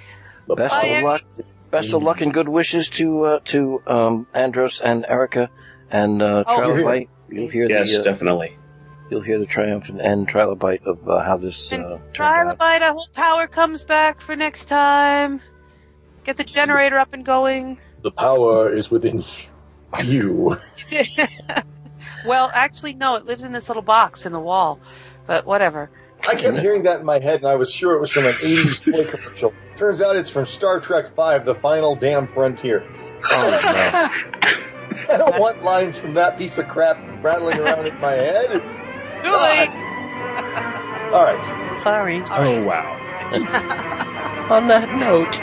Best 0.48 0.70
Bye, 0.70 0.86
of 0.86 1.04
luck. 1.04 1.22
Best 1.70 1.92
of 1.92 2.02
luck 2.02 2.20
and 2.20 2.32
good 2.32 2.48
wishes 2.48 2.88
to 2.90 3.24
uh, 3.24 3.40
to 3.46 3.82
um, 3.86 4.26
Andros 4.32 4.80
and 4.80 5.04
Erica 5.06 5.50
and 5.90 6.22
uh, 6.22 6.44
Oh. 6.46 6.56
Trilobite. 6.60 7.08
You'll 7.30 7.48
hear 7.48 7.68
Yes, 7.68 7.90
the 7.92 8.00
uh, 8.00 8.04
definitely. 8.04 8.56
you'll 9.10 9.20
hear 9.22 9.38
the 9.38 9.46
triumphant 9.46 10.00
end 10.00 10.28
Trilobite 10.28 10.84
of 10.84 11.08
uh, 11.08 11.22
how 11.22 11.36
this 11.36 11.72
uh, 11.72 11.76
And 11.76 11.84
turned 12.14 12.50
out. 12.50 12.58
Trilobite, 12.58 12.82
I 12.82 12.88
hope 12.92 13.12
power 13.14 13.46
comes 13.46 13.84
back 13.84 14.20
for 14.20 14.36
next 14.36 14.66
time. 14.66 15.40
Get 16.24 16.36
the 16.36 16.44
generator 16.44 16.98
up 16.98 17.12
and 17.12 17.24
going. 17.24 17.78
The 18.02 18.10
power 18.10 18.70
is 18.72 18.90
within 18.90 19.24
you. 20.04 20.56
well, 22.26 22.50
actually, 22.52 22.94
no, 22.94 23.14
it 23.16 23.24
lives 23.26 23.44
in 23.44 23.52
this 23.52 23.68
little 23.68 23.82
box 23.82 24.26
in 24.26 24.32
the 24.32 24.40
wall. 24.40 24.80
But 25.26 25.46
whatever. 25.46 25.90
I 26.28 26.34
kept 26.34 26.58
hearing 26.58 26.82
that 26.84 27.00
in 27.00 27.06
my 27.06 27.18
head, 27.20 27.40
and 27.40 27.46
I 27.48 27.54
was 27.56 27.70
sure 27.70 27.94
it 27.94 28.00
was 28.00 28.10
from 28.10 28.26
an 28.26 28.34
80s 28.34 28.82
toy 28.82 29.04
commercial. 29.04 29.52
Turns 29.76 30.00
out 30.00 30.16
it's 30.16 30.30
from 30.30 30.46
Star 30.46 30.80
Trek 30.80 31.08
V, 31.08 31.44
The 31.44 31.56
Final 31.60 31.94
Damn 31.94 32.26
Frontier. 32.26 32.84
Oh, 33.30 33.60
no. 34.42 34.50
I 35.08 35.16
don't 35.16 35.38
want 35.38 35.62
lines 35.62 35.98
from 35.98 36.14
that 36.14 36.38
piece 36.38 36.58
of 36.58 36.68
crap 36.68 36.98
rattling 37.22 37.58
around 37.58 37.86
in 37.86 38.00
my 38.00 38.12
head. 38.12 38.50
Too 39.24 39.32
late. 39.32 39.70
All 41.12 41.24
right. 41.24 41.82
Sorry. 41.82 42.22
Oh 42.30 42.62
wow. 42.62 42.92
On 44.50 44.68
that 44.68 44.90
note, 44.94 45.40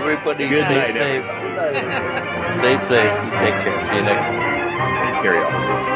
everybody 0.00 0.48
Good 0.48 0.64
stay 0.66 0.74
night, 0.74 0.92
safe. 0.92 1.22
Good 1.22 1.54
night. 1.54 2.58
Stay 2.58 2.78
safe. 2.78 3.24
You 3.24 3.30
take 3.38 3.54
care. 3.62 3.80
See 3.82 3.96
you 3.96 4.02
next 4.02 4.22
time. 4.22 5.22
Carry 5.22 5.38
on. 5.44 5.91